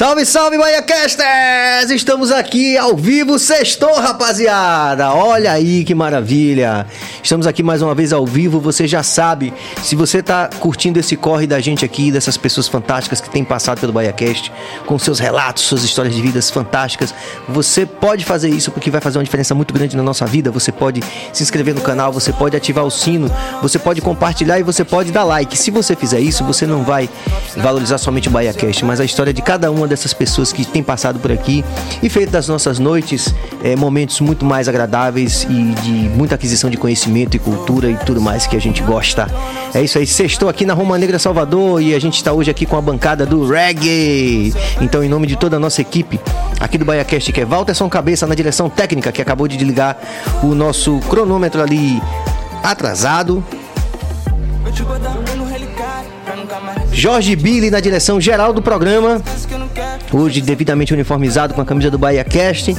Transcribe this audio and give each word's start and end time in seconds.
Salve, 0.00 0.24
salve, 0.24 0.56
BaiaCasters! 0.56 1.90
Estamos 1.90 2.32
aqui 2.32 2.74
ao 2.74 2.96
vivo, 2.96 3.38
sextou, 3.38 4.00
rapaziada! 4.00 5.12
Olha 5.12 5.52
aí 5.52 5.84
que 5.84 5.94
maravilha! 5.94 6.86
Estamos 7.22 7.46
aqui 7.46 7.62
mais 7.62 7.82
uma 7.82 7.94
vez 7.94 8.10
ao 8.10 8.24
vivo, 8.24 8.58
você 8.58 8.88
já 8.88 9.02
sabe, 9.02 9.52
se 9.82 9.94
você 9.94 10.22
tá 10.22 10.48
curtindo 10.58 10.98
esse 10.98 11.16
corre 11.16 11.46
da 11.46 11.60
gente 11.60 11.84
aqui, 11.84 12.10
dessas 12.10 12.38
pessoas 12.38 12.66
fantásticas 12.66 13.20
que 13.20 13.28
têm 13.28 13.44
passado 13.44 13.78
pelo 13.78 13.92
BaiaCast, 13.92 14.50
com 14.86 14.98
seus 14.98 15.18
relatos, 15.18 15.64
suas 15.64 15.84
histórias 15.84 16.14
de 16.14 16.22
vidas 16.22 16.48
fantásticas, 16.48 17.14
você 17.46 17.84
pode 17.84 18.24
fazer 18.24 18.48
isso 18.48 18.70
porque 18.70 18.90
vai 18.90 19.02
fazer 19.02 19.18
uma 19.18 19.24
diferença 19.24 19.54
muito 19.54 19.74
grande 19.74 19.98
na 19.98 20.02
nossa 20.02 20.24
vida. 20.24 20.50
Você 20.50 20.72
pode 20.72 21.02
se 21.30 21.42
inscrever 21.42 21.74
no 21.74 21.82
canal, 21.82 22.10
você 22.10 22.32
pode 22.32 22.56
ativar 22.56 22.86
o 22.86 22.90
sino, 22.90 23.30
você 23.60 23.78
pode 23.78 24.00
compartilhar 24.00 24.58
e 24.58 24.62
você 24.62 24.82
pode 24.82 25.12
dar 25.12 25.24
like. 25.24 25.58
Se 25.58 25.70
você 25.70 25.94
fizer 25.94 26.20
isso, 26.20 26.42
você 26.42 26.66
não 26.66 26.84
vai 26.84 27.06
valorizar 27.58 27.98
somente 27.98 28.28
o 28.28 28.30
BaiaCast, 28.30 28.82
mas 28.86 28.98
a 28.98 29.04
história 29.04 29.34
de 29.34 29.42
cada 29.42 29.70
uma 29.70 29.89
dessas 29.90 30.14
pessoas 30.14 30.52
que 30.52 30.64
tem 30.64 30.82
passado 30.82 31.18
por 31.18 31.30
aqui 31.30 31.64
e 32.02 32.08
feito 32.08 32.30
das 32.30 32.48
nossas 32.48 32.78
noites 32.78 33.34
é, 33.62 33.76
momentos 33.76 34.20
muito 34.20 34.44
mais 34.44 34.68
agradáveis 34.68 35.46
e 35.50 35.74
de 35.82 35.90
muita 36.16 36.36
aquisição 36.36 36.70
de 36.70 36.76
conhecimento 36.76 37.36
e 37.36 37.38
cultura 37.38 37.90
e 37.90 37.96
tudo 37.96 38.20
mais 38.20 38.46
que 38.46 38.56
a 38.56 38.60
gente 38.60 38.82
gosta. 38.82 39.26
É 39.74 39.82
isso 39.82 39.98
aí, 39.98 40.06
sextou 40.06 40.48
aqui 40.48 40.64
na 40.64 40.72
Roma 40.72 40.96
Negra 40.96 41.18
Salvador 41.18 41.82
e 41.82 41.94
a 41.94 41.98
gente 41.98 42.16
está 42.16 42.32
hoje 42.32 42.50
aqui 42.50 42.64
com 42.64 42.76
a 42.76 42.80
bancada 42.80 43.26
do 43.26 43.46
reggae. 43.46 44.54
Então, 44.80 45.04
em 45.04 45.08
nome 45.08 45.26
de 45.26 45.36
toda 45.36 45.56
a 45.56 45.60
nossa 45.60 45.80
equipe 45.80 46.18
aqui 46.58 46.78
do 46.78 46.84
BaiaCast, 46.84 47.32
que 47.32 47.40
é 47.40 47.44
Walterson 47.44 47.88
Cabeça 47.88 48.26
na 48.26 48.34
direção 48.34 48.70
técnica, 48.70 49.12
que 49.12 49.20
acabou 49.20 49.46
de 49.46 49.56
desligar 49.56 49.96
o 50.42 50.54
nosso 50.54 51.00
cronômetro 51.08 51.60
ali 51.60 52.00
atrasado. 52.62 53.44
Jorge 56.92 57.36
Billy 57.36 57.70
na 57.70 57.80
direção 57.80 58.20
geral 58.20 58.52
do 58.52 58.60
programa. 58.60 59.22
Hoje 60.12 60.40
devidamente 60.40 60.92
uniformizado 60.92 61.54
com 61.54 61.60
a 61.60 61.64
camisa 61.64 61.90
do 61.90 61.98
Bahia 61.98 62.24
Cast. 62.24 62.74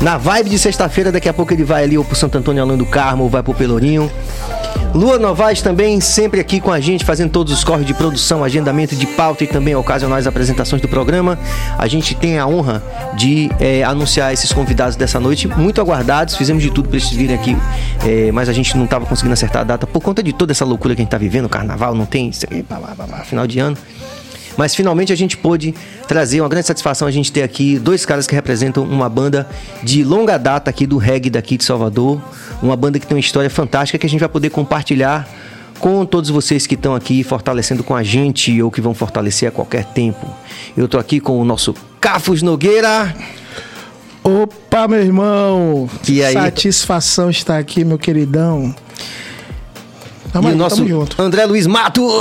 Na 0.00 0.18
vibe 0.18 0.50
de 0.50 0.58
sexta-feira, 0.58 1.10
daqui 1.10 1.28
a 1.28 1.32
pouco 1.32 1.52
ele 1.52 1.64
vai 1.64 1.84
ali 1.84 1.96
ou 1.96 2.04
pro 2.04 2.14
Santo 2.14 2.38
Antônio 2.38 2.62
Além 2.62 2.76
do 2.76 2.86
Carmo 2.86 3.24
ou 3.24 3.30
vai 3.30 3.42
pro 3.42 3.54
Pelourinho. 3.54 4.10
Lua 4.94 5.18
Novaes 5.18 5.60
também 5.60 6.00
sempre 6.00 6.40
aqui 6.40 6.60
com 6.60 6.70
a 6.70 6.78
gente, 6.78 7.04
fazendo 7.04 7.30
todos 7.30 7.52
os 7.52 7.64
corres 7.64 7.84
de 7.84 7.92
produção, 7.92 8.44
agendamento 8.44 8.94
de 8.94 9.06
pauta 9.08 9.42
e 9.42 9.46
também 9.46 9.74
ocasionais 9.74 10.26
apresentações 10.26 10.80
do 10.80 10.88
programa. 10.88 11.38
A 11.76 11.86
gente 11.88 12.14
tem 12.14 12.38
a 12.38 12.46
honra 12.46 12.82
de 13.16 13.50
é, 13.58 13.82
anunciar 13.82 14.32
esses 14.32 14.52
convidados 14.52 14.94
dessa 14.94 15.18
noite, 15.18 15.48
muito 15.48 15.80
aguardados. 15.80 16.36
Fizemos 16.36 16.62
de 16.62 16.70
tudo 16.70 16.88
para 16.88 16.98
eles 16.98 17.10
virem 17.10 17.34
aqui, 17.34 17.56
é, 18.06 18.30
mas 18.30 18.48
a 18.48 18.52
gente 18.52 18.76
não 18.76 18.84
estava 18.84 19.04
conseguindo 19.04 19.32
acertar 19.32 19.62
a 19.62 19.64
data 19.64 19.86
por 19.86 20.00
conta 20.00 20.22
de 20.22 20.32
toda 20.32 20.52
essa 20.52 20.64
loucura 20.64 20.94
que 20.94 21.00
a 21.00 21.02
gente 21.02 21.08
está 21.08 21.18
vivendo. 21.18 21.48
Carnaval 21.48 21.94
não 21.94 22.06
tem, 22.06 22.30
final 23.24 23.46
de 23.46 23.58
ano. 23.58 23.76
Mas 24.56 24.74
finalmente 24.74 25.12
a 25.12 25.16
gente 25.16 25.36
pôde 25.36 25.74
trazer 26.06 26.40
uma 26.40 26.48
grande 26.48 26.66
satisfação 26.66 27.08
a 27.08 27.10
gente 27.10 27.32
ter 27.32 27.42
aqui 27.42 27.78
dois 27.78 28.06
caras 28.06 28.26
que 28.26 28.34
representam 28.34 28.84
uma 28.84 29.08
banda 29.08 29.48
de 29.82 30.04
longa 30.04 30.38
data 30.38 30.70
aqui 30.70 30.86
do 30.86 30.96
reggae 30.96 31.30
daqui 31.30 31.56
de 31.56 31.64
Salvador, 31.64 32.20
uma 32.62 32.76
banda 32.76 32.98
que 32.98 33.06
tem 33.06 33.16
uma 33.16 33.20
história 33.20 33.50
fantástica 33.50 33.98
que 33.98 34.06
a 34.06 34.08
gente 34.08 34.20
vai 34.20 34.28
poder 34.28 34.50
compartilhar 34.50 35.28
com 35.78 36.06
todos 36.06 36.30
vocês 36.30 36.66
que 36.66 36.74
estão 36.74 36.94
aqui 36.94 37.22
fortalecendo 37.22 37.82
com 37.82 37.94
a 37.94 38.02
gente 38.02 38.62
ou 38.62 38.70
que 38.70 38.80
vão 38.80 38.94
fortalecer 38.94 39.48
a 39.48 39.52
qualquer 39.52 39.84
tempo. 39.84 40.26
Eu 40.76 40.88
tô 40.88 40.98
aqui 40.98 41.20
com 41.20 41.38
o 41.38 41.44
nosso 41.44 41.74
Cafos 42.00 42.42
Nogueira. 42.42 43.14
Opa, 44.22 44.88
meu 44.88 45.00
irmão! 45.00 45.90
E 46.08 46.22
aí? 46.22 46.32
Satisfação 46.32 47.28
estar 47.28 47.58
aqui, 47.58 47.84
meu 47.84 47.98
queridão. 47.98 48.74
Tamo 50.34 50.48
e 50.48 50.50
aí, 50.50 50.56
o 50.56 50.58
nosso 50.58 50.84
André 51.16 51.46
Luiz 51.46 51.64
Matos. 51.64 52.12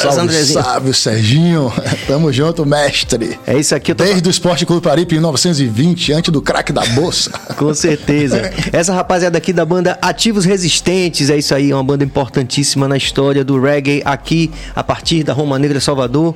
Salve, 0.00 0.20
Andrezinho. 0.20 0.62
salve, 0.62 0.94
Serginho. 0.94 1.72
Tamo 2.08 2.32
junto, 2.32 2.64
mestre. 2.64 3.38
É 3.46 3.58
isso 3.58 3.74
aqui. 3.74 3.90
Eu 3.90 3.94
tô... 3.94 4.04
Desde 4.04 4.26
o 4.26 4.30
Esporte 4.30 4.64
Clube 4.64 4.80
Paripe 4.80 5.16
em 5.16 5.18
1920, 5.18 6.14
antes 6.14 6.32
do 6.32 6.40
craque 6.40 6.72
da 6.72 6.82
bolsa. 6.86 7.30
Com 7.58 7.74
certeza. 7.74 8.50
Essa 8.72 8.94
rapaziada 8.94 9.36
aqui 9.36 9.52
da 9.52 9.66
banda 9.66 9.98
Ativos 10.00 10.46
Resistentes, 10.46 11.28
é 11.28 11.36
isso 11.36 11.54
aí, 11.54 11.72
é 11.72 11.74
uma 11.74 11.84
banda 11.84 12.04
importantíssima 12.04 12.88
na 12.88 12.96
história 12.96 13.44
do 13.44 13.60
reggae 13.60 14.00
aqui, 14.06 14.50
a 14.74 14.82
partir 14.82 15.22
da 15.22 15.34
Roma 15.34 15.58
Negra 15.58 15.78
Salvador. 15.78 16.34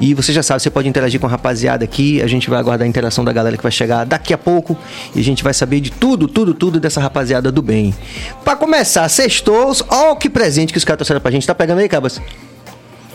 E 0.00 0.14
você 0.14 0.32
já 0.32 0.42
sabe, 0.42 0.60
você 0.60 0.70
pode 0.70 0.88
interagir 0.88 1.20
com 1.20 1.28
a 1.28 1.30
rapaziada 1.30 1.84
aqui. 1.84 2.20
A 2.22 2.26
gente 2.26 2.50
vai 2.50 2.58
aguardar 2.58 2.86
a 2.86 2.88
interação 2.88 3.24
da 3.24 3.32
galera 3.32 3.56
que 3.56 3.62
vai 3.62 3.70
chegar 3.70 4.04
daqui 4.04 4.34
a 4.34 4.38
pouco. 4.38 4.76
E 5.14 5.20
a 5.20 5.22
gente 5.22 5.44
vai 5.44 5.54
saber 5.54 5.78
de 5.80 5.92
tudo, 5.92 6.26
tudo, 6.26 6.54
tudo 6.54 6.80
dessa 6.80 7.00
rapaziada 7.00 7.52
do 7.52 7.62
bem. 7.62 7.94
Para 8.44 8.56
começar, 8.56 9.08
sextou, 9.08 9.72
ó, 9.88 10.16
que 10.16 10.28
presente 10.40 10.72
que 10.72 10.78
os 10.78 10.84
caras 10.86 10.96
trouxeram 10.96 11.20
pra 11.20 11.30
gente. 11.30 11.46
Tá 11.46 11.54
pegando 11.54 11.80
aí, 11.80 11.88
Cabas? 11.88 12.18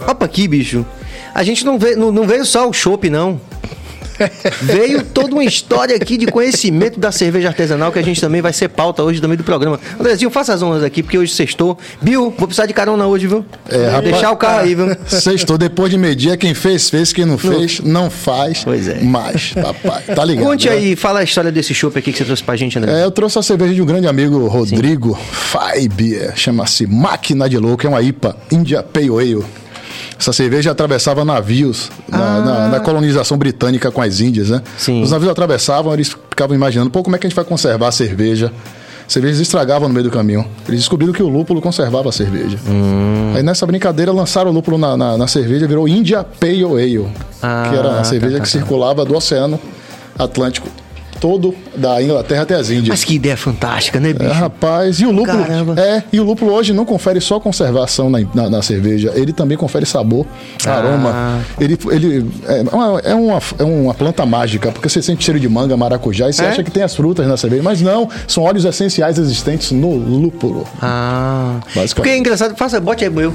Opa 0.08 0.26
aqui, 0.26 0.48
bicho. 0.48 0.86
A 1.34 1.44
gente 1.44 1.66
não 1.66 1.80
veio, 1.80 1.98
não, 1.98 2.12
não 2.12 2.28
veio 2.28 2.46
só 2.46 2.70
o 2.70 2.74
chopp, 2.74 3.10
não. 3.10 3.42
Veio 4.62 5.04
toda 5.04 5.34
uma 5.34 5.44
história 5.44 5.96
aqui 5.96 6.18
de 6.18 6.26
conhecimento 6.26 7.00
da 7.00 7.12
cerveja 7.12 7.50
artesanal 7.50 7.92
que 7.92 8.00
a 8.00 8.02
gente 8.02 8.20
também 8.20 8.42
vai 8.42 8.54
ser 8.54 8.70
pauta 8.70 9.04
hoje 9.04 9.22
também 9.22 9.38
do 9.38 9.44
programa. 9.44 9.80
Andrezinho, 10.00 10.30
faça 10.30 10.54
as 10.54 10.62
honras 10.62 10.84
aqui, 10.84 11.04
porque 11.04 11.18
hoje 11.18 11.34
sextou. 11.34 11.78
Bill, 12.02 12.34
vou 12.38 12.48
precisar 12.48 12.66
de 12.66 12.74
carona 12.74 13.06
hoje, 13.08 13.28
viu? 13.28 13.46
É, 13.70 13.88
rapaz, 13.88 14.04
Deixar 14.04 14.32
o 14.32 14.38
carro 14.38 14.60
aí, 14.62 14.76
viu? 14.76 14.96
Sextou, 15.08 15.58
depois 15.58 15.92
de 15.92 15.98
meio-dia, 15.98 16.38
quem 16.38 16.54
fez, 16.54 16.90
fez, 16.90 17.12
quem 17.12 17.26
não 17.26 17.38
fez, 17.38 17.80
não, 17.80 18.04
não 18.04 18.10
faz. 18.10 18.64
Pois 18.64 18.88
é. 18.88 19.02
Mais, 19.02 19.54
papai. 19.54 20.04
Tá 20.16 20.24
ligado? 20.24 20.46
Conte 20.46 20.70
né? 20.70 20.76
aí, 20.76 20.96
fala 20.96 21.20
a 21.20 21.24
história 21.24 21.52
desse 21.52 21.74
chopp 21.74 21.98
aqui 21.98 22.12
que 22.12 22.18
você 22.18 22.26
trouxe 22.26 22.44
pra 22.44 22.56
gente, 22.56 22.78
André. 22.78 23.02
É, 23.02 23.04
eu 23.04 23.12
trouxe 23.12 23.40
a 23.40 23.42
cerveja 23.44 23.74
de 23.74 23.82
um 23.82 23.86
grande 23.86 24.08
amigo, 24.08 24.48
Rodrigo 24.48 25.18
Faibier. 25.32 26.34
Chama-se 26.36 26.88
Máquina 26.88 27.50
de 27.50 27.58
Louco, 27.58 27.86
é 27.86 27.90
uma 27.90 28.02
IPA, 28.02 28.38
India 28.52 28.84
Pale 28.84 29.10
Ale. 29.10 29.65
Essa 30.20 30.32
cerveja 30.32 30.72
atravessava 30.72 31.26
navios 31.26 31.92
na, 32.08 32.18
ah. 32.18 32.42
na, 32.42 32.68
na, 32.70 32.80
colonização 32.80 33.38
britânica 33.38 33.92
com 33.92 34.02
as 34.02 34.22
Índias, 34.22 34.50
né? 34.50 34.62
Sim. 34.78 35.02
Os 35.02 35.12
navios 35.12 35.32
atravessavam, 35.32 35.94
eles 35.94 36.16
ficavam 36.30 36.56
imaginando, 36.56 36.90
pô, 36.90 37.04
como 37.04 37.16
é 37.16 37.20
que 37.20 37.28
a 37.28 37.30
gente 37.30 37.36
vai 37.36 37.46
conservar 37.46 37.90
a 37.90 37.92
cerveja? 37.92 38.52
cervejas 39.08 39.40
estragavam 39.40 39.88
no 39.88 39.94
meio 39.94 40.06
do 40.06 40.12
caminho. 40.12 40.46
Eles 40.68 40.80
descobriram 40.82 41.14
que 41.14 41.22
o 41.22 41.30
lúpulo 41.30 41.62
conservava 41.62 42.10
a 42.10 42.12
cerveja. 42.12 42.58
Hum. 42.68 43.34
Aí 43.36 43.44
nessa 43.44 43.66
brincadeira 43.66 44.12
lançaram 44.12 44.50
o 44.50 44.54
lúpulo 44.54 44.78
na, 44.78 44.98
na, 44.98 45.18
na 45.18 45.28
cerveja, 45.28 45.68
virou 45.68 45.88
India 45.88 46.24
Pale 46.24 46.64
Ale, 46.64 47.08
ah, 47.42 47.68
que 47.70 47.76
era 47.78 47.92
a 47.92 47.98
tá, 47.98 48.04
cerveja 48.04 48.34
tá, 48.34 48.38
tá, 48.40 48.44
que 48.44 48.50
circulava 48.50 49.06
do 49.06 49.16
Oceano 49.16 49.60
Atlântico 50.18 50.68
todo 51.20 51.56
da 51.76 52.02
Inglaterra 52.02 52.44
até 52.44 52.56
as 52.56 52.70
Índias. 52.70 52.90
Mas 52.90 53.04
que 53.04 53.16
ideia 53.16 53.38
fantástica, 53.38 54.00
né, 54.00 54.14
bicho? 54.14 54.30
É, 54.30 54.34
rapaz, 54.34 55.00
e 55.00 55.06
o 55.06 55.12
lúpulo. 55.12 55.38
Caramba. 55.38 55.76
É, 55.80 56.04
e 56.12 56.20
o 56.20 56.24
lúpulo 56.24 56.54
hoje 56.54 56.74
não 56.74 56.86
confere 56.86 57.20
só 57.22 57.40
conservação 57.40 58.10
na, 58.10 58.20
na, 58.34 58.50
na 58.50 58.62
cerveja, 58.62 59.12
ele 59.16 59.34
também 59.34 59.58
confere 59.58 59.86
sabor, 59.86 60.26
ah. 60.66 60.72
aroma. 60.72 61.42
Ele, 61.60 61.78
ele 61.92 62.32
é, 62.48 62.62
uma, 62.72 63.00
é, 63.00 63.16
uma, 63.16 63.40
é 63.60 63.64
uma 63.64 63.94
planta 63.94 64.26
mágica, 64.26 64.72
porque 64.72 64.90
você 64.90 65.02
sente 65.02 65.24
cheiro 65.24 65.40
de 65.40 65.48
manga, 65.50 65.76
maracujá, 65.76 66.30
e 66.30 66.34
você 66.34 66.44
é? 66.44 66.50
acha 66.50 66.64
que 66.64 66.72
tem 66.72 66.84
as 66.84 66.96
frutas 66.96 67.28
na 67.28 67.38
cerveja, 67.38 67.64
mas 67.64 67.82
não, 67.82 68.10
são 68.28 68.44
óleos 68.44 68.66
essenciais 68.66 69.18
existentes 69.18 69.72
no 69.72 69.96
lúpulo. 69.96 70.68
Ah. 70.82 71.60
Porque 71.96 72.10
é 72.10 72.18
engraçado, 72.18 72.56
faça, 72.56 72.80
bote 72.80 73.04
aí, 73.04 73.10
meu. 73.10 73.34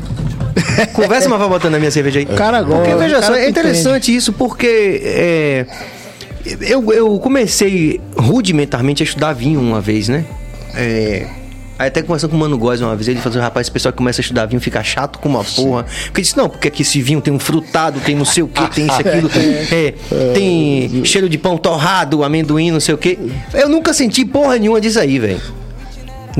Conversa, 0.93 1.29
mas 1.29 1.39
vai 1.39 1.49
botando 1.49 1.73
na 1.73 1.79
minha 1.79 1.91
cerveja 1.91 2.21
aí. 2.21 2.27
Cara, 2.27 2.59
agora. 2.59 2.83
Porque 2.83 2.95
veja 2.97 3.23
só, 3.23 3.35
é 3.35 3.49
interessante 3.49 4.15
isso, 4.15 4.33
porque. 4.33 5.01
É, 5.05 5.67
eu, 6.61 6.93
eu 6.93 7.19
comecei 7.19 8.01
rudimentarmente 8.17 9.03
a 9.03 9.05
estudar 9.05 9.33
vinho 9.33 9.61
uma 9.61 9.81
vez, 9.81 10.09
né? 10.09 10.25
É, 10.75 11.27
Aí 11.81 11.89
até 11.89 12.03
conversando 12.03 12.33
com 12.33 12.37
o 12.37 12.41
Mano 12.41 12.59
Góes 12.59 12.83
uma 12.83 12.95
vez, 12.95 13.09
ele 13.09 13.21
falou, 13.21 13.41
rapaz, 13.41 13.65
esse 13.65 13.71
pessoal 13.73 13.91
que 13.91 13.97
começa 13.97 14.21
a 14.21 14.23
estudar 14.23 14.45
vinho 14.45 14.61
fica 14.61 14.85
chato 14.85 15.19
com 15.19 15.31
uma 15.31 15.43
porra. 15.43 15.87
Porque 16.05 16.21
disse, 16.21 16.37
não, 16.37 16.47
porque 16.47 16.69
aqui 16.69 16.83
esse 16.83 17.01
vinho 17.01 17.23
tem 17.23 17.33
um 17.33 17.39
frutado, 17.39 17.99
tem 18.01 18.15
não 18.15 18.27
sei 18.27 18.43
o 18.43 18.49
que, 18.49 18.71
tem 18.71 18.87
isso, 18.87 18.97
aquilo, 19.01 19.31
é, 19.73 19.95
é, 20.13 20.33
tem 20.35 21.03
cheiro 21.07 21.27
de 21.27 21.39
pão 21.39 21.57
torrado, 21.57 22.23
amendoim, 22.23 22.71
não 22.71 22.81
sei 22.81 22.95
o 22.95 22.99
que. 22.99 23.19
Eu 23.55 23.71
nunca 23.71 23.95
senti 23.95 24.27
porra 24.27 24.59
nenhuma 24.59 24.79
disso 24.79 25.01
aí, 25.01 25.19
velho 25.19 25.60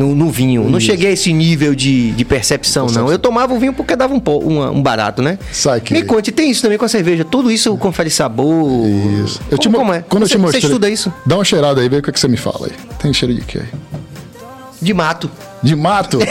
no, 0.01 0.15
no 0.15 0.31
vinho. 0.31 0.63
Isso. 0.63 0.71
Não 0.71 0.81
cheguei 0.81 1.11
a 1.11 1.13
esse 1.13 1.33
nível 1.33 1.75
de, 1.75 2.13
de 2.13 2.25
percepção, 2.25 2.87
percepção, 2.87 3.05
não. 3.05 3.13
Eu 3.13 3.19
tomava 3.19 3.53
o 3.53 3.59
vinho 3.59 3.73
porque 3.75 3.95
dava 3.95 4.15
um, 4.15 4.23
um, 4.43 4.71
um 4.71 4.83
barato, 4.83 5.21
né? 5.21 5.39
Saque. 5.53 5.93
Me 5.93 6.03
conte, 6.03 6.33
tem 6.33 6.51
isso 6.51 6.63
também 6.63 6.79
com 6.79 6.85
a 6.87 6.89
cerveja. 6.89 7.25
Tudo 7.25 7.51
isso 7.51 7.77
confere 7.77 8.09
sabor. 8.09 8.87
Isso. 9.25 9.41
Eu 9.51 9.59
como, 9.59 9.71
te, 9.71 9.77
como 9.77 9.93
é? 9.93 10.05
Quando 10.09 10.27
você, 10.27 10.35
eu 10.35 10.39
te 10.39 10.43
mostrei, 10.43 10.61
você 10.63 10.67
estuda 10.67 10.89
isso? 10.89 11.13
Dá 11.27 11.37
uma 11.37 11.45
cheirada 11.45 11.81
aí, 11.81 11.89
vê 11.89 11.99
o 11.99 12.03
que, 12.03 12.11
é 12.11 12.13
que 12.13 12.21
você 12.21 12.29
me 12.29 12.39
fala 12.39 12.67
aí. 12.67 12.73
Tem 12.99 13.13
cheiro 13.13 13.35
de 13.35 13.43
quê 13.43 13.59
aí? 13.59 14.01
De 14.81 14.95
mato. 14.95 15.31
De 15.63 15.77
mato? 15.77 16.19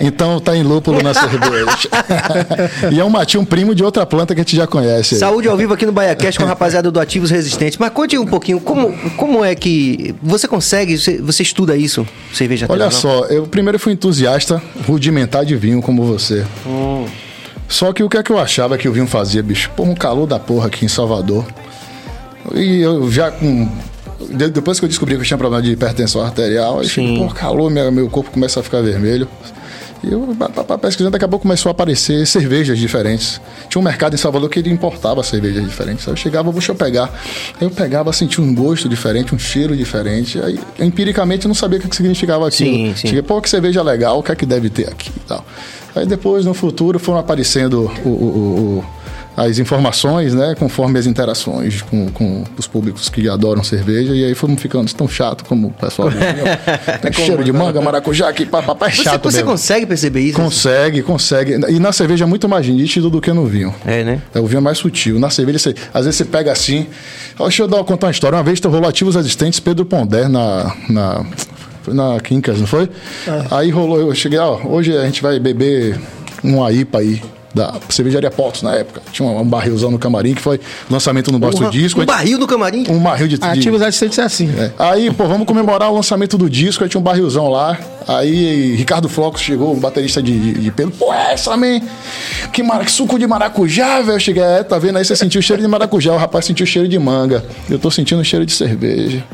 então 0.00 0.38
tá 0.38 0.56
em 0.56 0.62
lúpulo 0.62 1.02
na 1.02 1.12
cerveja. 1.12 1.88
e 2.92 3.00
é 3.00 3.04
um 3.04 3.10
matinho 3.10 3.44
primo 3.44 3.74
de 3.74 3.82
outra 3.82 4.06
planta 4.06 4.34
que 4.34 4.40
a 4.40 4.44
gente 4.44 4.54
já 4.54 4.66
conhece. 4.66 5.16
Saúde 5.16 5.48
ao 5.48 5.56
vivo 5.56 5.74
aqui 5.74 5.84
no 5.84 5.92
BaiaCast 5.92 6.38
com 6.38 6.44
a 6.44 6.48
rapaziada 6.48 6.90
do 6.90 7.00
Ativos 7.00 7.30
Resistentes. 7.30 7.78
Mas 7.78 7.90
conte 7.90 8.16
um 8.16 8.26
pouquinho, 8.26 8.60
como, 8.60 8.96
como 9.16 9.44
é 9.44 9.54
que 9.54 10.14
você 10.22 10.46
consegue, 10.46 10.96
você, 10.96 11.18
você 11.18 11.42
estuda 11.42 11.76
isso, 11.76 12.06
cerveja 12.32 12.66
Olha 12.68 12.90
só, 12.90 13.24
eu 13.26 13.46
primeiro 13.46 13.78
fui 13.78 13.92
entusiasta 13.92 14.62
rudimentar 14.86 15.44
de 15.44 15.56
vinho 15.56 15.82
como 15.82 16.04
você. 16.04 16.44
Hum. 16.64 17.06
Só 17.68 17.92
que 17.92 18.02
o 18.02 18.08
que 18.08 18.16
é 18.16 18.22
que 18.22 18.30
eu 18.30 18.38
achava 18.38 18.78
que 18.78 18.88
o 18.88 18.92
vinho 18.92 19.08
fazia, 19.08 19.42
bicho? 19.42 19.70
Pô, 19.74 19.82
um 19.82 19.94
calor 19.94 20.26
da 20.26 20.38
porra 20.38 20.68
aqui 20.68 20.84
em 20.84 20.88
Salvador. 20.88 21.44
E 22.54 22.80
eu 22.80 23.10
já 23.10 23.30
com 23.30 23.68
depois 24.50 24.78
que 24.78 24.84
eu 24.84 24.88
descobri 24.88 25.14
que 25.14 25.20
eu 25.20 25.26
tinha 25.26 25.38
problema 25.38 25.62
de 25.62 25.72
hipertensão 25.72 26.22
arterial, 26.22 26.80
aí 26.80 26.88
pô, 27.16 27.28
calor, 27.28 27.70
meu, 27.70 27.90
meu 27.92 28.08
corpo 28.08 28.30
começa 28.30 28.60
a 28.60 28.62
ficar 28.62 28.80
vermelho. 28.80 29.28
E 30.04 30.12
eu, 30.12 30.36
pesquisando, 30.80 31.10
daqui 31.10 31.24
a 31.24 31.28
pouco 31.28 31.42
começou 31.42 31.70
a 31.70 31.72
aparecer 31.72 32.26
cervejas 32.26 32.78
diferentes. 32.78 33.40
Tinha 33.68 33.80
um 33.80 33.84
mercado 33.84 34.14
em 34.14 34.16
Salvador 34.16 34.48
que 34.48 34.58
ele 34.58 34.70
importava 34.70 35.22
cervejas 35.22 35.64
diferentes. 35.64 36.06
Aí 36.06 36.12
eu 36.12 36.16
chegava, 36.16 36.52
deixa 36.52 36.72
eu 36.72 36.76
pegar. 36.76 37.12
Aí 37.60 37.66
eu 37.66 37.70
pegava, 37.70 38.12
sentia 38.12 38.44
um 38.44 38.54
gosto 38.54 38.88
diferente, 38.88 39.34
um 39.34 39.38
cheiro 39.38 39.76
diferente. 39.76 40.40
Aí, 40.40 40.60
empiricamente, 40.78 41.46
eu 41.46 41.48
não 41.48 41.54
sabia 41.54 41.78
o 41.78 41.82
que 41.82 41.96
significava 41.96 42.46
aquilo. 42.46 42.70
Sim, 42.70 42.94
sim. 42.94 43.08
Cheguei, 43.08 43.22
pô, 43.22 43.40
que 43.40 43.48
cerveja 43.48 43.82
legal, 43.82 44.18
o 44.18 44.22
que 44.22 44.30
é 44.30 44.34
que 44.36 44.46
deve 44.46 44.70
ter 44.70 44.88
aqui 44.88 45.10
e 45.16 45.20
tal. 45.20 45.44
Aí 45.94 46.06
depois, 46.06 46.44
no 46.44 46.52
futuro, 46.52 46.98
foram 46.98 47.18
aparecendo 47.18 47.90
o, 48.04 48.08
o, 48.08 48.12
o 48.12 48.84
as 49.36 49.58
informações, 49.58 50.32
né, 50.32 50.54
conforme 50.58 50.98
as 50.98 51.06
interações 51.06 51.82
com, 51.82 52.08
com 52.08 52.44
os 52.56 52.66
públicos 52.66 53.10
que 53.10 53.28
adoram 53.28 53.62
cerveja, 53.62 54.14
e 54.14 54.24
aí 54.24 54.34
fomos 54.34 54.60
ficando 54.62 54.90
tão 54.94 55.06
chato 55.06 55.44
como 55.44 55.68
o 55.68 55.70
pessoal 55.72 56.08
Tem 57.02 57.12
cheiro 57.12 57.44
de 57.44 57.52
manga, 57.52 57.80
maracujá, 57.80 58.32
que 58.32 58.46
papai 58.46 58.88
é 58.88 58.92
chato 58.92 59.24
Você, 59.24 59.38
você 59.38 59.44
consegue 59.44 59.84
perceber 59.84 60.20
isso? 60.20 60.36
Consegue, 60.40 61.02
consegue. 61.02 61.52
E 61.68 61.78
na 61.78 61.92
cerveja 61.92 62.24
é 62.24 62.26
muito 62.26 62.48
mais 62.48 62.66
nítido 62.66 63.10
do 63.10 63.20
que 63.20 63.30
no 63.32 63.46
vinho. 63.46 63.74
É, 63.84 64.02
né? 64.02 64.22
É, 64.34 64.40
o 64.40 64.46
vinho 64.46 64.58
é 64.58 64.62
mais 64.62 64.78
sutil. 64.78 65.18
Na 65.18 65.28
cerveja, 65.28 65.58
você, 65.58 65.74
às 65.92 66.06
vezes 66.06 66.16
você 66.16 66.24
pega 66.24 66.50
assim... 66.50 66.86
Deixa 67.38 67.62
eu 67.62 67.68
dar, 67.68 67.84
contar 67.84 68.06
uma 68.06 68.12
história. 68.12 68.36
Uma 68.36 68.44
vez 68.44 68.58
rolou 68.60 68.88
ativos 68.88 69.16
existentes 69.16 69.60
Pedro 69.60 69.84
Pondé 69.84 70.28
na... 70.28 70.74
na 70.88 71.26
na 71.88 72.18
Quincas, 72.18 72.58
não 72.58 72.66
foi? 72.66 72.90
É. 73.28 73.44
Aí 73.48 73.70
rolou, 73.70 74.00
eu 74.00 74.12
cheguei, 74.12 74.40
ó, 74.40 74.58
hoje 74.64 74.96
a 74.96 75.04
gente 75.04 75.22
vai 75.22 75.38
beber 75.38 75.96
um 76.42 76.68
IPA 76.68 76.98
aí 76.98 77.22
da 77.56 77.74
cervejaria 77.88 78.30
Potos 78.30 78.60
na 78.62 78.74
época. 78.74 79.00
Tinha 79.10 79.26
um, 79.26 79.40
um 79.40 79.44
barrilzão 79.44 79.90
no 79.90 79.98
camarim 79.98 80.34
que 80.34 80.42
foi 80.42 80.60
lançamento 80.90 81.32
no 81.32 81.38
nosso 81.38 81.68
disco. 81.70 82.02
Um 82.02 82.04
barril 82.04 82.38
no 82.38 82.46
camarim? 82.46 82.84
Um 82.88 83.02
barril 83.02 83.26
de. 83.26 83.38
Ativos 83.40 83.80
assistentes 83.80 84.18
é 84.18 84.22
assim. 84.22 84.50
É. 84.58 84.70
Aí, 84.78 85.10
pô, 85.10 85.26
vamos 85.26 85.46
comemorar 85.46 85.90
o 85.90 85.94
lançamento 85.94 86.36
do 86.36 86.50
disco. 86.50 86.84
Aí 86.84 86.90
tinha 86.90 87.00
um 87.00 87.02
barrilzão 87.02 87.48
lá. 87.48 87.78
Aí 88.06 88.76
Ricardo 88.76 89.08
Flocos 89.08 89.40
chegou, 89.40 89.72
o 89.72 89.80
baterista 89.80 90.22
de, 90.22 90.38
de, 90.38 90.60
de 90.60 90.70
pelo. 90.70 90.90
Pô, 90.90 91.12
é 91.12 91.32
essa, 91.32 91.56
man? 91.56 91.80
Que, 92.52 92.62
mar... 92.62 92.84
que 92.84 92.92
suco 92.92 93.18
de 93.18 93.26
maracujá, 93.26 94.00
velho. 94.00 94.12
Eu 94.12 94.20
cheguei, 94.20 94.42
é, 94.42 94.62
tá 94.62 94.78
vendo? 94.78 94.98
Aí 94.98 95.04
você 95.04 95.16
sentiu 95.16 95.38
o 95.38 95.42
cheiro 95.42 95.62
de 95.62 95.66
maracujá, 95.66 96.12
o 96.12 96.18
rapaz 96.18 96.44
sentiu 96.44 96.64
o 96.64 96.66
cheiro 96.66 96.86
de 96.86 96.98
manga. 96.98 97.42
Eu 97.70 97.78
tô 97.78 97.90
sentindo 97.90 98.20
o 98.20 98.24
cheiro 98.24 98.44
de 98.44 98.52
cerveja. 98.52 99.24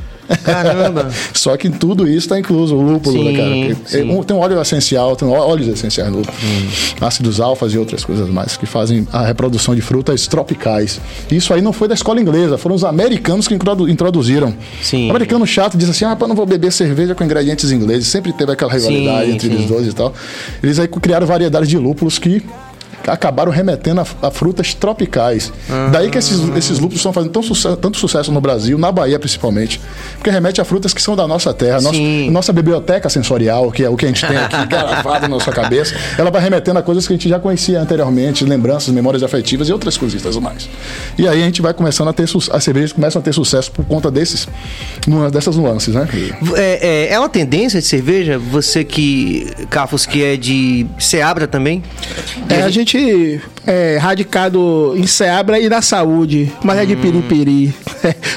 Caramba! 0.45 1.11
Só 1.33 1.57
que 1.57 1.69
tudo 1.69 2.07
isso 2.07 2.19
está 2.19 2.39
incluso, 2.39 2.77
o 2.77 2.83
lúpulo, 2.83 3.17
sim, 3.19 3.25
né, 3.25 3.37
cara? 3.37 3.77
Sim. 3.87 4.23
Tem 4.25 4.37
um 4.37 4.41
óleo 4.41 4.61
essencial, 4.61 5.17
tem 5.17 5.29
óleos 5.29 5.69
essenciais 5.69 6.11
no 6.11 6.19
lúpulo, 6.19 6.37
hum. 6.43 6.69
ácidos 7.05 7.41
alfas 7.41 7.73
e 7.75 7.79
outras 7.79 8.05
coisas 8.05 8.29
mais, 8.29 8.57
que 8.57 8.67
fazem 8.67 9.07
a 9.13 9.25
reprodução 9.25 9.75
de 9.75 9.81
frutas 9.81 10.27
tropicais. 10.27 11.01
Isso 11.31 11.53
aí 11.53 11.61
não 11.61 11.73
foi 11.73 11.89
da 11.89 11.95
escola 11.95 12.21
inglesa, 12.21 12.59
foram 12.59 12.75
os 12.75 12.85
americanos 12.85 13.49
que 13.49 13.55
introduziram. 13.55 14.55
Sim. 14.83 15.09
O 15.09 15.11
americano 15.11 15.47
chato 15.47 15.77
diz 15.77 15.89
assim: 15.89 16.05
ah, 16.05 16.17
pá, 16.17 16.27
não 16.27 16.35
vou 16.35 16.47
beber 16.47 16.73
cerveja 16.73 17.15
com 17.15 17.25
ingredientes 17.25 17.71
ingleses. 17.71 18.09
Sempre 18.09 18.33
teve 18.33 18.53
aquela 18.53 18.73
rivalidade 18.73 19.27
sim, 19.27 19.33
entre 19.33 19.49
eles 19.49 19.67
dois 19.67 19.87
e 19.87 19.93
tal. 19.93 20.13
Eles 20.63 20.79
aí 20.79 20.89
criaram 20.89 21.27
variedades 21.27 21.69
de 21.69 21.79
lúpulos 21.79 22.19
que 22.19 22.43
acabaram 23.07 23.51
remetendo 23.51 24.01
a, 24.01 24.29
a 24.29 24.31
frutas 24.31 24.75
tropicais. 24.75 25.53
Ah. 25.71 25.91
Daí 25.93 26.11
que 26.11 26.19
esses, 26.19 26.41
esses 26.57 26.79
lúpulos 26.79 26.97
estão 26.97 27.13
fazendo 27.13 27.33
tão 27.33 27.43
sucesso, 27.43 27.77
tanto 27.77 27.99
sucesso 27.99 28.33
no 28.33 28.41
Brasil, 28.41 28.79
na 28.79 28.93
Bahia 28.93 29.19
principalmente, 29.19 29.81
porque 30.15 30.31
remete 30.31 30.61
a 30.61 30.65
frutas 30.65 30.93
que 30.93 31.03
são 31.03 31.17
da 31.17 31.27
nossa 31.27 31.53
terra. 31.55 31.81
Nossa, 31.81 31.99
nossa 32.31 32.53
biblioteca 32.53 33.09
sensorial, 33.09 33.71
que 33.71 33.85
é 33.85 33.89
o 33.89 33.97
que 33.97 34.05
a 34.05 34.09
gente 34.09 34.27
tem 34.27 34.37
aqui 34.37 34.67
gravado 34.67 35.23
na 35.23 35.29
nossa 35.29 35.53
cabeça, 35.53 35.95
ela 36.19 36.31
vai 36.31 36.43
remetendo 36.43 36.79
a 36.79 36.83
coisas 36.83 37.07
que 37.07 37.13
a 37.13 37.17
gente 37.17 37.29
já 37.29 37.39
conhecia 37.39 37.81
anteriormente, 37.81 38.45
lembranças, 38.45 38.93
memórias 38.93 39.23
afetivas 39.23 39.69
e 39.69 39.73
outras 39.73 39.97
coisitas 39.97 40.37
mais. 40.37 40.69
E 41.17 41.29
aí 41.29 41.43
a 41.43 41.45
gente 41.45 41.63
vai 41.63 41.75
começando 41.75 42.09
a 42.09 42.13
ter 42.13 42.23
as 42.53 42.65
cervejas 42.65 42.93
começam 42.93 43.21
a 43.21 43.23
ter 43.23 43.33
sucesso 43.33 43.71
por 43.71 43.85
conta 43.85 44.11
desses 44.11 44.47
dessas 45.33 45.57
nuances, 45.57 45.95
né? 45.95 46.09
É, 46.57 47.09
é, 47.09 47.15
é 47.15 47.19
uma 47.19 47.29
tendência 47.29 47.81
de 47.81 47.87
cerveja, 47.87 48.39
você 48.39 48.85
que, 48.85 49.47
Cafos, 49.69 50.07
que 50.07 50.23
é 50.23 50.37
de 50.37 50.87
Seabra 50.99 51.47
também? 51.47 51.83
É, 52.49 52.63
a 52.63 52.71
gente 52.71 52.92
gente 52.99 53.41
é 53.67 53.97
radicado 53.97 54.95
em 54.97 55.07
Seabra 55.07 55.59
e 55.59 55.69
na 55.69 55.81
saúde, 55.81 56.53
mas 56.63 56.79
é 56.79 56.87
de 56.87 56.95
hum. 56.95 57.01
piripiri. 57.01 57.75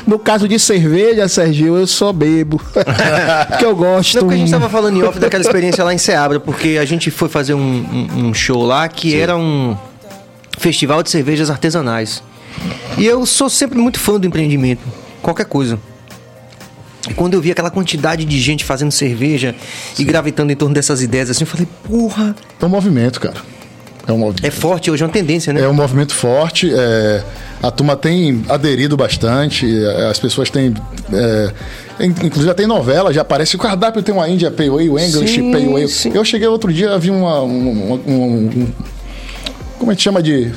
No 0.06 0.20
caso 0.20 0.48
de 0.48 0.60
cerveja, 0.60 1.28
Sergio, 1.28 1.76
eu 1.76 1.88
só 1.88 2.14
bebo. 2.14 2.62
que 3.58 3.66
eu 3.66 3.76
gosto. 3.76 4.18
Não, 4.18 4.22
porque 4.22 4.36
a 4.36 4.38
gente 4.38 4.48
estava 4.48 4.70
falando 4.70 4.98
em 4.98 5.04
off 5.04 5.18
daquela 5.18 5.42
experiência 5.42 5.84
lá 5.84 5.92
em 5.92 5.98
Seabra, 5.98 6.40
porque 6.40 6.78
a 6.80 6.86
gente 6.86 7.10
foi 7.10 7.28
fazer 7.28 7.56
um, 7.56 7.60
um, 7.60 8.28
um 8.28 8.34
show 8.34 8.64
lá 8.64 8.88
que 8.88 9.12
Sim. 9.12 9.18
era 9.18 9.36
um 9.36 9.76
festival 10.60 11.02
de 11.02 11.10
cervejas 11.10 11.50
artesanais. 11.50 12.22
E 13.00 13.06
eu 13.08 13.26
sou 13.26 13.50
sempre 13.50 13.80
muito 13.80 14.00
fã 14.00 14.20
do 14.20 14.28
empreendimento, 14.28 14.84
qualquer 15.24 15.46
coisa. 15.46 15.80
E 17.10 17.14
quando 17.16 17.34
eu 17.34 17.42
vi 17.42 17.52
aquela 17.52 17.72
quantidade 17.72 18.24
de 18.24 18.40
gente 18.40 18.64
fazendo 18.64 18.92
cerveja 18.92 19.56
Sim. 19.96 20.04
e 20.04 20.06
gravitando 20.06 20.52
em 20.52 20.56
torno 20.56 20.76
dessas 20.76 21.02
ideias 21.02 21.32
assim, 21.32 21.44
eu 21.44 21.48
falei, 21.48 21.68
porra. 21.84 22.36
É 22.62 22.66
um 22.66 22.70
movimento, 22.70 23.20
cara. 23.20 23.55
É, 24.08 24.12
um 24.12 24.34
é 24.44 24.52
forte 24.52 24.92
hoje, 24.92 25.04
é 25.04 25.06
uma 25.06 25.12
tendência, 25.12 25.52
né? 25.52 25.62
É 25.62 25.68
um 25.68 25.74
movimento 25.74 26.14
forte. 26.14 26.72
É, 26.74 27.24
a 27.62 27.72
turma 27.72 27.96
tem 27.96 28.44
aderido 28.48 28.96
bastante, 28.96 29.66
é, 29.66 30.06
as 30.08 30.20
pessoas 30.20 30.50
têm. 30.50 30.74
É, 31.12 31.52
inclusive 32.00 32.46
já 32.46 32.54
tem 32.54 32.68
novela, 32.68 33.12
já 33.14 33.22
aparece. 33.22 33.56
O 33.56 33.60
cardápio 33.60 34.04
tem 34.04 34.14
uma 34.14 34.30
Índia 34.30 34.52
Payway, 34.52 34.90
o 34.90 35.00
English 35.00 35.34
sim, 35.34 35.52
Payway. 35.52 35.88
Eu 36.14 36.24
cheguei 36.24 36.48
outro 36.48 36.72
dia, 36.72 36.98
vi 37.00 37.10
uma. 37.10 37.42
Um, 37.42 37.94
um, 37.94 38.02
um, 38.08 38.68
como 39.80 39.92
a 39.92 39.94
gente 39.94 40.04
chama 40.04 40.22
de 40.22 40.52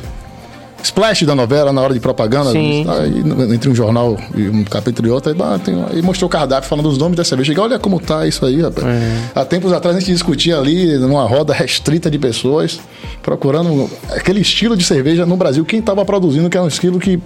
splash 0.82 1.24
da 1.24 1.34
novela 1.34 1.72
na 1.72 1.80
hora 1.80 1.92
de 1.92 2.00
propaganda, 2.00 2.50
Sim. 2.50 2.86
Aí, 2.88 3.54
entre 3.54 3.68
um 3.68 3.74
jornal 3.74 4.16
e 4.34 4.48
um 4.48 4.64
capítulo 4.64 5.08
e 5.08 5.10
outro, 5.10 5.32
aí, 5.32 5.38
ah, 5.40 5.58
tem, 5.58 5.84
aí 5.90 6.02
mostrou 6.02 6.28
o 6.28 6.30
cardápio 6.30 6.68
falando 6.68 6.88
dos 6.88 6.98
nomes 6.98 7.16
da 7.16 7.24
cerveja. 7.24 7.48
Cheguei, 7.48 7.62
olha 7.62 7.78
como 7.78 8.00
tá 8.00 8.26
isso 8.26 8.44
aí, 8.44 8.60
rapaz. 8.60 8.86
É. 8.86 9.18
Há 9.34 9.44
tempos 9.44 9.72
atrás 9.72 9.96
a 9.96 10.00
gente 10.00 10.12
discutia 10.12 10.56
ali 10.58 10.96
numa 10.98 11.24
roda 11.26 11.52
restrita 11.52 12.10
de 12.10 12.18
pessoas, 12.18 12.80
procurando 13.22 13.90
aquele 14.10 14.40
estilo 14.40 14.76
de 14.76 14.84
cerveja 14.84 15.26
no 15.26 15.36
Brasil, 15.36 15.64
quem 15.64 15.80
estava 15.80 16.04
produzindo, 16.04 16.48
que 16.48 16.56
é 16.56 16.60
um 16.60 16.68
estilo 16.68 16.98
que 16.98 17.20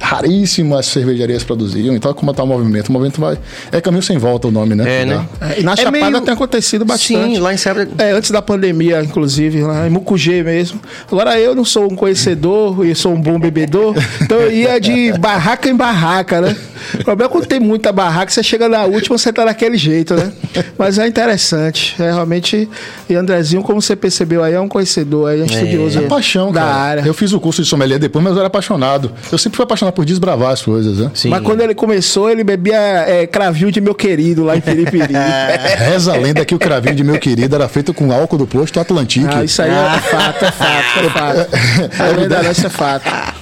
raríssimas 0.00 0.86
cervejarias 0.86 1.42
produziam. 1.44 1.94
Então, 1.94 2.12
como 2.12 2.30
está 2.30 2.42
o 2.42 2.46
movimento? 2.46 2.88
O 2.88 2.92
movimento 2.92 3.20
vai. 3.20 3.38
É 3.72 3.80
caminho 3.80 4.02
sem 4.02 4.18
volta 4.18 4.48
o 4.48 4.50
nome, 4.50 4.74
né? 4.74 5.02
É, 5.02 5.04
né? 5.04 5.28
É, 5.40 5.60
e 5.60 5.62
na 5.62 5.72
é 5.72 5.76
Chapada 5.76 6.10
meio... 6.10 6.20
tem 6.20 6.34
acontecido 6.34 6.84
bastante. 6.84 7.34
Sim, 7.34 7.38
lá 7.38 7.54
em 7.54 7.56
Sebra. 7.56 7.88
É, 7.98 8.12
antes 8.12 8.30
da 8.30 8.42
pandemia, 8.42 9.02
inclusive, 9.02 9.62
lá 9.62 9.86
em 9.86 9.90
Mucugê 9.90 10.42
mesmo. 10.42 10.80
Agora 11.10 11.38
eu 11.38 11.54
não 11.54 11.64
sou 11.64 11.90
um 11.90 11.96
conhecedor 11.96 12.84
e 12.84 12.97
sou 12.98 13.14
um 13.14 13.20
bom 13.20 13.38
bebedor, 13.38 13.94
então 14.20 14.38
eu 14.38 14.50
ia 14.50 14.80
de 14.80 15.12
barraca 15.18 15.68
em 15.68 15.76
barraca, 15.76 16.40
né? 16.40 16.56
O 16.94 17.04
problema 17.04 17.30
é 17.30 17.32
quando 17.32 17.46
tem 17.46 17.60
muita 17.60 17.92
barraca, 17.92 18.30
você 18.30 18.42
chega 18.42 18.68
na 18.68 18.84
última, 18.84 19.16
você 19.18 19.32
tá 19.32 19.44
daquele 19.44 19.76
jeito, 19.76 20.14
né? 20.14 20.32
Mas 20.76 20.98
é 20.98 21.06
interessante. 21.06 21.94
É 21.98 22.10
realmente. 22.12 22.68
E 23.08 23.14
Andrezinho, 23.14 23.62
como 23.62 23.80
você 23.80 23.96
percebeu 23.96 24.42
aí, 24.42 24.54
é 24.54 24.60
um 24.60 24.68
conhecedor, 24.68 25.32
é 25.32 25.36
um 25.36 25.44
estudioso. 25.44 26.00
É, 26.00 26.04
é 26.04 26.06
paixão, 26.06 26.52
da 26.52 26.60
cara. 26.60 26.74
área. 26.74 27.02
Eu 27.06 27.14
fiz 27.14 27.32
o 27.32 27.40
curso 27.40 27.62
de 27.62 27.68
sommelier 27.68 27.98
depois, 27.98 28.24
mas 28.24 28.32
eu 28.32 28.38
era 28.38 28.48
apaixonado. 28.48 29.12
Eu 29.30 29.38
sempre 29.38 29.56
fui 29.56 29.64
apaixonado 29.64 29.94
por 29.94 30.04
desbravar 30.04 30.52
as 30.52 30.62
coisas, 30.62 30.98
né? 30.98 31.10
Sim. 31.14 31.30
Mas 31.30 31.42
quando 31.42 31.60
ele 31.60 31.74
começou, 31.74 32.30
ele 32.30 32.44
bebia 32.44 32.76
é, 32.76 33.26
cravinho 33.26 33.70
de 33.70 33.80
meu 33.80 33.94
querido 33.94 34.44
lá 34.44 34.56
em 34.56 34.60
Piripiri. 34.60 35.14
Reza 35.78 36.14
a 36.14 36.16
lenda 36.16 36.44
que 36.44 36.54
o 36.54 36.58
cravinho 36.58 36.94
de 36.94 37.04
meu 37.04 37.18
querido 37.18 37.54
era 37.54 37.68
feito 37.68 37.92
com 37.92 38.12
álcool 38.12 38.38
do 38.38 38.46
posto 38.46 38.78
Atlantique. 38.80 39.28
Ah, 39.34 39.44
isso 39.44 39.62
aí 39.62 39.70
é 39.70 40.00
fato, 40.00 40.44
é 40.44 40.52
fato, 40.52 40.98
é 40.98 41.10
fato. 41.10 42.02
É 42.02 42.14
verdade, 42.14 42.50
isso 42.50 42.66
é 42.66 42.70
fato. 42.70 43.37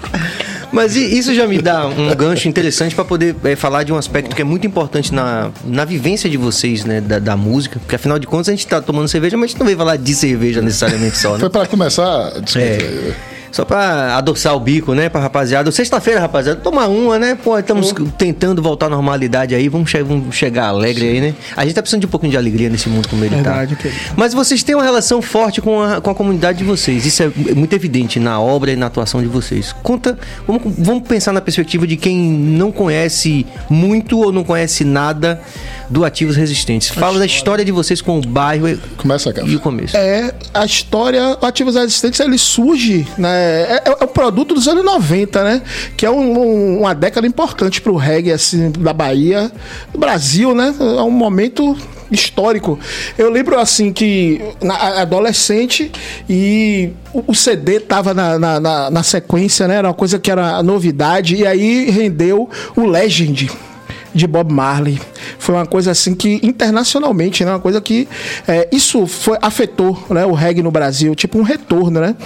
Mas 0.72 0.96
isso 0.96 1.34
já 1.34 1.46
me 1.46 1.60
dá 1.60 1.86
um 1.86 2.14
gancho 2.14 2.48
interessante 2.48 2.94
para 2.94 3.04
poder 3.04 3.36
é, 3.44 3.56
falar 3.56 3.82
de 3.82 3.92
um 3.92 3.96
aspecto 3.96 4.34
que 4.34 4.42
é 4.42 4.44
muito 4.44 4.66
importante 4.66 5.14
na, 5.14 5.50
na 5.64 5.84
vivência 5.84 6.28
de 6.28 6.36
vocês, 6.36 6.84
né, 6.84 7.00
da, 7.00 7.18
da 7.18 7.36
música. 7.36 7.78
Porque 7.78 7.94
afinal 7.94 8.18
de 8.18 8.26
contas 8.26 8.48
a 8.48 8.52
gente 8.52 8.66
tá 8.66 8.80
tomando 8.80 9.08
cerveja, 9.08 9.36
mas 9.36 9.44
a 9.44 9.48
gente 9.48 9.58
não 9.58 9.66
veio 9.66 9.78
falar 9.78 9.96
de 9.96 10.14
cerveja 10.14 10.60
necessariamente 10.60 11.18
só, 11.18 11.34
né? 11.34 11.40
Foi 11.40 11.50
para 11.50 11.66
começar. 11.66 12.40
Desculpa. 12.40 12.66
É. 12.66 13.35
Só 13.50 13.64
pra 13.64 14.16
adoçar 14.16 14.54
o 14.54 14.60
bico, 14.60 14.94
né, 14.94 15.08
pra 15.08 15.20
rapaziada. 15.20 15.70
Sexta-feira, 15.70 16.20
rapaziada, 16.20 16.60
tomar 16.60 16.88
uma, 16.88 17.18
né? 17.18 17.36
Pô, 17.42 17.58
estamos 17.58 17.92
uhum. 17.92 18.06
tentando 18.06 18.62
voltar 18.62 18.86
à 18.86 18.90
normalidade 18.90 19.54
aí. 19.54 19.68
Vamos, 19.68 19.90
che 19.90 20.02
vamos 20.02 20.34
chegar 20.34 20.68
alegre 20.68 21.02
Sim. 21.02 21.08
aí, 21.08 21.20
né? 21.20 21.34
A 21.56 21.64
gente 21.64 21.74
tá 21.74 21.82
precisando 21.82 22.00
de 22.00 22.06
um 22.06 22.10
pouquinho 22.10 22.32
de 22.32 22.36
alegria 22.36 22.68
nesse 22.68 22.88
mundo 22.88 23.08
como 23.08 23.24
ele 23.24 23.30
tá. 23.30 23.36
Verdade, 23.36 23.76
tá. 23.76 23.82
Querido. 23.82 24.00
Mas 24.16 24.34
vocês 24.34 24.62
têm 24.62 24.74
uma 24.74 24.84
relação 24.84 25.22
forte 25.22 25.60
com 25.60 25.80
a, 25.80 26.00
com 26.00 26.10
a 26.10 26.14
comunidade 26.14 26.58
de 26.58 26.64
vocês. 26.64 27.06
Isso 27.06 27.22
é 27.22 27.30
muito 27.54 27.72
evidente 27.72 28.18
na 28.18 28.40
obra 28.40 28.72
e 28.72 28.76
na 28.76 28.86
atuação 28.86 29.22
de 29.22 29.28
vocês. 29.28 29.74
Conta, 29.82 30.18
vamos, 30.46 30.62
vamos 30.78 31.06
pensar 31.06 31.32
na 31.32 31.40
perspectiva 31.40 31.86
de 31.86 31.96
quem 31.96 32.18
não 32.18 32.72
conhece 32.72 33.46
muito 33.68 34.18
ou 34.18 34.32
não 34.32 34.44
conhece 34.44 34.84
nada 34.84 35.40
do 35.88 36.04
Ativos 36.04 36.36
Resistentes. 36.36 36.88
Fala 36.88 37.18
da 37.18 37.26
história 37.26 37.64
de 37.64 37.72
vocês 37.72 38.00
com 38.00 38.18
o 38.18 38.20
bairro 38.20 38.78
Começa, 38.96 39.32
cara. 39.32 39.46
e 39.46 39.56
o 39.56 39.60
começo. 39.60 39.96
É, 39.96 40.34
a 40.52 40.64
história 40.64 41.36
Ativos 41.42 41.76
Resistentes, 41.76 42.18
ele 42.20 42.38
surge, 42.38 43.06
né, 43.16 43.35
é, 43.36 43.82
é, 43.84 43.96
é 44.00 44.04
um 44.04 44.08
produto 44.08 44.54
dos 44.54 44.66
anos 44.68 44.84
90, 44.84 45.44
né? 45.44 45.62
Que 45.96 46.06
é 46.06 46.10
um, 46.10 46.38
um, 46.38 46.80
uma 46.80 46.94
década 46.94 47.26
importante 47.26 47.80
para 47.80 47.92
o 47.92 47.96
reggae, 47.96 48.32
assim, 48.32 48.70
da 48.70 48.92
Bahia, 48.92 49.50
do 49.92 49.98
Brasil, 49.98 50.54
né? 50.54 50.74
É 50.78 51.02
um 51.02 51.10
momento 51.10 51.76
histórico. 52.10 52.78
Eu 53.18 53.30
lembro 53.30 53.58
assim 53.58 53.92
que 53.92 54.40
na 54.62 55.00
adolescente 55.00 55.90
e 56.28 56.90
o 57.12 57.34
CD 57.34 57.80
tava 57.80 58.14
na, 58.14 58.38
na, 58.38 58.60
na, 58.60 58.90
na 58.90 59.02
sequência, 59.02 59.66
né? 59.66 59.76
Era 59.76 59.88
uma 59.88 59.94
coisa 59.94 60.18
que 60.18 60.30
era 60.30 60.62
novidade, 60.62 61.36
e 61.36 61.46
aí 61.46 61.90
rendeu 61.90 62.48
o 62.76 62.86
Legend 62.86 63.50
de 64.16 64.26
Bob 64.26 64.52
Marley. 64.52 65.00
Foi 65.38 65.54
uma 65.54 65.66
coisa 65.66 65.90
assim 65.90 66.14
que 66.14 66.40
internacionalmente, 66.42 67.44
né? 67.44 67.52
Uma 67.52 67.60
coisa 67.60 67.80
que 67.80 68.08
é, 68.48 68.68
isso 68.72 69.06
foi, 69.06 69.38
afetou 69.40 70.02
né, 70.10 70.24
o 70.24 70.32
reggae 70.32 70.62
no 70.62 70.70
Brasil, 70.70 71.14
tipo 71.14 71.38
um 71.38 71.42
retorno, 71.42 72.00
né? 72.00 72.16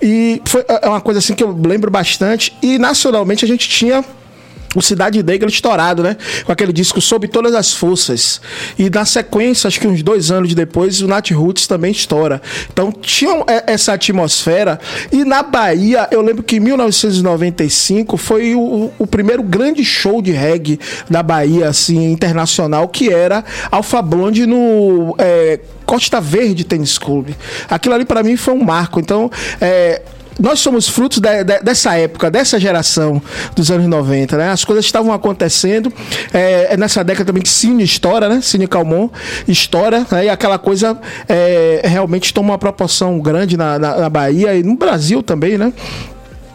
E 0.00 0.40
foi 0.44 0.64
é 0.68 0.88
uma 0.88 1.00
coisa 1.00 1.18
assim 1.18 1.34
que 1.34 1.42
eu 1.42 1.56
lembro 1.66 1.90
bastante. 1.90 2.56
E 2.62 2.78
nacionalmente 2.78 3.44
a 3.44 3.48
gente 3.48 3.68
tinha 3.68 4.04
o 4.74 4.82
Cidade 4.82 5.22
Negra 5.22 5.48
estourado, 5.48 6.02
né? 6.02 6.16
Com 6.44 6.52
aquele 6.52 6.72
disco 6.72 7.00
Sob 7.00 7.28
Todas 7.28 7.54
as 7.54 7.72
Forças. 7.72 8.40
E 8.78 8.88
na 8.88 9.04
sequência, 9.04 9.68
acho 9.68 9.80
que 9.80 9.86
uns 9.86 10.02
dois 10.02 10.30
anos 10.30 10.54
depois, 10.54 11.00
o 11.00 11.08
Nat 11.08 11.30
Roots 11.30 11.66
também 11.66 11.92
estoura. 11.92 12.40
Então 12.72 12.92
tinha 12.92 13.44
essa 13.66 13.92
atmosfera. 13.92 14.80
E 15.10 15.24
na 15.24 15.42
Bahia, 15.42 16.08
eu 16.10 16.22
lembro 16.22 16.42
que 16.42 16.56
em 16.56 16.60
1995 16.60 18.16
foi 18.16 18.54
o, 18.54 18.90
o 18.98 19.06
primeiro 19.06 19.42
grande 19.42 19.84
show 19.84 20.22
de 20.22 20.32
reggae 20.32 20.78
da 21.08 21.22
Bahia, 21.22 21.68
assim, 21.68 22.10
internacional, 22.10 22.88
que 22.88 23.12
era 23.12 23.44
Alfa 23.70 24.00
Blonde 24.02 24.46
no. 24.46 25.14
É, 25.18 25.60
Costa 25.84 26.20
Verde 26.20 26.64
Tênis 26.64 26.96
Clube. 26.96 27.36
Aquilo 27.68 27.94
ali 27.94 28.04
para 28.04 28.22
mim 28.22 28.36
foi 28.36 28.54
um 28.54 28.64
marco. 28.64 29.00
Então, 29.00 29.30
é, 29.60 30.00
nós 30.40 30.60
somos 30.60 30.88
frutos 30.88 31.18
de, 31.18 31.44
de, 31.44 31.60
dessa 31.60 31.96
época, 31.96 32.30
dessa 32.30 32.58
geração 32.58 33.20
dos 33.54 33.70
anos 33.70 33.86
90, 33.86 34.36
né? 34.36 34.50
As 34.50 34.64
coisas 34.64 34.84
estavam 34.84 35.12
acontecendo. 35.12 35.92
É, 36.32 36.74
é, 36.74 36.76
nessa 36.76 37.04
década 37.04 37.26
também 37.26 37.42
que 37.42 37.48
Cine 37.48 37.82
estoura, 37.82 38.28
né? 38.28 38.40
Cine 38.40 38.66
Calmon 38.66 39.08
estoura, 39.46 40.06
né? 40.10 40.26
E 40.26 40.28
aquela 40.28 40.58
coisa 40.58 40.98
é, 41.28 41.82
realmente 41.84 42.32
toma 42.32 42.52
uma 42.52 42.58
proporção 42.58 43.18
grande 43.18 43.56
na, 43.56 43.78
na, 43.78 43.96
na 43.96 44.10
Bahia 44.10 44.54
e 44.54 44.62
no 44.62 44.76
Brasil 44.76 45.22
também, 45.22 45.58
né? 45.58 45.72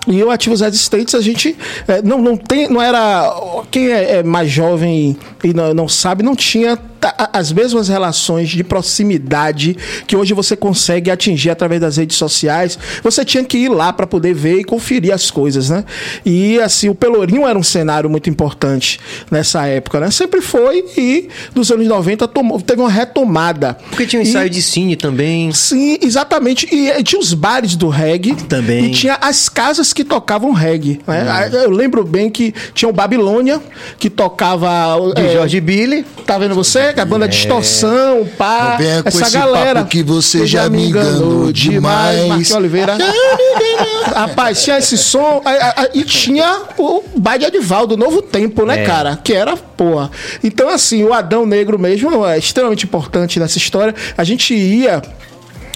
E 0.07 0.23
o 0.23 0.31
Ativos 0.31 0.61
Existentes, 0.61 1.13
a 1.13 1.21
gente 1.21 1.55
é, 1.85 2.01
não, 2.01 2.21
não 2.21 2.37
tem, 2.37 2.69
não 2.69 2.81
era. 2.81 3.29
Quem 3.69 3.91
é, 3.91 4.19
é 4.19 4.23
mais 4.23 4.49
jovem 4.49 5.17
e 5.43 5.53
não, 5.53 5.73
não, 5.73 5.89
sabe, 5.89 6.23
não 6.23 6.33
tinha 6.33 6.77
as 7.33 7.51
mesmas 7.51 7.87
relações 7.87 8.49
de 8.49 8.63
proximidade 8.63 9.77
que 10.05 10.15
hoje 10.15 10.33
você 10.33 10.55
consegue 10.55 11.11
atingir 11.11 11.49
através 11.49 11.81
das 11.81 11.97
redes 11.97 12.17
sociais. 12.17 12.77
Você 13.03 13.23
tinha 13.23 13.43
que 13.43 13.57
ir 13.57 13.69
lá 13.69 13.91
para 13.93 14.07
poder 14.07 14.33
ver 14.33 14.59
e 14.59 14.63
conferir 14.63 15.13
as 15.13 15.29
coisas, 15.31 15.69
né? 15.69 15.83
E 16.25 16.59
assim, 16.59 16.89
o 16.89 16.95
Pelourinho 16.95 17.47
era 17.47 17.57
um 17.57 17.63
cenário 17.63 18.09
muito 18.09 18.29
importante 18.29 18.99
nessa 19.29 19.65
época, 19.65 19.99
né? 19.99 20.11
Sempre 20.11 20.41
foi 20.41 20.85
e 20.97 21.29
dos 21.53 21.71
anos 21.71 21.87
90 21.87 22.27
tomou, 22.27 22.59
teve 22.61 22.81
uma 22.81 22.89
retomada. 22.89 23.77
Porque 23.89 24.05
tinha 24.05 24.21
um 24.21 24.23
ensaio 24.23 24.47
e, 24.47 24.49
de 24.49 24.61
cine 24.61 24.95
também. 24.95 25.51
Sim, 25.51 25.97
exatamente. 26.01 26.67
E, 26.71 26.89
e, 26.89 27.03
tinha 27.03 27.19
os 27.19 27.33
bares 27.33 27.75
do 27.75 27.89
reggae. 27.89 28.35
Também. 28.35 28.85
E 28.85 28.91
tinha 28.91 29.17
as 29.21 29.49
casas 29.49 29.93
que 29.93 30.03
tocavam 30.03 30.51
reggae. 30.51 30.99
Né? 31.07 31.49
Eu 31.53 31.71
lembro 31.71 32.03
bem 32.03 32.29
que 32.29 32.53
tinha 32.73 32.89
o 32.89 32.93
Babilônia, 32.93 33.61
que 33.99 34.09
tocava. 34.09 34.67
De 35.15 35.21
é, 35.21 35.33
Jorge 35.33 35.59
Billy. 35.59 36.05
Tá 36.25 36.37
vendo 36.37 36.55
você? 36.55 36.86
A 36.95 37.05
banda 37.05 37.25
é. 37.25 37.27
Distorção, 37.27 38.27
pá. 38.37 38.77
essa 39.05 39.29
galera. 39.29 39.83
que 39.83 40.01
você 40.01 40.45
já 40.45 40.69
me 40.69 40.87
enganou 40.87 41.51
demais. 41.51 42.27
Marquinhos 42.27 42.51
Oliveira. 42.51 42.97
Rapaz, 44.13 44.63
tinha 44.63 44.77
esse 44.77 44.97
som. 44.97 45.41
E 45.93 46.03
tinha 46.03 46.61
o 46.77 47.03
baile 47.15 47.49
de 47.49 47.57
Adivaldo, 47.57 47.97
Novo 47.97 48.21
Tempo, 48.21 48.65
né, 48.65 48.83
é. 48.83 48.85
cara? 48.85 49.19
Que 49.23 49.33
era, 49.33 49.55
porra. 49.55 50.09
Então, 50.43 50.69
assim, 50.69 51.03
o 51.03 51.13
Adão 51.13 51.45
Negro 51.45 51.77
mesmo 51.77 52.25
é 52.25 52.37
extremamente 52.37 52.85
importante 52.85 53.39
nessa 53.39 53.57
história. 53.57 53.93
A 54.17 54.23
gente 54.23 54.53
ia 54.53 55.01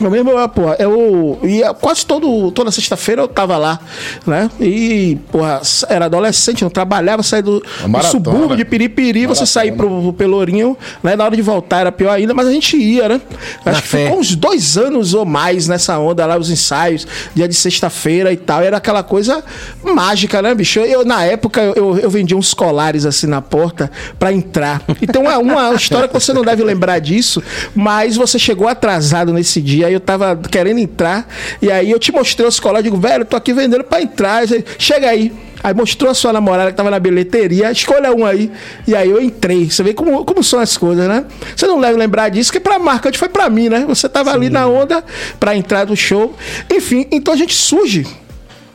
eu 0.06 0.12
mesmo, 0.12 0.32
pô, 0.50 0.74
eu 0.80 1.40
ia 1.44 1.74
quase 1.74 2.06
todo, 2.06 2.52
toda 2.52 2.72
sexta-feira 2.72 3.22
eu 3.22 3.28
tava 3.28 3.58
lá, 3.58 3.80
né? 4.26 4.50
E, 4.60 5.18
porra, 5.32 5.62
era 5.90 6.06
adolescente, 6.06 6.64
não 6.64 6.70
trabalhava, 6.70 7.24
saía 7.24 7.44
do, 7.44 7.60
do 7.60 8.04
subúrbio 8.04 8.56
de 8.56 8.66
Piripiri, 8.66 9.22
maratona. 9.22 9.36
você 9.36 9.46
sair 9.46 9.72
pro, 9.74 10.02
pro, 10.02 10.14
Pelourinho, 10.14 10.78
né? 11.04 11.16
Na 11.16 11.26
hora 11.26 11.36
de 11.36 11.42
voltar 11.42 11.82
era 11.82 11.92
pior 11.92 12.12
ainda, 12.12 12.34
mas 12.34 12.48
a 12.48 12.52
gente 12.52 12.78
ia, 12.78 13.08
né? 13.08 13.22
Acho 13.66 13.76
Na 13.76 13.82
que 13.82 13.88
fé. 13.88 14.04
ficou 14.06 14.20
uns 14.20 14.36
dois 14.36 14.78
anos 14.78 15.14
ou 15.14 15.26
mais 15.26 15.68
nessa 15.68 15.98
onda 16.00 16.26
lá, 16.26 16.38
os 16.38 16.50
ensaios, 16.50 17.08
dia 17.34 17.48
de 17.48 17.56
sexta-feira 17.56 18.32
e 18.32 18.38
tal. 18.38 18.62
Era 18.62 18.78
aquela 18.78 19.04
coisa 19.04 19.44
mágica, 19.84 20.42
né, 20.42 20.54
bicho? 20.54 20.80
Eu, 20.80 21.06
na 21.06 21.24
época, 21.24 21.62
eu, 21.76 21.98
eu 21.98 22.10
vendia 22.10 22.38
uns 22.38 22.54
colares 22.54 23.06
assim 23.06 23.28
na 23.28 23.42
porta 23.42 23.92
pra 24.18 24.32
entrar. 24.32 24.82
Então 25.02 25.30
é 25.30 25.38
uma 25.38 25.74
história 25.74 26.08
que 26.08 26.14
você 26.14 26.32
não 26.34 26.44
deve 26.44 26.64
lembrar 26.64 27.00
disso, 27.00 27.42
mas 27.76 28.16
você 28.16 28.38
chegou 28.40 28.68
atrasado 28.68 29.34
nesse 29.34 29.62
dia 29.62 29.91
Aí 29.92 29.94
eu 29.94 30.00
tava 30.00 30.40
querendo 30.50 30.80
entrar. 30.80 31.28
E 31.62 31.70
aí 31.70 31.92
eu 31.92 32.00
te 32.00 32.12
mostrei 32.12 32.48
os 32.48 32.60
colares. 32.60 32.86
Digo, 32.86 32.98
velho, 32.98 33.26
tô 33.26 33.36
aqui 33.36 33.54
vendendo 33.54 33.84
pra 33.84 34.02
entrar. 34.02 34.38
Aí, 34.38 34.64
Chega 34.80 35.10
aí. 35.10 35.32
Aí 35.64 35.76
mostrou 35.76 36.10
a 36.10 36.14
sua 36.16 36.34
namorada 36.34 36.72
que 36.72 36.78
tava 36.78 36.90
na 36.90 36.98
bilheteria, 36.98 37.72
escolha 37.72 38.12
um 38.12 38.26
aí. 38.26 38.52
E 38.88 38.96
aí 38.96 39.10
eu 39.10 39.22
entrei. 39.22 39.70
Você 39.70 39.84
vê 39.84 39.94
como, 39.94 40.26
como 40.26 40.44
são 40.44 40.60
as 40.60 40.76
coisas, 40.76 41.08
né? 41.08 41.26
Você 41.56 41.68
não 41.68 41.80
deve 41.80 41.98
lembrar 41.98 42.30
disso, 42.30 42.52
que 42.52 42.60
pra 42.60 42.80
marca 42.80 43.12
foi 43.14 43.30
pra 43.30 43.48
mim, 43.48 43.70
né? 43.70 43.86
Você 43.88 44.10
tava 44.10 44.32
Sim. 44.32 44.38
ali 44.38 44.50
na 44.50 44.66
onda 44.66 45.04
pra 45.40 45.56
entrar 45.56 45.86
do 45.86 45.96
show. 45.96 46.36
Enfim, 46.72 47.06
então 47.12 47.32
a 47.32 47.38
gente 47.38 47.54
surge 47.54 48.08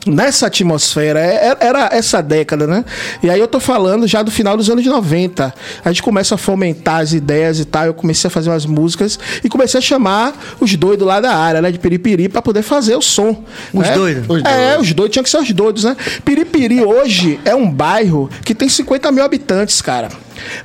nessa 0.05 0.47
atmosfera. 0.47 1.19
É, 1.19 1.49
é, 1.49 1.57
era 1.59 1.89
essa 1.91 2.21
década, 2.21 2.67
né? 2.67 2.85
E 3.21 3.29
aí 3.29 3.39
eu 3.39 3.47
tô 3.47 3.59
falando 3.59 4.07
já 4.07 4.21
do 4.21 4.31
final 4.31 4.55
dos 4.55 4.69
anos 4.69 4.85
90. 4.85 5.53
A 5.83 5.89
gente 5.89 6.03
começa 6.03 6.35
a 6.35 6.37
fomentar 6.37 7.01
as 7.01 7.13
ideias 7.13 7.59
e 7.59 7.65
tal. 7.65 7.85
Eu 7.85 7.93
comecei 7.93 8.27
a 8.27 8.31
fazer 8.31 8.49
umas 8.49 8.65
músicas 8.65 9.19
e 9.43 9.49
comecei 9.49 9.77
a 9.77 9.81
chamar 9.81 10.33
os 10.59 10.75
doidos 10.75 11.05
lá 11.05 11.19
da 11.19 11.35
área, 11.35 11.61
né? 11.61 11.71
De 11.71 11.79
Piripiri, 11.79 12.29
para 12.29 12.41
poder 12.41 12.61
fazer 12.61 12.95
o 12.95 13.01
som. 13.01 13.43
Os 13.73 13.87
né? 13.87 13.93
doidos? 13.93 14.43
É, 14.45 14.77
os 14.79 14.93
doidos 14.93 15.13
tinham 15.13 15.23
que 15.23 15.29
ser 15.29 15.39
os 15.39 15.51
doidos, 15.51 15.83
né? 15.83 15.95
Piripiri 16.23 16.83
hoje 16.83 17.39
é 17.43 17.55
um 17.55 17.69
bairro 17.69 18.29
que 18.43 18.53
tem 18.53 18.69
50 18.69 19.11
mil 19.11 19.23
habitantes, 19.23 19.81
cara. 19.81 20.09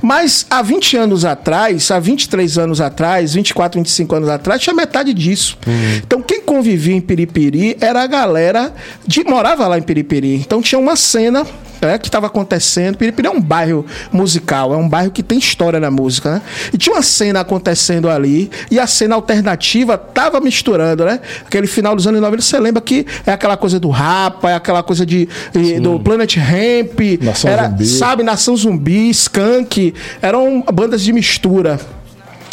Mas 0.00 0.47
há 0.50 0.62
20 0.62 0.97
anos 0.97 1.25
atrás, 1.25 1.91
há 1.91 1.99
23 1.99 2.59
anos 2.59 2.81
atrás, 2.81 3.35
24, 3.35 3.81
25 3.81 4.14
anos 4.14 4.29
atrás, 4.29 4.61
tinha 4.61 4.75
metade 4.75 5.12
disso. 5.14 5.57
Uhum. 5.67 5.97
Então, 5.97 6.23
quem 6.23 6.41
convivia 6.41 6.95
em 6.95 7.00
Piripiri 7.00 7.76
era 7.81 8.02
a 8.02 8.07
galera 8.07 8.73
de 9.07 9.25
morava 9.25 9.67
lá 9.67 9.79
em 9.79 9.83
Piripiri. 9.83 10.35
Então, 10.35 10.61
tinha 10.61 10.79
uma 10.79 10.97
cena 10.97 11.47
é, 11.87 11.99
que 11.99 12.09
estava 12.09 12.27
acontecendo. 12.27 12.97
Piripiri 12.97 13.29
é 13.29 13.31
um 13.31 13.41
bairro 13.41 13.85
musical, 14.11 14.73
é 14.73 14.77
um 14.77 14.89
bairro 14.89 15.11
que 15.11 15.23
tem 15.23 15.39
história 15.39 15.81
na 15.81 15.91
música, 15.91 16.35
né? 16.35 16.43
E 16.73 16.79
tinha 16.79 16.95
uma 16.95 17.03
cena 17.03 17.41
acontecendo 17.41 18.09
ali, 18.09 18.51
e 18.71 18.79
a 18.79 18.87
cena 18.87 19.15
alternativa 19.15 19.97
tava 19.99 20.41
misturando, 20.41 21.05
né? 21.05 21.21
Aquele 21.45 21.67
final 21.67 21.95
dos 21.95 22.07
anos 22.07 22.21
90, 22.21 22.43
você 22.43 22.59
lembra 22.59 22.81
que 22.81 23.07
é 23.27 23.33
aquela 23.33 23.57
coisa 23.57 23.79
do 23.79 23.89
rapa, 23.89 24.51
é 24.51 24.55
aquela 24.55 24.83
coisa 24.83 25.05
de, 25.05 25.29
de 25.53 25.81
do 25.81 25.99
Planet 26.01 26.37
Ramp, 26.37 27.01
Nação 27.21 27.51
era, 27.51 27.69
Zumbi. 27.69 27.87
sabe, 27.87 28.23
Nação 28.23 28.57
Zumbi, 28.57 29.11
Skunk, 29.11 29.95
eram 30.21 30.62
bandas 30.73 31.03
de 31.03 31.12
mistura. 31.12 31.79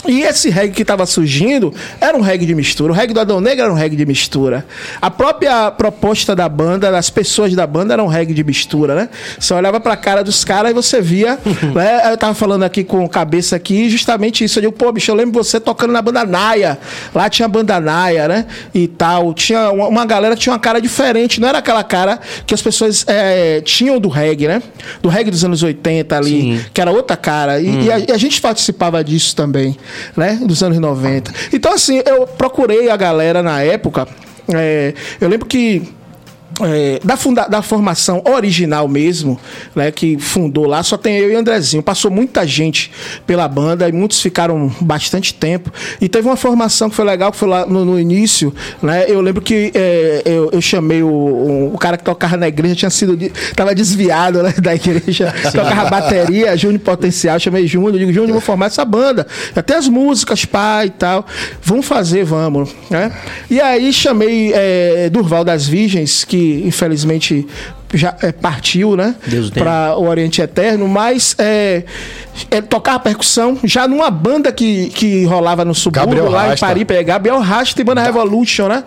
E 0.08 0.22
esse 0.22 0.50
reggae 0.50 0.74
que 0.74 0.82
estava 0.82 1.06
surgindo 1.06 1.74
era 2.00 2.18
um 2.18 2.22
reggae 2.22 2.46
de 2.46 2.56
mistura. 2.56 2.94
O 2.94 2.96
reggae 2.96 3.14
do 3.14 3.20
Adão 3.20 3.42
Negro 3.42 3.66
era 3.66 3.74
um 3.74 3.76
reggae 3.76 3.96
de 3.96 4.06
mistura. 4.06 4.66
A 5.02 5.12
própria 5.12 5.70
proposta 5.72 6.36
da 6.36 6.48
banda, 6.48 6.92
das 6.92 7.10
pessoas 7.10 7.54
da 7.54 7.68
banda, 7.68 7.94
era 7.94 8.04
um 8.04 8.08
reggae 8.08 8.34
de 8.34 8.44
mistura, 8.44 8.96
né? 8.96 9.10
Você 9.38 9.54
olhava 9.54 9.80
pra 9.80 9.98
cara 9.98 10.24
dos 10.24 10.46
caras 10.46 10.72
e 10.72 10.74
você 10.74 11.02
via. 11.02 11.38
né? 11.76 12.12
Eu 12.12 12.18
tava 12.18 12.34
falando 12.34 12.64
aqui 12.64 12.84
com 12.84 13.08
cabeça 13.10 13.56
aqui, 13.56 13.90
justamente 13.90 14.44
isso. 14.44 14.60
Eu 14.60 14.62
digo, 14.62 14.74
pô, 14.74 14.92
bicho, 14.92 15.12
eu 15.12 15.16
lembro 15.16 15.44
você 15.44 15.60
tocando 15.60 15.92
na 15.92 16.02
banda 16.02 16.24
Naia. 16.24 16.80
Lá 17.14 17.30
tinha 17.30 17.46
a 17.46 17.50
banda 17.50 17.80
Naia, 17.80 18.28
né? 18.28 18.46
E 18.74 18.88
tal. 18.88 19.34
Tinha 19.34 19.70
uma, 19.72 19.88
uma 19.88 20.06
galera 20.06 20.36
que 20.36 20.42
tinha 20.42 20.54
uma 20.54 20.60
cara 20.60 20.80
diferente. 20.80 21.42
Não 21.42 21.50
era 21.50 21.58
aquela 21.58 21.84
cara 21.84 22.20
que 22.46 22.54
as 22.54 22.62
pessoas 22.62 23.04
é, 23.08 23.60
tinham 23.62 24.00
do 24.00 24.08
reggae, 24.08 24.48
né? 24.48 24.64
Do 25.02 25.10
reggae 25.10 25.30
dos 25.30 25.44
anos 25.44 25.62
80 25.62 26.16
ali, 26.16 26.42
Sim. 26.42 26.66
que 26.74 26.80
era 26.80 26.92
outra 26.92 27.18
cara. 27.18 27.60
E, 27.60 27.70
hum. 27.70 27.82
e, 27.82 27.92
a, 27.92 28.00
e 28.00 28.12
a 28.14 28.18
gente 28.18 28.40
participava 28.40 29.04
disso 29.04 29.36
também 29.36 29.78
né? 30.16 30.40
Dos 30.42 30.64
anos 30.64 30.78
90. 30.80 31.32
Então, 31.54 31.74
assim, 31.74 32.02
eu 32.06 32.26
procurei 32.28 32.90
a 32.90 32.98
galera 32.98 33.42
na 33.44 33.62
época. 33.62 34.08
É, 34.54 34.94
eu 35.22 35.30
lembro 35.30 35.48
que 35.48 35.84
é, 36.62 37.00
da, 37.04 37.16
funda 37.16 37.48
da 37.48 37.62
formação 37.62 38.22
original 38.26 38.88
mesmo, 38.88 39.40
né, 39.76 39.92
que 39.92 40.18
fundou 40.18 40.66
lá, 40.66 40.84
só 40.84 40.98
tem 40.98 41.18
eu 41.18 41.32
e 41.32 41.36
Andrezinho. 41.36 41.82
Passou 41.82 42.12
muita 42.12 42.46
gente 42.46 42.92
pela 43.26 43.48
banda 43.48 43.88
e 43.88 43.92
muitos 43.92 44.22
ficaram 44.22 44.72
bastante 44.82 45.34
tempo. 45.34 45.72
E 46.02 46.10
teve 46.10 46.28
uma 46.28 46.36
formação 46.36 46.90
que 46.90 46.96
foi 46.96 47.06
legal, 47.06 47.32
que 47.32 47.38
foi 47.38 47.48
lá 47.48 47.66
no, 47.66 47.86
no 47.86 48.00
início, 48.00 48.54
né? 48.82 49.06
Eu 49.08 49.22
lembro 49.22 49.42
que 49.42 49.72
é, 49.74 50.22
eu, 50.26 50.50
eu, 50.52 50.62
chamei 50.62 51.02
o, 51.02 51.72
o, 51.74 51.78
cara 51.78 51.98
que 51.98 52.04
tocava 52.04 52.38
na 52.38 52.48
igreja, 52.48 52.76
tinha 52.76 52.90
sido. 52.90 53.18
tava 53.56 53.74
desviado 53.74 54.44
né, 54.44 54.54
da 54.62 54.76
igreja, 54.76 55.34
tocava 55.52 55.90
bateria, 55.90 56.56
Júnior 56.58 56.82
Potencial, 56.82 57.40
chamei 57.40 57.68
Júnior, 57.68 57.98
digo, 57.98 58.12
Júnior, 58.12 58.34
vou 58.34 58.42
formar 58.42 58.68
essa 58.68 58.84
banda. 58.84 59.26
Até 59.56 59.76
as 59.76 59.88
músicas, 59.88 60.46
pai 60.46 60.88
e 60.88 60.92
tal. 60.92 61.26
Vamos 61.62 61.86
fazer, 61.86 62.24
vamos. 62.24 62.70
Né? 62.90 63.12
E 63.50 63.60
aí 63.62 63.92
chamei 63.94 64.52
é, 64.54 65.10
Durval 65.10 65.44
das 65.44 65.68
Virgens, 65.68 66.24
que 66.24 66.49
infelizmente 66.54 67.46
já 67.94 68.16
é, 68.22 68.32
partiu, 68.32 68.96
né? 68.96 69.16
Para 69.54 69.96
o 69.98 70.08
Oriente 70.08 70.42
Eterno, 70.42 70.88
mas 70.88 71.36
é, 71.38 71.84
ele 72.52 72.62
tocava 72.64 73.00
percussão 73.00 73.58
já 73.64 73.88
numa 73.88 74.10
banda 74.12 74.52
que, 74.52 74.90
que 74.90 75.26
rolava 75.26 75.66
no 75.66 75.74
subúrbio, 75.74 76.06
Gabriel 76.06 76.30
lá 76.30 76.48
Rasta. 76.48 76.66
em 76.66 76.68
Paris, 76.68 76.86
é, 76.90 77.04
Gabriel 77.04 77.40
Rasta 77.40 77.82
e 77.82 77.84
banda 77.84 78.04
Revolution, 78.04 78.68
né? 78.68 78.84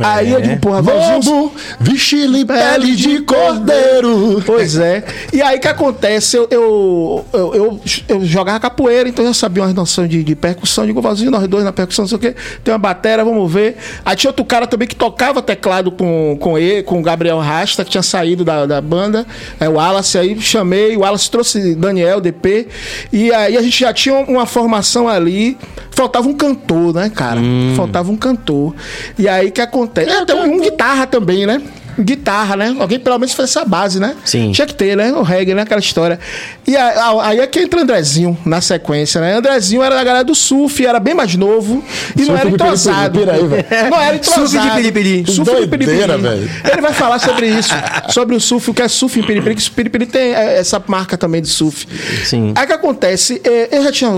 Aí 0.00 0.30
eu 0.32 0.40
digo, 0.40 0.56
porra, 0.58 0.82
vamos 0.82 1.26
Lobo, 1.26 1.52
vestido 1.80 2.46
pele 2.46 2.94
de 2.94 3.20
cordeiro. 3.20 4.42
Pois 4.44 4.76
é. 4.76 5.04
E 5.32 5.42
aí 5.42 5.58
o 5.58 5.60
que 5.60 5.68
acontece? 5.68 6.36
Eu, 6.36 6.48
eu, 6.50 7.24
eu, 7.32 7.54
eu, 7.54 7.80
eu 8.08 8.24
jogava 8.24 8.60
capoeira, 8.60 9.08
então 9.08 9.24
eu 9.24 9.32
já 9.32 9.38
sabia 9.38 9.62
umas 9.62 9.74
noções 9.74 10.08
de, 10.08 10.22
de 10.22 10.34
percussão. 10.34 10.86
Digo, 10.86 11.00
Valzinho, 11.00 11.30
nós 11.30 11.46
dois 11.46 11.64
na 11.64 11.72
percussão, 11.72 12.04
não 12.04 12.08
sei 12.08 12.16
o 12.16 12.20
quê. 12.20 12.34
Tem 12.62 12.72
uma 12.72 12.78
bateria, 12.78 13.24
vamos 13.24 13.50
ver. 13.52 13.76
Aí 14.04 14.16
tinha 14.16 14.30
outro 14.30 14.44
cara 14.44 14.66
também 14.66 14.86
que 14.88 14.96
tocava 14.96 15.42
teclado 15.42 15.90
com, 15.90 16.36
com 16.40 16.58
ele, 16.58 16.82
com 16.82 16.98
o 16.98 17.02
Gabriel 17.02 17.38
Rasta, 17.38 17.84
que 17.84 17.90
tinha 17.90 18.02
saído 18.02 18.43
da, 18.44 18.66
da 18.66 18.80
banda. 18.80 19.26
É, 19.58 19.68
o 19.68 19.72
Wallace, 19.72 20.18
aí 20.18 20.40
chamei, 20.40 20.96
o 20.96 21.00
Wallace 21.00 21.30
trouxe 21.30 21.74
Daniel, 21.74 22.20
DP. 22.20 22.68
E 23.12 23.32
aí 23.32 23.56
a 23.56 23.62
gente 23.62 23.80
já 23.80 23.92
tinha 23.92 24.14
uma 24.14 24.46
formação 24.46 25.08
ali. 25.08 25.56
Faltava 25.90 26.28
um 26.28 26.34
cantor, 26.34 26.94
né, 26.94 27.08
cara? 27.08 27.40
Faltava 27.76 28.10
um 28.10 28.16
cantor. 28.16 28.74
E 29.18 29.28
aí 29.28 29.48
o 29.48 29.52
que 29.52 29.60
acontece? 29.60 30.10
É, 30.10 30.24
tem 30.24 30.36
um, 30.36 30.54
um 30.54 30.60
guitarra 30.60 31.06
também, 31.06 31.46
né? 31.46 31.62
Guitarra, 31.98 32.56
né? 32.56 32.74
Alguém 32.78 32.98
pelo 32.98 33.18
menos 33.18 33.34
fez 33.34 33.50
essa 33.50 33.64
base, 33.64 34.00
né? 34.00 34.14
Sim. 34.24 34.52
Tinha 34.52 34.66
que 34.66 34.74
ter, 34.74 34.96
né? 34.96 35.12
O 35.12 35.22
reggae, 35.22 35.54
né? 35.54 35.62
Aquela 35.62 35.80
história. 35.80 36.18
E 36.66 36.76
aí 36.76 37.40
é 37.40 37.46
que 37.46 37.60
entra 37.60 37.80
Andrezinho 37.82 38.36
na 38.44 38.60
sequência, 38.60 39.20
né? 39.20 39.34
Andrezinho 39.36 39.82
era 39.82 39.94
da 39.94 40.04
galera 40.04 40.24
do 40.24 40.34
surf, 40.34 40.84
era 40.84 40.98
bem 41.00 41.14
mais 41.14 41.34
novo 41.36 41.82
e 42.16 42.20
não 42.20 42.26
Surf 42.26 42.40
era 42.40 42.48
de 42.48 42.54
entrosado. 42.54 43.24
velho. 43.24 43.48
Não 43.90 44.00
era 44.00 44.16
entrosado. 44.16 44.48
Surf 44.48 44.68
de 44.68 44.74
piripiri. 44.76 45.24
Surf 45.26 45.38
de 45.50 45.66
Doideira, 45.66 46.18
piripiri. 46.18 46.22
velho. 46.22 46.50
Ele 46.72 46.80
vai 46.82 46.92
falar 46.92 47.18
sobre 47.18 47.46
isso, 47.48 47.74
sobre 48.10 48.34
o 48.36 48.40
surf, 48.40 48.70
o 48.70 48.74
que 48.74 48.82
é 48.82 48.88
surf 48.88 49.18
em 49.18 49.22
piripiri, 49.22 49.54
que 49.54 49.68
o 49.68 49.72
piripiri 49.72 50.06
tem 50.06 50.34
é, 50.34 50.58
essa 50.58 50.82
marca 50.86 51.16
também 51.16 51.40
de 51.42 51.48
surf. 51.48 51.86
Sim. 52.24 52.52
Aí 52.56 52.64
o 52.64 52.66
que 52.66 52.72
acontece? 52.72 53.40
É, 53.44 53.76
eu 53.78 53.82
já 53.84 53.92
tinha 53.92 54.10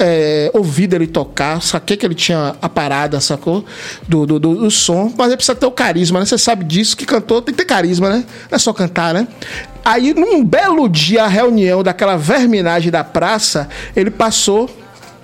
é, 0.00 0.50
ouvido 0.54 0.94
ele 0.94 1.06
tocar, 1.06 1.60
saquei 1.62 1.96
que 1.96 2.04
ele 2.06 2.14
tinha 2.14 2.56
a 2.60 2.68
parada, 2.68 3.20
sacou? 3.20 3.64
Do, 4.08 4.26
do, 4.26 4.38
do- 4.40 4.54
do 4.56 4.70
som, 4.70 5.12
mas 5.16 5.28
ele 5.28 5.36
precisa 5.36 5.54
ter 5.54 5.66
o 5.66 5.70
carisma, 5.70 6.18
né? 6.18 6.26
Você 6.26 6.38
sabe 6.38 6.64
disso, 6.64 6.96
que 6.96 7.04
cantor 7.04 7.42
tem 7.42 7.54
que 7.54 7.58
ter 7.62 7.66
carisma, 7.66 8.08
né? 8.08 8.24
Não 8.50 8.56
é 8.56 8.58
só 8.58 8.72
cantar, 8.72 9.12
né? 9.14 9.28
Aí, 9.84 10.12
num 10.14 10.44
belo 10.44 10.88
dia, 10.88 11.24
a 11.24 11.28
reunião 11.28 11.82
daquela 11.82 12.16
verminagem 12.16 12.90
da 12.90 13.04
praça, 13.04 13.68
ele 13.94 14.10
passou. 14.10 14.68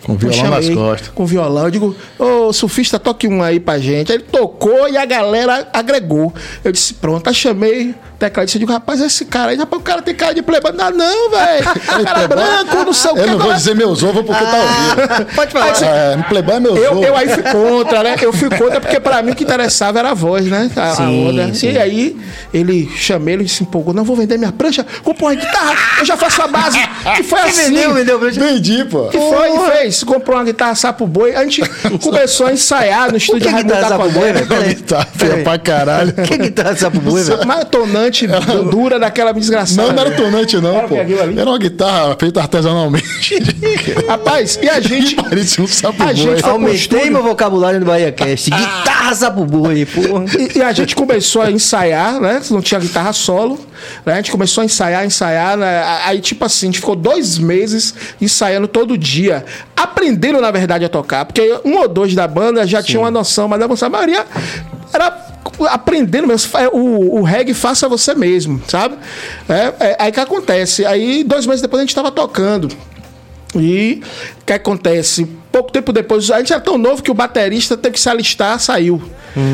Com 0.04 0.14
violão 0.14 0.50
nas 0.50 0.64
chamei, 0.64 0.76
costas. 0.76 1.08
Com 1.08 1.26
violão. 1.26 1.64
Eu 1.64 1.70
digo, 1.70 1.96
ô, 2.18 2.52
surfista, 2.52 2.96
toque 2.98 3.26
um 3.26 3.42
aí 3.42 3.58
pra 3.58 3.78
gente. 3.78 4.12
Aí 4.12 4.18
ele 4.18 4.24
tocou 4.30 4.88
e 4.88 4.96
a 4.96 5.04
galera 5.04 5.68
agregou. 5.72 6.32
Eu 6.62 6.70
disse, 6.70 6.94
pronto, 6.94 7.26
aí 7.26 7.34
chamei 7.34 7.92
tecladista. 8.18 8.56
Eu 8.56 8.60
digo, 8.60 8.72
rapaz, 8.72 9.00
esse 9.00 9.24
cara 9.24 9.50
aí, 9.52 9.56
rapaz, 9.56 9.80
o 9.80 9.84
cara 9.84 10.02
tem 10.02 10.14
cara 10.14 10.34
de 10.34 10.42
playboy. 10.42 10.72
Não, 10.72 10.90
não, 10.90 11.30
velho. 11.30 11.64
Cara 12.04 12.22
é 12.22 12.28
branco, 12.28 12.76
não 12.84 12.92
sei 12.92 13.10
o 13.10 13.14
que. 13.14 13.20
Eu 13.20 13.26
não 13.28 13.38
vou 13.38 13.52
dizer 13.54 13.74
meus 13.74 14.02
ovos 14.02 14.24
porque 14.24 14.44
tá 14.44 14.56
ouvindo. 14.56 15.34
Pode 15.34 15.52
falar. 15.52 15.64
Aí 15.66 15.74
você- 15.74 15.84
É, 15.86 16.16
Playboy 16.28 16.54
é 16.56 16.60
meus 16.60 16.78
eu, 16.78 16.92
ovos. 16.92 17.06
eu 17.06 17.16
aí 17.16 17.28
fui 17.28 17.42
contra, 17.42 18.02
né? 18.02 18.16
Eu 18.20 18.32
fui 18.32 18.48
contra 18.50 18.80
porque 18.80 18.98
pra 19.00 19.22
mim 19.22 19.32
o 19.32 19.34
que 19.34 19.44
interessava 19.44 19.98
era 19.98 20.10
a 20.10 20.14
voz, 20.14 20.46
né? 20.46 20.70
A, 20.76 20.90
a 20.90 20.94
Sim, 20.96 21.28
onda. 21.28 21.54
sim. 21.54 21.72
E 21.72 21.78
aí 21.78 22.16
ele 22.52 22.90
chamei, 22.96 23.34
ele 23.34 23.48
se 23.48 23.62
empolgou, 23.62 23.92
não 23.94 24.04
vou 24.04 24.16
vender 24.16 24.38
minha 24.38 24.52
prancha, 24.52 24.84
comprou 25.02 25.28
uma 25.30 25.34
guitarra, 25.34 25.74
eu 25.98 26.04
já 26.04 26.16
faço 26.16 26.42
a 26.42 26.46
base. 26.48 26.78
E 27.18 27.22
foi 27.22 27.40
assim. 27.40 27.72
Vendeu, 27.74 27.94
vendeu, 27.94 28.18
vendeu. 28.18 28.44
Vendi, 28.44 28.84
pô. 28.84 29.08
E 29.08 29.12
foi, 29.12 29.50
e 29.56 29.70
fez. 29.70 30.04
Comprou 30.04 30.36
uma 30.38 30.44
guitarra 30.44 30.74
sapo 30.74 31.06
boi. 31.06 31.34
A 31.34 31.42
gente 31.44 31.62
começou 32.02 32.46
a 32.46 32.52
ensaiar 32.52 33.10
no 33.10 33.16
estúdio 33.16 33.42
que 33.42 33.48
Raimundo 33.52 33.74
guitarra 33.74 33.96
sapo 33.98 34.08
boi, 34.10 34.32
velho? 34.32 34.82
Tá 34.82 35.06
feia 35.14 35.42
pra 35.44 35.58
caralho. 35.58 36.12
Que 36.12 36.36
guitarra 36.38 36.76
sapo 36.76 36.98
boi, 37.00 37.22
velho? 37.22 37.42
Uma 37.42 37.64
tonante 38.10 38.70
dura 38.70 38.98
daquela 38.98 39.32
desgraçada. 39.32 39.88
Não, 39.88 39.94
não 39.94 40.02
era 40.02 40.10
tonante, 40.16 40.56
não, 40.58 40.76
Era 40.76 40.88
pô. 40.88 40.96
Era 40.96 41.50
uma 41.50 41.58
guitarra 41.58 42.16
feita 42.18 42.40
artesanalmente. 42.40 43.38
Rapaz, 44.06 44.58
e 44.62 44.68
a 44.68 44.80
gente. 44.80 45.16
Parecia 45.22 45.64
um 45.64 45.66
sapo 45.66 46.02
A 46.02 46.12
gente 46.12 46.44
Aumentei 46.44 47.10
meu 47.10 47.22
vocabulário 47.22 47.80
no 47.80 47.86
Bahia 47.86 48.12
Cast. 48.12 48.50
Guitarra 48.50 49.14
sapo 49.14 49.44
boi, 49.44 49.86
porra. 49.86 50.24
E, 50.38 50.58
e 50.58 50.62
a 50.62 50.72
gente 50.72 50.94
começou 50.94 51.42
a 51.42 51.50
ensaiar, 51.50 52.20
né? 52.20 52.40
Não 52.50 52.60
tinha 52.60 52.80
guitarra 52.80 53.12
solo. 53.12 53.58
Né? 54.04 54.14
A 54.14 54.16
gente 54.16 54.30
começou 54.30 54.62
a 54.62 54.64
ensaiar, 54.64 55.04
ensaiar. 55.04 55.56
Né? 55.56 55.82
Aí, 56.04 56.20
tipo 56.20 56.44
assim, 56.44 56.66
a 56.66 56.68
gente 56.68 56.80
ficou 56.80 56.96
dois 56.96 57.38
meses 57.38 57.94
ensaiando 58.20 58.68
todo 58.68 58.96
dia. 58.96 59.44
Aprendendo, 59.76 60.40
na 60.40 60.50
verdade, 60.50 60.84
a 60.84 60.88
tocar. 60.88 61.24
Porque 61.24 61.60
um 61.64 61.78
ou 61.78 61.88
dois 61.88 62.14
da 62.14 62.26
banda 62.26 62.66
já 62.66 62.82
tinham 62.82 63.02
uma 63.02 63.10
noção, 63.10 63.48
mas 63.48 63.82
a 63.82 63.88
maioria 63.88 64.24
era 64.92 65.35
aprendendo 65.68 66.26
mesmo. 66.26 66.50
O, 66.72 67.20
o 67.20 67.22
reggae 67.22 67.54
faça 67.54 67.88
você 67.88 68.14
mesmo, 68.14 68.60
sabe? 68.68 68.96
É, 69.48 69.72
é, 69.80 69.96
aí 69.98 70.12
que 70.12 70.20
acontece. 70.20 70.84
Aí, 70.84 71.24
dois 71.24 71.46
meses 71.46 71.62
depois, 71.62 71.80
a 71.80 71.84
gente 71.84 71.94
tava 71.94 72.10
tocando. 72.10 72.68
E 73.54 74.02
o 74.42 74.44
que 74.44 74.52
acontece? 74.52 75.26
Pouco 75.50 75.72
tempo 75.72 75.92
depois, 75.92 76.30
a 76.30 76.38
gente 76.38 76.52
era 76.52 76.60
tão 76.60 76.76
novo 76.76 77.02
que 77.02 77.10
o 77.10 77.14
baterista 77.14 77.76
teve 77.76 77.94
que 77.94 78.00
se 78.00 78.08
alistar, 78.08 78.58
saiu. 78.60 79.00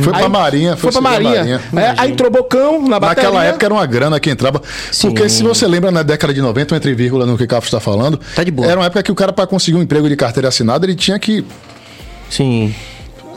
Foi 0.02 0.12
pra 0.12 0.28
Marinha, 0.28 0.76
Foi 0.76 0.92
foi 0.92 1.00
pra 1.02 1.10
a 1.10 1.12
Marinha. 1.12 1.60
Marinha. 1.72 1.86
É, 1.88 1.94
aí 2.00 2.10
entrou 2.12 2.30
Bocão 2.30 2.86
na 2.88 2.98
bateria. 3.00 3.24
Naquela 3.30 3.44
época 3.44 3.66
era 3.66 3.74
uma 3.74 3.84
grana 3.86 4.18
que 4.20 4.30
entrava. 4.30 4.62
Porque 5.00 5.28
se 5.28 5.42
você 5.42 5.66
lembra 5.66 5.90
na 5.90 6.02
década 6.04 6.32
de 6.32 6.40
90, 6.40 6.76
entre 6.76 6.94
vírgula 6.94 7.26
no 7.26 7.36
que 7.36 7.44
o 7.44 7.48
Cafo 7.48 7.66
está 7.66 7.80
falando, 7.80 8.18
Tá 8.34 8.42
de 8.44 8.50
boa. 8.52 8.68
era 8.68 8.78
uma 8.80 8.86
época 8.86 9.02
que 9.02 9.10
o 9.10 9.14
cara, 9.14 9.32
para 9.32 9.46
conseguir 9.46 9.76
um 9.76 9.82
emprego 9.82 10.08
de 10.08 10.14
carteira 10.16 10.48
assinada, 10.48 10.86
ele 10.86 10.94
tinha 10.94 11.18
que. 11.18 11.44
Sim. 12.30 12.74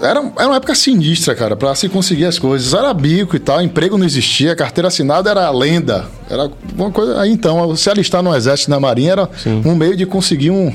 Era, 0.01 0.19
era 0.37 0.47
uma 0.47 0.57
época 0.57 0.75
sinistra, 0.75 1.33
cara, 1.33 1.55
para 1.55 1.73
se 1.75 1.87
conseguir 1.89 2.25
as 2.25 2.37
coisas. 2.37 2.73
Era 2.73 2.93
bico 2.93 3.35
e 3.35 3.39
tal, 3.39 3.61
emprego 3.61 3.97
não 3.97 4.05
existia, 4.05 4.55
carteira 4.55 4.87
assinada 4.87 5.29
era 5.29 5.49
lenda. 5.51 6.05
Era 6.29 6.49
uma 6.77 6.91
coisa. 6.91 7.21
Aí 7.21 7.31
então, 7.31 7.67
você 7.67 7.89
alistar 7.89 8.21
no 8.21 8.35
exército 8.35 8.69
na 8.69 8.79
marinha 8.79 9.13
era 9.13 9.29
um 9.65 9.75
meio 9.75 9.95
de 9.95 10.05
conseguir 10.05 10.51
um. 10.51 10.73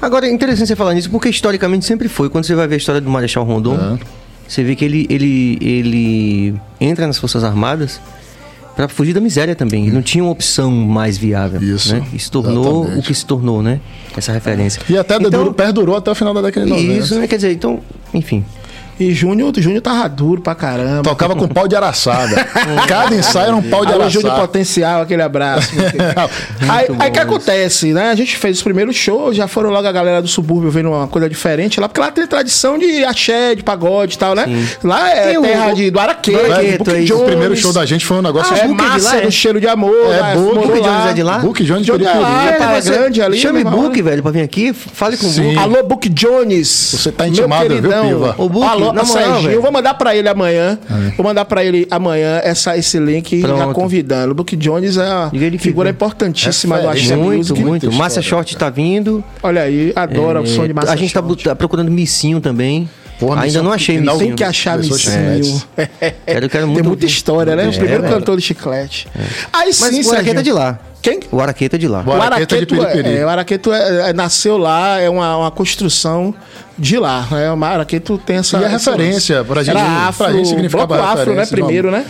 Agora, 0.00 0.26
é 0.26 0.30
interessante 0.30 0.68
você 0.68 0.76
falar 0.76 0.94
nisso, 0.94 1.10
porque 1.10 1.28
historicamente 1.28 1.84
sempre 1.84 2.08
foi. 2.08 2.30
Quando 2.30 2.44
você 2.44 2.54
vai 2.54 2.68
ver 2.68 2.76
a 2.76 2.78
história 2.78 3.00
do 3.00 3.10
Marechal 3.10 3.44
Rondon, 3.44 3.98
você 4.46 4.62
vê 4.62 4.76
que 4.76 4.84
ele, 4.84 5.06
ele, 5.10 5.58
ele 5.60 6.54
entra 6.80 7.06
nas 7.06 7.18
Forças 7.18 7.42
Armadas 7.42 8.00
para 8.78 8.86
fugir 8.86 9.12
da 9.12 9.20
miséria 9.20 9.56
também. 9.56 9.86
Ele 9.86 9.92
não 9.92 10.02
tinha 10.02 10.22
uma 10.22 10.30
opção 10.30 10.70
mais 10.70 11.18
viável. 11.18 11.60
Isso, 11.60 11.92
Né? 11.92 12.06
E 12.14 12.18
se 12.20 12.30
tornou 12.30 12.82
exatamente. 12.84 12.98
o 13.00 13.02
que 13.02 13.12
se 13.12 13.26
tornou, 13.26 13.60
né? 13.60 13.80
Essa 14.16 14.30
referência. 14.32 14.80
E 14.88 14.96
até 14.96 15.16
então, 15.16 15.28
duro- 15.30 15.52
perdurou 15.52 15.96
até 15.96 16.08
o 16.12 16.14
final 16.14 16.32
da 16.32 16.40
década 16.42 16.64
de 16.64 16.70
90. 16.72 16.92
Isso, 16.92 17.18
né? 17.18 17.26
Quer 17.26 17.34
dizer, 17.36 17.52
então, 17.52 17.80
enfim. 18.14 18.44
E 18.98 19.12
Júnior, 19.14 19.52
Júnior 19.56 19.80
tava 19.82 20.08
duro 20.08 20.40
pra 20.40 20.54
caramba. 20.54 21.02
Tocava 21.02 21.36
com 21.36 21.46
pau 21.46 21.68
de 21.68 21.76
araçada. 21.76 22.44
Cada 22.88 23.14
ensaio 23.14 23.46
era 23.48 23.56
um 23.56 23.62
pau 23.62 23.84
de 23.86 23.92
Alô, 23.92 24.08
Júnior 24.08 24.32
araçada. 24.32 24.46
Potencial, 24.48 25.02
aquele 25.02 25.22
abraço. 25.22 25.70
aí 26.68 26.86
o 27.08 27.12
que 27.12 27.18
acontece, 27.18 27.92
né? 27.92 28.10
A 28.10 28.14
gente 28.14 28.36
fez 28.36 28.56
os 28.58 28.62
primeiros 28.62 28.96
shows, 28.96 29.36
já 29.36 29.46
foram 29.46 29.70
logo 29.70 29.86
a 29.86 29.92
galera 29.92 30.20
do 30.20 30.28
subúrbio 30.28 30.70
vendo 30.70 30.90
uma 30.90 31.06
coisa 31.06 31.28
diferente 31.28 31.80
lá, 31.80 31.88
porque 31.88 32.00
lá 32.00 32.10
tem 32.10 32.26
tradição 32.26 32.78
de 32.78 33.04
axé, 33.04 33.54
de 33.54 33.62
pagode 33.62 34.16
e 34.16 34.18
tal, 34.18 34.34
né? 34.34 34.46
Lá 34.82 35.10
é 35.10 35.28
Tem 35.28 35.38
o- 35.38 35.42
terra 35.42 35.72
de, 35.72 35.90
do 35.90 36.00
Araqueto, 36.00 36.84
Book 36.84 37.10
é. 37.10 37.14
O 37.14 37.24
primeiro 37.24 37.56
show 37.56 37.72
da 37.72 37.84
gente 37.86 38.04
foi 38.04 38.18
um 38.18 38.22
negócio 38.22 38.54
é. 38.54 38.66
Book 38.66 38.82
de 38.82 38.88
massa, 38.88 39.10
lá, 39.10 39.16
é? 39.18 39.20
do 39.22 39.30
cheiro 39.30 39.60
de 39.60 39.66
amor. 39.68 39.94
É, 40.12 40.22
né? 40.22 40.34
Book. 40.34 40.68
Jones 40.80 41.06
é 41.10 41.12
de 41.12 41.22
lá? 41.22 41.38
Book 41.38 41.64
Jones 41.64 41.86
de 41.86 41.92
Jones 41.92 42.06
é 42.06 42.12
Pericuri. 42.12 42.32
lá, 42.32 42.76
É, 42.76 42.80
Grande 42.80 43.22
ali. 43.22 43.38
Chame 43.38 43.64
Book, 43.64 44.00
velho, 44.02 44.22
pra 44.22 44.30
vir 44.32 44.42
aqui. 44.42 44.72
Fale 44.72 45.16
com 45.16 45.26
o 45.26 45.30
Sim. 45.30 45.42
Book. 45.54 45.58
Alô, 45.58 45.82
Book 45.84 46.08
Jones. 46.08 46.68
Você 46.68 47.12
tá 47.12 47.24
Meu 47.24 47.32
intimado, 47.32 47.68
viu, 47.68 47.76
queridão. 47.82 48.06
Piva? 48.08 48.34
Ô, 48.38 48.48
Na 48.92 49.04
moral, 49.04 49.26
Serginho, 49.32 49.52
eu 49.52 49.62
vou 49.62 49.70
mandar 49.72 49.94
pra 49.94 50.14
ele 50.16 50.28
amanhã. 50.28 50.78
Vou 51.16 51.24
mandar 51.24 51.44
pra 51.44 51.64
ele 51.64 51.86
amanhã 51.90 52.40
essa, 52.42 52.76
esse 52.76 52.98
link 52.98 53.40
já 53.40 53.48
Pronto. 53.48 53.74
convidando. 53.74 54.32
O 54.32 54.34
Book 54.34 54.54
Jones 54.56 54.96
é 54.96 55.02
uma 55.08 55.30
figura 55.58 55.90
vem. 55.90 55.94
importantíssima 55.94 56.76
do 56.78 56.86
Referência. 56.88 57.14
Axé 57.14 57.22
Muito, 57.22 57.36
Music. 57.38 57.60
muito. 57.60 57.86
Muita 57.86 57.98
Massa. 57.98 58.22
Short 58.22 58.56
tá 58.56 58.70
vindo. 58.70 59.22
Olha 59.42 59.62
aí, 59.62 59.92
adora 59.96 60.40
o 60.40 60.46
som 60.46 60.64
de 60.64 60.70
É, 60.70 60.74
Massa 60.74 60.92
A 60.92 60.96
gente 60.96 61.12
tá, 61.12 61.20
Short. 61.20 61.44
tá 61.44 61.54
procurando 61.56 61.90
missinho 61.90 62.40
também. 62.40 62.88
Porra, 63.18 63.42
Ainda 63.42 63.62
não 63.62 63.72
achei 63.72 63.98
missinho. 63.98 64.18
Tem 64.18 64.34
que 64.34 64.44
achar 64.44 64.78
missinho. 64.78 64.98
chicletes. 64.98 65.66
Quero, 66.24 66.48
quero 66.48 66.48
Tem 66.48 66.66
muito 66.66 66.86
muita 66.88 67.06
história, 67.06 67.56
né? 67.56 67.66
O 67.66 67.68
É, 67.68 67.72
primeiro 67.72 68.02
velho. 68.02 68.14
cantor 68.14 68.36
de 68.36 68.42
chiclete. 68.42 69.08
Aí 69.52 69.72
sim, 69.72 69.80
Mas 69.96 70.06
o. 70.06 70.12
Araqueta 70.12 70.40
é 70.40 70.42
de 70.42 70.52
lá. 70.52 70.78
Quem? 71.02 71.20
O 71.30 71.40
Araqueta 71.40 71.76
é 71.76 71.78
de 71.78 71.88
lá. 71.88 72.02
O 72.06 72.12
Araqueta 72.12 72.58
de 72.58 72.66
Piripiri. 72.66 73.16
é, 73.18 73.24
o 73.24 73.28
Araqueto 73.28 73.72
é- 73.72 74.10
é- 74.10 74.12
nasceu 74.12 74.56
lá, 74.58 75.00
é 75.00 75.08
uma, 75.08 75.36
uma 75.36 75.50
construção 75.50 76.34
de 76.78 76.98
lá. 76.98 77.26
Né? 77.30 77.52
O 77.52 77.64
Araqueto 77.64 78.18
tem 78.18 78.36
essa. 78.36 78.58
E 78.58 78.64
a 78.64 78.68
referência, 78.68 79.44
pra 79.44 79.62
gente- 79.62 79.76
Era 79.76 79.84
pra 79.84 80.06
afro, 80.08 80.32
gente 80.32 80.48
significava 80.48 80.86
bloco 80.96 81.02
afro, 81.04 81.34
né? 81.34 81.46
Primeiro, 81.46 81.90
né? 81.90 82.04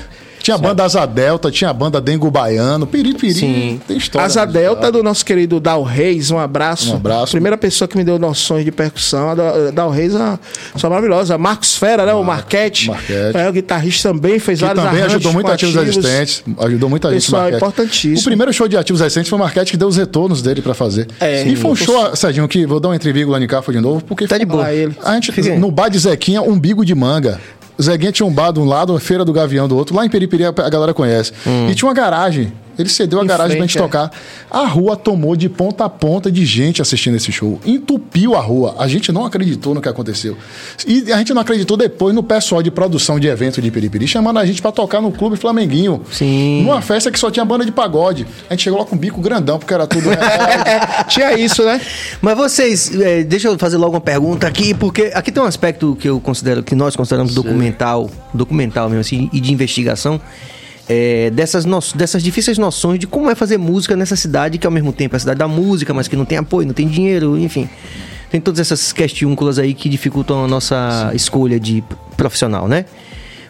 Tinha 0.49 0.57
a 0.57 0.59
banda 0.59 0.83
Asa 0.83 1.05
Delta, 1.05 1.51
tinha 1.51 1.69
a 1.69 1.75
banda 1.75 2.01
Dengo 2.01 2.31
Baiano, 2.31 2.87
Piripiri. 2.87 3.35
Sim. 3.35 3.81
Tem 3.87 3.99
história. 3.99 4.25
Asa 4.25 4.47
né? 4.47 4.53
Delta 4.53 4.91
do 4.91 5.03
nosso 5.03 5.23
querido 5.23 5.61
Dal 5.61 5.83
Reis, 5.83 6.31
um 6.31 6.39
abraço. 6.39 6.93
Um 6.93 6.97
abraço. 6.97 7.33
Primeira 7.33 7.59
pessoa 7.59 7.87
que 7.87 7.99
me 7.99 8.03
deu 8.03 8.19
noções 8.19 8.65
de 8.65 8.73
percussão, 8.73 9.29
a 9.29 9.71
Dal 9.71 9.91
Reis 9.91 10.15
é 10.15 10.17
uma 10.17 10.41
pessoa 10.73 10.89
maravilhosa. 10.89 11.37
Marcos 11.37 11.77
Fera, 11.77 12.07
né? 12.07 12.15
O 12.15 12.25
Marquete. 12.25 12.89
Marquete. 12.89 13.37
É, 13.37 13.47
o 13.47 13.53
guitarrista 13.53 14.09
também, 14.09 14.39
fez 14.39 14.59
Que 14.59 14.65
vários 14.65 14.83
também 14.83 15.03
ajudou 15.03 15.35
muito 15.35 15.47
com 15.47 15.53
ativos 15.53 15.77
existentes. 15.77 16.43
Ajudou 16.61 16.89
muita 16.89 17.11
gente. 17.11 17.25
Pessoal, 17.25 17.43
Marquete. 17.43 17.63
importantíssimo. 17.63 18.21
O 18.21 18.25
primeiro 18.25 18.51
show 18.51 18.67
de 18.67 18.79
ativos 18.79 19.03
recentes 19.03 19.29
foi 19.29 19.39
o 19.39 19.43
Marquete 19.43 19.73
que 19.73 19.77
deu 19.77 19.89
os 19.89 19.99
retornos 19.99 20.41
dele 20.41 20.63
pra 20.63 20.73
fazer. 20.73 21.09
É. 21.21 21.47
e 21.47 21.57
foi 21.57 21.73
um 21.73 21.77
show, 21.77 22.17
Serginho, 22.17 22.49
que 22.49 22.65
vou 22.65 22.81
dar 22.81 22.89
um 22.89 22.95
entrevírgula 22.95 23.39
em 23.39 23.47
Cafo 23.47 23.71
de 23.71 23.81
novo, 23.81 24.03
porque 24.03 24.27
Tá 24.27 24.39
de 24.39 24.47
boa. 24.47 24.67
A 24.67 25.15
gente, 25.15 25.51
no 25.59 25.71
bar 25.71 25.91
de 25.91 25.99
Zequinha, 25.99 26.41
umbigo 26.41 26.87
de 26.87 26.95
manga. 26.95 27.39
Zeguinha 27.81 28.13
tinha 28.13 28.27
um 28.27 28.33
bar 28.33 28.53
de 28.53 28.61
um 28.61 28.65
lado, 28.65 28.95
a 28.95 29.01
Feira 29.01 29.25
do 29.25 29.33
Gavião 29.33 29.69
do 29.69 29.77
outro. 29.77 29.95
Lá 29.95 30.05
em 30.05 30.09
Periperi 30.09 30.45
a 30.45 30.49
a 30.49 30.69
galera 30.69 30.93
conhece. 30.95 31.33
E 31.71 31.75
tinha 31.75 31.89
uma 31.89 31.95
garagem. 31.95 32.53
Ele 32.79 32.89
cedeu 32.89 33.21
a 33.21 33.25
Em 33.25 33.27
garagem 33.27 33.57
pra 33.57 33.67
frente, 33.67 33.73
gente 33.73 33.79
é. 33.79 33.83
tocar. 33.83 34.11
A 34.51 34.65
rua 34.67 34.97
tomou 34.97 35.35
de 35.35 35.49
ponta 35.49 35.85
a 35.85 35.89
ponta 35.89 36.31
de 36.31 36.45
gente 36.47 36.81
assistindo 36.81 37.17
esse 37.17 37.33
show. 37.33 37.61
Entupiu 37.67 38.35
a 38.35 38.41
rua. 38.41 38.77
A 38.79 38.87
gente 38.87 39.11
não 39.11 39.25
acreditou 39.25 39.75
no 39.75 39.81
que 39.81 39.89
aconteceu. 39.89 40.37
E 40.87 41.13
a 41.13 41.19
gente 41.19 41.35
não 41.35 41.43
acreditou 41.43 41.77
depois 41.77 42.15
no 42.15 42.23
pessoal 42.23 42.63
de 42.63 42.71
produção 42.71 43.19
de 43.19 43.27
evento 43.27 43.61
de 43.61 43.71
Periperi, 43.71 44.07
chamando 44.07 44.39
a 44.39 44.47
gente 44.47 44.63
pra 44.63 44.71
tocar 44.73 45.01
no 45.01 45.11
Clube 45.11 45.37
Flamenguinho. 45.37 46.03
Sim. 46.13 46.63
Numa 46.63 46.81
festa 46.81 47.11
que 47.11 47.19
só 47.19 47.31
tinha 47.31 47.45
banda 47.45 47.65
de 47.65 47.73
pagode. 47.73 48.27
A 48.49 48.55
gente 48.55 48.63
chegou 48.63 48.79
lá 48.79 48.85
com 48.85 48.95
o 48.97 48.99
bico 48.99 49.21
grandão, 49.21 49.59
porque 49.59 49.75
era 49.75 49.87
tudo. 49.87 50.09
Tinha 51.09 51.39
isso, 51.39 51.65
né? 51.65 51.81
Mas 52.21 52.37
vocês, 52.37 52.95
é, 53.01 53.23
deixa 53.23 53.49
eu 53.49 53.59
fazer 53.59 53.77
logo 53.77 53.95
uma 53.95 54.01
pergunta 54.01 54.47
aqui, 54.47 54.75
porque 54.75 55.11
aqui 55.15 55.33
tem 55.33 55.43
um 55.43 55.47
aspecto 55.47 55.97
que 55.99 56.09
eu 56.09 56.21
considero, 56.21 56.63
que 56.63 56.75
nós 56.75 56.95
consideramos 56.97 57.35
documental, 57.35 58.11
documental 58.33 58.89
mesmo 58.89 59.01
assim, 59.01 59.31
e 59.33 59.41
de 59.41 59.53
investigação, 59.53 60.21
é, 60.89 61.31
dessas, 61.31 61.65
no, 61.65 61.79
dessas 61.95 62.23
difíceis 62.23 62.57
noções 62.57 62.99
de 62.99 63.07
como 63.07 63.31
é 63.31 63.35
fazer 63.35 63.59
música 63.59 63.95
nessa 63.95 64.17
cidade, 64.17 64.59
que 64.59 64.67
ao 64.67 64.73
mesmo 64.73 64.93
tempo 64.93 65.15
é 65.15 65.19
a 65.19 65.21
cidade 65.21 65.39
da 65.39 65.49
música, 65.49 65.93
mas 65.93 66.09
que 66.09 66.17
não 66.17 66.25
tem 66.25 66.39
apoio, 66.39 66.67
não 66.67 66.75
tem 66.75 66.89
dinheiro, 66.89 67.39
enfim. 67.39 67.69
Tem 68.31 68.41
todas 68.41 68.61
essas 68.61 68.93
questiúnculas 68.93 69.59
aí 69.59 69.75
que 69.75 69.89
dificultam 69.89 70.45
a 70.45 70.49
nossa 70.49 71.13
escolha 71.15 71.59
de 71.59 71.83
profissional, 72.17 72.69
né? 72.69 72.85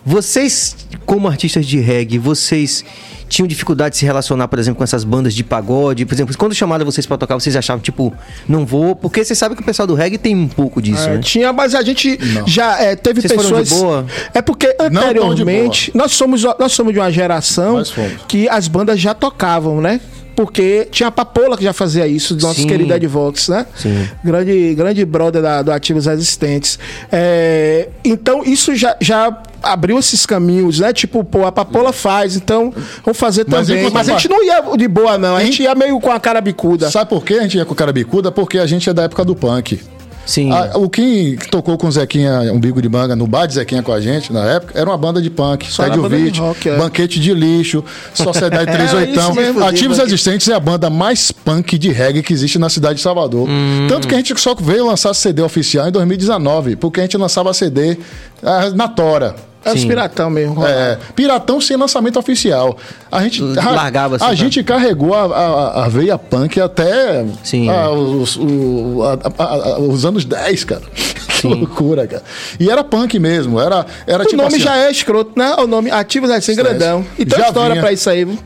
Vocês, 0.05 0.77
como 1.05 1.29
artistas 1.29 1.67
de 1.67 1.79
reggae, 1.79 2.19
vocês 2.19 2.85
tinham 3.29 3.47
dificuldade 3.47 3.93
de 3.93 3.99
se 3.99 4.05
relacionar, 4.05 4.49
por 4.49 4.59
exemplo, 4.59 4.79
com 4.79 4.85
essas 4.85 5.05
bandas 5.05 5.35
de 5.35 5.45
pagode? 5.45 6.05
Por 6.07 6.15
exemplo, 6.15 6.37
quando 6.37 6.55
chamaram 6.55 6.85
vocês 6.85 7.07
pra 7.07 7.17
tocar, 7.17 7.35
vocês 7.35 7.55
achavam, 7.57 7.81
tipo, 7.83 8.13
não 8.49 8.65
vou? 8.67 8.97
Porque 8.97 9.25
você 9.25 9.35
sabe 9.35 9.55
que 9.55 9.63
o 9.63 9.65
pessoal 9.65 9.87
do 9.87 9.95
reggae 9.95 10.19
tem 10.19 10.35
um 10.35 10.49
pouco 10.49 10.81
disso, 10.83 11.09
É, 11.09 11.15
né? 11.15 11.21
Tinha, 11.23 11.53
mas 11.53 11.75
a 11.75 11.83
gente 11.83 12.19
já 12.47 12.79
é, 12.81 12.97
teve 12.97 13.21
Vocês 13.21 13.35
foram 13.35 13.59
pessoas. 13.59 13.69
de 13.69 13.75
boa? 13.85 14.07
É 14.35 14.41
porque 14.43 14.75
anteriormente 14.81 15.93
nós 15.95 16.13
somos 16.13 16.43
nós 16.59 16.73
somos 16.73 16.93
de 16.93 16.99
uma 16.99 17.11
geração 17.11 17.83
que 18.27 18.49
as 18.49 18.69
bandas 18.69 19.01
já 19.01 19.15
tocavam, 19.15 19.81
né? 19.81 20.01
Porque 20.39 20.87
tinha 20.93 21.09
a 21.09 21.11
Papola 21.11 21.57
que 21.57 21.65
já 21.65 21.73
fazia 21.73 22.07
isso, 22.07 22.33
do 22.33 22.43
nosso 22.47 22.61
Sim. 22.61 22.69
querido 22.69 22.95
Ed 22.95 23.05
Vox, 23.09 23.49
né? 23.49 23.67
Sim. 23.75 24.09
Grande, 24.23 24.73
grande 24.77 25.05
brother 25.05 25.43
da, 25.43 25.63
do 25.63 25.73
Ativos 25.73 26.07
Existentes. 26.07 26.79
É, 27.11 27.89
então, 28.05 28.45
isso 28.45 28.73
já, 28.77 28.97
já 29.01 29.37
abriu 29.61 29.99
esses 29.99 30.25
caminhos, 30.25 30.79
né? 30.79 30.93
Tipo, 30.93 31.25
pô, 31.25 31.45
a 31.45 31.51
Papola 31.51 31.93
faz, 31.93 32.37
então 32.37 32.73
vamos 33.05 33.19
fazer 33.19 33.47
Mas 33.49 33.67
também. 33.67 33.81
enquanto 33.83 33.95
Mas 33.95 34.09
a 34.09 34.15
a- 34.15 34.17
gente 34.17 34.29
não 34.29 34.45
ia 34.45 34.63
de 34.77 34.87
boa, 34.87 35.19
não. 35.19 35.35
A 35.35 35.43
gente 35.43 35.61
ia 35.61 35.75
meio 35.75 35.99
com 35.99 36.13
a 36.13 36.21
cara 36.21 36.41
bicuda. 36.41 36.89
Sabe 36.89 37.11
por 37.11 37.25
que 37.25 37.35
a 37.35 37.43
gente 37.43 37.57
ia 37.57 37.65
com 37.65 37.73
o 37.73 37.77
cara 37.77 37.93
bicuda? 37.93 38.31
Porque 38.31 38.59
a 38.59 38.67
gente 38.67 38.89
é 38.89 38.95
da 38.95 39.03
época 39.03 39.25
do 39.25 39.35
punk. 39.35 39.81
Sim. 40.29 40.53
Ah, 40.53 40.73
o 40.75 40.91
que 40.91 41.39
tocou 41.51 41.79
com 41.79 41.87
o 41.87 41.91
Zequinha, 41.91 42.53
Umbigo 42.53 42.83
de 42.83 42.89
Manga, 42.89 43.17
no 43.17 43.27
bar 43.27 43.47
de 43.47 43.55
Zequinha 43.55 43.83
com 43.83 43.91
a 43.91 43.99
gente, 43.99 44.31
na 44.31 44.45
época, 44.45 44.79
era 44.79 44.89
uma 44.89 44.99
banda 44.99 45.23
de 45.23 45.31
punk. 45.31 45.67
Ouvinte, 46.03 46.39
rock, 46.39 46.69
é. 46.69 46.77
Banquete 46.77 47.19
de 47.19 47.33
Lixo, 47.33 47.83
Sociedade 48.13 48.71
38. 48.71 49.09
isso 49.19 49.33
mesmo, 49.33 49.65
Ativos. 49.65 49.99
Existentes 49.99 50.47
é 50.49 50.55
a 50.55 50.61
banda 50.61 50.91
mais 50.91 51.33
punk 51.33 51.79
de 51.79 51.91
reggae 51.91 52.23
que 52.23 52.35
existe 52.35 52.59
na 52.59 52.69
cidade 52.69 52.97
de 52.97 53.01
Salvador. 53.01 53.49
Hum. 53.49 53.87
Tanto 53.89 54.07
que 54.07 54.15
a 54.15 54.19
gente 54.19 54.39
só 54.39 54.55
veio 54.55 54.87
lançar 54.87 55.15
CD 55.15 55.41
oficial 55.41 55.89
em 55.89 55.93
2019, 55.93 56.77
porque 56.77 57.01
a 57.01 57.05
gente 57.05 57.17
lançava 57.17 57.55
CD 57.55 57.97
ah, 58.43 58.69
na 58.75 58.87
Tora. 58.87 59.48
É 59.65 59.73
os 59.73 59.85
piratão 59.85 60.31
mesmo. 60.31 60.65
É, 60.65 60.97
piratão 61.15 61.61
sem 61.61 61.77
lançamento 61.77 62.19
oficial. 62.19 62.77
A 63.11 63.23
gente 63.23 63.43
Largava 63.43 64.17
assim, 64.17 64.25
A 64.25 64.29
tá? 64.29 64.35
gente 64.35 64.63
carregou 64.63 65.15
a, 65.15 65.25
a- 65.25 65.85
a 65.85 65.89
veia 65.89 66.17
punk 66.17 66.61
até 66.61 67.25
Sim. 67.43 67.69
ah, 67.69 67.91
os, 67.91 68.37
o- 68.37 69.03
a- 69.03 69.43
a- 69.43 69.55
a- 69.75 69.79
os 69.81 70.05
anos 70.05 70.25
10, 70.25 70.65
cara. 70.65 70.83
Que 71.39 71.47
loucura, 71.47 72.05
cara. 72.05 72.23
E 72.59 72.69
era 72.69 72.83
punk 72.83 73.17
mesmo. 73.17 73.61
Era, 73.61 73.87
era 74.09 74.25
O 74.25 74.27
tipo 74.27 74.43
nome 74.43 74.57
assim, 74.57 74.59
já 74.65 74.77
é 74.77 74.91
escroto, 74.91 75.39
né? 75.39 75.55
O 75.61 75.69
nome 75.69 75.89
Ativos 75.89 76.31
é 76.31 76.35
assim, 76.37 76.53
grandão. 76.57 77.07
E 77.17 77.25
tem 77.25 77.39
história 77.41 77.75
vinha. 77.75 77.81
pra 77.81 77.93
isso 77.93 78.11
aí. 78.11 78.25
viu? 78.25 78.37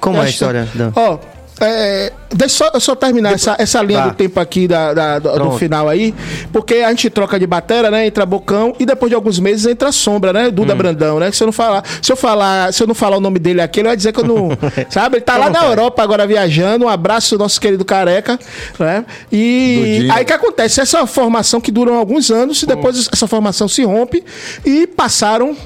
Como 0.00 0.16
é 0.16 0.22
a 0.22 0.28
história? 0.28 0.68
Ó, 0.96 1.18
é, 1.60 2.12
deixa 2.34 2.56
só, 2.56 2.70
eu 2.74 2.80
só 2.80 2.94
terminar 2.96 3.32
essa, 3.34 3.54
essa 3.58 3.80
linha 3.82 4.00
Tá. 4.02 4.08
do 4.08 4.14
tempo 4.14 4.40
aqui 4.40 4.66
da, 4.66 4.92
da- 4.92 5.18
do, 5.18 5.38
do 5.38 5.50
final 5.52 5.88
aí, 5.88 6.12
porque 6.52 6.74
a 6.76 6.90
gente 6.90 7.08
troca 7.10 7.38
de 7.38 7.46
batera, 7.46 7.90
né? 7.90 8.06
Entra 8.06 8.26
Bocão 8.26 8.74
e 8.78 8.84
depois 8.84 9.08
de 9.10 9.14
alguns 9.14 9.38
meses 9.38 9.64
entra 9.66 9.92
Sombra, 9.92 10.32
né? 10.32 10.50
Duda 10.50 10.74
Hum. 10.74 10.76
Brandão, 10.78 11.18
né? 11.20 11.30
Se 11.30 11.42
eu 11.42 11.46
não 11.46 11.52
falar, 11.52 11.84
se 12.02 12.10
eu 12.10 12.16
falar, 12.16 12.72
se 12.72 12.82
eu 12.82 12.86
não 12.86 12.94
falar 12.94 13.16
o 13.18 13.20
nome 13.20 13.38
dele 13.38 13.60
aqui, 13.60 13.80
ele 13.80 13.88
vai 13.88 13.96
dizer 13.96 14.12
que 14.12 14.20
eu 14.20 14.24
não, 14.24 14.48
sabe? 14.90 15.16
Ele 15.16 15.24
tá 15.24 15.36
lá 15.36 15.48
na 15.48 15.64
Europa 15.64 16.02
agora 16.02 16.26
viajando. 16.26 16.86
Um 16.86 16.88
abraço 16.88 17.38
nosso 17.38 17.60
querido 17.60 17.84
careca, 17.84 18.38
né? 18.78 19.04
E 19.30 20.08
aí 20.12 20.22
o 20.22 20.26
que 20.26 20.32
acontece? 20.32 20.80
Essa 20.80 21.06
formação 21.06 21.60
que 21.60 21.70
durou 21.70 21.96
alguns 21.96 22.30
anos 22.30 22.62
e 22.62 22.66
depois 22.66 23.08
essa 23.12 23.26
formação 23.28 23.68
se 23.68 23.84
rompe 23.84 24.24
e 24.64 24.86
passaram 24.86 25.56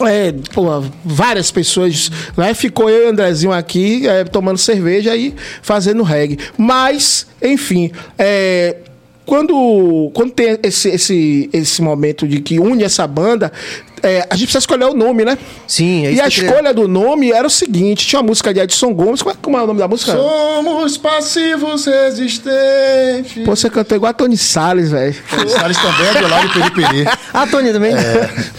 é, 0.00 0.32
pô, 0.52 0.82
várias 1.04 1.50
pessoas, 1.50 2.10
né? 2.36 2.52
Ficou 2.54 2.90
eu 2.90 3.04
e 3.04 3.06
o 3.06 3.10
Andrezinho 3.10 3.52
aqui 3.52 4.08
é, 4.08 4.24
tomando 4.24 4.58
cerveja 4.58 5.16
e 5.16 5.34
fazendo 5.62 6.02
reggae. 6.02 6.38
Mas, 6.58 7.26
enfim, 7.40 7.92
é, 8.18 8.76
quando, 9.24 10.10
quando 10.12 10.32
tem 10.32 10.58
esse, 10.62 10.88
esse, 10.88 11.48
esse 11.52 11.80
momento 11.80 12.26
de 12.26 12.40
que 12.40 12.58
une 12.58 12.82
essa 12.82 13.06
banda, 13.06 13.52
é, 14.04 14.26
a 14.30 14.34
gente 14.36 14.46
precisa 14.46 14.58
escolher 14.58 14.84
o 14.84 14.94
nome, 14.94 15.24
né? 15.24 15.36
Sim, 15.66 16.06
é 16.06 16.10
e 16.10 16.14
isso 16.14 16.22
a 16.22 16.24
que 16.24 16.28
eu 16.28 16.34
queria- 16.34 16.50
escolha 16.50 16.74
do 16.74 16.86
nome 16.86 17.32
era 17.32 17.46
o 17.46 17.50
seguinte: 17.50 18.06
tinha 18.06 18.20
uma 18.20 18.26
música 18.28 18.52
de 18.54 18.60
Edson 18.60 18.92
Gomes. 18.94 19.22
Como 19.22 19.34
é, 19.34 19.36
como 19.40 19.58
é 19.58 19.62
o 19.62 19.66
nome 19.66 19.78
da 19.80 19.88
música? 19.88 20.12
Somos 20.12 20.96
passivos 20.98 21.86
resistentes. 21.86 23.44
Pô, 23.44 23.54
você 23.56 23.68
cantou 23.70 23.96
igual 23.96 24.10
a 24.10 24.12
Tony 24.14 24.36
Salles, 24.36 24.90
velho. 24.90 25.14
Salles 25.48 25.76
também 25.78 26.06
é 26.08 26.12
de 26.14 26.30
lá 26.30 26.40
de 26.40 26.52
Periperi. 26.52 27.04
Ah, 27.34 27.48
Tony 27.48 27.72
também? 27.72 27.92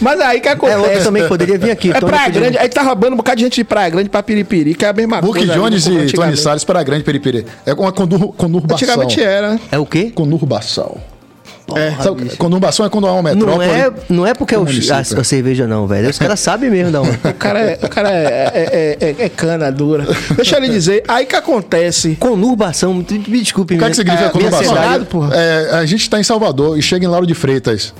Mas 0.00 0.20
aí 0.20 0.38
que 0.38 0.48
É 0.48 0.52
acontece? 0.52 0.78
outro 0.80 1.04
também 1.04 1.22
que 1.22 1.28
poderia 1.30 1.56
vir 1.58 1.70
aqui. 1.70 1.90
É 1.90 1.94
Tony 1.98 2.12
Praia 2.12 2.26
podia- 2.26 2.40
Grande, 2.42 2.58
aí 2.58 2.68
tá 2.68 2.82
roubando 2.82 3.14
um 3.14 3.16
bocado 3.16 3.38
de 3.38 3.44
gente 3.44 3.54
de 3.54 3.64
Praia 3.64 3.88
Grande 3.88 4.10
pra 4.10 4.22
Piripiri, 4.22 4.74
que 4.74 4.84
é 4.84 4.88
a 4.88 4.92
mesma 4.92 5.22
Book 5.22 5.38
coisa. 5.38 5.54
Jones 5.54 5.86
né, 5.86 5.92
como 5.94 6.04
e 6.08 6.12
Tony. 6.12 6.36
Salles 6.36 6.62
para 6.64 6.80
a 6.80 6.82
grande 6.82 7.02
Periperi. 7.02 7.46
É 7.64 7.72
uma 7.72 7.90
conur, 7.90 8.34
conurbação. 8.34 8.74
Antigamente 8.76 9.22
era. 9.22 9.52
né? 9.52 9.60
É 9.72 9.78
o 9.78 9.86
quê? 9.86 10.12
Conurbação. 10.14 10.98
É. 11.74 11.90
Sabe, 12.02 12.36
conurbação 12.36 12.86
é 12.86 12.88
quando 12.88 13.06
há 13.08 13.12
uma 13.12 13.22
Não 13.34 13.58
metrópole. 13.58 13.68
é, 13.68 13.92
não 14.08 14.26
é 14.26 14.34
porque 14.34 14.54
é 14.54 14.58
o, 14.58 14.64
a, 14.64 15.20
a 15.20 15.24
cerveja, 15.24 15.66
não, 15.66 15.86
velho. 15.86 16.08
Os 16.08 16.18
caras 16.18 16.38
sabem 16.38 16.70
mesmo, 16.70 16.92
não. 16.92 17.02
O 17.26 17.34
cara, 17.38 17.60
é, 17.60 17.78
o 17.82 17.88
cara 17.88 18.10
é, 18.10 18.52
é, 18.54 18.98
é- 19.00 19.24
é 19.24 19.28
cana 19.28 19.70
dura. 19.72 20.06
Deixa 20.36 20.56
eu 20.56 20.60
lhe 20.60 20.68
dizer, 20.68 21.02
aí 21.08 21.26
que 21.26 21.34
acontece. 21.34 22.16
Conurbação, 22.20 22.94
me 22.94 23.02
desculpe. 23.02 23.74
O 23.74 23.78
que, 23.78 23.84
é 23.84 23.88
que 23.90 23.96
significa 23.96 24.20
minha 24.20 24.30
conurbação? 24.32 24.74
cidade- 24.76 25.04
porra. 25.06 25.34
É, 25.34 25.70
a 25.72 25.84
gente 25.86 26.02
está 26.02 26.20
em 26.20 26.22
Salvador 26.22 26.78
e 26.78 26.82
chega 26.82 27.04
em 27.04 27.08
Lauro 27.08 27.26
de 27.26 27.34
Freitas. 27.34 27.92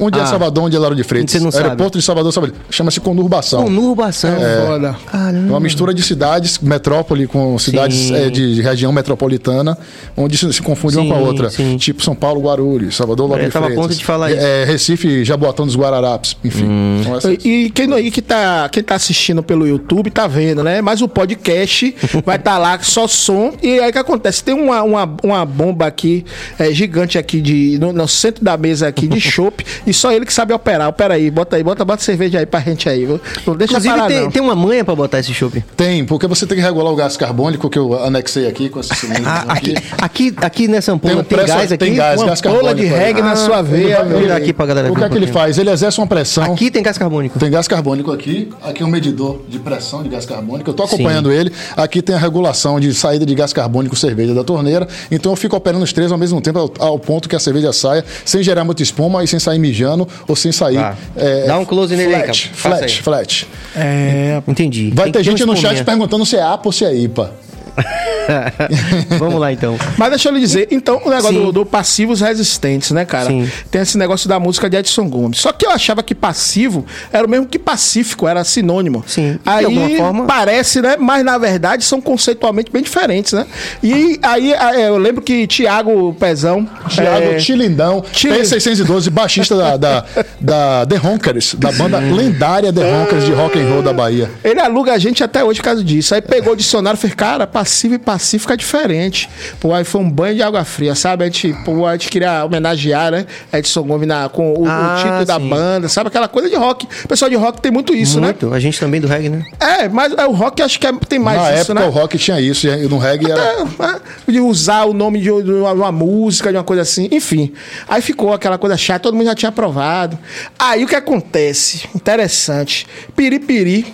Onde 0.00 0.18
Ah. 0.18 0.22
é 0.22 0.26
Salvador, 0.26 0.64
onde 0.64 0.76
é 0.76 0.78
Lauro 0.78 0.96
de 0.96 1.02
Freitas? 1.04 1.30
Você 1.32 1.38
não 1.40 1.50
sabe. 1.50 1.64
Aeroporto 1.64 1.98
de 1.98 2.04
Salvador, 2.04 2.32
Salvador. 2.32 2.56
Chama-se 2.70 2.98
conurbação. 3.00 3.64
Conurbação. 3.64 4.30
Foda. 4.66 4.96
É 5.12 5.50
uma 5.50 5.60
mistura 5.60 5.92
de 5.92 6.02
cidades, 6.02 6.58
metrópole 6.58 7.26
com 7.26 7.58
cidades 7.58 7.96
Sim. 7.98 8.14
é, 8.14 8.30
de, 8.30 8.54
de 8.54 8.62
região 8.62 8.90
metropolitana, 8.92 9.76
onde 10.16 10.36
se, 10.36 10.50
se 10.52 10.62
confunde 10.62 10.96
uma 10.98 11.06
com 11.06 11.14
a 11.14 11.18
Sim, 11.22 11.26
outra. 11.26 11.50
sim. 11.50 11.76
Tipo 11.76 12.02
São 12.02 12.14
Paulo, 12.14 12.40
Guarulhos, 12.42 12.96
Salvador, 12.96 13.28
Lauro 13.28 13.42
Eu 13.42 13.48
de 13.48 13.52
tava 13.52 13.66
a 13.66 13.68
Freitas. 13.68 13.86
ponto 13.86 13.98
de 13.98 14.04
falar 14.04 14.30
isso. 14.32 14.40
É, 14.40 14.64
Recife, 14.64 15.24
Jaboatão 15.24 15.66
dos 15.66 15.76
Guararapes, 15.76 16.36
enfim. 16.42 16.64
Hum. 16.64 16.98
Então, 17.00 17.16
essa- 17.16 17.32
E 17.32 17.70
quem 17.70 17.86
não 17.86 17.96
aí 17.96 18.10
que 18.10 18.22
tá, 18.22 18.68
quem 18.70 18.82
tá 18.82 18.94
assistindo 18.94 19.42
pelo 19.42 19.66
YouTube 19.66 20.10
tá 20.10 20.26
vendo, 20.26 20.62
né? 20.62 20.80
Mas 20.80 21.02
o 21.02 21.08
podcast 21.08 21.94
vai 22.24 22.36
estar 22.36 22.56
lá 22.58 22.78
só 22.80 23.06
som. 23.06 23.52
E 23.62 23.78
aí 23.78 23.90
o 23.90 23.92
que 23.92 23.98
acontece? 23.98 24.42
Tem 24.42 24.54
uma, 24.54 24.82
uma, 24.82 25.16
uma 25.22 25.44
bomba 25.44 25.86
aqui, 25.86 26.24
é, 26.58 26.72
gigante 26.72 27.18
aqui 27.18 27.40
de, 27.40 27.78
no, 27.78 27.92
no 27.92 28.08
centro 28.08 28.42
da 28.44 28.56
mesa 28.56 28.88
aqui 28.88 29.06
de 29.06 29.20
chopp. 29.20 29.64
E 29.86 29.92
só 29.92 30.12
ele 30.12 30.24
que 30.26 30.32
sabe 30.32 30.52
operar. 30.52 30.88
Opera 30.88 31.14
aí, 31.14 31.30
bota 31.30 31.56
aí, 31.56 31.62
bota, 31.62 31.84
bota 31.84 32.02
cerveja 32.02 32.38
aí 32.38 32.46
pra 32.46 32.60
gente 32.60 32.88
aí. 32.88 33.04
viu? 33.06 33.20
Não 33.46 33.56
deixa 33.56 33.72
Inclusive, 33.74 33.94
parar, 33.94 34.06
tem, 34.08 34.20
não. 34.22 34.30
tem 34.30 34.42
uma 34.42 34.54
manha 34.54 34.84
pra 34.84 34.94
botar 34.94 35.18
esse 35.18 35.32
chopp. 35.34 35.62
Tem, 35.76 36.04
porque 36.04 36.26
você 36.26 36.46
tem 36.46 36.56
que 36.58 36.62
regular 36.62 36.92
o 36.92 36.96
gás 36.96 37.16
carbônico 37.16 37.68
que 37.70 37.78
eu 37.78 38.02
anexei 38.04 38.46
aqui 38.46 38.68
com 38.68 38.80
esse 38.80 38.94
cilindro 38.94 39.24
Ah, 39.26 39.44
aqui, 39.48 39.72
aqui. 39.76 39.84
aqui, 39.98 40.34
aqui 40.38 40.68
nessa 40.68 40.92
ampola 40.92 41.14
tem, 41.14 41.22
um 41.22 41.24
pressa- 41.24 41.54
gás 41.58 41.72
aqui? 41.72 41.84
Tem 41.84 41.94
gás, 41.94 42.20
Uma 42.20 42.28
gás 42.28 42.40
carbônico. 42.40 42.74
de 42.74 42.84
reggae 42.86 43.22
na 43.22 43.36
sua 43.36 43.62
veia, 43.62 44.04
meu. 44.04 44.18
Virar 44.20 44.36
aqui 44.36 44.52
pra 44.52 44.66
galera 44.66 44.90
O 44.92 44.94
que 44.96 45.04
é 45.04 45.08
que 45.08 45.16
ele 45.16 45.26
faz? 45.26 45.58
Ele 45.58 45.70
exerce 45.70 45.98
uma 45.98 46.06
pressão. 46.06 46.44
Aqui 46.52 46.70
tem 46.70 46.82
gás 46.82 46.96
carbônico. 46.98 47.38
Tem 47.38 47.50
gás 47.50 47.66
carbônico 47.68 48.10
aqui, 48.12 48.50
aqui 48.62 48.82
é 48.82 48.86
um 48.86 48.90
medidor 48.90 49.40
de 49.48 49.58
pressão 49.58 50.02
de 50.02 50.08
gás 50.08 50.24
carbônico. 50.26 50.68
Eu 50.70 50.72
estou 50.72 50.86
Sim. 50.86 50.94
acompanhando 50.94 51.32
ele. 51.32 51.52
Aqui 51.76 52.02
tem 52.02 52.14
a 52.14 52.18
regulação 52.18 52.78
de 52.78 52.92
saída 52.94 53.24
de 53.26 53.34
gás 53.34 53.52
carbônico 53.52 53.96
cerveja 53.96 54.34
da 54.34 54.44
torneira. 54.44 54.86
Então 55.10 55.32
eu 55.32 55.36
fico 55.36 55.56
operando 55.56 55.84
os 55.84 55.92
três 55.92 56.10
ao 56.12 56.18
mesmo 56.18 56.40
tempo, 56.40 56.58
ao, 56.58 56.72
ao 56.78 56.98
ponto 56.98 57.28
que 57.28 57.36
a 57.36 57.40
cerveja 57.40 57.72
saia, 57.72 58.04
sem 58.24 58.42
gerar 58.42 58.64
muita 58.64 58.82
espuma 58.82 59.22
e 59.24 59.26
sem 59.28 59.38
sair 59.38 59.58
mijando 59.72 60.06
ou 60.28 60.36
sem 60.36 60.52
sair. 60.52 60.76
Tá. 60.76 60.96
é, 61.16 61.46
Dá 61.46 61.58
um 61.58 61.64
close 61.64 61.96
nele 61.96 62.14
aí, 62.14 62.22
flat, 62.22 62.50
cara. 62.50 62.78
Flat, 62.78 63.02
flat. 63.02 63.48
É, 63.74 64.42
Entendi. 64.46 64.92
Vai 64.94 65.06
Tem 65.06 65.12
ter 65.12 65.24
gente 65.24 65.42
um 65.42 65.46
no 65.46 65.56
chat 65.56 65.82
perguntando 65.82 66.26
se 66.26 66.36
é 66.36 66.42
APA 66.42 66.68
ou 66.68 66.72
se 66.72 66.84
é 66.84 66.94
IPA. 66.94 67.32
Vamos 69.18 69.40
lá 69.40 69.52
então. 69.52 69.76
Mas 69.96 70.10
deixa 70.10 70.28
eu 70.28 70.34
lhe 70.34 70.40
dizer, 70.40 70.68
então, 70.70 71.00
o 71.04 71.10
negócio 71.10 71.32
do, 71.32 71.52
do, 71.52 71.66
passivos 71.66 72.20
resistentes, 72.20 72.90
né, 72.90 73.04
cara? 73.04 73.26
Sim. 73.26 73.50
Tem 73.70 73.80
esse 73.80 73.98
negócio 73.98 74.28
da 74.28 74.38
música 74.38 74.68
de 74.68 74.76
Edson 74.76 75.08
Gomes. 75.08 75.38
Só 75.38 75.52
que 75.52 75.66
eu 75.66 75.70
achava 75.70 76.02
que 76.02 76.14
passivo 76.14 76.84
era 77.12 77.26
o 77.26 77.30
mesmo 77.30 77.46
que 77.46 77.58
pacífico, 77.58 78.26
era 78.26 78.44
sinônimo. 78.44 79.04
Sim. 79.06 79.38
Aí 79.44 79.96
forma... 79.96 80.24
parece, 80.26 80.80
né? 80.80 80.96
Mas 80.98 81.24
na 81.24 81.38
verdade 81.38 81.84
são 81.84 82.00
conceitualmente 82.00 82.70
bem 82.70 82.82
diferentes, 82.82 83.32
né? 83.32 83.46
E 83.82 84.18
aí 84.22 84.54
eu 84.84 84.98
lembro 84.98 85.22
que 85.22 85.46
Tiago 85.46 86.14
Pezão. 86.14 86.68
Tiago 86.88 87.26
é... 87.26 87.36
Tilindão, 87.36 88.02
P612, 88.12 89.10
baixista 89.10 89.56
da, 89.56 89.76
da, 89.76 90.04
da 90.40 90.86
The 90.86 91.00
Honkers, 91.06 91.54
da 91.54 91.72
banda 91.72 91.98
lendária 91.98 92.72
The 92.72 92.84
Honkers 92.84 93.24
de 93.24 93.32
rock 93.32 93.58
and 93.58 93.68
roll 93.68 93.82
da 93.82 93.92
Bahia. 93.92 94.30
Ele 94.44 94.60
aluga 94.60 94.92
a 94.92 94.98
gente 94.98 95.22
até 95.22 95.42
hoje 95.42 95.60
por 95.60 95.64
causa 95.64 95.84
disso. 95.84 96.14
Aí 96.14 96.20
pegou 96.20 96.52
o 96.52 96.56
dicionário 96.56 96.96
e 96.96 97.00
fez, 97.00 97.14
cara, 97.14 97.46
passivo 97.62 97.94
e 97.94 97.98
pacífico 97.98 98.52
é 98.52 98.56
diferente. 98.56 99.30
Pô, 99.60 99.72
aí 99.72 99.84
foi 99.84 100.00
um 100.00 100.10
banho 100.10 100.34
de 100.34 100.42
água 100.42 100.64
fria, 100.64 100.96
sabe? 100.96 101.22
A 101.22 101.26
gente, 101.26 101.54
pô, 101.64 101.86
a 101.86 101.92
gente 101.92 102.08
queria 102.08 102.44
homenagear, 102.44 103.12
né? 103.12 103.24
Edson 103.52 103.82
Gomes 103.84 104.08
na, 104.08 104.28
com 104.28 104.52
o, 104.52 104.66
ah, 104.66 104.94
o 104.94 105.02
título 105.02 105.20
sim. 105.20 105.26
da 105.26 105.38
banda, 105.38 105.88
sabe? 105.88 106.08
Aquela 106.08 106.26
coisa 106.26 106.50
de 106.50 106.56
rock. 106.56 106.88
O 107.04 107.08
pessoal 107.08 107.30
de 107.30 107.36
rock 107.36 107.60
tem 107.60 107.70
muito 107.70 107.94
isso, 107.94 108.20
né? 108.20 108.28
muito. 108.28 108.48
né? 108.48 108.56
A 108.56 108.60
gente 108.60 108.80
também 108.80 109.00
do 109.00 109.06
reggae, 109.06 109.28
né? 109.28 109.44
É, 109.60 109.88
mas 109.88 110.12
é, 110.12 110.26
o 110.26 110.32
rock 110.32 110.60
acho 110.60 110.80
que 110.80 110.86
é, 110.86 110.92
tem 111.08 111.20
mais 111.20 111.40
na 111.40 111.52
isso, 111.52 111.60
época, 111.60 111.74
né? 111.74 111.86
o 111.86 111.90
rock 111.90 112.18
tinha 112.18 112.40
isso, 112.40 112.66
e 112.66 112.88
no 112.88 112.98
reggae 112.98 113.30
era... 113.30 113.40
É, 113.40 114.32
de 114.32 114.40
usar 114.40 114.84
o 114.84 114.92
nome 114.92 115.20
de 115.20 115.30
uma, 115.30 115.72
uma, 115.72 115.92
música, 115.92 116.50
de 116.50 116.56
uma 116.56 116.64
coisa 116.64 116.82
assim. 116.82 117.08
Enfim. 117.12 117.52
Aí 117.88 118.02
ficou 118.02 118.32
aquela 118.32 118.58
coisa 118.58 118.76
chata, 118.76 119.00
todo 119.00 119.14
mundo 119.14 119.26
já 119.26 119.34
tinha 119.36 119.50
aprovado. 119.50 120.18
Aí 120.58 120.82
o 120.82 120.88
que 120.88 120.96
acontece? 120.96 121.88
Interessante. 121.94 122.88
Piripiri, 123.14 123.86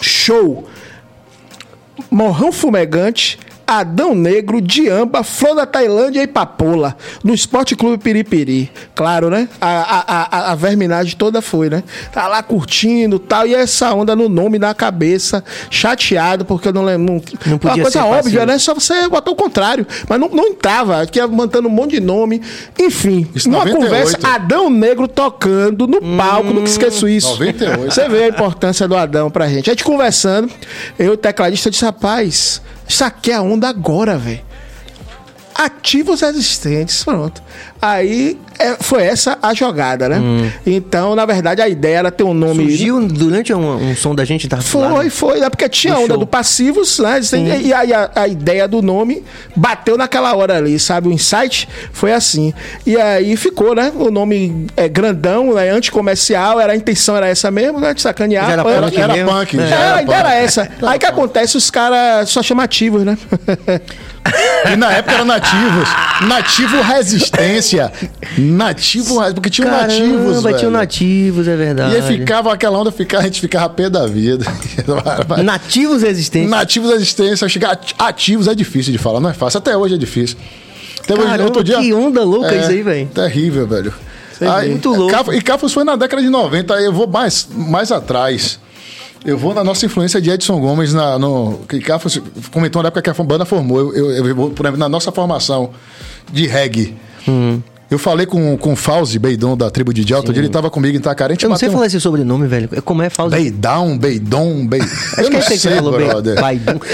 show. 0.00 0.66
Morrão 2.10 2.52
Fumegante 2.52 3.38
Adão 3.66 4.14
Negro, 4.14 4.60
Diamba, 4.60 5.24
Flor 5.24 5.56
da 5.56 5.66
Tailândia 5.66 6.22
e 6.22 6.26
Papola, 6.26 6.96
no 7.24 7.34
Esporte 7.34 7.74
Clube 7.74 7.98
Piripiri. 7.98 8.70
Claro, 8.94 9.28
né? 9.28 9.48
A, 9.60 9.68
a, 9.68 10.38
a, 10.38 10.52
a 10.52 10.54
verminagem 10.54 11.16
toda 11.16 11.42
foi, 11.42 11.68
né? 11.68 11.82
Tá 12.12 12.28
lá 12.28 12.42
curtindo 12.42 13.18
tal, 13.18 13.46
e 13.46 13.54
essa 13.54 13.92
onda 13.92 14.14
no 14.14 14.28
nome 14.28 14.58
na 14.58 14.72
cabeça, 14.72 15.42
chateado, 15.68 16.44
porque 16.44 16.68
eu 16.68 16.72
não 16.72 16.84
lembro. 16.84 17.14
Não, 17.14 17.22
não 17.46 17.58
podia 17.58 17.76
uma 17.76 17.82
coisa 17.82 18.04
óbvia, 18.04 18.46
né? 18.46 18.58
Só 18.58 18.72
você 18.72 19.08
botou 19.08 19.34
o 19.34 19.36
contrário. 19.36 19.86
Mas 20.08 20.20
não, 20.20 20.28
não 20.28 20.46
entrava, 20.46 21.02
aqui 21.02 21.20
mantendo 21.26 21.66
um 21.66 21.70
monte 21.70 21.92
de 21.92 22.00
nome. 22.00 22.40
Enfim, 22.78 23.28
isso 23.34 23.50
98. 23.50 23.84
conversa, 23.84 24.18
Adão 24.22 24.70
Negro 24.70 25.08
tocando 25.08 25.86
no 25.86 26.00
palco, 26.16 26.50
hum, 26.50 26.54
nunca 26.54 26.68
esqueço 26.68 27.08
isso. 27.08 27.30
98. 27.30 27.92
Você 27.92 28.08
vê 28.08 28.24
a 28.24 28.28
importância 28.28 28.86
do 28.86 28.96
Adão 28.96 29.30
pra 29.30 29.48
gente. 29.48 29.70
A 29.70 29.72
gente 29.72 29.84
conversando, 29.84 30.50
eu, 30.98 31.12
o 31.12 31.16
tecladista, 31.16 31.70
disse, 31.70 31.84
rapaz 31.84 32.62
Saquei 32.88 33.34
a 33.34 33.42
onda 33.42 33.68
agora, 33.68 34.16
velho. 34.16 34.44
Ativos 35.54 36.22
existentes, 36.22 37.02
pronto. 37.02 37.42
Aí 37.80 38.38
é, 38.58 38.76
foi 38.80 39.02
essa 39.02 39.38
a 39.42 39.54
jogada, 39.54 40.08
né? 40.08 40.18
Hum. 40.18 40.50
Então, 40.66 41.14
na 41.14 41.24
verdade, 41.26 41.60
a 41.62 41.68
ideia 41.68 41.98
era 41.98 42.10
ter 42.10 42.24
um 42.24 42.34
nome. 42.34 42.64
Surgiu 42.64 43.06
durante 43.06 43.52
um, 43.52 43.90
um 43.90 43.96
som 43.96 44.14
da 44.14 44.24
gente 44.24 44.48
da 44.48 44.60
Foi, 44.60 44.82
lá, 44.82 45.02
né? 45.02 45.10
foi, 45.10 45.40
né? 45.40 45.50
Porque 45.50 45.68
tinha 45.68 45.94
a 45.94 45.98
onda 45.98 46.08
show. 46.08 46.18
do 46.18 46.26
passivos, 46.26 46.98
né? 46.98 47.20
Sim. 47.22 47.46
E 47.46 47.72
aí 47.72 47.92
a, 47.92 48.10
a, 48.14 48.28
ideia 48.28 48.66
do 48.66 48.82
nome 48.82 49.22
bateu 49.54 49.96
naquela 49.96 50.34
hora 50.34 50.56
ali, 50.56 50.78
sabe? 50.78 51.08
O 51.08 51.12
insight 51.12 51.68
foi 51.92 52.12
assim. 52.12 52.52
E 52.86 52.96
aí 52.96 53.36
ficou, 53.36 53.74
né? 53.74 53.92
O 53.94 54.10
nome 54.10 54.66
é 54.76 54.88
grandão, 54.88 55.54
né? 55.54 55.70
Anticomercial, 55.70 56.60
era, 56.60 56.72
a 56.72 56.76
intenção 56.76 57.16
era 57.16 57.28
essa 57.28 57.50
mesmo, 57.50 57.80
né? 57.80 57.94
De 57.94 58.02
sacanear. 58.02 58.46
Já 58.46 58.52
era 58.52 58.64
punk, 58.64 58.96
era 58.98 59.24
punk. 59.24 59.58
É, 59.58 59.66
já 59.68 59.76
era, 59.76 59.98
punk. 59.98 60.12
era 60.12 60.34
essa. 60.34 60.68
Aí 60.82 60.98
que 60.98 61.06
acontece, 61.06 61.56
os 61.56 61.70
caras 61.70 62.28
só 62.28 62.42
chamativos, 62.42 63.04
né? 63.04 63.16
E 64.72 64.76
na 64.76 64.92
época 64.92 65.14
eram 65.14 65.24
nativos. 65.24 65.88
Nativo 66.22 66.80
resistência. 66.82 67.92
Nativo, 68.50 69.16
porque 69.34 69.50
tinha 69.50 69.66
Caramba, 69.66 69.86
nativos. 69.86 70.42
Velho. 70.42 70.58
tinha 70.58 70.70
nativos, 70.70 71.48
é 71.48 71.56
verdade. 71.56 71.94
E 71.94 71.96
aí 71.96 72.02
ficava 72.02 72.52
aquela 72.52 72.78
onda, 72.78 72.90
ficava, 72.90 73.22
a 73.22 73.26
gente 73.26 73.40
ficava 73.40 73.68
pé 73.68 73.88
da 73.88 74.06
vida. 74.06 74.44
nativos 75.42 76.02
resistência. 76.02 76.48
Nativos 76.48 76.90
resistência. 76.90 77.48
Chegar 77.48 77.78
ativos 77.98 78.48
é 78.48 78.54
difícil 78.54 78.92
de 78.92 78.98
falar, 78.98 79.20
não 79.20 79.30
é 79.30 79.34
fácil. 79.34 79.58
Até 79.58 79.76
hoje 79.76 79.94
é 79.94 79.98
difícil. 79.98 80.36
Até 81.02 81.14
Caramba, 81.14 81.44
outro 81.44 81.62
dia, 81.62 81.78
que 81.78 81.92
onda 81.92 82.24
louca 82.24 82.54
é, 82.54 82.60
isso 82.60 82.70
aí, 82.70 82.82
velho. 82.82 83.06
Terrível, 83.08 83.66
velho. 83.66 83.94
Aí, 84.40 84.70
muito 84.70 84.92
louco. 84.92 85.32
E 85.32 85.40
Cafos 85.40 85.72
foi 85.72 85.84
na 85.84 85.96
década 85.96 86.20
de 86.20 86.28
90, 86.28 86.74
aí 86.74 86.84
eu 86.84 86.92
vou 86.92 87.06
mais, 87.06 87.48
mais 87.50 87.90
atrás. 87.90 88.58
Eu 89.24 89.36
vou 89.36 89.52
na 89.54 89.64
nossa 89.64 89.84
influência 89.86 90.20
de 90.20 90.30
Edson 90.30 90.60
Gomes, 90.60 90.92
na, 90.92 91.18
no, 91.18 91.60
que 91.68 91.80
Cafos 91.80 92.20
comentou 92.52 92.82
na 92.82 92.88
época 92.88 93.02
que 93.02 93.10
a 93.10 93.24
banda 93.24 93.44
formou. 93.44 93.92
Eu, 93.94 94.10
eu, 94.12 94.26
eu 94.26 94.36
por 94.50 94.66
exemplo, 94.66 94.78
na 94.78 94.88
nossa 94.88 95.10
formação 95.10 95.70
de 96.30 96.46
reggae. 96.46 96.94
Uhum. 97.26 97.62
Eu 97.88 97.98
falei 97.98 98.26
com, 98.26 98.56
com 98.56 98.72
o 98.72 98.76
Fauzi 98.76 99.18
Beidon, 99.18 99.56
da 99.56 99.70
tribo 99.70 99.94
de 99.94 100.04
Delta, 100.04 100.32
ele 100.32 100.46
estava 100.46 100.68
comigo 100.68 100.96
em 100.96 100.98
Itacaré. 100.98 101.36
Eu 101.40 101.48
não 101.48 101.56
sei 101.56 101.68
um... 101.68 101.72
falar 101.72 101.86
esse 101.86 102.00
sobrenome, 102.00 102.48
velho. 102.48 102.68
Como 102.82 103.00
é 103.00 103.08
Fauzi? 103.08 103.36
Beidão, 103.36 103.96
Beidon, 103.96 104.66
Beidon. 104.66 104.86
Eu 105.18 105.30
não 105.30 105.40
sei, 105.40 105.56
que 105.56 105.62
você 105.62 105.76
falou, 105.76 105.92
brother. 105.92 106.36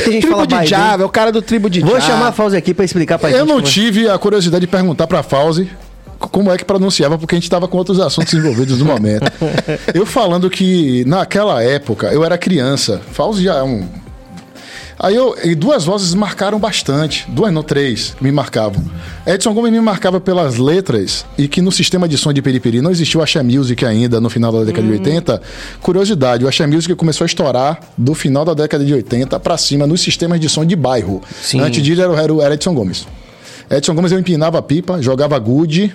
Tem 0.05 0.12
gente 0.12 0.26
tribo 0.26 0.46
de 0.46 0.66
Java, 0.66 1.02
é 1.02 1.07
o 1.07 1.09
cara 1.09 1.33
do 1.33 1.40
tribo 1.40 1.70
de 1.70 1.81
Vou 1.81 2.00
chamar 2.00 2.28
a 2.28 2.33
Fauzi 2.33 2.57
aqui 2.57 2.74
para 2.74 2.85
explicar 2.85 3.18
pra 3.18 3.31
eu 3.31 3.38
gente. 3.38 3.48
Eu 3.48 3.55
não 3.55 3.61
é. 3.61 3.62
tive 3.62 4.09
a 4.09 4.18
curiosidade 4.18 4.61
de 4.61 4.66
perguntar 4.66 5.07
pra 5.07 5.22
Fauzi 5.22 5.70
como 6.18 6.52
é 6.52 6.57
que 6.57 6.64
pronunciava, 6.64 7.18
porque 7.18 7.35
a 7.35 7.37
gente 7.37 7.44
estava 7.44 7.66
com 7.66 7.76
outros 7.76 7.98
assuntos 7.98 8.33
envolvidos 8.35 8.78
no 8.78 8.85
momento. 8.85 9.31
Eu 9.92 10.07
falando 10.07 10.48
que 10.48 11.05
naquela 11.07 11.62
época 11.62 12.09
eu 12.12 12.24
era 12.24 12.38
criança, 12.38 13.00
Fauzi 13.12 13.44
já 13.44 13.57
é 13.57 13.62
um. 13.62 13.87
Aí 14.98 15.14
eu. 15.14 15.37
E 15.42 15.55
duas 15.55 15.85
vozes 15.85 16.14
marcaram 16.14 16.59
bastante. 16.59 17.24
Duas, 17.28 17.52
não, 17.52 17.62
três, 17.62 18.14
me 18.20 18.31
marcavam. 18.31 18.83
Edson 19.26 19.52
Gomes 19.55 19.72
me 19.72 19.81
marcava 19.81 20.20
pelas 20.20 20.57
letras 20.57 21.24
e 21.37 21.48
que 21.48 21.61
no 21.61 21.72
sistema 21.72 22.09
de 22.09 22.16
som 22.18 22.33
de 22.33 22.42
Periperi 22.42 22.81
não 22.81 22.90
existiu 22.90 23.20
o 23.20 23.22
Axé 23.22 23.42
Music 23.42 23.85
ainda 23.85 24.20
no 24.20 24.28
final 24.28 24.52
da 24.52 24.64
década 24.64 24.87
hum. 24.87 24.90
de 24.90 24.98
80. 24.98 25.42
Curiosidade, 25.81 26.44
o 26.44 26.48
Axé 26.48 26.66
Music 26.66 26.94
começou 26.94 27.24
a 27.24 27.26
estourar 27.26 27.81
do 27.96 28.14
final 28.14 28.44
da 28.44 28.55
década 28.55 28.85
de 28.85 28.92
80 28.92 29.38
para 29.40 29.57
cima 29.57 29.87
nos 29.87 30.00
sistemas 30.00 30.40
de 30.40 30.48
som 30.48 30.64
de 30.64 30.76
bairro. 30.76 31.22
Sim. 31.42 31.61
Antes 31.61 31.83
disso 31.83 32.02
era 32.02 32.33
o 32.33 32.42
Edson 32.42 32.74
Gomes. 32.74 33.07
Edson 33.70 33.94
Gomes 33.94 34.12
eu 34.12 34.18
empinava 34.18 34.59
a 34.59 34.62
pipa, 34.62 35.00
jogava 35.00 35.38
gude, 35.38 35.94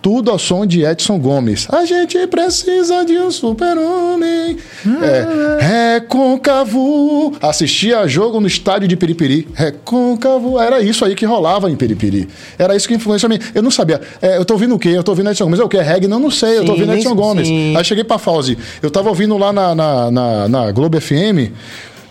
tudo 0.00 0.30
ao 0.30 0.38
som 0.38 0.66
de 0.66 0.84
Edson 0.84 1.18
Gomes. 1.18 1.66
A 1.70 1.84
gente 1.84 2.26
precisa 2.26 3.04
de 3.04 3.18
um 3.18 3.30
super-homem. 3.30 4.56
É, 5.02 5.94
recôncavo. 5.94 7.34
Assistia 7.40 8.06
jogo 8.08 8.40
no 8.40 8.46
estádio 8.46 8.88
de 8.88 8.96
Peripiri. 8.96 9.48
Recôncavo. 9.54 10.58
Era 10.58 10.80
isso 10.80 11.04
aí 11.04 11.14
que 11.14 11.24
rolava 11.24 11.70
em 11.70 11.76
Peripiri. 11.76 12.28
Era 12.58 12.74
isso 12.74 12.88
que 12.88 12.94
influenciou 12.94 13.30
a 13.32 13.34
mim. 13.36 13.40
Eu 13.54 13.62
não 13.62 13.70
sabia. 13.70 14.00
É, 14.20 14.36
eu 14.38 14.44
tô 14.44 14.54
ouvindo 14.54 14.74
o 14.74 14.78
quê? 14.78 14.88
Eu 14.88 15.02
tô 15.02 15.12
ouvindo 15.12 15.30
Edson 15.30 15.44
Gomes. 15.44 15.60
É 15.60 15.64
o 15.64 15.68
quê? 15.68 15.80
Reggae? 15.80 16.08
Não, 16.08 16.18
não 16.18 16.30
sei. 16.30 16.58
Eu 16.58 16.64
tô 16.64 16.72
ouvindo 16.72 16.92
Edson 16.92 17.14
Gomes. 17.14 17.46
Sim. 17.46 17.76
Aí 17.76 17.84
cheguei 17.84 18.04
pra 18.04 18.18
Fauzi. 18.18 18.58
Eu 18.82 18.90
tava 18.90 19.08
ouvindo 19.08 19.36
lá 19.38 19.52
na, 19.52 19.74
na, 19.74 20.10
na, 20.10 20.48
na 20.48 20.72
Globo 20.72 21.00
FM. 21.00 21.52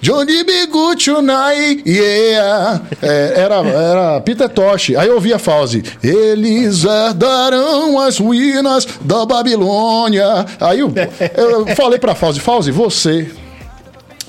Johnny 0.01 0.43
Be 0.43 0.65
Good 0.65 1.05
Tonight, 1.05 1.83
yeah. 1.85 2.81
É, 3.03 3.33
era, 3.35 3.55
era 3.57 4.21
Peter 4.21 4.49
Tosh. 4.49 4.95
Aí 4.97 5.07
eu 5.07 5.13
ouvia 5.13 5.37
Fauzi. 5.37 5.83
Eles 6.01 6.83
herdarão 6.83 7.99
as 7.99 8.17
ruínas 8.17 8.87
da 9.01 9.27
Babilônia. 9.27 10.43
Aí 10.59 10.79
eu, 10.79 10.91
eu 11.37 11.67
falei 11.75 11.99
pra 11.99 12.15
Fauzi, 12.15 12.39
Fauzi, 12.39 12.71
você, 12.71 13.29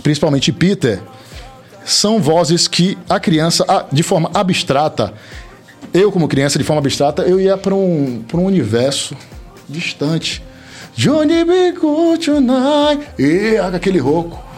principalmente 0.02 0.52
Peter, 0.52 1.00
são 1.86 2.20
vozes 2.20 2.68
que 2.68 2.98
a 3.08 3.18
criança, 3.18 3.64
de 3.90 4.02
forma 4.02 4.30
abstrata, 4.34 5.14
eu 5.94 6.12
como 6.12 6.28
criança, 6.28 6.58
de 6.58 6.64
forma 6.64 6.80
abstrata, 6.80 7.22
eu 7.22 7.40
ia 7.40 7.56
para 7.56 7.74
um, 7.74 8.22
um 8.34 8.44
universo 8.44 9.16
distante. 9.66 10.42
Johnny 10.94 11.44
Be 11.46 11.72
Good 11.72 12.26
Tonight, 12.26 13.08
e 13.18 13.56
aquele 13.56 13.98
rouco. 13.98 14.51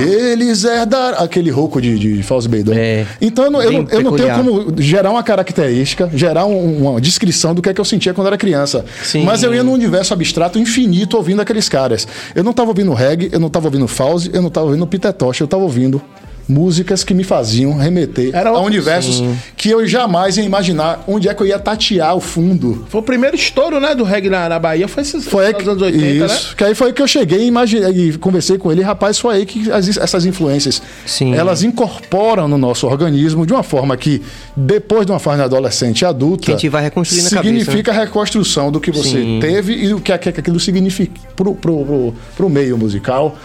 Eles 0.00 0.64
herdaram. 0.64 1.18
Aquele 1.18 1.50
rouco 1.50 1.80
de, 1.80 1.98
de 1.98 2.22
Fausto 2.22 2.48
Beidon. 2.48 2.72
É, 2.74 3.06
então 3.20 3.44
eu, 3.44 3.50
não, 3.50 3.62
eu, 3.62 3.72
não, 3.72 3.88
eu 3.90 4.02
não 4.02 4.16
tenho 4.16 4.34
como 4.34 4.74
gerar 4.80 5.10
uma 5.10 5.22
característica, 5.22 6.10
gerar 6.14 6.46
um, 6.46 6.88
uma 6.88 7.00
descrição 7.00 7.54
do 7.54 7.62
que 7.62 7.68
é 7.68 7.74
que 7.74 7.80
eu 7.80 7.84
sentia 7.84 8.14
quando 8.14 8.28
era 8.28 8.36
criança. 8.38 8.84
Sim. 9.02 9.24
Mas 9.24 9.42
eu 9.42 9.54
ia 9.54 9.62
num 9.62 9.72
universo 9.72 10.12
abstrato 10.14 10.58
infinito 10.58 11.16
ouvindo 11.16 11.40
aqueles 11.40 11.68
caras. 11.68 12.06
Eu 12.34 12.42
não 12.42 12.50
estava 12.50 12.70
ouvindo 12.70 12.92
reggae, 12.92 13.28
eu 13.32 13.40
não 13.40 13.48
estava 13.48 13.66
ouvindo 13.66 13.86
Fausto, 13.86 14.30
eu 14.32 14.40
não 14.40 14.48
estava 14.48 14.66
ouvindo 14.66 14.86
Peter 14.86 15.12
Tosh, 15.12 15.40
eu 15.40 15.44
estava 15.44 15.62
ouvindo 15.62 16.00
músicas 16.48 17.02
que 17.02 17.14
me 17.14 17.24
faziam 17.24 17.76
remeter 17.76 18.30
Era 18.34 18.50
a 18.50 18.60
universos 18.60 19.20
que 19.56 19.64
que 19.64 19.70
eu 19.70 19.86
jamais 19.86 20.36
ia 20.36 20.44
imaginar 20.44 21.02
onde 21.08 21.26
é 21.28 21.32
que 21.34 21.42
eu 21.42 21.46
ia 21.46 21.58
tatear 21.58 22.14
o 22.14 22.20
fundo. 22.20 22.84
Foi 22.90 23.00
o 23.00 23.02
primeiro 23.04 23.34
estouro, 23.34 23.80
né, 23.80 23.94
do 23.94 24.04
reggae 24.04 24.28
na, 24.28 24.46
na 24.48 24.58
Bahia, 24.58 24.86
foi 24.86 25.02
esses 25.02 25.24
Foi 25.24 25.52
que, 25.54 25.60
nos 25.60 25.68
anos 25.68 25.82
80, 25.82 26.24
isso, 26.26 26.48
né? 26.48 26.54
que 26.56 26.64
aí 26.64 26.74
foi 26.74 26.92
que 26.92 27.00
eu 27.00 27.08
cheguei 27.08 27.40
e, 27.40 27.46
imaginei, 27.46 27.90
e 28.10 28.18
conversei 28.18 28.58
com 28.58 28.70
ele, 28.70 28.82
rapaz, 28.82 29.18
foi 29.18 29.36
aí 29.36 29.46
que 29.46 29.72
as- 29.72 29.96
essas 29.96 30.26
influências, 30.26 30.82
Sim. 31.06 31.34
elas 31.34 31.62
incorporam 31.62 32.46
no 32.46 32.58
nosso 32.58 32.86
organismo 32.86 33.46
de 33.46 33.52
uma 33.54 33.62
forma 33.62 33.96
que, 33.96 34.20
depois 34.54 35.06
de 35.06 35.12
uma 35.12 35.18
fase 35.18 35.40
adolescente 35.40 36.02
e 36.02 36.04
adulta, 36.04 36.44
Que 36.44 36.50
a 36.52 36.54
gente 36.56 36.68
vai 36.68 36.82
reconstruindo 36.82 37.26
a 37.28 37.30
cabeça, 37.30 37.52
né? 37.54 37.60
significa 37.60 37.90
a 37.90 37.94
reconstrução 37.94 38.70
do 38.70 38.80
que 38.80 38.90
você 38.90 39.08
Sim. 39.22 39.38
teve 39.40 39.72
e 39.72 39.94
o 39.94 40.00
que, 40.00 40.16
que 40.18 40.28
aquilo 40.28 40.60
significa 40.60 41.12
pro, 41.34 41.54
pro, 41.54 41.84
pro, 41.84 42.14
pro 42.36 42.50
meio 42.50 42.76
musical, 42.76 43.36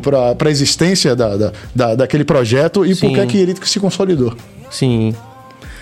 pra, 0.00 0.34
pra 0.34 0.50
existência 0.50 1.14
da, 1.16 1.36
da, 1.36 1.52
da- 1.74 1.94
daquele 1.94 2.24
projeto 2.24 2.84
e 2.84 2.94
Sim. 2.94 3.08
por 3.08 3.14
que 3.18 3.26
que 3.26 3.36
ele 3.38 3.54
se 3.64 3.80
consolidou. 3.80 4.34
Sim. 4.70 5.14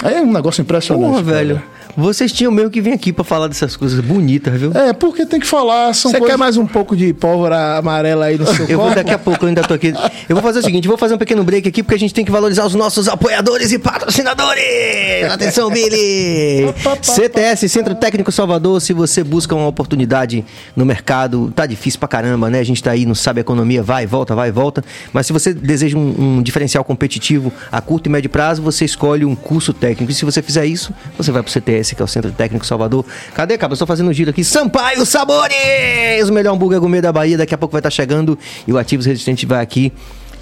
Aí 0.02 0.14
é 0.14 0.20
um 0.20 0.32
negócio 0.32 0.60
impressionante. 0.62 1.22
Porra, 1.22 1.22
cara. 1.32 1.62
Vocês 1.96 2.32
tinham 2.32 2.50
mesmo 2.50 2.70
que 2.70 2.80
vir 2.80 2.92
aqui 2.92 3.12
pra 3.12 3.24
falar 3.24 3.48
dessas 3.48 3.76
coisas 3.76 4.00
bonitas, 4.00 4.58
viu? 4.58 4.72
É, 4.72 4.92
porque 4.92 5.26
tem 5.26 5.38
que 5.38 5.46
falar, 5.46 5.94
são 5.94 6.10
Você 6.10 6.18
coisas... 6.18 6.34
quer 6.34 6.38
mais 6.38 6.56
um 6.56 6.66
pouco 6.66 6.96
de 6.96 7.12
pólvora 7.12 7.76
amarela 7.76 8.26
aí 8.26 8.38
no 8.38 8.46
seu 8.46 8.64
Eu 8.68 8.78
vou 8.78 8.86
copo? 8.88 8.96
daqui 8.96 9.10
a 9.10 9.18
pouco, 9.18 9.44
eu 9.44 9.48
ainda 9.48 9.62
tô 9.62 9.74
aqui. 9.74 9.92
Eu 10.28 10.34
vou 10.36 10.42
fazer 10.42 10.60
o 10.60 10.62
seguinte, 10.62 10.88
vou 10.88 10.96
fazer 10.96 11.14
um 11.14 11.18
pequeno 11.18 11.44
break 11.44 11.68
aqui 11.68 11.82
porque 11.82 11.94
a 11.94 11.98
gente 11.98 12.14
tem 12.14 12.24
que 12.24 12.30
valorizar 12.30 12.64
os 12.64 12.74
nossos 12.74 13.08
apoiadores 13.08 13.72
e 13.72 13.78
patrocinadores. 13.78 15.30
Atenção, 15.30 15.70
Billy! 15.70 16.72
CTS, 17.02 17.68
Centro 17.68 17.94
Técnico 17.94 18.32
Salvador, 18.32 18.80
se 18.80 18.92
você 18.92 19.22
busca 19.22 19.54
uma 19.54 19.66
oportunidade 19.66 20.44
no 20.74 20.84
mercado, 20.84 21.52
tá 21.54 21.66
difícil 21.66 21.98
pra 21.98 22.08
caramba, 22.08 22.48
né? 22.48 22.60
A 22.60 22.64
gente 22.64 22.82
tá 22.82 22.90
aí, 22.92 23.04
não 23.04 23.14
sabe 23.14 23.40
a 23.40 23.42
economia, 23.42 23.82
vai, 23.82 24.06
volta, 24.06 24.34
vai, 24.34 24.50
volta. 24.50 24.82
Mas 25.12 25.26
se 25.26 25.32
você 25.32 25.52
deseja 25.52 25.96
um, 25.98 26.38
um 26.38 26.42
diferencial 26.42 26.84
competitivo 26.84 27.52
a 27.70 27.80
curto 27.80 28.06
e 28.08 28.10
médio 28.10 28.30
prazo, 28.30 28.62
você 28.62 28.84
escolhe 28.84 29.24
um 29.24 29.34
curso 29.34 29.72
técnico. 29.72 30.10
E 30.10 30.14
se 30.14 30.24
você 30.24 30.40
fizer 30.42 30.64
isso, 30.66 30.92
você 31.16 31.30
vai 31.30 31.42
pro 31.42 31.52
CTS, 31.52 31.81
que 31.90 32.02
é 32.02 32.04
o 32.04 32.08
Centro 32.08 32.30
Técnico 32.32 32.64
Salvador. 32.64 33.04
Cadê, 33.34 33.58
cara? 33.58 33.72
Eu 33.72 33.74
estou 33.74 33.86
fazendo 33.86 34.08
um 34.08 34.12
giro 34.12 34.30
aqui. 34.30 34.44
Sampaio 34.44 35.04
Sabores! 35.04 36.28
O 36.28 36.32
melhor 36.32 36.54
hambúrguer 36.54 36.80
gourmet 36.80 37.00
da 37.00 37.12
Bahia. 37.12 37.36
Daqui 37.36 37.54
a 37.54 37.58
pouco 37.58 37.72
vai 37.72 37.80
estar 37.80 37.90
chegando 37.90 38.38
e 38.66 38.72
o 38.72 38.78
Ativos 38.78 39.06
Resistente 39.06 39.46
vai 39.46 39.62
aqui 39.62 39.92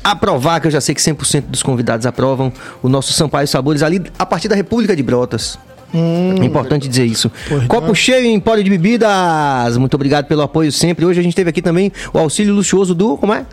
aprovar, 0.03 0.61
que 0.61 0.67
eu 0.67 0.71
já 0.71 0.81
sei 0.81 0.95
que 0.95 1.01
100% 1.01 1.45
dos 1.49 1.63
convidados 1.63 2.07
aprovam, 2.07 2.53
o 2.83 2.89
nosso 2.89 3.13
Sampaio 3.13 3.47
Sabores 3.47 3.83
ali 3.83 4.03
a 4.19 4.27
partir 4.27 4.49
da 4.49 4.57
República 4.57 4.97
de 4.97 5.03
Brotas. 5.03 5.59
é 5.93 6.45
importante 6.45 6.89
dizer 6.89 7.05
isso. 7.05 7.31
Copo 7.69 7.95
cheio 7.95 8.25
em 8.25 8.35
Empório 8.35 8.63
de 8.63 8.71
Bebidas. 8.71 9.77
Muito 9.77 9.95
obrigado 9.95 10.27
pelo 10.27 10.43
apoio 10.43 10.73
sempre. 10.73 11.05
Hoje 11.05 11.21
a 11.21 11.23
gente 11.23 11.37
teve 11.37 11.51
aqui 11.51 11.61
também 11.61 11.93
o 12.13 12.19
auxílio 12.19 12.55
luxuoso 12.55 12.95
do. 12.95 13.17
Como 13.17 13.35
é? 13.35 13.45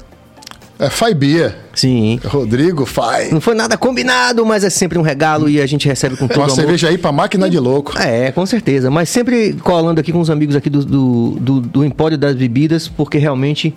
É 0.80 0.90
Faibia. 0.90 1.56
Sim. 1.74 2.20
Rodrigo, 2.24 2.86
Fai. 2.86 3.30
Não 3.32 3.42
foi 3.42 3.56
nada 3.56 3.76
combinado, 3.78 4.46
mas 4.46 4.64
é 4.64 4.70
sempre 4.70 4.98
um 4.98 5.02
regalo 5.02 5.50
e 5.50 5.60
a 5.60 5.66
gente 5.66 5.88
recebe 5.88 6.16
com 6.16 6.28
todo 6.28 6.38
Uma 6.38 6.46
amor. 6.46 6.56
cerveja 6.56 6.90
aí 6.90 6.98
pra 6.98 7.12
máquina 7.12 7.50
de 7.50 7.58
louco. 7.58 7.98
É, 7.98 8.32
com 8.32 8.46
certeza. 8.46 8.92
Mas 8.92 9.10
sempre 9.10 9.54
colando 9.54 10.00
aqui 10.00 10.12
com 10.12 10.20
os 10.20 10.30
amigos 10.30 10.56
aqui 10.56 10.70
do, 10.70 10.86
do, 10.86 11.30
do, 11.40 11.62
do 11.62 11.86
Empório 11.86 12.18
das 12.18 12.36
Bebidas, 12.36 12.88
porque 12.88 13.18
realmente 13.18 13.74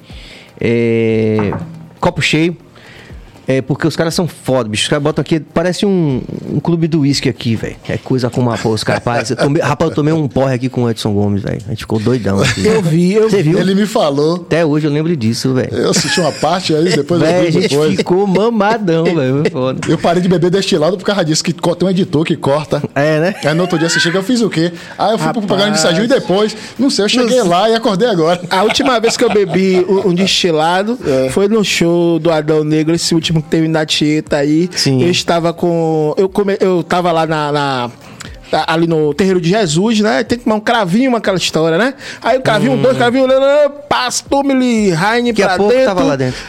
é. 0.61 1.53
Copo 1.99 2.21
cheio. 2.23 2.57
É 3.51 3.61
porque 3.63 3.87
os 3.87 3.97
caras 3.97 4.15
são 4.15 4.29
foda, 4.29 4.69
bicho. 4.69 4.85
Os 4.85 4.89
caras 4.89 5.03
botam 5.03 5.21
aqui, 5.23 5.41
parece 5.41 5.85
um, 5.85 6.23
um 6.53 6.61
clube 6.61 6.87
do 6.87 7.01
uísque 7.01 7.29
aqui, 7.29 7.57
velho. 7.57 7.77
É 7.89 7.97
coisa 7.99 8.31
com 8.31 8.41
uma 8.41 8.57
porra, 8.57 8.75
os 8.77 8.85
caras. 8.85 9.03
parecem- 9.03 9.37
eu 9.41 9.51
Rapaz, 9.67 9.91
eu 9.91 9.95
tomei 9.95 10.13
um 10.15 10.29
porre 10.29 10.55
aqui 10.55 10.69
com 10.69 10.85
o 10.85 10.91
Edson 10.91 11.13
Gomes, 11.13 11.43
velho. 11.43 11.59
A 11.67 11.71
gente 11.71 11.81
ficou 11.81 11.99
doidão 11.99 12.41
aqui. 12.41 12.65
Eu 12.65 12.81
vi, 12.81 13.15
eu 13.15 13.29
Você 13.29 13.43
viu? 13.43 13.59
Ele 13.59 13.75
me 13.75 13.87
falou. 13.87 14.37
Até 14.37 14.65
hoje 14.65 14.87
eu 14.87 14.93
lembro 14.93 15.15
disso, 15.17 15.53
velho. 15.53 15.69
Eu 15.73 15.91
assisti 15.91 16.21
uma 16.21 16.31
parte 16.33 16.75
aí, 16.75 16.85
depois 16.95 17.21
eu 17.21 17.27
Véi, 17.27 17.41
a 17.41 17.45
vi 17.47 17.51
gente 17.53 17.69
depois. 17.71 17.97
ficou 17.97 18.27
mamadão, 18.27 19.03
velho. 19.05 19.43
Foi 19.43 19.51
foda. 19.51 19.81
Eu 19.89 19.99
parei 19.99 20.23
de 20.23 20.29
beber 20.29 20.51
destilado 20.51 20.97
por 20.97 21.05
causa 21.05 21.25
disso, 21.25 21.43
que 21.43 21.53
tem 21.53 21.89
um 21.89 21.91
editor 21.91 22.25
que 22.25 22.37
corta. 22.37 22.81
É, 22.95 23.19
né? 23.21 23.35
Aí 23.45 23.55
no 23.55 23.63
outro 23.63 23.79
dia 23.79 23.89
você 23.89 23.99
chega, 23.99 24.19
eu 24.19 24.23
fiz 24.23 24.41
o 24.43 24.49
quê? 24.49 24.73
Aí 24.97 25.13
eu 25.13 25.19
fui 25.19 25.33
pro 25.33 25.41
Rapaz. 25.43 25.47
programa 25.47 25.95
de 25.95 26.05
e 26.05 26.07
depois, 26.07 26.57
não 26.79 26.89
sei, 26.89 27.05
eu 27.05 27.09
cheguei 27.09 27.43
lá 27.43 27.69
e 27.69 27.75
acordei 27.75 28.09
agora. 28.09 28.41
A 28.49 28.63
última 28.63 28.99
vez 29.01 29.17
que 29.17 29.25
eu 29.25 29.31
bebi 29.31 29.85
um, 29.89 30.11
um 30.11 30.15
destilado 30.15 30.97
foi 31.33 31.49
no 31.49 31.65
show 31.65 32.19
do 32.19 32.31
Adão 32.31 32.63
Negro, 32.63 32.95
esse 32.95 33.15
último 33.15 33.40
teve 33.41 33.69
na 33.69 33.85
Tieta 33.87 34.37
aí. 34.39 34.69
Sim. 34.75 35.03
Eu 35.03 35.11
estava 35.11 35.53
com. 35.53 36.15
Eu, 36.17 36.29
come, 36.29 36.57
eu 36.61 36.83
tava 36.83 37.11
lá 37.13 37.27
na. 37.27 37.53
na- 37.53 37.91
Ali 38.67 38.89
no 38.89 39.15
terreiro 39.15 39.41
de 39.41 39.49
Jesus, 39.51 40.01
né? 40.01 40.25
Tem 40.25 40.37
que 40.37 40.43
tomar 40.43 40.57
um 40.57 40.61
cravinho, 40.61 41.15
aquela 41.15 41.37
história, 41.37 41.79
né? 41.79 41.95
Aí 42.21 42.37
o 42.37 42.43
cravinho, 42.43 42.77
dois 42.79 42.97
cravinhos, 42.97 43.29
pastor 43.89 44.43
me 44.43 44.89
Heine 44.91 45.31
Daqui 45.33 45.43
pra 45.43 45.55
a 45.55 45.57
pouco 45.57 45.73
dentro. 45.73 45.87
tava 45.87 46.03
lá 46.03 46.17
dentro. 46.17 46.41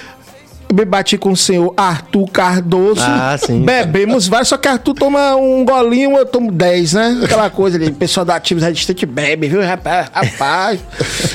Me 0.74 0.86
bati 0.86 1.18
com 1.18 1.32
o 1.32 1.38
senhor 1.38 1.74
Arthur 1.78 2.28
Cardoso. 2.32 3.02
Ah, 3.04 3.38
sim. 3.38 3.62
Bebemos 3.64 4.28
vários, 4.28 4.50
só 4.50 4.58
que 4.58 4.68
Arthur 4.68 4.94
toma 4.94 5.36
um 5.36 5.64
golinho, 5.66 6.18
eu 6.18 6.26
tomo 6.26 6.52
10, 6.52 6.94
né? 6.94 7.22
Aquela 7.24 7.50
coisa 7.50 7.78
ali, 7.78 7.88
o 7.88 7.94
pessoal 7.94 8.26
da 8.26 8.36
Ativos 8.36 8.64
Resistente 8.64 9.06
bebe, 9.06 9.48
viu, 9.48 9.62
rapaz? 9.62 10.08
Rapaz. 10.14 10.80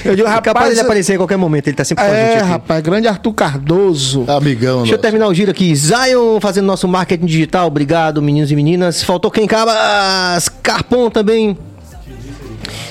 Eu 0.04 0.14
digo, 0.16 0.28
É 0.28 0.32
capaz 0.32 0.46
rapaz. 0.46 0.74
de 0.74 0.80
aparecer 0.80 1.14
em 1.14 1.18
qualquer 1.18 1.36
momento, 1.36 1.68
ele 1.68 1.76
tá 1.76 1.84
sempre 1.84 2.04
com 2.04 2.10
a 2.10 2.14
gente 2.14 2.20
É, 2.28 2.36
aqui. 2.38 2.48
rapaz, 2.48 2.82
grande 2.82 3.08
Arthur 3.08 3.32
Cardoso. 3.34 4.24
Amigão, 4.28 4.78
Deixa 4.78 4.92
eu 4.94 4.96
nosso. 4.96 4.98
terminar 4.98 5.28
o 5.28 5.34
giro 5.34 5.50
aqui. 5.50 5.74
Zion 5.74 6.40
fazendo 6.40 6.66
nosso 6.66 6.86
marketing 6.88 7.26
digital. 7.26 7.66
Obrigado, 7.66 8.20
meninos 8.22 8.50
e 8.50 8.56
meninas. 8.56 9.02
Faltou 9.02 9.30
quem 9.30 9.46
cabas? 9.46 10.48
Carpon 10.62 11.10
também. 11.10 11.56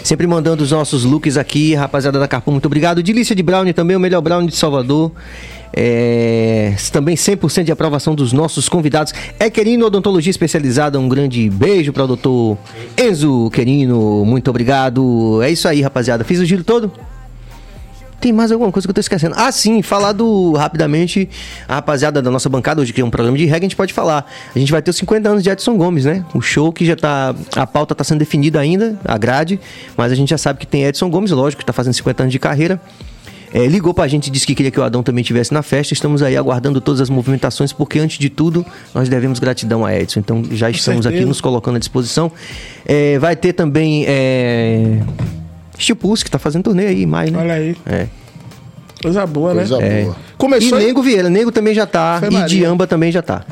Sempre 0.04 0.28
mandando 0.28 0.64
os 0.64 0.72
nossos 0.72 1.04
looks 1.04 1.36
aqui, 1.36 1.74
rapaziada 1.74 2.20
da 2.20 2.28
Carpon, 2.28 2.52
muito 2.52 2.68
obrigado. 2.68 3.02
Delícia 3.02 3.36
de 3.36 3.42
Brownie 3.42 3.74
também, 3.74 3.98
o 3.98 4.00
melhor 4.00 4.22
Brownie 4.22 4.48
de 4.50 4.56
Salvador. 4.56 5.12
É, 5.78 6.74
também 6.94 7.16
100% 7.16 7.64
de 7.64 7.72
aprovação 7.72 8.16
dos 8.16 8.32
nossos 8.32 8.70
convidados. 8.70 9.14
É 9.38 9.50
Querino 9.50 9.86
Odontologia 9.86 10.32
Especializada. 10.32 10.98
Um 10.98 11.10
grande 11.10 11.50
beijo 11.50 11.92
para 11.92 12.06
o 12.06 12.08
doutor 12.08 12.58
Enzo 12.98 13.50
Querino. 13.52 14.24
Muito 14.24 14.50
obrigado. 14.50 15.42
É 15.44 15.52
isso 15.52 15.68
aí, 15.68 15.82
rapaziada. 15.82 16.24
Fiz 16.24 16.40
o 16.40 16.46
giro 16.46 16.64
todo? 16.64 16.92
Tem 18.22 18.32
mais 18.32 18.52
alguma 18.52 18.72
coisa 18.72 18.88
que 18.88 18.90
eu 18.90 18.94
tô 18.94 19.02
esquecendo? 19.02 19.36
Ah, 19.38 19.52
sim, 19.52 19.82
falar 19.82 20.14
do 20.14 20.54
rapidamente 20.54 21.30
a 21.68 21.76
rapaziada 21.76 22.22
da 22.22 22.32
nossa 22.32 22.50
bancada 22.50 22.82
hoje, 22.82 22.92
que 22.92 23.02
é 23.02 23.06
um 23.06 23.10
programa 23.10 23.38
de 23.38 23.46
reggae, 23.46 23.66
a 23.66 23.70
gente 23.70 23.76
pode 23.76 23.94
falar. 23.94 24.26
A 24.56 24.58
gente 24.58 24.72
vai 24.72 24.82
ter 24.82 24.90
os 24.90 24.98
50 24.98 25.30
anos 25.30 25.44
de 25.44 25.50
Edson 25.50 25.78
Gomes, 25.78 26.06
né? 26.06 26.26
O 26.34 26.42
show 26.42 26.72
que 26.72 26.86
já 26.86 26.96
tá. 26.96 27.36
A 27.56 27.68
pauta 27.68 27.94
tá 27.94 28.04
sendo 28.04 28.20
definida 28.20 28.60
ainda, 28.60 28.98
a 29.06 29.18
grade, 29.18 29.60
mas 29.96 30.12
a 30.12 30.16
gente 30.16 30.30
já 30.30 30.38
sabe 30.38 30.58
que 30.58 30.66
tem 30.66 30.86
Edson 30.86 31.10
Gomes, 31.10 31.30
lógico, 31.32 31.60
que 31.60 31.66
tá 31.66 31.74
fazendo 31.74 31.94
50 31.94 32.24
anos 32.24 32.32
de 32.32 32.40
carreira. 32.40 32.82
É, 33.56 33.66
ligou 33.68 33.94
pra 33.94 34.06
gente 34.06 34.28
e 34.28 34.30
disse 34.30 34.46
que 34.46 34.54
queria 34.54 34.70
que 34.70 34.78
o 34.78 34.84
Adão 34.84 35.02
também 35.02 35.22
estivesse 35.22 35.54
na 35.54 35.64
festa. 35.64 35.94
Estamos 35.94 36.22
aí 36.22 36.36
aguardando 36.36 36.82
todas 36.82 37.00
as 37.00 37.10
movimentações, 37.10 37.72
porque 37.72 38.00
antes 38.00 38.20
de 38.20 38.30
tudo, 38.30 38.66
nós 38.94 39.08
devemos 39.08 39.40
gratidão 39.40 39.86
a 39.86 39.96
Edson. 39.96 40.20
Então 40.20 40.44
já 40.52 40.70
estamos 40.70 41.08
aqui 41.08 41.24
nos 41.24 41.40
colocando 41.40 41.78
à 41.78 41.80
disposição. 41.80 42.30
É, 42.86 43.18
vai 43.18 43.34
ter 43.34 43.54
também. 43.54 44.04
É... 44.10 45.00
Steel 45.80 45.96
Pulse, 45.96 46.26
que 46.26 46.30
tá 46.30 46.38
fazendo 46.38 46.64
turnê 46.64 46.88
aí 46.88 47.04
em 47.04 47.06
maio, 47.06 47.32
né? 47.32 47.40
Olha 47.40 47.54
aí. 47.54 47.78
É. 47.86 48.08
Coisa 49.02 49.26
boa, 49.26 49.54
Coisa 49.54 49.78
né? 49.78 50.04
boa. 50.04 50.18
E 50.20 50.38
Começou 50.38 50.78
Nego 50.78 51.02
Vieira, 51.02 51.30
Nego 51.30 51.50
também 51.50 51.74
já 51.74 51.86
tá. 51.86 52.20
E 52.24 52.30
Maria. 52.30 52.48
Diamba 52.48 52.86
também 52.86 53.10
já 53.10 53.22
tá. 53.22 53.46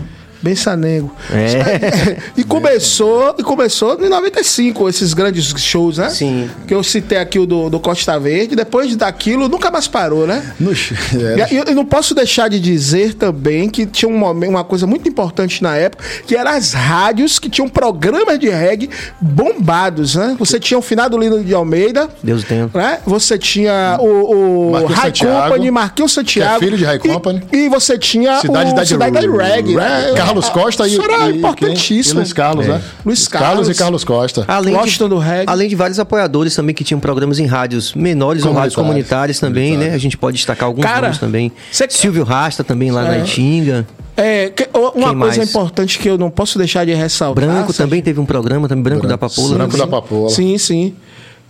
Bem 0.44 0.56
sanego. 0.56 1.12
É. 1.32 2.18
e 2.38 2.44
começou, 2.44 3.34
e 3.40 3.44
começou 3.44 3.98
em 4.04 4.10
95, 4.10 4.90
esses 4.90 5.14
grandes 5.14 5.46
shows, 5.58 5.98
né? 5.98 6.10
Sim. 6.10 6.50
Que 6.68 6.74
eu 6.74 6.84
citei 6.84 7.18
aqui 7.18 7.40
o 7.40 7.46
do, 7.46 7.70
do 7.70 7.80
Costa 7.80 8.20
Verde, 8.20 8.56
depois 8.56 8.96
daquilo 8.96 9.48
nunca 9.48 9.72
mais 9.72 9.88
parou, 9.88 10.28
né? 10.28 10.44
No- 10.60 10.72
é, 10.74 11.54
E 11.54 11.56
eu, 11.58 11.64
eu 11.64 11.76
não 11.76 11.86
posso 11.86 12.14
deixar 12.14 12.50
de 12.50 12.60
dizer 12.60 13.14
também 13.14 13.70
que 13.70 13.86
tinha 13.86 14.10
um 14.10 14.18
momento, 14.18 14.50
uma 14.50 14.64
coisa 14.64 14.86
muito 14.86 15.08
importante 15.08 15.64
na 15.64 15.76
época, 15.78 16.04
que 16.28 16.36
eram 16.36 16.52
as 16.52 16.74
rádios 16.74 17.40
que 17.40 17.50
tinham 17.50 17.70
programas 17.70 18.38
de 18.38 18.50
reggae 18.50 18.90
bombados, 19.22 20.16
né? 20.16 20.36
Você 20.38 20.60
tinha 20.60 20.78
o 20.78 20.82
finado 20.82 21.18
Lino 21.18 21.44
de 21.44 21.54
Almeida, 21.54 22.10
Deus 22.22 22.44
o 22.44 22.46
tenha. 22.46 22.70
né? 22.74 23.00
Você 23.06 23.38
tinha 23.38 23.98
o, 24.00 24.68
o 24.68 24.72
Marquinhos 24.72 24.94
High 25.00 25.06
Santiago, 25.08 25.44
Company, 25.44 25.72
Marquinhos 25.72 26.12
Santiago. 26.12 26.60
que 26.60 26.66
é 26.66 26.68
filho 26.68 26.78
de 26.78 26.86
High 26.86 26.96
E- 26.98 27.00
Company. 27.00 27.42
E, 27.52 27.70
você 27.70 27.98
tinha 27.98 28.40
Cidade 28.42 28.72
o 28.72 28.76
da 28.76 28.86
Cidade 28.86 29.12
da 29.14 29.20
Reggae, 29.44 29.76
né? 29.76 30.12
Carlos 30.34 30.50
Costa 30.50 30.88
e, 30.88 30.92
e- 30.92 31.34
e 31.34 31.38
importantíssimo. 31.38 32.16
E 32.20 32.24
Luiz 32.24 32.34
Carlos, 32.34 32.68
né? 32.68 32.82
Luiz 33.06 33.28
Carlos. 33.28 33.70
e 33.70 33.74
Carlos 33.74 34.04
Costa. 34.04 34.46
Além 34.48 34.76
de, 34.84 34.98
do 35.00 35.18
reggae. 35.18 35.46
além 35.48 35.70
de 35.70 35.76
vários 35.76 36.00
apoiadores 36.00 36.56
também 36.56 36.74
que 36.74 36.84
tinham 36.84 37.00
programas 37.00 37.40
em 37.40 37.46
rádios 37.46 37.94
menores 37.94 38.46
ou 38.46 38.54
rádios 38.54 38.76
Comunitários. 38.76 39.40
comunitárias 39.40 39.40
também, 39.40 39.78
né? 39.78 39.94
A 39.94 39.98
gente 39.98 40.18
pode 40.18 40.38
destacar 40.38 40.68
alguns 40.68 40.84
Cara, 40.84 41.02
nomes 41.02 41.18
também. 41.18 41.52
cê- 41.72 41.88
Silvio 41.90 42.24
Rasta 42.24 42.64
também 42.64 42.92
lá 42.92 43.04
na 43.04 43.18
Itinga. 43.20 43.88
É, 44.16 44.50
que- 44.50 44.70
uma 44.74 44.92
Quem 44.92 45.02
coisa 45.02 45.16
mais? 45.38 45.50
importante 45.50 45.98
que 46.00 46.08
eu 46.10 46.18
não 46.18 46.30
posso 46.30 46.58
deixar 46.58 46.86
de 46.86 46.94
ressaltar. 46.94 47.44
Branco 47.46 47.74
também 47.74 48.02
teve 48.02 48.20
um 48.20 48.26
programa, 48.26 48.68
também 48.68 48.84
Branco, 48.84 49.08
da 49.08 49.18
Papoula. 49.18 49.56
Branco 49.56 49.74
né? 49.74 49.80
da 49.80 49.88
Papoula. 49.88 50.30
Sim, 50.30 50.58
sim. 50.58 50.94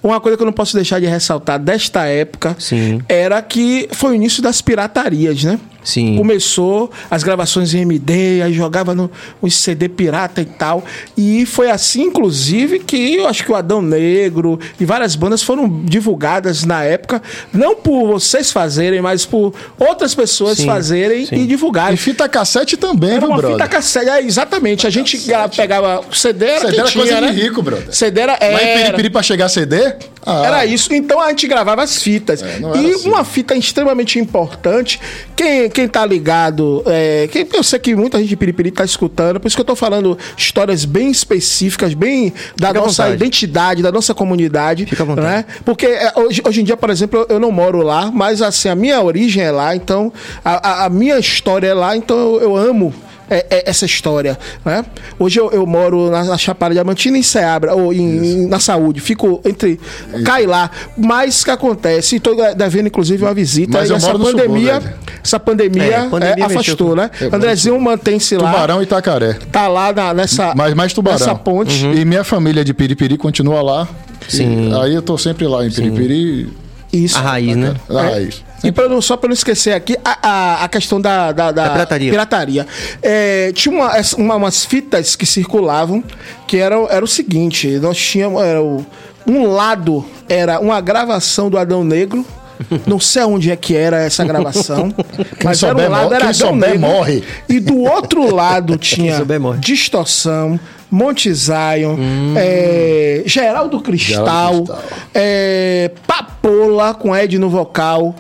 Uma 0.02 0.20
coisa 0.20 0.36
que 0.38 0.44
eu 0.44 0.46
não 0.46 0.54
posso 0.54 0.76
deixar 0.76 1.00
de 1.00 1.06
ressaltar 1.06 1.58
desta 1.58 2.06
época 2.06 2.56
Sim. 2.60 3.02
era 3.08 3.42
que 3.42 3.88
foi 3.94 4.12
o 4.12 4.14
início 4.16 4.44
das 4.44 4.62
piratarias, 4.62 5.44
né? 5.46 5.58
Sim. 5.84 6.16
Começou 6.18 6.92
as 7.10 7.24
gravações 7.24 7.74
em 7.74 7.82
MD, 7.82 8.42
aí 8.42 8.54
jogava 8.54 8.94
no 8.96 9.10
um 9.42 9.50
CD 9.50 9.90
pirata 9.90 10.42
e 10.42 10.46
tal. 10.46 10.84
E 11.18 11.46
foi 11.46 11.70
assim, 11.70 12.04
inclusive, 12.04 12.80
que 12.80 13.16
eu 13.16 13.28
acho 13.28 13.44
que 13.44 13.52
o 13.52 13.56
Adão 13.56 13.82
Negro 13.82 14.60
e 14.80 14.86
várias 14.86 15.16
bandas 15.16 15.44
foram 15.44 15.84
divulgadas 15.84 16.64
na 16.64 16.84
época, 16.84 17.22
não 17.52 17.76
por 17.76 18.08
vocês 18.08 18.52
fazerem, 18.52 19.02
mas 19.02 19.26
por 19.26 19.54
outras 19.80 20.16
pessoas 20.16 20.58
Sim, 20.58 20.66
fazerem 20.66 21.26
sim. 21.26 21.36
e 21.36 21.46
divulgarem. 21.46 21.96
E 21.96 21.98
fita 21.98 22.28
cassete 22.30 22.78
também, 22.78 23.12
Era 23.12 23.20
viu, 23.20 23.30
uma 23.30 23.38
brother? 23.38 23.58
fita 23.58 23.68
cassete, 23.68 24.10
é, 24.10 24.22
exatamente. 24.22 24.88
A 24.88 24.90
gente 24.90 25.20
pegava 25.56 26.02
o 26.10 26.16
CD, 26.16 26.46
era 26.46 26.60
CD 26.66 26.78
era 26.78 26.88
tinha, 26.88 27.04
coisa 27.04 27.22
né? 27.22 27.32
de 27.32 27.42
rico, 27.42 27.62
brother. 27.62 27.94
CD 27.94 28.22
era, 28.22 28.38
Mas 28.40 28.62
em 28.62 28.66
era, 28.66 28.84
Piripiri 28.86 29.10
pra 29.10 29.24
chegar 29.24 29.50
CD? 29.50 29.96
Ah, 30.26 30.46
era 30.46 30.66
isso. 30.66 30.94
Então 30.94 31.20
a 31.20 31.30
gente 31.30 31.48
gravava 31.48 31.84
as 31.84 32.02
fitas. 32.02 32.42
É, 32.42 32.60
e 32.78 32.92
assim. 32.94 33.10
uma 33.10 33.24
fita 33.26 33.56
extremamente 33.56 34.20
importante. 34.20 35.00
Quem, 35.36 35.70
quem 35.74 35.88
tá 35.88 36.06
ligado, 36.06 36.82
é, 36.86 37.28
quem, 37.32 37.48
eu 37.54 37.64
sei 37.64 37.80
que 37.80 37.94
muita 37.96 38.18
gente 38.20 38.30
de 38.30 38.38
Piripiri 38.38 38.72
tá 38.72 38.86
escutando, 38.86 39.40
por 39.40 39.48
isso 39.48 39.58
que 39.58 39.62
eu 39.62 39.66
tô 39.66 39.76
falando 39.76 40.18
histórias 40.38 40.86
bem 40.86 41.10
específicas, 41.12 41.94
bem 41.94 42.32
da 42.56 42.70
Fica 42.70 42.80
nossa 42.80 43.10
identidade, 43.10 43.82
da 43.82 43.92
nossa 43.92 44.14
comunidade. 44.14 44.86
Fica 44.86 45.04
à 45.04 45.06
vontade. 45.06 45.28
Né? 45.28 45.46
Porque 45.66 45.86
é, 45.86 46.14
hoje, 46.16 46.42
hoje 46.46 46.62
em 46.62 46.64
dia, 46.64 46.78
por 46.78 46.90
exemplo, 46.90 47.20
eu, 47.28 47.36
eu 47.36 47.40
não 47.40 47.52
moro 47.52 47.82
lá, 47.82 48.10
mas 48.12 48.42
assim, 48.42 48.70
a 48.70 48.76
minha 48.76 49.02
origem 49.02 49.44
é 49.44 49.52
lá, 49.52 49.76
então 49.76 50.14
a, 50.46 50.70
a- 50.84 50.86
a 50.86 50.90
minha 50.90 51.18
história 51.20 51.68
é 51.68 51.74
lá, 51.74 51.98
então 51.98 52.18
eu, 52.18 52.42
eu 52.42 52.56
amo 52.56 52.94
é- 53.30 53.46
é 53.50 53.70
essa 53.70 53.86
história, 53.86 54.38
né? 54.66 54.84
Hoje 55.18 55.40
eu, 55.40 55.52
eu 55.52 55.66
moro 55.66 56.10
na, 56.12 56.24
na 56.24 56.38
Chapada 56.38 56.74
Diamantina 56.74 57.18
em 57.18 57.24
Ceabra, 57.24 57.74
ou 57.76 57.94
em, 57.94 58.48
na 58.48 58.60
Saúde, 58.60 59.00
fico 59.00 59.42
entre 59.46 59.80
cai 60.26 60.46
lá. 60.46 60.70
Mas 60.98 61.42
o 61.42 61.46
que 61.46 61.52
acontece? 61.52 62.16
Estou 62.18 62.36
devendo 62.56 62.88
inclusive 62.88 63.24
uma 63.24 63.34
visita. 63.34 63.78
Mas 63.80 63.90
e 63.90 63.94
eu 63.94 63.98
essa 63.98 64.08
moro 64.08 64.20
no 64.20 64.26
pandemia, 64.26 64.76
subúrbio, 64.76 64.98
essa 65.24 65.40
pandemia, 65.40 65.84
É, 65.84 65.96
a 65.98 66.06
pandemia 66.10 66.44
é, 66.44 66.44
afastou, 66.44 66.96
mexeu 66.96 66.96
né? 66.96 67.10
com- 67.30 67.36
Andrezinho 67.36 67.80
mantém-se 67.80 68.36
lá, 68.38 68.52
Tubarão 68.52 68.82
e 68.82 68.84
Itacaré. 68.84 69.38
tá 69.52 69.68
lá 69.68 69.92
na- 69.94 70.14
nessa 70.14 70.54
Mas 70.56 70.74
mais 70.74 70.94
Tubarão. 70.94 71.20
nessa 71.20 71.36
ponte. 71.36 71.86
E 71.86 72.06
minha 72.06 72.24
família 72.24 72.64
de 72.64 72.74
Piripiri 72.74 73.18
continua 73.18 73.62
lá. 73.62 73.88
Sim. 74.28 74.70
E 74.72 74.74
aí 74.76 74.94
eu 74.94 75.02
tô 75.02 75.18
sempre 75.18 75.46
lá 75.48 75.66
em 75.66 75.72
Piripiri. 75.72 76.50
Isso. 76.92 77.18
A 77.18 77.22
raiz, 77.22 77.56
né? 77.58 77.74
A 77.90 77.94
É. 78.00 78.12
raiz. 78.12 78.44
E 78.64 78.72
pra 78.72 78.88
não, 78.88 79.02
só 79.02 79.18
para 79.18 79.28
não 79.30 79.34
esquecer 79.34 79.74
aqui, 79.74 79.98
a, 80.06 80.18
a, 80.22 80.64
a 80.64 80.70
questão 80.70 81.00
da, 81.02 81.32
da, 81.32 81.52
da 81.52 81.64
Da 81.66 81.70
pirataria. 81.72 82.12
pirataria. 82.12 82.68
É, 83.02 83.52
tinha 83.54 83.74
uma, 83.76 83.92
uma- 84.18 84.36
umas 84.36 84.64
fitas 84.64 85.16
que 85.16 85.26
circulavam 85.26 86.04
que 86.48 86.58
eram, 86.58 86.88
era 86.90 87.04
o 87.04 87.08
seguinte: 87.08 87.68
nós 87.80 87.98
tínhamos. 87.98 88.42
Era 88.42 88.62
o, 88.64 88.86
um 89.28 89.48
lado 89.48 90.06
era 90.30 90.60
uma 90.60 90.80
gravação 90.82 91.50
do 91.50 91.58
Adão 91.58 91.84
Negro. 91.84 92.26
Não 92.88 93.00
sei 93.00 93.24
onde 93.24 93.52
é 93.52 93.56
que 93.56 93.76
era 93.76 93.98
essa 94.04 94.24
gravação. 94.24 94.94
mas 95.44 95.62
era 95.64 95.76
um 95.76 95.90
lado 95.90 96.14
era 96.14 96.30
Adão 96.30 96.56
Negro. 96.56 96.80
morre. 96.80 97.24
E 97.50 97.60
do 97.60 97.78
outro 97.80 98.30
lado 98.34 98.78
tinha. 98.78 99.22
Distorção, 99.60 100.58
Monte 100.90 101.34
Zion, 101.34 101.98
é, 102.38 103.24
Geraldo 103.26 103.82
Cristal, 103.82 104.24
Geraldo 104.26 104.64
Cristal. 104.74 104.84
é, 105.14 105.92
Papola 106.08 106.94
com 106.94 107.14
Ed 107.16 107.38
no 107.40 107.50
vocal. 107.50 108.16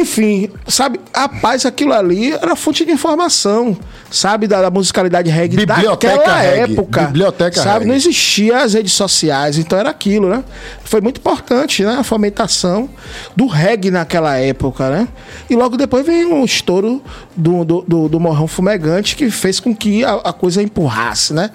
Enfim, 0.00 0.48
sabe? 0.66 1.00
Rapaz, 1.14 1.66
aquilo 1.66 1.92
ali 1.92 2.32
era 2.32 2.56
fonte 2.56 2.84
de 2.84 2.92
informação, 2.92 3.76
sabe? 4.10 4.46
Da, 4.46 4.62
da 4.62 4.70
musicalidade 4.70 5.28
reggae 5.30 5.56
Biblioteca 5.56 6.16
daquela 6.16 6.38
reggae. 6.40 6.72
época. 6.72 7.02
Biblioteca 7.02 7.56
sabe? 7.56 7.70
reggae. 7.80 7.86
Não 7.88 7.94
existia 7.94 8.58
as 8.62 8.74
redes 8.74 8.92
sociais, 8.92 9.58
então 9.58 9.78
era 9.78 9.90
aquilo, 9.90 10.28
né? 10.28 10.42
Foi 10.84 11.00
muito 11.00 11.18
importante, 11.18 11.84
né? 11.84 11.96
A 11.98 12.02
fomentação 12.02 12.88
do 13.36 13.46
reggae 13.46 13.90
naquela 13.90 14.36
época, 14.38 14.88
né? 14.90 15.08
E 15.48 15.54
logo 15.54 15.76
depois 15.76 16.04
veio 16.06 16.32
um 16.32 16.44
estouro 16.44 17.02
do, 17.36 17.64
do, 17.64 17.84
do, 17.86 18.08
do 18.08 18.20
Morrão 18.20 18.46
Fumegante 18.46 19.14
que 19.16 19.30
fez 19.30 19.60
com 19.60 19.74
que 19.74 20.04
a, 20.04 20.14
a 20.14 20.32
coisa 20.32 20.62
empurrasse, 20.62 21.32
né? 21.34 21.50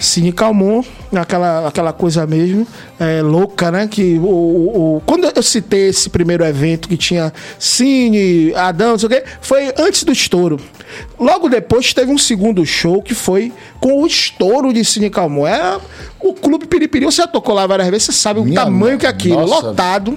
Cine 0.00 0.32
Calmon, 0.32 0.82
aquela, 1.14 1.68
aquela 1.68 1.92
coisa 1.92 2.26
mesmo 2.26 2.66
é, 2.98 3.22
louca, 3.22 3.70
né? 3.70 3.86
Que 3.86 4.18
o, 4.18 4.24
o- 4.26 4.96
o- 4.96 5.02
quando 5.06 5.30
eu 5.34 5.42
citei 5.42 5.88
esse 5.88 6.10
primeiro 6.10 6.44
evento 6.44 6.88
que 6.88 6.96
tinha 6.96 7.32
Cine, 7.84 8.54
Adão, 8.54 8.92
não 8.92 8.98
sei 8.98 9.06
o 9.06 9.10
quê, 9.10 9.24
foi 9.42 9.72
antes 9.78 10.04
do 10.04 10.12
estouro. 10.12 10.58
Logo 11.20 11.48
depois 11.50 11.92
teve 11.92 12.10
um 12.10 12.16
segundo 12.16 12.64
show 12.64 13.02
que 13.02 13.14
foi 13.14 13.52
com 13.78 14.02
o 14.02 14.06
estouro 14.06 14.72
de 14.72 14.82
Cine 14.84 15.10
Calmon. 15.10 15.46
Era 15.46 15.80
o 16.18 16.32
Clube 16.32 16.66
Piripiri. 16.66 17.04
Você 17.04 17.20
já 17.22 17.28
tocou 17.28 17.54
lá 17.54 17.66
várias 17.66 17.88
vezes, 17.88 18.06
você 18.06 18.12
sabe 18.12 18.40
o 18.40 18.44
Minha 18.44 18.64
tamanho 18.64 18.92
mãe, 18.92 18.98
que 18.98 19.06
é 19.06 19.08
aquilo. 19.08 19.46
nossa, 19.46 19.66
lotado. 19.66 20.16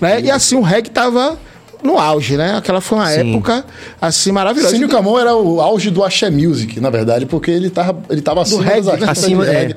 Né? 0.00 0.22
E 0.22 0.30
assim, 0.30 0.56
o 0.56 0.60
reggae 0.60 0.90
tava 0.90 1.38
no 1.84 1.98
auge, 1.98 2.36
né? 2.36 2.56
Aquela 2.56 2.80
foi 2.80 2.96
uma 2.98 3.10
Sim. 3.10 3.34
época 3.34 3.64
assim 4.00 4.32
maravilhosa. 4.32 4.72
Cínio 4.74 4.88
Camon 4.88 5.18
era 5.18 5.36
o 5.36 5.60
auge 5.60 5.90
do 5.90 6.02
axé 6.02 6.30
music, 6.30 6.80
na 6.80 6.88
verdade, 6.88 7.26
porque 7.26 7.50
ele 7.50 7.68
tava, 7.68 7.98
ele 8.08 8.22
tava 8.22 8.40
acima 8.42 8.62
reggae. 8.64 8.80
dos 8.80 8.88
artistas 8.88 9.18
Acima, 9.24 9.44
de 9.44 9.50
é. 9.50 9.74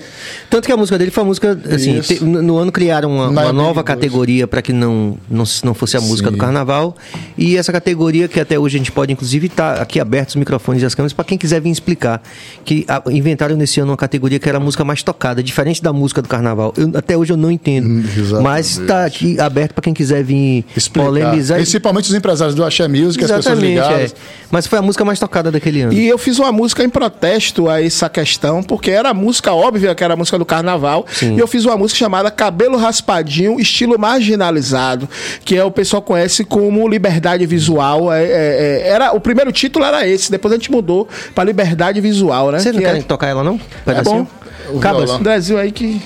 Tanto 0.50 0.66
que 0.66 0.72
a 0.72 0.78
música 0.78 0.98
dele 0.98 1.12
foi 1.12 1.24
uma 1.24 1.28
música, 1.28 1.60
assim, 1.70 2.00
te- 2.00 2.24
no, 2.24 2.42
no 2.42 2.58
ano 2.58 2.72
criaram 2.72 3.10
uma, 3.12 3.28
uma 3.28 3.42
nova 3.52 3.84
2012. 3.84 3.84
categoria 3.84 4.48
para 4.48 4.62
que 4.62 4.72
não, 4.72 5.18
não, 5.30 5.44
não 5.66 5.74
fosse 5.74 5.98
a 5.98 6.02
música 6.02 6.30
Sim. 6.30 6.36
do 6.36 6.40
carnaval. 6.40 6.96
E 7.38 7.58
essa 7.58 7.72
categoria, 7.74 8.28
que 8.30 8.40
até 8.40 8.58
hoje 8.58 8.78
a 8.78 8.80
gente 8.80 8.92
pode, 8.92 9.12
inclusive, 9.12 9.48
estar 9.48 9.82
aqui 9.82 10.00
abertos 10.00 10.36
os 10.36 10.40
microfones 10.40 10.82
e 10.84 10.86
as 10.86 10.96
câmeras 10.96 11.12
para 11.12 11.26
quem 11.26 11.38
quiser 11.38 11.60
vir 11.60 11.72
explicar. 11.72 12.22
Que 12.64 12.86
a- 12.88 13.04
inventaram 13.12 13.58
nesse 13.58 13.82
ano 13.82 13.92
uma 13.92 13.98
categoria 13.98 14.40
que 14.40 14.48
era 14.48 14.58
a 14.58 14.62
música 14.62 14.86
mais 14.86 15.04
tocada, 15.04 15.44
diferente 15.44 15.84
da 15.84 15.92
música 15.92 16.22
do 16.22 16.30
carnaval. 16.30 16.74
Eu- 16.78 16.92
até 16.96 17.18
hoje 17.18 17.34
eu 17.34 17.38
não 17.38 17.52
entendo. 17.52 18.00
exatamente. 18.18 18.44
mas 18.44 18.78
está 18.80 19.04
aqui 19.06 19.38
aberto 19.42 19.74
para 19.74 19.82
quem 19.84 19.94
quiser 19.94 20.24
vir 20.24 20.64
Explicar. 20.76 21.08
polemizar. 21.08 21.58
Principalmente 21.58 21.97
os 22.06 22.14
empresários 22.14 22.54
do 22.56 22.64
axé 22.64 22.88
music, 22.88 23.24
as 23.24 23.32
pessoas 23.32 23.46
Exatamente, 23.46 23.70
ligadas. 23.72 24.12
é. 24.12 24.16
Mas 24.52 24.68
foi 24.68 24.80
a 24.80 24.82
música 24.82 25.04
mais 25.04 25.20
tocada 25.20 25.52
daquele 25.52 25.82
ano. 25.82 25.94
E 25.94 26.08
eu 26.08 26.18
fiz 26.18 26.38
uma 26.40 26.52
música 26.52 26.84
em 26.84 26.90
protesto 26.90 27.68
a 27.70 27.84
essa 27.84 28.08
questão, 28.08 28.62
porque 28.62 28.92
era 28.92 29.10
a 29.10 29.14
música 29.14 29.54
óbvia, 29.54 29.94
que 29.96 30.04
era 30.04 30.14
a 30.14 30.18
música 30.18 30.38
do 30.38 30.46
carnaval. 30.46 31.06
Sim. 31.12 31.36
E 31.36 31.40
eu 31.40 31.48
fiz 31.48 31.66
uma 31.66 31.76
música 31.76 31.98
chamada 31.98 32.30
Cabelo 32.32 32.78
Raspadinho, 32.78 33.60
estilo 33.60 33.98
marginalizado, 33.98 35.10
que 35.44 35.56
é 35.58 35.64
o 35.64 35.72
pessoal 35.72 36.02
conhece 36.02 36.44
como 36.44 36.88
liberdade 36.88 37.46
visual. 37.46 38.12
É, 38.14 38.24
é, 38.24 38.28
é, 38.30 38.88
era, 38.90 39.12
o 39.14 39.20
primeiro 39.20 39.52
título 39.52 39.84
era 39.84 40.08
esse, 40.08 40.30
depois 40.32 40.54
a 40.54 40.58
gente 40.58 40.72
mudou 40.72 41.08
para 41.34 41.44
liberdade 41.44 42.00
visual, 42.00 42.52
né? 42.52 42.60
Vocês 42.60 42.74
não 42.74 42.82
Que 42.82 42.88
querem 42.88 43.02
é, 43.02 43.04
tocar 43.04 43.28
ela, 43.28 43.44
não? 43.44 43.56
é 43.56 43.84
Pedacinho? 43.86 44.28
bom. 44.70 44.78
O 44.78 44.80
Cabas. 44.80 45.18
Brasil 45.18 45.58
aí 45.58 45.72
que. 45.72 46.02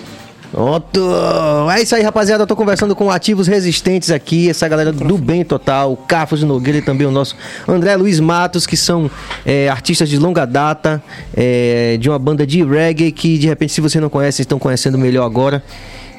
Pronto! 0.51 0.99
É 1.73 1.81
isso 1.81 1.95
aí, 1.95 2.03
rapaziada. 2.03 2.43
Eu 2.43 2.47
tô 2.47 2.55
conversando 2.57 2.93
com 2.93 3.09
ativos 3.09 3.47
resistentes 3.47 4.11
aqui, 4.11 4.49
essa 4.49 4.67
galera 4.67 4.91
do 4.91 5.17
Bem 5.17 5.45
Total, 5.45 5.93
o 5.93 5.95
Cafos 5.95 6.43
Nogueira 6.43 6.79
e 6.79 6.81
também 6.81 7.07
o 7.07 7.11
nosso 7.11 7.35
André 7.65 7.95
Luiz 7.95 8.19
Matos, 8.19 8.67
que 8.67 8.75
são 8.75 9.09
é, 9.45 9.69
artistas 9.69 10.09
de 10.09 10.17
longa 10.17 10.45
data, 10.45 11.01
é, 11.35 11.97
de 11.97 12.09
uma 12.09 12.19
banda 12.19 12.45
de 12.45 12.63
reggae 12.63 13.11
que, 13.13 13.37
de 13.37 13.47
repente, 13.47 13.71
se 13.71 13.79
você 13.79 13.99
não 13.99 14.09
conhece, 14.09 14.41
estão 14.41 14.59
conhecendo 14.59 14.97
melhor 14.97 15.25
agora. 15.25 15.63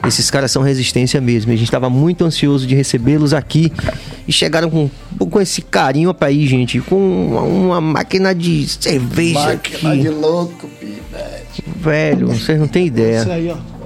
Esses 0.07 0.31
caras 0.31 0.51
são 0.51 0.63
resistência 0.63 1.21
mesmo. 1.21 1.53
A 1.53 1.55
gente 1.55 1.67
estava 1.67 1.89
muito 1.89 2.25
ansioso 2.25 2.67
de 2.67 2.75
recebê-los 2.75 3.33
aqui 3.33 3.71
e 4.27 4.33
chegaram 4.33 4.69
com, 4.69 4.91
com 5.31 5.41
esse 5.41 5.63
carinho 5.63 6.13
pra 6.13 6.29
aí, 6.29 6.45
gente, 6.47 6.81
com 6.81 6.97
uma, 6.97 7.43
uma 7.43 7.81
máquina 7.81 8.35
de 8.35 8.67
cerveja 8.67 9.39
Máquina 9.41 9.93
aqui. 9.93 10.01
de 10.01 10.09
louco, 10.09 10.69
pivete. 10.81 11.65
Velho, 11.77 12.29
vocês 12.29 12.59
não 12.59 12.67
têm 12.67 12.87
ideia. 12.87 13.21
Isso 13.21 13.31
aí, 13.31 13.51
ó. 13.51 13.82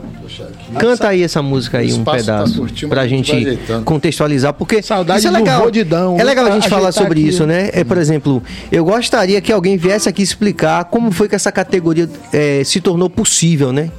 Canta 0.79 1.09
aí 1.09 1.23
essa 1.23 1.43
música 1.43 1.79
aí, 1.79 1.93
um 1.93 2.05
tá 2.05 2.13
pedaço, 2.13 2.67
pra 2.89 2.89
mas 2.89 2.99
a 2.99 3.09
gente 3.09 3.59
contextualizar, 3.85 4.53
porque 4.55 4.83
Saudade 4.83 5.21
isso 5.21 5.29
é 5.29 5.31
legal. 5.31 5.63
rodidão, 5.63 6.19
é 6.19 6.25
legal 6.25 6.47
a 6.47 6.51
gente 6.51 6.69
falar 6.69 6.93
sobre 6.93 7.21
aqui. 7.21 7.29
isso, 7.29 7.47
né? 7.47 7.71
É, 7.73 7.85
por 7.85 7.99
exemplo, 7.99 8.43
eu 8.71 8.85
gostaria 8.85 9.41
que 9.41 9.53
alguém 9.53 9.77
viesse 9.77 10.09
aqui 10.09 10.23
explicar 10.23 10.85
como 10.87 11.11
foi 11.11 11.29
que 11.29 11.35
essa 11.35 11.53
categoria 11.53 12.09
é, 12.33 12.63
se 12.65 12.81
tornou 12.81 13.09
possível, 13.11 13.73
né? 13.73 13.91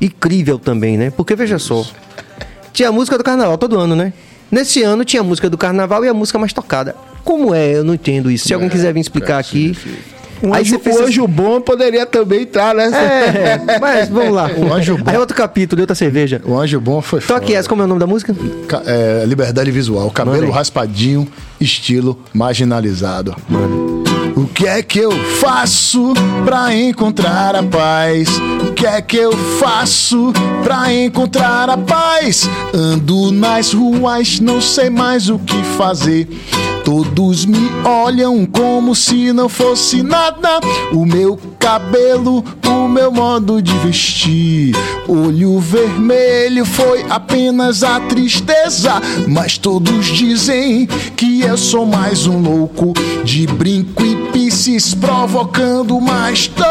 Incrível 0.00 0.58
também, 0.58 0.96
né? 0.96 1.10
Porque 1.10 1.34
veja 1.36 1.58
só, 1.58 1.86
tinha 2.72 2.88
a 2.88 2.92
música 2.92 3.18
do 3.18 3.24
carnaval 3.24 3.58
todo 3.58 3.78
ano, 3.78 3.94
né? 3.94 4.12
Nesse 4.50 4.82
ano 4.82 5.04
tinha 5.04 5.20
a 5.20 5.24
música 5.24 5.48
do 5.48 5.56
carnaval 5.56 6.04
e 6.04 6.08
a 6.08 6.14
música 6.14 6.38
mais 6.38 6.52
tocada. 6.52 6.96
Como 7.22 7.54
é? 7.54 7.76
Eu 7.76 7.84
não 7.84 7.94
entendo 7.94 8.30
isso. 8.30 8.48
Se 8.48 8.54
alguém 8.54 8.68
quiser 8.68 8.92
vir 8.92 9.00
explicar 9.00 9.38
aqui. 9.38 9.76
Um 10.42 10.54
Aí 10.54 10.62
o 10.62 10.80
essa- 10.88 11.04
anjo 11.04 11.26
bom 11.28 11.60
poderia 11.60 12.06
também 12.06 12.42
entrar, 12.42 12.74
né? 12.74 12.90
É, 13.66 13.78
mas 13.80 14.08
vamos 14.08 14.32
lá. 14.34 14.50
O 14.56 14.72
Anjo 14.72 14.96
Bom. 14.96 15.10
Aí 15.10 15.16
outro 15.18 15.36
capítulo, 15.36 15.82
outra 15.82 15.94
cerveja. 15.94 16.40
O 16.44 16.58
Anjo 16.58 16.80
Bom 16.80 17.00
foi 17.02 17.20
Toque 17.20 17.46
foda. 17.48 17.58
essa, 17.58 17.68
como 17.68 17.82
é 17.82 17.84
o 17.84 17.88
nome 17.88 18.00
da 18.00 18.06
música? 18.06 18.34
Ca- 18.66 18.82
é, 18.86 19.24
liberdade 19.26 19.70
visual, 19.70 20.10
cabelo 20.10 20.50
raspadinho, 20.50 21.28
estilo 21.60 22.18
marginalizado. 22.32 23.36
O 24.36 24.46
que 24.46 24.66
é 24.66 24.82
que 24.82 24.98
eu 24.98 25.12
faço 25.40 26.14
pra 26.44 26.74
encontrar 26.74 27.54
a 27.54 27.62
paz? 27.62 28.28
O 28.66 28.72
que 28.72 28.86
é 28.86 29.02
que 29.02 29.16
eu 29.16 29.32
faço 29.58 30.32
pra 30.64 30.92
encontrar 30.94 31.68
a 31.68 31.76
paz? 31.76 32.48
Ando 32.72 33.30
nas 33.30 33.74
ruas, 33.74 34.40
não 34.40 34.60
sei 34.60 34.88
mais 34.88 35.28
o 35.28 35.38
que 35.38 35.62
fazer. 35.76 36.26
Todos 36.84 37.44
me 37.44 37.70
olham 37.84 38.46
como 38.46 38.94
se 38.94 39.32
não 39.32 39.48
fosse 39.48 40.02
nada. 40.02 40.60
O 40.92 41.04
meu 41.04 41.38
cabelo, 41.58 42.42
o 42.66 42.88
meu 42.88 43.12
modo 43.12 43.60
de 43.60 43.76
vestir. 43.78 44.74
Olho 45.06 45.60
vermelho 45.60 46.64
foi 46.64 47.04
apenas 47.08 47.82
a 47.82 48.00
tristeza. 48.00 49.00
Mas 49.28 49.58
todos 49.58 50.06
dizem 50.06 50.86
que 51.16 51.42
eu 51.50 51.56
sou 51.56 51.84
mais 51.84 52.28
um 52.28 52.40
louco 52.40 52.92
de 53.24 53.44
brinco 53.44 54.04
e 54.04 54.14
piscis 54.30 54.94
provocando 54.94 56.00
mais 56.00 56.46
dor. 56.46 56.70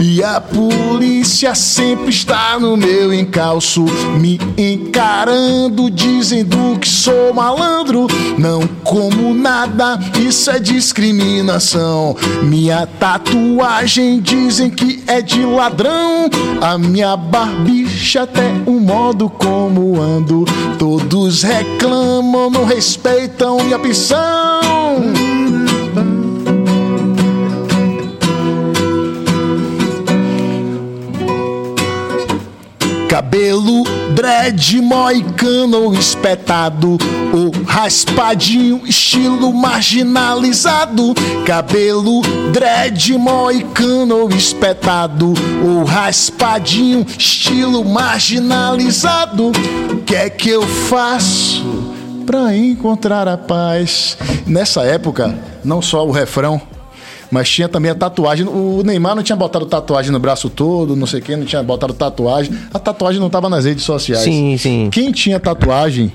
E 0.00 0.22
a 0.22 0.40
polícia 0.40 1.54
sempre 1.54 2.10
está 2.10 2.58
no 2.58 2.76
meu 2.76 3.14
encalço, 3.14 3.84
me 4.18 4.40
encarando, 4.58 5.88
dizendo 5.88 6.76
que 6.80 6.88
sou 6.88 7.32
malandro. 7.32 8.08
Não 8.36 8.66
como 8.82 9.32
nada, 9.32 9.98
isso 10.18 10.50
é 10.50 10.58
discriminação. 10.58 12.16
Minha 12.42 12.86
tatuagem 12.86 14.20
dizem 14.20 14.70
que 14.70 15.04
é 15.06 15.22
de 15.22 15.44
ladrão. 15.44 16.28
A 16.60 16.76
minha 16.76 17.16
barbicha, 17.16 18.22
até 18.22 18.50
o 18.66 18.72
modo 18.72 19.30
como 19.30 20.00
ando. 20.00 20.44
Todos 20.78 21.42
reclamam, 21.42 22.50
não 22.50 22.64
respeitam 22.64 23.58
minha 23.58 23.78
opção. 24.00 24.60
Cabelo 33.08 33.84
dread, 34.14 34.80
moicano 34.80 35.92
espetado. 35.92 36.96
Ou 37.32 37.50
raspadinho, 37.64 38.80
estilo 38.86 39.52
marginalizado. 39.52 41.14
Cabelo 41.44 42.22
dread, 42.52 43.12
moicano 43.18 44.28
espetado. 44.34 45.34
Ou 45.62 45.84
raspadinho, 45.84 47.06
estilo 47.18 47.84
marginalizado. 47.84 49.52
Que 50.06 50.14
é 50.14 50.30
que 50.30 50.48
eu 50.48 50.62
faço 50.62 51.99
pra 52.30 52.56
encontrar 52.56 53.26
a 53.26 53.36
paz? 53.36 54.16
Nessa 54.46 54.84
época, 54.84 55.36
não 55.64 55.82
só 55.82 56.06
o 56.06 56.12
refrão 56.12 56.62
mas 57.28 57.48
tinha 57.48 57.68
também 57.68 57.92
a 57.92 57.94
tatuagem. 57.94 58.44
O 58.44 58.82
Neymar 58.84 59.14
não 59.14 59.22
tinha 59.22 59.36
botado 59.36 59.64
tatuagem 59.64 60.10
no 60.10 60.18
braço 60.18 60.50
todo, 60.50 60.96
não 60.96 61.06
sei 61.06 61.20
quem, 61.20 61.36
não 61.36 61.44
tinha 61.44 61.62
botado 61.62 61.92
tatuagem. 61.94 62.52
A 62.74 62.78
tatuagem 62.78 63.20
não 63.20 63.28
estava 63.28 63.48
nas 63.48 63.64
redes 63.64 63.84
sociais. 63.84 64.24
Sim, 64.24 64.56
sim. 64.58 64.88
Quem 64.90 65.12
tinha 65.12 65.38
tatuagem 65.38 66.12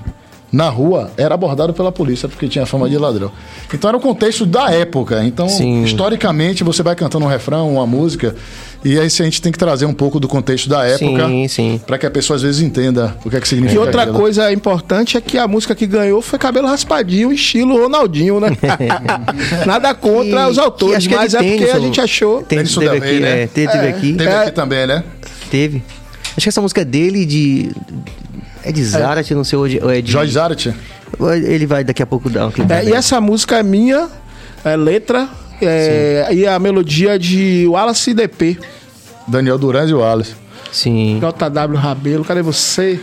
na 0.52 0.68
rua 0.68 1.10
era 1.16 1.34
abordado 1.34 1.72
pela 1.72 1.90
polícia 1.90 2.28
porque 2.28 2.48
tinha 2.48 2.66
fama 2.66 2.88
de 2.88 2.96
ladrão. 2.96 3.30
Então 3.72 3.88
era 3.88 3.96
o 3.96 4.00
contexto 4.00 4.46
da 4.46 4.70
época. 4.70 5.24
Então, 5.24 5.48
Sim. 5.48 5.82
historicamente, 5.82 6.62
você 6.62 6.82
vai 6.82 6.94
cantando 6.94 7.24
um 7.24 7.28
refrão, 7.28 7.74
uma 7.74 7.86
música, 7.86 8.36
e 8.88 8.98
aí 9.00 9.06
a 9.06 9.08
gente 9.08 9.42
tem 9.42 9.50
que 9.50 9.58
trazer 9.58 9.84
um 9.86 9.92
pouco 9.92 10.20
do 10.20 10.28
contexto 10.28 10.68
da 10.68 10.84
época 10.84 11.26
Sim, 11.26 11.48
sim. 11.48 11.80
para 11.86 11.98
que 11.98 12.06
a 12.06 12.10
pessoa 12.10 12.36
às 12.36 12.42
vezes 12.42 12.60
entenda 12.62 13.16
o 13.24 13.30
que 13.30 13.36
é 13.36 13.40
que 13.40 13.46
E 13.46 13.48
significa. 13.48 13.80
outra 13.80 14.02
aquilo. 14.02 14.18
coisa 14.18 14.52
importante 14.52 15.16
é 15.16 15.20
que 15.20 15.36
a 15.38 15.48
música 15.48 15.74
que 15.74 15.86
ganhou 15.86 16.22
foi 16.22 16.38
cabelo 16.38 16.66
raspadinho, 16.68 17.32
estilo 17.32 17.76
Ronaldinho, 17.82 18.38
né? 18.40 18.50
Nada 19.66 19.94
contra 19.94 20.42
E- 20.42 20.50
os 20.50 20.58
autores, 20.58 20.94
e 20.94 20.96
acho 20.98 21.08
que 21.08 21.14
é 21.14 21.18
mas 21.18 21.34
é 21.34 21.38
porque 21.38 21.56
tênis, 21.58 21.74
a 21.74 21.78
gente 21.80 22.00
achou. 22.00 22.42
Tem, 22.42 22.58
Tênis 22.58 22.74
teve 22.74 22.86
Sudamei, 22.86 23.10
aqui, 23.10 23.20
né? 23.20 23.42
é, 23.42 23.46
teve, 23.46 23.72
teve 23.72 23.88
aqui. 23.88 24.12
Teve 24.14 24.30
É. 24.30 24.36
aqui 24.42 24.50
também, 24.52 24.86
né? 24.86 25.04
Teve. 25.50 25.82
Acho 26.36 26.44
que 26.44 26.48
essa 26.48 26.60
música 26.60 26.80
é 26.82 26.84
dele 26.84 27.24
de. 27.24 27.70
É 28.62 28.72
de 28.72 28.84
Zarat, 28.84 29.30
não 29.32 29.44
sei 29.44 29.58
hoje. 29.58 29.80
Ou 29.82 29.90
é 29.90 30.00
de. 30.00 30.10
Jorge 30.10 30.32
Zarat. 30.32 30.66
ou 31.18 31.32
Ele 31.34 31.66
vai 31.66 31.82
daqui 31.84 32.02
a 32.02 32.06
pouco 32.06 32.28
dar 32.28 32.46
um 32.46 32.50
clipe. 32.50 32.72
É, 32.72 32.84
e 32.84 32.92
essa 32.92 33.20
música 33.20 33.56
é 33.58 33.62
minha, 33.62 34.08
é 34.64 34.76
letra, 34.76 35.28
é, 35.60 36.28
e 36.32 36.46
a 36.46 36.58
melodia 36.58 37.18
de 37.18 37.66
Wallace 37.68 38.12
DP. 38.12 38.58
Daniel 39.26 39.58
Duran 39.58 39.86
e 39.86 39.94
o 39.94 39.98
Wallace. 39.98 40.34
Sim. 40.72 41.20
JW 41.20 41.76
Rabelo, 41.76 42.24
cadê 42.24 42.42
você? 42.42 43.00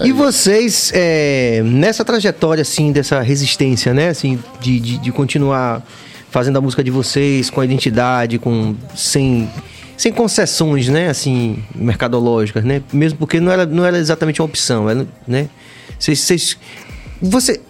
E 0.00 0.12
vocês, 0.12 0.92
é, 0.94 1.60
nessa 1.64 2.04
trajetória, 2.04 2.62
assim, 2.62 2.92
dessa 2.92 3.20
resistência, 3.20 3.92
né? 3.92 4.08
Assim, 4.08 4.38
de, 4.60 4.78
de, 4.78 4.98
de 4.98 5.12
continuar 5.12 5.82
fazendo 6.30 6.56
a 6.56 6.60
música 6.60 6.84
de 6.84 6.90
vocês 6.90 7.50
com 7.50 7.60
a 7.60 7.64
identidade, 7.64 8.38
com 8.38 8.76
sem, 8.94 9.50
sem 9.96 10.12
concessões, 10.12 10.88
né? 10.88 11.08
Assim, 11.08 11.62
mercadológicas, 11.74 12.64
né? 12.64 12.82
Mesmo 12.92 13.18
porque 13.18 13.40
não 13.40 13.50
era, 13.50 13.66
não 13.66 13.84
era 13.84 13.98
exatamente 13.98 14.40
uma 14.40 14.46
opção, 14.46 14.88
era, 14.88 15.06
né? 15.26 15.48
Vocês, 15.98 16.20
vocês... 16.20 16.58
Você... 17.20 17.60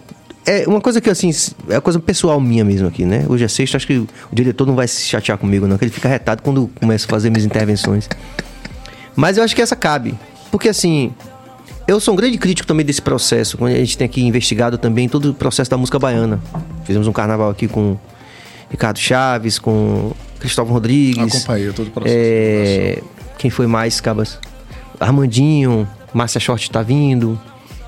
É 0.45 0.67
uma 0.67 0.81
coisa 0.81 0.99
que, 0.99 1.09
assim, 1.09 1.31
é 1.67 1.75
uma 1.75 1.81
coisa 1.81 1.99
pessoal 1.99 2.39
minha 2.39 2.65
mesmo 2.65 2.87
aqui, 2.87 3.05
né? 3.05 3.25
Hoje 3.27 3.43
é 3.43 3.47
sexta, 3.47 3.77
acho 3.77 3.85
que 3.85 3.97
o 3.97 4.07
diretor 4.31 4.65
não 4.65 4.75
vai 4.75 4.87
se 4.87 5.01
chatear 5.03 5.37
comigo, 5.37 5.67
não. 5.67 5.77
Que 5.77 5.85
ele 5.85 5.91
fica 5.91 6.09
retado 6.09 6.41
quando 6.41 6.69
começa 6.79 7.05
a 7.05 7.09
fazer 7.09 7.29
minhas 7.29 7.45
intervenções. 7.45 8.09
Mas 9.15 9.37
eu 9.37 9.43
acho 9.43 9.55
que 9.55 9.61
essa 9.61 9.75
cabe. 9.75 10.15
Porque, 10.51 10.69
assim, 10.69 11.13
eu 11.87 11.99
sou 11.99 12.13
um 12.13 12.17
grande 12.17 12.37
crítico 12.37 12.67
também 12.67 12.85
desse 12.85 13.01
processo, 13.01 13.57
quando 13.57 13.73
a 13.73 13.77
gente 13.77 13.97
tem 13.97 14.05
aqui 14.05 14.21
investigado 14.21 14.77
também 14.77 15.07
todo 15.09 15.31
o 15.31 15.33
processo 15.33 15.69
da 15.69 15.77
música 15.77 15.99
baiana. 15.99 16.39
Fizemos 16.83 17.07
um 17.07 17.11
carnaval 17.11 17.49
aqui 17.49 17.67
com 17.67 17.97
Ricardo 18.69 18.97
Chaves, 18.97 19.59
com 19.59 20.13
Cristóvão 20.39 20.73
Rodrigues. 20.73 21.35
Acompanhei 21.35 21.71
todo 21.73 21.87
o 21.87 21.91
processo. 21.91 22.15
É, 22.17 23.01
quem 23.37 23.49
foi 23.49 23.67
mais, 23.67 23.99
Cabas? 23.99 24.39
Armandinho, 24.99 25.87
Márcia 26.13 26.39
Short 26.39 26.69
tá 26.71 26.81
vindo. 26.81 27.39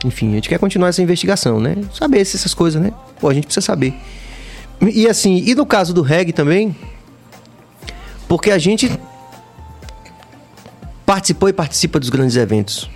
Enfim, 0.04 0.32
a 0.32 0.36
gente 0.36 0.50
quer 0.50 0.58
continuar 0.60 0.90
essa 0.90 1.02
investigação, 1.02 1.60
né? 1.60 1.76
Saber 1.94 2.26
se 2.26 2.36
essas 2.36 2.54
coisas, 2.54 2.82
né? 2.82 2.92
Pô, 3.20 3.30
a 3.30 3.34
gente 3.34 3.46
precisa 3.46 3.66
saber. 3.66 3.94
E 4.94 5.08
assim, 5.08 5.44
e 5.46 5.54
no 5.54 5.66
caso 5.66 5.94
do 5.94 6.02
reggae 6.02 6.34
também, 6.34 6.76
porque 8.28 8.50
a 8.50 8.58
gente 8.58 8.92
participou 11.06 11.50
e 11.50 11.54
participa 11.54 12.00
dos 12.00 12.10
grandes 12.10 12.36
eventos. 12.36 12.90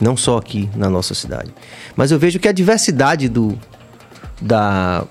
Não 0.00 0.16
só 0.16 0.36
aqui 0.38 0.68
na 0.74 0.90
nossa 0.90 1.14
cidade. 1.14 1.52
Mas 1.94 2.10
eu 2.10 2.18
vejo 2.18 2.40
que 2.40 2.48
a 2.48 2.52
diversidade 2.52 3.28
do, 3.28 3.56
da, 4.40 5.04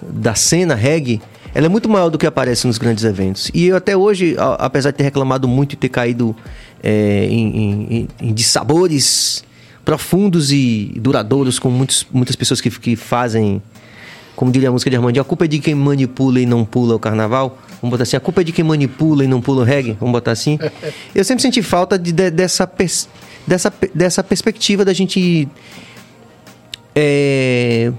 da 0.00 0.34
cena 0.34 0.74
reggae 0.74 1.20
ela 1.54 1.66
é 1.66 1.68
muito 1.68 1.88
maior 1.88 2.08
do 2.08 2.18
que 2.18 2.26
aparece 2.26 2.66
nos 2.66 2.78
grandes 2.78 3.04
eventos. 3.04 3.50
E 3.54 3.66
eu 3.66 3.76
até 3.76 3.96
hoje, 3.96 4.34
apesar 4.58 4.90
de 4.90 4.96
ter 4.96 5.04
reclamado 5.04 5.46
muito 5.46 5.74
e 5.74 5.76
ter 5.76 5.88
caído 5.88 6.34
é, 6.82 7.26
em, 7.26 7.56
em, 7.56 7.86
em- 7.94 8.08
em 8.28 8.32
dissabores 8.34 9.44
profundos 9.84 10.50
e 10.52 10.92
duradouros 10.96 11.58
com 11.58 11.70
muitos, 11.70 12.06
muitas 12.12 12.34
pessoas 12.36 12.60
que, 12.60 12.70
que 12.70 12.96
fazem, 12.96 13.60
como 14.34 14.50
diria 14.50 14.68
a 14.68 14.72
música 14.72 14.90
de 14.90 14.96
Armandinho, 14.96 15.22
a 15.22 15.24
culpa 15.24 15.44
é 15.44 15.48
de 15.48 15.58
quem 15.58 15.74
manipula 15.74 16.40
e 16.40 16.46
não 16.46 16.64
pula 16.64 16.94
o 16.94 16.98
carnaval. 16.98 17.58
Vamos 17.82 17.90
botar 17.92 18.04
assim, 18.04 18.16
a 18.16 18.20
culpa 18.20 18.40
é 18.40 18.44
de 18.44 18.52
quem 18.52 18.64
manipula 18.64 19.24
e 19.24 19.28
não 19.28 19.40
pula 19.42 19.60
o 19.60 19.64
reggae. 19.64 19.96
Vamos 20.00 20.12
botar 20.12 20.32
assim. 20.32 20.58
Eu 21.14 21.22
sempre 21.24 21.42
senti 21.42 21.62
falta 21.62 21.98
de, 21.98 22.12
de- 22.12 22.30
dessa, 22.30 22.66
pers- 22.66 23.08
dessa, 23.46 23.72
dessa 23.94 24.24
perspectiva 24.24 24.84
da 24.84 24.92
gente 24.94 25.46
é, 26.94 27.92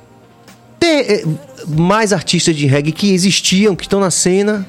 ter 0.79 1.11
é, 1.11 1.23
mais 1.67 2.11
artistas 2.13 2.55
de 2.55 2.65
reggae 2.65 2.91
que 2.91 3.13
existiam, 3.13 3.75
que 3.75 3.83
estão 3.83 3.99
na 3.99 4.09
cena, 4.11 4.67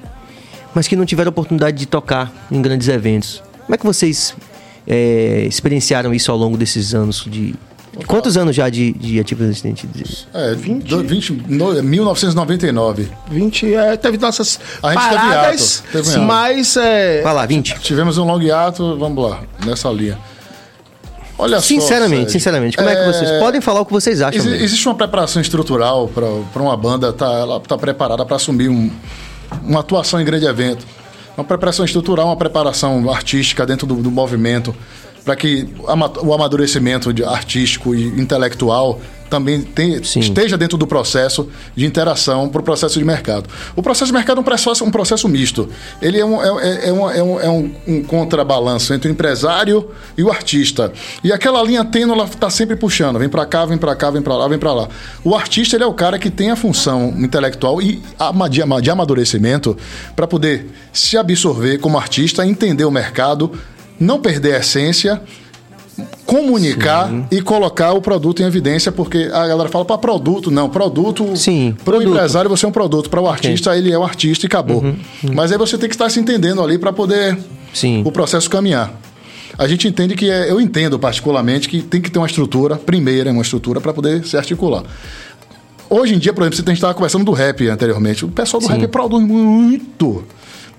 mas 0.74 0.86
que 0.86 0.96
não 0.96 1.06
tiveram 1.06 1.30
oportunidade 1.30 1.78
de 1.78 1.86
tocar 1.86 2.32
em 2.50 2.60
grandes 2.60 2.88
eventos. 2.88 3.42
Como 3.64 3.74
é 3.74 3.78
que 3.78 3.86
vocês 3.86 4.34
é, 4.87 5.45
experienciaram 5.49 6.12
isso 6.14 6.30
ao 6.30 6.39
longo 6.39 6.57
desses 6.57 6.95
anos 6.95 7.24
de. 7.26 7.55
Quantos 8.07 8.37
anos 8.37 8.55
já 8.55 8.68
de, 8.68 8.93
de 8.93 9.18
ativo 9.18 9.43
resistente? 9.43 9.89
É, 10.34 10.55
20, 10.55 10.95
20 11.07 11.32
no, 11.49 11.82
1999. 11.82 13.09
20, 13.30 13.74
é, 13.74 13.97
teve 13.97 14.18
nossas 14.18 14.61
A 14.82 14.93
gente 14.93 15.03
teve 15.03 15.16
paradas, 15.16 15.78
ato, 15.82 15.93
teve 15.93 16.11
ato. 16.11 16.20
mas 16.20 16.76
é, 16.76 17.22
Vai 17.22 17.32
lá, 17.34 17.47
20. 17.47 17.80
Tivemos 17.80 18.18
um 18.18 18.24
long 18.24 18.41
hiato, 18.43 18.99
vamos 18.99 19.30
lá, 19.30 19.41
nessa 19.64 19.89
linha. 19.89 20.18
Olha 21.39 21.59
só. 21.61 21.66
Sinceramente, 21.66 22.16
Sérgio. 22.16 22.30
sinceramente, 22.32 22.76
como 22.76 22.89
é, 22.89 22.97
que 22.97 23.12
vocês. 23.12 23.30
Podem 23.39 23.61
falar 23.61 23.80
o 23.80 23.87
que 23.87 23.93
vocês 23.93 24.20
acham. 24.22 24.39
Exi- 24.41 24.49
mesmo. 24.51 24.64
existe 24.64 24.87
uma 24.89 24.95
preparação 24.95 25.41
estrutural 25.41 26.09
para 26.09 26.62
uma 26.62 26.76
banda 26.76 27.12
tá, 27.12 27.26
ela 27.32 27.61
tá 27.61 27.76
preparada 27.78 28.24
para 28.24 28.37
assumir 28.37 28.68
um- 28.68 28.91
uma 29.62 29.80
atuação 29.80 30.20
em 30.20 30.24
grande 30.24 30.47
evento. 30.47 30.87
Uma 31.37 31.45
preparação 31.45 31.84
estrutural, 31.84 32.26
uma 32.26 32.37
preparação 32.37 33.11
artística 33.11 33.66
dentro 33.66 33.87
do, 33.87 33.97
do 33.97 34.11
movimento 34.11 34.74
para 35.24 35.34
que 35.34 35.68
o 36.22 36.32
amadurecimento 36.32 37.12
artístico 37.26 37.95
e 37.95 38.07
intelectual 38.20 39.01
também 39.29 39.62
tem, 39.62 39.95
esteja 39.95 40.57
dentro 40.57 40.79
do 40.79 40.87
processo 40.87 41.49
de 41.74 41.85
interação 41.85 42.49
para 42.49 42.61
o 42.61 42.64
processo 42.64 42.99
de 42.99 43.05
mercado. 43.05 43.49
O 43.74 43.83
processo 43.83 44.07
de 44.07 44.12
mercado 44.12 44.39
é 44.39 44.41
um 44.41 44.45
processo, 44.45 44.85
um 44.85 44.91
processo 44.91 45.29
misto. 45.29 45.68
Ele 46.01 46.18
é 46.18 46.24
um, 46.24 46.43
é, 46.43 46.68
é, 46.68 46.89
é 46.89 46.93
um, 46.93 47.11
é 47.11 47.22
um, 47.22 47.41
é 47.41 47.51
um, 47.51 47.74
um 47.87 48.03
contrabalanço 48.03 48.93
entre 48.95 49.11
o 49.11 49.12
empresário 49.12 49.91
e 50.16 50.22
o 50.22 50.31
artista. 50.31 50.93
E 51.22 51.33
aquela 51.33 51.62
linha 51.62 51.85
tênue, 51.85 52.12
ela 52.12 52.24
está 52.24 52.51
sempre 52.51 52.77
puxando. 52.77 53.18
Vem 53.18 53.29
para 53.29 53.45
cá, 53.47 53.64
vem 53.64 53.79
para 53.79 53.95
cá, 53.95 54.11
vem 54.11 54.22
para 54.22 54.37
lá, 54.37 54.49
vem 54.49 54.59
para 54.59 54.72
lá. 54.72 54.89
O 55.24 55.35
artista, 55.35 55.77
ele 55.77 55.85
é 55.85 55.87
o 55.87 55.95
cara 55.95 56.18
que 56.18 56.31
tem 56.31 56.51
a 56.51 56.57
função 56.57 57.14
intelectual 57.18 57.81
e 57.83 58.03
de, 58.51 58.83
de 58.83 58.91
amadurecimento 58.91 59.77
para 60.14 60.27
poder 60.27 60.66
se 60.93 61.16
absorver 61.16 61.79
como 61.79 61.99
artista, 61.99 62.47
entender 62.47 62.85
o 62.85 62.91
mercado, 62.91 63.53
não 63.99 64.20
perder 64.20 64.55
a 64.55 64.59
essência 64.59 65.20
comunicar 66.24 67.09
Sim. 67.09 67.24
e 67.30 67.40
colocar 67.40 67.92
o 67.92 68.01
produto 68.01 68.42
em 68.42 68.44
evidência, 68.44 68.92
porque 68.92 69.30
a 69.32 69.47
galera 69.47 69.68
fala 69.68 69.84
para 69.84 69.97
produto, 69.99 70.51
não, 70.51 70.68
produto. 70.68 71.36
Sim. 71.36 71.74
Para 71.84 71.99
o 71.99 72.03
empresário 72.03 72.51
você 72.51 72.66
é 72.66 72.68
um 72.68 72.72
produto, 72.72 73.09
para 73.09 73.20
o 73.20 73.28
artista 73.28 73.70
okay. 73.70 73.80
ele 73.80 73.92
é 73.92 73.99
o 73.99 74.03
um 74.03 74.05
artista 74.05 74.44
e 74.44 74.49
acabou. 74.49 74.82
Uhum, 74.82 74.97
uhum. 75.24 75.34
Mas 75.34 75.53
aí 75.53 75.59
você 75.59 75.78
tem 75.78 75.88
que 75.88 75.94
estar 75.94 76.09
se 76.11 76.20
entendendo 76.20 76.62
ali 76.62 76.78
para 76.78 76.92
poder 76.92 77.38
Sim. 77.72 78.03
o 78.05 78.12
processo 78.12 78.49
caminhar. 78.51 78.92
A 79.59 79.66
gente 79.66 79.88
entende 79.88 80.14
que 80.14 80.30
é, 80.30 80.51
eu 80.51 80.61
entendo 80.61 80.99
particularmente 80.99 81.68
que 81.68 81.80
tem 81.80 82.01
que 82.01 82.11
ter 82.11 82.18
uma 82.18 82.26
estrutura, 82.26 82.76
primeira 82.76 83.30
uma 83.30 83.42
estrutura 83.42 83.80
para 83.80 83.92
poder 83.92 84.26
se 84.26 84.36
articular. 84.36 84.84
Hoje 85.88 86.14
em 86.14 86.18
dia, 86.18 86.32
por 86.32 86.42
exemplo, 86.42 86.64
você 86.64 86.72
estava 86.72 86.92
conversando 86.92 87.24
do 87.24 87.32
rap 87.32 87.66
anteriormente. 87.68 88.24
O 88.24 88.28
pessoal 88.28 88.61
do 88.61 88.66
Sim. 88.66 88.72
rap 88.72 88.88
produz 88.88 89.24
muito. 89.24 90.24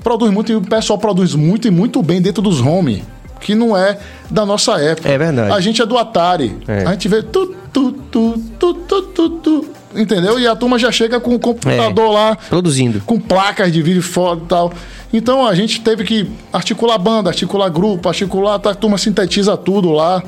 Produz 0.04 0.32
muito 0.32 0.52
e 0.52 0.56
o 0.56 0.62
pessoal 0.62 1.00
produz 1.00 1.34
muito 1.34 1.68
e 1.68 1.72
muito 1.72 2.04
bem 2.04 2.22
dentro 2.22 2.42
dos 2.42 2.62
home 2.62 3.04
que 3.40 3.56
não 3.56 3.76
é 3.76 3.98
da 4.30 4.46
nossa 4.46 4.80
época. 4.80 5.10
É 5.10 5.18
verdade. 5.18 5.52
A 5.52 5.60
gente 5.60 5.82
é 5.82 5.86
do 5.86 5.98
Atari. 5.98 6.58
É. 6.68 6.86
A 6.86 6.92
gente 6.92 7.08
vê 7.08 7.24
tu, 7.24 7.56
tu, 7.72 7.92
tu, 7.92 8.44
tu, 8.60 8.74
tu, 8.74 9.02
tu, 9.02 9.30
tu, 9.30 9.66
entendeu? 9.96 10.40
E 10.40 10.48
a 10.48 10.56
turma 10.56 10.78
já 10.78 10.92
chega 10.92 11.20
com 11.20 11.36
o 11.36 11.40
computador 11.40 12.06
é. 12.06 12.14
lá. 12.14 12.38
Produzindo. 12.50 13.02
Com 13.06 13.20
placas 13.20 13.72
de 13.72 13.82
vídeo 13.82 14.02
foda 14.02 14.42
e 14.44 14.48
tal. 14.48 14.74
Então 15.14 15.46
a 15.46 15.56
gente 15.56 15.82
teve 15.82 16.04
que 16.04 16.30
articular 16.52 16.98
banda, 16.98 17.30
articular 17.30 17.70
grupo, 17.70 18.10
articular, 18.10 18.60
tá, 18.60 18.72
a 18.72 18.76
turma 18.76 18.98
sintetiza 18.98 19.56
tudo 19.56 19.92
lá. 19.92 20.22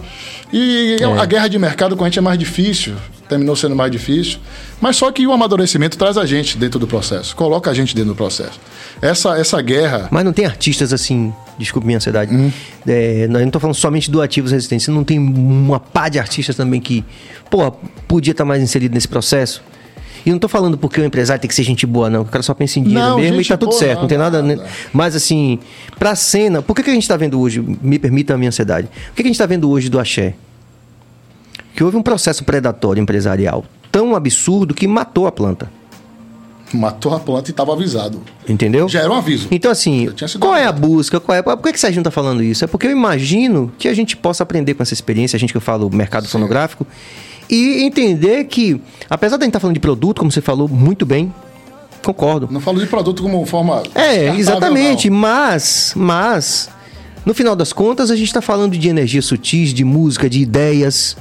E 0.51 0.97
é. 0.99 1.03
a 1.03 1.25
guerra 1.25 1.47
de 1.47 1.59
mercado 1.59 1.97
com 1.97 2.03
a 2.03 2.07
gente 2.07 2.19
é 2.19 2.21
mais 2.21 2.39
difícil, 2.39 2.95
terminou 3.27 3.55
sendo 3.55 3.75
mais 3.75 3.91
difícil. 3.91 4.39
Mas 4.79 4.95
só 4.95 5.11
que 5.11 5.27
o 5.27 5.33
amadurecimento 5.33 5.97
traz 5.97 6.17
a 6.17 6.25
gente 6.25 6.57
dentro 6.57 6.79
do 6.79 6.87
processo, 6.87 7.35
coloca 7.35 7.69
a 7.69 7.73
gente 7.73 7.93
dentro 7.93 8.11
do 8.11 8.15
processo. 8.15 8.59
Essa, 9.01 9.37
essa 9.37 9.61
guerra. 9.61 10.07
Mas 10.11 10.23
não 10.23 10.31
tem 10.31 10.45
artistas 10.45 10.93
assim, 10.93 11.33
desculpe 11.59 11.85
minha 11.85 11.97
ansiedade. 11.97 12.33
Hum. 12.33 12.51
É, 12.87 13.27
não 13.27 13.39
estou 13.41 13.59
falando 13.59 13.75
somente 13.75 14.09
do 14.09 14.21
Ativos 14.21 14.51
Resistência, 14.51 14.91
não 14.91 15.03
tem 15.03 15.19
uma 15.19 15.79
pá 15.79 16.09
de 16.09 16.17
artistas 16.17 16.55
também 16.55 16.79
que, 16.79 17.05
pô, 17.51 17.71
podia 18.07 18.31
estar 18.31 18.43
tá 18.43 18.47
mais 18.47 18.63
inserido 18.63 18.93
nesse 18.93 19.07
processo? 19.07 19.61
E 20.25 20.31
não 20.31 20.39
tô 20.39 20.47
falando 20.47 20.77
porque 20.77 20.99
o 20.99 21.05
empresário 21.05 21.39
tem 21.39 21.47
que 21.47 21.55
ser 21.55 21.63
gente 21.63 21.85
boa, 21.85 22.09
não. 22.09 22.21
O 22.21 22.25
cara 22.25 22.43
só 22.43 22.53
pensa 22.53 22.79
em 22.79 22.83
dinheiro 22.83 23.09
não, 23.09 23.19
mesmo 23.19 23.39
e 23.39 23.45
tá 23.45 23.57
tudo 23.57 23.69
boa, 23.69 23.79
certo. 23.79 23.95
Não, 23.95 24.01
não 24.01 24.07
tem 24.07 24.17
nada. 24.17 24.41
nada. 24.41 24.61
Né? 24.61 24.69
Mas 24.91 25.15
assim, 25.15 25.59
pra 25.97 26.15
cena, 26.15 26.61
por 26.61 26.75
que, 26.75 26.83
que 26.83 26.89
a 26.89 26.93
gente 26.93 27.07
tá 27.07 27.15
vendo 27.15 27.39
hoje? 27.39 27.61
Me 27.81 27.97
permita 27.97 28.33
a 28.33 28.37
minha 28.37 28.49
ansiedade. 28.49 28.87
Por 28.87 29.15
que, 29.15 29.23
que 29.23 29.29
a 29.29 29.31
gente 29.31 29.37
tá 29.37 29.45
vendo 29.45 29.69
hoje 29.69 29.89
do 29.89 29.99
axé? 29.99 30.33
Que 31.73 31.83
houve 31.83 31.95
um 31.95 32.01
processo 32.01 32.43
predatório 32.43 33.01
empresarial 33.01 33.63
tão 33.91 34.15
absurdo 34.15 34.73
que 34.73 34.87
matou 34.87 35.27
a 35.27 35.31
planta. 35.31 35.71
Matou 36.73 37.13
a 37.13 37.19
planta 37.19 37.49
e 37.49 37.51
estava 37.51 37.73
avisado. 37.73 38.21
Entendeu? 38.47 38.87
Já 38.87 39.01
era 39.01 39.11
um 39.11 39.15
aviso. 39.15 39.47
Então, 39.49 39.71
assim, 39.71 40.09
qual 40.39 40.55
é 40.55 40.65
a 40.65 40.71
busca? 40.71 41.19
Qual 41.19 41.35
é... 41.35 41.41
Por 41.41 41.57
que, 41.63 41.73
que 41.73 41.79
Serginho 41.79 42.01
está 42.01 42.11
falando 42.11 42.43
isso? 42.43 42.63
É 42.63 42.67
porque 42.67 42.87
eu 42.87 42.91
imagino 42.91 43.71
que 43.77 43.87
a 43.87 43.93
gente 43.93 44.15
possa 44.15 44.43
aprender 44.43 44.75
com 44.75 44.83
essa 44.83 44.93
experiência, 44.93 45.35
a 45.35 45.39
gente 45.39 45.51
que 45.51 45.57
eu 45.57 45.61
falo 45.61 45.89
mercado 45.89 46.25
Sim. 46.25 46.33
fonográfico, 46.33 46.85
e 47.49 47.83
entender 47.83 48.43
que, 48.45 48.79
apesar 49.09 49.37
de 49.37 49.43
a 49.43 49.45
gente 49.45 49.49
estar 49.49 49.59
tá 49.59 49.61
falando 49.61 49.73
de 49.73 49.79
produto, 49.79 50.19
como 50.19 50.31
você 50.31 50.41
falou 50.41 50.67
muito 50.67 51.05
bem, 51.05 51.33
concordo. 52.03 52.47
Não 52.51 52.61
falo 52.61 52.79
de 52.79 52.85
produto 52.85 53.23
como 53.23 53.43
forma. 53.45 53.81
É, 53.95 54.35
exatamente, 54.35 55.09
não. 55.09 55.17
mas, 55.17 55.93
mas, 55.95 56.69
no 57.25 57.33
final 57.33 57.55
das 57.55 57.73
contas, 57.73 58.11
a 58.11 58.15
gente 58.15 58.27
está 58.27 58.41
falando 58.41 58.77
de 58.77 58.87
energia 58.87 59.21
sutis, 59.21 59.73
de 59.73 59.83
música, 59.83 60.29
de 60.29 60.39
ideias, 60.39 61.17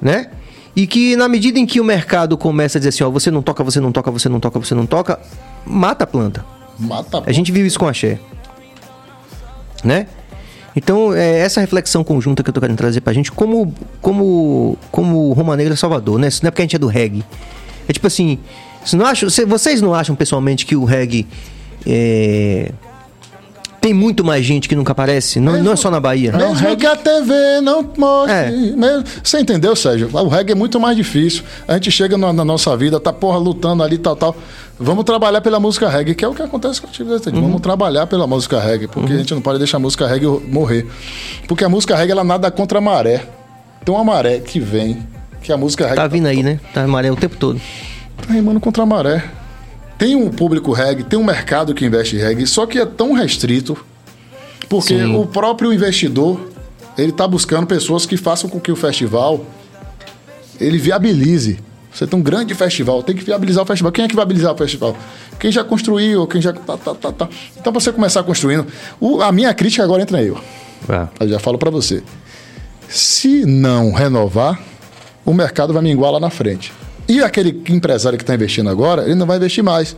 né? 0.00 0.28
E 0.76 0.86
que 0.86 1.14
na 1.16 1.28
medida 1.28 1.58
em 1.58 1.66
que 1.66 1.80
o 1.80 1.84
mercado 1.84 2.36
começa 2.36 2.78
a 2.78 2.80
dizer 2.80 2.88
assim, 2.88 3.04
ó, 3.04 3.10
você 3.10 3.30
não 3.30 3.42
toca, 3.42 3.62
você 3.62 3.80
não 3.80 3.92
toca, 3.92 4.10
você 4.10 4.28
não 4.28 4.40
toca, 4.40 4.58
você 4.58 4.74
não 4.74 4.86
toca, 4.86 5.20
mata 5.64 6.04
a 6.04 6.06
planta. 6.06 6.44
Mata 6.78 7.02
a 7.02 7.10
planta. 7.10 7.30
A 7.30 7.32
gente 7.32 7.52
vive 7.52 7.68
isso 7.68 7.78
com 7.78 7.86
axé. 7.86 8.18
Né? 9.84 10.08
Então, 10.74 11.14
é 11.14 11.38
essa 11.38 11.60
reflexão 11.60 12.02
conjunta 12.02 12.42
que 12.42 12.50
eu 12.50 12.54
tô 12.54 12.60
querendo 12.60 12.76
trazer 12.76 13.00
pra 13.00 13.12
gente, 13.12 13.30
como, 13.30 13.72
como, 14.00 14.76
como 14.90 15.32
Roma 15.32 15.56
Negra 15.56 15.76
Salvador, 15.76 16.18
né? 16.18 16.26
Isso 16.26 16.42
não 16.42 16.48
é 16.48 16.50
porque 16.50 16.62
a 16.62 16.64
gente 16.64 16.76
é 16.76 16.78
do 16.78 16.88
reggae. 16.88 17.24
É 17.88 17.92
tipo 17.92 18.06
assim, 18.06 18.38
não 18.92 19.06
acham, 19.06 19.28
vocês 19.46 19.80
não 19.80 19.94
acham 19.94 20.16
pessoalmente 20.16 20.66
que 20.66 20.74
o 20.74 20.84
reggae 20.84 21.26
é, 21.86 22.72
tem 23.84 23.92
muito 23.92 24.24
mais 24.24 24.42
gente 24.46 24.66
que 24.66 24.74
nunca 24.74 24.92
aparece. 24.92 25.38
Não, 25.38 25.62
não 25.62 25.72
é 25.72 25.76
só 25.76 25.90
na 25.90 26.00
Bahia. 26.00 26.32
Mesmo 26.32 26.52
o 26.52 26.54
reggae... 26.54 26.76
que 26.76 26.86
a 26.86 26.96
TV 26.96 27.60
não 27.60 27.86
mostre. 27.98 28.34
É. 28.34 28.50
Mesmo... 28.50 29.04
Você 29.22 29.38
entendeu, 29.38 29.76
Sérgio? 29.76 30.08
O 30.10 30.26
reggae 30.26 30.52
é 30.52 30.54
muito 30.54 30.80
mais 30.80 30.96
difícil. 30.96 31.42
A 31.68 31.74
gente 31.74 31.90
chega 31.90 32.16
na, 32.16 32.32
na 32.32 32.46
nossa 32.46 32.74
vida, 32.78 32.98
tá 32.98 33.12
porra 33.12 33.36
lutando 33.36 33.82
ali, 33.82 33.98
tal, 33.98 34.16
tal. 34.16 34.34
Vamos 34.80 35.04
trabalhar 35.04 35.42
pela 35.42 35.60
música 35.60 35.86
reggae, 35.86 36.14
que 36.14 36.24
é 36.24 36.28
o 36.28 36.32
que 36.32 36.40
acontece 36.40 36.80
com 36.80 36.86
a 36.86 36.90
atividade. 36.90 37.28
Uhum. 37.28 37.42
Vamos 37.42 37.60
trabalhar 37.60 38.06
pela 38.06 38.26
música 38.26 38.58
reggae, 38.58 38.88
porque 38.88 39.10
uhum. 39.10 39.16
a 39.16 39.18
gente 39.18 39.34
não 39.34 39.42
pode 39.42 39.58
deixar 39.58 39.76
a 39.76 39.80
música 39.80 40.06
reggae 40.06 40.28
morrer. 40.48 40.86
Porque 41.46 41.62
a 41.62 41.68
música 41.68 41.94
reggae, 41.94 42.12
ela 42.12 42.24
nada 42.24 42.50
contra 42.50 42.78
a 42.78 42.80
maré. 42.80 43.26
Tem 43.84 43.94
uma 43.94 44.02
maré 44.02 44.38
que 44.38 44.58
vem, 44.58 45.06
que 45.42 45.52
a 45.52 45.58
música 45.58 45.84
reggae... 45.84 45.96
Tá 45.96 46.06
vindo 46.06 46.26
aí, 46.26 46.42
né? 46.42 46.58
Tá 46.72 46.86
maré 46.86 47.12
o 47.12 47.16
tempo 47.16 47.36
todo. 47.36 47.60
Tá 48.26 48.32
rimando 48.32 48.60
contra 48.60 48.82
a 48.82 48.86
maré. 48.86 49.22
Tem 49.98 50.16
um 50.16 50.30
público 50.30 50.72
reggae, 50.72 51.04
tem 51.04 51.18
um 51.18 51.24
mercado 51.24 51.74
que 51.74 51.84
investe 51.84 52.16
em 52.16 52.18
reggae, 52.18 52.46
só 52.46 52.66
que 52.66 52.78
é 52.78 52.86
tão 52.86 53.12
restrito 53.12 53.78
porque 54.68 54.98
Sim. 54.98 55.14
o 55.14 55.26
próprio 55.26 55.72
investidor, 55.72 56.40
ele 56.96 57.10
está 57.10 57.26
buscando 57.28 57.66
pessoas 57.66 58.06
que 58.06 58.16
façam 58.16 58.48
com 58.48 58.58
que 58.58 58.72
o 58.72 58.76
festival 58.76 59.44
ele 60.60 60.78
viabilize. 60.78 61.58
Você 61.92 62.06
tem 62.06 62.18
um 62.18 62.22
grande 62.22 62.54
festival, 62.54 63.02
tem 63.02 63.14
que 63.14 63.22
viabilizar 63.22 63.62
o 63.62 63.66
festival. 63.66 63.92
Quem 63.92 64.04
é 64.04 64.08
que 64.08 64.16
viabilizar 64.16 64.52
o 64.52 64.58
festival? 64.58 64.96
Quem 65.38 65.52
já 65.52 65.62
construiu, 65.62 66.26
quem 66.26 66.42
já. 66.42 66.52
Tá, 66.52 66.76
tá, 66.76 66.94
tá, 66.94 67.12
tá. 67.12 67.28
Então, 67.56 67.72
você 67.72 67.92
começar 67.92 68.22
construindo. 68.24 68.66
O, 69.00 69.22
a 69.22 69.30
minha 69.30 69.54
crítica 69.54 69.84
agora 69.84 70.02
entra 70.02 70.20
eu. 70.20 70.40
É. 70.88 71.06
Eu 71.20 71.28
já 71.28 71.38
falo 71.38 71.56
para 71.56 71.70
você. 71.70 72.02
Se 72.88 73.46
não 73.46 73.92
renovar, 73.92 74.60
o 75.24 75.32
mercado 75.32 75.72
vai 75.72 75.82
minguar 75.82 76.10
lá 76.10 76.18
na 76.18 76.30
frente. 76.30 76.72
E 77.08 77.22
aquele 77.22 77.62
empresário 77.68 78.18
que 78.18 78.22
está 78.22 78.34
investindo 78.34 78.70
agora, 78.70 79.02
ele 79.02 79.14
não 79.14 79.26
vai 79.26 79.36
investir 79.36 79.62
mais. 79.62 79.96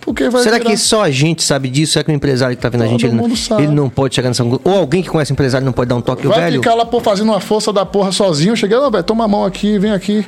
Porque 0.00 0.28
vai 0.28 0.42
Será 0.42 0.58
virar... 0.58 0.70
que 0.70 0.76
só 0.76 1.02
a 1.02 1.10
gente 1.10 1.42
sabe 1.42 1.68
disso? 1.68 1.94
Será 1.94 2.04
que 2.04 2.10
o 2.10 2.14
empresário 2.14 2.56
que 2.56 2.58
está 2.58 2.68
vendo 2.68 2.82
Todo 2.82 2.88
a 2.88 2.90
gente, 2.90 3.06
ele 3.06 3.14
não, 3.14 3.58
ele 3.58 3.72
não, 3.72 3.88
pode 3.88 4.14
chegar 4.14 4.28
nessa... 4.28 4.44
Ou 4.44 4.60
alguém 4.64 5.02
que 5.02 5.08
conhece 5.08 5.32
o 5.32 5.34
empresário 5.34 5.64
não 5.64 5.72
pode 5.72 5.88
dar 5.88 5.96
um 5.96 6.00
toque 6.00 6.26
vai 6.26 6.38
o 6.38 6.40
velho? 6.40 6.62
Vai 6.62 6.62
ficar 6.62 6.74
lá 6.74 6.86
pô, 6.86 7.00
fazendo 7.00 7.30
uma 7.30 7.40
força 7.40 7.72
da 7.72 7.84
porra 7.84 8.12
sozinho, 8.12 8.56
chegando, 8.56 8.82
não, 8.82 8.90
velho, 8.90 9.04
toma 9.04 9.24
a 9.24 9.28
mão 9.28 9.44
aqui, 9.44 9.78
vem 9.78 9.90
aqui. 9.90 10.24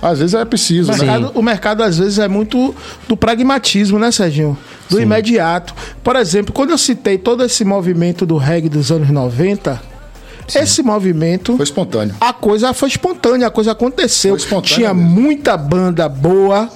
Às 0.00 0.18
vezes 0.18 0.34
é 0.34 0.44
preciso. 0.44 0.92
O 0.92 0.96
mercado, 0.96 1.32
o 1.36 1.42
mercado, 1.42 1.82
às 1.84 1.98
vezes, 1.98 2.18
é 2.18 2.26
muito 2.26 2.74
do 3.06 3.16
pragmatismo, 3.16 4.00
né, 4.00 4.10
Serginho? 4.10 4.58
Do 4.90 4.96
Sim. 4.96 5.02
imediato. 5.02 5.72
Por 6.02 6.16
exemplo, 6.16 6.52
quando 6.52 6.70
eu 6.70 6.78
citei 6.78 7.16
todo 7.16 7.44
esse 7.44 7.64
movimento 7.64 8.26
do 8.26 8.36
reggae 8.36 8.68
dos 8.68 8.90
anos 8.90 9.08
90, 9.08 9.80
Sim. 10.48 10.58
esse 10.60 10.82
movimento. 10.82 11.56
Foi 11.56 11.64
espontâneo. 11.64 12.14
A 12.20 12.32
coisa 12.32 12.72
foi 12.72 12.88
espontânea, 12.88 13.46
a 13.46 13.50
coisa 13.50 13.72
aconteceu. 13.72 14.36
Tinha 14.62 14.92
mesmo. 14.92 15.20
muita 15.20 15.56
banda 15.56 16.08
boa 16.08 16.68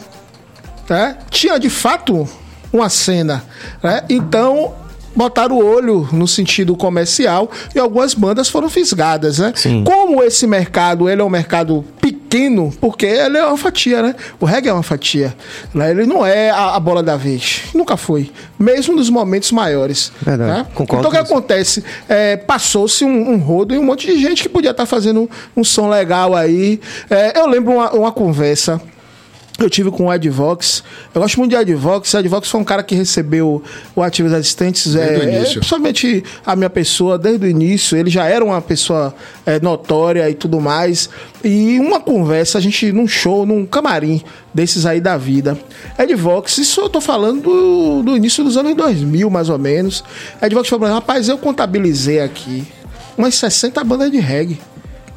né? 0.89 1.19
tinha 1.31 1.59
de 1.59 1.71
fato 1.71 2.29
uma 2.73 2.89
cena. 2.89 3.45
Né? 3.83 4.05
Então, 4.09 4.75
botaram 5.17 5.57
o 5.57 5.65
olho 5.65 6.07
no 6.13 6.29
sentido 6.29 6.77
comercial 6.77 7.51
e 7.75 7.79
algumas 7.79 8.13
bandas 8.13 8.49
foram 8.49 8.69
fisgadas, 8.69 9.39
né? 9.39 9.53
Sim. 9.57 9.83
Como 9.83 10.23
esse 10.23 10.47
mercado, 10.47 11.09
ele 11.09 11.23
é 11.23 11.25
um 11.25 11.31
mercado 11.31 11.85
pequeno, 12.01 12.73
porque 12.81 13.07
ele 13.07 13.39
é 13.39 13.47
uma 13.47 13.57
fatia, 13.57 14.03
né? 14.03 14.15
O 14.39 14.45
reggae 14.45 14.69
é 14.69 14.73
uma 14.73 14.83
fatia. 14.83 15.35
Né? 15.73 15.91
Ele 15.91 16.07
não 16.07 16.25
é 16.25 16.51
a, 16.51 16.77
a 16.77 16.81
bola 16.81 17.03
da 17.03 17.17
vez. 17.17 17.63
Nunca 17.75 17.97
foi. 17.97 18.31
Mesmo 18.59 18.95
nos 18.95 19.09
momentos 19.09 19.51
maiores. 19.51 20.13
Verdade. 20.21 20.51
Né? 20.51 20.67
Concordo 20.75 21.09
então 21.09 21.11
o 21.11 21.25
que 21.25 21.33
acontece? 21.33 21.83
É, 22.09 22.37
Passou-se 22.37 23.05
um, 23.05 23.31
um, 23.33 23.39
rodo 23.39 23.75
e 23.75 23.79
um 23.79 23.85
monte 23.85 24.07
de 24.07 24.21
gente 24.21 24.43
que 24.43 24.49
podia 24.49 24.73
estar 24.73 24.83
tá 24.83 24.87
fazendo 24.87 25.29
um 25.57 25.65
som 25.65 25.89
legal 25.89 26.35
aí. 26.35 26.79
É, 27.09 27.39
eu 27.41 27.47
lembro 27.47 27.73
uma, 27.73 27.91
uma 27.93 28.13
conversa 28.13 28.81
eu 29.59 29.71
tive 29.71 29.91
com 29.91 30.07
o 30.07 30.13
Ed 30.13 30.29
Vox. 30.29 30.83
Eu 31.15 31.21
gosto 31.21 31.39
muito 31.39 31.51
de 31.51 31.57
Ed 31.57 31.75
Vox. 31.75 32.13
Ed 32.13 32.29
Vox 32.29 32.49
foi 32.49 32.61
um 32.61 32.65
cara 32.65 32.83
que 32.83 32.95
recebeu 32.95 33.63
o 33.95 34.03
Ativos 34.03 34.33
Assistentes, 34.33 34.93
desde 34.93 35.27
é, 35.27 35.41
é, 35.41 35.45
principalmente 35.45 36.25
a 36.45 36.55
minha 36.55 36.69
pessoa, 36.69 37.19
desde 37.19 37.47
o 37.47 37.49
início. 37.49 37.97
Ele 37.97 38.11
já 38.11 38.27
era 38.27 38.45
uma 38.45 38.61
pessoa 38.61 39.15
é, 39.47 39.59
notória 39.59 40.29
e 40.29 40.35
tudo 40.35 40.61
mais. 40.61 41.09
E 41.43 41.81
uma 41.81 42.01
conversa, 42.01 42.59
a 42.59 42.61
gente 42.61 42.93
num 42.93 43.09
show, 43.09 43.47
num 43.47 43.65
camarim 43.65 44.23
desses 44.53 44.85
aí 44.85 45.01
da 45.01 45.17
vida. 45.17 45.59
Ed 45.99 46.15
Vox, 46.15 46.59
isso 46.59 46.83
eu 46.83 46.91
tô 46.91 47.01
falando 47.01 47.43
do, 47.43 48.03
do 48.03 48.17
início 48.17 48.45
dos 48.45 48.59
anos 48.59 48.75
2000, 48.75 49.31
mais 49.31 49.49
ou 49.49 49.59
menos. 49.59 50.05
Ed 50.43 50.55
Vox 50.55 50.69
falou: 50.69 50.87
rapaz, 50.89 51.29
eu 51.29 51.39
contabilizei 51.39 52.21
aqui 52.21 52.67
umas 53.17 53.35
60 53.37 53.83
bandas 53.85 54.11
de 54.11 54.19
reggae. 54.19 54.61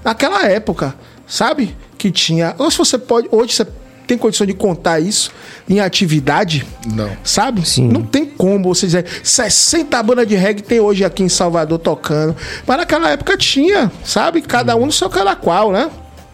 Naquela 0.02 0.48
época, 0.48 0.96
sabe? 1.28 1.76
que 2.00 2.10
tinha. 2.10 2.56
Ou 2.58 2.72
se 2.72 2.78
você 2.78 2.98
pode. 2.98 3.28
Hoje 3.30 3.54
você 3.54 3.68
tem 4.10 4.18
condição 4.18 4.48
de 4.48 4.56
contar 4.56 5.00
isso 5.00 5.32
em 5.70 5.80
atividade? 5.80 6.66
Não. 6.92 7.12
Sabe? 7.24 7.68
Sim. 7.68 7.88
Não 7.88 8.02
tem 8.02 8.26
como 8.26 8.74
você 8.74 8.88
dizer 8.88 9.06
60 9.24 10.02
bandas 10.02 10.28
de 10.28 10.36
reggae 10.36 10.64
tem 10.64 10.80
hoje 10.80 11.06
aqui 11.06 11.22
em 11.22 11.30
Salvador 11.30 11.78
tocando. 11.78 12.36
Mas 12.66 12.78
naquela 12.78 13.12
época 13.12 13.38
tinha, 13.38 13.92
sabe? 14.04 14.42
Cada 14.42 14.76
um 14.76 14.88
no 14.88 14.92
seu 14.92 15.10
cada 15.12 15.36
qual, 15.36 15.72
né? 15.72 15.92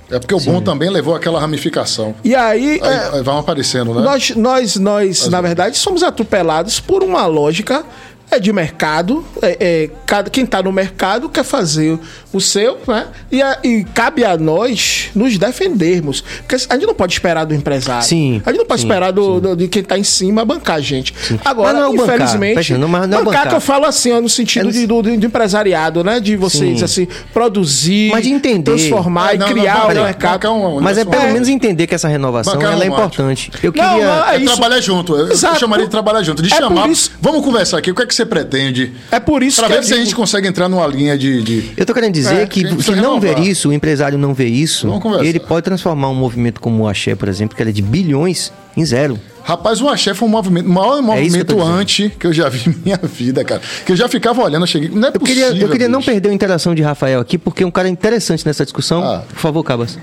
É 0.09 0.19
porque 0.19 0.33
o 0.33 0.39
bom 0.39 0.61
também 0.61 0.89
levou 0.89 1.15
aquela 1.15 1.39
ramificação. 1.39 2.15
E 2.23 2.33
aí, 2.33 2.79
Aí, 2.81 2.93
é, 2.93 3.09
aí 3.17 3.23
vão 3.23 3.39
aparecendo, 3.39 3.93
né? 3.93 4.01
nós, 4.01 4.29
nós, 4.35 4.75
nós 4.77 5.27
na 5.27 5.41
verdade, 5.41 5.77
somos 5.77 6.03
atropelados 6.03 6.79
por 6.79 7.03
uma 7.03 7.25
lógica 7.25 7.83
é 8.31 8.39
de 8.39 8.51
mercado. 8.51 9.23
É, 9.41 9.57
é, 9.59 9.89
cada, 10.05 10.29
quem 10.29 10.43
está 10.43 10.61
no 10.61 10.71
mercado 10.71 11.29
quer 11.29 11.43
fazer 11.43 11.97
o 12.33 12.41
seu, 12.41 12.77
né? 12.87 13.07
E, 13.31 13.41
a- 13.41 13.59
e 13.63 13.83
cabe 13.93 14.25
a 14.25 14.35
nós 14.37 15.09
nos 15.15 15.37
defendermos. 15.37 16.21
Porque 16.39 16.55
a 16.55 16.73
gente 16.75 16.85
não 16.87 16.93
pode 16.95 17.13
esperar 17.13 17.45
do 17.45 17.53
empresário. 17.53 18.03
Sim, 18.07 18.41
A 18.45 18.49
gente 18.49 18.59
não 18.59 18.65
pode 18.65 18.81
sim, 18.81 18.87
esperar 18.87 19.11
do, 19.11 19.39
do- 19.39 19.55
de 19.55 19.67
quem 19.67 19.81
está 19.81 19.97
em 19.97 20.03
cima 20.03 20.43
bancar 20.43 20.77
a 20.77 20.81
gente. 20.81 21.13
Agora, 21.45 21.73
Mas 21.73 21.81
não 21.81 21.93
é 21.93 21.97
bancar, 21.97 22.15
infelizmente. 22.15 22.55
Peixe, 22.55 22.77
não- 22.77 22.87
mas 22.87 23.07
não 23.07 23.19
é 23.19 23.23
bancar, 23.23 23.33
bancar. 23.43 23.49
que 23.49 23.55
eu 23.55 23.61
falo 23.61 23.85
assim, 23.85 24.11
ó, 24.11 24.19
no 24.19 24.29
sentido 24.29 24.61
É 24.61 24.65
no- 24.65 24.71
de, 24.71 24.85
do, 24.87 25.01
do 25.01 25.25
empresariado, 25.25 26.03
né? 26.03 26.19
De 26.19 26.35
vocês, 26.35 26.79
Sim. 26.79 26.83
assim, 26.85 27.07
produzir, 27.33 28.11
Mas 28.11 28.23
de 28.23 28.31
entender. 28.31 28.63
transformar 28.63 29.35
É, 29.35 29.37
não, 29.37 29.47
e 29.47 29.49
não, 29.49 29.57
criar 29.59 29.73
bancar- 29.81 29.91
o 29.97 30.03
mercado. 30.03 30.31
bancar 30.33 30.51
um- 30.51 30.77
um 30.77 30.81
Mas 30.81 30.97
é 30.97 31.01
negócio- 31.01 31.21
pelo 31.21 31.33
menos 31.33 31.47
entender 31.47 31.87
que 31.87 31.95
essa 31.95 32.07
renovação 32.07 32.53
Bancar 32.55 32.73
ela 32.73 32.83
é 32.83 32.87
importante. 32.87 33.51
Eu 33.61 33.71
Não, 33.75 33.89
queria. 33.89 34.05
não, 34.07 34.27
É 34.27 34.35
é 34.35 34.37
isso. 34.39 34.45
trabalhar 34.57 34.81
junto. 34.81 35.13
Eu, 35.15 35.27
eu 35.27 35.31
Exato. 35.33 35.59
chamaria 35.59 35.85
de 35.85 35.91
trabalhar 35.91 36.23
junto. 36.23 36.41
De 36.41 36.51
É 36.53 36.57
chamar. 36.57 36.89
isso- 36.89 37.11
Vamos 37.21 37.43
conversar 37.43 37.77
aqui. 37.77 37.91
O 37.91 37.95
que 37.95 38.01
é 38.01 38.05
que 38.05 38.14
você 38.15 38.25
pretende? 38.25 38.91
É 39.11 39.19
por 39.19 39.43
isso 39.43 39.57
Pra 39.61 39.67
que 39.67 39.73
ver 39.73 39.79
eu 39.79 39.83
se 39.83 39.93
a 39.93 39.95
digo- 39.95 40.05
gente 40.05 40.15
consegue 40.15 40.47
entrar 40.47 40.67
numa 40.69 40.85
linha 40.87 41.17
de. 41.17 41.41
de- 41.43 41.71
Eu 41.77 41.85
tô 41.85 41.93
querendo 41.93 42.13
dizer 42.13 42.35
É, 42.41 42.45
que 42.47 42.63
que 42.63 42.83
se 42.83 42.91
não 42.95 43.19
ver 43.19 43.39
isso, 43.39 43.69
o 43.69 43.73
empresário 43.73 44.17
não 44.17 44.33
vê 44.33 44.45
isso, 44.47 44.87
ele 45.23 45.39
pode 45.39 45.63
transformar 45.63 46.09
um 46.09 46.15
movimento 46.15 46.59
como 46.59 46.83
o 46.83 46.87
Axé, 46.87 47.15
por 47.15 47.27
exemplo, 47.29 47.55
que 47.55 47.61
era 47.61 47.71
de 47.73 47.81
bilhões, 47.81 48.51
em 48.75 48.85
zero. 48.85 49.19
Rapaz, 49.43 49.79
o 49.79 49.87
Axé 49.87 50.13
foi 50.15 50.27
um 50.27 50.31
movimento, 50.31 50.67
o 50.67 50.71
maior 50.71 50.89
É 50.89 50.97
isso 50.97 51.03
que 51.03 51.11
eu 51.11 51.11
movimento 51.21 51.45
tô 51.47 51.55
dizendo. 51.55 51.77
anti 51.79 52.11
que 52.19 52.25
eu 52.27 52.33
já 52.33 52.49
vi 52.49 52.61
em 52.69 52.75
minha 52.83 52.97
vida, 53.03 53.43
cara. 53.43 53.61
Que 53.85 53.91
eu 53.91 53.95
já 53.95 54.07
ficava 54.09 54.41
olhando, 54.43 54.63
eu 54.63 54.67
cheguei. 54.67 54.89
Não 54.89 55.07
é 55.07 55.11
Eu 55.13 55.19
possível. 55.19 55.47
queria, 55.49 55.63
eu 55.65 55.69
queria 55.69 55.87
não 55.87 55.99
bicho. 55.99 56.11
perder 56.11 56.29
a 56.29 56.33
interação 56.33 56.73
de 56.73 56.81
Rafael 56.81 57.19
aqui, 57.19 57.37
porque 57.37 57.63
é 57.63 57.67
um 57.67 57.71
cara 57.71 57.87
interessante 57.87 58.45
nessa 58.45 58.63
discussão. 58.63 59.03
Ah. 59.03 59.23
Por 59.29 59.37
favor, 59.37 59.63
Cabas. 59.63 59.99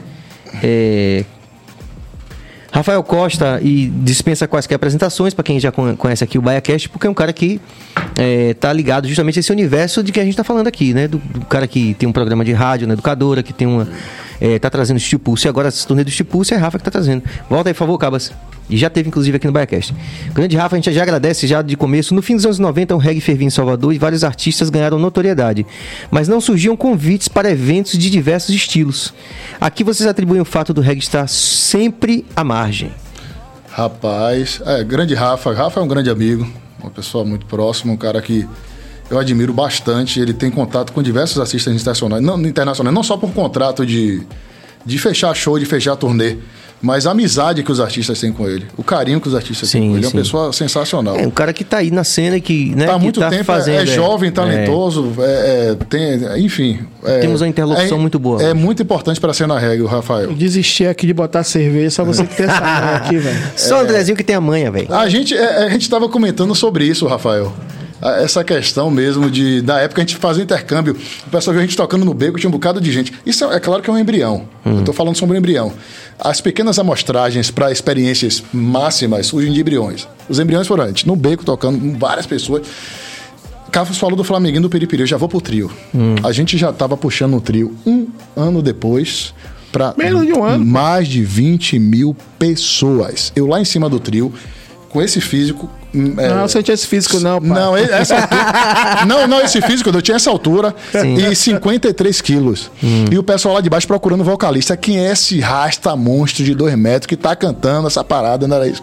É, 0.62 1.24
Rafael 2.72 3.02
Costa 3.02 3.60
e 3.62 3.86
dispensa 3.88 4.48
quaisquer 4.48 4.76
apresentações 4.76 5.34
para 5.34 5.44
quem 5.44 5.60
já 5.60 5.70
con- 5.70 5.94
conhece 5.94 6.24
aqui 6.24 6.38
o 6.38 6.42
BaiaCast, 6.42 6.88
porque 6.88 7.06
é 7.06 7.10
um 7.10 7.14
cara 7.14 7.32
que 7.32 7.60
é, 8.18 8.54
tá 8.54 8.72
ligado 8.72 9.06
justamente 9.06 9.38
a 9.38 9.40
esse 9.40 9.52
universo 9.52 10.02
de 10.02 10.10
que 10.10 10.18
a 10.18 10.24
gente 10.24 10.36
tá 10.36 10.42
falando 10.42 10.66
aqui, 10.68 10.94
né? 10.94 11.06
Do, 11.06 11.18
do 11.18 11.44
cara 11.46 11.66
que 11.66 11.92
tem 11.94 12.08
um 12.08 12.12
programa 12.12 12.44
de 12.44 12.52
rádio 12.52 12.86
na 12.86 12.94
educadora, 12.94 13.42
que 13.42 13.52
tem 13.52 13.66
uma. 13.68 13.86
É, 14.44 14.58
tá 14.58 14.68
trazendo 14.68 14.98
o 14.98 15.18
Pulse, 15.20 15.46
e 15.46 15.48
agora 15.48 15.68
esse 15.68 15.86
torneio 15.86 16.04
do 16.04 16.10
Steel 16.10 16.26
Pulse 16.26 16.52
é 16.52 16.56
Rafa 16.56 16.76
que 16.76 16.82
tá 16.82 16.90
trazendo. 16.90 17.22
Volta 17.48 17.70
aí, 17.70 17.74
por 17.74 17.78
favor, 17.78 17.96
Cabas. 17.96 18.32
E 18.68 18.76
já 18.76 18.90
teve, 18.90 19.08
inclusive, 19.08 19.36
aqui 19.36 19.46
no 19.46 19.52
BaiaCast. 19.52 19.94
Grande 20.34 20.56
Rafa, 20.56 20.74
a 20.74 20.78
gente 20.78 20.92
já 20.92 21.00
agradece 21.00 21.46
já 21.46 21.62
de 21.62 21.76
começo. 21.76 22.12
No 22.12 22.20
fim 22.20 22.34
dos 22.34 22.44
anos 22.44 22.58
90, 22.58 22.92
um 22.96 22.98
reggae 22.98 23.20
fervia 23.20 23.46
em 23.46 23.50
Salvador 23.50 23.94
e 23.94 23.98
vários 23.98 24.24
artistas 24.24 24.68
ganharam 24.68 24.98
notoriedade. 24.98 25.64
Mas 26.10 26.26
não 26.26 26.40
surgiam 26.40 26.76
convites 26.76 27.28
para 27.28 27.52
eventos 27.52 27.96
de 27.96 28.10
diversos 28.10 28.52
estilos. 28.52 29.14
Aqui 29.60 29.84
vocês 29.84 30.08
atribuem 30.08 30.40
o 30.40 30.44
fato 30.44 30.74
do 30.74 30.80
reggae 30.80 31.02
estar 31.02 31.28
sempre 31.28 32.26
à 32.34 32.42
margem. 32.42 32.90
Rapaz, 33.68 34.60
é, 34.66 34.82
grande 34.82 35.14
Rafa. 35.14 35.54
Rafa 35.54 35.78
é 35.78 35.82
um 35.84 35.88
grande 35.88 36.10
amigo, 36.10 36.50
uma 36.80 36.90
pessoa 36.90 37.24
muito 37.24 37.46
próxima, 37.46 37.92
um 37.92 37.96
cara 37.96 38.20
que 38.20 38.44
eu 39.12 39.18
admiro 39.18 39.52
bastante. 39.52 40.18
Ele 40.20 40.32
tem 40.32 40.50
contato 40.50 40.92
com 40.92 41.02
diversos 41.02 41.38
artistas 41.38 41.72
internacionais, 41.74 42.22
não, 42.22 42.40
internacionais, 42.40 42.94
não 42.94 43.02
só 43.02 43.16
por 43.16 43.30
contrato 43.32 43.84
de, 43.86 44.22
de 44.84 44.98
fechar 44.98 45.34
show, 45.34 45.58
de 45.58 45.66
fechar 45.66 45.94
turnê, 45.96 46.36
mas 46.80 47.06
a 47.06 47.12
amizade 47.12 47.62
que 47.62 47.70
os 47.70 47.78
artistas 47.78 48.18
têm 48.18 48.32
com 48.32 48.48
ele, 48.48 48.66
o 48.76 48.82
carinho 48.82 49.20
que 49.20 49.28
os 49.28 49.36
artistas 49.36 49.70
têm 49.70 49.82
Sim, 49.82 49.88
com 49.90 49.96
ele. 49.98 50.06
É 50.06 50.08
sim. 50.08 50.16
uma 50.16 50.22
pessoa 50.24 50.52
sensacional. 50.52 51.14
É 51.16 51.24
um 51.24 51.30
cara 51.30 51.52
que 51.52 51.62
tá 51.62 51.76
aí 51.76 51.92
na 51.92 52.02
cena 52.02 52.38
e 52.38 52.40
que, 52.40 52.74
né, 52.74 52.86
Tá 52.86 52.92
há 52.92 52.96
que 52.96 53.02
muito 53.04 53.20
tá 53.20 53.28
tempo, 53.30 53.42
é- 53.42 53.44
fazendo. 53.44 53.82
é, 53.82 53.86
jovem, 53.86 54.32
talentoso, 54.32 55.12
é, 55.20 55.22
é, 55.78 55.84
tem, 55.88 56.44
enfim. 56.44 56.80
é- 57.04 57.20
Temos 57.20 57.40
uma 57.40 57.46
interlocução 57.46 57.98
é- 57.98 58.00
muito 58.00 58.18
boa. 58.18 58.42
É 58.42 58.52
muito 58.52 58.82
importante 58.82 59.20
para 59.20 59.30
a 59.30 59.34
cena 59.34 59.56
reggae, 59.60 59.82
o 59.82 59.86
Rafael. 59.86 60.32
Desistir 60.32 60.88
aqui 60.88 61.06
de 61.06 61.14
botar 61.14 61.44
cerveja, 61.44 61.90
só 61.90 62.04
você 62.04 62.26
que 62.26 62.34
tem 62.36 62.46
essa 62.46 62.96
aqui, 62.96 63.16
velho. 63.18 63.38
Só 63.56 63.76
o 63.76 63.80
Andrezinho 63.82 64.16
que 64.16 64.24
tem 64.24 64.34
a 64.34 64.40
manha, 64.40 64.68
velho. 64.72 64.92
A 64.92 65.08
gente 65.08 65.36
é, 65.36 65.64
a 65.66 65.68
gente 65.68 65.82
estava 65.82 66.08
comentando 66.08 66.52
sobre 66.54 66.84
isso, 66.84 67.06
Rafael. 67.06 67.52
A- 68.02 68.20
Essa 68.22 68.42
questão 68.44 68.90
mesmo 68.90 69.30
de 69.30 69.62
da 69.62 69.78
época 69.78 70.02
a 70.02 70.04
gente 70.04 70.16
fazia 70.16 70.42
intercâmbio, 70.42 70.96
o 71.26 71.30
pessoal 71.30 71.54
viu 71.54 71.62
a 71.62 71.66
gente 71.66 71.76
tocando 71.76 72.04
no 72.04 72.12
beco, 72.12 72.38
tinha 72.38 72.48
um 72.48 72.52
bocado 72.52 72.80
de 72.80 72.90
gente. 72.92 73.12
Isso 73.24 73.44
é, 73.44 73.56
é 73.56 73.60
claro 73.60 73.82
que 73.82 73.88
é 73.88 73.92
um 73.92 73.98
embrião. 73.98 74.48
Eu 74.64 74.80
estou 74.80 74.92
falando 74.94 75.16
sobre 75.16 75.36
um 75.36 75.38
embrião. 75.38 75.72
As 76.18 76.40
pequenas 76.40 76.78
amostragens 76.78 77.50
para 77.50 77.70
experiências 77.72 78.42
máximas 78.52 79.26
surgem 79.26 79.52
de 79.52 79.60
embriões. 79.60 80.06
Os 80.28 80.38
embriões 80.38 80.66
foram 80.66 80.84
antes, 80.84 81.04
no 81.04 81.16
beco 81.16 81.44
tocando 81.44 81.78
com 81.78 81.98
várias 81.98 82.26
pessoas. 82.26 82.62
Cafos 83.70 83.96
falou 83.98 84.16
do 84.16 84.22
Flamenguinho 84.24 84.62
do 84.62 84.68
Peripiri, 84.70 85.02
eu 85.02 85.06
já 85.06 85.16
vou 85.16 85.28
pro 85.28 85.40
trio. 85.40 85.70
A 86.22 86.30
gente 86.30 86.58
já 86.58 86.68
estava 86.70 86.94
puxando 86.96 87.36
o 87.36 87.40
trio 87.40 87.74
um 87.86 88.06
ano 88.36 88.60
depois 88.60 89.32
para 89.72 89.94
Menos 89.96 90.26
de 90.26 90.32
um 90.34 90.44
ano. 90.44 90.62
mais 90.62 91.08
de 91.08 91.24
20 91.24 91.78
mil 91.78 92.14
pessoas. 92.38 93.32
Eu 93.34 93.46
lá 93.46 93.58
em 93.60 93.64
cima 93.64 93.88
do 93.88 93.98
trio, 93.98 94.30
com 94.92 95.00
esse 95.00 95.20
físico. 95.20 95.70
hum, 95.94 96.14
é, 96.18 96.28
Não, 96.28 96.46
você 96.46 96.62
tinha 96.62 96.74
esse 96.74 96.86
físico, 96.86 97.18
não, 97.18 97.40
pai. 97.40 97.48
não, 97.48 97.76
essa 97.76 98.14
altura, 98.14 98.44
não, 99.06 99.26
não, 99.26 99.40
esse 99.40 99.60
físico, 99.62 99.88
eu 99.88 100.02
tinha 100.02 100.16
essa 100.16 100.30
altura 100.30 100.74
Sim. 100.92 101.14
e 101.14 101.34
53 101.34 102.20
quilos. 102.20 102.70
E 103.10 103.16
o 103.16 103.22
pessoal 103.22 103.54
lá 103.54 103.60
de 103.60 103.70
baixo 103.70 103.86
procurando 103.86 104.22
vocalista. 104.22 104.76
Quem 104.76 104.98
é 104.98 105.10
esse 105.12 105.40
rasta 105.40 105.96
monstro 105.96 106.44
de 106.44 106.54
dois 106.54 106.76
metros 106.76 107.06
que 107.06 107.16
tá 107.16 107.34
cantando 107.34 107.86
essa 107.86 108.04
parada, 108.04 108.46
não 108.46 108.56
era 108.56 108.68
isso? 108.68 108.82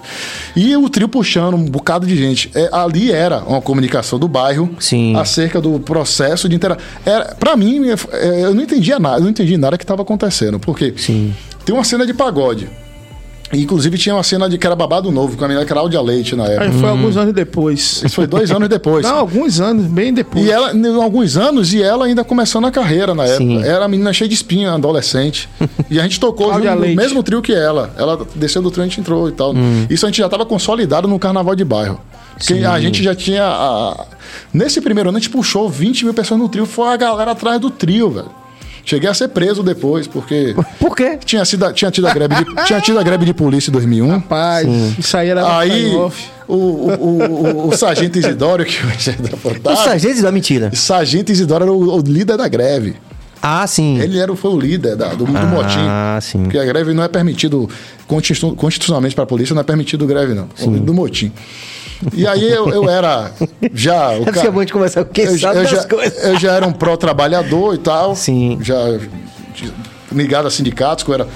E 0.55 0.75
o 0.75 0.89
trio 0.89 1.07
puxando 1.07 1.53
um 1.53 1.65
bocado 1.65 2.07
de 2.07 2.17
gente. 2.17 2.49
É, 2.55 2.69
ali 2.71 3.11
era 3.11 3.39
uma 3.39 3.61
comunicação 3.61 4.17
do 4.17 4.27
bairro 4.27 4.69
Sim. 4.79 5.15
acerca 5.15 5.61
do 5.61 5.79
processo 5.79 6.49
de 6.49 6.55
interação. 6.55 6.83
Pra 7.39 7.55
mim, 7.55 7.87
é, 7.89 7.95
é, 8.13 8.45
eu 8.45 8.55
não 8.55 8.63
entendia 8.63 8.99
nada, 8.99 9.17
eu 9.17 9.23
não 9.23 9.29
entendi 9.29 9.57
nada 9.57 9.77
que 9.77 9.83
estava 9.83 10.01
acontecendo. 10.01 10.59
Porque 10.59 10.93
Sim. 10.97 11.35
tem 11.63 11.75
uma 11.75 11.83
cena 11.83 12.05
de 12.05 12.13
pagode. 12.13 12.67
Inclusive 13.51 13.97
tinha 13.97 14.13
uma 14.15 14.21
cena 14.23 14.47
de 14.47 14.57
que 14.57 14.65
era 14.67 14.75
babado 14.75 15.11
novo, 15.11 15.35
com 15.35 15.43
a 15.43 15.47
menina 15.47 15.65
Cláudia 15.65 15.99
Leite 16.01 16.35
na 16.35 16.45
época. 16.45 16.65
Aí 16.65 16.71
foi 16.79 16.89
alguns 16.89 17.17
anos 17.17 17.33
depois. 17.33 18.03
Isso 18.05 18.15
foi 18.15 18.27
dois 18.27 18.51
anos 18.51 18.69
depois. 18.69 19.03
Não, 19.03 19.17
alguns 19.17 19.59
anos, 19.59 19.85
bem 19.87 20.13
depois. 20.13 20.45
E 20.45 20.51
ela, 20.51 20.71
alguns 21.03 21.35
anos, 21.35 21.73
e 21.73 21.81
ela 21.81 22.05
ainda 22.05 22.23
começando 22.23 22.65
a 22.65 22.71
carreira 22.71 23.15
na 23.15 23.23
época. 23.25 23.37
Sim. 23.43 23.63
Era 23.63 23.85
a 23.85 23.87
menina 23.87 24.13
cheia 24.13 24.27
de 24.27 24.35
espinha, 24.35 24.71
adolescente. 24.73 25.49
e 25.89 25.99
a 25.99 26.03
gente 26.03 26.19
tocou 26.19 26.53
junto 26.53 26.65
no 26.65 26.79
Leite. 26.79 26.95
mesmo 26.95 27.23
trio 27.23 27.41
que 27.41 27.53
ela. 27.53 27.91
Ela 27.97 28.19
desceu 28.35 28.61
do 28.61 28.69
trio, 28.69 28.83
a 28.83 28.87
gente 28.87 28.99
entrou 28.99 29.27
e 29.27 29.31
tal. 29.31 29.55
Hum. 29.55 29.87
Isso 29.89 30.05
a 30.05 30.09
gente 30.09 30.19
já 30.19 30.25
estava 30.25 30.45
consolidado 30.45 31.07
no 31.07 31.17
carnaval 31.17 31.55
de 31.55 31.63
bairro. 31.65 31.99
Porque 32.37 32.53
a 32.63 32.79
gente 32.79 33.01
já 33.03 33.13
tinha. 33.15 33.43
a- 33.43 34.05
Nesse 34.53 34.79
primeiro 34.79 35.09
ano, 35.09 35.17
a 35.17 35.21
gente 35.21 35.29
puxou 35.31 35.67
20 35.69 36.05
mil 36.05 36.13
pessoas 36.13 36.39
no 36.39 36.47
trio. 36.47 36.65
Foi 36.65 36.87
a 36.87 36.95
galera 36.95 37.31
atrás 37.31 37.59
do 37.59 37.69
trio, 37.69 38.09
velho. 38.11 38.29
Cheguei 38.89 39.07
a 39.07 39.13
ser 39.13 39.27
preso 39.27 39.61
depois, 39.61 40.07
porque. 40.07 40.55
Por 40.79 40.95
quê? 40.95 41.19
Tinha, 41.23 41.45
sido, 41.45 41.71
tinha, 41.73 41.91
tido 41.91 42.07
a 42.07 42.13
greve 42.13 42.33
de, 42.43 42.55
tinha 42.65 42.81
tido 42.81 42.97
a 42.97 43.03
greve 43.03 43.23
de 43.23 43.33
polícia 43.35 43.69
em 43.69 43.73
2001. 43.73 44.07
Rapaz, 44.09 44.67
isso 44.97 45.15
aí 45.15 45.29
era 45.29 45.57
Aí, 45.59 45.93
o, 45.93 46.11
o, 46.47 46.55
o, 46.55 47.67
o 47.69 47.77
sargento 47.77 48.17
Isidório, 48.17 48.65
que 48.65 48.83
hoje 48.83 49.11
é 49.11 49.13
da 49.13 49.35
O 49.35 49.37
Fantasma, 49.37 49.83
sargento 49.83 50.21
da 50.23 50.31
mentira. 50.31 50.71
Sargento 50.73 51.31
Isidoro 51.31 51.63
era 51.65 51.71
o, 51.71 51.97
o 51.97 52.01
líder 52.01 52.35
da 52.35 52.47
greve. 52.47 52.95
Ah, 53.41 53.65
sim. 53.67 53.99
Ele 54.01 54.17
era, 54.19 54.35
foi 54.35 54.51
o 54.51 54.59
líder 54.59 54.95
da- 54.95 55.13
do, 55.13 55.23
do 55.25 55.37
Ah, 55.37 55.43
motim. 55.45 56.21
sim. 56.25 56.43
Porque 56.43 56.57
a 56.57 56.65
greve 56.65 56.91
não 56.93 57.03
é 57.03 57.07
permitido, 57.07 57.69
constitu- 58.07 58.55
constitucionalmente 58.55 59.13
para 59.13 59.23
a 59.23 59.27
polícia, 59.27 59.53
não 59.53 59.61
é 59.61 59.63
permitido 59.63 60.05
greve, 60.07 60.33
não. 60.33 60.49
Do 60.79 60.93
motim. 60.95 61.31
E 62.13 62.25
aí 62.27 62.49
eu, 62.49 62.69
eu 62.69 62.89
era 62.89 63.31
já. 63.73 64.09
O 64.19 64.21
É 64.23 64.25
porque 64.31 64.47
é 64.47 64.51
bom 64.51 64.63
de 64.63 64.71
conversar 64.73 65.03
com 65.05 65.11
quem 65.13 65.25
eu, 65.25 65.37
sabe 65.37 65.57
eu 65.59 65.63
das 65.63 65.71
já, 65.71 65.83
coisas. 65.85 66.23
eu 66.23 66.39
já 66.39 66.53
era 66.53 66.67
um 66.67 66.71
pró-trabalhador 66.71 67.75
e 67.75 67.77
tal. 67.77 68.15
Sim. 68.15 68.57
Já 68.61 68.75
ligado 70.11 70.47
a 70.47 70.51
sindicatos, 70.51 71.03
que 71.03 71.09
eu 71.09 71.15
era. 71.15 71.27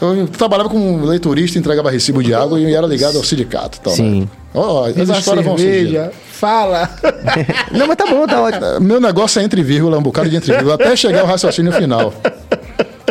Eu 0.00 0.26
trabalhava 0.28 0.68
como 0.68 1.04
leiturista, 1.04 1.58
entregava 1.58 1.90
recibo 1.90 2.22
de 2.22 2.32
água 2.32 2.58
e 2.58 2.72
era 2.72 2.86
ligado 2.86 3.18
ao 3.18 3.24
sindicato. 3.24 3.78
e 3.78 3.80
Tal, 3.82 3.92
Sim. 3.92 4.20
Né? 4.22 4.28
Ó, 4.54 4.82
ó, 4.82 4.86
as 4.86 4.96
histórias 4.96 5.44
vão 5.44 5.58
surgir. 5.58 5.72
cerveja. 5.72 6.12
Fala. 6.32 6.88
Não, 7.70 7.86
mas 7.86 7.96
tá 7.96 8.06
bom, 8.06 8.26
tá 8.26 8.40
ótimo. 8.40 8.64
É, 8.64 8.80
Meu 8.80 8.98
negócio 9.00 9.40
é 9.40 9.44
entre 9.44 9.62
vírgula, 9.62 9.98
um 9.98 10.02
bocado 10.02 10.30
de 10.30 10.36
entre 10.36 10.52
vírgula, 10.52 10.74
até 10.76 10.96
chegar 10.96 11.20
ao 11.20 11.26
raciocínio 11.26 11.72
final. 11.72 12.14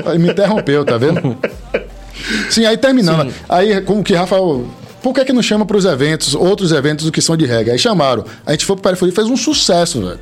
Aí 0.06 0.18
me 0.18 0.30
interrompeu, 0.32 0.84
tá 0.84 0.98
vendo? 0.98 1.38
Sim, 2.50 2.66
aí 2.66 2.78
terminando. 2.78 3.32
Aí, 3.48 3.82
como 3.82 4.04
que 4.04 4.14
Rafael. 4.16 4.66
Por 5.02 5.14
que, 5.14 5.26
que 5.26 5.34
não 5.34 5.42
chama 5.42 5.66
para 5.66 5.78
os 5.78 5.86
eventos, 5.86 6.36
outros 6.36 6.72
eventos 6.72 7.06
do 7.06 7.12
que 7.12 7.22
são 7.22 7.38
de 7.38 7.46
reggae? 7.46 7.72
Aí 7.72 7.80
chamaram. 7.80 8.26
A 8.46 8.52
gente 8.52 8.66
foi 8.66 8.76
pro 8.76 8.84
Periferia 8.84 9.14
e 9.14 9.16
fez 9.16 9.28
um 9.28 9.38
sucesso, 9.38 10.02
velho. 10.02 10.20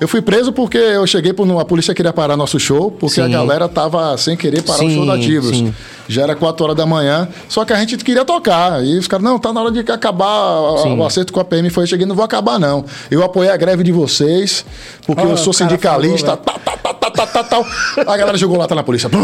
Eu 0.00 0.08
fui 0.08 0.20
preso 0.20 0.52
porque 0.52 0.76
eu 0.76 1.06
cheguei, 1.06 1.32
por, 1.32 1.48
a 1.58 1.64
polícia 1.64 1.94
queria 1.94 2.12
parar 2.12 2.36
nosso 2.36 2.58
show, 2.58 2.90
porque 2.90 3.20
a 3.20 3.26
Sim. 3.26 3.30
galera 3.30 3.68
tava 3.68 4.16
sem 4.18 4.36
querer 4.36 4.60
parar 4.62 4.84
o 4.84 4.88
Sim, 4.88 4.94
show 4.96 5.06
da 5.06 5.14
Ativos. 5.14 5.56
sim. 5.56 5.72
Já 6.08 6.22
era 6.24 6.34
4 6.34 6.64
horas 6.64 6.76
da 6.76 6.84
manhã, 6.84 7.28
só 7.48 7.64
que 7.64 7.72
a 7.72 7.76
gente 7.76 7.96
queria 7.98 8.24
tocar. 8.24 8.84
E 8.84 8.98
os 8.98 9.06
caras, 9.06 9.24
não, 9.24 9.38
tá 9.38 9.52
na 9.52 9.62
hora 9.62 9.70
de 9.70 9.78
acabar 9.90 10.26
a- 10.26 10.84
o 10.94 11.06
acerto 11.06 11.32
com 11.32 11.40
a 11.40 11.44
PM. 11.44 11.70
Foi, 11.70 11.84
eu 11.84 11.86
cheguei, 11.86 12.04
não 12.06 12.14
vou 12.16 12.24
acabar 12.24 12.58
não. 12.58 12.84
Eu 13.10 13.22
apoiei 13.22 13.50
a 13.50 13.56
greve 13.56 13.82
de 13.84 13.92
vocês, 13.92 14.64
porque 15.06 15.22
Olha, 15.22 15.30
eu 15.30 15.36
sou 15.36 15.52
o 15.52 15.56
cara 15.56 15.70
sindicalista. 15.70 16.36
falou, 16.36 16.42
tá, 16.42 16.58
tá, 16.76 17.10
tá, 17.10 17.26
tá, 17.26 17.44
tá. 17.44 17.64
A 18.06 18.16
galera 18.16 18.36
jogou 18.36 18.58
lata 18.58 18.74
na 18.74 18.82
polícia. 18.82 19.08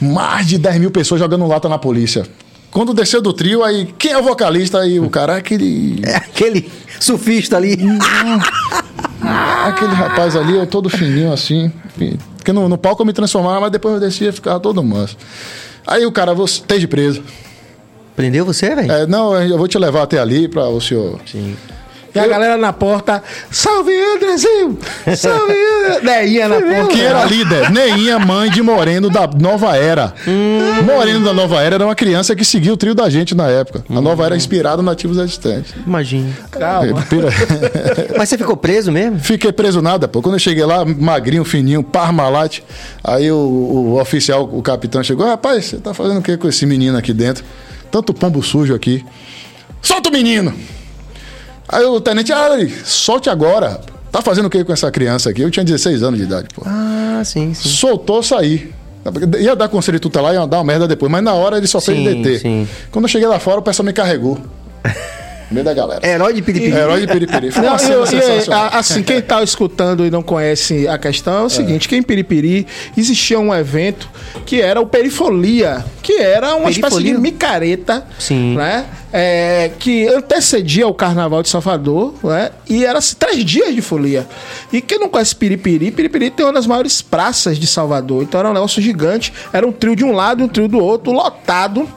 Mais 0.00 0.46
de 0.46 0.58
10 0.58 0.78
mil 0.78 0.90
pessoas 0.90 1.20
jogando 1.20 1.46
lata 1.46 1.68
na 1.68 1.78
polícia. 1.78 2.26
Quando 2.70 2.92
desceu 2.92 3.20
do 3.22 3.32
trio, 3.32 3.64
aí, 3.64 3.92
quem 3.98 4.12
é 4.12 4.18
o 4.18 4.22
vocalista? 4.22 4.80
Aí 4.80 5.00
o 5.00 5.08
cara 5.08 5.34
é 5.34 5.38
aquele. 5.38 6.02
É 6.06 6.16
aquele 6.16 6.70
surfista 7.00 7.56
ali. 7.56 7.76
aquele 9.64 9.92
rapaz 9.92 10.36
ali, 10.36 10.56
eu 10.56 10.66
todo 10.66 10.88
fininho 10.88 11.32
assim. 11.32 11.72
Porque 12.36 12.52
no, 12.52 12.68
no 12.68 12.78
palco 12.78 13.02
eu 13.02 13.06
me 13.06 13.12
transformava, 13.12 13.60
mas 13.60 13.70
depois 13.70 13.94
eu 13.94 14.00
descia 14.00 14.28
e 14.28 14.32
ficava 14.32 14.60
todo 14.60 14.82
manso. 14.82 15.16
Aí 15.86 16.04
o 16.06 16.12
cara, 16.12 16.34
você 16.34 16.54
esteja 16.54 16.86
preso. 16.86 17.22
Prendeu 18.14 18.44
você, 18.44 18.74
velho? 18.74 18.90
É, 18.90 19.06
não, 19.06 19.40
eu 19.40 19.56
vou 19.56 19.68
te 19.68 19.78
levar 19.78 20.02
até 20.02 20.18
ali 20.18 20.48
para 20.48 20.68
o 20.68 20.80
senhor. 20.80 21.20
Sim. 21.24 21.56
E 22.14 22.18
a 22.18 22.26
galera 22.26 22.56
na 22.56 22.72
porta, 22.72 23.22
salve 23.50 23.92
Andrezinho! 23.92 24.78
Salve 25.16 25.52
Andrezinho! 25.52 25.68
Neinha 26.02 26.48
na 26.48 26.60
porta. 26.60 26.94
Que 26.94 27.02
era 27.02 27.24
líder. 27.24 27.70
Neinha, 27.70 28.18
mãe 28.18 28.50
de 28.50 28.62
Moreno 28.62 29.10
da 29.10 29.26
Nova 29.26 29.76
Era. 29.76 30.14
Hum. 30.26 30.82
Moreno 30.84 31.24
da 31.24 31.32
Nova 31.32 31.60
Era 31.60 31.76
era 31.76 31.84
uma 31.84 31.94
criança 31.94 32.34
que 32.34 32.44
seguia 32.44 32.72
o 32.72 32.76
trio 32.76 32.94
da 32.94 33.08
gente 33.08 33.34
na 33.34 33.48
época. 33.48 33.84
Hum. 33.88 33.98
A 33.98 34.00
Nova 34.00 34.24
Era 34.24 34.34
é 34.34 34.36
inspirada 34.36 34.82
no 34.82 34.90
Ativos 34.90 35.18
Existentes. 35.18 35.74
Imagina. 35.86 36.30
Calma. 36.50 37.06
Mas 38.16 38.28
você 38.28 38.38
ficou 38.38 38.56
preso 38.56 38.90
mesmo? 38.90 39.18
Fiquei 39.18 39.52
preso 39.52 39.80
nada, 39.80 40.08
pô. 40.08 40.22
Quando 40.22 40.34
eu 40.34 40.40
cheguei 40.40 40.64
lá, 40.64 40.84
magrinho, 40.84 41.44
fininho, 41.44 41.82
parmalate, 41.82 42.64
aí 43.02 43.30
o, 43.30 43.36
o, 43.36 44.00
oficial, 44.00 44.48
o 44.52 44.62
capitão 44.62 45.02
chegou, 45.02 45.26
rapaz, 45.26 45.66
você 45.66 45.76
tá 45.78 45.94
fazendo 45.94 46.18
o 46.18 46.22
que 46.22 46.36
com 46.36 46.48
esse 46.48 46.66
menino 46.66 46.96
aqui 46.96 47.12
dentro? 47.12 47.44
Tanto 47.90 48.12
pombo 48.12 48.42
sujo 48.42 48.74
aqui. 48.74 49.04
Solta 49.80 50.08
o 50.08 50.12
menino! 50.12 50.52
Aí 51.68 51.84
o 51.84 52.00
tenente, 52.00 52.32
ah, 52.32 52.56
solte 52.84 53.28
agora. 53.28 53.80
Tá 54.10 54.22
fazendo 54.22 54.46
o 54.46 54.50
que 54.50 54.64
com 54.64 54.72
essa 54.72 54.90
criança 54.90 55.30
aqui? 55.30 55.42
Eu 55.42 55.50
tinha 55.50 55.64
16 55.64 56.02
anos 56.02 56.18
de 56.18 56.24
idade, 56.24 56.48
pô. 56.54 56.62
Ah, 56.64 57.20
sim, 57.24 57.52
sim. 57.52 57.68
Soltou, 57.68 58.22
saí. 58.22 58.72
Ia 59.38 59.54
dar 59.54 59.68
conselho 59.68 60.00
tutelar, 60.00 60.34
ia 60.34 60.46
dar 60.46 60.58
uma 60.58 60.64
merda 60.64 60.88
depois, 60.88 61.10
mas 61.10 61.22
na 61.22 61.34
hora 61.34 61.58
ele 61.58 61.66
só 61.66 61.80
sim, 61.80 62.04
fez 62.04 62.16
DT. 62.16 62.38
Sim. 62.38 62.68
Quando 62.90 63.04
eu 63.04 63.08
cheguei 63.08 63.28
lá 63.28 63.38
fora, 63.38 63.60
o 63.60 63.62
pessoal 63.62 63.84
me 63.84 63.92
carregou. 63.92 64.38
meio 65.50 65.64
da 65.64 65.72
galera. 65.72 66.06
Herói 66.06 66.34
de 66.34 66.42
piripiri. 66.42 66.72
Herói 66.72 67.00
de 67.00 67.06
piripiri. 67.06 67.50
Não, 67.56 67.76
eu, 67.76 68.04
eu, 68.04 68.52
assim, 68.72 69.02
quem 69.02 69.18
está 69.18 69.42
escutando 69.42 70.04
e 70.04 70.10
não 70.10 70.22
conhece 70.22 70.86
a 70.86 70.98
questão 70.98 71.42
é 71.42 71.42
o 71.44 71.48
seguinte, 71.48 71.86
é. 71.86 71.88
que 71.88 71.96
em 71.96 72.02
Piripiri 72.02 72.66
existia 72.96 73.38
um 73.38 73.54
evento 73.54 74.08
que 74.44 74.60
era 74.60 74.80
o 74.80 74.86
Perifolia, 74.86 75.84
que 76.02 76.14
era 76.14 76.54
uma 76.54 76.66
Perifolia? 76.66 76.88
espécie 76.88 77.02
de 77.02 77.18
micareta, 77.18 78.06
Sim. 78.18 78.56
né? 78.56 78.86
É, 79.10 79.70
que 79.78 80.06
antecedia 80.06 80.86
o 80.86 80.92
Carnaval 80.92 81.42
de 81.42 81.48
Salvador, 81.48 82.14
né? 82.22 82.50
E 82.68 82.84
era 82.84 82.98
assim, 82.98 83.16
três 83.18 83.42
dias 83.42 83.74
de 83.74 83.80
folia. 83.80 84.26
E 84.70 84.82
quem 84.82 84.98
não 84.98 85.08
conhece 85.08 85.34
Piripiri, 85.34 85.90
Piripiri 85.90 86.30
tem 86.30 86.44
uma 86.44 86.52
das 86.52 86.66
maiores 86.66 87.00
praças 87.00 87.58
de 87.58 87.66
Salvador. 87.66 88.22
Então 88.22 88.38
era 88.38 88.50
um 88.50 88.52
negócio 88.52 88.82
gigante, 88.82 89.32
era 89.50 89.66
um 89.66 89.72
trio 89.72 89.96
de 89.96 90.04
um 90.04 90.12
lado 90.12 90.42
e 90.42 90.44
um 90.44 90.48
trio 90.48 90.68
do 90.68 90.78
outro, 90.78 91.10
lotado 91.10 91.88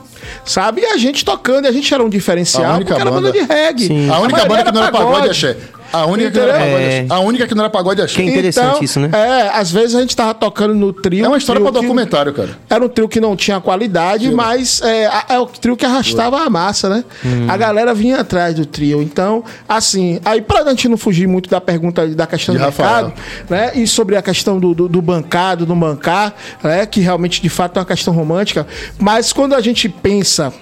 sabe? 0.46 0.82
E 0.82 0.86
a 0.86 0.98
gente 0.98 1.24
tocando, 1.24 1.66
e 1.66 1.68
a 1.68 1.72
gente 1.72 1.94
era 1.94 2.04
um 2.04 2.10
diferencial, 2.10 2.78
porque 2.78 2.94
era 2.94 3.10
banda 3.10 3.32
de 3.32 3.40
reggae. 3.40 3.88
Sim. 3.88 4.10
A 4.10 4.20
única 4.20 4.46
banda 4.46 4.64
que 4.64 4.72
não 4.72 4.84
era 4.84 4.92
pagode, 4.92 5.30
axé. 5.30 5.58
A 5.94 6.06
única, 6.06 6.32
que 6.32 6.38
não 6.38 6.44
era 6.44 6.60
pagode, 6.60 6.84
é. 6.84 7.06
a 7.10 7.20
única 7.20 7.48
que 7.48 7.56
não 7.56 7.64
era 7.64 7.70
pagode 7.70 8.02
achei. 8.02 8.24
Que 8.24 8.30
é 8.30 8.34
interessante 8.34 8.68
então, 8.68 8.84
isso, 8.84 9.00
né? 9.00 9.10
É, 9.14 9.50
às 9.58 9.72
vezes 9.72 9.96
a 9.96 10.02
gente 10.02 10.16
tava 10.16 10.34
tocando 10.34 10.74
no 10.74 10.94
trio. 10.94 11.26
É 11.26 11.28
uma 11.28 11.38
história 11.38 11.62
para 11.62 11.72
documentário, 11.72 12.34
cara. 12.34 12.58
Era 12.70 12.84
um 12.84 12.90
trio 12.90 13.08
que 13.10 13.20
não 13.20 13.36
tinha 13.36 13.60
qualidade, 13.60 14.30
Sim. 14.30 14.34
mas 14.34 14.82
é, 14.82 15.10
é, 15.30 15.40
o 15.40 15.46
trio 15.46 15.76
que 15.76 15.86
arrastava 15.86 16.42
a 16.42 16.50
massa, 16.50 16.90
né? 16.90 17.04
Hum. 17.26 17.48
A 17.50 17.58
galera 17.58 17.94
vinha 17.94 18.20
atrás 18.20 18.56
do 18.56 18.66
trio. 18.66 19.02
Então, 19.02 19.44
assim, 19.68 20.20
aí 20.24 20.42
pra 20.42 20.64
gente 20.70 20.88
não 20.88 20.98
fugir 20.98 21.28
muito 21.28 21.50
da 21.50 21.60
pergunta 21.60 22.08
da 22.08 22.28
questão 22.28 22.54
de 22.54 22.60
do 22.60 22.66
Rafael. 22.66 23.08
mercado, 23.08 23.14
né? 23.50 23.72
E 23.76 23.88
sobre 23.88 24.16
a 24.16 24.22
questão 24.22 24.60
do, 24.60 24.74
do, 24.74 24.88
do 24.88 25.02
bancado, 25.02 25.66
do 25.66 25.76
bancar, 25.76 26.34
né? 26.64 26.86
Que 26.86 27.02
realmente, 27.02 27.42
de 27.42 27.50
fato, 27.50 27.78
é 27.78 27.80
uma 27.80 27.86
questão 27.86 28.14
romântica. 28.14 28.66
Mas 28.98 29.34
quando 29.34 29.54
a 29.54 29.62
gente 29.62 29.90
pensa 29.90 30.54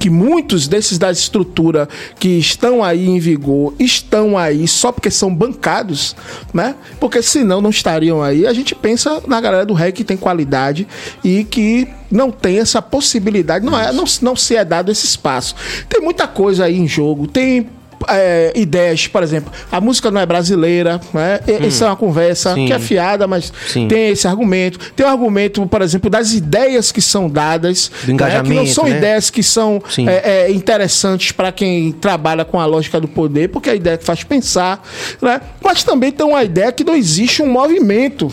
que 0.00 0.08
muitos 0.08 0.66
desses 0.66 0.96
da 0.96 1.12
estrutura 1.12 1.86
que 2.18 2.30
estão 2.30 2.82
aí 2.82 3.06
em 3.06 3.18
vigor 3.18 3.74
estão 3.78 4.36
aí 4.36 4.66
só 4.66 4.90
porque 4.90 5.10
são 5.10 5.32
bancados, 5.32 6.16
né? 6.54 6.74
Porque 6.98 7.22
senão 7.22 7.60
não 7.60 7.68
estariam 7.68 8.22
aí. 8.22 8.46
A 8.46 8.52
gente 8.54 8.74
pensa 8.74 9.22
na 9.26 9.38
galera 9.42 9.66
do 9.66 9.74
REC 9.74 9.94
que 9.94 10.04
tem 10.04 10.16
qualidade 10.16 10.88
e 11.22 11.44
que 11.44 11.86
não 12.10 12.30
tem 12.30 12.58
essa 12.58 12.80
possibilidade, 12.80 13.64
não, 13.64 13.78
é, 13.78 13.92
não, 13.92 14.04
não 14.22 14.34
se 14.34 14.56
é 14.56 14.64
dado 14.64 14.90
esse 14.90 15.04
espaço. 15.04 15.54
Tem 15.86 16.00
muita 16.00 16.26
coisa 16.26 16.64
aí 16.64 16.78
em 16.78 16.88
jogo, 16.88 17.26
tem 17.26 17.68
é, 18.08 18.52
ideias, 18.54 19.06
por 19.06 19.22
exemplo, 19.22 19.52
a 19.70 19.80
música 19.80 20.10
não 20.10 20.20
é 20.20 20.26
brasileira, 20.26 21.00
né? 21.12 21.40
Hum. 21.46 21.66
Essa 21.66 21.84
é 21.84 21.88
uma 21.88 21.96
conversa 21.96 22.54
Sim. 22.54 22.66
que 22.66 22.72
é 22.72 22.78
fiada, 22.78 23.26
mas 23.26 23.52
Sim. 23.68 23.88
tem 23.88 24.10
esse 24.10 24.26
argumento. 24.26 24.78
Tem 24.92 25.04
o 25.04 25.08
argumento, 25.08 25.66
por 25.66 25.82
exemplo, 25.82 26.08
das 26.08 26.32
ideias 26.32 26.90
que 26.92 27.00
são 27.00 27.28
dadas, 27.28 27.90
Do 28.04 28.12
engajamento, 28.12 28.48
né? 28.48 28.54
que 28.54 28.60
não 28.60 28.66
são 28.66 28.84
né? 28.84 28.96
ideias 28.96 29.30
que 29.30 29.42
são 29.42 29.82
é, 29.98 30.46
é, 30.46 30.50
interessantes 30.50 31.32
para 31.32 31.52
quem 31.52 31.92
trabalha 31.92 32.44
com 32.44 32.58
a 32.58 32.66
lógica 32.66 33.00
do 33.00 33.08
poder, 33.08 33.48
porque 33.48 33.70
a 33.70 33.74
ideia 33.74 33.98
que 33.98 34.04
faz 34.04 34.24
pensar, 34.24 34.82
né? 35.20 35.40
Mas 35.62 35.82
também 35.82 36.10
tem 36.12 36.26
uma 36.26 36.42
ideia 36.42 36.72
que 36.72 36.84
não 36.84 36.94
existe 36.94 37.42
um 37.42 37.50
movimento 37.50 38.30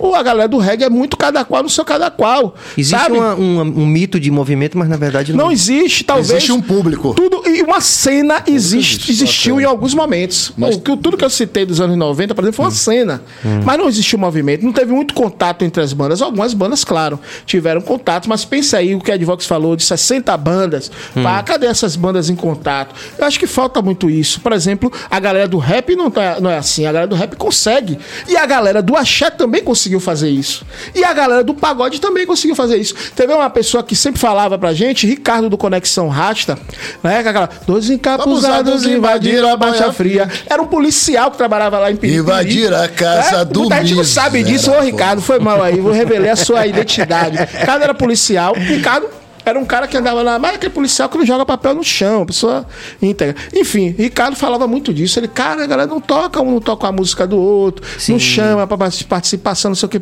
ou 0.00 0.14
a 0.14 0.22
galera 0.22 0.48
do 0.48 0.58
reggae 0.58 0.84
é 0.84 0.90
muito 0.90 1.16
cada 1.16 1.44
qual 1.44 1.62
no 1.62 1.68
seu 1.68 1.84
cada 1.84 2.10
qual. 2.10 2.54
Existe? 2.76 3.10
Uma, 3.10 3.34
um, 3.34 3.60
um, 3.60 3.86
mito 3.86 4.18
de 4.18 4.30
movimento, 4.30 4.76
mas 4.78 4.88
na 4.88 4.96
verdade 4.96 5.32
não. 5.32 5.46
Não 5.46 5.52
existe, 5.52 6.04
talvez. 6.04 6.30
Existe 6.30 6.52
um 6.52 6.60
público. 6.60 7.14
Tudo, 7.14 7.42
e 7.46 7.62
uma 7.62 7.80
cena 7.80 8.42
existe, 8.46 9.10
existiu 9.10 9.60
em 9.60 9.64
alguns 9.64 9.94
momentos. 9.94 10.52
Mas... 10.56 10.76
O, 10.76 10.80
tudo 10.80 11.16
que 11.16 11.24
eu 11.24 11.30
citei 11.30 11.64
dos 11.64 11.80
anos 11.80 11.96
90, 11.96 12.34
por 12.34 12.42
exemplo, 12.42 12.56
foi 12.56 12.64
uma 12.66 12.70
hum. 12.70 12.74
cena. 12.74 13.22
Hum. 13.44 13.60
Mas 13.64 13.78
não 13.78 13.88
existiu 13.88 14.18
movimento. 14.18 14.64
Não 14.64 14.72
teve 14.72 14.92
muito 14.92 15.14
contato 15.14 15.64
entre 15.64 15.82
as 15.82 15.92
bandas. 15.92 16.22
Algumas 16.22 16.54
bandas, 16.54 16.84
claro, 16.84 17.18
tiveram 17.46 17.80
contato, 17.80 18.28
mas 18.28 18.44
pense 18.44 18.76
aí 18.76 18.94
o 18.94 19.00
que 19.00 19.10
a 19.10 19.14
Advox 19.14 19.46
falou 19.46 19.76
de 19.76 19.84
60 19.84 20.36
bandas. 20.36 20.90
Hum. 21.16 21.22
Pá, 21.22 21.42
cadê 21.42 21.66
essas 21.66 21.96
bandas 21.96 22.28
em 22.30 22.36
contato? 22.36 22.94
Eu 23.18 23.24
acho 23.24 23.38
que 23.38 23.46
falta 23.46 23.80
muito 23.80 24.10
isso. 24.10 24.40
Por 24.40 24.52
exemplo, 24.52 24.92
a 25.10 25.18
galera 25.18 25.48
do 25.48 25.58
rap 25.58 25.94
não, 25.96 26.10
tá, 26.10 26.38
não 26.40 26.50
é 26.50 26.58
assim. 26.58 26.84
A 26.86 26.92
galera 26.92 27.08
do 27.08 27.16
rap 27.16 27.36
consegue. 27.36 27.98
E 28.28 28.36
a 28.36 28.46
galera 28.46 28.82
do 28.82 28.96
axé 28.96 29.30
também 29.30 29.62
conseguiu 29.62 29.87
conseguiu 29.88 30.00
fazer 30.00 30.28
isso. 30.28 30.64
E 30.94 31.02
a 31.02 31.12
galera 31.12 31.42
do 31.42 31.54
pagode 31.54 32.00
também 32.00 32.26
conseguiu 32.26 32.54
fazer 32.54 32.76
isso. 32.76 32.94
Teve 33.16 33.32
uma 33.32 33.48
pessoa 33.48 33.82
que 33.82 33.96
sempre 33.96 34.20
falava 34.20 34.58
pra 34.58 34.74
gente, 34.74 35.06
Ricardo 35.06 35.48
do 35.48 35.56
Conexão 35.56 36.08
Rasta, 36.08 36.58
né? 37.02 37.22
Com 37.22 37.28
aquela, 37.28 37.48
dois 37.66 37.88
encapuzados 37.90 38.84
invadiram 38.84 39.50
a 39.50 39.56
Baixa 39.56 39.92
Fria. 39.92 40.28
Era 40.48 40.60
um 40.60 40.66
policial 40.66 41.30
que 41.30 41.38
trabalhava 41.38 41.78
lá 41.78 41.90
em 41.90 41.96
Piripiri. 41.96 42.22
Invadir 42.22 42.74
a 42.74 42.88
casa 42.88 43.38
né? 43.38 43.44
do 43.46 43.60
Muita 43.60 43.82
gente 43.82 43.94
não 43.94 44.04
sabe 44.04 44.42
disso. 44.42 44.70
Ô, 44.70 44.80
Ricardo, 44.80 45.22
foi 45.22 45.38
mal 45.38 45.62
aí. 45.62 45.80
Vou 45.80 45.92
revelar 45.92 46.32
a 46.32 46.36
sua 46.36 46.66
identidade. 46.66 47.38
Ricardo 47.38 47.82
era 47.82 47.94
policial. 47.94 48.54
Ricardo 48.54 49.08
era 49.50 49.58
um 49.58 49.64
cara 49.64 49.86
que 49.86 49.96
andava 49.96 50.22
na. 50.22 50.38
Mas 50.38 50.56
aquele 50.56 50.72
policial 50.72 51.08
que 51.08 51.18
não 51.18 51.26
joga 51.26 51.44
papel 51.44 51.74
no 51.74 51.84
chão, 51.84 52.26
pessoa 52.26 52.66
íntegra. 53.00 53.34
Enfim, 53.54 53.94
Ricardo 53.96 54.36
falava 54.36 54.66
muito 54.66 54.92
disso. 54.92 55.18
Ele, 55.18 55.28
cara, 55.28 55.64
a 55.64 55.66
galera 55.66 55.88
não 55.88 56.00
toca, 56.00 56.40
um 56.40 56.52
não 56.52 56.60
toca 56.60 56.86
a 56.86 56.92
música 56.92 57.26
do 57.26 57.38
outro, 57.38 57.84
Sim. 57.98 58.12
não 58.12 58.18
chama 58.18 58.66
para 58.66 58.90
participação, 59.08 59.70
não 59.70 59.76
sei 59.76 59.86
o 59.86 59.90
que. 59.90 59.98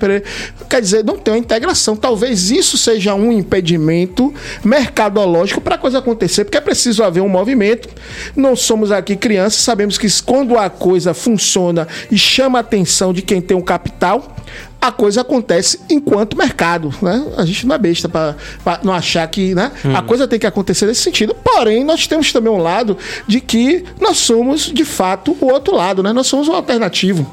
Quer 0.68 0.80
dizer, 0.80 1.05
não 1.05 1.16
tem 1.16 1.34
uma 1.34 1.38
integração. 1.38 1.97
Talvez 1.97 2.51
isso 2.51 2.76
seja 2.76 3.14
um 3.14 3.32
impedimento 3.32 4.32
mercadológico 4.64 5.61
para 5.61 5.76
a 5.76 5.78
coisa 5.78 5.99
acontecer, 5.99 6.44
porque 6.44 6.59
é 6.59 6.61
preciso 6.61 7.03
haver 7.03 7.22
um 7.22 7.28
movimento. 7.28 7.88
Não 8.34 8.55
somos 8.57 8.92
aqui 8.92 9.16
crianças, 9.16 9.61
sabemos 9.61 9.99
que 9.99 10.07
quando 10.22 10.59
a 10.59 10.68
coisa 10.68 11.14
funciona 11.14 11.88
e 12.11 12.18
chama 12.18 12.59
a 12.59 12.61
atenção 12.61 13.12
de 13.12 13.22
quem 13.22 13.40
tem 13.40 13.57
um 13.57 13.62
capital, 13.62 14.36
a 14.80 14.92
coisa 14.92 15.22
acontece 15.22 15.80
enquanto 15.90 16.36
mercado, 16.36 16.94
né? 17.02 17.24
A 17.36 17.44
gente 17.44 17.66
não 17.66 17.74
é 17.74 17.78
besta 17.78 18.08
para 18.08 18.36
não 18.82 18.92
achar 18.92 19.26
que, 19.28 19.54
né? 19.54 19.72
Hum. 19.84 19.96
A 19.96 20.02
coisa 20.02 20.28
tem 20.28 20.38
que 20.38 20.46
acontecer 20.46 20.86
nesse 20.86 21.02
sentido. 21.02 21.34
Porém, 21.34 21.84
nós 21.84 22.06
temos 22.06 22.32
também 22.32 22.52
um 22.52 22.58
lado 22.58 22.96
de 23.26 23.40
que 23.40 23.84
nós 24.00 24.18
somos, 24.18 24.62
de 24.72 24.84
fato, 24.84 25.36
o 25.40 25.46
outro 25.46 25.74
lado, 25.74 26.02
né? 26.02 26.12
Nós 26.12 26.26
somos 26.26 26.48
o 26.48 26.52
alternativo. 26.52 27.30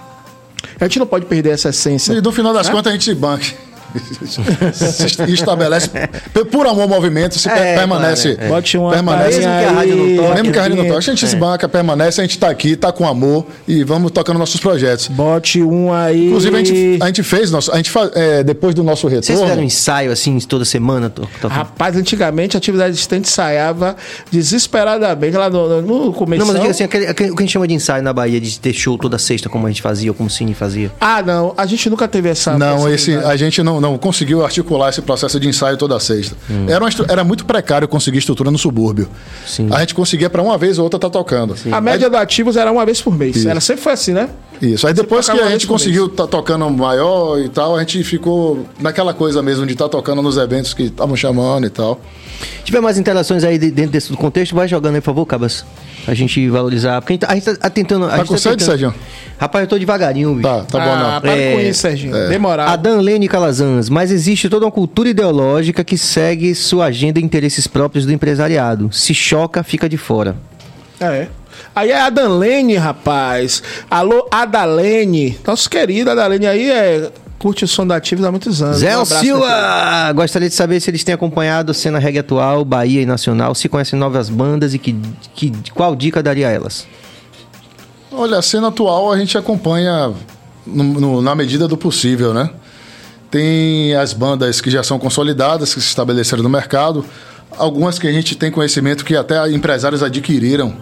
A 0.79 0.85
gente 0.85 0.99
não 0.99 1.05
pode 1.05 1.25
perder 1.25 1.51
essa 1.51 1.69
essência. 1.69 2.13
E 2.13 2.21
no 2.21 2.31
final 2.31 2.53
das 2.53 2.67
né? 2.67 2.73
contas 2.73 2.91
a 2.91 2.95
gente 2.95 3.13
banca 3.13 3.45
se 4.73 5.31
estabelece 5.31 5.89
por 6.51 6.67
amor 6.67 6.83
ao 6.83 6.87
movimento, 6.87 7.37
se 7.37 7.49
é, 7.49 7.75
permanece. 7.75 8.35
Claro, 8.35 8.47
é. 8.47 8.49
Bote 8.49 8.77
uma 8.77 8.91
permanece 8.91 9.37
mesmo 9.39 9.51
que 9.59 9.65
a 9.65 9.71
rádio 9.71 9.95
não 9.95 10.15
toque. 10.15 10.33
Mesmo 10.33 10.51
que 10.51 10.59
a 10.59 10.61
rádio 10.61 10.77
não 10.77 10.85
toque. 10.85 10.97
A 10.97 11.01
gente 11.01 11.25
é. 11.25 11.27
se 11.27 11.35
banca, 11.35 11.69
permanece, 11.69 12.21
a 12.21 12.23
gente 12.23 12.31
está 12.31 12.49
aqui, 12.49 12.71
está 12.71 12.91
com 12.91 13.07
amor 13.07 13.45
e 13.67 13.83
vamos 13.83 14.11
tocando 14.11 14.39
nossos 14.39 14.59
projetos. 14.59 15.07
Bote 15.07 15.61
um 15.61 15.93
aí. 15.93 16.27
Inclusive, 16.27 16.55
a 16.55 16.59
gente, 16.59 16.97
a 17.01 17.05
gente 17.07 17.23
fez, 17.23 17.51
nosso, 17.51 17.71
a 17.71 17.77
gente 17.77 17.91
faz, 17.91 18.11
é, 18.15 18.43
depois 18.43 18.73
do 18.75 18.83
nosso 18.83 19.07
retorno. 19.07 19.25
Vocês 19.25 19.39
fizeram 19.39 19.61
um 19.61 19.65
ensaio 19.65 20.11
assim 20.11 20.37
toda 20.39 20.65
semana? 20.65 21.09
Tô, 21.09 21.27
tô... 21.41 21.47
Rapaz, 21.47 21.95
antigamente 21.95 22.57
a 22.57 22.59
atividade 22.59 22.91
existente 22.91 23.29
ensaiava 23.29 23.95
desesperadamente 24.31 25.35
lá 25.37 25.49
no, 25.49 25.81
no 25.81 26.13
começo. 26.13 26.39
Não, 26.39 26.47
mas 26.47 26.55
eu 26.55 26.61
digo 26.61 26.71
assim, 26.71 26.83
aquele, 26.83 27.07
aquele, 27.07 27.31
o 27.31 27.35
que 27.35 27.43
a 27.43 27.45
gente 27.45 27.53
chama 27.53 27.67
de 27.67 27.73
ensaio 27.73 28.03
na 28.03 28.13
Bahia, 28.13 28.39
de 28.39 28.59
ter 28.59 28.73
show 28.73 28.97
toda 28.97 29.17
sexta, 29.17 29.49
como 29.49 29.65
a 29.67 29.69
gente 29.69 29.81
fazia, 29.81 30.11
ou 30.11 30.15
como 30.15 30.27
o 30.27 30.31
Cine 30.31 30.53
fazia. 30.53 30.91
Ah, 30.99 31.21
não. 31.21 31.53
A 31.57 31.65
gente 31.65 31.89
nunca 31.89 32.07
teve 32.07 32.29
essa. 32.29 32.57
Não, 32.57 32.91
esse, 32.91 33.15
a 33.15 33.35
gente 33.35 33.61
não 33.61 33.79
não 33.83 33.97
conseguiu 33.97 34.43
articular 34.45 34.89
esse 34.89 35.01
processo 35.01 35.37
de 35.39 35.47
ensaio 35.47 35.75
toda 35.75 35.99
sexta. 35.99 36.35
Hum. 36.49 36.65
Era, 36.69 36.83
uma, 36.83 36.89
era 37.09 37.23
muito 37.23 37.45
precário 37.45 37.85
conseguir 37.85 38.19
estrutura 38.19 38.49
no 38.49 38.57
subúrbio. 38.57 39.09
Sim. 39.45 39.67
A 39.71 39.81
gente 39.81 39.93
conseguia 39.93 40.29
para 40.29 40.41
uma 40.41 40.57
vez 40.57 40.77
ou 40.77 40.85
outra 40.85 40.97
estar 40.97 41.09
tá 41.09 41.19
tocando. 41.19 41.57
Sim. 41.57 41.73
A 41.73 41.81
média 41.81 42.09
do 42.09 42.15
ativos 42.15 42.55
era 42.55 42.71
uma 42.71 42.85
vez 42.85 43.01
por 43.01 43.13
mês. 43.13 43.35
Isso. 43.35 43.49
Era 43.49 43.59
sempre 43.59 43.83
foi 43.83 43.91
assim, 43.91 44.13
né? 44.13 44.29
Isso. 44.61 44.87
Aí 44.87 44.93
depois 44.93 45.27
que 45.27 45.37
a 45.37 45.49
gente 45.49 45.67
conseguiu 45.67 46.05
estar 46.05 46.27
tocando 46.27 46.69
maior 46.69 47.37
e 47.39 47.49
tal, 47.49 47.75
a 47.75 47.79
gente 47.79 48.01
ficou 48.05 48.65
naquela 48.79 49.13
coisa 49.13 49.41
mesmo 49.41 49.65
de 49.65 49.73
estar 49.73 49.89
tocando 49.89 50.21
nos 50.21 50.37
eventos 50.37 50.73
que 50.73 50.83
estavam 50.83 51.17
chamando 51.17 51.67
e 51.67 51.69
tal. 51.69 51.99
Se 52.43 52.63
tiver 52.63 52.81
mais 52.81 52.97
interações 52.97 53.43
aí 53.43 53.57
de- 53.57 53.71
dentro 53.71 53.91
desse 53.91 54.11
contexto, 54.13 54.55
vai 54.55 54.67
jogando 54.67 54.95
aí, 54.95 55.01
por 55.01 55.05
favor, 55.07 55.25
Cabas. 55.25 55.65
A 56.07 56.13
gente 56.13 56.49
valorizar. 56.49 57.01
Porque 57.01 57.13
a 57.25 57.33
gente 57.33 57.45
tá, 57.45 57.51
gente 57.53 57.59
tá 57.59 57.69
tentando. 57.69 58.07
Tá 58.07 58.17
gente 58.17 58.27
com 58.27 58.37
sede, 58.37 58.63
Sérgio? 58.63 58.93
Rapaz, 59.37 59.63
eu 59.63 59.69
tô 59.69 59.77
devagarinho, 59.77 60.35
bicho. 60.35 60.47
Tá, 60.47 60.63
tá 60.63 60.79
bom 60.79 60.91
ah, 60.91 61.13
não. 61.13 61.21
para 61.21 61.35
É, 61.37 61.53
com 61.53 61.59
isso, 61.61 61.81
Serginho. 61.81 62.13
Demorado. 62.29 62.69
Adam 62.69 62.99
Lene 62.99 63.27
Calazans, 63.27 63.89
mas 63.89 64.11
existe 64.11 64.49
toda 64.49 64.65
uma 64.65 64.71
cultura 64.71 65.09
ideológica 65.09 65.83
que 65.83 65.97
segue 65.97 66.53
sua 66.53 66.85
agenda 66.85 67.19
e 67.19 67.23
interesses 67.23 67.67
próprios 67.67 68.05
do 68.05 68.11
empresariado. 68.11 68.89
Se 68.91 69.13
choca, 69.13 69.63
fica 69.63 69.87
de 69.89 69.97
fora. 69.97 70.35
É. 70.99 71.27
Aí 71.75 71.91
é 71.91 71.99
a 71.99 72.09
Danlene, 72.09 72.75
rapaz. 72.75 73.63
Alô, 73.89 74.27
Adalene. 74.31 75.37
Nosso 75.45 75.69
querido 75.69 76.09
Adalene 76.11 76.45
aí 76.45 76.69
é. 76.69 77.11
Curte 77.43 77.65
o 77.65 77.67
som 77.67 77.85
da 77.85 77.97
Ativos 77.97 78.23
há 78.23 78.31
muitos 78.31 78.61
anos. 78.61 78.77
Zé 78.77 78.97
Um 78.97 79.03
Silva! 79.03 80.13
Gostaria 80.15 80.47
de 80.47 80.55
saber 80.55 80.79
se 80.79 80.89
eles 80.89 81.03
têm 81.03 81.13
acompanhado 81.13 81.71
a 81.71 81.73
cena 81.73 81.99
reggae 81.99 82.19
atual, 82.19 82.63
Bahia 82.63 83.01
e 83.01 83.05
nacional, 83.05 83.53
se 83.53 83.67
conhecem 83.67 83.99
novas 83.99 84.29
bandas 84.29 84.73
e 84.73 84.79
que, 84.79 84.95
que, 85.35 85.51
qual 85.73 85.93
dica 85.93 86.23
daria 86.23 86.47
a 86.47 86.51
elas? 86.51 86.87
Olha, 88.09 88.37
a 88.37 88.41
cena 88.41 88.69
atual 88.69 89.11
a 89.11 89.17
gente 89.17 89.37
acompanha 89.37 90.13
no- 90.65 90.83
no- 90.85 91.21
na 91.21 91.35
medida 91.35 91.67
do 91.67 91.75
possível, 91.75 92.33
né? 92.33 92.49
Tem 93.29 93.93
as 93.93 94.13
bandas 94.13 94.61
que 94.61 94.71
já 94.71 94.81
são 94.81 94.97
consolidadas, 94.97 95.73
que 95.73 95.81
se 95.81 95.87
estabeleceram 95.87 96.43
no 96.43 96.49
mercado, 96.49 97.03
algumas 97.57 97.99
que 97.99 98.07
a 98.07 98.11
gente 98.13 98.35
tem 98.37 98.51
conhecimento 98.51 99.03
que 99.03 99.17
até 99.17 99.51
empresários 99.51 100.01
adquiriram, 100.01 100.73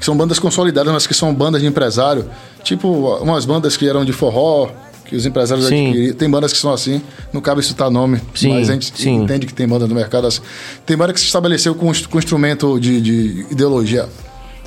que 0.00 0.06
são 0.06 0.16
bandas 0.16 0.38
consolidadas, 0.38 0.90
mas 0.90 1.06
que 1.06 1.12
são 1.12 1.34
bandas 1.34 1.60
de 1.60 1.66
empresário, 1.66 2.30
tipo 2.64 2.88
umas 3.20 3.44
bandas 3.44 3.76
que 3.76 3.86
eram 3.86 4.06
de 4.06 4.12
forró, 4.14 4.70
que 5.08 5.16
os 5.16 5.24
empresários 5.26 5.66
Sim. 5.66 5.86
adquiriram. 5.86 6.14
Tem 6.16 6.30
bandas 6.30 6.52
que 6.52 6.58
são 6.58 6.72
assim, 6.72 7.00
não 7.32 7.40
cabe 7.40 7.62
citar 7.62 7.90
nome, 7.90 8.20
Sim, 8.34 8.50
mas 8.50 8.68
a 8.68 8.74
gente 8.74 8.92
sim. 8.94 9.14
entende 9.22 9.46
que 9.46 9.54
tem 9.54 9.66
banda 9.66 9.86
no 9.86 9.94
mercado 9.94 10.26
assim. 10.26 10.40
Tem 10.84 10.96
banda 10.96 11.12
que 11.12 11.18
se 11.20 11.26
estabeleceu 11.26 11.74
com, 11.74 11.90
com 12.10 12.18
instrumento 12.18 12.78
de, 12.78 13.00
de 13.00 13.46
ideologia 13.50 14.08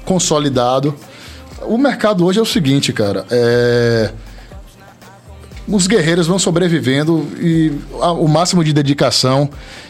consolidado. 0.03 0.95
O 1.61 1.77
mercado 1.77 2.25
hoje 2.25 2.39
é 2.39 2.41
o 2.41 2.45
seguinte, 2.45 2.91
cara. 2.91 3.25
É... 3.29 4.11
Os 5.67 5.85
guerreiros 5.85 6.25
vão 6.25 6.39
sobrevivendo 6.39 7.25
e 7.39 7.71
a- 8.01 8.11
o 8.11 8.27
máximo 8.27 8.63
de 8.63 8.73
dedicação. 8.73 9.47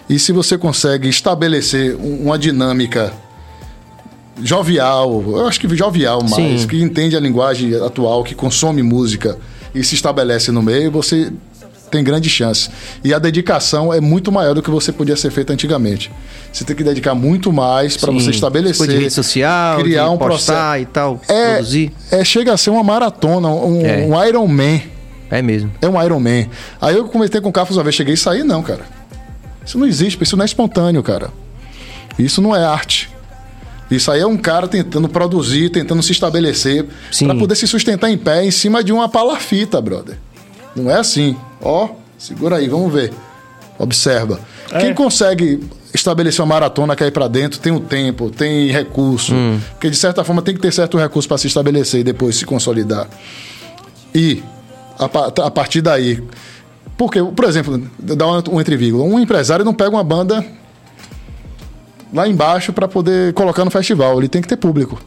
E 0.09 0.19
se 0.19 0.33
você 0.33 0.57
consegue 0.57 1.07
estabelecer 1.07 1.95
um- 1.95 2.25
uma 2.25 2.37
dinâmica 2.37 3.13
jovial, 4.43 5.23
eu 5.27 5.47
acho 5.47 5.59
que 5.59 5.75
jovial 5.75 6.21
mais, 6.23 6.61
Sim. 6.61 6.67
que 6.67 6.81
entende 6.81 7.15
a 7.15 7.19
linguagem 7.19 7.73
atual, 7.75 8.23
que 8.23 8.35
consome 8.35 8.81
música 8.83 9.37
e 9.73 9.83
se 9.83 9.95
estabelece 9.95 10.51
no 10.51 10.61
meio, 10.61 10.91
você 10.91 11.31
tem 11.89 12.03
grande 12.03 12.29
chance. 12.29 12.69
E 13.03 13.13
a 13.13 13.19
dedicação 13.19 13.93
é 13.93 13.99
muito 13.99 14.31
maior 14.31 14.53
do 14.53 14.61
que 14.61 14.69
você 14.69 14.91
podia 14.93 15.15
ser 15.17 15.29
feito 15.31 15.51
antigamente. 15.51 16.09
Você 16.51 16.63
tem 16.63 16.75
que 16.75 16.83
dedicar 16.83 17.13
muito 17.13 17.51
mais 17.51 17.97
para 17.97 18.11
você 18.11 18.29
estabelecer, 18.29 18.87
de 18.87 18.95
rede 18.97 19.11
social, 19.11 19.79
criar 19.81 20.05
de 20.05 20.09
um 20.11 20.17
processo. 20.17 20.81
e 20.81 20.85
tal, 20.85 21.19
É, 21.27 21.53
produzir. 21.55 21.91
é, 22.11 22.23
chega 22.23 22.53
a 22.53 22.57
ser 22.57 22.69
uma 22.69 22.83
maratona, 22.83 23.49
um, 23.49 23.85
É. 23.85 24.05
um 24.05 24.25
Iron 24.25 24.47
Man. 24.47 24.79
É 25.29 25.41
mesmo. 25.41 25.71
É 25.81 25.87
um 25.87 26.01
Iron 26.01 26.19
Man. 26.19 26.45
Aí 26.79 26.95
eu 26.95 27.05
comentei 27.05 27.39
com 27.41 27.49
o 27.49 27.53
Cafos 27.53 27.75
uma 27.77 27.83
vez, 27.83 27.95
cheguei 27.95 28.13
e 28.13 28.17
saí, 28.17 28.43
não, 28.43 28.61
cara. 28.63 28.81
Isso 29.65 29.77
não 29.77 29.85
existe, 29.85 30.21
isso 30.21 30.35
não 30.35 30.43
é 30.43 30.45
espontâneo, 30.45 31.01
cara. 31.03 31.29
Isso 32.19 32.41
não 32.41 32.55
é 32.55 32.63
arte. 32.63 33.09
Isso 33.91 34.09
aí 34.09 34.21
é 34.21 34.25
um 34.25 34.37
cara 34.37 34.67
tentando 34.67 35.09
produzir, 35.09 35.69
tentando 35.69 36.01
se 36.01 36.13
estabelecer 36.13 36.85
para 37.19 37.35
poder 37.35 37.55
se 37.55 37.67
sustentar 37.67 38.09
em 38.09 38.17
pé 38.17 38.45
em 38.45 38.51
cima 38.51 38.83
de 38.83 38.93
uma 38.93 39.09
palafita, 39.09 39.81
brother. 39.81 40.17
Não 40.75 40.89
é 40.89 40.95
assim. 40.95 41.35
Ó, 41.61 41.89
segura 42.17 42.55
aí, 42.55 42.67
vamos 42.67 42.91
ver. 42.91 43.11
Observa. 43.77 44.39
Quem 44.79 44.93
consegue 44.93 45.59
estabelecer 45.93 46.41
uma 46.41 46.53
maratona, 46.55 46.95
cair 46.95 47.11
para 47.11 47.27
dentro, 47.27 47.59
tem 47.59 47.73
o 47.73 47.79
tempo, 47.79 48.29
tem 48.29 48.71
recurso. 48.71 49.33
Porque 49.71 49.89
de 49.89 49.97
certa 49.97 50.23
forma 50.23 50.41
tem 50.41 50.55
que 50.55 50.61
ter 50.61 50.71
certo 50.71 50.97
recurso 50.97 51.27
para 51.27 51.37
se 51.37 51.47
estabelecer 51.47 51.99
e 51.99 52.03
depois 52.03 52.37
se 52.37 52.45
consolidar. 52.45 53.09
E 54.15 54.41
a, 54.97 55.05
a 55.45 55.51
partir 55.51 55.81
daí. 55.81 56.23
Porque, 56.97 57.21
por 57.21 57.45
exemplo, 57.45 57.81
dá 57.97 58.27
um, 58.27 58.43
um 58.51 58.61
entre 58.61 58.77
vírgula, 58.77 59.03
um 59.03 59.19
empresário 59.19 59.65
não 59.65 59.73
pega 59.73 59.89
uma 59.89 60.03
banda 60.03 60.45
lá 62.13 62.27
embaixo 62.27 62.73
para 62.73 62.87
poder 62.87 63.33
colocar 63.33 63.63
no 63.65 63.71
festival. 63.71 64.17
Ele 64.19 64.27
tem 64.27 64.41
que 64.41 64.47
ter 64.47 64.57
público. 64.57 64.99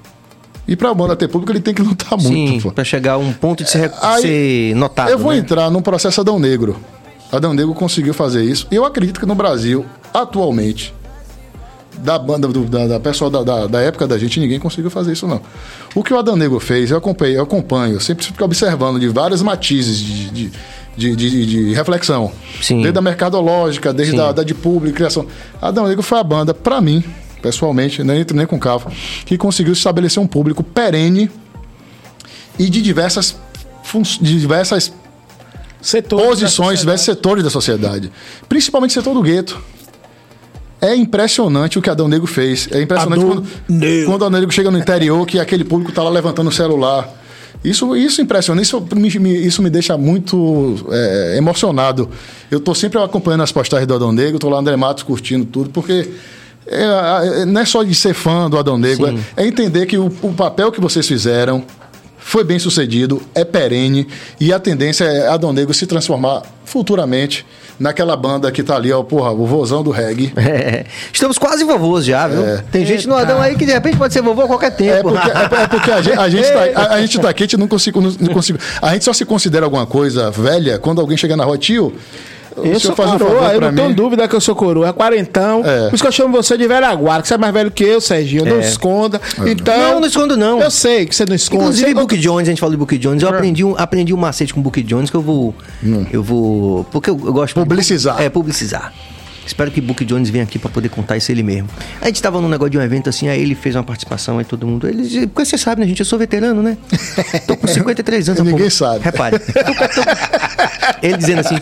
E 0.67 0.75
para 0.75 0.91
a 0.91 0.95
banda 0.95 1.15
ter 1.15 1.29
público, 1.29 1.53
ele 1.53 1.61
tem 1.61 1.75
que 1.75 1.83
lutar 1.83 2.19
Sim, 2.21 2.49
muito. 2.49 2.63
pô. 2.63 2.73
pra 2.73 2.85
chegar 2.85 3.13
a 3.15 3.19
um 3.19 3.33
ponto 3.33 3.63
de 3.63 3.71
ser, 3.71 3.93
Aí, 4.01 4.23
ser 4.23 4.75
notado. 4.77 5.11
Eu 5.11 5.19
vou 5.19 5.33
né? 5.33 5.39
entrar 5.39 5.71
num 5.71 5.83
processo 5.83 6.21
Adão 6.21 6.39
Negro. 6.39 6.77
Adão 7.31 7.53
Negro 7.53 7.75
conseguiu 7.75 8.15
fazer 8.15 8.45
isso. 8.45 8.67
E 8.71 8.75
eu 8.75 8.85
acredito 8.85 9.21
que 9.21 9.27
no 9.27 9.35
Brasil, 9.35 9.85
atualmente, 10.13 10.95
da 11.99 12.19
banda, 12.19 12.49
do, 12.49 12.65
da, 12.65 12.87
da 12.87 13.01
pessoal 13.01 13.31
da, 13.31 13.43
da, 13.43 13.67
da 13.67 13.81
época 13.81 14.07
da 14.07 14.19
gente, 14.19 14.39
ninguém 14.41 14.59
conseguiu 14.59 14.91
fazer 14.91 15.13
isso, 15.13 15.27
não. 15.27 15.41
O 15.95 16.03
que 16.03 16.13
o 16.13 16.19
Adão 16.19 16.37
Negro 16.37 16.59
fez, 16.61 16.91
eu 16.91 16.97
acompanhei, 16.99 17.37
eu 17.39 17.43
acompanho, 17.43 17.95
eu 17.95 18.01
sempre 18.01 18.25
fico 18.25 18.43
observando 18.45 18.99
de 19.01 19.09
vários 19.09 19.43
matizes 19.43 19.99
de, 19.99 20.31
de, 20.31 20.51
de, 20.97 21.17
de- 21.17 21.47
de 21.47 21.75
reflexão. 21.75 22.31
Sim. 22.63 22.83
Desde 22.83 22.99
a 22.99 23.03
mercadológica, 23.03 23.93
desde 23.93 24.19
a 24.21 24.33
da 24.33 24.43
de 24.43 24.55
público, 24.55 24.97
criação. 24.97 25.27
Adão 25.61 25.87
Negro 25.87 26.03
foi 26.03 26.19
a 26.19 26.23
banda, 26.25 26.53
pra 26.55 26.81
mim, 26.81 27.03
pessoalmente, 27.43 28.03
nem 28.03 28.21
entro 28.21 28.37
nem 28.37 28.47
com 28.47 28.59
cavo, 28.59 28.91
que 29.27 29.37
conseguiu 29.39 29.73
estabelecer 29.73 30.23
um 30.23 30.27
público 30.27 30.63
perene 30.63 31.31
e 32.59 32.69
de 32.69 32.81
diversas, 32.83 33.37
de 34.21 34.39
diversas 34.41 34.93
Setores 35.81 36.27
posições, 36.41 36.81
diversos 36.81 37.05
setores 37.05 37.45
da 37.45 37.51
sociedade. 37.51 38.11
Principalmente 38.49 38.93
o 38.93 38.95
setor 38.95 39.13
do 39.13 39.21
gueto. 39.21 39.61
É 40.85 40.95
impressionante 40.95 41.79
o 41.79 41.83
que 41.83 41.89
Adão 41.89 42.07
Negro 42.07 42.27
fez. 42.27 42.69
É 42.71 42.83
impressionante 42.83 43.23
Adão 43.23 43.37
quando, 43.37 43.47
Negro. 43.69 44.07
quando 44.07 44.13
o 44.13 44.25
Adão 44.27 44.31
Negro 44.31 44.51
chega 44.53 44.71
no 44.71 44.79
interior, 44.79 45.27
que 45.27 45.41
aquele 45.41 45.65
público 45.65 45.91
tá 45.93 46.03
lá 46.03 46.11
levantando 46.11 46.49
o 46.49 46.53
celular. 46.53 47.09
Isso, 47.65 47.97
isso 47.97 48.21
impressiona, 48.21 48.61
isso 48.61 48.87
me, 48.95 49.47
isso 49.47 49.63
me 49.63 49.71
deixa 49.71 49.97
muito 49.97 50.77
é, 50.91 51.37
emocionado. 51.39 52.11
Eu 52.51 52.61
tô 52.61 52.75
sempre 52.75 53.01
acompanhando 53.01 53.43
as 53.43 53.51
postagens 53.51 53.89
do 53.89 53.95
Adão 53.95 54.13
Negro, 54.13 54.39
tô 54.39 54.51
lá 54.51 54.59
André 54.59 54.77
Matos 54.77 55.03
curtindo 55.03 55.47
tudo, 55.47 55.71
porque 55.71 56.11
é, 56.67 57.41
é, 57.41 57.45
não 57.47 57.63
é 57.63 57.65
só 57.65 57.83
de 57.83 57.95
ser 57.95 58.13
fã 58.13 58.51
do 58.51 58.59
Adão 58.59 58.77
Negro, 58.77 59.07
é, 59.35 59.45
é 59.45 59.47
entender 59.47 59.87
que 59.87 59.97
o, 59.97 60.13
o 60.21 60.35
papel 60.35 60.71
que 60.71 60.81
vocês 60.81 61.09
fizeram 61.09 61.65
foi 62.25 62.43
bem 62.43 62.59
sucedido, 62.59 63.23
é 63.35 63.45
perene 63.45 64.09
e 64.41 64.53
a 64.53 64.59
tendência 64.59 65.05
é 65.05 65.29
Adão 65.29 65.53
Negro 65.53 65.75
se 65.75 65.87
transformar 65.87 66.43
futuramente 66.65 67.47
naquela 67.79 68.17
banda 68.17 68.51
que 68.51 68.63
tá 68.63 68.77
ali, 68.77 68.91
ó, 68.91 69.03
porra, 69.03 69.31
o 69.31 69.47
vozão 69.47 69.83
do 69.83 69.91
reggae. 69.91 70.33
É, 70.45 70.87
estamos 71.13 71.37
quase 71.39 71.65
vovôs 71.65 72.05
já, 72.05 72.29
viu? 72.29 72.43
Tem 72.71 72.87
gente 72.87 73.07
no. 73.09 73.15
Adão 73.15 73.41
aí 73.41 73.57
que 73.57 73.67
de 73.67 73.73
repente 73.73 73.97
pode 73.97 74.13
ser 74.13 74.23
vovô 74.23 74.43
a 74.43 74.47
qualquer 74.47 74.69
É 74.69 74.71
tempo. 74.71 75.11
porque, 75.11 75.31
é, 75.31 75.63
é 75.63 75.67
porque 75.67 75.91
a, 75.91 76.03
gente, 76.03 76.19
a, 76.19 76.29
gente 76.29 76.53
tá, 76.53 76.81
a, 76.81 76.95
a 76.95 77.01
gente 77.01 77.19
tá 77.19 77.29
aqui, 77.29 77.43
a 77.43 77.47
gente 77.47 77.57
não 77.57 77.69
consigo, 77.69 78.01
não, 78.01 78.15
não 78.21 78.33
consigo. 78.33 78.59
A 78.81 78.93
gente 78.93 79.05
só 79.05 79.13
se 79.13 79.25
considera 79.25 79.67
alguma 79.67 79.87
coisa 79.87 80.31
velha 80.31 80.79
quando 80.79 81.01
alguém 81.01 81.17
chega 81.17 81.37
na 81.37 81.45
rua, 81.45 81.59
tio. 81.59 81.93
O 82.57 82.67
Eu 82.67 82.81
sou 82.81 82.95
faz 82.95 83.13
um 83.13 83.19
coroa, 83.19 83.41
favor 83.41 83.55
eu 83.55 83.61
não 83.61 83.75
tenho 83.75 83.89
mim?" 83.89 83.95
dúvida 83.95 84.29
que 84.29 84.35
eu 84.35 84.41
sou 84.41 84.55
coroa. 84.55 84.89
É 84.89 84.93
quarentão. 84.93 85.63
É. 85.65 85.89
Por 85.89 85.95
isso 85.95 86.03
que 86.05 86.09
eu 86.09 86.13
chamo 86.13 86.33
você 86.43 86.57
de 86.57 86.67
velho 86.67 86.87
aguarda, 86.87 87.23
que 87.23 87.29
você 87.29 87.35
é 87.35 87.39
mais 87.39 87.53
velho 87.53 87.71
que 87.71 87.85
eu, 87.85 88.01
Serginho. 88.01 88.45
Não 88.45 88.61
esconda. 88.61 89.21
Então. 89.47 89.77
Não, 89.77 90.01
não 90.01 90.07
escondo 90.09 90.37
não. 90.37 90.61
Eu 90.61 90.71
sei 90.71 91.07
que 91.07 91.15
você 91.15 91.25
não 91.27 91.35
esconde. 91.35 91.63
Inclusive, 91.63 91.89
Você- 91.89 91.95
Book 92.01 92.17
Jones, 92.19 92.49
a 92.49 92.51
gente 92.51 92.61
falou 92.61 92.73
de 92.73 92.79
Book 92.79 92.97
Jones, 92.99 93.23
eu 93.23 93.29
aprendi 93.29 93.65
um, 93.65 93.75
aprendi 93.77 94.13
um 94.15 94.17
macete 94.17 94.53
com 94.55 94.61
Book 94.63 94.83
Jones 94.83 95.11
que 95.11 95.17
eu 95.17 95.23
vou. 95.23 95.55
Eu 96.13 96.23
vou. 96.23 96.85
Porque 96.85 97.11
eu, 97.11 97.21
eu 97.25 97.33
gosto. 97.33 97.55
Publicizar. 97.55 98.21
É, 98.21 98.29
publicizar. 98.29 98.93
Espero 99.47 99.71
que 99.71 99.81
Book 99.81 100.05
Jones 100.05 100.31
venha 100.31 100.45
aqui 100.45 100.59
pra 100.59 100.71
poder 100.71 100.89
contar 100.89 101.17
isso 101.17 101.31
ele 101.31 101.43
mesmo. 101.43 101.69
A 102.01 102.07
gente 102.07 102.23
tava 102.23 102.41
num 102.41 102.49
negócio 102.49 102.71
de 102.71 102.79
um 102.79 102.83
evento 102.83 103.09
assim, 103.11 103.29
aí 103.29 103.41
ele 103.41 103.55
fez 103.55 103.75
uma 103.75 103.83
participação, 103.83 104.39
aí 104.39 104.45
todo 104.45 104.67
mundo. 104.67 104.89
Ele, 104.89 105.27
porque 105.27 105.45
você 105.45 105.59
sabe, 105.59 105.81
né, 105.83 105.87
gente? 105.87 106.01
Eu 106.01 106.07
sou 106.07 106.19
veterano, 106.19 106.63
né? 106.63 106.77
Tô 107.47 107.57
com 107.57 107.67
53 107.67 108.29
anos. 108.31 108.43
Ninguém 108.43 108.65
pô. 108.65 108.71
sabe. 108.71 109.05
Repare. 109.05 109.39
Tô- 109.39 109.53
tô- 109.53 110.11
ele 111.03 111.17
dizendo 111.17 111.41
assim. 111.41 111.57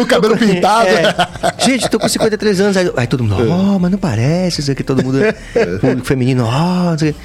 O 0.00 0.06
cabelo 0.06 0.36
pintado. 0.36 0.88
É, 0.88 1.14
gente, 1.58 1.88
tô 1.88 1.98
com 1.98 2.08
53 2.08 2.60
anos. 2.60 2.76
Aí, 2.76 2.90
aí 2.96 3.06
todo 3.06 3.22
mundo, 3.22 3.36
oh, 3.50 3.78
mas 3.78 3.90
não 3.90 3.98
parece 3.98 4.60
isso 4.60 4.70
aqui, 4.72 4.82
todo 4.82 5.02
mundo. 5.04 5.18
Público 5.80 6.06
feminino, 6.06 6.44
ó, 6.46 6.90
não 6.92 6.98
sei 6.98 7.10
o 7.10 7.14
quê. 7.14 7.20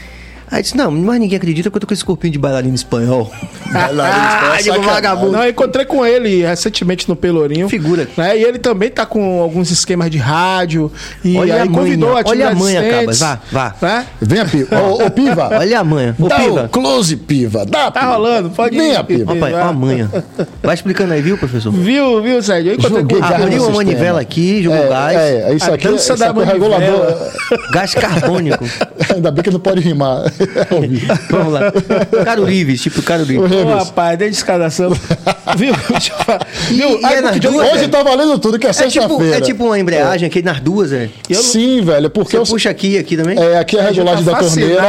Aí 0.52 0.62
disse, 0.64 0.76
não, 0.76 0.90
mas 0.92 1.20
ninguém 1.20 1.38
acredita 1.38 1.70
porque 1.70 1.78
eu 1.78 1.82
tô 1.82 1.88
com 1.88 1.94
esse 1.94 2.04
corpinho 2.04 2.34
de 2.34 2.40
bailarino 2.40 2.74
espanhol. 2.76 3.32
Bailarino, 3.72 4.18
Ah, 4.20 4.56
digo, 4.58 4.64
sacanagem. 4.64 4.84
vagabundo. 4.94 5.32
Não, 5.34 5.44
eu 5.44 5.52
encontrei 5.52 5.86
com 5.86 6.04
ele 6.04 6.42
recentemente 6.44 7.08
no 7.08 7.16
Pelourinho. 7.16 7.70
Figura. 7.70 8.08
Né? 8.18 8.40
E 8.40 8.44
ele 8.44 8.58
também 8.58 8.90
tá 8.90 9.06
com 9.06 9.42
alguns 9.42 9.70
esquemas 9.70 10.10
de 10.10 10.18
rádio. 10.18 10.92
E 11.24 11.38
Olha 11.38 11.54
aí 11.54 11.60
a 11.62 11.66
manha, 11.66 11.78
convidou 11.78 12.10
olha 12.10 12.18
a 12.18 12.22
atividades 12.22 12.60
manha, 12.60 12.80
assistentes, 12.80 13.20
Cabas, 13.20 13.40
vá, 13.52 13.76
Né? 13.82 14.06
Venha, 14.20 14.46
Piva. 14.46 14.82
Ô, 14.82 15.06
ô, 15.06 15.12
Piva. 15.12 15.50
Olha 15.60 15.80
a 15.80 15.84
manha. 15.84 16.16
Ô, 16.20 16.28
Dá 16.28 16.36
Piva. 16.38 16.64
o 16.66 16.70
close, 16.70 17.16
Piva. 17.16 17.66
Dá, 17.66 17.92
Tá 17.92 18.02
rolando? 18.06 18.50
Pode 18.50 18.76
ir. 18.76 18.80
Venha, 18.80 19.04
Piva. 19.04 19.34
Rapaz, 19.36 19.54
ó 19.54 19.62
a 19.62 19.74
manha. 19.74 20.10
Vai 20.64 20.74
explicando 20.74 21.14
aí, 21.14 21.22
viu, 21.22 21.38
professor? 21.38 21.72
Viu, 21.72 22.22
viu, 22.24 22.42
Sérgio? 22.42 22.72
Eu 22.72 22.76
encontrei 22.76 23.02
Joguei 23.02 23.20
com 23.20 23.26
Abriu 23.26 23.64
uma 23.64 23.76
manivela 23.76 24.20
aqui, 24.22 24.64
jogou 24.64 24.90
gás. 24.90 25.16
É, 25.16 25.52
é, 25.52 25.54
isso 25.54 25.70
A 25.70 25.76
aqui, 25.76 25.88
dança 25.88 26.14
isso 26.14 26.20
da 26.20 26.30
aqui 26.32 26.40
é 26.42 26.46
manivela. 26.46 26.80
regulador. 26.80 27.32
Gás 27.72 27.94
carbônico. 27.94 28.66
Ainda 29.14 29.30
bem 29.32 29.44
que 29.44 29.52
não 29.52 29.60
pode 29.60 29.80
rimar. 29.82 30.24
Vamos 31.30 31.54
lá. 31.54 31.72
Caro 32.24 32.46
Lives, 32.46 32.82
tipo 32.82 33.02
Caro 33.02 33.24
Lives. 33.24 33.52
Ô, 33.52 33.66
rapaz, 33.68 34.18
desde 34.18 34.38
escadação. 34.38 34.92
Viu? 35.58 35.74
Eu. 35.74 36.76
Viu? 36.76 37.00
e 37.02 37.06
Aí, 37.06 37.16
é 37.16 37.22
nas 37.22 37.40
duas, 37.40 37.74
Hoje 37.74 37.88
tá 37.88 38.04
valendo 38.04 38.38
tudo, 38.38 38.60
que 38.60 38.68
é 38.68 38.70
É 38.70 38.74
tipo, 38.74 38.92
sexta-feira. 38.92 39.38
é 39.38 39.42
tipo 39.42 39.66
uma 39.66 39.80
embreagem 39.80 40.28
aqui 40.28 40.42
nas 40.42 40.60
duas, 40.60 40.92
é. 40.94 41.10
Sim, 41.32 41.82
velho, 41.82 42.10
porque 42.10 42.32
Você 42.32 42.38
eu, 42.38 42.44
puxa 42.44 42.70
aqui 42.70 42.98
aqui 42.98 43.18
também? 43.18 43.38
É, 43.38 43.58
aqui 43.58 43.78
é 43.78 43.82
a 43.82 43.84
regulagem 43.90 44.24
tá 44.24 44.32
da 44.32 44.40
torneira. 44.40 44.82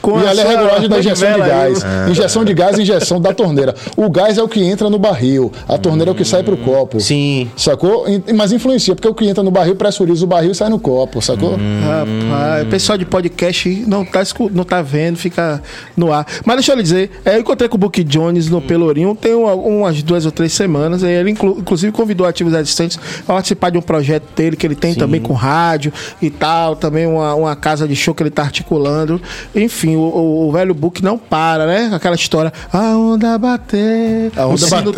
com 0.00 0.20
e 0.20 0.26
a 0.26 0.30
ali 0.30 0.40
é 0.40 0.44
a 0.44 0.48
regulagem 0.48 0.88
da 0.88 0.98
injeção 0.98 1.32
de 1.32 1.38
gás. 1.38 1.86
Injeção 2.10 2.44
de 2.44 2.54
gás 2.54 2.78
e 2.78 2.82
injeção 2.82 3.20
da 3.20 3.32
torneira. 3.32 3.74
O 3.96 4.10
gás 4.10 4.38
é 4.38 4.42
o 4.42 4.48
que 4.48 4.62
entra 4.62 4.90
no 4.90 4.98
barril. 4.98 5.52
A 5.68 5.78
torneira 5.78 6.10
é 6.10 6.12
o 6.12 6.14
que 6.14 6.24
sai 6.24 6.42
pro 6.42 6.56
copo. 6.56 7.00
Sim. 7.00 7.50
Sacou? 7.56 8.06
Mas 8.34 8.52
influencia, 8.52 8.94
porque 8.94 9.08
o 9.08 9.14
que 9.14 9.26
entra 9.26 9.42
no 9.42 9.50
barril 9.50 9.76
pressuriza 9.76 10.24
o 10.24 10.26
barril 10.28 10.52
e 10.52 10.54
sai 10.54 10.68
no 10.68 10.78
copo, 10.78 11.22
sacou? 11.22 11.52
Rapaz, 11.52 12.66
o 12.66 12.66
pessoal 12.66 12.98
de 12.98 13.04
podcast 13.04 13.68
não 13.86 14.04
tá, 14.04 14.22
não 14.52 14.64
tá 14.64 14.81
vendo, 14.82 15.16
fica 15.16 15.62
no 15.96 16.12
ar. 16.12 16.26
Mas 16.44 16.56
deixa 16.56 16.72
eu 16.72 16.76
lhe 16.76 16.82
dizer, 16.82 17.10
é, 17.24 17.36
eu 17.36 17.40
encontrei 17.40 17.68
com 17.68 17.76
o 17.76 17.78
Book 17.78 18.02
Jones 18.04 18.48
no 18.48 18.60
Pelourinho 18.60 19.14
tem 19.14 19.34
uma- 19.34 19.54
umas 19.54 20.02
duas 20.02 20.24
ou 20.26 20.32
três 20.32 20.52
semanas. 20.52 21.02
e 21.02 21.06
Ele, 21.06 21.30
inclu- 21.30 21.56
inclusive, 21.58 21.92
convidou 21.92 22.26
ativos 22.26 22.52
existentes 22.54 22.98
a 23.28 23.32
participar 23.32 23.70
de 23.70 23.78
um 23.78 23.82
projeto 23.82 24.24
dele 24.34 24.56
que 24.56 24.66
ele 24.66 24.74
tem 24.74 24.94
também 24.94 25.20
com 25.20 25.32
rádio 25.32 25.92
e 26.20 26.30
tal. 26.30 26.74
Também 26.76 27.06
uma, 27.06 27.34
uma 27.34 27.56
casa 27.56 27.86
de 27.86 27.94
show 27.96 28.14
que 28.14 28.22
ele 28.22 28.30
tá 28.30 28.42
articulando. 28.42 29.20
Enfim, 29.54 29.96
o, 29.96 30.00
o- 30.00 30.48
o 30.48 30.52
velho 30.52 30.74
Book 30.74 31.02
não 31.02 31.16
para, 31.18 31.66
né? 31.66 31.90
Aquela 31.94 32.14
história. 32.16 32.52
A 32.72 32.96
onda 32.96 33.36
bater. 33.38 34.32
A 34.36 34.46
onda 34.46 34.66
bateu, 34.68 34.92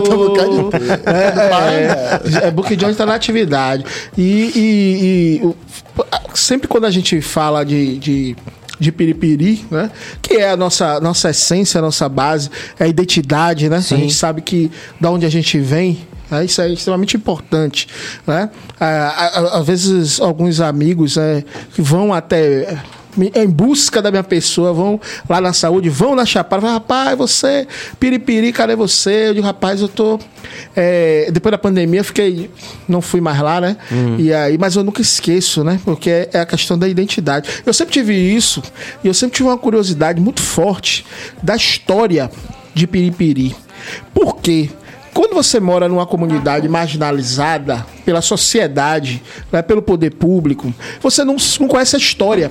tá 0.00 0.14
um 0.14 0.26
bocado 0.26 0.50
de 0.50 0.70
tempo. 0.70 0.84
é, 1.06 2.42
é, 2.44 2.46
é, 2.46 2.50
Book 2.50 2.74
Jones 2.76 2.94
está 2.94 3.06
na 3.06 3.14
atividade. 3.14 3.84
E, 4.16 4.52
e- 4.54 5.40
e 5.42 5.54
sempre 6.34 6.68
quando 6.68 6.84
a 6.86 6.90
gente 6.90 7.20
fala 7.20 7.64
de. 7.64 7.98
de 7.98 8.36
de 8.78 8.92
piripiri, 8.92 9.64
né? 9.70 9.90
Que 10.22 10.34
é 10.34 10.50
a 10.50 10.56
nossa, 10.56 11.00
nossa 11.00 11.30
essência, 11.30 11.78
a 11.78 11.82
nossa 11.82 12.08
base, 12.08 12.50
é 12.78 12.84
a 12.84 12.88
identidade, 12.88 13.68
né? 13.68 13.76
A 13.76 13.80
gente 13.80 14.14
sabe 14.14 14.40
que 14.42 14.70
da 15.00 15.10
onde 15.10 15.26
a 15.26 15.30
gente 15.30 15.58
vem, 15.58 15.98
né? 16.30 16.44
isso 16.44 16.60
é 16.60 16.68
extremamente 16.72 17.16
importante, 17.16 17.88
né? 18.26 18.50
Ah, 18.78 19.58
Às 19.58 19.66
vezes 19.66 20.20
alguns 20.20 20.60
amigos 20.60 21.16
né, 21.16 21.44
que 21.74 21.82
vão 21.82 22.12
até 22.12 22.78
em 23.34 23.48
busca 23.48 24.00
da 24.02 24.10
minha 24.10 24.22
pessoa, 24.22 24.72
vão 24.72 25.00
lá 25.28 25.40
na 25.40 25.52
saúde, 25.52 25.88
vão 25.88 26.14
na 26.14 26.24
chapada, 26.26 26.62
falam, 26.62 26.76
rapaz, 26.76 27.16
você, 27.16 27.66
piripiri, 27.98 28.52
cadê 28.52 28.76
você? 28.76 29.28
Eu 29.28 29.34
digo, 29.34 29.46
rapaz, 29.46 29.80
eu 29.80 29.88
tô. 29.88 30.18
é, 30.76 31.30
depois 31.32 31.50
da 31.50 31.58
pandemia, 31.58 32.00
eu 32.00 32.04
fiquei. 32.04 32.50
Não 32.88 33.00
fui 33.00 33.20
mais 33.20 33.40
lá, 33.40 33.60
né? 33.60 33.76
E 34.18 34.32
aí, 34.32 34.58
mas 34.58 34.76
eu 34.76 34.84
nunca 34.84 35.00
esqueço, 35.00 35.64
né? 35.64 35.80
Porque 35.84 36.10
é, 36.10 36.30
é 36.34 36.40
a 36.40 36.46
questão 36.46 36.78
da 36.78 36.88
identidade. 36.88 37.48
Eu 37.64 37.72
sempre 37.72 37.92
tive 37.92 38.14
isso, 38.14 38.62
e 39.02 39.08
eu 39.08 39.14
sempre 39.14 39.36
tive 39.36 39.48
uma 39.48 39.58
curiosidade 39.58 40.20
muito 40.20 40.40
forte 40.40 41.04
da 41.42 41.56
história 41.56 42.30
de 42.74 42.86
piripiri. 42.86 43.56
Por 44.14 44.36
quê? 44.36 44.70
Quando 45.18 45.34
você 45.34 45.58
mora 45.58 45.88
numa 45.88 46.06
comunidade 46.06 46.68
marginalizada 46.68 47.84
pela 48.04 48.22
sociedade, 48.22 49.20
né, 49.50 49.62
pelo 49.62 49.82
poder 49.82 50.14
público, 50.14 50.72
você 51.00 51.24
não, 51.24 51.34
não 51.58 51.66
conhece 51.66 51.96
a 51.96 51.98
história. 51.98 52.50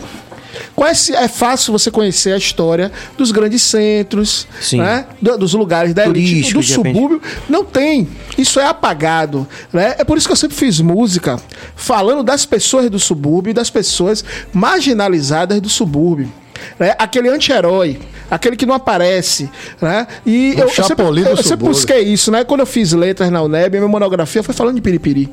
Conhece, 0.75 1.15
é 1.15 1.27
fácil 1.27 1.71
você 1.71 1.89
conhecer 1.91 2.33
a 2.33 2.37
história 2.37 2.91
dos 3.17 3.31
grandes 3.31 3.61
centros, 3.61 4.47
né, 4.77 5.05
do- 5.21 5.37
dos 5.37 5.53
lugares 5.53 5.93
da 5.93 6.05
elite, 6.05 6.51
Turístico, 6.51 6.59
do 6.59 6.65
subúrbio. 6.93 7.21
Não 7.49 7.63
tem. 7.65 8.07
Isso 8.37 8.59
é 8.59 8.65
apagado. 8.65 9.47
Né? 9.73 9.95
É 9.97 10.03
por 10.03 10.17
isso 10.17 10.27
que 10.27 10.31
eu 10.31 10.35
sempre 10.37 10.55
fiz 10.55 10.79
música 10.79 11.37
falando 11.75 12.23
das 12.23 12.45
pessoas 12.45 12.89
do 12.89 12.99
subúrbio 12.99 13.51
e 13.51 13.53
das 13.53 13.69
pessoas 13.69 14.23
marginalizadas 14.53 15.59
do 15.61 15.69
subúrbio. 15.69 16.31
Né? 16.79 16.95
Aquele 16.97 17.29
anti-herói, 17.29 17.99
aquele 18.29 18.55
que 18.55 18.65
não 18.65 18.75
aparece. 18.75 19.49
Né? 19.81 20.07
E 20.25 20.53
O 20.57 20.59
eu, 20.61 20.63
eu 20.65 20.69
sempre, 20.69 21.05
do 21.05 21.19
eu 21.29 21.37
sempre 21.43 21.65
busquei 21.67 22.01
isso. 22.01 22.31
Né? 22.31 22.43
Quando 22.43 22.61
eu 22.61 22.65
fiz 22.65 22.93
letras 22.93 23.29
na 23.29 23.41
UNEB, 23.41 23.77
minha 23.77 23.87
monografia 23.87 24.41
foi 24.43 24.53
falando 24.55 24.75
de 24.75 24.81
piripiri. 24.81 25.29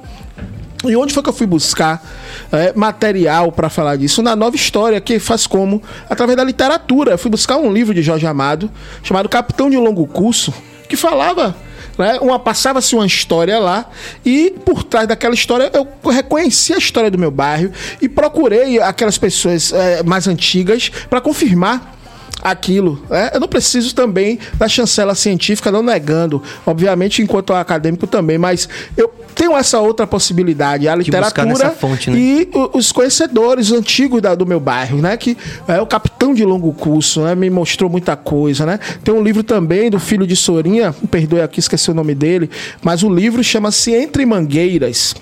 E 0.89 0.97
onde 0.97 1.12
foi 1.12 1.22
que 1.22 1.28
eu 1.28 1.32
fui 1.32 1.47
buscar 1.47 2.03
é, 2.53 2.72
material 2.74 3.51
para 3.53 3.68
falar 3.68 3.97
disso? 3.97 4.22
Na 4.22 4.37
nova 4.37 4.57
história, 4.57 5.01
que 5.01 5.18
faz 5.18 5.47
como? 5.47 5.82
Através 6.09 6.37
da 6.37 6.45
literatura. 6.45 7.12
Eu 7.12 7.18
fui 7.18 7.30
buscar 7.30 7.57
um 7.57 7.72
livro 7.72 7.95
de 7.95 8.03
Jorge 8.03 8.26
Amado, 8.26 8.70
chamado 9.03 9.28
Capitão 9.28 9.70
de 9.70 9.76
Longo 9.76 10.07
Curso, 10.07 10.53
que 10.89 10.97
falava. 10.97 11.57
Né, 11.97 12.18
uma 12.20 12.41
passava-se 12.41 12.93
uma 12.97 13.07
história 13.07 13.57
lá 13.57 13.89
e 14.24 14.53
por 14.64 14.82
trás 14.82 15.07
daquela 15.07 15.32
história 15.32 15.70
eu 15.72 15.87
reconheci 16.11 16.72
a 16.72 16.76
história 16.76 17.09
do 17.09 17.16
meu 17.16 17.30
bairro 17.30 17.70
e 18.03 18.09
procurei 18.09 18.80
aquelas 18.80 19.16
pessoas 19.16 19.72
é, 19.72 20.03
mais 20.03 20.26
antigas 20.26 20.91
para 21.09 21.20
confirmar 21.20 21.93
aquilo. 22.45 23.03
né? 23.09 23.30
Eu 23.32 23.40
não 23.40 23.49
preciso 23.49 23.95
também 23.95 24.38
da 24.55 24.68
chancela 24.68 25.14
científica, 25.14 25.72
não 25.72 25.82
negando, 25.82 26.42
obviamente, 26.66 27.22
enquanto 27.22 27.55
acadêmico 27.55 28.07
também, 28.07 28.36
mas 28.36 28.68
eu 28.97 29.11
tenho 29.34 29.57
essa 29.57 29.80
outra 29.80 30.07
possibilidade, 30.07 30.86
a 30.86 30.95
literatura 30.95 31.70
fonte, 31.70 32.09
né? 32.11 32.16
e 32.18 32.49
os 32.72 32.92
conhecedores 32.92 33.72
antigos 33.72 34.20
da- 34.22 34.34
do 34.34 34.47
meu 34.47 34.61
bairro, 34.61 34.99
né? 34.99 35.16
Que 35.16 35.36
é 35.66 35.80
o 35.80 35.86
capitão 35.86 36.32
de 36.34 36.45
longo 36.45 36.72
curso, 36.72 37.22
né? 37.22 37.34
Me 37.34 37.51
mostrou 37.51 37.90
muita 37.90 38.14
coisa, 38.14 38.64
né? 38.64 38.78
Tem 39.03 39.12
um 39.12 39.22
livro 39.22 39.42
também 39.42 39.90
do 39.90 39.99
filho 39.99 40.24
de 40.26 40.36
Sorinha, 40.36 40.95
perdoe 41.11 41.40
aqui, 41.40 41.59
esqueci 41.59 41.90
o 41.90 41.95
nome 41.95 42.14
dele, 42.14 42.49
mas 42.82 43.03
o 43.03 43.09
livro 43.12 43.42
chama-se 43.42 43.92
Entre 43.92 44.24
Mangueiras, 44.24 45.14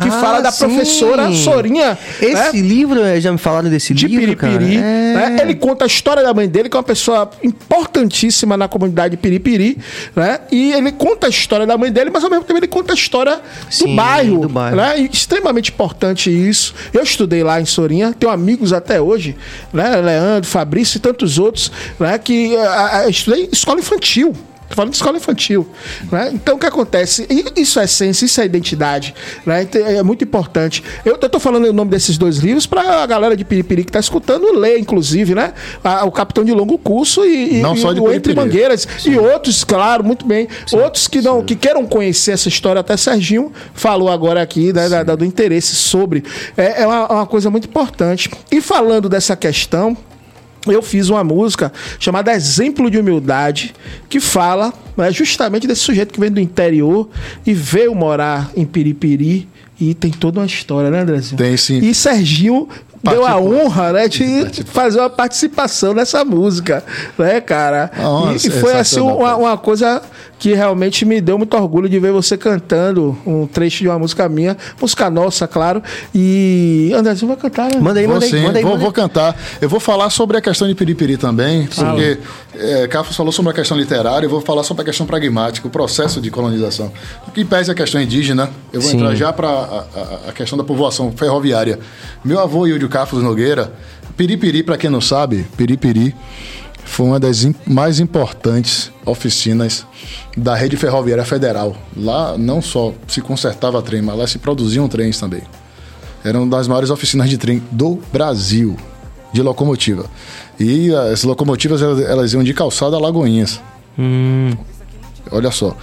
que 0.00 0.08
Ah, 0.08 0.20
fala 0.20 0.40
da 0.40 0.52
sim. 0.52 0.66
professora 0.66 1.32
Sorinha. 1.32 1.98
Esse 2.20 2.34
né? 2.34 2.60
livro, 2.62 3.02
é, 3.02 3.20
já 3.20 3.32
me 3.32 3.38
falaram 3.38 3.68
desse 3.70 3.92
de 3.94 4.06
livro, 4.06 4.36
cara. 4.36 4.52
Piripiri. 4.58 4.76
É. 4.78 4.80
né? 4.80 5.38
Ele 5.42 5.54
conta 5.54 5.84
a 5.84 5.86
história 5.88 6.22
da 6.22 6.32
mãe 6.32 6.48
dele, 6.48 6.65
que 6.68 6.76
é 6.76 6.78
uma 6.78 6.84
pessoa 6.84 7.30
importantíssima 7.42 8.56
na 8.56 8.68
comunidade 8.68 9.16
Piripiri, 9.16 9.78
né? 10.14 10.40
E 10.50 10.72
ele 10.72 10.92
conta 10.92 11.26
a 11.26 11.30
história 11.30 11.66
da 11.66 11.76
mãe 11.76 11.90
dele, 11.92 12.10
mas 12.10 12.24
ao 12.24 12.30
mesmo 12.30 12.44
tempo 12.44 12.58
ele 12.58 12.66
conta 12.66 12.92
a 12.92 12.94
história 12.94 13.40
Sim, 13.70 13.86
do 13.86 13.94
bairro, 13.96 14.40
do 14.40 14.48
bairro. 14.48 14.76
né? 14.76 15.00
E 15.00 15.10
extremamente 15.12 15.70
importante 15.70 16.30
isso. 16.30 16.74
Eu 16.92 17.02
estudei 17.02 17.42
lá 17.42 17.60
em 17.60 17.64
Sorinha, 17.64 18.14
tenho 18.18 18.32
amigos 18.32 18.72
até 18.72 19.00
hoje, 19.00 19.36
né? 19.72 19.96
Leandro, 19.96 20.48
Fabrício 20.48 20.98
e 20.98 21.00
tantos 21.00 21.38
outros, 21.38 21.70
né? 21.98 22.18
Que 22.18 22.56
ah, 22.56 22.90
ah, 22.92 23.08
estudei 23.08 23.48
escola 23.52 23.80
infantil. 23.80 24.34
Tô 24.68 24.74
falando 24.74 24.90
de 24.90 24.96
escola 24.96 25.16
infantil. 25.16 25.66
Né? 26.10 26.30
Então, 26.34 26.56
o 26.56 26.58
que 26.58 26.66
acontece? 26.66 27.26
Isso 27.56 27.78
é 27.78 27.84
essência, 27.84 28.24
isso 28.24 28.40
é 28.40 28.44
identidade. 28.44 29.14
Né? 29.44 29.62
Então, 29.62 29.86
É 29.86 30.02
muito 30.02 30.24
importante. 30.24 30.82
Eu 31.04 31.14
estou 31.14 31.40
falando 31.40 31.66
o 31.66 31.72
nome 31.72 31.90
desses 31.90 32.18
dois 32.18 32.38
livros 32.38 32.66
para 32.66 33.02
a 33.02 33.06
galera 33.06 33.36
de 33.36 33.44
Piripiri 33.44 33.84
que 33.84 33.90
está 33.90 34.00
escutando 34.00 34.52
ler, 34.58 34.78
inclusive, 34.78 35.34
né? 35.34 35.52
O 36.04 36.10
Capitão 36.10 36.44
de 36.44 36.52
Longo 36.52 36.76
Curso 36.78 37.24
e, 37.24 37.60
Não 37.60 37.74
e 37.74 37.78
só 37.78 37.92
de 37.92 38.00
o 38.00 38.12
Entre. 38.12 38.34
Mangueiras. 38.34 38.86
E 39.04 39.16
outros, 39.18 39.62
claro, 39.64 40.02
muito 40.04 40.26
bem. 40.26 40.48
outros 40.72 41.06
que, 41.06 41.20
não, 41.22 41.42
que 41.44 41.54
queiram 41.54 41.86
conhecer 41.86 42.32
essa 42.32 42.48
história. 42.48 42.80
Até 42.80 42.96
Serginho 42.96 43.52
falou 43.74 44.08
agora 44.10 44.42
aqui 44.42 44.72
né, 44.72 44.88
da- 44.88 45.02
da- 45.02 45.14
do 45.16 45.24
interesse 45.24 45.74
sobre. 45.76 46.24
É, 46.56 46.82
é 46.82 46.86
uma, 46.86 47.06
uma 47.12 47.26
coisa 47.26 47.50
muito 47.50 47.68
importante. 47.68 48.30
E 48.50 48.60
falando 48.60 49.08
dessa 49.08 49.36
questão 49.36 49.96
eu 50.74 50.82
fiz 50.82 51.08
uma 51.08 51.22
música 51.24 51.72
chamada 51.98 52.32
Exemplo 52.32 52.90
de 52.90 52.98
Humildade, 52.98 53.74
que 54.08 54.20
fala 54.20 54.72
né, 54.96 55.10
justamente 55.12 55.66
desse 55.66 55.82
sujeito 55.82 56.12
que 56.12 56.20
vem 56.20 56.30
do 56.30 56.40
interior 56.40 57.08
e 57.46 57.52
veio 57.52 57.94
morar 57.94 58.50
em 58.56 58.64
Piripiri. 58.64 59.48
E 59.78 59.92
tem 59.92 60.10
toda 60.10 60.40
uma 60.40 60.46
história, 60.46 60.90
né, 60.90 61.00
Andrezinho? 61.00 61.36
Tem, 61.36 61.54
sim. 61.54 61.78
E 61.78 61.94
Serginho 61.94 62.66
deu 63.02 63.26
a 63.26 63.38
honra 63.38 63.92
né, 63.92 64.08
de 64.08 64.64
fazer 64.64 64.98
uma 64.98 65.10
participação 65.10 65.92
nessa 65.92 66.24
música, 66.24 66.82
né, 67.18 67.40
cara? 67.40 67.90
Honra 67.98 68.32
e, 68.32 68.36
e 68.36 68.50
foi 68.50 68.74
assim 68.74 69.00
uma, 69.00 69.36
uma 69.36 69.58
coisa 69.58 70.02
que 70.38 70.52
realmente 70.54 71.04
me 71.06 71.20
deu 71.20 71.38
muito 71.38 71.56
orgulho 71.56 71.88
de 71.88 71.98
ver 71.98 72.12
você 72.12 72.36
cantando 72.36 73.16
um 73.26 73.46
trecho 73.46 73.78
de 73.78 73.88
uma 73.88 73.98
música 73.98 74.28
minha, 74.28 74.56
música 74.80 75.08
nossa, 75.08 75.48
claro. 75.48 75.82
E 76.14 76.92
Andrezinho 76.94 77.28
vai 77.28 77.36
cantar, 77.36 77.70
né? 77.74 77.80
Manda 77.80 78.00
aí, 78.00 78.06
Vou 78.06 78.14
manda 78.14 78.26
aí, 78.26 78.30
sim, 78.30 78.42
manda 78.42 78.58
aí. 78.58 78.62
vou, 78.62 78.72
manda 78.72 78.80
vou 78.84 78.88
aí. 78.90 78.94
cantar. 78.94 79.34
Eu 79.60 79.68
vou 79.68 79.80
falar 79.80 80.10
sobre 80.10 80.36
a 80.36 80.40
questão 80.40 80.68
de 80.68 80.74
Piripiri 80.74 81.16
também, 81.16 81.66
porque 81.66 82.18
é, 82.54 82.86
Cafos 82.88 83.16
falou 83.16 83.32
sobre 83.32 83.50
a 83.52 83.54
questão 83.54 83.76
literária, 83.78 84.26
eu 84.26 84.30
vou 84.30 84.40
falar 84.40 84.62
sobre 84.62 84.82
a 84.82 84.84
questão 84.84 85.06
pragmática, 85.06 85.66
o 85.66 85.70
processo 85.70 86.20
de 86.20 86.30
colonização. 86.30 86.92
O 87.26 87.30
que 87.30 87.44
pese 87.44 87.70
a 87.70 87.74
questão 87.74 88.00
indígena, 88.00 88.50
eu 88.72 88.80
vou 88.80 88.90
Sim. 88.90 88.96
entrar 88.98 89.14
já 89.14 89.32
para 89.32 89.48
a, 89.48 89.52
a- 89.52 90.20
a 90.28 90.32
questão 90.32 90.58
da 90.58 90.64
povoação 90.64 91.12
ferroviária. 91.12 91.78
Meu 92.24 92.38
avô, 92.40 92.66
Ildio 92.66 92.88
Cafos 92.88 93.22
Nogueira, 93.22 93.72
Piripiri, 94.16 94.62
para 94.62 94.76
quem 94.76 94.88
não 94.90 95.00
sabe, 95.00 95.46
Piripiri 95.56 96.14
foi 96.88 97.06
uma 97.06 97.20
das 97.20 97.46
mais 97.66 98.00
importantes 98.00 98.90
oficinas 99.04 99.84
da 100.36 100.54
rede 100.54 100.76
ferroviária 100.76 101.24
federal. 101.24 101.76
Lá 101.96 102.38
não 102.38 102.62
só 102.62 102.92
se 103.08 103.20
consertava 103.20 103.82
trem, 103.82 104.00
mas 104.00 104.16
lá 104.16 104.26
se 104.26 104.38
produziam 104.38 104.88
trens 104.88 105.18
também. 105.20 105.42
Era 106.24 106.38
uma 106.38 106.46
das 106.56 106.66
maiores 106.66 106.88
oficinas 106.90 107.28
de 107.28 107.36
trem 107.38 107.62
do 107.70 108.00
Brasil, 108.12 108.76
de 109.32 109.42
locomotiva. 109.42 110.06
E 110.58 110.92
as 110.94 111.22
locomotivas 111.24 111.82
elas, 111.82 112.32
iam 112.32 112.42
de 112.42 112.54
calçada 112.54 112.96
a 112.96 112.98
Lagoinhas. 113.00 113.60
Olha 115.30 115.50
só. 115.50 115.76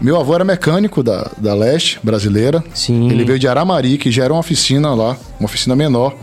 Meu 0.00 0.18
avô 0.18 0.34
era 0.34 0.44
mecânico 0.44 1.02
da, 1.02 1.30
da 1.38 1.54
Leste 1.54 2.00
brasileira. 2.02 2.64
Sim. 2.74 3.10
Ele 3.10 3.24
veio 3.24 3.38
de 3.38 3.46
Aramari, 3.46 3.96
que 3.98 4.10
já 4.10 4.24
era 4.24 4.32
uma 4.32 4.40
oficina 4.40 4.92
lá, 4.94 5.16
uma 5.38 5.46
oficina 5.46 5.76
menor. 5.76 6.14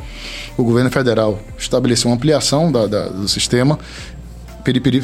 O 0.57 0.63
governo 0.63 0.89
federal 0.91 1.39
estabeleceu 1.57 2.09
uma 2.09 2.15
ampliação 2.17 2.71
da, 2.71 2.86
da- 2.88 3.07
do 3.07 3.27
sistema. 3.29 3.79
Periperi. 4.64 5.03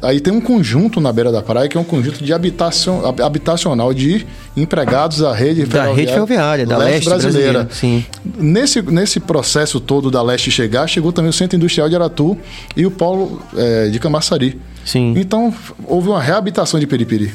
Aí 0.00 0.20
tem 0.20 0.32
um 0.32 0.40
conjunto 0.40 1.00
na 1.00 1.12
beira 1.12 1.32
da 1.32 1.42
praia 1.42 1.68
que 1.68 1.76
é 1.76 1.80
um 1.80 1.84
conjunto 1.84 2.22
de 2.22 2.32
habitacion, 2.32 3.00
hab- 3.00 3.20
habitacional 3.20 3.92
de 3.92 4.24
empregados 4.56 5.18
da 5.18 5.32
rede 5.34 5.64
Da 5.66 5.92
rede 5.92 6.12
ferroviária, 6.12 6.64
da 6.64 6.76
Leste 6.78 7.08
brasileira. 7.08 7.68
Sim. 7.70 8.04
Nesse, 8.38 8.80
nesse 8.82 9.18
processo 9.18 9.80
todo 9.80 10.08
da 10.10 10.22
Leste 10.22 10.50
chegar, 10.52 10.86
chegou 10.86 11.12
também 11.12 11.30
o 11.30 11.32
Centro 11.32 11.56
Industrial 11.56 11.88
de 11.88 11.96
Aratu 11.96 12.38
e 12.76 12.86
o 12.86 12.90
Polo 12.92 13.42
eh, 13.56 13.88
de 13.90 13.98
Camaçari. 13.98 14.60
Sim. 14.84 15.14
Então, 15.16 15.52
houve 15.86 16.08
uma 16.08 16.20
reabitação 16.22 16.78
de 16.78 16.86
Peripiri. 16.86 17.32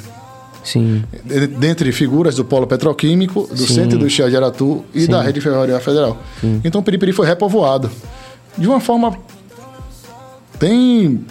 Sim. 0.64 1.04
De- 1.26 1.48
Dentre 1.48 1.92
figuras 1.92 2.36
do 2.36 2.46
Polo 2.46 2.66
Petroquímico, 2.68 3.48
do 3.52 3.58
Sim. 3.68 3.74
Centro 3.74 3.98
Industrial 3.98 4.30
de 4.30 4.36
Aratu 4.38 4.86
e 4.94 5.06
da 5.08 5.22
Rede 5.22 5.42
Ferroviária 5.42 5.80
Federal. 5.82 6.18
Então, 6.64 6.82
Peripiri 6.82 7.12
foi 7.12 7.26
repovoado. 7.28 7.90
De 8.58 8.68
uma 8.68 8.80
forma 8.80 9.18
bem... 10.60 11.26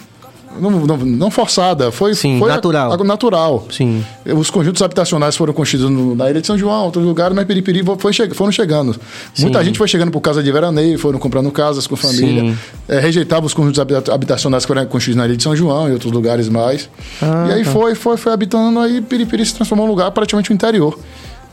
Não, 0.59 0.71
não- 0.71 0.97
não 0.97 1.29
forçada, 1.29 1.91
foi, 1.91 2.15
Sim, 2.15 2.39
foi 2.39 2.49
natural. 2.49 2.91
algo 2.91 3.03
natural. 3.03 3.67
Sim. 3.69 4.03
Os 4.25 4.49
conjuntos 4.49 4.81
habitacionais 4.81 5.35
foram 5.35 5.53
construídos 5.53 5.91
no- 5.91 6.15
na 6.15 6.29
Ilha 6.29 6.41
de 6.41 6.47
São 6.47 6.57
João, 6.57 6.85
outros 6.85 7.05
lugares, 7.05 7.35
mas 7.35 7.45
Peripiri 7.45 7.83
foi 7.99 8.11
che- 8.11 8.29
foram 8.33 8.51
chegando. 8.51 8.95
Muita 9.37 9.59
Sim. 9.59 9.65
gente 9.65 9.77
foi 9.77 9.87
chegando 9.87 10.09
por 10.11 10.19
casa 10.21 10.41
de 10.41 10.51
veraneio, 10.51 10.97
foram 10.97 11.19
comprando 11.19 11.51
casas 11.51 11.85
com 11.85 11.95
família. 11.95 12.55
É, 12.87 12.99
rejeitava 12.99 13.45
os 13.45 13.53
conjuntos 13.53 13.79
habita- 13.79 14.11
habitacionais 14.13 14.63
que 14.63 14.67
foram 14.67 14.85
construídos 14.87 15.17
na 15.17 15.25
Ilha 15.27 15.37
de 15.37 15.43
São 15.43 15.55
João 15.55 15.89
e 15.89 15.91
outros 15.91 16.11
lugares 16.11 16.49
mais. 16.49 16.89
Ah, 17.21 17.47
e 17.49 17.53
aí 17.53 17.63
tá. 17.63 17.71
foi, 17.71 17.93
foi, 17.93 18.17
foi 18.17 18.31
habitando, 18.33 18.79
aí 18.79 18.99
Peripiri 19.01 19.45
se 19.45 19.53
transformou 19.53 19.85
num 19.85 19.91
lugar 19.91 20.09
praticamente 20.11 20.49
o 20.51 20.53
interior. 20.53 20.97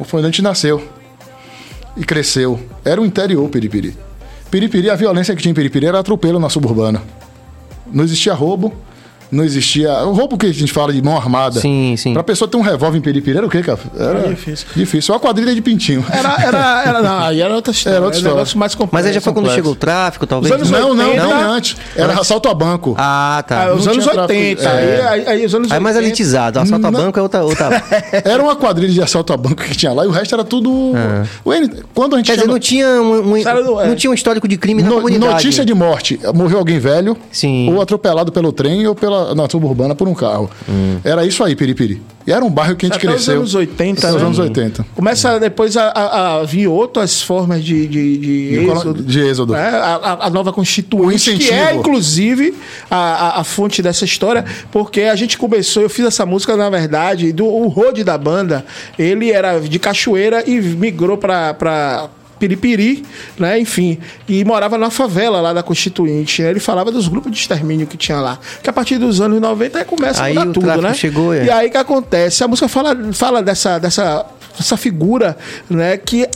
A 0.00 0.22
gente 0.22 0.40
nasceu 0.40 0.82
e 1.96 2.04
cresceu. 2.04 2.58
Era 2.84 3.00
o 3.00 3.04
interior 3.04 3.48
Peripiri. 3.50 3.94
Peripiri, 4.50 4.88
a 4.88 4.94
violência 4.96 5.34
que 5.36 5.42
tinha 5.42 5.50
em 5.50 5.54
Peripiri 5.54 5.86
era 5.86 5.98
atropelo 5.98 6.38
na 6.38 6.48
suburbana. 6.48 7.02
Não 7.86 8.04
existia 8.04 8.34
roubo, 8.34 8.72
não 9.30 9.44
existia. 9.44 9.90
O 10.04 10.12
roubo 10.12 10.36
que 10.38 10.46
a 10.46 10.52
gente 10.52 10.72
fala 10.72 10.92
de 10.92 11.02
mão 11.02 11.16
armada. 11.16 11.60
Sim, 11.60 11.94
sim. 11.96 12.12
Pra 12.12 12.22
pessoa 12.22 12.48
ter 12.48 12.56
um 12.56 12.60
revólver 12.60 12.98
em 12.98 13.00
Peripiri 13.00 13.36
era 13.38 13.46
o 13.46 13.50
quê, 13.50 13.62
cara? 13.62 13.78
Era, 13.98 14.18
Era 14.20 14.28
difícil. 14.28 14.66
Difícil. 14.74 15.14
Uma 15.14 15.20
quadrilha 15.20 15.54
de 15.54 15.60
pintinho. 15.60 16.04
Era, 16.10 16.36
era, 16.42 16.82
era, 16.86 17.02
não, 17.02 17.18
aí 17.20 17.40
era 17.40 17.54
outra 17.54 17.72
história. 17.72 17.96
Era 17.96 18.04
outra 18.04 18.16
um 18.16 18.20
história. 18.20 18.36
negócio 18.36 18.58
mais 18.58 18.74
complexo. 18.74 18.94
Mas 18.94 19.06
aí 19.06 19.12
já 19.12 19.20
foi 19.20 19.32
quando 19.32 19.50
chegou 19.50 19.72
o 19.72 19.76
tráfico, 19.76 20.26
talvez? 20.26 20.54
Os 20.54 20.60
anos 20.60 20.70
Não, 20.70 20.94
não, 20.94 21.08
80. 21.10 21.26
bem 21.26 21.42
antes. 21.44 21.76
Era 21.96 22.20
assalto 22.20 22.48
a 22.48 22.54
banco. 22.54 22.94
Ah, 22.98 23.44
tá. 23.46 23.64
Ah, 23.68 23.74
os 23.74 23.84
Não 23.86 23.92
anos 23.92 24.04
tinha 24.04 24.14
tráfico, 24.14 24.38
80. 24.40 24.62
é. 24.62 24.68
Aí, 25.08 25.20
aí, 25.20 25.26
aí 25.28 25.46
os 25.46 25.54
anos 25.54 25.70
Aí 25.70 25.76
é 25.76 25.80
mais 25.80 25.96
80. 25.96 26.08
elitizado. 26.10 26.58
Assalto 26.60 26.86
a 26.86 26.90
Não. 26.90 27.00
banco 27.00 27.18
é 27.18 27.22
outra. 27.22 27.44
outra... 27.44 27.82
Era 28.24 28.42
uma 28.42 28.56
quadrilha 28.56 28.92
de 28.92 29.02
assalto 29.02 29.32
a 29.32 29.36
banco 29.36 29.62
que 29.62 29.76
tinha 29.76 29.92
lá 29.92 30.04
e 30.04 30.08
o 30.08 30.10
resto 30.10 30.34
era 30.34 30.44
tudo. 30.44 30.92
N- 31.46 31.70
Quando 31.94 32.14
a 32.14 32.18
gente 32.18 32.26
Quer 32.26 32.32
dizer, 32.32 32.42
chama- 32.42 32.52
não 32.54 32.60
tinha 32.60 32.86
um, 32.86 33.32
um- 33.32 33.36
é. 33.80 33.86
não 33.88 33.94
tinha 33.96 34.10
um 34.10 34.14
histórico 34.14 34.46
de 34.48 34.56
crime 34.56 34.82
na 34.82 34.88
No- 34.88 34.96
comunidade. 34.96 35.32
notícia 35.34 35.64
de 35.64 35.74
morte. 35.74 36.18
Morreu 36.34 36.58
alguém 36.58 36.78
velho, 36.78 37.16
Sim. 37.30 37.72
ou 37.72 37.80
atropelado 37.80 38.30
pelo 38.32 38.52
trem, 38.52 38.86
ou 38.86 38.94
pela 38.94 39.13
na 39.34 39.48
suburbana 39.48 39.94
por 39.94 40.08
um 40.08 40.14
carro. 40.14 40.50
Era 41.04 41.24
isso 41.26 41.42
aí, 41.44 41.54
Piripiri. 41.56 42.00
E 42.26 42.32
era 42.32 42.42
um 42.42 42.48
bairro 42.50 42.74
que 42.74 42.86
a 42.86 42.88
gente 42.88 42.96
Até 42.98 43.06
cresceu. 43.06 43.36
anos 43.36 43.54
80, 43.54 43.98
Até 44.00 44.08
os 44.16 44.20
né? 44.22 44.26
anos 44.26 44.38
80. 44.38 44.86
Começa 44.94 45.38
depois 45.38 45.76
a, 45.76 45.88
a, 45.88 46.34
a 46.40 46.42
vir 46.44 46.66
outras 46.68 47.20
formas 47.20 47.62
de, 47.62 47.86
de, 47.86 48.16
de 48.16 48.48
De 48.48 48.70
êxodo. 48.70 49.02
de 49.02 49.20
êxodo. 49.20 49.52
né? 49.52 49.68
A, 49.68 49.94
a- 49.96 50.26
a 50.26 50.30
nova 50.30 50.50
constituinte, 50.50 51.36
que 51.36 51.50
é, 51.52 51.74
inclusive, 51.74 52.54
a, 52.90 52.96
a, 52.96 53.40
a 53.40 53.44
fonte 53.44 53.82
dessa 53.82 54.06
história, 54.06 54.42
porque 54.72 55.02
a 55.02 55.14
gente 55.14 55.36
começou, 55.36 55.82
eu 55.82 55.90
fiz 55.90 56.06
essa 56.06 56.24
música, 56.24 56.56
na 56.56 56.70
verdade, 56.70 57.30
do, 57.30 57.44
o 57.44 57.68
Rode 57.68 58.02
da 58.02 58.16
banda, 58.16 58.64
ele 58.98 59.30
era 59.30 59.58
de 59.60 59.78
Cachoeira 59.78 60.42
e 60.48 60.58
migrou 60.62 61.18
pra... 61.18 62.08
Piripiri, 62.44 63.04
né? 63.38 63.58
Enfim, 63.58 63.98
e 64.28 64.44
morava 64.44 64.76
na 64.76 64.90
favela 64.90 65.40
lá 65.40 65.52
da 65.52 65.62
Constituinte. 65.62 66.42
Ele 66.42 66.60
falava 66.60 66.92
dos 66.92 67.08
grupos 67.08 67.32
de 67.32 67.38
extermínio 67.38 67.86
que 67.86 67.96
tinha 67.96 68.20
lá. 68.20 68.38
Que 68.62 68.68
a 68.68 68.72
partir 68.72 68.98
dos 68.98 69.20
anos 69.20 69.40
90 69.40 69.78
aí 69.78 69.84
começa 69.84 70.22
Aí 70.22 70.36
a 70.36 70.44
mudar 70.44 70.52
tudo, 70.52 70.82
né? 70.82 70.94
chegou, 70.94 71.32
é. 71.32 71.44
E 71.44 71.50
aí 71.50 71.70
que 71.70 71.76
acontece? 71.76 72.44
A 72.44 72.48
música 72.48 72.68
fala, 72.68 72.96
fala 73.12 73.42
dessa, 73.42 73.78
dessa, 73.78 74.26
dessa 74.56 74.76
figura, 74.76 75.36
né? 75.70 75.96
Que 75.96 76.28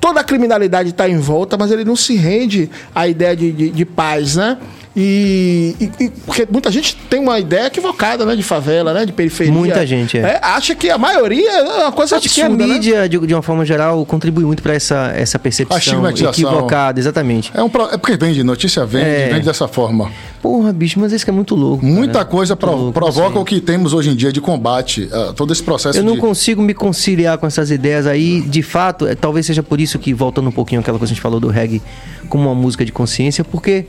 toda 0.00 0.20
a 0.20 0.24
criminalidade 0.24 0.90
está 0.90 1.08
em 1.08 1.18
volta, 1.18 1.56
mas 1.56 1.70
ele 1.70 1.84
não 1.84 1.96
se 1.96 2.14
rende 2.14 2.70
à 2.94 3.08
ideia 3.08 3.34
de, 3.34 3.50
de, 3.50 3.70
de 3.70 3.84
paz, 3.84 4.36
né? 4.36 4.58
E, 4.96 5.74
e- 5.80 6.04
e- 6.04 6.10
porque 6.24 6.46
muita 6.48 6.70
gente 6.70 6.94
tem 7.10 7.18
uma 7.18 7.40
ideia 7.40 7.66
equivocada, 7.66 8.24
né? 8.24 8.36
De 8.36 8.44
favela, 8.44 8.92
né? 8.94 9.04
De 9.04 9.12
periferia. 9.12 9.52
Muita 9.52 9.84
gente, 9.84 10.16
é. 10.16 10.38
acha 10.40 10.72
que 10.74 10.88
a 10.88 10.96
maioria 10.96 11.50
é 11.50 11.62
uma 11.82 11.92
coisa 11.92 12.16
Acho 12.16 12.28
que 12.28 12.40
a 12.40 12.46
absurda, 12.46 12.66
né? 12.66 12.74
mídia, 12.74 13.08
de, 13.08 13.18
de 13.18 13.34
uma 13.34 13.42
forma 13.42 13.64
geral, 13.64 14.06
contribui 14.06 14.44
muito 14.44 14.62
para 14.62 14.72
essa, 14.74 15.12
essa 15.16 15.36
percepção 15.38 16.06
equivocada, 16.28 17.00
exatamente. 17.00 17.50
É, 17.54 17.62
um, 17.62 17.66
é 17.90 17.98
porque 17.98 18.16
vende, 18.16 18.44
notícia 18.44 18.86
vende, 18.86 19.04
É. 19.06 19.28
vende 19.32 19.44
dessa 19.46 19.66
forma. 19.66 20.12
Porra, 20.40 20.72
bicho, 20.72 21.00
mas 21.00 21.10
isso 21.10 21.24
que 21.24 21.30
é 21.30 21.34
muito 21.34 21.54
louco. 21.56 21.84
Muita 21.84 22.12
cara. 22.14 22.24
coisa 22.26 22.54
pro- 22.54 22.70
louco, 22.70 22.92
provoca 22.92 23.30
assim. 23.30 23.38
o 23.38 23.44
que 23.44 23.60
temos 23.60 23.92
hoje 23.94 24.10
em 24.10 24.14
dia 24.14 24.30
de 24.32 24.40
combate, 24.40 25.08
ah, 25.12 25.32
todo 25.34 25.52
esse 25.52 25.62
processo 25.62 25.98
Eu 25.98 26.04
não 26.04 26.14
de... 26.14 26.20
consigo 26.20 26.62
me 26.62 26.74
conciliar 26.74 27.36
com 27.38 27.46
essas 27.46 27.70
ideias 27.70 28.06
aí. 28.06 28.42
De 28.42 28.62
fato, 28.62 29.06
é, 29.06 29.14
talvez 29.14 29.46
seja 29.46 29.62
por 29.62 29.80
isso 29.80 29.98
que, 29.98 30.12
voltando 30.14 30.48
um 30.48 30.52
pouquinho 30.52 30.80
àquela 30.82 30.98
coisa 30.98 31.10
que 31.10 31.14
a 31.14 31.16
gente 31.16 31.22
falou 31.22 31.40
do 31.40 31.48
reggae 31.48 31.82
como 32.28 32.44
uma 32.44 32.54
música 32.54 32.84
de 32.84 32.92
consciência, 32.92 33.42
porque 33.42 33.86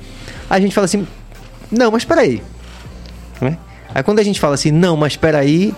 a 0.49 0.59
gente 0.59 0.73
fala 0.73 0.85
assim, 0.85 1.07
não, 1.71 1.91
mas 1.91 2.05
peraí. 2.05 2.41
Né? 3.41 3.57
Aí 3.93 4.03
quando 4.03 4.19
a 4.19 4.23
gente 4.23 4.39
fala 4.39 4.55
assim, 4.55 4.71
não, 4.71 4.95
mas 4.97 5.15
peraí, 5.15 5.73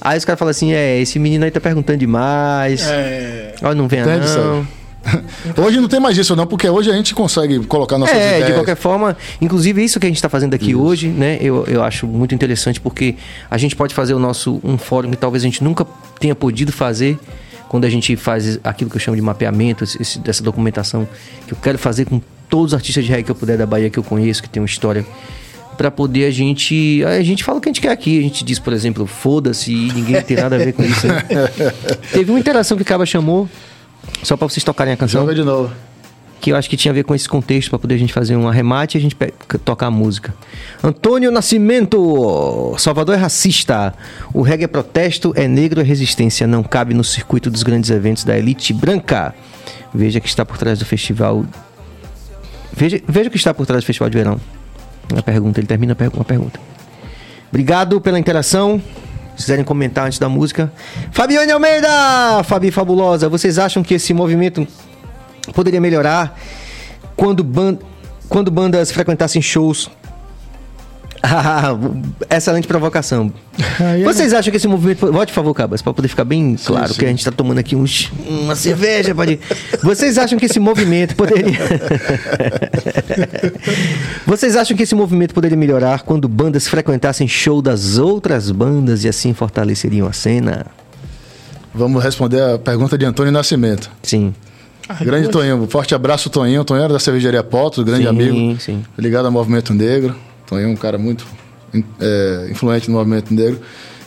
aí 0.00 0.18
os 0.18 0.24
caras 0.24 0.38
falam 0.38 0.50
assim, 0.50 0.72
é, 0.72 1.00
esse 1.00 1.18
menino 1.18 1.44
aí 1.44 1.50
tá 1.50 1.60
perguntando 1.60 1.98
demais. 1.98 2.82
É, 2.86 3.54
Ó, 3.62 3.74
não 3.74 3.88
venha 3.88 4.02
Entende, 4.02 4.26
não. 4.36 4.66
Hoje 5.62 5.78
não 5.80 5.88
tem 5.88 6.00
mais 6.00 6.16
isso 6.16 6.34
não, 6.34 6.46
porque 6.46 6.66
hoje 6.66 6.90
a 6.90 6.94
gente 6.94 7.14
consegue 7.14 7.58
colocar 7.66 7.98
nossas 7.98 8.16
É, 8.16 8.28
ideias. 8.38 8.46
de 8.46 8.52
qualquer 8.54 8.74
forma, 8.74 9.14
inclusive 9.38 9.84
isso 9.84 10.00
que 10.00 10.06
a 10.06 10.08
gente 10.08 10.16
está 10.16 10.30
fazendo 10.30 10.54
aqui 10.54 10.74
hoje, 10.74 11.08
né? 11.08 11.36
Eu, 11.42 11.64
eu 11.66 11.82
acho 11.82 12.06
muito 12.06 12.34
interessante 12.34 12.80
porque 12.80 13.14
a 13.50 13.58
gente 13.58 13.76
pode 13.76 13.94
fazer 13.94 14.14
o 14.14 14.18
nosso 14.18 14.62
um 14.64 14.78
fórum 14.78 15.10
que 15.10 15.16
talvez 15.18 15.42
a 15.42 15.46
gente 15.46 15.62
nunca 15.62 15.86
tenha 16.18 16.34
podido 16.34 16.72
fazer 16.72 17.18
quando 17.68 17.84
a 17.84 17.90
gente 17.90 18.16
faz 18.16 18.58
aquilo 18.64 18.88
que 18.88 18.96
eu 18.96 19.00
chamo 19.00 19.14
de 19.14 19.20
mapeamento, 19.22 19.84
esse- 19.84 20.00
esse- 20.00 20.18
dessa 20.20 20.42
documentação 20.42 21.06
que 21.46 21.52
eu 21.52 21.58
quero 21.60 21.78
fazer 21.78 22.06
com 22.06 22.18
todos 22.54 22.66
os 22.66 22.74
artistas 22.74 23.04
de 23.04 23.10
reggae 23.10 23.24
que 23.24 23.30
eu 23.32 23.34
puder 23.34 23.58
da 23.58 23.66
Bahia 23.66 23.90
que 23.90 23.98
eu 23.98 24.04
conheço, 24.04 24.40
que 24.40 24.48
tem 24.48 24.62
uma 24.62 24.66
história 24.66 25.04
para 25.76 25.90
poder 25.90 26.26
a 26.26 26.30
gente 26.30 27.02
a 27.04 27.20
gente 27.20 27.42
fala 27.42 27.58
o 27.58 27.60
que 27.60 27.68
a 27.68 27.72
gente 27.72 27.80
quer 27.80 27.90
aqui 27.90 28.16
a 28.16 28.22
gente 28.22 28.44
diz 28.44 28.60
por 28.60 28.72
exemplo 28.72 29.08
foda-se 29.08 29.72
e 29.72 29.92
ninguém 29.92 30.22
tem 30.22 30.36
nada 30.36 30.54
a 30.54 30.58
ver 30.60 30.72
com 30.72 30.84
isso 30.84 31.04
né? 31.04 31.20
teve 32.14 32.30
uma 32.30 32.38
interação 32.38 32.76
que 32.76 32.84
o 32.84 32.86
Caba 32.86 33.04
chamou 33.04 33.48
só 34.22 34.36
para 34.36 34.48
vocês 34.48 34.62
tocarem 34.62 34.92
a 34.92 34.96
canção 34.96 35.22
Joga 35.22 35.34
de 35.34 35.42
novo. 35.42 35.72
que 36.40 36.52
eu 36.52 36.56
acho 36.56 36.70
que 36.70 36.76
tinha 36.76 36.92
a 36.92 36.94
ver 36.94 37.02
com 37.02 37.12
esse 37.12 37.28
contexto 37.28 37.70
para 37.70 37.78
poder 37.80 37.96
a 37.96 37.98
gente 37.98 38.12
fazer 38.12 38.36
um 38.36 38.46
arremate 38.46 38.96
e 38.96 38.98
a 38.98 39.02
gente 39.02 39.16
tocar 39.64 39.88
a 39.88 39.90
música. 39.90 40.32
Antônio 40.80 41.32
Nascimento, 41.32 42.76
Salvador 42.78 43.16
é 43.16 43.18
racista. 43.18 43.92
O 44.32 44.42
reggae 44.42 44.62
é 44.64 44.68
protesto, 44.68 45.32
é 45.34 45.48
negro, 45.48 45.80
é 45.80 45.82
resistência. 45.82 46.46
Não 46.46 46.62
cabe 46.62 46.94
no 46.94 47.02
circuito 47.02 47.50
dos 47.50 47.64
grandes 47.64 47.90
eventos 47.90 48.22
da 48.22 48.38
elite 48.38 48.72
branca. 48.72 49.34
Veja 49.92 50.20
que 50.20 50.28
está 50.28 50.44
por 50.44 50.58
trás 50.58 50.78
do 50.78 50.84
festival. 50.84 51.44
Veja, 52.76 53.00
veja 53.06 53.28
o 53.28 53.30
que 53.30 53.36
está 53.36 53.52
por 53.54 53.66
trás 53.66 53.82
do 53.82 53.86
festival 53.86 54.10
de 54.10 54.18
verão. 54.18 54.40
Uma 55.12 55.22
pergunta, 55.22 55.60
ele 55.60 55.66
termina 55.66 55.92
a 55.92 55.96
per- 55.96 56.10
uma 56.14 56.24
pergunta. 56.24 56.58
Obrigado 57.50 58.00
pela 58.00 58.18
interação. 58.18 58.82
Se 59.36 59.42
quiserem 59.44 59.64
comentar 59.64 60.06
antes 60.06 60.18
da 60.18 60.28
música. 60.28 60.72
Fabiane 61.10 61.50
Almeida! 61.50 61.88
Fabi 62.44 62.70
Fabulosa, 62.70 63.28
vocês 63.28 63.58
acham 63.58 63.82
que 63.82 63.94
esse 63.94 64.14
movimento 64.14 64.66
poderia 65.52 65.80
melhorar 65.80 66.38
quando, 67.16 67.42
ban 67.42 67.76
quando 68.28 68.50
bandas 68.50 68.90
frequentassem 68.92 69.42
shows. 69.42 69.90
Ah, 71.26 71.74
Excelente 72.36 72.68
provocação. 72.68 73.32
Aí 73.80 74.02
é- 74.02 74.04
Vocês 74.04 74.34
acham 74.34 74.50
que 74.50 74.58
esse 74.58 74.68
movimento. 74.68 75.10
Volte, 75.10 75.30
por 75.30 75.34
favor, 75.36 75.54
Cabas, 75.54 75.80
para 75.80 75.94
poder 75.94 76.08
ficar 76.08 76.24
bem 76.24 76.54
claro, 76.62 76.92
sim. 76.92 76.98
que 76.98 77.04
a 77.06 77.08
gente 77.08 77.20
está 77.20 77.32
tomando 77.32 77.58
aqui 77.58 77.74
uns, 77.74 78.12
uma 78.28 78.54
cerveja. 78.54 79.14
Pode... 79.14 79.40
Vocês 79.82 80.18
acham 80.18 80.38
que 80.38 80.44
esse 80.46 80.60
movimento 80.60 81.16
poderia. 81.16 81.58
Vocês 84.26 84.56
acham 84.56 84.76
que 84.76 84.82
esse 84.82 84.94
movimento 84.94 85.32
poderia 85.34 85.56
melhorar 85.56 86.02
quando 86.02 86.28
bandas 86.28 86.68
frequentassem 86.68 87.26
show 87.26 87.62
das 87.62 87.96
outras 87.98 88.50
bandas 88.50 89.04
e 89.04 89.08
assim 89.08 89.32
fortaleceriam 89.32 90.06
a 90.06 90.12
cena? 90.12 90.66
Vamos 91.74 92.02
responder 92.04 92.40
a 92.42 92.58
pergunta 92.58 92.96
de 92.98 93.04
Antônio 93.04 93.32
Nascimento. 93.32 93.90
Sim. 94.02 94.34
grande 95.00 95.28
Toninho, 95.28 95.66
forte 95.68 95.94
abraço 95.94 96.28
Toninho. 96.30 96.64
Toninho 96.64 96.84
era 96.84 96.92
da 96.92 97.00
cervejaria 97.00 97.42
Potos, 97.42 97.82
grande 97.84 98.02
Sim, 98.02 98.08
amigo. 98.08 98.60
sim. 98.60 98.84
Ligado 98.98 99.26
ao 99.26 99.32
movimento 99.32 99.72
negro. 99.74 100.14
Toninho 100.46 100.68
é 100.68 100.72
um 100.72 100.76
cara 100.76 100.98
muito 100.98 101.26
é, 102.00 102.48
influente 102.50 102.90
no 102.90 102.96
movimento 102.98 103.32
negro. 103.32 103.60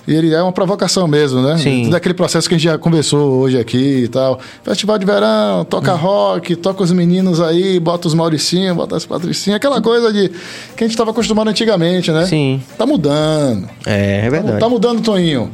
E 0.08 0.16
ele 0.16 0.34
é 0.34 0.42
uma 0.42 0.54
provocação 0.54 1.06
mesmo, 1.06 1.42
né? 1.42 1.58
Sim. 1.58 1.84
Tudo 1.84 1.98
aquele 1.98 2.14
processo 2.14 2.48
que 2.48 2.56
a 2.56 2.58
gente 2.58 2.64
já 2.66 2.78
conversou 2.78 3.40
hoje 3.42 3.60
aqui 3.60 4.04
e 4.06 4.08
tal. 4.08 4.40
Festival 4.64 4.98
de 4.98 5.06
verão, 5.06 5.66
toca 5.66 5.94
Hum. 5.94 5.98
rock, 5.98 6.56
toca 6.56 6.82
os 6.82 6.94
meninos 6.94 7.42
aí, 7.42 7.78
bota 7.78 8.08
os 8.08 8.14
Mauricinhos, 8.14 8.74
bota 8.74 8.96
as 8.96 9.06
Patricinhas, 9.06 9.58
aquela 9.58 9.82
coisa 9.82 10.14
de 10.14 10.30
que 10.30 10.84
a 10.84 10.88
gente 10.88 10.92
estava 10.92 11.12
acostumado 11.12 11.50
antigamente, 11.50 12.10
né? 12.10 12.26
Sim. 12.26 12.62
Tá 12.78 12.86
mudando. 12.86 13.68
É, 13.86 14.20
é 14.20 14.24
Tá, 14.24 14.30
verdade. 14.30 14.60
tá 14.62 14.70
mudando, 14.70 15.02
Toninho. 15.02 15.52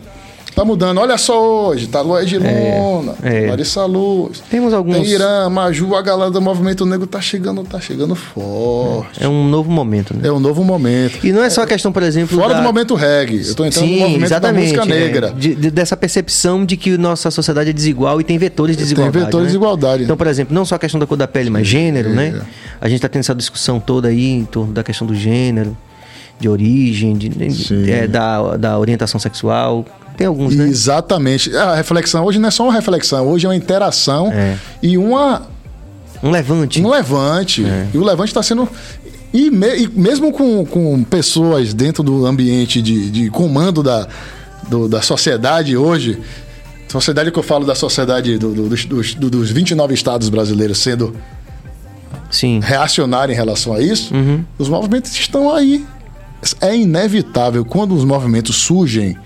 Tá 0.56 0.64
mudando. 0.64 1.00
Olha 1.00 1.18
só 1.18 1.42
hoje, 1.70 1.88
tá 1.88 2.02
Luiz 2.02 2.30
de 2.30 2.38
Luna, 2.38 3.16
é. 3.24 3.48
Larissa 3.50 3.86
Luz. 3.86 4.40
Temos 4.52 4.72
alguns- 4.74 4.98
Tem 4.98 5.06
Irã, 5.08 5.50
Maju, 5.50 5.96
a 5.96 6.02
galera 6.04 6.30
do 6.30 6.40
movimento 6.40 6.86
negro 6.86 7.08
tá 7.08 7.20
chegando, 7.20 7.64
tá 7.64 7.80
chegando 7.80 8.14
forte. 8.14 9.24
É 9.24 9.28
um 9.28 9.48
novo 9.48 9.72
momento, 9.72 10.14
né? 10.16 10.28
É 10.28 10.32
um 10.32 10.40
novo 10.40 10.64
momento. 10.64 11.26
E 11.26 11.32
não 11.32 11.44
é 11.44 11.50
só 11.50 11.64
a 11.64 11.66
questão, 11.66 11.92
por 11.92 12.04
exemplo. 12.04 12.38
Fora 12.38 12.54
da- 12.54 12.60
do 12.60 12.64
momento 12.64 12.94
reggae. 12.94 13.48
Eu 13.48 13.56
tô 13.56 13.66
entrando 13.66 13.86
no 13.86 13.94
Sim, 13.94 14.00
movimento 14.00 14.24
exatamente. 14.26 14.74
da 14.76 14.82
música 14.84 14.96
é. 14.96 15.00
negra. 15.00 15.34
De- 15.36 15.56
de- 15.56 15.72
dessa 15.72 15.98
percepção 15.98 16.64
de 16.66 16.78
que 16.78 16.98
nossa 17.00 17.32
sociedade 17.32 17.72
é 17.72 17.74
desigual 17.74 18.22
e 18.22 18.24
tem 18.24 18.38
vetores 18.38 18.76
de 18.78 18.84
Tem 18.84 18.86
desigualdade. 18.86 19.26
vetores 19.26 19.46
né? 19.46 19.52
de 19.52 19.58
desigualdade. 19.58 20.04
Então, 20.04 20.16
por 20.16 20.28
exemplo, 20.28 20.54
não 20.54 20.66
só 20.66 20.76
a 20.76 20.80
questão 20.80 21.00
da 21.00 21.08
cor 21.08 21.18
da 21.18 21.28
pele, 21.28 21.50
mas 21.50 21.66
gênero, 21.66 22.10
né? 22.12 22.42
A 22.80 22.88
gente 22.88 22.98
está 22.98 23.10
tendo 23.10 23.22
essa 23.22 23.34
discussão 23.34 23.80
toda 23.80 24.08
aí 24.10 24.30
em 24.30 24.46
torno 24.46 24.72
da 24.72 24.84
questão 24.84 25.08
do 25.08 25.16
gênero, 25.16 25.76
de 26.40 26.48
origem, 26.48 27.14
de, 27.16 27.30
de- 27.30 27.92
é, 27.92 28.08
da, 28.08 28.56
da 28.58 28.78
orientação 28.78 29.20
sexual. 29.20 29.84
Tem 30.18 30.28
alguns, 30.28 30.56
né? 30.56 30.68
Exatamente. 30.68 31.56
A 31.56 31.76
reflexão 31.76 32.24
hoje 32.26 32.40
não 32.40 32.48
é 32.48 32.52
só 32.52 32.64
uma 32.64 32.74
reflexão, 32.74 33.28
hoje 33.28 33.46
é 33.46 33.50
uma 33.50 33.56
interação 33.56 34.32
É. 34.32 34.58
e 34.82 34.98
uma, 34.98 35.44
Um 36.22 36.30
levante. 36.32 36.82
um 36.82 36.90
levante. 36.90 37.66
É. 37.66 37.88
E 37.94 37.98
o 37.98 38.04
levante 38.04 38.30
está 38.30 38.44
sendo. 38.44 38.68
E, 39.34 39.50
me- 39.50 39.76
e 39.84 39.88
mesmo 39.88 40.32
com, 40.32 40.64
com 40.66 41.04
pessoas 41.04 41.74
dentro 41.74 42.04
do 42.04 42.26
ambiente 42.26 42.82
de, 42.82 43.10
de 43.10 43.30
comando 43.32 43.82
da, 43.82 44.08
do- 44.70 44.88
da 44.88 45.02
sociedade 45.02 45.76
hoje, 45.76 46.20
sociedade 46.88 47.32
que 47.32 47.40
eu 47.40 47.44
falo 47.44 47.66
da 47.66 47.74
sociedade 47.74 48.38
do- 48.38 48.54
do- 48.54 48.70
dos, 48.70 48.86
dos, 48.86 49.16
do- 49.16 49.30
dos 49.32 49.50
29 49.50 49.94
estados 49.96 50.30
brasileiros 50.30 50.78
sendo 50.78 51.16
Sim. 52.30 52.60
reacionária 52.62 53.34
em 53.34 53.36
relação 53.36 53.74
a 53.74 53.82
isso, 53.82 54.14
Uhum. 54.14 54.44
os 54.60 54.70
movimentos 54.70 55.12
estão 55.14 55.52
aí. 55.54 55.84
É 56.62 56.76
inevitável 56.76 57.64
quando 57.66 57.96
os 57.96 58.04
movimentos 58.04 58.56
surgem 58.58 59.18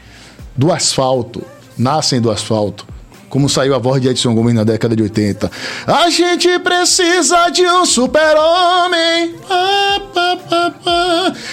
do 0.57 0.71
asfalto, 0.71 1.43
nascem 1.77 2.19
do 2.19 2.31
asfalto. 2.31 2.85
Como 3.29 3.49
saiu 3.49 3.75
a 3.75 3.77
voz 3.77 4.01
de 4.01 4.07
Edson 4.07 4.33
Gomes 4.33 4.55
na 4.55 4.63
década 4.63 4.95
de 4.95 5.03
80. 5.03 5.51
A 5.85 6.09
gente 6.09 6.57
precisa 6.59 7.49
de 7.49 7.65
um 7.65 7.85
super-homem 7.85 9.35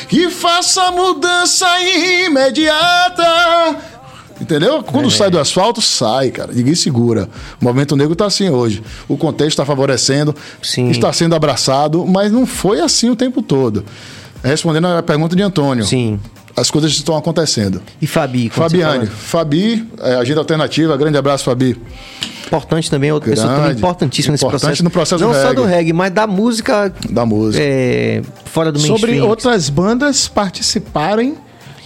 que 0.08 0.30
faça 0.30 0.92
mudança 0.92 1.66
imediata. 2.26 3.24
Entendeu? 4.40 4.82
Quando 4.82 5.10
sai 5.10 5.30
do 5.30 5.38
asfalto, 5.38 5.80
sai, 5.80 6.30
cara. 6.30 6.52
Ninguém 6.52 6.74
segura. 6.74 7.28
O 7.60 7.64
movimento 7.64 7.96
negro 7.96 8.14
tá 8.14 8.26
assim 8.26 8.48
hoje. 8.48 8.82
O 9.08 9.16
contexto 9.16 9.50
está 9.50 9.64
favorecendo, 9.64 10.34
Sim. 10.62 10.90
está 10.90 11.12
sendo 11.12 11.34
abraçado, 11.34 12.06
mas 12.06 12.30
não 12.30 12.46
foi 12.46 12.80
assim 12.80 13.10
o 13.10 13.16
tempo 13.16 13.42
todo. 13.42 13.84
Respondendo 14.42 14.86
a 14.88 15.02
pergunta 15.02 15.34
de 15.34 15.42
Antônio, 15.42 15.84
Sim. 15.84 16.20
As 16.56 16.70
coisas 16.70 16.92
estão 16.92 17.16
acontecendo. 17.16 17.82
E 18.00 18.06
Fabi? 18.06 18.48
Fabiane, 18.50 19.06
Fabi, 19.06 19.88
é, 20.00 20.14
Agenda 20.16 20.40
Alternativa, 20.40 20.96
grande 20.96 21.18
abraço, 21.18 21.44
Fabi. 21.44 21.80
Importante 22.46 22.90
também, 22.90 23.10
outra 23.10 23.30
pessoa 23.30 23.48
Grande. 23.48 23.62
também 23.62 23.76
importantíssima 23.78 24.32
nesse 24.32 24.44
Importante 24.44 24.60
processo. 24.66 24.84
no 24.84 24.90
processo 24.90 25.24
Não 25.24 25.30
do 25.32 25.34
só 25.36 25.42
reggae. 25.48 25.54
do 25.56 25.64
reggae, 25.64 25.92
mas 25.92 26.12
da 26.12 26.26
música 26.26 26.92
Da 27.10 27.24
música. 27.26 27.64
é, 27.64 28.22
fora 28.44 28.70
do 28.70 28.78
Sobre 28.78 28.92
mainstream. 29.12 29.28
outras 29.28 29.68
bandas 29.70 30.28
participarem, 30.28 31.36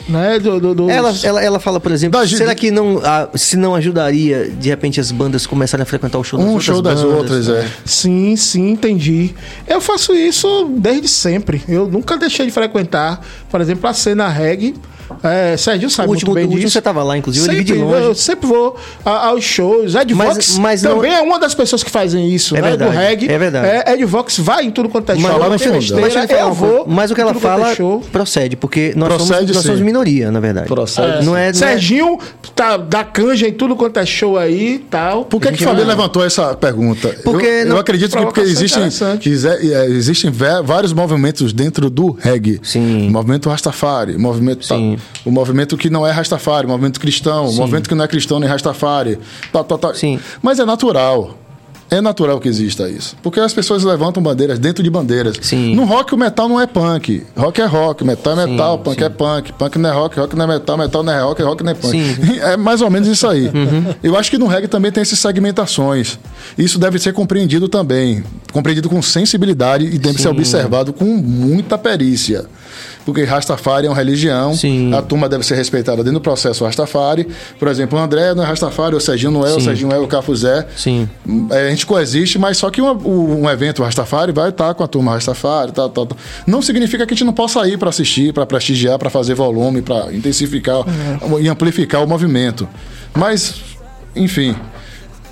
né? 0.09 0.39
Do, 0.39 0.59
do, 0.61 0.75
dos- 0.75 0.91
Ela, 0.91 1.13
ela, 1.23 1.43
ela 1.45 1.61
fala, 1.61 1.79
por 1.79 1.93
exemplo, 1.93 2.19
Da 2.21 2.27
será 2.27 2.55
que 2.55 2.71
não, 2.71 3.01
ah, 3.05 3.29
se 3.35 3.57
não 3.57 3.75
ajudaria, 3.75 4.49
de 4.51 4.69
repente, 4.69 4.99
as 5.01 5.11
bandas 5.13 5.47
começarem 5.47 5.83
a 5.83 5.87
frequentar 5.87 6.19
o 6.19 6.25
show 6.25 6.39
das 6.39 6.47
Um 6.49 6.53
outras 6.53 6.65
show 6.65 6.83
das 6.83 7.03
bandas? 7.03 7.17
outras, 7.19 7.49
é. 7.49 7.69
Sim, 7.85 8.35
sim, 8.37 8.71
entendi. 8.71 9.35
Eu 9.67 9.81
faço 9.81 10.15
isso 10.15 10.71
desde 10.79 11.09
sempre. 11.09 11.63
Eu 11.69 11.87
nunca 11.87 12.17
deixei 12.17 12.47
de 12.47 12.53
frequentar, 12.53 13.21
por 13.51 13.61
exemplo, 13.61 13.89
a 13.89 13.93
cena 13.93 14.29
reggae. 14.29 14.75
É, 15.23 15.57
Serginho 15.57 15.91
sabe 15.91 16.09
O 16.09 16.13
último, 16.13 16.31
muito 16.33 16.35
bem 16.35 16.45
o 16.45 16.47
último 16.49 16.61
disso. 16.67 16.73
você 16.75 16.83
tava 16.83 17.03
lá, 17.03 17.17
inclusive, 17.17 17.47
eu 17.47 17.53
vi 17.55 17.65
de 17.65 17.73
Sempre, 17.73 17.85
longe. 17.85 18.05
eu 18.05 18.15
sempre 18.15 18.47
vou 18.47 18.77
a- 19.05 19.29
aos 19.29 19.45
shows. 19.45 19.95
Ed 19.95 20.15
Mas- 20.15 20.29
Vox 20.35 20.59
mas 20.59 20.83
não- 20.83 20.97
também 20.97 21.15
é 21.15 21.21
uma 21.21 21.39
das 21.39 21.55
pessoas 21.55 21.83
que 21.83 21.91
fazem 21.91 22.29
isso, 22.33 22.57
É 22.57 22.61
né? 22.61 22.69
verdade, 22.71 22.91
do 22.93 22.97
reggae. 22.97 23.29
é 23.31 23.39
verdade. 23.39 23.67
É, 23.69 23.93
Ed 23.95 24.05
Vox 24.05 24.39
vai 24.39 24.65
em 24.65 24.71
tudo 24.71 24.89
quanto 24.89 25.11
é 25.11 25.15
Mas, 25.15 25.23
show. 25.23 25.33
lá 25.33 25.45
no 25.45 25.51
não 25.51 25.59
tem 25.59 25.67
fundo. 25.69 25.79
besteira, 25.79 26.03
mas, 26.03 26.31
eu 26.31 26.39
eu 26.39 26.53
vou. 26.53 26.85
Mas 26.87 27.11
o 27.11 27.15
que 27.15 27.21
ela 27.21 27.31
é 27.31 27.35
fala 27.35 27.75
show. 27.75 28.01
procede, 28.13 28.57
porque 28.57 28.93
nós, 28.97 29.09
Procede, 29.09 29.29
somos, 29.41 29.55
nós 29.57 29.65
somos 29.65 29.81
minoria, 29.81 30.31
na 30.31 30.41
verdade. 30.41 30.67
Procede, 30.69 31.09
Não 31.09 31.17
é, 31.17 31.23
não 31.25 31.37
é- 31.37 31.53
Serginho 31.53 32.19
tá, 32.55 32.77
dá 32.77 33.03
canja 33.05 33.49
em 33.49 33.53
tudo 33.53 33.75
quanto 33.77 33.99
é 33.99 34.07
show 34.07 34.37
aí 34.39 34.75
e 34.75 34.79
tal. 34.79 35.25
Por 35.25 35.41
que, 35.41 35.53
que 35.53 35.65
Fabi 35.65 35.83
levantou 35.85 36.25
essa 36.25 36.55
pergunta? 36.55 37.15
Porque 37.25 37.47
eu, 37.47 37.51
eu 37.51 37.67
não- 37.67 37.79
acredito 37.79 38.17
que 38.17 38.23
porque 38.25 38.41
existem, 38.41 38.85
é, 38.85 39.87
existem 39.87 40.31
vários 40.31 40.93
movimentos 40.93 41.53
dentro 41.53 41.89
do 41.91 42.11
reggae. 42.13 42.61
Sim. 42.63 43.09
Movimento 43.11 43.49
Rastafari, 43.49 44.17
movimento, 44.19 44.65
Sim. 44.67 44.98
O 45.25 45.31
movimento 45.31 45.77
que 45.77 45.91
não 45.91 46.07
é 46.07 46.11
Rastafari, 46.11 46.67
o 46.67 46.71
movimento 46.71 47.01
cristão, 47.01 47.49
o 47.49 47.53
movimento 47.53 47.89
que 47.89 47.95
não 47.95 48.05
é 48.05 48.09
cristão 48.09 48.39
nem 48.41 48.49
Rastafari. 48.49 49.19
Tá, 49.53 49.63
tá, 49.65 49.79
tá. 49.79 49.95
Sim. 49.95 50.19
Mas 50.43 50.59
é 50.59 50.65
natural. 50.65 51.37
É 51.91 52.03
natural 52.03 52.39
que 52.39 52.49
exista 52.49 52.89
isso. 52.89 53.17
Porque 53.23 53.41
as 53.41 53.55
pessoas 53.55 53.83
levantam 53.83 54.23
bandeiras 54.23 54.59
dentro 54.59 54.83
de 54.83 54.91
bandeiras. 54.91 55.37
Sim. 55.41 55.75
No 55.75 55.87
rock, 55.87 56.15
o 56.15 56.19
metal 56.19 56.47
não 56.47 56.61
é 56.61 56.67
punk. 56.67 57.23
Rock 57.35 57.63
é 57.63 57.65
rock, 57.65 58.05
metal 58.05 58.39
é 58.39 58.45
Sim, 58.45 58.51
metal, 58.51 58.79
punk 58.79 58.99
sim. 58.99 59.05
é 59.05 59.09
punk. 59.09 59.53
Punk 59.55 59.79
não 59.79 59.89
é 59.89 59.93
rock, 59.93 60.21
rock 60.21 60.37
não 60.37 60.45
é 60.45 60.49
metal, 60.49 60.77
metal 60.77 61.03
não 61.03 61.13
é 61.13 61.23
rock, 61.23 61.43
rock 61.43 61.65
não 61.65 61.71
é 61.71 61.75
punk. 61.75 61.91
Sim. 61.91 62.39
É 62.49 62.57
mais 62.57 62.83
ou 62.83 62.91
menos 62.91 63.09
isso 63.09 63.27
aí. 63.27 63.49
Uhum. 63.59 63.95
Eu 64.03 64.17
acho 64.17 64.31
que 64.31 64.39
no 64.39 64.47
reggae 64.47 64.69
também 64.69 64.93
tem 64.93 65.01
essas 65.01 65.19
segmentações. 65.19 66.19
Isso 66.57 66.79
deve 66.79 66.99
ser 66.99 67.13
compreendido 67.13 67.69
também. 67.69 68.23
Compreendido 68.53 68.89
com 68.89 69.01
sensibilidade 69.03 69.85
e 69.87 69.99
deve 69.99 70.19
ser 70.19 70.25
Sim. 70.25 70.29
observado 70.29 70.93
com 70.93 71.05
muita 71.05 71.77
perícia. 71.77 72.45
Porque 73.09 73.25
Rastafari 73.25 73.87
é 73.87 73.89
uma 73.89 73.97
religião, 73.97 74.53
Sim. 74.55 74.93
a 74.93 75.01
turma 75.01 75.31
deve 75.31 75.43
ser 75.43 75.55
respeitada 75.55 76.05
dentro 76.05 76.19
do 76.19 76.21
processo 76.21 76.63
Rastafari. 76.67 77.27
Por 77.59 77.67
exemplo, 77.67 77.99
o 77.99 78.03
André 78.03 78.35
não 78.35 78.43
é 78.43 78.47
Rastafari, 78.47 78.95
o 78.95 79.01
Serginho 79.01 79.31
não 79.33 79.47
é, 79.47 79.51
o 79.51 79.55
Sim. 79.55 79.61
Serginho 79.65 79.91
é, 79.91 79.99
o 79.99 80.07
Cafuzé. 80.07 80.67
Sim. 80.77 81.09
É, 81.51 81.69
a 81.69 81.71
gente 81.71 81.87
coexiste, 81.87 82.39
mas 82.39 82.59
só 82.59 82.69
que 82.69 82.83
uma- 82.83 82.93
o- 82.93 83.45
um 83.45 83.49
evento 83.49 83.83
Rastafari 83.83 84.31
vai 84.31 84.51
estar 84.51 84.75
com 84.75 84.85
a 84.85 84.87
turma 84.87 85.13
Rastafari. 85.13 85.73
Não 86.47 86.61
significa 86.61 87.07
que 87.07 87.15
a 87.15 87.17
gente 87.17 87.25
não 87.25 87.33
possa 87.33 87.67
ir 87.67 87.79
para 87.79 87.89
assistir, 87.89 88.35
para 88.35 88.45
prestigiar, 88.45 88.99
para 88.99 89.09
fazer 89.09 89.33
volume, 89.35 89.81
para 89.81 90.13
intensificar 90.13 90.85
e 91.41 91.49
amplificar 91.49 92.05
o 92.05 92.07
movimento. 92.07 92.69
Mas, 93.17 93.55
enfim. 94.15 94.55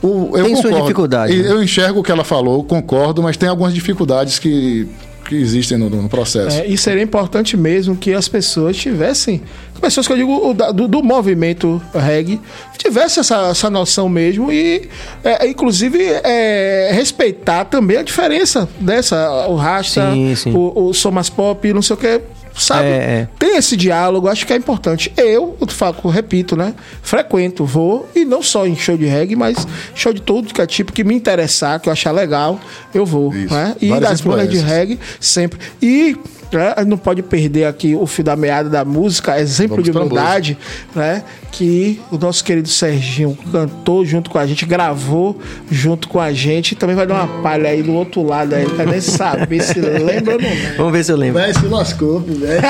o- 0.02 0.30
eu 0.36 0.44
Tem 0.44 0.54
concordo. 0.54 0.80
dificuldades, 0.82 1.34
E 1.36 1.42
né? 1.42 1.50
Eu 1.50 1.62
enxergo 1.62 2.00
o 2.00 2.02
que 2.02 2.10
ela 2.12 2.24
falou, 2.24 2.62
concordo, 2.64 3.22
mas 3.22 3.36
tem 3.36 3.48
algumas 3.48 3.74
dificuldades 3.74 4.38
que, 4.38 4.88
que 5.28 5.34
existem 5.34 5.76
no, 5.78 5.88
no 5.90 6.08
processo. 6.08 6.58
É, 6.58 6.66
e 6.66 6.76
seria 6.76 7.02
importante 7.02 7.56
mesmo 7.56 7.96
que 7.96 8.12
as 8.12 8.28
pessoas 8.28 8.76
tivessem, 8.76 9.42
pessoas 9.80 10.06
que 10.06 10.12
eu 10.12 10.16
digo 10.16 10.54
do, 10.72 10.88
do 10.88 11.02
movimento 11.02 11.80
reggae, 11.94 12.40
tivessem 12.76 13.20
essa, 13.20 13.48
essa 13.48 13.70
noção 13.70 14.08
mesmo 14.08 14.52
e, 14.52 14.88
é, 15.24 15.48
inclusive, 15.48 15.98
é, 16.02 16.90
respeitar 16.92 17.64
também 17.64 17.96
a 17.96 18.02
diferença 18.02 18.68
dessa, 18.78 19.46
o 19.48 19.56
rasta, 19.56 20.12
Sim, 20.12 20.34
sim. 20.34 20.52
o, 20.54 20.88
o 20.88 20.94
Somas 20.94 21.28
Pop, 21.28 21.72
não 21.72 21.82
sei 21.82 21.94
o 21.94 21.98
que. 21.98 22.20
Sabe? 22.56 22.88
É, 22.88 22.90
é. 22.90 23.28
Tem 23.38 23.56
esse 23.56 23.76
diálogo, 23.76 24.28
acho 24.28 24.46
que 24.46 24.52
é 24.52 24.56
importante. 24.56 25.12
Eu, 25.16 25.56
eu 25.60 25.66
falo, 25.68 26.08
repito, 26.08 26.56
né? 26.56 26.74
Frequento, 27.02 27.64
vou, 27.64 28.08
e 28.14 28.24
não 28.24 28.42
só 28.42 28.66
em 28.66 28.74
show 28.74 28.96
de 28.96 29.04
reggae, 29.04 29.36
mas 29.36 29.66
show 29.94 30.12
de 30.12 30.22
todo 30.22 30.52
que 30.52 30.60
é 30.60 30.66
tipo 30.66 30.92
que 30.92 31.04
me 31.04 31.14
interessar, 31.14 31.78
que 31.80 31.88
eu 31.88 31.92
achar 31.92 32.12
legal, 32.12 32.58
eu 32.94 33.04
vou. 33.04 33.34
Isso. 33.34 33.52
Né? 33.52 33.76
E 33.80 33.88
Várias 33.88 34.10
das 34.10 34.20
bandas 34.22 34.48
de 34.48 34.58
reggae, 34.58 34.98
sempre. 35.20 35.58
E 35.82 36.16
né, 36.52 36.74
a 36.76 36.80
gente 36.80 36.90
não 36.90 36.98
pode 36.98 37.22
perder 37.22 37.64
aqui 37.64 37.94
o 37.94 38.06
fio 38.06 38.24
da 38.24 38.36
meada 38.36 38.68
da 38.68 38.84
música, 38.84 39.38
exemplo 39.40 39.76
Vamos 39.76 39.84
de 39.84 39.92
pra 39.92 40.02
humildade, 40.02 40.58
né? 40.94 41.22
Que 41.50 42.00
o 42.10 42.18
nosso 42.18 42.44
querido 42.44 42.68
Serginho 42.68 43.36
cantou 43.50 44.04
junto 44.04 44.30
com 44.30 44.38
a 44.38 44.46
gente, 44.46 44.66
gravou 44.66 45.38
junto 45.70 46.08
com 46.08 46.20
a 46.20 46.32
gente, 46.32 46.74
também 46.74 46.94
vai 46.94 47.06
dar 47.06 47.14
uma 47.14 47.42
palha 47.42 47.70
aí 47.70 47.82
do 47.82 47.92
outro 47.92 48.22
lado 48.22 48.54
aí, 48.54 48.64
não 48.64 48.76
quero 48.76 48.90
nem 48.90 49.00
saber 49.00 49.62
se 49.62 49.80
lembra 49.80 50.34
ou 50.34 50.40
não 50.40 50.50
lembra. 50.50 50.74
Vamos 50.76 50.92
ver 50.92 51.04
se 51.04 51.12
eu 51.12 51.16
lembro. 51.16 51.42
Véi, 51.42 51.54
se 51.54 51.66
lascou, 51.66 52.20
velho. 52.20 52.46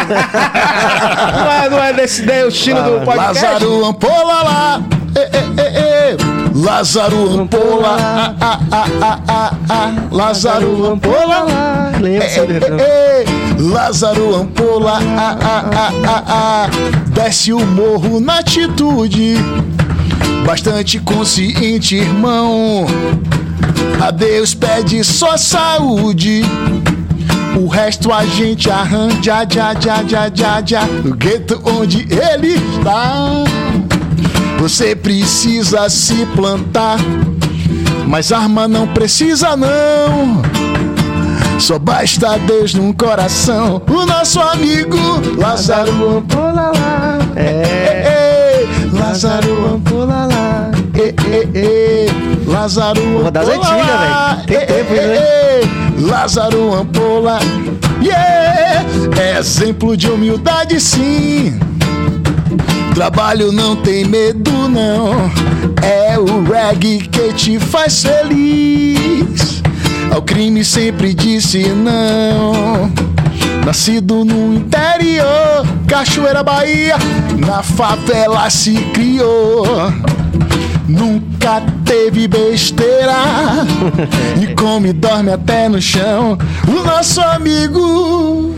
Não 1.37 1.53
é, 1.53 1.71
não 1.71 1.83
é 1.83 1.93
desse 1.93 2.23
daí 2.23 2.45
o 2.45 2.49
estilo 2.49 2.81
do 2.83 3.05
podcast? 3.05 3.45
Lázaro 3.45 3.85
Ampola 3.85 4.43
lá. 4.43 4.83
Lázaro 6.55 7.41
Ampola. 7.41 7.97
Ah, 7.99 8.35
ah, 8.41 8.61
ah, 8.73 8.87
ah, 9.03 9.21
ah, 9.29 9.53
ah. 9.69 9.93
Lázaro 10.11 10.87
Ampola 10.87 11.43
lá. 11.45 11.93
Lázaro 13.59 14.35
Ampola. 14.35 14.99
Ah, 15.17 15.39
ah, 15.41 15.93
ah, 16.07 16.25
ah. 16.27 16.71
Desce 17.11 17.53
o 17.53 17.65
morro 17.67 18.21
na 18.21 18.39
atitude. 18.39 19.37
Bastante 20.45 20.99
consciente, 21.01 21.97
irmão. 21.97 22.87
A 24.01 24.11
Deus 24.11 24.55
pede 24.55 25.03
só 25.03 25.37
saúde. 25.37 26.43
O 27.59 27.69
resto 27.69 28.13
a 28.13 28.25
gente 28.27 28.71
arranja, 28.71 29.47
já, 29.49 29.75
já, 29.75 30.03
já, 30.07 30.31
já, 30.35 30.63
já, 30.65 30.87
no 30.87 31.15
gueto 31.15 31.61
onde 31.65 32.07
ele 32.13 32.55
está. 32.55 33.45
Você 34.59 34.95
precisa 34.95 35.89
se 35.89 36.27
plantar, 36.35 36.99
mas 38.07 38.31
arma 38.31 38.69
não 38.69 38.87
precisa 38.89 39.57
não. 39.57 40.43
Só 41.59 41.79
basta 41.79 42.39
Deus 42.39 42.75
num 42.75 42.93
coração. 42.93 43.83
O 43.89 44.07
nosso 44.07 44.41
amigo 44.41 44.97
Lázaro 45.39 46.19
Ampola 46.19 46.71
lá. 46.75 47.19
É, 47.35 48.65
Lázaro 48.93 49.81
ei, 51.55 52.09
Lázaro 52.47 53.01
Porra, 53.01 53.31
das 53.31 53.49
Ampola. 53.49 53.69
antigas, 53.73 54.01
velho. 54.01 54.47
Tem 54.47 54.57
Ei, 54.59 54.67
tempo, 54.67 54.93
ei, 54.93 55.07
né? 55.07 55.19
ei, 55.61 56.05
Lázaro 56.07 56.75
Ampola. 56.75 57.39
Yeah! 58.03 58.85
Exemplo 59.39 59.97
de 59.97 60.09
humildade, 60.11 60.81
sim. 60.81 61.59
Trabalho 62.95 63.53
não 63.53 63.77
tem 63.77 64.05
medo, 64.05 64.69
não. 64.69 65.31
É 65.83 66.19
o 66.19 66.43
reggae 66.45 66.99
que 67.09 67.33
te 67.35 67.59
faz 67.59 68.03
feliz. 68.03 69.63
Ao 70.11 70.23
crime 70.23 70.65
sempre 70.65 71.15
disse 71.15 71.69
não. 71.69 72.91
Nascido 73.65 74.25
no 74.25 74.55
interior, 74.55 75.67
Cachoeira 75.89 76.43
Bahia, 76.43 76.97
na 77.37 77.63
favela 77.63 78.49
se 78.49 78.75
criou. 78.95 79.65
Nunca 80.89 81.61
teve 81.85 82.29
besteira 82.29 83.67
e 84.41 84.55
come 84.55 84.91
e 84.91 84.93
dorme 84.93 85.33
até 85.33 85.69
no 85.69 85.83
chão. 85.83 86.39
O 86.69 86.85
nosso 86.85 87.21
amigo. 87.21 88.55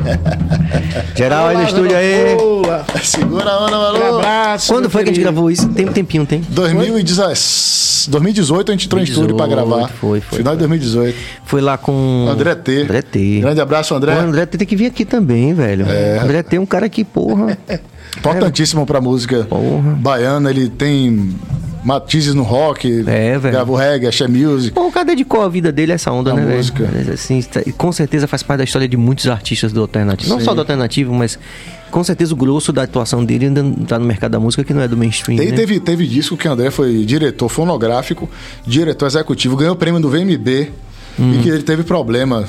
Geral 1.16 1.48
aí 1.48 1.56
no 1.56 1.64
estúdio 1.64 1.96
aí. 1.96 2.36
Boa. 2.36 2.84
Segura 3.02 3.50
a 3.50 3.64
onda, 3.66 3.78
Um 3.78 3.82
maluco. 3.82 4.18
abraço. 4.18 4.72
Quando 4.72 4.88
foi 4.90 5.02
que 5.04 5.10
a 5.10 5.12
gente 5.12 5.20
querido. 5.20 5.32
gravou 5.32 5.50
isso? 5.50 5.68
Tem 5.68 5.88
um 5.88 5.92
tempinho, 5.92 6.26
tem? 6.26 6.40
2010 6.48 8.08
2018 8.10 8.70
a 8.70 8.74
gente 8.74 8.86
entrou 8.86 9.00
em 9.00 9.04
estúdio 9.04 9.36
pra 9.36 9.46
2018, 9.46 9.68
gravar. 9.78 9.92
foi, 10.00 10.20
foi, 10.20 10.38
Final 10.38 10.54
de 10.54 10.58
2018. 10.60 11.16
Foi 11.44 11.60
lá 11.60 11.76
com. 11.76 12.26
André 12.30 12.54
T. 12.54 12.82
André 12.82 13.02
T. 13.02 13.40
Grande 13.40 13.60
abraço, 13.60 13.94
André. 13.94 14.14
Pô, 14.14 14.20
André 14.22 14.46
T 14.46 14.58
tem 14.58 14.66
que 14.66 14.76
vir 14.76 14.86
aqui 14.86 15.04
também, 15.04 15.52
velho. 15.52 15.86
André 16.22 16.42
T 16.42 16.56
é 16.56 16.60
um 16.60 16.66
cara 16.66 16.88
que, 16.88 17.04
porra. 17.04 17.58
Importantíssimo 18.16 18.84
pra 18.86 19.00
música 19.00 19.46
Porra. 19.48 19.92
baiana. 19.96 20.50
Ele 20.50 20.68
tem 20.68 21.30
matizes 21.84 22.34
no 22.34 22.42
rock. 22.42 23.04
É, 23.06 23.38
velho. 23.38 23.52
Gravou 23.54 23.76
reggae, 23.76 24.06
axé 24.06 24.26
music. 24.28 24.72
Pô, 24.74 24.86
o 24.88 24.92
cara 24.92 25.06
dedicou 25.06 25.42
a 25.42 25.48
vida 25.48 25.70
dele 25.72 25.92
a 25.92 25.94
essa 25.94 26.10
onda, 26.12 26.32
A 26.32 26.34
né, 26.34 26.44
velho? 26.44 26.56
música. 26.56 26.88
Mas, 26.92 27.08
Assim, 27.08 27.40
tá- 27.42 27.62
e 27.66 27.72
com 27.72 27.90
certeza 27.92 28.26
faz 28.26 28.42
parte 28.42 28.58
da 28.58 28.64
história 28.64 28.86
de 28.88 28.96
muitos 28.96 29.26
artistas 29.28 29.72
do 29.72 29.80
alternativo. 29.80 30.30
Não 30.30 30.38
Sim. 30.38 30.44
só 30.44 30.54
do 30.54 30.60
alternativo, 30.60 31.12
mas 31.14 31.38
com 31.90 32.04
certeza 32.04 32.32
o 32.34 32.36
grosso 32.36 32.72
da 32.72 32.82
atuação 32.82 33.24
dele 33.24 33.46
ainda 33.46 33.64
tá 33.86 33.98
no 33.98 34.04
mercado 34.04 34.32
da 34.32 34.40
música 34.40 34.62
que 34.62 34.72
não 34.74 34.80
é 34.82 34.88
do 34.88 34.96
mainstream. 34.96 35.38
Tem- 35.38 35.50
né? 35.50 35.56
teve, 35.56 35.80
teve 35.80 36.06
disco 36.06 36.36
que 36.36 36.46
o 36.46 36.52
André 36.52 36.70
foi 36.70 37.04
diretor 37.04 37.48
fonográfico, 37.48 38.28
diretor 38.66 39.06
executivo, 39.06 39.56
ganhou 39.56 39.74
o 39.74 39.76
prêmio 39.76 40.00
do 40.00 40.08
VMB. 40.08 40.70
E 41.18 41.38
que 41.42 41.50
ele 41.50 41.62
teve 41.62 41.82
problema. 41.82 42.44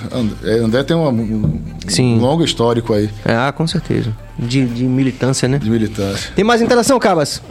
É, 0.45 0.59
André 0.59 0.81
tem 0.83 0.95
uma- 0.95 1.09
um, 1.09 1.59
Sim. 1.87 2.17
longo 2.19 2.41
histórico 2.41 2.93
aí 2.93 3.09
Ah, 3.25 3.51
com 3.51 3.67
certeza. 3.67 4.15
De, 4.39 4.65
de 4.65 4.85
militância, 4.85 5.45
né? 5.45 5.57
de 5.57 5.69
militância. 5.69 6.31
Tem 6.33 6.45
mais 6.45 6.61
interação, 6.61 6.97
Cabas? 6.97 7.41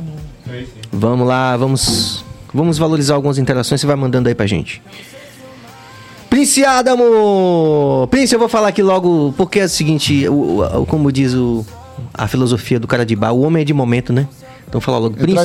Vamos 1.00 1.26
lá, 1.26 1.56
vamos, 1.56 2.22
vamos 2.52 2.76
valorizar 2.76 3.14
algumas 3.14 3.38
interações. 3.38 3.80
Você 3.80 3.86
vai 3.86 3.96
mandando 3.96 4.28
aí 4.28 4.34
pra 4.34 4.46
gente. 4.46 4.82
Prince 6.28 6.62
Adamo! 6.62 8.06
Prince, 8.10 8.34
eu 8.34 8.38
vou 8.38 8.50
falar 8.50 8.68
aqui 8.68 8.82
logo, 8.82 9.32
porque 9.34 9.60
é 9.60 9.64
o 9.64 9.68
seguinte, 9.68 10.28
o, 10.28 10.60
o- 10.82 10.86
como 10.86 11.10
diz 11.10 11.32
o, 11.32 11.64
a 12.12 12.28
filosofia 12.28 12.78
do 12.78 12.86
cara 12.86 13.04
de 13.06 13.16
bar, 13.16 13.32
o 13.32 13.40
homem 13.40 13.62
é 13.62 13.64
de 13.64 13.72
momento, 13.72 14.12
né? 14.12 14.28
Então 14.68 14.72
vou 14.78 14.80
falar 14.82 14.98
logo. 14.98 15.16
Prince, 15.16 15.38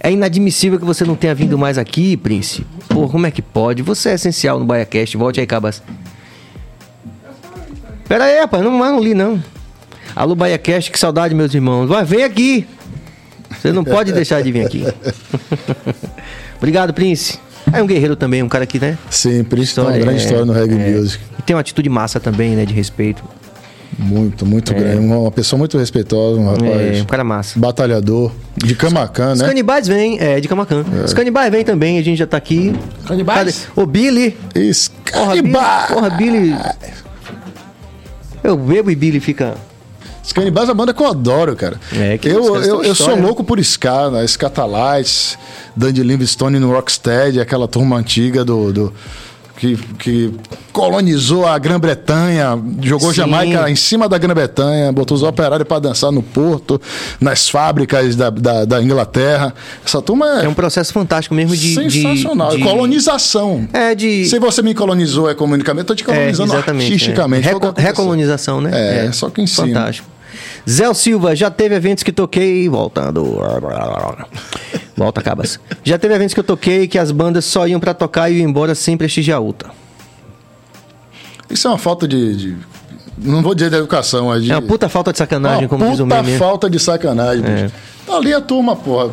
é 0.00 0.10
inadmissível 0.10 0.78
que 0.78 0.86
você 0.86 1.04
não 1.04 1.14
tenha 1.14 1.34
vindo 1.34 1.58
mais 1.58 1.76
aqui, 1.76 2.16
Prince. 2.16 2.66
Pô, 2.88 3.08
como 3.10 3.26
é 3.26 3.30
que 3.30 3.42
pode? 3.42 3.82
Você 3.82 4.08
é 4.08 4.14
essencial 4.14 4.58
no 4.58 4.64
BaiaCast. 4.64 5.16
Volte 5.18 5.38
aí, 5.38 5.46
Cabas. 5.46 5.82
Pera 8.08 8.24
aí, 8.24 8.40
rapaz. 8.40 8.64
Não, 8.64 8.70
não 8.72 8.98
li, 9.00 9.12
não. 9.12 9.40
Alô, 10.16 10.34
BaiaCast, 10.34 10.90
que 10.90 10.98
saudade, 10.98 11.34
meus 11.34 11.52
irmãos. 11.54 11.86
Vai, 11.86 12.04
vem 12.04 12.24
aqui. 12.24 12.66
Você 13.50 13.72
não 13.72 13.84
pode 13.84 14.12
deixar 14.12 14.42
de 14.42 14.52
vir 14.52 14.64
aqui. 14.66 14.84
Obrigado, 16.58 16.92
Prince. 16.92 17.38
É 17.72 17.82
um 17.82 17.86
guerreiro 17.86 18.16
também, 18.16 18.42
um 18.42 18.48
cara 18.48 18.66
que, 18.66 18.78
né? 18.78 18.96
Sim, 19.10 19.44
Prince 19.44 19.74
tem 19.74 19.84
uma 19.84 19.92
grande 19.92 20.20
é, 20.20 20.22
história 20.22 20.44
no 20.44 20.52
reggae 20.52 20.74
é. 20.74 20.96
music. 20.96 21.22
E 21.38 21.42
tem 21.42 21.54
uma 21.54 21.60
atitude 21.60 21.88
massa 21.88 22.18
também, 22.18 22.54
né? 22.56 22.64
De 22.64 22.72
respeito. 22.72 23.22
Muito, 23.98 24.46
muito 24.46 24.72
grande. 24.72 24.98
Uma, 24.98 25.30
pessoa 25.30 25.58
muito 25.58 25.76
respeitosa, 25.76 26.40
um 26.40 26.48
É, 26.48 26.50
rapaz 26.52 27.00
um 27.00 27.04
cara 27.04 27.24
massa. 27.24 27.58
batalhador. 27.58 28.30
De 28.56 28.74
Camacan, 28.74 29.32
Os 29.32 29.40
né? 29.40 29.46
canibais 29.48 29.88
vêm, 29.88 30.18
é, 30.20 30.40
de 30.40 30.46
Camacan. 30.48 30.84
Os 31.04 31.12
canibais 31.12 31.50
vêm 31.50 31.64
também, 31.64 31.98
a 31.98 32.02
gente 32.02 32.18
já 32.18 32.26
tá 32.26 32.36
aqui. 32.36 32.74
Canibais? 33.06 33.66
Cadê? 33.66 33.80
Ô, 33.80 33.86
Billy. 33.86 34.36
Isso, 34.54 34.90
Porra, 35.12 35.34
Billy. 35.34 35.42
canibais! 35.42 35.90
Porra, 35.90 36.10
Billy. 36.10 36.54
Eu 38.42 38.56
bebo 38.56 38.90
e 38.90 38.94
Billy 38.94 39.20
fica. 39.20 39.54
Os 40.28 40.32
canibais 40.34 40.68
é 40.68 40.72
uma 40.72 40.76
banda 40.76 40.92
que 40.92 41.02
eu 41.02 41.06
adoro, 41.06 41.56
cara. 41.56 41.80
É, 41.90 42.18
que 42.18 42.28
eu, 42.28 42.54
eu, 42.56 42.80
têm 42.80 42.88
eu 42.90 42.94
sou 42.94 43.18
louco 43.18 43.42
por 43.42 43.58
Ska, 43.58 44.10
né? 44.10 44.26
Scatalites, 44.26 45.38
Dandy 45.74 46.02
Livingstone 46.02 46.58
no 46.58 46.70
Rocksteady, 46.70 47.40
aquela 47.40 47.66
turma 47.66 47.96
antiga 47.96 48.44
do. 48.44 48.70
do- 48.72 48.92
que, 49.56 49.76
que 49.98 50.32
colonizou 50.72 51.44
a 51.44 51.58
Grã-Bretanha, 51.58 52.56
jogou 52.80 53.08
Sim. 53.10 53.16
Jamaica 53.16 53.68
em 53.68 53.74
cima 53.74 54.08
da 54.08 54.16
Grã-Bretanha, 54.16 54.92
botou 54.92 55.16
os 55.16 55.24
operários 55.24 55.66
para 55.66 55.80
dançar 55.80 56.12
no 56.12 56.22
porto, 56.22 56.80
nas 57.20 57.48
fábricas 57.48 58.14
da, 58.14 58.30
da, 58.30 58.64
da 58.64 58.80
Inglaterra. 58.80 59.52
Essa 59.84 60.00
turma 60.00 60.42
é, 60.42 60.44
É 60.44 60.48
um 60.48 60.54
processo 60.54 60.92
fantástico 60.92 61.34
mesmo 61.34 61.56
de. 61.56 61.74
de- 61.74 61.90
sensacional. 61.90 62.50
de- 62.56 62.62
Colonização. 62.62 63.68
É, 63.72 63.96
de. 63.96 64.26
Se 64.26 64.38
você 64.38 64.62
me 64.62 64.74
colonizou 64.74 65.28
economicamente, 65.28 65.80
eu 65.80 65.86
tô 65.86 65.94
te 65.96 66.04
É, 66.04 66.06
colonizando 66.06 66.52
exatamente. 66.52 66.84
artisticamente. 66.92 67.48
é. 67.48 67.52
Reco- 67.52 67.74
recolonização, 67.76 68.60
né? 68.60 69.06
É, 69.08 69.10
só 69.12 69.28
que 69.28 69.42
ensina. 69.42 69.66
Fantástico. 69.66 70.06
Zé 70.68 70.92
Silva, 70.94 71.34
já 71.36 71.50
teve 71.50 71.74
eventos 71.74 72.02
que 72.04 72.12
toquei. 72.12 72.68
Voltando. 72.68 73.38
Volta, 74.96 75.22
Cabas. 75.22 75.58
Já 75.84 75.98
teve 75.98 76.14
eventos 76.14 76.34
que 76.34 76.40
eu 76.40 76.44
toquei 76.44 76.88
que 76.88 76.98
as 76.98 77.10
bandas 77.10 77.44
só 77.44 77.66
iam 77.66 77.78
pra 77.80 77.94
tocar 77.94 78.30
e 78.30 78.38
iam 78.38 78.48
embora 78.48 78.74
sem 78.74 78.96
prestigiar 78.96 79.40
outra. 79.40 79.70
Isso 81.50 81.66
é 81.66 81.70
uma 81.70 81.78
falta 81.78 82.06
de. 82.06 82.36
de- 82.36 82.56
não 83.20 83.42
vou 83.42 83.54
dizer 83.54 83.70
de 83.70 83.76
educação, 83.76 84.26
mas 84.26 84.44
de. 84.44 84.52
É 84.52 84.54
uma 84.56 84.62
puta 84.62 84.88
falta 84.88 85.10
de 85.12 85.18
sacanagem, 85.18 85.62
uma 85.64 85.68
como 85.68 85.88
diz 85.90 85.98
o 86.00 86.04
puta 86.04 86.22
meme. 86.22 86.38
falta 86.38 86.68
de 86.70 86.78
sacanagem, 86.78 87.44
É. 87.44 87.62
bicho. 87.64 87.74
Tá 88.06 88.16
ali 88.16 88.32
a 88.32 88.40
turma, 88.40 88.76
porra. 88.76 89.10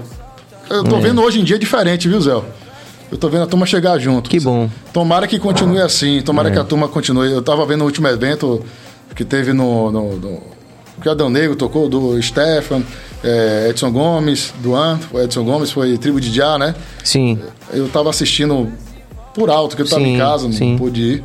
Eu 0.69 0.83
tô 0.83 0.99
vendo 0.99 1.21
hoje 1.21 1.39
em 1.39 1.43
dia 1.43 1.57
diferente, 1.59 2.07
viu, 2.09 2.19
Zé? 2.21 2.31
Eu 3.11 3.17
tô 3.19 3.29
vendo 3.29 3.43
a 3.43 3.47
turma 3.47 3.65
chegar 3.65 3.97
junto. 3.99 4.29
Que 4.29 4.39
bom. 4.39 4.69
Tomara 4.91 5.27
que 5.27 5.37
continue 5.39 5.79
assim, 5.79 6.21
tomara 6.23 6.49
que 6.51 6.57
a 6.59 6.63
turma 6.63 6.87
continue. 6.87 7.31
Eu 7.31 7.41
tava 7.41 7.65
vendo 7.65 7.81
o 7.81 7.85
último 7.85 8.07
evento 8.07 8.63
que 9.15 9.23
teve 9.23 9.53
no. 9.53 9.91
no, 9.91 10.15
no 10.17 10.54
que 11.01 11.07
o 11.07 11.11
Adão 11.11 11.29
Negro 11.29 11.55
tocou, 11.55 11.89
do 11.89 12.21
Stefan, 12.21 12.83
é, 13.23 13.67
Edson 13.69 13.91
Gomes, 13.91 14.53
do 14.61 14.75
An, 14.75 14.99
o 15.11 15.19
Edson 15.19 15.43
Gomes 15.43 15.71
foi 15.71 15.97
tribo 15.97 16.19
de 16.19 16.31
Já, 16.33 16.57
né? 16.57 16.75
Sim. 17.03 17.39
Eu 17.71 17.89
tava 17.89 18.09
assistindo 18.09 18.71
por 19.33 19.49
alto, 19.49 19.75
que 19.75 19.81
eu 19.81 19.87
tava 19.87 20.01
Sim, 20.03 20.15
em 20.15 20.17
casa, 20.17 20.45
não 20.45 20.53
sim. 20.53 20.77
pude 20.77 21.01
ir. 21.01 21.23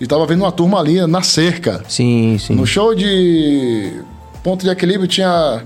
E 0.00 0.06
tava 0.06 0.24
vendo 0.26 0.42
uma 0.44 0.52
turma 0.52 0.78
ali 0.78 1.04
na 1.06 1.22
cerca. 1.22 1.82
Sim, 1.88 2.38
sim. 2.38 2.54
No 2.54 2.64
show 2.66 2.94
de 2.94 4.00
ponto 4.44 4.64
de 4.64 4.70
equilíbrio 4.70 5.08
tinha 5.08 5.62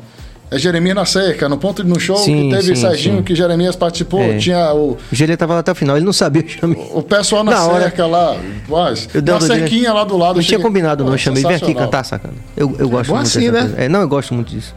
é, 0.52 0.58
Jeremias 0.58 0.94
na 0.94 1.04
cerca. 1.04 1.48
No 1.48 1.56
ponto 1.58 1.82
no 1.84 1.98
show 1.98 2.16
Sim, 2.16 2.50
que 2.50 2.56
teve 2.56 2.76
sim, 2.76 2.80
Serginho, 2.82 3.16
sim. 3.18 3.22
que 3.22 3.34
Jeremias 3.34 3.74
participou, 3.76 4.20
É. 4.22 4.36
tinha 4.38 4.72
o, 4.72 4.92
O 4.92 4.98
Gelê 5.14 5.36
tava 5.36 5.54
lá 5.54 5.60
até 5.60 5.72
o 5.72 5.74
final, 5.74 5.96
ele 5.96 6.04
não 6.06 6.12
sabia, 6.12 6.42
eu 6.42 6.48
chamei. 6.48 6.88
o 6.92 7.02
pessoal 7.02 7.42
na, 7.44 7.52
Na 7.52 7.66
hora. 7.66 7.82
cerca 7.84 8.06
lá. 8.06 8.36
Mas, 8.68 9.08
Eu 9.14 9.22
na 9.22 9.40
cerquinha 9.40 9.92
lá 9.92 10.04
do 10.04 10.16
lado. 10.16 10.36
Não 10.36 10.42
tinha 10.42 10.60
combinado, 10.60 11.04
não. 11.04 11.12
Eu 11.12 11.18
chamei, 11.18 11.42
vem 11.42 11.54
aqui 11.56 11.74
cantar, 11.74 12.04
sacana. 12.04 12.34
Eu, 12.56 12.74
eu 12.78 12.88
gosto 12.88 13.08
bom 13.10 13.16
muito 13.16 13.26
assim, 13.26 13.50
né? 13.50 13.74
É, 13.76 13.88
não, 13.88 14.00
eu 14.00 14.08
gosto 14.08 14.34
muito 14.34 14.48
disso. 14.50 14.74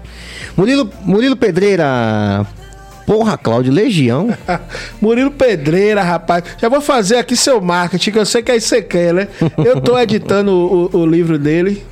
Murilo, 0.58 0.90
Murilo 1.04 1.36
Pedreira. 1.36 2.46
Porra, 3.06 3.38
Cláudio, 3.38 3.72
Legião. 3.72 4.30
Murilo 5.00 5.30
Pedreira, 5.30 6.02
rapaz. 6.02 6.44
Já 6.58 6.68
vou 6.70 6.82
fazer 6.82 7.18
aqui 7.18 7.36
seu 7.36 7.62
marketing, 7.62 8.12
que 8.12 8.18
eu 8.18 8.26
sei 8.26 8.42
que 8.42 8.52
aí 8.52 8.60
você 8.60 8.82
quer, 8.82 9.14
né? 9.14 9.28
Eu 9.64 9.80
tô 9.80 9.98
editando 10.00 10.52
o, 10.52 10.90
o 10.98 11.06
livro 11.06 11.38
dele. 11.38 11.86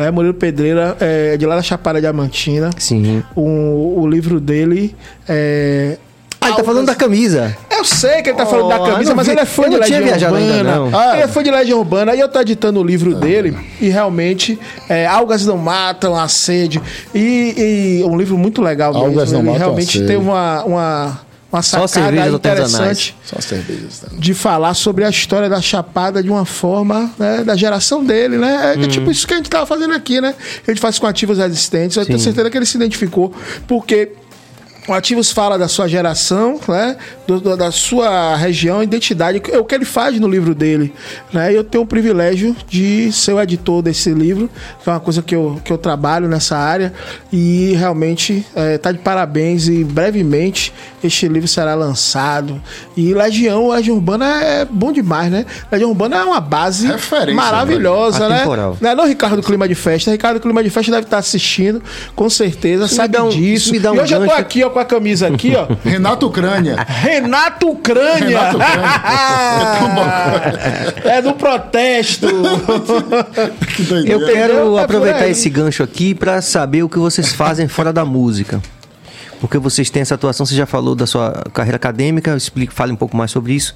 É, 0.00 0.10
Murilo 0.10 0.34
Pedreira, 0.34 0.96
é, 1.00 1.36
de 1.36 1.44
lá 1.46 1.56
da 1.56 1.62
Chapada 1.62 2.00
Diamantina. 2.00 2.70
Sim. 2.78 3.22
O, 3.36 4.00
o 4.00 4.08
livro 4.08 4.40
dele 4.40 4.94
é. 5.28 5.98
Ah, 6.42 6.48
ele 6.48 6.56
tá 6.56 6.64
falando 6.64 6.86
da 6.86 6.94
camisa. 6.94 7.54
Eu 7.70 7.84
sei 7.84 8.22
que 8.22 8.30
ele 8.30 8.38
tá 8.38 8.46
falando 8.46 8.64
Oh, 8.64 8.68
da 8.70 8.78
camisa, 8.92 9.10
não 9.10 9.16
mas 9.16 9.26
vi- 9.26 9.32
ele 9.34 9.40
é 9.40 9.44
fã 9.44 9.68
de 9.68 9.76
Legião 9.76 10.00
Urbana. 10.00 10.38
ainda, 10.38 10.62
não. 10.62 10.98
Ah. 10.98 11.12
Ele 11.12 11.22
é 11.24 11.28
fã 11.28 11.42
de 11.42 11.50
Legião 11.50 11.78
Urbana. 11.80 12.14
E 12.14 12.20
eu 12.20 12.28
tô 12.30 12.40
editando 12.40 12.80
o 12.80 12.82
livro 12.82 13.14
dele. 13.14 13.54
E 13.78 13.90
realmente, 13.90 14.58
é, 14.88 15.06
Algas 15.06 15.44
Não 15.44 15.58
Matam 15.58 16.16
a 16.16 16.26
Sede. 16.28 16.80
E, 17.14 18.00
e 18.00 18.04
um 18.04 18.16
livro 18.16 18.38
muito 18.38 18.62
legal 18.62 18.94
mesmo. 18.94 19.06
Algas 19.08 19.32
Não 19.32 19.40
ele 19.40 19.48
Matam 19.50 19.60
a 19.62 19.64
realmente 19.66 19.92
Sede. 19.98 20.06
tem 20.06 20.16
uma, 20.16 20.64
uma, 20.64 21.20
uma 21.52 21.62
Só 21.62 21.86
sacada 21.86 21.88
cervejas 22.12 22.34
interessante 22.34 22.60
artesanais. 22.76 23.14
Só 23.24 23.40
cervejas. 23.40 24.02
né? 24.02 24.08
de 24.12 24.34
falar 24.34 24.74
sobre 24.74 25.04
a 25.04 25.10
história 25.10 25.48
da 25.48 25.60
Chapada 25.60 26.22
de 26.22 26.30
uma 26.30 26.44
forma 26.44 27.10
né, 27.18 27.42
da 27.44 27.56
geração 27.56 28.04
dele, 28.04 28.36
né? 28.38 28.74
É, 28.74 28.78
Uhum. 28.78 28.88
tipo 28.88 29.10
isso 29.10 29.26
que 29.26 29.34
a 29.34 29.36
gente 29.36 29.50
tava 29.50 29.66
fazendo 29.66 29.92
aqui, 29.94 30.20
né? 30.20 30.34
A 30.66 30.70
gente 30.70 30.80
faz 30.80 30.98
com 30.98 31.06
ativos 31.06 31.38
resistentes. 31.38 31.96
Eu 31.96 32.06
tenho 32.06 32.18
Sim. 32.18 32.26
certeza 32.26 32.50
que 32.50 32.56
ele 32.58 32.66
se 32.66 32.76
identificou, 32.76 33.32
porque 33.66 34.12
O 34.90 34.92
Ativos 34.92 35.30
fala 35.30 35.56
da 35.56 35.68
sua 35.68 35.86
geração, 35.86 36.58
né? 36.66 36.96
Do, 37.24 37.40
do, 37.40 37.56
da 37.56 37.70
sua 37.70 38.34
região, 38.34 38.82
identidade, 38.82 39.40
é 39.52 39.56
o 39.56 39.64
que 39.64 39.72
ele 39.72 39.84
faz 39.84 40.18
no 40.18 40.26
livro 40.26 40.52
dele. 40.52 40.92
Né? 41.32 41.56
Eu 41.56 41.62
tenho 41.62 41.84
o 41.84 41.86
privilégio 41.86 42.56
de 42.68 43.12
ser 43.12 43.32
o 43.32 43.40
editor 43.40 43.82
desse 43.82 44.12
livro, 44.12 44.50
que 44.82 44.90
é 44.90 44.92
uma 44.92 44.98
coisa 44.98 45.22
que 45.22 45.32
eu, 45.32 45.60
que 45.64 45.72
eu 45.72 45.78
trabalho 45.78 46.26
nessa 46.26 46.58
área, 46.58 46.92
e 47.32 47.72
realmente 47.78 48.44
está 48.74 48.90
é, 48.90 48.92
de 48.92 48.98
parabéns. 48.98 49.68
E 49.68 49.84
brevemente 49.84 50.72
este 51.04 51.28
livro 51.28 51.46
será 51.46 51.76
lançado. 51.76 52.60
E 52.96 53.14
Legião, 53.14 53.68
Legião 53.68 53.94
Urbana 53.94 54.42
é 54.42 54.64
bom 54.64 54.90
demais, 54.90 55.30
né? 55.30 55.46
Legião 55.70 55.90
Urbana 55.90 56.16
é 56.16 56.24
uma 56.24 56.40
base 56.40 56.88
Referência, 56.88 57.34
maravilhosa, 57.34 58.28
né? 58.28 58.44
Não 58.80 58.90
é 58.90 58.94
não, 58.96 59.06
Ricardo 59.06 59.40
Clima 59.40 59.68
de 59.68 59.76
Festa. 59.76 60.10
Ricardo 60.10 60.40
Clima 60.40 60.64
de 60.64 60.70
Festa 60.70 60.90
deve 60.90 61.04
estar 61.04 61.18
assistindo, 61.18 61.80
com 62.16 62.28
certeza, 62.28 62.86
isso 62.86 62.96
sabe 62.96 63.16
um, 63.20 63.28
disso. 63.28 63.70
Um 63.72 63.76
e 63.76 64.00
hoje 64.00 64.14
eu 64.14 64.26
tô 64.26 64.32
aqui, 64.32 64.64
ó, 64.64 64.70
com 64.70 64.79
a 64.80 64.84
camisa 64.84 65.28
aqui, 65.28 65.54
ó. 65.56 65.66
Renato 65.88 66.26
Ucrânia. 66.26 66.76
Renato 66.86 67.68
Ucrânia. 67.68 68.40
Renato 68.40 68.56
Ucrânia. 68.56 68.90
é 71.16 71.22
do 71.22 71.34
protesto. 71.34 72.26
que 73.76 74.10
Eu 74.10 74.26
quero 74.26 74.78
é 74.78 74.82
aproveitar 74.82 75.28
esse 75.28 75.48
gancho 75.48 75.82
aqui 75.82 76.14
para 76.14 76.40
saber 76.42 76.82
o 76.82 76.88
que 76.88 76.98
vocês 76.98 77.32
fazem 77.32 77.68
fora 77.68 77.92
da 77.92 78.04
música. 78.04 78.60
Porque 79.40 79.56
vocês 79.56 79.88
têm 79.88 80.02
essa 80.02 80.14
atuação, 80.14 80.44
você 80.44 80.54
já 80.54 80.66
falou 80.66 80.94
da 80.94 81.06
sua 81.06 81.32
carreira 81.54 81.76
acadêmica, 81.76 82.36
explique, 82.36 82.74
fale 82.74 82.92
um 82.92 82.96
pouco 82.96 83.16
mais 83.16 83.30
sobre 83.30 83.54
isso. 83.54 83.74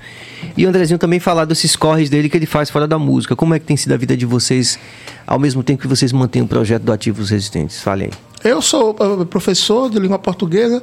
E 0.57 0.67
o 0.67 0.69
Andrezinho 0.69 0.99
também 0.99 1.19
falar 1.19 1.47
desses 1.47 1.75
corres 1.75 2.11
dele 2.11 2.29
que 2.29 2.37
ele 2.37 2.45
faz 2.45 2.69
fora 2.69 2.87
da 2.87 2.99
música. 2.99 3.35
Como 3.35 3.55
é 3.55 3.59
que 3.59 3.65
tem 3.65 3.77
sido 3.77 3.93
a 3.93 3.97
vida 3.97 4.15
de 4.15 4.27
vocês 4.27 4.79
ao 5.27 5.39
mesmo 5.39 5.63
tempo 5.63 5.81
que 5.81 5.89
vocês 5.89 6.13
mantêm 6.13 6.43
o 6.43 6.47
projeto 6.47 6.83
do 6.83 6.93
Ativos 6.93 7.31
Resistentes? 7.31 7.81
Fale 7.81 8.05
aí. 8.05 8.34
Eu 8.45 8.61
sou 8.61 8.91
uh, 8.91 9.25
professor 9.25 9.89
de 9.89 9.99
língua 9.99 10.19
portuguesa. 10.19 10.83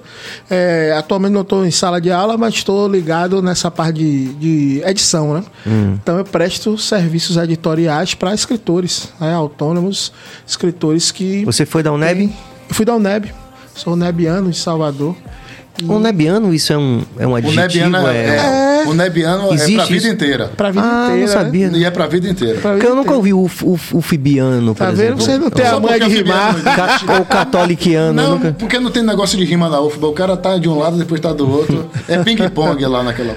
É, 0.50 0.96
atualmente 0.98 1.32
não 1.32 1.42
estou 1.42 1.64
em 1.64 1.70
sala 1.70 2.02
de 2.02 2.12
aula, 2.12 2.36
mas 2.36 2.56
estou 2.56 2.88
ligado 2.88 3.40
nessa 3.40 3.70
parte 3.70 4.00
de, 4.00 4.34
de 4.34 4.82
edição, 4.84 5.36
né? 5.36 5.44
Hum. 5.68 5.94
Então 6.02 6.18
eu 6.18 6.26
presto 6.26 6.76
serviços 6.76 7.38
editoriais 7.38 8.16
para 8.16 8.34
escritores, 8.34 9.10
né? 9.20 9.32
autônomos, 9.36 10.12
escritores 10.46 11.12
que. 11.12 11.46
Você 11.46 11.64
foi 11.64 11.84
da 11.84 11.92
UNEB? 11.94 12.34
Eu 12.68 12.74
fui 12.74 12.84
da 12.84 12.96
UNEB. 12.96 13.32
Sou 13.76 13.96
nebiano 13.96 14.50
de 14.50 14.58
Salvador. 14.58 15.16
O 15.88 16.00
nebiano, 16.00 16.54
isso 16.54 16.74
é 16.74 16.78
um, 16.78 17.02
é 17.18 17.26
um 17.26 17.36
adjetivo? 17.36 17.62
O 17.62 17.90
nebiano 17.90 18.08
é, 18.08 18.18
é, 18.18 18.84
é, 18.84 18.88
o 18.88 18.94
nebiano 18.94 19.54
Existe 19.54 19.74
é 19.74 19.78
pra 19.78 19.86
vida 19.86 20.08
inteira. 20.08 20.52
Pra 20.56 20.72
vida 20.72 20.86
ah, 20.86 21.04
inteira. 21.06 21.22
não 21.22 21.28
sabia. 21.28 21.70
Né? 21.70 21.78
E 21.80 21.86
é 21.86 21.92
pra 21.92 22.08
vida 22.08 22.30
inteira. 22.30 22.60
Pra 22.60 22.74
vida 22.74 22.86
Porque 22.86 22.92
eu 22.92 22.96
nunca 22.96 23.14
ouvi 23.14 23.34
o, 23.34 23.50
o, 23.64 23.80
o 23.94 24.02
fibiano, 24.02 24.76
por 24.76 24.86
tá 24.86 24.92
exemplo. 24.92 25.18
Vendo? 25.18 25.24
Você 25.24 25.38
não 25.38 25.50
tem 25.50 25.66
a 25.66 25.80
mãe 25.80 26.00
de 26.00 26.08
rimar. 26.08 26.56
Ou 27.18 27.26
catoliciano. 27.26 28.14
Não, 28.14 28.32
nunca... 28.32 28.56
porque 28.58 28.80
não 28.80 28.92
tem 28.92 29.04
negócio 29.04 29.38
de 29.38 29.46
rima 29.46 29.70
na 29.70 29.82
UFBA. 29.82 30.08
O 30.08 30.14
cara 30.14 30.38
tá 30.38 30.58
de 30.58 30.70
um 30.70 30.78
lado, 30.78 30.98
depois 30.98 31.20
tá 31.20 31.34
do 31.34 31.50
outro. 31.50 31.90
É 32.08 32.18
ping-pong 32.24 32.86
lá 32.86 33.04
naquela... 33.04 33.36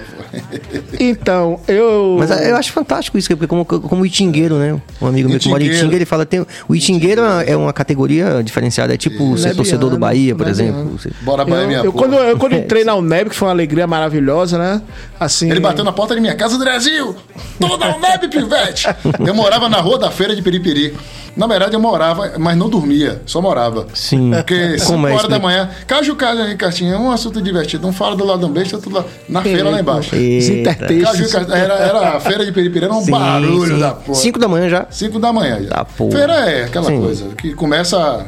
Então, 0.98 1.61
eu. 1.66 2.16
Mas 2.19 2.31
eu 2.31 2.56
acho 2.56 2.73
fantástico 2.73 3.19
isso, 3.19 3.28
porque 3.28 3.47
como, 3.47 3.65
como 3.65 4.06
itingueiro, 4.06 4.56
né? 4.56 4.81
Um 5.01 5.06
amigo 5.06 5.28
meu 5.28 5.39
que 5.39 5.48
mora 5.48 5.62
em 5.62 5.66
Itinga, 5.66 5.97
ele 5.97 6.05
fala: 6.05 6.24
tem, 6.24 6.44
o 6.69 6.74
itingueiro 6.74 7.23
é 7.47 7.56
uma 7.56 7.73
categoria 7.73 8.43
diferenciada, 8.43 8.94
é 8.94 8.97
tipo 8.97 9.36
ser 9.39 9.55
torcedor 9.55 9.90
do 9.90 9.98
Bahia, 9.98 10.35
por 10.35 10.48
exemplo. 10.48 10.98
Bora, 11.23 11.44
Bahia, 11.44 11.66
minha 11.66 11.78
eu, 11.81 11.93
quando, 11.93 12.15
eu, 12.15 12.39
quando 12.39 12.55
entrei 12.55 12.82
na 12.85 12.94
UNEB, 12.94 13.31
que 13.31 13.36
foi 13.36 13.48
uma 13.48 13.55
alegria 13.55 13.86
maravilhosa, 13.86 14.59
né? 14.59 14.82
Assim. 15.19 15.51
Ele 15.51 15.61
bateu 15.61 15.85
na 15.85 15.93
porta 15.93 16.15
de 16.15 16.20
minha 16.20 16.35
casa 16.35 16.56
do 16.59 16.65
Brasil! 16.65 17.15
Toda 17.59 17.97
UNEB, 17.97 18.28
pivete! 18.28 18.89
Eu 19.27 19.35
morava 19.35 19.69
na 19.69 19.81
rua 19.81 19.98
da 19.98 20.11
feira 20.11 20.35
de 20.35 20.43
Piripiri. 20.43 20.94
Na 21.36 21.47
verdade, 21.47 21.74
eu 21.74 21.81
morava, 21.81 22.35
mas 22.39 22.56
não 22.56 22.69
dormia, 22.69 23.20
só 23.27 23.43
morava. 23.43 23.86
Sim. 23.93 24.31
Porque 24.31 24.78
5 24.78 25.06
é 25.06 25.12
horas 25.12 25.28
da 25.28 25.39
manhã, 25.39 25.69
Caju 25.86 26.15
Caju 26.15 26.44
Ricartinho, 26.44 26.94
é 26.94 26.98
um 26.98 27.11
assunto 27.11 27.43
divertido. 27.43 27.86
Um 27.86 27.93
fala 27.93 28.15
do 28.15 28.24
lado 28.24 28.47
um 28.47 28.51
beijo, 28.51 28.77
outro 28.77 28.93
lá, 28.93 29.05
na 29.28 29.43
feira 29.43 29.69
lá 29.69 29.81
embaixo. 29.81 30.11
Caju, 30.11 31.52
era, 31.52 31.74
era 31.74 32.16
a 32.16 32.20
feira 32.20 32.44
de 32.44 32.52
Peripiri, 32.52 32.85
era 32.85 32.94
um 32.94 33.02
sim, 33.02 33.11
barulho 33.11 33.74
sim. 33.74 33.81
da 33.81 33.90
porra. 33.93 34.19
5 34.19 34.39
da 34.39 34.48
manhã 34.48 34.69
já? 34.69 34.86
5 34.89 35.19
da 35.19 35.32
manhã 35.32 35.62
já. 35.62 35.70
Tá, 35.70 35.85
porra. 35.85 36.12
Feira 36.12 36.32
é 36.51 36.65
aquela 36.65 36.86
sim. 36.86 37.01
coisa 37.01 37.28
que 37.36 37.52
começa 37.55 38.27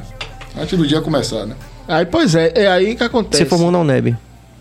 antes 0.58 0.76
do 0.76 0.86
dia 0.86 1.00
começar, 1.00 1.46
né? 1.46 1.54
Aí, 1.86 2.04
pois 2.04 2.34
é, 2.34 2.52
é 2.56 2.66
aí 2.66 2.96
que 2.96 3.04
acontece. 3.04 3.44
Você 3.44 3.48
formou 3.48 3.70
na 3.70 3.78
UNEB? 3.78 4.16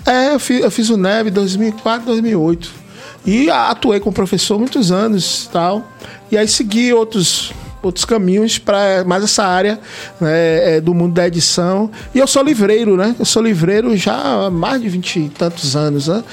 É, 0.05 0.35
eu 0.35 0.39
fiz, 0.39 0.61
eu 0.61 0.69
fiz 0.69 0.89
o 0.91 0.97
NEB 0.97 1.31
2004, 1.31 2.05
2008. 2.05 2.85
E 3.25 3.49
atuei 3.49 3.99
com 3.99 4.11
o 4.11 4.13
professor 4.13 4.59
muitos 4.59 4.91
anos 4.91 5.49
tal. 5.51 5.83
E 6.31 6.37
aí 6.37 6.47
segui 6.47 6.93
outros 6.93 7.51
outros 7.85 8.05
caminhos 8.05 8.57
para 8.57 9.03
mais 9.05 9.23
essa 9.23 9.43
área 9.43 9.79
né, 10.19 10.77
é, 10.77 10.81
do 10.81 10.93
mundo 10.93 11.13
da 11.13 11.27
edição. 11.27 11.91
E 12.13 12.19
eu 12.19 12.27
sou 12.27 12.43
livreiro, 12.43 12.97
né? 12.97 13.15
Eu 13.17 13.25
sou 13.25 13.41
livreiro 13.41 13.95
já 13.95 14.15
há 14.15 14.49
mais 14.49 14.81
de 14.81 14.89
vinte 14.89 15.19
e 15.19 15.29
tantos 15.29 15.75
anos, 15.75 16.07
né? 16.07 16.23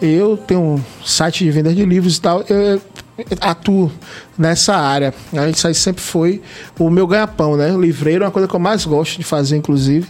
Eu 0.00 0.36
tenho 0.36 0.60
um 0.60 0.84
site 1.04 1.44
de 1.44 1.50
venda 1.50 1.72
de 1.74 1.84
livros 1.84 2.16
e 2.16 2.20
tal. 2.20 2.44
Eu, 2.48 2.80
atuo 3.40 3.92
nessa 4.38 4.74
área. 4.74 5.14
Isso 5.54 5.66
aí 5.66 5.74
sempre 5.74 6.02
foi 6.02 6.40
o 6.78 6.90
meu 6.90 7.06
ganha-pão, 7.06 7.56
né? 7.56 7.72
O 7.72 7.80
livreiro 7.80 8.24
é 8.24 8.26
uma 8.26 8.32
coisa 8.32 8.48
que 8.48 8.54
eu 8.54 8.60
mais 8.60 8.84
gosto 8.84 9.18
de 9.18 9.24
fazer, 9.24 9.56
inclusive. 9.56 10.08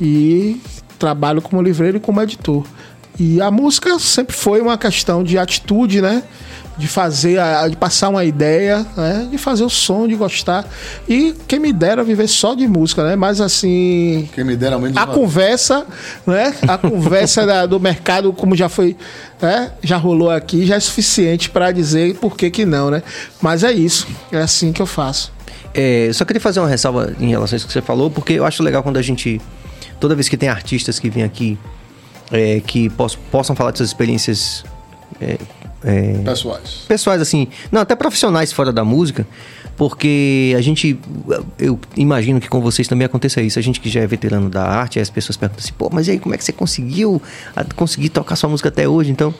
E 0.00 0.60
trabalho 0.98 1.40
como 1.40 1.62
livreiro 1.62 1.96
e 1.96 2.00
como 2.00 2.20
editor. 2.20 2.64
E 3.18 3.40
a 3.40 3.50
música 3.50 3.98
sempre 3.98 4.34
foi 4.34 4.60
uma 4.60 4.76
questão 4.76 5.22
de 5.22 5.38
atitude, 5.38 6.00
né? 6.00 6.22
De 6.80 6.88
fazer, 6.88 7.38
de 7.68 7.76
passar 7.76 8.08
uma 8.08 8.24
ideia, 8.24 8.84
né? 8.96 9.28
De 9.30 9.36
fazer 9.36 9.62
o 9.62 9.68
som, 9.68 10.08
de 10.08 10.16
gostar. 10.16 10.66
E 11.06 11.34
quem 11.46 11.58
me 11.58 11.72
dera 11.72 12.02
viver 12.02 12.26
só 12.26 12.54
de 12.54 12.66
música, 12.66 13.04
né? 13.04 13.14
Mas 13.14 13.40
assim. 13.40 14.28
Quem 14.34 14.42
me 14.42 14.56
dera 14.56 14.78
menos 14.78 14.96
A 14.96 15.06
conversa, 15.06 15.86
né? 16.26 16.54
A 16.66 16.78
conversa 16.78 17.44
da, 17.44 17.66
do 17.66 17.78
mercado, 17.78 18.32
como 18.32 18.56
já 18.56 18.68
foi, 18.68 18.96
né? 19.40 19.70
Já 19.82 19.98
rolou 19.98 20.30
aqui, 20.30 20.64
já 20.64 20.76
é 20.76 20.80
suficiente 20.80 21.50
para 21.50 21.70
dizer 21.70 22.14
por 22.16 22.36
que 22.36 22.50
que 22.50 22.64
não, 22.64 22.90
né? 22.90 23.02
Mas 23.42 23.62
é 23.62 23.70
isso. 23.70 24.08
É 24.32 24.38
assim 24.38 24.72
que 24.72 24.80
eu 24.80 24.86
faço. 24.86 25.30
É, 25.74 26.08
eu 26.08 26.14
só 26.14 26.24
queria 26.24 26.40
fazer 26.40 26.60
uma 26.60 26.68
ressalva 26.68 27.14
em 27.20 27.28
relação 27.28 27.54
a 27.54 27.58
isso 27.58 27.66
que 27.66 27.72
você 27.72 27.82
falou, 27.82 28.10
porque 28.10 28.32
eu 28.32 28.46
acho 28.46 28.62
legal 28.62 28.82
quando 28.82 28.96
a 28.96 29.02
gente. 29.02 29.40
Toda 30.00 30.14
vez 30.14 30.30
que 30.30 30.36
tem 30.36 30.48
artistas 30.48 30.98
que 30.98 31.10
vêm 31.10 31.22
aqui 31.24 31.58
é, 32.32 32.60
que 32.60 32.88
poss 32.88 33.16
possam 33.30 33.54
falar 33.54 33.72
de 33.72 33.78
suas 33.78 33.90
experiências 33.90 34.64
é, 35.20 35.36
é, 35.82 36.18
pessoais. 36.24 36.84
Pessoais, 36.86 37.22
assim. 37.22 37.48
Não, 37.72 37.80
até 37.80 37.94
profissionais 37.94 38.52
fora 38.52 38.72
da 38.72 38.84
música. 38.84 39.26
Porque 39.76 40.54
a 40.58 40.60
gente. 40.60 40.98
Eu 41.58 41.80
imagino 41.96 42.38
que 42.38 42.48
com 42.50 42.60
vocês 42.60 42.86
também 42.86 43.06
aconteça 43.06 43.40
isso. 43.40 43.58
A 43.58 43.62
gente 43.62 43.80
que 43.80 43.88
já 43.88 44.00
é 44.00 44.06
veterano 44.06 44.50
da 44.50 44.62
arte, 44.62 45.00
as 45.00 45.08
pessoas 45.08 45.38
perguntam 45.38 45.64
assim, 45.64 45.72
pô, 45.72 45.88
mas 45.90 46.06
e 46.06 46.10
aí, 46.10 46.18
como 46.18 46.34
é 46.34 46.38
que 46.38 46.44
você 46.44 46.52
conseguiu 46.52 47.20
conseguir 47.76 48.10
tocar 48.10 48.36
sua 48.36 48.50
música 48.50 48.68
até 48.68 48.86
hoje? 48.86 49.10
Então, 49.10 49.34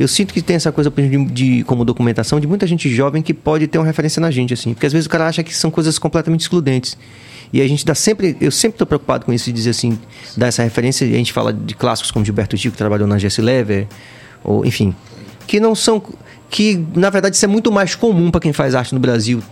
eu 0.00 0.08
sinto 0.08 0.32
que 0.32 0.40
tem 0.40 0.56
essa 0.56 0.72
coisa 0.72 0.90
de, 0.90 1.24
de, 1.26 1.64
como 1.64 1.84
documentação 1.84 2.40
de 2.40 2.46
muita 2.46 2.66
gente 2.66 2.88
jovem 2.88 3.22
que 3.22 3.34
pode 3.34 3.66
ter 3.66 3.76
uma 3.76 3.86
referência 3.86 4.18
na 4.18 4.30
gente, 4.30 4.54
assim. 4.54 4.72
Porque 4.72 4.86
às 4.86 4.94
vezes 4.94 5.06
o 5.06 5.10
cara 5.10 5.26
acha 5.26 5.42
que 5.42 5.54
são 5.54 5.70
coisas 5.70 5.98
completamente 5.98 6.40
excludentes. 6.40 6.96
E 7.52 7.60
a 7.60 7.68
gente 7.68 7.84
dá 7.84 7.94
sempre, 7.94 8.34
eu 8.40 8.50
sempre 8.50 8.76
estou 8.76 8.86
preocupado 8.86 9.26
com 9.26 9.32
isso, 9.32 9.44
de 9.44 9.52
dizer 9.52 9.70
assim, 9.70 9.98
dar 10.34 10.46
essa 10.46 10.62
referência. 10.62 11.06
A 11.06 11.10
gente 11.10 11.34
fala 11.34 11.52
de 11.52 11.74
clássicos 11.74 12.10
como 12.10 12.24
Gilberto 12.24 12.56
Gil, 12.56 12.72
que 12.72 12.78
trabalhou 12.78 13.06
na 13.06 13.18
Jesse 13.18 13.42
Lever, 13.42 13.86
ou 14.42 14.64
enfim, 14.64 14.94
que 15.52 15.60
não 15.60 15.74
são. 15.74 16.02
que 16.48 16.82
na 16.94 17.10
verdade 17.10 17.36
isso 17.36 17.44
é 17.44 17.48
muito 17.48 17.70
mais 17.70 17.94
comum 17.94 18.30
para 18.30 18.40
quem 18.40 18.54
faz 18.54 18.74
arte 18.74 18.94
no 18.94 19.00
Brasil 19.00 19.42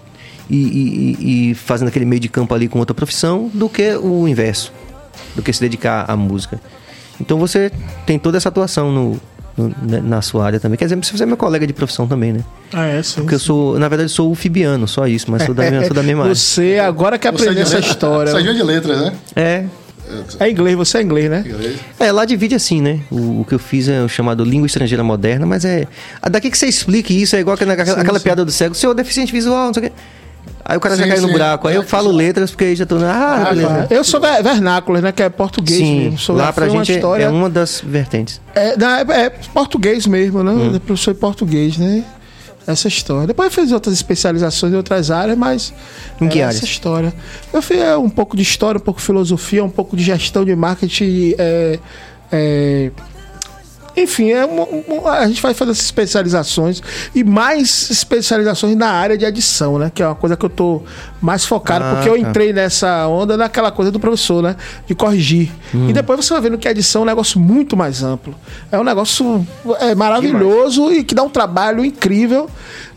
e, 0.48 0.56
e, 0.56 1.50
e, 1.50 1.54
fazendo 1.54 1.88
aquele 1.88 2.06
meio 2.06 2.20
de 2.20 2.28
campo 2.30 2.54
ali 2.54 2.68
com 2.68 2.78
outra 2.78 2.94
profissão 2.94 3.50
do 3.52 3.68
que 3.68 3.94
o 3.96 4.26
inverso, 4.26 4.72
do 5.36 5.42
que 5.42 5.52
se 5.52 5.60
dedicar 5.60 6.10
à 6.10 6.16
música. 6.16 6.58
Então 7.20 7.38
você 7.38 7.70
tem 8.06 8.18
toda 8.18 8.38
essa 8.38 8.48
atuação 8.48 8.90
no, 8.90 9.20
no 9.58 10.02
na 10.02 10.22
sua 10.22 10.46
área 10.46 10.58
também. 10.58 10.78
Quer 10.78 10.86
dizer, 10.86 10.96
você 10.96 11.22
é 11.22 11.26
meu 11.26 11.36
colega 11.36 11.66
de 11.66 11.74
profissão 11.74 12.08
também, 12.08 12.32
né? 12.32 12.44
Ah, 12.72 12.86
é, 12.86 13.02
sim. 13.02 13.16
Porque 13.16 13.28
sim. 13.28 13.34
eu 13.34 13.40
sou, 13.40 13.78
na 13.78 13.86
verdade, 13.86 14.10
sou 14.10 14.30
o 14.30 14.34
Fibiano, 14.34 14.88
só 14.88 15.06
isso, 15.06 15.30
mas 15.30 15.42
sou 15.42 15.54
da, 15.54 15.70
minha, 15.70 15.84
sou 15.84 15.94
da 15.94 16.02
mesma 16.02 16.22
área. 16.24 16.34
Você 16.34 16.78
agora 16.82 17.18
que 17.18 17.28
aprendeu 17.28 17.62
essa 17.62 17.78
história. 17.78 18.32
Você 18.32 18.48
é 18.48 18.52
de 18.54 18.62
letras, 18.62 19.00
né? 19.02 19.12
É, 19.36 19.64
é 20.38 20.50
inglês, 20.50 20.76
você 20.76 20.98
é 20.98 21.02
inglês, 21.02 21.30
né? 21.30 21.44
É, 21.98 22.12
lá 22.12 22.24
divide 22.24 22.54
assim, 22.54 22.80
né? 22.80 23.00
O, 23.10 23.40
o, 23.40 23.44
que 23.44 23.54
eu 23.54 23.58
fiz 23.58 23.88
é 23.88 24.02
o 24.02 24.08
chamado 24.08 24.44
língua 24.44 24.66
estrangeira 24.66 25.02
moderna, 25.02 25.46
mas 25.46 25.64
é. 25.64 25.86
Daqui 26.30 26.50
que 26.50 26.58
você 26.58 26.66
explique 26.66 27.20
isso, 27.20 27.36
é 27.36 27.40
igual 27.40 27.54
aquela, 27.54 27.74
sim, 27.84 27.92
aquela 27.92 28.18
sim. 28.18 28.24
piada 28.24 28.44
do 28.44 28.50
cego, 28.50 28.74
seu 28.74 28.94
deficiente 28.94 29.32
visual, 29.32 29.66
não 29.66 29.74
sei 29.74 29.86
o 29.86 29.86
quê. 29.86 29.92
Aí 30.64 30.76
o 30.76 30.80
cara 30.80 30.94
sim, 30.94 31.02
já 31.02 31.08
cai 31.08 31.20
no 31.20 31.28
buraco. 31.28 31.68
Aí 31.68 31.74
eu 31.74 31.82
falo 31.82 32.12
letras 32.12 32.50
porque 32.50 32.64
aí 32.64 32.76
já 32.76 32.86
tô. 32.86 32.96
Ah, 32.96 33.46
ah 33.48 33.50
beleza. 33.50 33.86
Eu 33.90 34.04
sou 34.04 34.20
vernáculo, 34.20 35.00
né? 35.00 35.10
Que 35.10 35.22
é 35.22 35.28
português 35.28 35.78
Sim, 35.78 36.00
mesmo. 36.04 36.18
Sou, 36.18 36.36
lá 36.36 36.52
pra 36.52 36.68
gente 36.68 36.92
é 36.92 36.94
história... 36.96 37.24
é 37.24 37.28
uma 37.28 37.50
das 37.50 37.82
vertentes. 37.84 38.40
É, 38.54 38.68
é, 38.70 39.24
é 39.24 39.30
português 39.52 40.06
mesmo, 40.06 40.42
né? 40.42 40.52
Hum. 40.52 40.78
Professor 40.78 41.14
de 41.14 41.20
português, 41.20 41.76
né? 41.76 42.04
Essa 42.66 42.88
história. 42.88 43.26
Depois 43.26 43.46
eu 43.46 43.62
fiz 43.62 43.72
outras 43.72 43.94
especializações 43.94 44.72
em 44.72 44.76
outras 44.76 45.10
áreas, 45.10 45.36
mas 45.36 45.72
em 46.20 46.28
que 46.28 46.40
essa 46.40 46.64
história. 46.64 47.12
Eu 47.52 47.62
fiz 47.62 47.78
é, 47.78 47.96
um 47.96 48.10
pouco 48.10 48.36
de 48.36 48.42
história, 48.42 48.78
um 48.78 48.82
pouco 48.82 49.00
de 49.00 49.06
filosofia, 49.06 49.64
um 49.64 49.70
pouco 49.70 49.96
de 49.96 50.02
gestão 50.02 50.44
de 50.44 50.54
marketing, 50.54 51.34
é, 51.38 51.78
é, 52.30 52.90
enfim, 53.96 54.30
é 54.30 54.44
uma, 54.44 54.64
uma, 54.64 55.10
a 55.12 55.26
gente 55.26 55.42
vai 55.42 55.54
fazer 55.54 55.72
essas 55.72 55.84
especializações 55.84 56.82
e 57.14 57.24
mais 57.24 57.90
especializações 57.90 58.76
na 58.76 58.88
área 58.88 59.16
de 59.16 59.24
edição, 59.24 59.78
né? 59.78 59.90
Que 59.94 60.02
é 60.02 60.06
uma 60.06 60.14
coisa 60.14 60.36
que 60.36 60.44
eu 60.44 60.50
tô 60.50 60.82
mais 61.20 61.44
focado, 61.44 61.84
ah, 61.84 61.94
porque 61.94 62.08
eu 62.08 62.20
tá. 62.20 62.28
entrei 62.28 62.52
nessa 62.52 63.06
onda 63.08 63.36
naquela 63.36 63.70
coisa 63.70 63.90
do 63.90 64.00
professor, 64.00 64.42
né? 64.42 64.56
De 64.86 64.94
corrigir. 64.94 65.50
Hum. 65.74 65.88
E 65.88 65.92
depois 65.92 66.24
você 66.24 66.32
vai 66.32 66.42
vendo 66.42 66.58
que 66.58 66.68
a 66.68 66.70
edição 66.70 67.02
é 67.02 67.04
um 67.04 67.06
negócio 67.06 67.40
muito 67.40 67.76
mais 67.76 68.02
amplo. 68.02 68.34
É 68.70 68.78
um 68.78 68.84
negócio 68.84 69.46
é, 69.80 69.94
maravilhoso 69.94 70.88
que 70.88 70.98
e 70.98 71.04
que 71.04 71.14
dá 71.14 71.22
um 71.22 71.30
trabalho 71.30 71.84
incrível. 71.84 72.48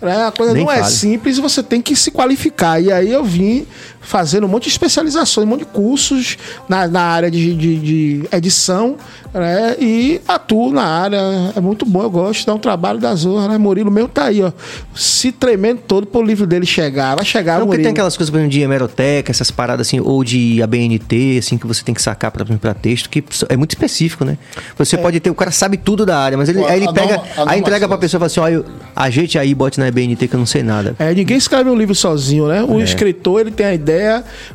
Né? 0.01 0.27
A 0.27 0.31
coisa 0.31 0.53
Nem 0.53 0.63
não 0.63 0.71
é 0.71 0.75
fale. 0.75 0.87
é 0.87 0.89
simples 0.91 1.37
e 1.37 1.41
você 1.41 1.63
tem 1.63 1.81
que 1.81 1.95
se 1.95 2.11
qualificar. 2.11 2.79
E 2.81 2.91
aí 2.91 3.11
eu 3.11 3.23
vim 3.23 3.65
fazendo 4.03 4.45
um 4.45 4.49
monte 4.49 4.63
de 4.63 4.69
especializações, 4.69 5.47
um 5.47 5.49
monte 5.49 5.59
de 5.59 5.65
cursos 5.65 6.37
na, 6.67 6.87
na 6.87 7.01
área 7.01 7.31
de, 7.31 7.55
de, 7.55 7.77
de 7.77 8.29
edição, 8.31 8.97
né? 9.33 9.75
E 9.79 10.21
atuo 10.27 10.71
na 10.71 10.83
área. 10.83 11.17
É 11.55 11.59
muito 11.59 11.85
bom, 11.85 12.03
eu 12.03 12.09
gosto, 12.09 12.45
dá 12.45 12.53
um 12.53 12.59
trabalho 12.59 12.99
da 12.99 13.15
zorra, 13.15 13.47
né? 13.47 13.57
Murilo 13.57 13.89
meu 13.89 14.07
tá 14.07 14.25
aí, 14.25 14.41
ó. 14.43 14.51
Se 14.93 15.31
tremendo 15.31 15.81
todo 15.87 16.05
pro 16.05 16.21
livro 16.21 16.45
dele 16.45 16.65
chegar. 16.65 17.15
Vai 17.15 17.25
chegar, 17.25 17.59
Não, 17.59 17.65
Murilo. 17.65 17.83
tem 17.83 17.91
aquelas 17.91 18.15
coisas, 18.15 18.29
por 18.29 18.37
exemplo, 18.37 18.51
de 18.51 18.61
hemeroteca, 18.61 19.31
essas 19.31 19.49
paradas 19.49 19.87
assim, 19.87 19.99
ou 19.99 20.23
de 20.23 20.61
ABNT, 20.61 21.37
assim, 21.39 21.57
que 21.57 21.65
você 21.65 21.83
tem 21.83 21.95
que 21.95 22.01
sacar 22.01 22.31
pra, 22.31 22.45
pra 22.45 22.73
texto, 22.73 23.09
que 23.09 23.23
é 23.49 23.57
muito 23.57 23.71
específico, 23.71 24.23
né? 24.23 24.37
Você 24.77 24.95
é. 24.95 24.99
pode 24.99 25.19
ter, 25.19 25.29
o 25.29 25.35
cara 25.35 25.51
sabe 25.51 25.77
tudo 25.77 26.05
da 26.05 26.19
área, 26.19 26.37
mas 26.37 26.49
ele, 26.49 26.63
aí 26.65 26.83
ele 26.83 26.93
pega, 26.93 27.21
aí 27.47 27.59
entrega 27.59 27.87
pra 27.87 27.97
pessoa 27.97 28.19
e 28.19 28.29
fala 28.29 28.49
assim, 28.49 28.61
ó, 28.61 28.71
ajeite 28.95 29.39
aí, 29.39 29.55
bote 29.55 29.79
na 29.79 29.87
ABNT 29.87 30.27
que 30.27 30.35
eu 30.35 30.39
não 30.39 30.45
sei 30.45 30.61
nada. 30.61 30.95
É, 30.99 31.13
ninguém 31.13 31.37
escreve 31.37 31.69
um 31.69 31.75
livro 31.75 31.95
sozinho, 31.95 32.47
né? 32.47 32.63
O 32.63 32.79
é. 32.79 32.83
escritor, 32.83 33.41
ele 33.41 33.51
tem 33.51 33.65
a 33.65 33.73
ideia, 33.73 33.92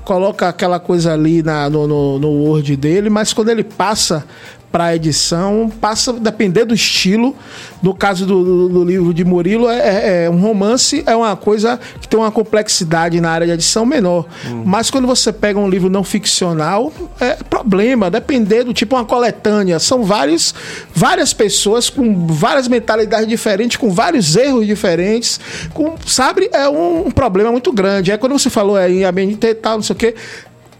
coloca 0.04 0.48
aquela 0.48 0.78
coisa 0.78 1.12
ali 1.12 1.42
na, 1.42 1.68
no, 1.68 1.86
no, 1.86 2.18
no 2.18 2.28
Word 2.28 2.76
dele, 2.76 3.10
mas 3.10 3.32
quando 3.32 3.48
ele 3.48 3.64
passa 3.64 4.24
para 4.70 4.94
edição, 4.94 5.70
passa 5.80 6.12
depender 6.12 6.64
do 6.64 6.74
estilo. 6.74 7.34
No 7.82 7.94
caso 7.94 8.26
do, 8.26 8.44
do, 8.44 8.68
do 8.68 8.84
livro 8.84 9.14
de 9.14 9.24
Murilo, 9.24 9.68
é, 9.68 9.78
é, 9.78 10.24
é, 10.24 10.30
um 10.30 10.40
romance, 10.40 11.02
é 11.06 11.14
uma 11.14 11.36
coisa 11.36 11.78
que 12.00 12.08
tem 12.08 12.18
uma 12.18 12.30
complexidade 12.30 13.20
na 13.20 13.30
área 13.30 13.46
de 13.46 13.52
edição 13.52 13.86
menor. 13.86 14.26
Hum. 14.46 14.64
Mas 14.66 14.90
quando 14.90 15.06
você 15.06 15.32
pega 15.32 15.58
um 15.58 15.68
livro 15.68 15.88
não 15.88 16.02
ficcional, 16.02 16.92
é 17.20 17.36
problema, 17.36 18.10
depender 18.10 18.64
do 18.64 18.74
tipo 18.74 18.96
uma 18.96 19.04
coletânea. 19.04 19.78
São 19.78 20.02
vários, 20.02 20.54
várias 20.92 21.32
pessoas 21.32 21.88
com 21.88 22.26
várias 22.26 22.66
mentalidades 22.66 23.28
diferentes, 23.28 23.76
com 23.76 23.90
vários 23.90 24.36
erros 24.36 24.66
diferentes, 24.66 25.40
com, 25.72 25.94
sabe? 26.04 26.50
É 26.52 26.68
um, 26.68 27.06
um 27.06 27.10
problema 27.10 27.52
muito 27.52 27.72
grande. 27.72 28.10
É 28.10 28.18
quando 28.18 28.32
você 28.32 28.50
falou 28.50 28.76
aí, 28.76 29.04
a 29.04 29.12
BNT 29.12 29.48
e 29.48 29.54
tal, 29.54 29.76
não 29.76 29.82
sei 29.82 29.94
o 29.94 29.98
quê 29.98 30.14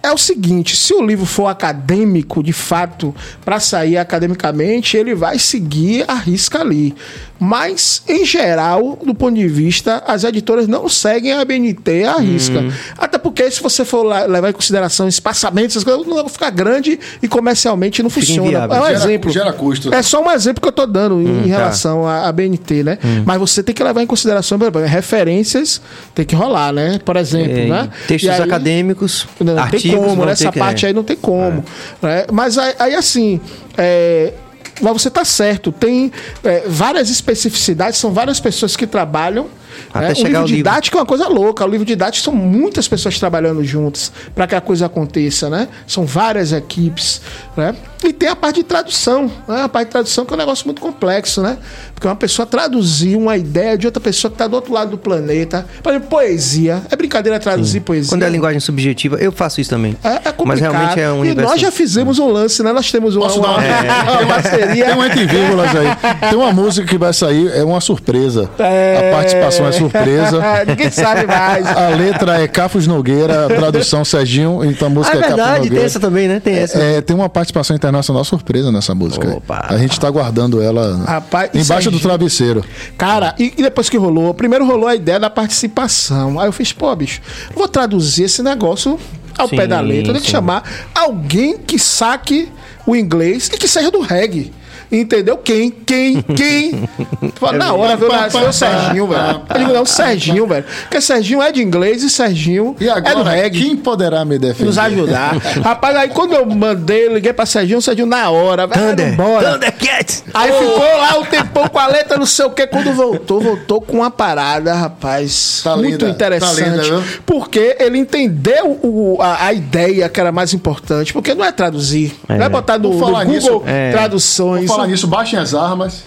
é 0.09 0.13
o 0.13 0.19
seguinte: 0.19 0.77
se 0.77 0.93
o 0.95 1.05
livro 1.05 1.27
for 1.27 1.47
acadêmico, 1.47 2.43
de 2.43 2.53
fato, 2.53 3.15
para 3.45 3.61
sair 3.61 3.97
academicamente, 3.97 4.97
ele 4.97 5.15
vai 5.15 5.39
seguir 5.39 6.05
a 6.09 6.15
risca 6.15 6.61
ali. 6.61 6.95
Mas, 7.39 8.03
em 8.09 8.25
geral, 8.25 8.99
do 9.05 9.15
ponto 9.15 9.35
de 9.35 9.47
vista, 9.47 10.03
as 10.07 10.25
editoras 10.25 10.67
não 10.67 10.89
seguem 10.89 11.33
a 11.33 11.45
BNT 11.45 12.05
à 12.05 12.19
risca. 12.19 12.61
Hum. 12.61 12.73
Até 12.97 13.19
porque, 13.19 13.49
se 13.51 13.63
você 13.63 13.85
for 13.85 14.03
levar 14.03 14.51
em 14.51 14.53
consideração 14.53 15.07
espaçamentos, 15.07 15.77
essas 15.77 15.85
coisas, 15.85 16.07
não 16.07 16.17
vai 16.17 16.29
ficar 16.29 16.51
grande 16.51 16.99
e 17.23 17.29
comercialmente 17.29 18.03
não 18.03 18.11
funciona. 18.11 18.49
Inviável. 18.49 18.77
É 18.77 18.81
um 18.81 18.85
gera, 18.85 18.97
exemplo. 18.97 19.31
Gera 19.31 19.53
custo. 19.53 19.95
É 19.95 20.03
só 20.03 20.23
um 20.23 20.31
exemplo 20.31 20.61
que 20.61 20.67
eu 20.67 20.71
estou 20.71 20.87
dando 20.87 21.17
hum, 21.17 21.43
em 21.45 21.51
tá. 21.51 21.59
relação 21.59 22.03
tá. 22.03 22.27
à 22.27 22.33
BNT, 22.33 22.83
né? 22.83 22.99
Hum. 23.05 23.23
Mas 23.25 23.39
você 23.39 23.63
tem 23.63 23.75
que 23.75 23.83
levar 23.83 24.03
em 24.03 24.07
consideração, 24.07 24.59
por 24.59 24.65
exemplo, 24.65 24.83
referências 24.87 25.81
tem 26.15 26.25
que 26.25 26.35
rolar, 26.35 26.73
né? 26.73 26.99
Por 27.05 27.17
exemplo, 27.17 27.59
é, 27.59 27.67
né? 27.67 27.91
Textos 28.07 28.31
aí, 28.31 28.43
acadêmicos, 28.43 29.27
não, 29.41 29.55
não 29.55 29.69
tem 29.69 29.81
como, 29.97 30.25
né? 30.25 30.33
Essa 30.33 30.53
parte 30.53 30.85
é. 30.85 30.89
aí 30.89 30.95
não 30.95 31.05
tem 31.05 31.17
como. 31.17 31.65
É. 32.03 32.07
Né? 32.07 32.27
Mas 32.33 32.59
aí, 32.59 32.75
aí 32.79 32.95
assim. 32.95 33.41
É, 33.77 34.33
mas 34.81 34.93
você 34.93 35.09
está 35.09 35.25
certo, 35.25 35.73
tem 35.73 36.13
é, 36.43 36.65
várias 36.67 37.11
especificidades, 37.11 37.99
são 37.99 38.13
várias 38.13 38.41
pessoas 38.41 38.77
que 38.77 38.87
trabalham 38.87 39.49
até 39.93 40.13
é, 40.13 40.15
chegar 40.15 40.41
livro 40.41 40.57
didático 40.57 40.97
livro. 40.97 40.99
é 40.99 41.01
uma 41.03 41.07
coisa 41.07 41.29
louca. 41.29 41.65
O 41.65 41.69
livro 41.69 41.85
didático 41.85 42.25
são 42.25 42.35
muitas 42.35 42.89
pessoas 42.89 43.19
trabalhando 43.19 43.63
juntas 43.65 44.13
para 44.35 44.47
que 44.47 44.55
a 44.55 44.61
coisa 44.61 44.87
aconteça, 44.87 45.49
né? 45.49 45.69
São 45.87 46.05
várias 46.05 46.53
equipes, 46.53 47.21
né? 47.57 47.75
E 48.05 48.13
tem 48.13 48.29
a 48.29 48.37
parte 48.37 48.57
de 48.57 48.63
tradução, 48.63 49.31
né? 49.47 49.63
A 49.63 49.69
parte 49.69 49.87
de 49.87 49.93
tradução 49.93 50.25
que 50.25 50.33
é 50.33 50.37
um 50.37 50.39
negócio 50.39 50.65
muito 50.67 50.81
complexo, 50.81 51.43
né? 51.43 51.59
Porque 51.95 52.07
uma 52.07 52.15
pessoa 52.15 52.47
traduzir 52.47 53.17
uma 53.17 53.37
ideia 53.37 53.77
de 53.77 53.87
outra 53.87 54.01
pessoa 54.01 54.31
que 54.31 54.37
está 54.37 54.47
do 54.47 54.55
outro 54.55 54.73
lado 54.73 54.91
do 54.93 54.99
planeta. 54.99 55.67
Por 55.83 55.91
exemplo, 55.91 56.09
poesia. 56.09 56.83
É 56.91 56.97
brincadeira 56.97 57.41
traduzir 57.41 57.79
Sim. 57.79 57.81
poesia. 57.81 58.11
Quando 58.11 58.23
é 58.23 58.29
linguagem 58.29 58.61
subjetiva, 58.61 59.17
eu 59.17 59.33
faço 59.33 59.61
isso 59.61 59.71
também. 59.71 59.97
É, 60.05 60.09
é 60.09 60.33
complicado. 60.33 60.47
Mas 60.47 60.61
realmente 60.61 61.01
é 61.01 61.11
um 61.11 61.25
E 61.25 61.35
nós 61.35 61.61
já 61.61 61.73
fizemos 61.73 62.19
um 62.21 62.31
lance, 62.31 62.63
né? 62.63 62.73
Nós 62.73 62.91
temos 62.91 63.17
uma, 63.17 63.33
uma, 63.33 63.65
é. 63.65 63.81
uma 64.23 64.27
parceria. 64.27 64.87
Tem 64.87 64.95
um 64.95 65.05
entre 65.05 65.27
vírgulas 65.27 65.71
aí. 65.75 65.89
Tem 66.31 66.39
uma 66.39 66.53
música 66.53 66.87
que 66.87 66.97
vai 66.97 67.13
sair, 67.13 67.49
é 67.49 67.65
uma 67.65 67.81
surpresa. 67.81 68.49
É... 68.59 69.11
A 69.11 69.17
participação 69.17 69.67
é 69.69 69.73
surpresa. 69.73 70.43
Ninguém 70.67 70.91
sabe 70.91 71.27
mais. 71.27 71.67
A 71.67 71.89
letra 71.91 72.41
é 72.43 72.49
Cafos 72.49 72.87
Nogueira, 72.87 73.49
tradução 73.49 74.05
Serginho, 74.05 74.65
então 74.65 74.89
a 74.89 74.91
música 74.91 75.17
ah, 75.17 75.21
é, 75.21 75.25
é 75.25 75.27
verdade, 75.29 75.43
Cafos 75.43 75.59
Nogueira. 75.59 75.77
tem 75.77 75.85
essa 75.85 76.01
também, 76.01 76.29
né? 76.29 76.41
Tem 76.41 76.55
essa. 76.55 76.79
É, 76.79 77.01
tem 77.01 77.15
uma 77.15 77.29
participação 77.29 77.75
internacional 77.75 78.25
surpresa 78.25 78.73
nessa 78.73 78.95
música. 78.95 79.29
Opa. 79.37 79.67
A 79.69 79.79
gente 79.79 79.99
tá 79.99 80.11
guardando 80.11 80.61
ela 80.61 81.05
Rapaz, 81.05 81.51
embaixo 81.55 81.91
do 81.91 82.01
travesseiro. 82.01 82.65
Cara, 82.97 83.35
e, 83.39 83.55
e, 83.57 83.63
depois 83.63 83.89
que 83.89 83.97
rolou, 83.97 84.35
primeiro 84.35 84.67
rolou 84.67 84.89
a 84.89 84.95
ideia 84.95 85.21
da 85.21 85.31
participação. 85.31 86.39
Aí 86.39 86.49
eu 86.49 86.53
fiz, 86.53 86.73
pô, 86.73 86.95
bicho, 86.95 87.21
vou 87.55 87.69
traduzir 87.69 88.25
esse 88.25 88.43
negócio 88.43 88.99
ao 89.37 89.49
sim, 89.49 89.57
pé 89.57 89.67
da 89.67 89.81
letra. 89.81 90.13
Tem 90.13 90.23
que 90.23 90.31
chamar 90.31 90.63
alguém 90.95 91.59
que 91.59 91.79
saque 91.79 92.49
o 92.87 92.97
inglês 92.97 93.49
e 93.53 93.57
que 93.57 93.69
seja 93.69 93.91
do 93.91 94.01
reggae. 94.01 94.53
Entendeu? 94.91 95.37
Quem? 95.37 95.71
Quem? 95.71 96.23
Quem? 96.23 96.89
Fala, 97.37 97.59
na 97.59 97.75
hora, 97.75 97.97
viu? 97.97 98.09
Nasceu 98.09 98.49
o 98.49 98.53
Serginho, 98.53 99.07
velho. 99.07 99.43
Eu 99.51 99.59
digo, 99.59 99.73
não, 99.73 99.83
o 99.83 99.87
Serginho, 99.87 100.47
velho. 100.47 100.65
Porque 100.83 101.01
Serginho 101.01 101.43
é 101.43 101.53
de 101.53 101.63
inglês 101.63 102.03
e 102.03 102.09
Serginho 102.09 102.75
e 102.81 102.89
agora, 102.89 103.11
é 103.11 103.15
do 103.15 103.23
reggae. 103.23 103.63
Quem 103.65 103.77
poderá 103.77 104.25
me 104.25 104.39
defender? 104.39 104.65
Nos 104.65 104.79
ajudar. 104.79 105.37
Rapaz, 105.63 105.97
aí 105.97 106.09
quando 106.09 106.35
eu 106.35 106.47
mandei, 106.47 107.09
liguei 107.09 107.33
pra 107.35 107.45
Serginho, 107.45 107.79
o 107.79 107.83
Serginho 107.83 108.07
na 108.07 108.31
hora, 108.31 108.67
velho. 108.67 108.91
Thunder, 108.91 109.17
bora. 109.17 109.53
Thundercat. 109.53 110.23
Aí 110.33 110.51
oh. 110.51 110.59
ficou 110.59 110.97
lá 110.97 111.19
o 111.19 111.27
tempão 111.27 111.69
com 111.69 111.79
a 111.79 111.87
letra, 111.87 112.17
não 112.17 112.27
sei 112.27 112.47
o 112.47 112.51
quê. 112.51 112.67
Quando 112.67 112.93
voltou, 112.93 113.41
voltou 113.41 113.81
com 113.83 113.99
uma 113.99 114.11
parada, 114.11 114.75
rapaz. 114.75 115.61
Tá 115.63 115.77
muito 115.77 116.07
linda, 116.07 116.09
interessante. 116.09 116.89
Tá 116.89 116.97
linda, 116.97 117.05
porque 117.27 117.77
ele 117.79 117.99
entendeu 117.99 118.79
o, 118.83 119.19
a, 119.21 119.47
a, 119.47 119.53
ideia 119.53 120.09
que 120.09 120.19
era 120.19 120.33
mais 120.33 120.55
importante. 120.55 121.13
Porque 121.13 121.35
não 121.35 121.45
é 121.45 121.53
traduzir. 121.53 122.15
É. 122.27 122.39
Não 122.39 122.47
é 122.47 122.49
botar 122.49 122.79
no, 122.79 122.91
no 122.91 122.99
Google 122.99 123.25
nisso, 123.25 123.63
é. 123.67 123.91
traduções 123.91 124.78
falar 124.79 124.89
nisso, 124.89 125.09
baixem 125.09 125.37
as 125.37 125.55
armas, 125.55 126.05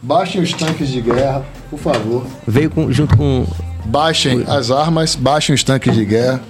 baixem 0.00 0.40
os 0.40 0.50
tanques 0.54 0.88
de 0.88 0.98
guerra, 1.02 1.44
por 1.68 1.78
favor. 1.78 2.26
Veio 2.46 2.70
com, 2.70 2.90
junto 2.90 3.14
com. 3.18 3.46
Baixem 3.84 4.44
as 4.48 4.70
armas, 4.70 5.14
baixem 5.14 5.54
os 5.54 5.62
tanques 5.62 5.94
de 5.94 6.06
guerra. 6.06 6.40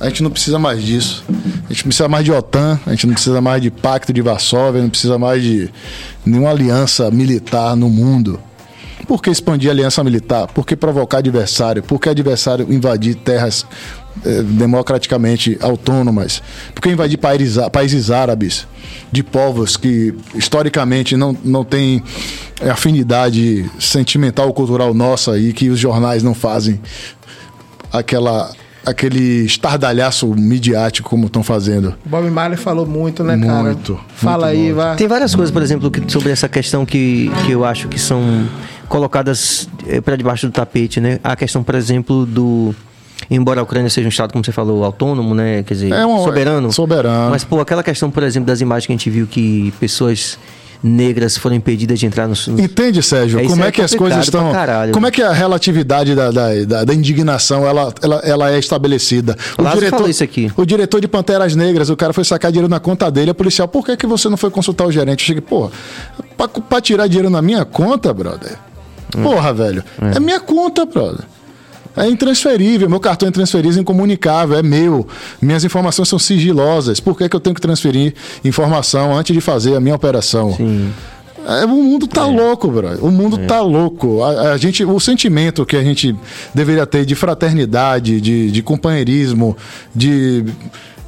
A 0.00 0.08
gente 0.08 0.22
não 0.22 0.30
precisa 0.30 0.58
mais 0.58 0.82
disso. 0.82 1.22
A 1.68 1.72
gente 1.72 1.84
precisa 1.84 2.08
mais 2.08 2.24
de 2.24 2.32
OTAN, 2.32 2.80
a 2.86 2.90
gente 2.92 3.06
não 3.06 3.12
precisa 3.12 3.42
mais 3.42 3.60
de 3.60 3.70
Pacto 3.70 4.10
de 4.10 4.22
Varsóvia, 4.22 4.80
não 4.80 4.88
precisa 4.88 5.18
mais 5.18 5.42
de 5.42 5.68
nenhuma 6.24 6.48
aliança 6.48 7.10
militar 7.10 7.76
no 7.76 7.90
mundo. 7.90 8.40
Por 9.06 9.22
que 9.22 9.28
expandir 9.28 9.68
a 9.68 9.72
aliança 9.72 10.02
militar? 10.02 10.46
Por 10.46 10.66
que 10.66 10.74
provocar 10.74 11.18
adversário? 11.18 11.82
Por 11.82 12.00
que 12.00 12.08
adversário 12.08 12.72
invadir 12.72 13.16
terras 13.16 13.66
democraticamente 14.44 15.58
autônomas? 15.60 16.42
Por 16.74 16.82
que 16.82 16.90
invadir 16.90 17.18
países, 17.18 17.58
países 17.70 18.10
árabes? 18.10 18.66
de 19.10 19.22
povos 19.22 19.76
que 19.76 20.14
historicamente 20.34 21.16
não, 21.16 21.36
não 21.44 21.64
têm 21.64 22.02
afinidade 22.70 23.70
sentimental 23.78 24.48
ou 24.48 24.52
cultural 24.52 24.92
nossa 24.92 25.38
e 25.38 25.52
que 25.52 25.70
os 25.70 25.78
jornais 25.78 26.22
não 26.22 26.34
fazem 26.34 26.80
aquela 27.92 28.50
aquele 28.84 29.44
estardalhaço 29.44 30.26
midiático 30.28 31.10
como 31.10 31.26
estão 31.26 31.42
fazendo. 31.42 31.94
Bob 32.06 32.30
Marley 32.30 32.56
falou 32.56 32.86
muito, 32.86 33.22
né, 33.22 33.36
cara? 33.38 33.62
Muito. 33.64 34.00
Fala 34.14 34.46
muito, 34.46 34.58
aí, 34.58 34.62
muito. 34.64 34.76
vai. 34.76 34.96
Tem 34.96 35.06
várias 35.06 35.34
coisas, 35.34 35.52
por 35.52 35.60
exemplo, 35.60 35.90
que, 35.90 36.10
sobre 36.10 36.30
essa 36.30 36.48
questão 36.48 36.86
que, 36.86 37.30
que 37.44 37.52
eu 37.52 37.66
acho 37.66 37.86
que 37.88 38.00
são 38.00 38.48
colocadas 38.88 39.68
eh, 39.86 40.00
para 40.00 40.16
debaixo 40.16 40.46
do 40.46 40.52
tapete, 40.52 41.02
né? 41.02 41.20
A 41.22 41.36
questão, 41.36 41.62
por 41.62 41.74
exemplo, 41.74 42.24
do 42.24 42.74
embora 43.30 43.60
a 43.60 43.62
Ucrânia 43.62 43.90
seja 43.90 44.06
um 44.06 44.10
estado, 44.10 44.32
como 44.32 44.44
você 44.44 44.52
falou, 44.52 44.84
autônomo, 44.84 45.34
né? 45.34 45.62
Quer 45.62 45.74
dizer, 45.74 45.92
é 45.92 46.06
um, 46.06 46.22
soberano. 46.24 46.72
Soberano. 46.72 47.30
Mas, 47.30 47.44
pô, 47.44 47.60
aquela 47.60 47.82
questão, 47.82 48.10
por 48.10 48.22
exemplo, 48.22 48.46
das 48.46 48.60
imagens 48.60 48.86
que 48.86 48.92
a 48.92 48.96
gente 48.96 49.10
viu 49.10 49.26
que 49.26 49.72
pessoas 49.78 50.38
negras 50.82 51.36
foram 51.36 51.56
impedidas 51.56 51.98
de 51.98 52.06
entrar 52.06 52.28
nos. 52.28 52.46
Entende, 52.48 53.02
Sérgio? 53.02 53.40
É, 53.40 53.44
como 53.44 53.64
é, 53.64 53.68
é 53.68 53.72
que 53.72 53.82
as 53.82 53.94
coisas 53.94 54.24
estão. 54.24 54.52
Como 54.92 55.06
é 55.06 55.10
que 55.10 55.22
a 55.22 55.32
relatividade 55.32 56.14
da, 56.14 56.30
da, 56.30 56.64
da, 56.64 56.84
da, 56.84 56.94
indignação 56.94 57.66
ela, 57.66 57.92
ela, 58.02 58.16
ela 58.24 58.50
é 58.52 58.58
estabelecida? 58.58 59.36
O 59.56 59.62
Lázaro 59.62 59.80
diretor, 59.80 59.96
falou 59.96 60.10
isso 60.10 60.24
aqui. 60.24 60.52
O 60.56 60.64
diretor 60.64 61.00
de 61.00 61.08
Panteras 61.08 61.54
Negras, 61.54 61.90
o 61.90 61.96
cara 61.96 62.12
foi 62.12 62.24
sacar 62.24 62.50
dinheiro 62.50 62.68
na 62.68 62.80
conta 62.80 63.10
dele, 63.10 63.30
a 63.30 63.34
policial, 63.34 63.66
por 63.66 63.84
que, 63.84 63.96
que 63.96 64.06
você 64.06 64.28
não 64.28 64.36
foi 64.36 64.50
consultar 64.50 64.86
o 64.86 64.92
gerente? 64.92 65.22
Eu 65.22 65.26
cheguei, 65.26 65.42
pô, 65.42 65.70
pra, 66.36 66.48
pra 66.48 66.80
tirar 66.80 67.06
dinheiro 67.06 67.30
na 67.30 67.42
minha 67.42 67.64
conta, 67.64 68.12
brother. 68.12 68.56
Hum. 69.16 69.22
Porra, 69.22 69.52
velho. 69.52 69.82
É. 70.00 70.16
é 70.16 70.20
minha 70.20 70.40
conta, 70.40 70.84
brother. 70.84 71.24
É 71.98 72.08
intransferível, 72.08 72.88
meu 72.88 73.00
cartão 73.00 73.26
é 73.26 73.30
intransferível, 73.30 73.80
incomunicável, 73.80 74.56
é 74.58 74.62
meu. 74.62 75.06
Minhas 75.40 75.64
informações 75.64 76.08
são 76.08 76.18
sigilosas. 76.18 77.00
Por 77.00 77.16
que, 77.16 77.28
que 77.28 77.36
eu 77.36 77.40
tenho 77.40 77.54
que 77.54 77.60
transferir 77.60 78.14
informação 78.44 79.16
antes 79.16 79.34
de 79.34 79.40
fazer 79.40 79.74
a 79.74 79.80
minha 79.80 79.94
operação? 79.94 80.54
Sim. 80.54 80.92
É, 81.46 81.64
o 81.64 81.68
mundo 81.68 82.06
tá 82.06 82.26
louco, 82.26 82.68
bro. 82.68 82.88
O 83.00 83.10
mundo 83.10 83.38
tá 83.46 83.62
louco. 83.62 84.22
A, 84.22 84.52
a 84.52 84.56
gente, 84.58 84.84
o 84.84 85.00
sentimento 85.00 85.64
que 85.64 85.76
a 85.76 85.82
gente 85.82 86.14
deveria 86.54 86.84
ter 86.84 87.06
de 87.06 87.14
fraternidade, 87.14 88.20
de, 88.20 88.50
de 88.50 88.62
companheirismo, 88.62 89.56
de, 89.94 90.44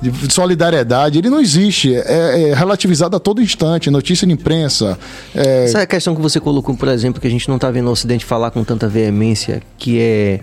de 0.00 0.32
solidariedade, 0.32 1.18
ele 1.18 1.28
não 1.28 1.40
existe. 1.40 1.94
É, 1.94 2.50
é 2.50 2.54
relativizado 2.54 3.14
a 3.16 3.20
todo 3.20 3.42
instante. 3.42 3.90
Notícia 3.90 4.26
de 4.26 4.32
imprensa. 4.32 4.98
é- 5.34 5.64
Essa 5.64 5.86
questão 5.86 6.14
que 6.16 6.22
você 6.22 6.40
colocou, 6.40 6.74
por 6.74 6.88
exemplo, 6.88 7.20
que 7.20 7.26
a 7.26 7.30
gente 7.30 7.46
não 7.46 7.58
tá 7.58 7.70
vendo 7.70 7.88
o 7.88 7.90
Ocidente 7.92 8.24
falar 8.24 8.50
com 8.50 8.64
tanta 8.64 8.88
veemência, 8.88 9.60
que 9.76 9.98
é 10.00 10.40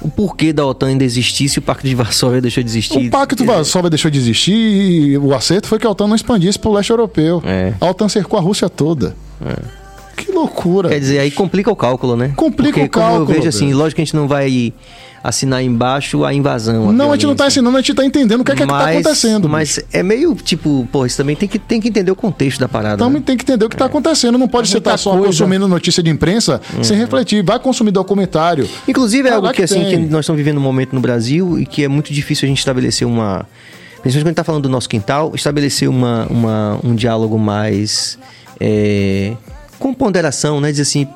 o 0.00 0.08
porquê 0.08 0.52
da 0.52 0.64
OTAN 0.64 0.88
ainda 0.88 1.04
existir 1.04 1.48
se 1.48 1.58
o 1.58 1.62
Pacto 1.62 1.86
de 1.86 1.94
Varsóvia 1.94 2.40
deixou 2.40 2.62
de 2.62 2.70
existir. 2.70 3.08
O 3.08 3.10
Pacto 3.10 3.44
Varsóvia 3.44 3.90
deixou 3.90 4.10
de 4.10 4.18
existir 4.18 4.52
e 4.52 5.18
o 5.18 5.34
acerto 5.34 5.68
foi 5.68 5.78
que 5.78 5.86
a 5.86 5.90
OTAN 5.90 6.06
não 6.06 6.16
expandisse 6.16 6.58
pro 6.58 6.72
leste 6.72 6.90
europeu. 6.90 7.42
É. 7.44 7.74
A 7.80 7.86
OTAN 7.86 8.08
cercou 8.08 8.38
a 8.38 8.42
Rússia 8.42 8.68
toda. 8.68 9.16
Que 10.16 10.32
loucura. 10.32 10.88
Quer 10.88 11.00
dizer, 11.00 11.18
aí 11.20 11.30
complica 11.30 11.70
o 11.70 11.76
cálculo, 11.76 12.16
né? 12.16 12.32
Complica 12.34 12.72
Porque, 12.72 12.86
o 12.86 12.90
cálculo, 12.90 13.26
Como 13.26 13.30
eu 13.30 13.36
vejo 13.36 13.48
assim, 13.48 13.72
lógico 13.72 13.96
que 13.96 14.02
a 14.02 14.04
gente 14.04 14.16
não 14.16 14.26
vai 14.26 14.72
assinar 15.22 15.62
embaixo 15.62 16.24
a 16.24 16.32
invasão. 16.32 16.92
não, 16.92 17.10
a 17.10 17.14
gente 17.16 17.26
não 17.26 17.34
tá 17.34 17.44
violência. 17.44 17.58
ensinando, 17.60 17.76
a 17.76 17.80
gente 17.80 17.94
tá 17.94 18.04
entendendo 18.04 18.40
o 18.40 18.44
que 18.44 18.52
é 18.52 18.54
que, 18.54 18.62
é 18.62 18.66
que 18.66 18.72
tá 18.72 18.78
Mas- 18.78 18.96
acontecendo. 18.96 19.48
Mas 19.48 19.80
é 19.92 20.02
meio 20.02 20.34
tipo, 20.34 20.86
pô, 20.92 21.04
isso 21.04 21.16
também 21.16 21.34
tem 21.36 21.48
que, 21.48 21.58
tem 21.58 21.80
que 21.80 21.88
entender 21.88 22.10
o 22.10 22.16
contexto 22.16 22.60
da 22.60 22.68
parada. 22.68 22.94
Então 22.94 23.10
né? 23.10 23.22
tem 23.24 23.36
que 23.36 23.42
entender 23.44 23.64
o 23.64 23.68
que 23.68 23.74
está 23.74 23.86
acontecendo. 23.86 24.38
Não 24.38 24.48
pode 24.48 24.68
você 24.68 24.74
muita 24.74 24.90
estar 24.90 24.98
só 24.98 25.10
coisa. 25.12 25.26
consumindo 25.26 25.66
notícia 25.68 26.02
de 26.02 26.10
imprensa 26.10 26.60
sem 26.82 26.96
refletir. 26.96 27.42
Vai 27.42 27.58
consumir 27.58 27.90
documentário. 27.90 28.68
Inclusive 28.86 29.28
é 29.28 29.32
algo 29.32 29.48
que, 29.48 29.54
que 29.56 29.62
assim, 29.62 29.84
que 29.84 29.96
nós 29.96 30.20
estamos 30.20 30.38
vivendo 30.38 30.58
um 30.58 30.62
momento 30.62 30.94
no 30.94 31.00
Brasil 31.00 31.58
e 31.58 31.66
que 31.66 31.84
é 31.84 31.88
muito 31.88 32.12
difícil 32.12 32.46
a 32.46 32.48
gente 32.48 32.58
estabelecer 32.58 33.06
uma. 33.06 33.46
Principalmente 34.00 34.02
quando 34.02 34.14
a 34.14 34.28
gente 34.28 34.30
está 34.30 34.44
falando 34.44 34.62
do 34.62 34.68
nosso 34.68 34.88
quintal, 34.88 35.32
estabelecer 35.34 35.88
uma, 35.88 36.26
uma- 36.30 36.78
um 36.84 36.94
diálogo 36.94 37.36
mais. 37.38 38.16
é, 38.60 39.34
com 39.78 39.92
ponderação, 39.94 40.60
né? 40.60 40.70
Dizer 40.70 40.82
assim. 40.82 41.06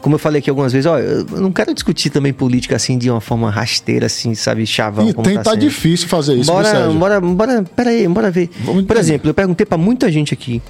Como 0.00 0.14
eu 0.14 0.18
falei 0.18 0.38
aqui 0.38 0.48
algumas 0.48 0.72
vezes, 0.72 0.86
ó, 0.86 0.98
eu 0.98 1.24
não 1.40 1.50
quero 1.50 1.74
discutir 1.74 2.10
também 2.10 2.32
política 2.32 2.76
assim 2.76 2.96
de 2.96 3.10
uma 3.10 3.20
forma 3.20 3.50
rasteira, 3.50 4.06
assim, 4.06 4.34
sabe, 4.34 4.64
chavão. 4.64 5.08
E 5.08 5.12
tem, 5.12 5.34
tá 5.34 5.42
tá 5.42 5.54
difícil 5.54 6.08
fazer 6.08 6.34
isso, 6.34 6.50
Bora, 6.50 6.88
bora, 6.90 7.20
bora, 7.20 7.64
pera 7.74 7.90
aí, 7.90 8.06
bora 8.06 8.30
ver. 8.30 8.48
Vamos 8.60 8.84
Por 8.84 8.96
exemplo, 8.96 9.28
eu 9.28 9.34
perguntei 9.34 9.66
pra 9.66 9.76
muita 9.76 10.10
gente 10.10 10.32
aqui. 10.32 10.62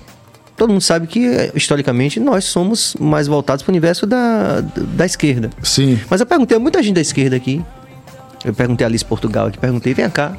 Todo 0.56 0.70
mundo 0.70 0.80
sabe 0.80 1.06
que, 1.06 1.24
eh, 1.24 1.52
historicamente, 1.54 2.18
nós 2.18 2.44
somos 2.44 2.96
mais 2.98 3.28
voltados 3.28 3.62
pro 3.62 3.70
universo 3.70 4.06
da, 4.06 4.60
da 4.60 5.06
esquerda. 5.06 5.50
Sim. 5.62 6.00
Mas 6.10 6.20
eu 6.20 6.26
perguntei 6.26 6.56
a 6.56 6.60
muita 6.60 6.82
gente 6.82 6.96
da 6.96 7.00
esquerda 7.00 7.36
aqui. 7.36 7.62
Eu 8.44 8.52
perguntei 8.52 8.84
a 8.84 8.88
Alice 8.88 9.04
Portugal 9.04 9.46
aqui, 9.46 9.58
perguntei, 9.58 9.94
vem 9.94 10.08
cá, 10.10 10.36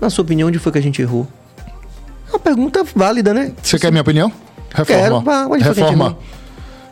na 0.00 0.10
sua 0.10 0.22
opinião, 0.22 0.48
onde 0.48 0.58
foi 0.58 0.70
que 0.70 0.78
a 0.78 0.82
gente 0.82 1.02
errou? 1.02 1.26
É 2.28 2.30
uma 2.30 2.38
pergunta 2.38 2.84
válida, 2.94 3.32
né? 3.32 3.52
Você 3.62 3.78
quer 3.78 3.90
minha 3.90 4.02
opinião? 4.02 4.30
Reforma. 4.72 5.48
Quero. 5.58 5.64
Reforma. 5.64 6.18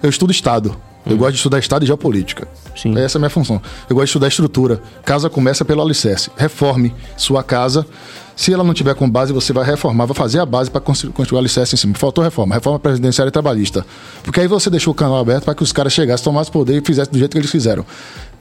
Eu 0.03 0.11
estudo 0.11 0.33
Estado. 0.33 0.77
Eu 1.09 1.17
gosto 1.17 1.33
de 1.33 1.37
estudar 1.37 1.59
Estado 1.61 1.85
e 1.85 1.87
geopolítica. 1.87 2.49
Sim. 2.75 2.99
Essa 2.99 3.17
é 3.17 3.19
a 3.19 3.21
minha 3.21 3.31
função. 3.31 3.63
Eu 3.89 3.95
gosto 3.95 4.07
de 4.07 4.11
estudar 4.11 4.29
estrutura. 4.29 4.83
Casa 5.05 5.31
começa 5.31 5.65
pelo 5.65 5.81
alicerce. 5.81 6.31
Reforme 6.37 6.93
sua 7.17 7.45
casa. 7.45 7.87
Se 8.35 8.53
ela 8.53 8.65
não 8.65 8.75
tiver 8.75 8.95
com 8.95 9.09
base, 9.09 9.33
você 9.33 9.53
vai 9.53 9.65
reformar, 9.65 10.05
vai 10.05 10.17
fazer 10.17 10.41
a 10.41 10.47
base 10.47 10.71
para 10.71 10.81
construir 10.81 11.13
construir 11.13 11.37
o 11.37 11.39
alicerce 11.39 11.75
em 11.75 11.79
cima. 11.79 11.95
Faltou 11.95 12.25
reforma. 12.25 12.55
Reforma 12.55 12.79
presidencial 12.79 13.29
e 13.29 13.31
trabalhista. 13.31 13.87
Porque 14.25 14.41
aí 14.41 14.49
você 14.49 14.69
deixou 14.69 14.93
o 14.93 14.95
canal 14.95 15.19
aberto 15.19 15.45
para 15.45 15.55
que 15.55 15.63
os 15.63 15.73
caras 15.73 15.93
chegassem, 15.93 16.25
tomassem 16.25 16.53
poder 16.53 16.83
e 16.83 16.85
fizessem 16.85 17.13
do 17.13 17.19
jeito 17.19 17.33
que 17.33 17.39
eles 17.39 17.51
fizeram. 17.51 17.87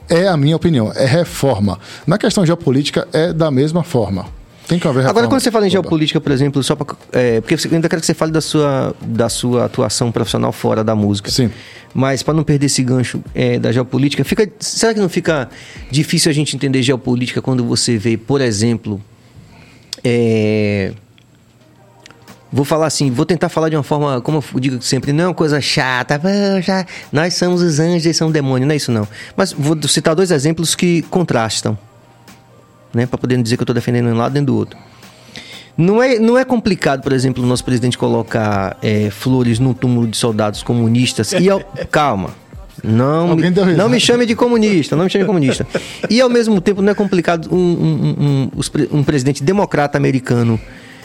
É 0.08 0.26
a 0.26 0.36
minha 0.36 0.56
opinião. 0.56 0.92
É 0.94 1.06
reforma. 1.06 1.78
Na 2.04 2.18
questão 2.18 2.44
geopolítica, 2.44 3.06
é 3.12 3.32
da 3.32 3.50
mesma 3.50 3.84
forma. 3.84 4.26
Tem 4.66 4.78
que 4.78 4.86
haver 4.86 5.00
reforma. 5.00 5.10
Agora, 5.10 5.28
quando 5.28 5.40
você 5.40 5.50
fala 5.50 5.66
em 5.66 5.70
geopolítica, 5.70 6.20
por 6.20 6.32
exemplo, 6.32 6.62
só 6.62 6.74
pra, 6.74 6.96
é, 7.12 7.40
porque 7.40 7.54
eu 7.54 7.74
ainda 7.74 7.88
quero 7.88 8.00
que 8.00 8.06
você 8.06 8.14
fale 8.14 8.32
da 8.32 8.40
sua, 8.40 8.94
da 9.00 9.28
sua 9.28 9.64
atuação 9.66 10.10
profissional 10.10 10.52
fora 10.52 10.82
da 10.82 10.94
música. 10.94 11.30
Sim. 11.30 11.50
Mas 11.94 12.22
para 12.22 12.34
não 12.34 12.42
perder 12.42 12.66
esse 12.66 12.82
gancho 12.82 13.22
é, 13.34 13.58
da 13.58 13.72
geopolítica, 13.72 14.24
fica, 14.24 14.50
será 14.58 14.92
que 14.92 15.00
não 15.00 15.08
fica 15.08 15.48
difícil 15.90 16.30
a 16.30 16.34
gente 16.34 16.54
entender 16.54 16.82
geopolítica 16.82 17.40
quando 17.40 17.64
você 17.64 17.96
vê, 17.96 18.16
por 18.16 18.40
exemplo, 18.40 19.00
é, 20.04 20.92
Vou 22.52 22.64
falar 22.64 22.86
assim, 22.86 23.10
vou 23.10 23.26
tentar 23.26 23.48
falar 23.48 23.68
de 23.68 23.76
uma 23.76 23.82
forma, 23.82 24.20
como 24.20 24.42
eu 24.54 24.60
digo 24.60 24.80
sempre, 24.80 25.12
não 25.12 25.24
é 25.24 25.26
uma 25.28 25.34
coisa 25.34 25.60
chata, 25.60 26.20
nós 27.12 27.34
somos 27.34 27.60
os 27.60 27.80
anjos, 27.80 28.06
eles 28.06 28.16
são 28.16 28.30
demônios, 28.30 28.66
não 28.66 28.72
é 28.72 28.76
isso 28.76 28.92
não. 28.92 29.06
Mas 29.36 29.52
vou 29.52 29.76
citar 29.88 30.14
dois 30.14 30.30
exemplos 30.30 30.74
que 30.74 31.02
contrastam, 31.02 31.76
né, 32.94 33.06
para 33.06 33.18
poder 33.18 33.40
dizer 33.42 33.56
que 33.56 33.62
eu 33.62 33.64
estou 33.64 33.74
defendendo 33.74 34.06
um 34.08 34.16
lado 34.16 34.32
nem 34.34 34.42
do 34.44 34.56
outro. 34.56 34.78
Não 35.76 36.02
é, 36.02 36.18
não 36.18 36.38
é 36.38 36.44
complicado, 36.44 37.02
por 37.02 37.12
exemplo, 37.12 37.44
o 37.44 37.46
nosso 37.46 37.62
presidente 37.64 37.98
colocar 37.98 38.78
é, 38.82 39.10
flores 39.10 39.58
no 39.58 39.74
túmulo 39.74 40.06
de 40.06 40.16
soldados 40.16 40.62
comunistas 40.62 41.32
e 41.32 41.50
ao... 41.50 41.60
calma. 41.90 42.30
Não, 42.84 43.34
me, 43.34 43.50
não 43.76 43.88
me 43.88 43.98
chame 43.98 44.26
de 44.26 44.34
comunista, 44.34 44.94
não 44.96 45.04
me 45.04 45.10
chame 45.10 45.24
de 45.24 45.26
comunista. 45.26 45.66
E 46.10 46.20
ao 46.20 46.28
mesmo 46.28 46.60
tempo 46.60 46.80
não 46.82 46.92
é 46.92 46.94
complicado 46.94 47.48
um, 47.52 47.56
um- 47.58 48.50
um- 48.54 48.98
um 48.98 49.02
presidente 49.02 49.42
democrata 49.42 49.96
americano 49.98 50.60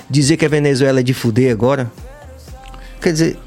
dizer 0.10 0.36
que 0.38 0.46
a 0.46 0.50
Venezuela 0.50 1.00
é 1.00 1.04
de 1.04 1.14
fuder 1.14 1.52
agora? 1.52 1.92
Quer 3.02 3.14
dizer, 3.14 3.38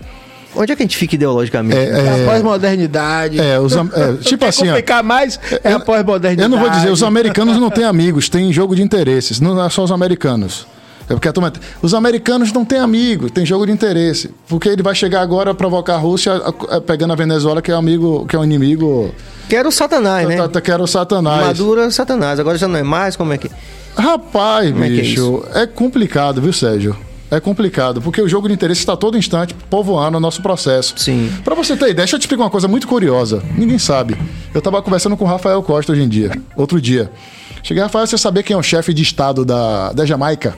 onde 0.57 0.73
é 0.73 0.77
que 0.77 0.83
a 0.83 0.85
gente 0.85 0.97
fica 0.97 1.15
ideologicamente? 1.15 1.77
É, 1.77 2.23
a 2.23 2.27
pós-modernidade. 2.31 3.41
É, 3.41 3.59
os 3.59 3.73
é, 3.75 3.79
tipo 4.23 4.45
assim, 4.45 4.65
ó, 4.65 4.67
complicar 4.69 5.03
mais 5.03 5.39
é 5.63 5.73
a 5.73 5.81
pós-modernidade. 5.81 6.43
Eu 6.43 6.49
não 6.49 6.59
vou 6.59 6.71
dizer, 6.71 6.91
os 6.91 7.03
americanos 7.03 7.59
não 7.59 7.71
têm 7.71 7.85
amigos, 7.85 8.29
tem 8.29 8.53
jogo 8.53 8.75
de 8.75 8.83
interesses. 8.83 9.41
Não 9.41 9.63
é 9.63 9.69
só 9.71 9.85
os 9.85 9.93
americanos. 9.93 10.67
É 11.07 11.13
porque 11.13 11.29
a 11.29 11.33
turma- 11.35 11.53
os 11.83 11.93
americanos 11.93 12.51
não 12.51 12.65
têm 12.65 12.79
amigos, 12.79 13.31
tem 13.31 13.45
jogo 13.45 13.67
de 13.67 13.73
interesse. 13.73 14.31
Porque 14.49 14.71
ele 14.71 14.83
vai 14.83 14.95
chegar 14.95 15.21
agora 15.21 15.51
a 15.51 15.55
provocar 15.55 15.95
a 15.97 15.99
Rússia 15.99 16.33
a- 16.33 16.77
a- 16.77 16.81
pegando 16.81 17.13
a 17.13 17.17
Venezuela, 17.17 17.61
que 17.61 17.71
é 17.71 17.75
amigo, 17.75 18.25
que 18.27 18.35
é 18.35 18.39
um 18.39 18.45
inimigo. 18.45 19.15
Que 19.47 19.55
era 19.57 19.69
o 19.69 19.73
Satanás, 19.73 20.27
né? 20.27 20.37
que 20.63 20.71
era 20.71 20.83
o 20.83 20.87
Satanás. 20.87 21.47
Maduro 21.47 21.81
era 21.81 21.89
o 21.89 21.93
Satanás, 21.93 22.41
agora 22.41 22.57
já 22.57 22.67
não 22.67 22.79
é 22.79 22.83
mais, 22.83 23.17
como 23.17 23.33
é 23.35 23.39
que... 23.39 23.51
Rapaz, 23.97 24.71
Como 24.73 24.83
é 24.83 24.89
que 24.89 24.99
é 24.99 25.03
bicho, 25.03 25.45
é, 25.55 25.67
complicado, 25.67 26.41
viu, 26.41 26.53
Sérgio? 26.53 26.97
É 27.35 27.41
complicado, 27.41 28.01
porque 28.01 28.23
o 28.23 28.29
jogo 28.29 28.47
de 28.47 28.55
interesse 28.55 28.81
está 28.81 28.97
todo 28.97 29.19
instante 29.19 29.55
povoando 29.69 30.19
o 30.19 30.21
nosso 30.21 30.41
processo. 30.41 30.95
Sim. 30.97 31.33
Pra 31.43 31.55
você 31.55 31.75
ter 31.77 31.87
ideia, 31.87 31.95
deixa 31.97 32.15
eu 32.15 32.21
te 32.21 32.23
explicar 32.23 32.45
uma 32.45 32.51
coisa 32.51 32.69
muito 32.69 32.87
curiosa. 32.87 33.43
Ninguém 33.57 33.79
sabe. 33.79 34.17
Eu 34.55 34.63
tava 34.63 34.81
conversando 34.81 35.17
com 35.17 35.25
o 35.25 35.27
Rafael 35.29 35.61
Costa 35.63 35.91
hoje 35.93 36.03
em 36.03 36.09
dia, 36.09 36.31
outro 36.57 36.81
dia. 36.81 37.11
Cheguei, 37.63 37.83
Rafael, 37.83 38.07
você 38.07 38.17
sabia 38.17 38.43
quem 38.43 38.55
é 38.55 38.59
o 38.59 38.63
chefe 38.63 38.95
de 38.95 39.03
estado 39.03 39.45
da, 39.45 39.93
da 39.93 40.07
Jamaica? 40.07 40.55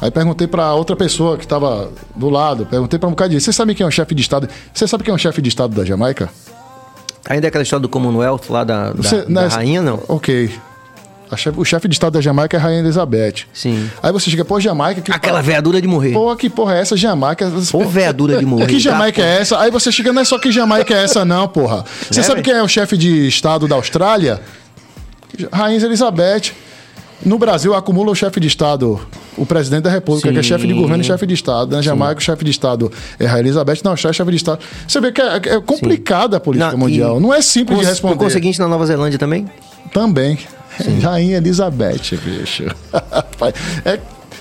Aí 0.00 0.10
perguntei 0.10 0.46
pra 0.48 0.72
outra 0.74 0.96
pessoa 0.96 1.36
que 1.36 1.46
tava 1.46 1.90
do 2.16 2.28
lado, 2.30 2.66
perguntei 2.66 2.98
pra 2.98 3.06
um 3.06 3.12
bocado 3.12 3.30
de 3.30 3.40
você 3.40 3.52
sabe 3.52 3.74
quem 3.74 3.84
é 3.84 3.88
o 3.88 3.90
chefe 3.92 4.14
de 4.14 4.22
estado? 4.22 4.48
Você 4.72 4.88
sabe 4.88 5.04
quem 5.04 5.12
é 5.12 5.14
o 5.14 5.18
chefe 5.18 5.40
de 5.42 5.48
estado 5.48 5.74
da 5.76 5.84
Jamaica? 5.84 6.28
Ainda 7.28 7.46
é 7.46 7.48
aquela 7.48 7.62
história 7.62 7.82
do 7.82 7.88
Commonwealth 7.88 8.40
lá 8.48 8.64
da, 8.64 8.92
da, 8.92 9.02
Você- 9.02 9.22
da 9.26 9.42
né, 9.42 9.46
rainha, 9.46 9.82
não? 9.82 10.02
Ok. 10.08 10.50
A 11.30 11.36
chefe- 11.36 11.60
o 11.60 11.64
chefe 11.64 11.86
de 11.86 11.94
estado 11.94 12.14
da 12.14 12.20
Jamaica 12.20 12.56
é 12.56 12.60
a 12.60 12.62
Rainha 12.62 12.80
Elizabeth. 12.80 13.44
Sim. 13.54 13.88
Aí 14.02 14.10
você 14.12 14.28
chega, 14.30 14.44
pô, 14.44 14.58
Jamaica. 14.58 15.00
Que 15.00 15.12
Aquela 15.12 15.40
veadura 15.40 15.80
de 15.80 15.86
morrer. 15.86 16.12
Pô, 16.12 16.34
que 16.34 16.50
porra 16.50 16.76
é 16.76 16.80
essa, 16.80 16.96
Jamaica? 16.96 17.50
Pô, 17.70 17.84
veadura 17.84 18.36
de 18.38 18.44
morrer. 18.44 18.66
Que 18.66 18.80
Jamaica 18.80 19.22
é 19.22 19.40
essa? 19.40 19.58
Aí 19.60 19.70
você 19.70 19.92
chega, 19.92 20.12
não 20.12 20.22
é 20.22 20.24
só 20.24 20.38
que 20.38 20.50
Jamaica 20.50 20.92
é 20.92 21.04
essa, 21.04 21.24
não, 21.24 21.46
porra. 21.46 21.84
Você 22.10 22.18
É, 22.20 22.22
sabe 22.24 22.40
velho? 22.40 22.44
quem 22.44 22.54
é 22.54 22.62
o 22.62 22.68
chefe 22.68 22.96
de 22.96 23.28
estado 23.28 23.68
da 23.68 23.76
Austrália? 23.76 24.40
Rainha 25.52 25.84
Elizabeth. 25.84 26.52
No 27.24 27.38
Brasil, 27.38 27.74
acumula 27.74 28.10
o 28.10 28.14
chefe 28.14 28.40
de 28.40 28.48
estado, 28.48 28.98
o 29.36 29.44
presidente 29.44 29.82
da 29.82 29.90
República, 29.90 30.28
Sim. 30.28 30.32
que 30.32 30.40
é 30.40 30.42
chefe 30.42 30.66
de 30.66 30.72
governo 30.72 31.02
e 31.02 31.06
chefe 31.06 31.26
de 31.26 31.34
estado. 31.34 31.70
Na 31.76 31.82
Jamaica, 31.82 32.18
o 32.18 32.20
chefe 32.22 32.42
de 32.44 32.50
estado 32.50 32.90
é 33.18 33.26
Rainha 33.26 33.40
Elizabeth. 33.42 33.80
Na 33.84 33.90
Austrália, 33.90 34.14
chefe 34.16 34.30
de 34.30 34.36
estado. 34.38 34.60
Você 34.88 35.00
vê 35.02 35.12
que 35.12 35.20
é, 35.20 35.36
é 35.36 35.60
complicada 35.60 36.38
a 36.38 36.40
política 36.40 36.74
mundial. 36.78 37.20
Não 37.20 37.32
é 37.32 37.42
simples 37.42 37.78
de 37.80 37.84
responder. 37.84 38.16
Conseguinte, 38.16 38.58
na 38.58 38.66
Nova 38.66 38.86
Zelândia 38.86 39.18
também? 39.18 39.46
Também. 39.92 40.38
Rainha 41.02 41.36
Elizabeth, 41.38 42.16
bicho. 42.24 42.64
É, 43.84 43.98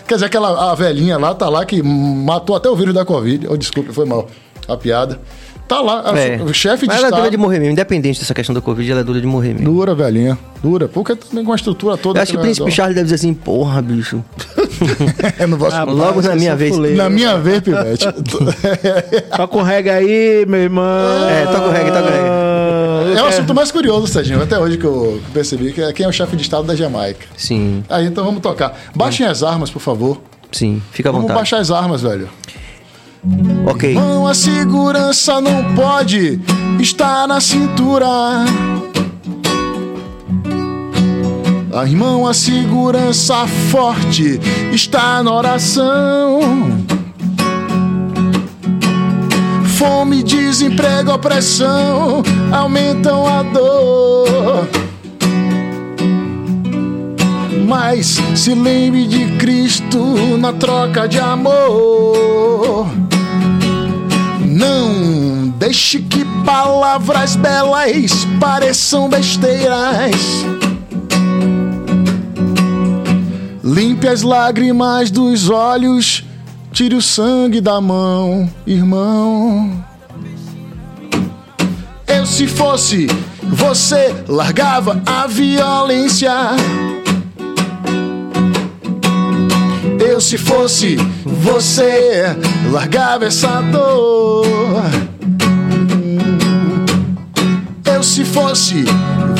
quer 0.08 0.16
dizer, 0.16 0.26
aquela 0.26 0.72
a 0.72 0.76
velhinha 0.76 1.18
lá 1.18 1.34
tá 1.34 1.48
lá 1.50 1.66
que 1.66 1.82
matou 1.82 2.56
até 2.56 2.70
o 2.70 2.76
vírus 2.76 2.94
da 2.94 3.06
Covid. 3.06 3.48
Oh, 3.50 3.56
desculpe, 3.58 3.94
foi 3.94 4.06
mal 4.06 4.28
a 4.68 4.76
piada. 4.76 5.20
Tá 5.68 5.82
lá, 5.82 6.04
É. 6.18 6.42
o 6.42 6.52
chefe 6.52 6.82
de 6.82 6.88
Mas 6.88 6.98
ela 6.98 7.06
é 7.06 7.10
Estado. 7.10 7.20
dura 7.20 7.30
de 7.32 7.38
morrer 7.38 7.60
mesmo, 7.60 7.74
independente 7.74 8.20
dessa 8.20 8.34
questão 8.34 8.56
da 8.56 8.60
Covid, 8.62 8.92
ela 8.92 9.02
é 9.02 9.04
dura 9.04 9.22
de 9.22 9.28
morrer 9.28 9.54
mesmo. 9.54 9.72
Dura, 9.72 9.94
velhinha. 9.94 10.36
Dura. 10.64 10.88
Porque 10.88 11.16
também 11.16 11.46
com 11.46 11.52
a 11.52 11.56
estrutura 11.56 11.96
toda. 11.96 12.18
Eu 12.20 12.24
acho 12.24 12.32
que 12.32 12.38
o 12.40 12.42
príncipe 12.42 12.64
redor. 12.66 12.76
Charles 12.76 12.96
deve 12.96 13.04
dizer 13.06 13.16
assim, 13.16 13.34
porra, 13.36 13.80
bicho. 13.82 14.24
Eu 15.40 15.48
não 15.48 15.58
posso- 15.60 15.76
Rapaz, 15.76 15.96
Logo 15.96 16.22
na 16.24 16.36
minha 16.36 16.56
vez. 16.56 16.74
fuleiro. 16.74 16.98
Na 16.98 17.08
minha 17.08 17.38
vez, 17.38 17.60
Pivete. 17.62 18.06
Toca 19.38 19.58
o 19.58 19.62
reggae 19.62 19.90
aí, 19.92 20.46
meu 20.48 20.60
irmão. 20.60 20.84
É, 21.30 21.46
toca 21.46 21.68
o 21.68 21.72
reggae, 21.72 21.92
toca 21.92 22.02
o 22.02 22.12
reggae. 22.12 22.39
É 23.20 23.24
o 23.24 23.28
assunto 23.28 23.54
mais 23.54 23.72
curioso, 23.72 24.08
Serginho. 24.08 24.42
Até 24.42 24.58
hoje 24.60 24.78
que 24.78 24.86
eu 24.86 25.22
percebi 25.34 25.72
que 25.74 25.82
é 25.82 25.92
quem 25.94 26.06
é 26.06 26.10
o 26.10 26.12
chefe 26.12 26.36
de 26.36 26.42
Estado 26.44 26.66
da 26.66 26.76
Jamaica. 26.76 27.26
Sim, 27.38 27.84
Aí, 27.90 28.06
então 28.06 28.24
vamos 28.24 28.42
tocar. 28.42 28.78
Baixem 28.96 29.26
as 29.26 29.44
armas, 29.44 29.70
por 29.70 29.80
favor. 29.82 30.22
sim, 30.52 30.82
fica 30.92 31.10
à 31.10 31.12
Vamos 31.12 31.24
vontade. 31.24 31.40
baixar 31.40 31.58
as 31.60 31.72
armas, 31.72 32.02
velho. 32.02 32.30
Ok. 33.66 33.94
Não, 33.94 34.26
a 34.26 34.34
segurança 34.34 35.42
não 35.42 35.76
pode 35.76 36.40
estar 36.80 37.28
na 37.28 37.42
cintura. 37.42 38.06
Ah, 41.72 41.86
irmão, 41.86 42.26
a 42.28 42.34
segurança 42.34 43.46
forte 43.72 44.40
está 44.74 45.22
na 45.22 45.32
oração. 45.34 46.40
Carga 51.00 51.14
opressão, 51.14 52.24
aumentam 52.52 53.26
a 53.26 53.42
dor. 53.42 54.68
Mas 57.66 58.18
se 58.36 58.54
lembre 58.54 59.08
de 59.08 59.38
Cristo 59.38 60.38
na 60.38 60.52
troca 60.52 61.08
de 61.08 61.20
amor. 61.20 62.88
Não 64.46 65.50
deixe 65.58 66.00
que 66.00 66.26
palavras 66.46 67.36
belas 67.38 68.28
pareçam 68.40 69.08
besteiras. 69.08 70.16
Limpe 73.64 74.08
as 74.08 74.22
lágrimas 74.22 75.12
dos 75.12 75.50
olhos, 75.50 76.26
tire 76.72 76.96
o 76.96 77.02
sangue 77.02 77.60
da 77.62 77.82
mão, 77.82 78.50
irmão. 78.66 79.84
Eu, 82.08 82.26
se 82.26 82.48
fosse 82.48 83.08
você, 83.44 84.14
largava 84.28 85.02
a 85.06 85.28
violência. 85.28 86.32
Eu, 90.00 90.22
se 90.22 90.38
fosse 90.38 90.98
você, 91.26 92.36
largava 92.72 93.26
essa 93.26 93.62
dor. 93.62 94.46
Eu, 97.86 98.04
se 98.04 98.24
fosse 98.26 98.84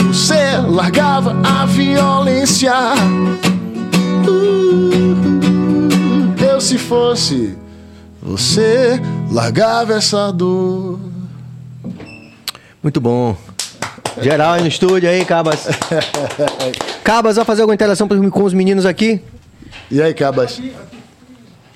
você, 0.08 0.58
largava 0.68 1.36
a 1.44 1.66
violência. 1.66 2.74
Eu, 6.60 6.62
se 6.62 6.78
fosse 6.78 7.58
você, 8.22 9.00
largava 9.32 9.94
essa 9.94 10.30
dor. 10.30 11.00
Muito 12.84 13.00
bom. 13.00 13.34
Geral 14.22 14.56
aí 14.56 14.62
no 14.62 14.68
estúdio 14.68 15.10
aí, 15.10 15.24
Cabas. 15.24 15.68
Cabas, 17.02 17.38
vai 17.38 17.46
fazer 17.46 17.62
alguma 17.62 17.74
interação 17.76 18.10
com 18.10 18.44
os 18.44 18.54
meninos 18.54 18.86
aqui? 18.86 19.22
E 19.90 20.02
aí, 20.02 20.14
Cabas? 20.14 20.62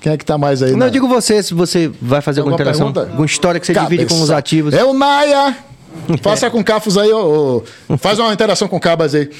Quem 0.02 0.12
é 0.12 0.18
que 0.18 0.24
tá 0.26 0.36
mais 0.36 0.62
aí? 0.62 0.72
Não, 0.72 0.88
eu 0.88 0.92
digo 0.92 1.08
você, 1.08 1.42
se 1.42 1.54
você 1.54 1.90
vai 2.02 2.20
fazer 2.20 2.40
alguma, 2.40 2.52
Alguma 2.56 2.70
interação. 2.70 2.92
pergunta? 2.92 3.10
Alguma 3.10 3.24
história 3.24 3.58
que 3.58 3.64
você 3.66 3.72
Cabeça. 3.72 3.90
divide 3.90 4.14
com 4.14 4.20
os 4.20 4.30
ativos. 4.30 4.74
É 4.74 4.84
o 4.84 4.92
Naia! 4.92 5.56
Faça 6.20 6.50
com 6.50 6.62
Cafos 6.62 6.98
aí, 6.98 7.10
ô, 7.10 7.62
ô. 7.88 7.96
Faz 7.96 8.18
uma 8.18 8.30
interação 8.34 8.68
com 8.68 8.78
Cabas 8.78 9.14
aí. 9.14 9.30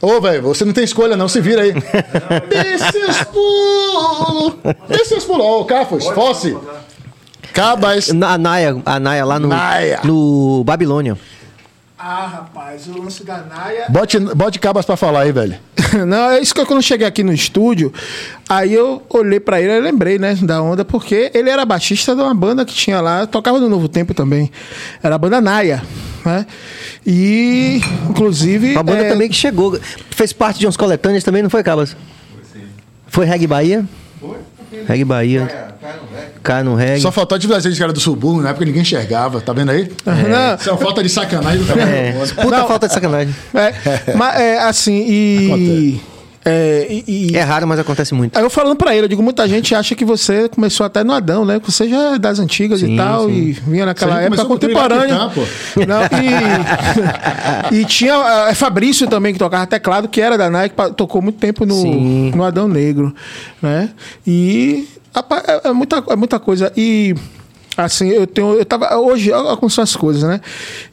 Ô, 0.00 0.20
velho, 0.20 0.42
você 0.42 0.64
não 0.64 0.72
tem 0.72 0.84
escolha, 0.84 1.16
não. 1.16 1.28
Se 1.28 1.40
vira 1.40 1.62
aí. 1.62 1.72
Dê 2.48 2.78
seus 2.78 3.22
pulos! 3.24 4.54
Dê 4.88 5.04
seus 5.04 5.24
pulos. 5.24 5.44
Ô, 5.44 5.64
Cafos, 5.64 6.06
Fosse. 6.08 6.56
Cabas. 7.52 8.08
Na- 8.12 8.34
A 8.34 8.38
Naya, 8.38 8.76
a 8.84 9.00
Naya 9.00 9.24
lá 9.24 9.38
no, 9.38 9.48
Naya. 9.48 10.00
no 10.04 10.62
Babilônia. 10.64 11.16
Ah, 12.00 12.26
rapaz, 12.28 12.86
o 12.86 12.96
lance 13.02 13.24
da 13.24 13.38
Naya. 13.38 13.86
Bote, 13.88 14.20
bote 14.20 14.60
Cabas 14.60 14.86
pra 14.86 14.96
falar 14.96 15.22
aí, 15.22 15.32
velho. 15.32 15.58
Não, 16.06 16.30
é 16.30 16.38
isso 16.40 16.54
que 16.54 16.60
eu, 16.60 16.66
quando 16.66 16.78
eu 16.78 16.82
cheguei 16.82 17.04
aqui 17.04 17.24
no 17.24 17.32
estúdio, 17.32 17.92
aí 18.48 18.72
eu 18.72 19.02
olhei 19.10 19.40
pra 19.40 19.60
ele 19.60 19.72
e 19.72 19.80
lembrei, 19.80 20.16
né, 20.16 20.36
da 20.40 20.62
onda, 20.62 20.84
porque 20.84 21.32
ele 21.34 21.50
era 21.50 21.64
baixista 21.64 22.14
de 22.14 22.20
uma 22.22 22.32
banda 22.34 22.64
que 22.64 22.72
tinha 22.72 23.00
lá, 23.00 23.26
tocava 23.26 23.58
no 23.58 23.68
Novo 23.68 23.88
Tempo 23.88 24.14
também. 24.14 24.48
Era 25.02 25.16
a 25.16 25.18
banda 25.18 25.40
Naya, 25.40 25.82
né? 26.24 26.46
E, 27.06 27.80
inclusive. 28.08 28.72
Uma 28.72 28.82
banda 28.82 29.04
é, 29.04 29.08
também 29.08 29.28
que 29.28 29.34
chegou. 29.36 29.78
Fez 30.10 30.32
parte 30.32 30.58
de 30.58 30.66
uns 30.66 30.76
coletâneas 30.76 31.24
também, 31.24 31.42
não 31.42 31.50
foi, 31.50 31.62
Cabas? 31.62 31.96
Foi 33.06 33.24
Reg 33.24 33.46
Bahia? 33.46 33.84
Foi. 34.20 34.36
Reg 34.86 35.04
Bahia. 35.04 35.68
Cai 36.42 36.62
no 36.62 36.74
reggae. 36.74 37.00
Só 37.00 37.10
faltou 37.10 37.38
de 37.38 37.52
a 37.52 37.60
gente 37.60 37.76
que 37.76 37.82
era 37.82 37.92
do 37.92 38.00
subúrbio, 38.00 38.42
na 38.42 38.50
época 38.50 38.64
ninguém 38.64 38.82
enxergava, 38.82 39.40
tá 39.40 39.52
vendo 39.52 39.70
aí? 39.70 39.90
Não, 40.04 40.54
Isso 40.56 40.68
é 40.68 40.72
uma 40.72 40.78
falta 40.78 41.02
de 41.02 41.08
sacanagem 41.08 41.64
do 41.64 41.72
É, 41.78 42.12
puta 42.34 42.58
Não. 42.58 42.68
falta 42.68 42.88
de 42.88 42.94
sacanagem. 42.94 43.34
é, 43.54 44.14
mas 44.14 44.40
é 44.40 44.58
assim, 44.60 45.04
e. 45.08 46.00
É, 46.48 46.86
e, 46.90 47.30
e- 47.32 47.36
É 47.36 47.42
raro, 47.42 47.66
mas 47.66 47.78
acontece 47.78 48.14
muito. 48.14 48.36
Aí 48.36 48.42
eu 48.42 48.50
falando 48.50 48.76
pra 48.76 48.94
ele, 48.94 49.04
eu 49.04 49.08
digo, 49.08 49.22
muita 49.22 49.46
gente 49.48 49.74
acha 49.74 49.94
que 49.94 50.04
você 50.04 50.48
começou 50.48 50.84
até 50.86 51.04
no 51.04 51.12
Adão, 51.12 51.44
né? 51.44 51.60
Que 51.60 51.70
você 51.70 51.88
já 51.88 52.14
é 52.14 52.18
das 52.18 52.38
antigas 52.38 52.80
Sim, 52.80 52.94
e 52.94 52.96
tal, 52.96 53.26
sim. 53.28 53.32
e 53.34 53.52
vinha 53.52 53.86
naquela 53.86 54.16
Você 54.16 54.22
época 54.26 54.44
contemporânea. 54.44 55.14
Não, 55.14 55.32
e, 57.72 57.76
e 57.80 57.84
tinha 57.84 58.14
é, 58.48 58.54
Fabrício 58.54 59.06
também, 59.08 59.32
que 59.32 59.38
tocava 59.38 59.66
teclado, 59.66 60.08
que 60.08 60.20
era 60.20 60.36
da 60.38 60.48
Nike, 60.50 60.74
tocou 60.96 61.20
muito 61.20 61.38
tempo 61.38 61.66
no, 61.66 61.74
Sim. 61.74 62.32
no 62.34 62.44
Adão 62.44 62.66
Negro, 62.68 63.14
né? 63.62 63.90
E 64.26 64.88
é, 65.14 65.68
é 65.68 65.72
muita, 65.72 66.02
é 66.08 66.16
muita 66.16 66.38
coisa. 66.38 66.72
E 66.76 67.14
assim, 67.84 68.08
eu 68.08 68.26
tenho. 68.26 68.54
Eu 68.54 68.64
tava. 68.64 68.96
Hoje, 68.96 69.30
olha 69.32 69.56
como 69.56 69.70
são 69.70 69.82
as 69.84 69.94
coisas, 69.96 70.22
né? 70.22 70.40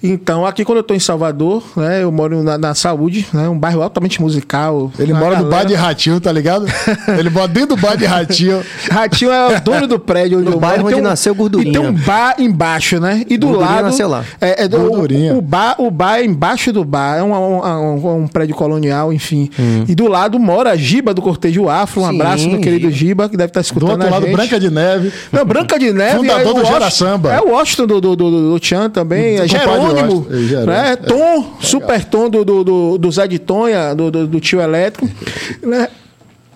Então, 0.01 0.45
aqui 0.45 0.63
quando 0.63 0.77
eu 0.79 0.83
tô 0.83 0.93
em 0.93 0.99
Salvador, 0.99 1.63
né? 1.75 2.03
Eu 2.03 2.11
moro 2.11 2.43
na, 2.43 2.57
na 2.57 2.75
Saúde, 2.75 3.25
né? 3.33 3.47
Um 3.49 3.57
bairro 3.57 3.81
altamente 3.81 4.21
musical. 4.21 4.91
Ele 4.99 5.13
mora 5.13 5.37
no 5.37 5.43
bar 5.45 5.49
galera- 5.49 5.67
de 5.69 5.73
Ratinho, 5.75 6.19
tá 6.19 6.31
ligado? 6.31 6.65
Ele 7.17 7.29
mora 7.29 7.47
dentro 7.47 7.75
do 7.75 7.81
bar 7.81 7.95
de 7.97 8.05
Ratinho. 8.05 8.61
Ratinho 8.89 9.31
é 9.31 9.57
o 9.57 9.61
dono 9.61 9.87
do 9.87 9.99
prédio 9.99 10.37
onde 10.39 10.47
No 10.49 10.55
eu 10.55 10.59
bairro 10.59 10.77
moro. 10.83 10.87
onde 10.87 10.95
Tem 10.95 11.03
um- 11.05 11.09
nasceu 11.09 11.33
Gordurinha. 11.35 11.69
E 11.69 11.73
tem 11.73 11.81
um 11.89 11.93
bar 11.93 12.35
embaixo, 12.39 12.99
né? 12.99 13.23
E 13.29 13.37
do 13.37 13.47
Gordurinha 13.47 13.75
lado. 13.75 13.85
nasceu 13.85 14.07
lá. 14.07 14.23
É, 14.39 14.63
é 14.63 14.67
do, 14.67 14.77
Gordurinha. 14.79 15.33
o, 15.33 15.37
o 15.39 15.41
bar, 15.41 15.75
o 15.79 15.89
bar 15.91 16.19
é 16.19 16.25
embaixo 16.25 16.71
do 16.71 16.83
bar. 16.85 17.17
É 17.17 17.23
um, 17.23 17.33
um- 17.33 17.63
um- 18.05 18.15
um 18.23 18.27
prédio 18.27 18.55
colonial, 18.55 19.11
enfim. 19.11 19.49
E 19.87 19.95
do 19.95 20.07
lado 20.07 20.39
mora 20.39 20.71
a 20.71 20.75
Giba 20.75 21.13
do 21.13 21.21
Cortejo 21.21 21.67
Afro. 21.69 22.01
Um 22.03 22.09
Sim, 22.09 22.15
abraço, 22.15 22.49
meu 22.49 22.59
querido 22.59 22.89
Giba, 22.91 23.27
que 23.29 23.37
deve 23.37 23.49
estar 23.49 23.61
Do 23.61 23.63
escutando 23.65 23.89
outro 23.91 24.07
a 24.07 24.11
lado, 24.11 24.25
gente. 24.25 24.35
Branca 24.35 24.59
de 24.59 24.69
Neve. 24.69 25.11
Não, 25.31 25.45
Branca 25.45 25.79
de 25.79 25.91
Neve. 25.91 26.17
Fundador 26.17 26.45
é 26.47 26.49
o 26.49 26.53
do 26.53 26.65
Washington- 26.83 27.05
Samba. 27.05 27.33
É 27.33 27.41
o 27.41 27.49
Washington 27.51 27.87
do, 27.87 28.01
do, 28.01 28.15
do, 28.15 28.51
do 28.53 28.59
Tchan 28.59 28.89
também. 28.89 29.35
É 29.35 29.47
compadre 29.47 29.57
Jerônimo. 29.57 30.27
Washington, 30.29 30.61
é. 30.61 30.65
Né? 30.65 30.95
Tom, 30.95 31.53
super 31.59 32.05
tom 32.05 32.29
do, 32.29 32.45
do, 32.45 32.63
do, 32.63 32.97
do 32.97 33.11
Zé 33.11 33.27
de 33.27 33.39
Tonha, 33.39 33.93
do, 33.95 34.11
do, 34.11 34.27
do 34.27 34.39
tio 34.39 34.61
elétrico. 34.61 35.09
né? 35.63 35.87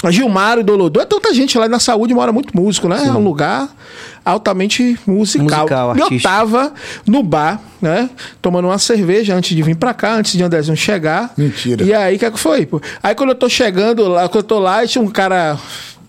Gilmário, 0.09 0.63
Dolodô. 0.63 1.01
É 1.01 1.05
tanta 1.05 1.33
gente 1.33 1.57
lá 1.57 1.67
na 1.67 1.79
saúde, 1.79 2.13
mora 2.13 2.31
muito 2.31 2.55
músico, 2.55 2.87
né? 2.87 3.03
É 3.05 3.11
um 3.11 3.21
lugar 3.23 3.67
altamente 4.23 4.97
musical. 5.05 5.59
Musical, 5.61 5.95
eu 5.97 6.21
tava 6.21 6.73
no 7.05 7.21
bar, 7.21 7.59
né? 7.81 8.09
Tomando 8.41 8.69
uma 8.69 8.77
cerveja 8.77 9.35
antes 9.35 9.53
de 9.55 9.61
vir 9.61 9.75
pra 9.75 9.93
cá, 9.93 10.13
antes 10.13 10.33
de 10.33 10.43
Andrezinho 10.43 10.77
chegar. 10.77 11.33
Mentira. 11.37 11.83
E 11.83 11.93
aí, 11.93 12.15
o 12.15 12.19
que, 12.19 12.25
é 12.25 12.31
que 12.31 12.39
foi? 12.39 12.67
Aí 13.03 13.13
quando 13.13 13.29
eu 13.31 13.35
tô 13.35 13.49
chegando 13.49 14.07
lá, 14.07 14.29
quando 14.29 14.43
eu 14.43 14.43
tô 14.43 14.59
lá, 14.59 14.87
tinha 14.87 15.03
um 15.03 15.07
cara. 15.09 15.57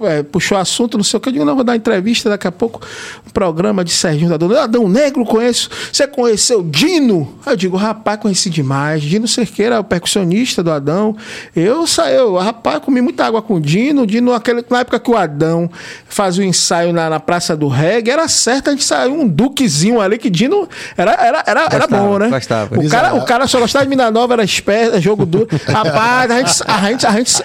É, 0.02 0.22
puxou 0.22 0.58
assunto, 0.58 0.96
não 0.96 1.04
sei 1.04 1.18
o 1.18 1.20
que, 1.20 1.28
eu 1.28 1.32
digo, 1.32 1.44
não, 1.44 1.54
vou 1.54 1.64
dar 1.64 1.72
uma 1.72 1.76
entrevista 1.76 2.28
daqui 2.28 2.46
a 2.46 2.52
pouco, 2.52 2.80
um 3.26 3.30
programa 3.30 3.84
de 3.84 3.90
Serginho 3.90 4.30
da 4.30 4.36
Dona. 4.36 4.62
Adão 4.62 4.88
Negro, 4.88 5.24
conheço. 5.24 5.70
Você 5.92 6.06
conheceu 6.06 6.62
Dino? 6.62 7.38
Eu 7.46 7.56
digo, 7.56 7.76
rapaz, 7.76 8.18
conheci 8.20 8.50
demais. 8.50 9.02
Dino 9.02 9.28
Cerqueira, 9.28 9.80
o 9.80 9.84
percussionista 9.84 10.62
do 10.62 10.70
Adão. 10.70 11.16
Eu 11.54 11.86
saí, 11.86 12.16
eu, 12.16 12.36
rapaz, 12.36 12.80
comi 12.80 13.00
muita 13.00 13.24
água 13.24 13.42
com 13.42 13.54
o 13.54 13.60
Dino. 13.60 14.06
Dino, 14.06 14.32
aquele, 14.32 14.64
na 14.68 14.80
época 14.80 14.98
que 14.98 15.10
o 15.10 15.16
Adão 15.16 15.70
fazia 16.08 16.44
o 16.44 16.46
ensaio 16.46 16.92
na, 16.92 17.08
na 17.10 17.20
Praça 17.20 17.56
do 17.56 17.68
Reggae, 17.68 18.10
era 18.10 18.28
certo, 18.28 18.68
a 18.68 18.72
gente 18.72 18.84
saiu 18.84 19.14
um 19.14 19.28
duquezinho 19.28 20.00
ali, 20.00 20.18
que 20.18 20.30
Dino 20.30 20.68
era, 20.96 21.12
era, 21.12 21.44
era, 21.46 21.60
era 21.64 21.86
Gostava, 21.86 22.08
bom, 22.08 22.18
né? 22.18 22.28
gostava. 22.28 22.80
O 22.80 22.88
cara, 22.88 23.14
o 23.14 23.24
cara 23.24 23.46
só 23.46 23.60
gostava 23.60 23.84
de 23.84 23.90
Mina 23.90 24.10
Nova, 24.10 24.34
era 24.34 24.44
esperto, 24.44 25.00
jogo 25.00 25.24
duro. 25.24 25.48
Rapaz, 25.66 26.30
a 26.30 26.38
gente, 26.38 26.62
a 26.66 26.78
gente, 26.88 27.06
a 27.06 27.12
gente. 27.12 27.44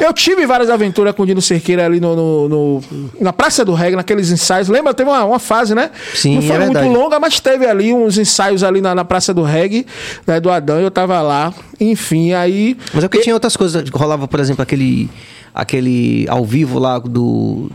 eu 0.00 0.12
tive 0.12 0.46
várias 0.46 0.68
aventuras 0.68 1.14
com 1.14 1.22
o 1.22 1.26
Dino 1.26 1.40
Cerqueira 1.40 1.59
ali 1.84 2.00
no, 2.00 2.16
no- 2.16 2.48
no- 2.48 2.80
na 3.20 3.32
Praça 3.32 3.64
do 3.64 3.72
Reggae, 3.74 3.96
naqueles 3.96 4.30
ensaios. 4.30 4.68
Lembra? 4.68 4.92
Teve 4.94 5.10
uma, 5.10 5.24
uma 5.24 5.38
fase, 5.38 5.74
né? 5.74 5.90
Sim, 6.14 6.36
Não 6.36 6.42
foi 6.42 6.56
é 6.56 6.58
muito 6.60 6.72
verdade. 6.74 6.94
longa, 6.94 7.20
mas 7.20 7.38
teve 7.40 7.66
ali 7.66 7.92
uns 7.92 8.18
ensaios 8.18 8.62
ali 8.64 8.80
na, 8.80 8.94
na 8.94 9.04
Praça 9.04 9.32
do 9.34 9.42
Reggae, 9.42 9.86
né, 10.26 10.40
do 10.40 10.50
Adão, 10.50 10.80
e 10.80 10.82
eu 10.84 10.90
tava 10.90 11.20
lá. 11.22 11.52
Enfim, 11.80 12.32
aí. 12.32 12.76
Mas 12.94 13.04
é 13.04 13.08
porque 13.08 13.22
tinha 13.22 13.34
outras 13.34 13.56
coisas. 13.56 13.88
Rolava, 13.90 14.26
por 14.26 14.40
exemplo, 14.40 14.62
aquele, 14.62 15.08
aquele 15.54 16.26
ao 16.28 16.44
vivo 16.44 16.78
lá 16.78 16.98
do. 16.98 17.70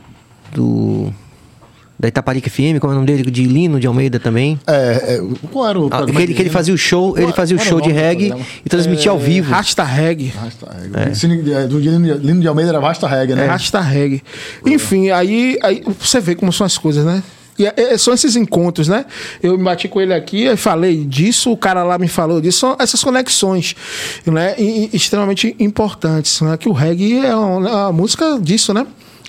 do 0.54 1.12
da 2.06 2.10
Itaparica 2.10 2.48
FM, 2.50 2.78
como 2.80 2.94
é 2.94 2.96
o 2.96 3.00
nome 3.00 3.08
dele? 3.08 3.32
De 3.32 3.44
Lino 3.46 3.80
de 3.80 3.88
Almeida 3.88 4.20
também. 4.20 4.60
É, 4.68 5.16
é, 5.16 5.22
qual 5.52 5.68
era 5.68 5.80
o 5.80 5.90
Ah, 5.92 6.06
que, 6.06 6.22
ele, 6.22 6.34
que 6.36 6.42
ele 6.44 6.50
fazia 6.52 6.74
o 6.74 6.78
show, 6.78 7.18
ele 7.18 7.34
fazia 7.34 7.58
o 7.58 7.60
show 7.60 7.82
de 7.82 7.92
reggae 7.92 8.32
e 8.64 8.70
transmitia 8.70 9.10
ao 9.12 9.18
vivo. 9.20 9.50
Rasta 9.52 9.84
Reggae. 9.84 10.32
Rasta 10.40 10.72
Reggae. 10.94 11.16
Cine 11.16 11.42
de- 11.42 11.68
Do 11.68 11.80
Lino 11.80 12.42
de- 12.42 12.48
Almeida 12.48 12.70
era 12.72 12.80
Rasta 12.80 13.08
Reggae, 13.08 13.34
né? 13.36 13.46
Rasta 13.48 13.82
reggae. 13.82 14.22
Enfim, 14.66 15.10
aí, 15.10 15.58
aí 15.64 15.84
você 16.00 16.20
vê 16.20 16.36
como 16.36 16.54
são 16.54 16.66
as 16.66 16.78
coisas, 16.78 17.04
né? 17.04 17.24
E 17.58 17.66
é- 17.66 17.74
é- 17.76 17.98
são 17.98 18.14
esses 18.14 18.36
encontros, 18.36 18.88
né? 18.88 19.06
Eu 19.42 19.58
me 19.58 19.64
bati 19.64 19.88
com 19.88 20.00
ele 20.00 20.14
aqui, 20.14 20.44
eu 20.44 20.58
falei 20.58 21.06
disso, 21.06 21.52
o 21.52 21.58
cara 21.58 21.84
lá 21.84 21.98
me 21.98 22.08
falou 22.08 22.40
disso, 22.42 22.60
são 22.60 22.76
essas 22.78 23.02
conexões, 23.04 23.76
né? 24.28 24.54
E, 24.60 24.90
e 24.92 24.96
extremamente 24.96 25.56
importantes, 25.60 26.42
né? 26.42 26.56
Que 26.58 26.68
o 26.70 26.74
reggae 26.74 27.26
é 27.26 27.36
uma, 27.36 27.68
é 27.70 27.74
uma 27.74 27.92
música 27.94 28.38
disso, 28.42 28.74
né? 28.74 28.86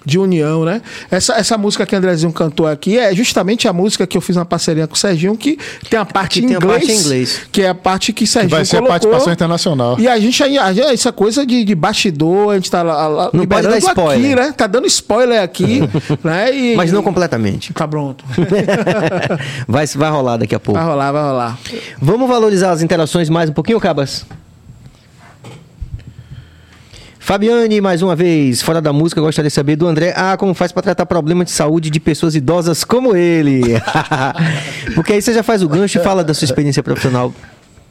De 0.07 0.19
união, 0.20 0.65
né? 0.65 0.81
Essa, 1.11 1.35
essa 1.35 1.59
música 1.59 1.85
que 1.85 1.93
o 1.95 1.99
Andrezinho 1.99 2.33
cantou 2.33 2.66
aqui 2.66 2.97
é 2.97 3.12
justamente 3.12 3.66
a 3.66 3.73
música 3.73 4.07
que 4.07 4.16
eu 4.16 4.20
fiz 4.20 4.37
uma 4.37 4.45
parceria 4.45 4.87
com 4.87 4.95
o 4.95 4.97
Serginho, 4.97 5.37
que 5.37 5.59
tem 5.91 5.99
a 5.99 6.05
parte, 6.05 6.39
em 6.39 6.47
tem 6.47 6.55
a 6.55 6.59
inglês, 6.59 6.78
parte 6.78 6.93
em 6.93 7.01
inglês. 7.01 7.41
que 7.51 7.62
é 7.62 7.69
a 7.69 7.74
parte 7.74 8.12
que 8.12 8.24
Serginho 8.27 8.51
Vai 8.53 8.65
ser 8.65 8.77
a 8.77 8.78
colocou. 8.78 8.93
participação 9.01 9.33
internacional. 9.33 9.97
E 9.99 10.07
a 10.07 10.19
gente 10.20 10.41
aí, 10.45 10.57
a 10.57 10.73
gente- 10.73 10.87
essa 10.95 11.11
coisa 11.12 11.45
de, 11.45 11.65
de 11.65 11.74
bastidor, 11.74 12.53
a 12.53 12.55
gente 12.55 12.70
tá 12.70 12.83
lá, 12.85 13.09
lá 13.09 13.24
Não 13.33 13.45
pode 13.45 13.47
dar 13.47 13.57
liberando 13.57 13.77
aqui, 13.77 13.89
spoiler. 13.89 14.37
né? 14.37 14.53
Tá 14.57 14.66
dando 14.69 14.87
spoiler 14.87 15.43
aqui, 15.43 15.81
né? 16.23 16.55
E, 16.57 16.77
Mas 16.77 16.93
não 16.93 17.03
completamente. 17.03 17.73
Tá 17.74 17.89
pronto. 17.89 18.24
Vai, 19.66 19.87
vai 19.87 20.11
rolar 20.11 20.37
daqui 20.37 20.55
a 20.55 20.61
pouco. 20.61 20.78
Vai 20.81 20.89
rolar, 20.89 21.11
vai 21.12 21.23
rolar. 21.23 21.59
Vamos 22.01 22.28
valorizar 22.28 22.70
as 22.70 22.83
interações 22.83 23.28
mais 23.28 23.51
um 23.51 23.53
pouquinho, 23.53 23.81
Cabas? 23.81 24.24
Fabiane, 27.27 27.81
mais 27.81 28.03
uma 28.03 28.15
vez, 28.15 28.62
fora 28.62 28.81
da 28.81 28.93
música, 28.93 29.20
gostaria 29.20 29.48
de 29.48 29.53
saber 29.53 29.74
do 29.74 29.89
André. 29.89 30.15
Ah, 30.16 30.36
como 30.36 30.55
faz 30.55 30.70
para 30.70 30.81
tratar 30.81 31.07
problemas 31.07 31.47
de 31.47 31.51
saúde 31.51 31.90
de 31.90 31.98
pessoas 31.98 32.36
idosas 32.36 32.85
como 32.85 33.16
ele? 33.16 33.62
Porque 34.94 35.12
aí 35.12 35.20
você 35.20 35.35
já 35.35 35.43
faz 35.43 35.61
o 35.61 35.69
gancho 35.69 35.98
e 35.98 36.05
fala 36.05 36.23
da 36.23 36.32
sua 36.32 36.44
experiência 36.44 36.85
profissional 36.85 37.35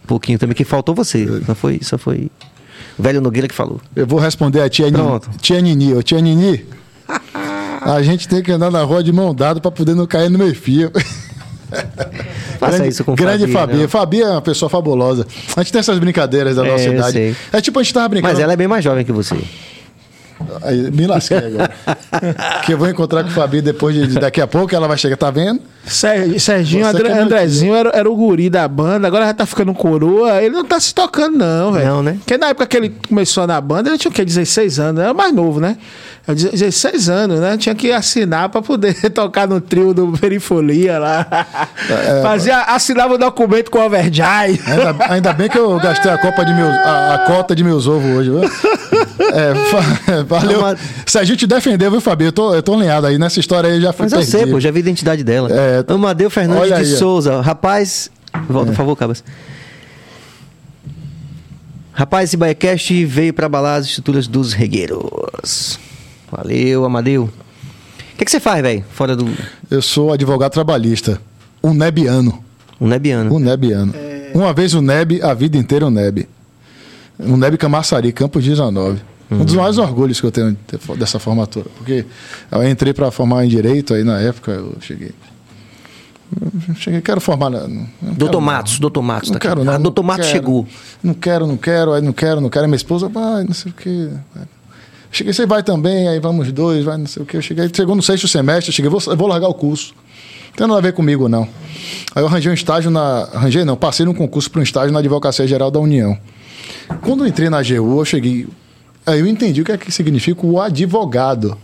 um 0.06 0.08
pouquinho 0.08 0.40
também, 0.40 0.56
que 0.56 0.64
faltou 0.64 0.96
você. 0.96 1.26
Não 1.46 1.54
foi, 1.54 1.82
só 1.82 1.98
foi 1.98 2.32
o 2.98 3.04
velho 3.04 3.20
Nogueira 3.20 3.46
que 3.46 3.54
falou. 3.54 3.82
Eu 3.94 4.08
vou 4.08 4.22
responder 4.22 4.62
a 4.62 4.70
tia, 4.70 4.86
Nini. 4.86 5.04
Pronto. 5.04 5.30
tia 5.42 5.60
Nini. 5.60 5.94
Ô, 5.94 6.02
tia 6.02 6.22
Nini, 6.22 6.66
a 7.84 8.02
gente 8.02 8.30
tem 8.30 8.42
que 8.42 8.54
andar 8.54 8.72
na 8.72 8.84
rua 8.84 9.04
de 9.04 9.12
mão 9.12 9.36
dada 9.36 9.60
pra 9.60 9.70
poder 9.70 9.96
não 9.96 10.08
cair 10.08 10.30
no 10.30 10.40
meio 10.40 10.56
fio. 10.56 10.90
Faça 12.60 12.78
grande, 12.78 12.90
isso 12.90 13.04
com 13.04 13.16
Grande 13.16 13.48
Fabi, 13.48 13.54
Fabi. 13.74 13.78
não. 13.82 13.90
Fabi 13.90 14.22
é 14.22 14.30
uma 14.30 14.42
pessoa 14.42 14.70
fabulosa. 14.70 15.26
A 15.56 15.62
gente 15.62 15.72
tem 15.74 15.80
essas 15.80 16.00
brincadeiras 16.00 16.56
da 16.56 16.66
É, 16.66 16.72
nossa 16.72 16.84
idade. 16.90 17.12
sei. 17.12 17.36
É 17.52 17.62
tipo 17.62 17.80
a 17.80 17.84
gente 17.84 17.94
tava 17.94 18.08
brincando. 18.10 18.34
Mas 18.34 18.42
ela 18.42 18.54
é 18.54 18.56
bem 18.56 18.68
mais 18.68 18.84
jovem 18.84 19.04
que 19.06 19.12
você. 19.12 19.36
Aí, 20.64 20.92
me 20.92 21.08
lasquei 21.08 21.38
agora. 21.38 21.72
que 22.66 22.74
eu 22.74 22.78
vou 22.78 22.90
encontrar 22.90 23.24
com 23.24 23.30
o 23.30 23.34
Fabi 23.34 23.62
depois 23.62 23.96
de, 23.96 24.08
de 24.08 24.20
daqui 24.20 24.42
a 24.42 24.48
pouco, 24.48 24.76
ela 24.76 24.88
vai 24.88 24.98
chegar, 24.98 25.16
tá 25.18 25.32
vendo? 25.32 25.62
Ser- 25.88 26.40
Serginho, 26.40 26.86
André- 26.88 27.10
é 27.10 27.20
Andrezinho 27.20 27.76
era, 27.76 27.90
era 27.94 28.10
o 28.10 28.16
guri 28.16 28.50
da 28.50 28.68
banda, 28.68 29.08
agora 29.08 29.26
já 29.28 29.34
tá 29.34 29.46
ficando 29.46 29.74
coroa. 29.74 30.42
Ele 30.42 30.56
não 30.56 30.66
tá 30.66 30.80
se 30.80 30.94
tocando, 30.94 31.38
não, 31.38 31.72
velho. 31.74 31.86
Não, 31.88 32.04
né? 32.04 32.16
Porque 32.20 32.38
na 32.38 32.48
época 32.48 32.66
que 32.66 32.78
ele 32.78 32.96
começou 33.08 33.46
na 33.46 33.60
banda, 33.62 33.90
ele 33.90 33.98
tinha 33.98 34.10
o 34.10 34.14
quê? 34.14 34.26
16 34.26 34.80
anos, 34.80 35.02
era 35.04 35.14
mais 35.14 35.34
novo, 35.34 35.60
né? 35.60 35.78
Era 36.28 36.36
16 36.36 37.08
anos, 37.08 37.40
né? 37.40 37.56
Tinha 37.56 37.76
que 37.76 37.92
assinar 37.92 38.50
pra 38.50 38.60
poder 38.62 38.96
tocar 39.12 39.48
no 39.48 39.62
trio 39.62 39.94
do 39.94 40.08
Perifolia 40.18 40.98
lá. 40.98 41.28
É, 41.88 42.22
Fazia, 42.24 42.62
assinava 42.62 43.14
o 43.14 43.18
documento 43.18 43.70
com 43.70 43.78
o 43.78 43.86
Overjai. 43.86 44.60
Ainda, 44.66 44.96
ainda 45.14 45.34
bem 45.34 45.48
que 45.48 45.58
eu 45.60 45.78
gastei 45.80 46.12
a, 46.12 46.18
copa 46.18 46.44
de 46.44 46.54
meus, 46.56 46.70
a, 46.70 47.14
a 47.14 47.18
cota 47.20 47.56
de 47.56 47.64
meus 47.64 47.88
ovos 47.88 48.10
hoje, 48.10 48.30
viu? 48.32 48.42
É, 48.44 49.56
fa- 49.70 50.24
valeu. 50.28 50.54
Não, 50.54 50.62
mas- 50.62 50.80
Serginho 51.06 51.38
te 51.38 51.46
defendeu, 51.46 51.92
viu, 51.92 52.02
Fabi? 52.02 52.26
Eu 52.26 52.32
tô, 52.32 52.56
eu 52.56 52.64
tô 52.64 52.74
alinhado 52.74 53.06
aí. 53.06 53.18
Nessa 53.20 53.40
história 53.40 53.70
aí 53.70 53.80
já 53.80 53.94
fui 53.94 54.06
Mas 54.06 54.14
eu 54.14 54.22
sei, 54.24 54.32
perdido. 54.40 54.54
pô, 54.56 54.60
já 54.60 54.72
vi 54.72 54.78
a 54.78 54.80
identidade 54.80 55.24
dela. 55.24 55.50
É. 55.52 55.75
Amadeu 55.88 56.30
Fernandes 56.30 56.64
Olha 56.64 56.76
de 56.76 56.82
aí. 56.92 56.98
Souza. 56.98 57.42
Rapaz. 57.42 58.10
Volta, 58.50 58.72
por 58.72 58.76
favor, 58.78 58.96
Cabas. 58.96 59.24
Rapaz, 61.94 62.30
esse 62.30 62.38
Baiacast 62.38 63.06
veio 63.06 63.34
pra 63.34 63.46
abalar 63.46 63.80
as 63.80 63.86
estruturas 63.86 64.28
dos 64.28 64.52
regueiros. 64.54 65.80
Valeu, 66.30 66.84
Amadeu. 66.84 67.24
O 67.24 68.18
que, 68.18 68.26
que 68.26 68.32
você 68.32 68.40
faz, 68.40 68.62
velho? 68.62 68.84
Fora 68.92 69.16
do. 69.16 69.26
Eu 69.70 69.82
sou 69.82 70.12
advogado 70.12 70.52
trabalhista. 70.52 71.22
Um 71.64 71.74
nebiano. 71.74 72.44
Um 72.80 72.88
nebiano. 72.88 73.34
Um 73.34 73.40
nebiano. 73.40 73.94
Uma 74.34 74.54
vez 74.54 74.74
o 74.74 74.82
neb, 74.82 75.22
a 75.22 75.34
vida 75.34 75.58
inteira 75.58 75.86
o 75.88 75.90
neb. 75.90 76.28
Um 77.18 77.38
neb 77.38 77.58
Camaçari, 77.58 78.12
Campos 78.12 78.44
19. 78.44 79.02
Um 79.32 79.44
dos 79.46 79.56
maiores 79.56 79.78
orgulhos 79.78 80.20
que 80.20 80.28
eu 80.28 80.32
tenho 80.32 80.52
de- 80.52 80.98
dessa 80.98 81.18
formatura. 81.18 81.66
Porque 81.78 82.06
eu 82.52 82.68
entrei 82.70 82.94
para 82.94 83.10
formar 83.10 83.46
em 83.46 83.48
Direito, 83.50 83.94
aí 83.94 84.04
na 84.04 84.20
época 84.20 84.52
eu 84.52 84.76
cheguei. 84.82 85.12
Cheguei, 86.78 87.02
quero 87.02 87.22
formar. 87.22 87.50
na- 87.50 87.68
não 87.68 87.88
Doutor 88.02 88.28
quero, 88.30 88.42
Matos, 88.42 88.80
doutor 88.80 89.02
Matos. 89.02 89.30
Não 89.30 89.40
tá 89.40 89.48
quero, 89.48 89.64
não. 89.64 89.74
Ah, 89.74 89.76
não 89.76 89.84
doutor 89.84 90.04
Matos 90.04 90.26
quero. 90.26 90.38
chegou. 90.38 90.68
Não 91.04 91.14
quero, 91.14 91.48
não 91.48 91.58
quero, 91.58 91.94
aí 91.94 92.02
não 92.02 92.14
quero, 92.14 92.42
não 92.42 92.50
quero. 92.50 92.66
Minha 92.68 92.76
esposa, 92.76 93.08
vai, 93.08 93.44
não 93.44 93.54
sei 93.54 93.72
o 93.72 93.76
quê. 93.76 94.10
Cheguei, 95.12 95.32
você 95.34 95.46
vai 95.46 95.64
também, 95.64 96.08
aí 96.10 96.20
vamos 96.20 96.52
dois, 96.52 96.84
vai, 96.84 96.98
não 96.98 97.08
sei 97.08 97.24
o 97.24 97.26
quê. 97.26 97.38
Eu 97.38 97.42
cheguei, 97.42 97.70
chegou 97.74 97.96
no 97.96 98.02
sexto 98.02 98.28
semestre, 98.28 98.70
eu 98.70 98.74
cheguei, 98.74 98.90
vou, 98.90 99.00
vou 99.16 99.28
largar 99.28 99.48
o 99.48 99.54
curso. 99.54 99.94
Não 100.50 100.56
tem 100.58 100.68
nada 100.68 100.80
a 100.80 100.82
ver 100.82 100.94
comigo, 100.94 101.30
não. 101.30 101.44
Aí 102.16 102.22
eu 102.24 102.28
arranjei 102.28 102.52
um 102.52 102.56
estágio 102.56 102.90
na. 102.90 103.30
Arranjei, 103.34 103.64
não, 103.64 103.76
passei 103.78 104.06
num 104.06 104.14
concurso 104.14 104.50
para 104.50 104.60
um 104.60 104.64
estágio 104.64 104.92
na 104.92 105.00
Advocacia 105.00 105.46
Geral 105.48 105.70
da 105.70 105.80
União. 105.80 106.18
Quando 107.02 107.24
eu 107.24 107.28
entrei 107.28 107.50
na 107.50 107.60
AGU, 107.60 108.00
eu 108.00 108.06
cheguei. 108.06 108.48
Aí 109.06 109.20
eu 109.20 109.28
entendi 109.28 109.62
o 109.62 109.66
que 109.66 109.72
é 109.72 109.78
que 109.78 109.92
significa 109.92 110.46
o 110.46 110.60
advogado. 110.60 111.58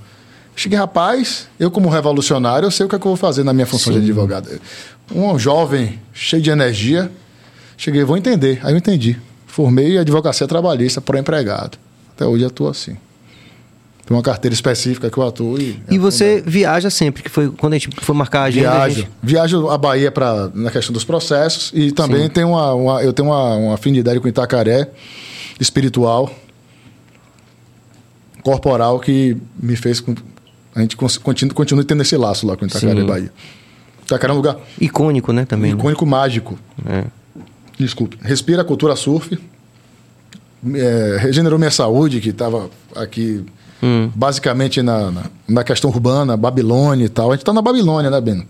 Cheguei, 0.56 0.78
rapaz, 0.78 1.48
eu 1.60 1.72
como 1.72 1.90
revolucionário, 1.90 2.68
eu 2.68 2.72
sei 2.72 2.86
o 2.86 2.90
que 2.90 2.96
é 2.96 3.00
que 3.00 3.06
eu 3.06 3.10
vou 3.12 3.18
fazer 3.18 3.44
na 3.44 3.54
minha 3.54 3.66
função 3.66 3.94
de 3.94 4.00
advogado. 4.00 4.50
Um 5.14 5.38
jovem 5.40 6.00
cheio 6.14 6.42
de 6.42 6.50
energia, 6.50 7.12
cheguei, 7.78 8.04
vou 8.04 8.18
entender. 8.18 8.60
Aí 8.64 8.74
eu 8.74 8.78
entendi. 8.78 9.18
Formei 9.48 9.98
advocacia 9.98 10.48
trabalhista 10.48 11.02
para 11.02 11.20
empregado. 11.20 11.78
Até 12.16 12.26
hoje 12.26 12.44
eu 12.44 12.48
atuo 12.48 12.68
assim. 12.68 12.96
Tem 14.06 14.16
uma 14.18 14.22
carteira 14.24 14.54
específica 14.54 15.10
que 15.10 15.18
eu 15.18 15.26
atuo 15.26 15.60
e. 15.60 15.82
E 15.90 15.98
você 15.98 16.44
viaja 16.46 16.90
sempre, 16.90 17.24
que 17.24 17.30
foi 17.30 17.50
quando 17.50 17.74
a 17.74 17.78
gente 17.78 17.90
foi 18.02 18.16
marcar 18.16 18.42
a 18.42 18.44
agenda. 18.46 18.70
a 18.72 18.74
Viajo. 18.88 18.96
gente- 18.96 19.10
Viajo 19.24 19.70
a 19.70 19.78
Bahia 19.78 20.12
pra, 20.12 20.50
na 20.54 20.70
questão 20.70 20.92
dos 20.94 21.04
processos 21.06 21.72
e 21.74 21.92
também 21.92 22.30
tem 22.30 22.44
uma, 22.44 22.74
uma- 22.74 23.04
eu 23.04 23.14
tenho 23.14 23.30
uma, 23.30 23.56
uma 23.56 23.74
afinidade 23.76 24.20
com 24.20 24.28
Itacaré 24.28 24.90
espiritual, 25.60 26.30
corporal, 28.44 29.00
que 29.00 29.38
me 29.60 29.76
fez. 29.76 30.04
A 30.76 30.82
gente 30.82 30.96
continua, 30.96 31.54
continua 31.54 31.84
tendo 31.84 32.02
esse 32.02 32.16
laço 32.16 32.48
lá 32.48 32.56
com 32.56 32.66
Itacaré, 32.66 33.02
Sim. 33.02 33.06
Bahia. 33.06 33.32
Itacaré 34.04 34.32
é 34.32 34.34
um 34.34 34.38
lugar 34.38 34.58
Icônico, 34.80 35.32
né? 35.34 35.46
Também. 35.46 35.72
né? 35.74 35.78
icônico 35.78 36.06
mágico. 36.06 36.58
É. 36.86 37.04
Desculpe. 37.78 38.18
Respira 38.22 38.62
a 38.62 38.66
cultura 38.66 38.96
surf. 38.96 39.38
É, 40.76 41.18
regenerou 41.20 41.58
minha 41.58 41.72
saúde, 41.72 42.20
que 42.22 42.30
estava 42.30 42.70
aqui 42.96 43.44
Hum. 43.84 44.12
basicamente 44.14 44.80
na, 44.84 45.10
na, 45.10 45.24
na 45.48 45.64
questão 45.64 45.90
urbana, 45.90 46.38
Babilônia 46.38 47.06
e 47.06 47.10
tal. 47.10 47.30
A 47.32 47.34
gente 47.34 47.42
está 47.42 47.52
na 47.52 47.64
Babilônia, 47.64 48.12
né, 48.12 48.22
Beno? 48.22 48.46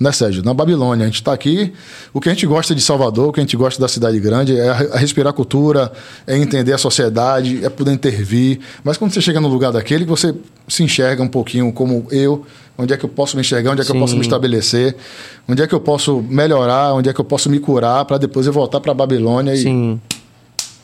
Né, 0.00 0.10
Sérgio? 0.12 0.42
Na 0.42 0.54
Babilônia. 0.54 1.04
A 1.04 1.06
gente 1.06 1.16
está 1.16 1.34
aqui. 1.34 1.74
O 2.10 2.22
que 2.22 2.30
a 2.30 2.32
gente 2.32 2.46
gosta 2.46 2.74
de 2.74 2.80
Salvador, 2.80 3.28
o 3.28 3.32
que 3.34 3.40
a 3.40 3.42
gente 3.42 3.54
gosta 3.54 3.78
da 3.78 3.86
cidade 3.86 4.18
grande 4.18 4.58
é 4.58 4.66
a, 4.66 4.72
a 4.94 4.96
respirar 4.96 5.30
a 5.30 5.32
cultura, 5.34 5.92
é 6.26 6.38
entender 6.38 6.72
a 6.72 6.78
sociedade, 6.78 7.62
é 7.62 7.68
poder 7.68 7.92
intervir. 7.92 8.60
Mas 8.82 8.96
quando 8.96 9.12
você 9.12 9.20
chega 9.20 9.38
no 9.42 9.48
lugar 9.48 9.72
daquele, 9.72 10.06
você 10.06 10.34
se 10.66 10.82
enxerga 10.82 11.22
um 11.22 11.28
pouquinho 11.28 11.70
como 11.70 12.06
eu, 12.10 12.46
onde 12.78 12.94
é 12.94 12.96
que 12.96 13.04
eu 13.04 13.10
posso 13.10 13.36
me 13.36 13.42
enxergar, 13.42 13.72
onde 13.72 13.82
é 13.82 13.84
que 13.84 13.90
eu 13.90 13.98
posso 13.98 14.14
me 14.14 14.20
Sim. 14.20 14.28
estabelecer, 14.28 14.96
onde 15.46 15.62
é 15.62 15.66
que 15.66 15.74
eu 15.74 15.80
posso 15.80 16.22
melhorar, 16.22 16.94
onde 16.94 17.10
é 17.10 17.12
que 17.12 17.20
eu 17.20 17.24
posso 17.24 17.50
me 17.50 17.60
curar, 17.60 18.06
para 18.06 18.16
depois 18.16 18.46
eu 18.46 18.54
voltar 18.54 18.80
para 18.80 18.94
Babilônia 18.94 19.52
e 19.52 19.58
Sim. 19.58 20.00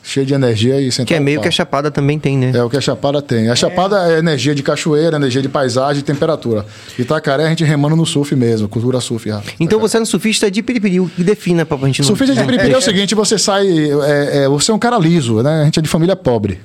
Cheio 0.07 0.25
de 0.25 0.33
energia 0.33 0.79
e 0.79 0.89
sentar 0.89 1.05
Que 1.05 1.15
é 1.15 1.19
meio 1.19 1.41
que 1.41 1.47
a 1.49 1.51
Chapada 1.51 1.91
também 1.91 2.17
tem, 2.17 2.37
né? 2.37 2.51
É 2.55 2.63
o 2.63 2.69
que 2.69 2.77
a 2.77 2.81
Chapada 2.81 3.21
tem. 3.21 3.49
A 3.49 3.55
Chapada 3.55 4.13
é 4.13 4.19
energia 4.19 4.55
de 4.55 4.63
cachoeira, 4.63 5.17
energia 5.17 5.41
de 5.41 5.49
paisagem 5.49 5.99
e 5.99 6.03
temperatura. 6.03 6.65
Itacaré 6.97 7.45
a 7.45 7.49
gente 7.49 7.65
remando 7.65 7.95
no 7.95 8.05
surf 8.05 8.33
mesmo, 8.33 8.69
cultura 8.69 9.01
surf. 9.01 9.29
Rafa. 9.29 9.51
Então 9.59 9.79
você 9.79 9.97
é 9.97 10.01
um 10.01 10.05
surfista 10.05 10.49
de 10.49 10.63
piripiri, 10.63 11.01
o 11.01 11.09
que 11.09 11.23
defina 11.23 11.65
pra 11.65 11.77
gente 11.79 11.99
não... 11.99 12.07
Surfista 12.07 12.33
de 12.33 12.43
Piripiri 12.43 12.73
é 12.73 12.77
o 12.77 12.81
seguinte, 12.81 13.13
você 13.13 13.37
sai, 13.37 13.67
é, 13.67 14.43
é, 14.43 14.47
você 14.47 14.71
é 14.71 14.73
um 14.73 14.79
cara 14.79 14.97
liso, 14.97 15.43
né? 15.43 15.61
A 15.61 15.65
gente 15.65 15.79
é 15.79 15.81
de 15.81 15.89
família 15.89 16.15
pobre. 16.15 16.61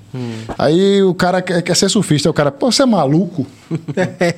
Aí 0.56 1.02
o 1.02 1.12
cara 1.12 1.42
quer, 1.42 1.62
quer 1.62 1.74
ser 1.74 1.88
surfista, 1.88 2.30
o 2.30 2.32
cara, 2.32 2.52
pô, 2.52 2.70
você 2.70 2.82
é 2.82 2.86
maluco? 2.86 3.46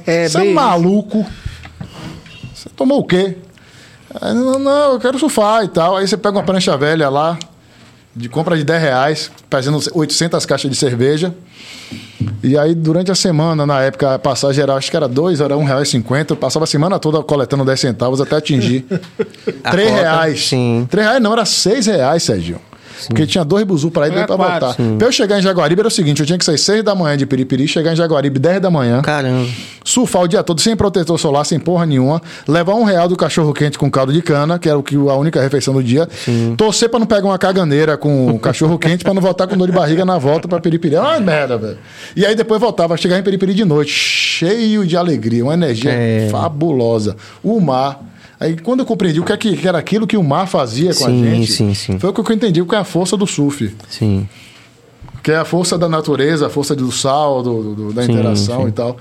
É, 0.07 0.29
Você 0.29 0.39
é 0.39 0.53
maluco? 0.53 1.27
Você 2.55 2.69
tomou 2.75 3.01
o 3.01 3.05
quê? 3.05 3.37
Não, 4.23 4.59
não, 4.59 4.93
eu 4.93 5.01
quero 5.01 5.19
surfar 5.19 5.65
e 5.65 5.69
tal. 5.69 5.97
Aí 5.97 6.07
você 6.07 6.17
pega 6.17 6.39
uma 6.39 6.45
prancha 6.45 6.77
velha 6.77 7.09
lá, 7.09 7.37
de 8.17 8.29
compra 8.29 8.57
de 8.57 8.65
10 8.65 8.83
reais, 8.83 9.31
fazendo 9.51 9.79
800 9.93 10.47
caixas 10.47 10.71
de 10.71 10.77
cerveja. 10.77 11.35
E 12.43 12.57
aí, 12.57 12.75
durante 12.75 13.11
a 13.11 13.15
semana, 13.15 13.67
na 13.67 13.81
época, 13.81 14.15
a 14.15 14.19
passagem 14.19 14.63
era, 14.63 14.75
acho 14.75 14.91
que 14.91 14.97
era 14.97 15.09
2, 15.09 15.41
era 15.41 15.57
R$1,50. 15.57 16.31
Eu 16.31 16.37
passava 16.37 16.65
a 16.65 16.67
semana 16.67 16.99
toda 16.99 17.23
coletando 17.23 17.65
10 17.65 17.81
centavos 17.81 18.21
até 18.21 18.37
atingir. 18.37 18.85
A 19.65 19.71
3 19.71 19.91
cota, 19.91 20.01
reais. 20.01 20.47
sim. 20.49 20.87
3 20.91 21.07
reais 21.07 21.23
não, 21.23 21.33
era 21.33 21.45
6 21.45 21.87
reais, 21.87 22.23
Sérgio. 22.23 22.61
Porque 23.09 23.27
tinha 23.27 23.45
dois 23.45 23.65
buzu 23.65 23.91
para 23.91 24.07
ir 24.07 24.11
e 24.11 24.13
dois 24.15 24.23
Era 24.25 24.37
para 24.37 24.37
voltar. 24.61 24.75
Pra 24.99 25.07
eu 25.09 25.13
chegar 25.13 25.39
em 25.39 25.43
Jaguaribe 25.43 25.81
era 25.81 25.89
o 25.89 25.91
seguinte: 25.91 26.21
eu 26.21 26.27
tinha 26.27 26.39
que 26.39 26.45
sair 26.45 26.59
6 26.59 26.83
da 26.83 26.95
manhã 26.95 27.17
de 27.17 27.27
Piripiri, 27.27 27.67
chegar 27.69 27.93
em 27.93 27.97
Jaguaribe 27.97 28.39
10 28.39 28.61
da 28.61 28.71
manhã 28.71 29.03
Caramba. 29.03 29.47
surfar 29.85 30.23
o 30.23 30.29
dia 30.29 30.43
todo 30.43 30.61
sem 30.61 30.75
protetor 30.77 31.19
solar, 31.19 31.45
sem 31.45 31.59
porra 31.59 31.85
nenhuma, 31.87 32.21
levar 32.49 32.75
um 32.75 32.85
real 32.85 33.09
do 33.09 33.17
cachorro 33.17 33.53
quente 33.53 33.79
com 33.79 33.91
caldo 33.91 34.13
de 34.13 34.23
cana, 34.23 34.59
que 34.59 34.69
era 34.69 34.79
o 34.79 34.83
que 34.83 34.95
a 34.97 35.15
única 35.15 35.41
refeição 35.41 35.75
do 35.75 35.83
dia, 35.83 36.09
torcer 36.57 36.89
pra 36.89 36.99
não 36.99 37.07
pegar 37.07 37.27
uma 37.27 37.39
caganeira 37.39 37.97
com 37.97 38.39
cachorro 38.39 38.79
quente 38.79 39.05
pra 39.05 39.13
não 39.15 39.21
voltar 39.23 39.47
com 39.47 39.57
dor 39.57 39.67
de 39.67 39.73
barriga 39.73 40.05
na 40.05 40.19
volta 40.19 40.49
pra 40.49 40.61
Peripiri. 40.61 40.97
Ai, 40.97 41.21
merda, 41.21 41.59
velho. 41.59 41.79
E 42.17 42.25
aí 42.25 42.35
depois 42.35 42.61
voltava, 42.61 42.97
chegar 42.97 43.19
em 43.19 43.23
Peripiri 43.23 43.55
de 43.55 43.65
noite, 43.65 43.91
cheio 43.91 44.87
de 44.87 44.97
alegria, 44.97 45.45
uma 45.45 45.55
energia 45.55 45.91
É. 45.93 46.29
fabulosa. 46.31 47.17
O 47.43 47.61
mar. 47.61 48.01
Aí 48.41 48.57
quando 48.61 48.81
eu 48.81 48.87
compreendi 48.87 49.21
o 49.21 49.25
que, 49.25 49.33
é 49.33 49.37
que 49.37 49.67
era 49.69 49.79
aquilo 49.79 50.07
que 50.07 50.17
o 50.17 50.23
mar 50.23 50.47
fazia 50.47 50.95
com 50.95 51.05
a 51.05 51.09
Sim, 51.09 51.25
gente, 51.25 51.53
sim, 51.53 51.75
sim. 51.75 51.99
foi 51.99 52.11
o 52.11 52.13
que 52.13 52.21
eu 52.21 52.35
entendi 52.37 52.61
o 52.61 52.67
que 52.67 52.75
é 52.75 52.79
a 52.79 52.85
força 52.85 53.17
do 53.17 53.27
surf. 53.27 53.75
Sim. 53.89 54.29
Que 55.23 55.31
é 55.33 55.37
a 55.37 55.45
força 55.45 55.79
da 55.79 55.89
natureza, 55.89 56.47
a 56.47 56.51
força 56.51 56.75
do 56.77 56.91
sal, 56.93 57.43
do, 57.43 57.75
do- 57.75 57.93
da 57.93 58.05
interação 58.05 58.69
e 58.69 58.73
tal. 58.73 58.97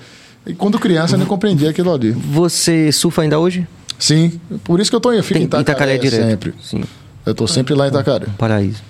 E 0.46 0.54
quando 0.54 0.78
criança 0.80 1.16
eu 1.16 1.20
não 1.20 1.26
compreendia 1.26 1.70
aquilo 1.70 1.92
ali. 1.94 2.12
Você 2.12 2.92
surfa 2.92 3.24
ainda 3.24 3.40
hoje? 3.40 3.68
Sim, 4.00 4.40
por 4.64 4.80
isso 4.80 4.90
que 4.90 4.96
eu, 4.96 5.00
tô, 5.02 5.12
eu 5.12 5.24
fico 5.24 5.34
Tem 5.40 5.44
em 5.44 5.62
Itacaré, 5.62 5.98
direto. 5.98 6.22
sempre. 6.30 6.54
Sim. 6.62 6.84
Eu 7.26 7.34
tô 7.34 7.48
sempre 7.48 7.74
lá 7.74 7.86
em 7.86 7.90
Itacaré. 7.90 8.28
Paraíso. 8.38 8.82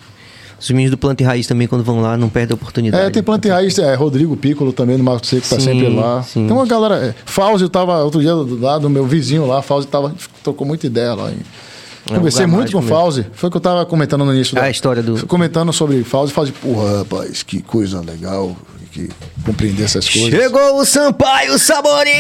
Os 0.64 0.72
meninos 0.72 0.92
do 0.92 0.98
Planta 0.98 1.22
e 1.22 1.26
Raiz 1.26 1.46
também, 1.46 1.68
quando 1.68 1.84
vão 1.84 2.00
lá, 2.02 2.16
não 2.16 2.30
perdem 2.30 2.54
a 2.54 2.56
oportunidade. 2.56 3.06
É, 3.06 3.10
tem 3.10 3.22
planta 3.22 3.50
e 3.50 3.52
raiz, 3.52 3.78
é, 3.78 3.94
Rodrigo 3.96 4.38
Piccolo 4.38 4.72
também 4.72 4.96
do 4.96 5.04
Marco 5.04 5.26
Seco, 5.28 5.42
tá 5.48 5.58
Sim, 5.58 5.62
sempre 5.62 5.90
lá. 5.90 6.24
sim. 6.24 6.48
Tem 6.48 6.56
uma 6.56 6.66
galera. 6.66 6.96
É, 7.08 7.14
Fauzi 7.26 7.68
tava 7.68 8.02
outro 8.02 8.22
dia 8.22 8.32
do 8.34 8.58
lado 8.60 8.84
do 8.84 8.90
meu 8.90 9.06
vizinho 9.06 9.46
lá, 9.46 9.62
Fauzi 9.62 9.88
tava, 9.88 10.16
tocou 10.42 10.66
muita 10.66 10.88
ideia 10.88 11.14
lá. 11.14 11.30
Hein? 11.30 11.38
É 12.10 12.16
Conversei 12.16 12.46
muito 12.46 12.72
com 12.72 12.80
o 12.80 12.82
Fauzi. 12.82 13.26
Foi 13.34 13.50
o 13.50 13.52
que 13.52 13.58
eu 13.58 13.62
tava 13.62 13.86
comentando 13.86 14.24
no 14.24 14.34
início. 14.34 14.58
Ah, 14.58 14.64
a 14.64 14.70
história 14.70 15.04
do- 15.04 15.28
Comentando 15.28 15.72
sobre 15.74 16.02
Fauzi. 16.04 16.32
Fauzi, 16.32 16.54
porra, 16.54 17.00
rapaz, 17.00 17.44
que 17.44 17.62
coisa 17.62 18.00
legal. 18.02 18.56
Que 18.94 19.10
compreender 19.44 19.86
essas 19.86 20.08
coisas. 20.08 20.30
Chegou 20.30 20.80
o 20.80 20.86
Sampaio 20.86 21.58
Sabores! 21.58 22.14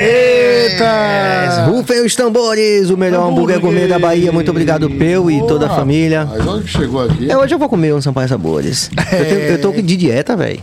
Eita! 0.00 1.66
Rufem 1.68 2.04
os 2.04 2.16
tambores, 2.16 2.90
o 2.90 2.96
melhor 2.96 3.28
hambúrguer 3.30 3.60
gourmet 3.60 3.86
da 3.86 3.96
Bahia. 3.98 4.32
Muito 4.32 4.50
obrigado, 4.50 4.90
Peu 4.90 5.30
e 5.30 5.46
toda 5.46 5.66
a 5.66 5.70
família. 5.76 6.24
Mas 6.28 6.46
onde 6.46 6.66
chegou 6.68 7.04
aqui? 7.04 7.30
É, 7.30 7.36
hoje 7.38 7.54
eu 7.54 7.58
vou 7.60 7.68
comer 7.68 7.94
um 7.94 8.00
Sampaio 8.02 8.28
Sabores. 8.28 8.90
Eu, 9.12 9.24
tenho- 9.24 9.40
eu 9.40 9.60
tô 9.60 9.70
de 9.72 9.96
dieta, 9.96 10.36
velho. 10.36 10.60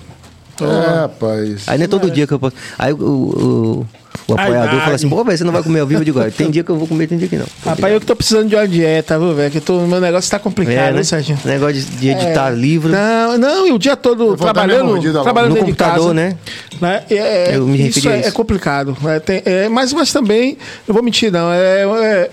É, 0.61 0.99
rapaz. 1.01 1.63
Aí 1.67 1.77
não 1.77 1.85
é 1.85 1.87
todo 1.87 2.11
dia 2.11 2.27
que 2.27 2.33
eu 2.33 2.39
posso. 2.39 2.55
Aí 2.77 2.91
o, 2.93 2.97
o, 2.99 3.87
o 4.27 4.33
apoiador 4.33 4.73
ai. 4.75 4.79
fala 4.81 4.95
assim: 4.95 5.09
pô, 5.09 5.23
velho, 5.23 5.37
você 5.37 5.43
não 5.43 5.51
vai 5.51 5.63
comer 5.63 5.79
ao 5.81 5.87
vivo? 5.87 6.01
Eu 6.01 6.05
digo: 6.05 6.19
"Ah, 6.19 6.29
tem 6.29 6.49
dia 6.49 6.63
que 6.63 6.69
eu 6.69 6.77
vou 6.77 6.87
comer, 6.87 7.07
tem 7.07 7.17
dia 7.17 7.27
que 7.27 7.35
não. 7.37 7.45
Rapaz, 7.65 7.93
eu 7.93 7.99
que 7.99 8.05
tô 8.05 8.15
precisando 8.15 8.49
de 8.49 8.55
uma 8.55 8.67
dieta, 8.67 9.17
viu, 9.19 9.33
velho? 9.33 9.51
Que 9.51 9.57
eu 9.57 9.61
tô, 9.61 9.79
meu 9.81 9.99
negócio 10.01 10.29
tá 10.29 10.39
complicado, 10.39 10.75
É, 10.75 10.91
né, 10.91 10.97
né? 10.97 11.03
Serginho? 11.03 11.39
Negócio 11.45 11.75
de, 11.75 11.85
de 11.85 12.09
editar 12.09 12.51
É. 12.51 12.55
livro 12.55 12.89
Não, 12.91 13.37
não, 13.37 13.67
e 13.67 13.71
o 13.71 13.79
dia 13.79 13.95
todo 13.95 14.35
trabalhando, 14.37 15.01
trabalhando 15.23 15.49
no 15.51 15.55
de 15.55 15.61
computador, 15.61 15.97
casa, 15.99 16.13
né? 16.13 16.35
né? 16.79 17.03
É, 17.09 17.15
é, 17.15 17.55
Eu 17.57 17.67
me 17.67 17.77
isso 17.87 17.99
referi 17.99 18.07
a 18.09 18.17
é, 18.17 18.19
isso. 18.21 18.29
é 18.29 18.31
complicado. 18.31 18.97
né? 19.01 19.19
Tem- 19.19 19.41
é, 19.45 19.69
mas, 19.69 19.91
mas 19.93 20.11
também, 20.11 20.57
não 20.87 20.93
vou 20.93 21.03
mentir, 21.03 21.31
não. 21.31 21.51
É, 21.51 21.83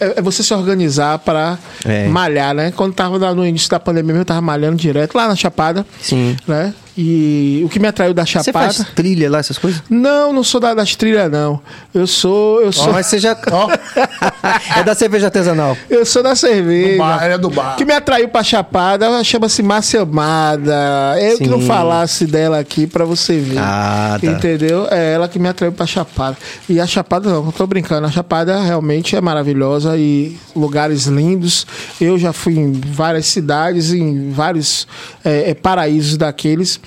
é, 0.01 0.15
é 0.17 0.23
você 0.23 0.43
se 0.43 0.53
organizar 0.55 1.19
para 1.19 1.59
É. 1.85 2.07
malhar, 2.09 2.55
né? 2.55 2.73
Quando 2.75 2.93
tava 2.95 3.17
lá 3.19 3.35
no 3.35 3.47
início 3.47 3.69
da 3.71 3.79
pandemia, 3.81 4.15
eu 4.17 4.25
tava 4.25 4.41
malhando 4.41 4.77
direto 4.77 5.15
lá 5.15 5.29
na 5.29 5.37
Chapada, 5.37 5.85
Sim. 6.01 6.37
né? 6.47 6.73
E 7.01 7.63
o 7.65 7.69
que 7.69 7.79
me 7.79 7.87
atraiu 7.87 8.13
da 8.13 8.27
Você 8.27 8.43
Chapada. 8.43 8.73
faz 8.73 8.85
trilha 8.93 9.31
lá, 9.31 9.39
essas 9.39 9.57
coisas? 9.57 9.81
Não, 9.89 10.33
não 10.33 10.43
sou 10.43 10.61
da, 10.61 10.75
das 10.75 10.97
trilhas, 10.97 11.31
não. 11.31 11.61
Eu 11.95 12.09
sou. 12.09 12.61
Eu 12.61 12.73
sou, 12.73 12.93
Mas 12.93 13.07
você 13.07 13.21
já. 13.21 13.37
Ó, 13.53 13.71
é 14.77 14.83
da 14.83 14.97
cerveja 14.97 15.27
artesanal. 15.27 15.77
eu 15.89 16.05
sou 16.05 16.25
da 16.25 16.35
cerveja. 16.35 16.95
do 16.95 16.99
bar, 16.99 17.23
é 17.23 17.39
do 17.39 17.51
bar. 17.51 17.75
O 17.75 17.77
que 17.77 17.85
me 17.85 17.93
atraiu 17.93 18.29
pra 18.29 18.43
Chapada 18.43 19.07
ela 19.07 19.23
chama-se 19.23 19.63
Márcia 19.63 20.03
Amada. 20.03 21.15
Eu 21.21 21.39
que 21.39 21.47
não 21.47 21.61
Sim. 21.61 21.69
falasse 21.69 22.27
dela 22.27 22.59
aqui 22.59 22.85
pra 22.85 23.05
você 23.05 23.39
ver. 23.39 23.59
Ah, 23.59 24.19
tá. 24.21 24.27
Entendeu? 24.27 24.89
É 24.91 25.13
ela 25.15 25.29
que 25.29 25.39
me 25.39 25.49
atraiu 25.49 25.71
pra 25.71 25.87
Chapada. 25.87 26.37
E 26.69 26.81
a 26.81 26.87
Chapada, 26.87 27.31
não, 27.31 27.47
eu 27.47 27.53
tô 27.53 27.65
brincando. 27.65 28.09
A 28.09 28.11
Chapada 28.11 28.61
realmente 28.61 29.15
é 29.15 29.21
maravilhosa 29.21 29.97
e 29.97 30.37
lugares 30.57 31.07
lindos. 31.07 31.65
Eu 32.01 32.19
já 32.19 32.33
fui 32.33 32.59
em 32.59 32.73
várias 32.73 33.27
cidades, 33.27 33.93
em 33.93 34.33
vários 34.33 34.89
é, 35.25 35.51
é, 35.51 35.55
paraísos 35.55 36.17
daqueles. 36.17 36.81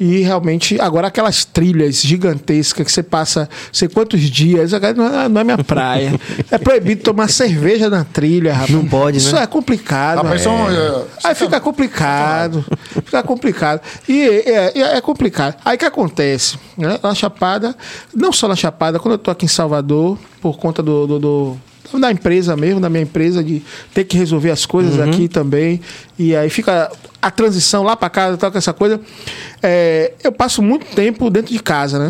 E 0.00 0.20
realmente, 0.20 0.80
agora 0.80 1.08
aquelas 1.08 1.44
trilhas 1.44 2.00
gigantescas 2.02 2.86
que 2.86 2.92
você 2.92 3.02
passa 3.02 3.48
sei 3.72 3.88
quantos 3.88 4.20
dias, 4.20 4.72
agora 4.72 4.94
não 4.94 5.20
é, 5.20 5.28
não 5.28 5.40
é 5.40 5.44
minha 5.44 5.58
praia. 5.58 6.12
é 6.50 6.58
proibido 6.58 7.02
tomar 7.02 7.28
cerveja 7.28 7.90
na 7.90 8.04
trilha, 8.04 8.52
rapaz. 8.52 8.70
Não 8.70 8.86
pode, 8.86 9.18
Isso 9.18 9.34
né? 9.34 9.42
é 9.42 9.46
complicado. 9.46 10.18
Rapaz, 10.18 10.40
é. 10.40 10.44
são, 10.44 10.70
é, 10.70 11.04
Aí 11.24 11.34
fica 11.34 11.60
complicado. 11.60 12.64
Fica 13.04 13.22
complicado. 13.22 13.80
E 14.08 14.22
é, 14.22 14.72
é- 14.78 14.96
é 14.98 15.00
complicado. 15.00 15.56
Aí 15.64 15.74
o 15.76 15.78
que 15.78 15.84
acontece? 15.84 16.58
Né? 16.76 16.98
Na 17.02 17.14
Chapada, 17.14 17.74
não 18.14 18.32
só 18.32 18.46
na 18.46 18.54
Chapada, 18.56 18.98
quando 19.00 19.14
eu 19.14 19.18
tô 19.18 19.30
aqui 19.30 19.44
em 19.46 19.48
Salvador, 19.48 20.16
por 20.40 20.58
conta 20.58 20.82
do. 20.82 21.06
do- 21.06 21.18
do- 21.18 21.67
da 21.98 22.10
empresa 22.10 22.56
mesmo, 22.56 22.80
da 22.80 22.88
minha 22.90 23.02
empresa, 23.02 23.42
de 23.42 23.62
ter 23.94 24.04
que 24.04 24.16
resolver 24.18 24.50
as 24.50 24.66
coisas 24.66 24.96
Uhum. 24.96 25.04
aqui 25.08 25.28
também. 25.28 25.80
E 26.18 26.34
aí 26.34 26.50
fica 26.50 26.90
a 27.22 27.30
transição 27.30 27.82
lá 27.82 27.96
para 27.96 28.10
casa, 28.10 28.36
tal, 28.36 28.50
com 28.52 28.58
essa 28.58 28.72
coisa. 28.72 29.00
É, 29.62 30.12
eu 30.22 30.32
passo 30.32 30.60
muito 30.60 30.86
tempo 30.94 31.30
dentro 31.30 31.52
de 31.52 31.62
casa, 31.62 31.98
né? 31.98 32.08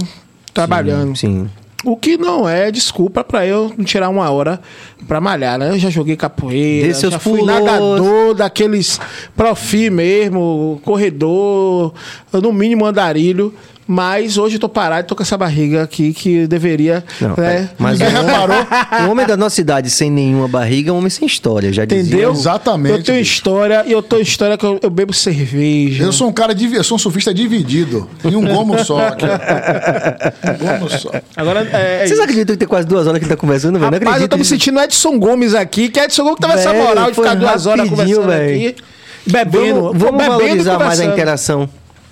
Trabalhando. 0.52 1.16
Sim. 1.16 1.48
O 1.84 1.96
que 1.96 2.16
não 2.18 2.48
é 2.48 2.72
desculpa 2.72 3.22
pra 3.22 3.46
eu 3.46 3.72
não 3.78 3.84
tirar 3.84 4.08
uma 4.08 4.28
hora 4.28 4.60
pra 5.06 5.20
malhar, 5.20 5.56
né? 5.58 5.70
Eu 5.70 5.78
já 5.78 5.88
joguei 5.88 6.16
capoeira, 6.16 6.92
já 6.92 7.20
fui 7.20 7.38
pulos. 7.38 7.46
nadador 7.54 8.34
daqueles 8.34 9.00
profi 9.36 9.88
mesmo, 9.88 10.80
corredor, 10.84 11.94
no 12.32 12.52
mínimo 12.52 12.84
andarilho. 12.84 13.54
Mas 13.90 14.36
hoje 14.36 14.56
eu 14.56 14.60
tô 14.60 14.68
parado, 14.68 15.08
tô 15.08 15.16
com 15.16 15.22
essa 15.22 15.38
barriga 15.38 15.82
aqui 15.82 16.12
que 16.12 16.46
deveria. 16.46 17.02
Não, 17.18 17.34
né? 17.38 17.70
Mas 17.78 17.98
homem, 17.98 18.12
reparou. 18.12 18.56
o 19.06 19.10
homem 19.10 19.26
da 19.26 19.34
nossa 19.34 19.56
cidade 19.56 19.88
sem 19.88 20.10
nenhuma 20.10 20.46
barriga 20.46 20.90
é 20.90 20.92
um 20.92 20.98
homem 20.98 21.08
sem 21.08 21.26
história, 21.26 21.72
já 21.72 21.86
dizia. 21.86 22.02
Entendeu? 22.02 22.30
Exatamente, 22.32 22.92
Eu 22.98 23.02
tenho 23.02 23.18
bicho. 23.18 23.32
história 23.32 23.84
e 23.86 23.92
eu 23.92 24.02
tenho 24.02 24.20
história 24.20 24.58
que 24.58 24.66
eu, 24.66 24.78
eu 24.82 24.90
bebo 24.90 25.14
cerveja. 25.14 26.04
Eu 26.04 26.12
sou 26.12 26.28
um 26.28 26.32
cara, 26.32 26.54
divi- 26.54 26.76
eu 26.76 26.84
sou 26.84 26.96
um 26.96 26.98
surfista 26.98 27.32
dividido. 27.32 28.06
Em 28.22 28.36
um 28.36 28.44
gomo 28.46 28.78
só. 28.84 29.08
Aqui. 29.08 29.24
Um 29.24 30.58
gomo 30.78 30.90
só. 30.90 31.10
Agora 31.34 31.60
é. 31.72 31.76
é 31.76 31.98
Vocês 32.00 32.10
isso. 32.12 32.22
acreditam 32.22 32.54
que 32.54 32.58
tem 32.58 32.68
quase 32.68 32.86
duas 32.86 33.06
horas 33.06 33.18
que 33.18 33.24
ele 33.24 33.30
tá 33.34 33.40
conversando, 33.40 33.78
velho? 33.78 33.90
Não 33.90 33.98
Rapaz, 33.98 34.20
eu 34.20 34.28
tô 34.28 34.36
me 34.36 34.42
acredito. 34.42 34.48
sentindo 34.64 34.80
Edson 34.80 35.18
Gomes 35.18 35.54
aqui, 35.54 35.88
que 35.88 35.98
Edson 35.98 36.24
Gomes 36.24 36.38
tava 36.40 36.54
essa 36.54 36.74
moral 36.74 37.06
de 37.10 37.14
ficar 37.14 37.34
duas 37.36 37.64
horas 37.64 37.88
conversando 37.88 38.26
velho. 38.26 38.54
aqui. 38.68 38.76
Bebendo. 39.26 39.80
Vamos, 39.92 39.98
vamos 39.98 40.16
bebendo 40.18 40.34
e 40.34 40.38
valorizar 40.64 40.78
mais 40.78 41.00
a 41.00 41.04
interação. 41.04 41.68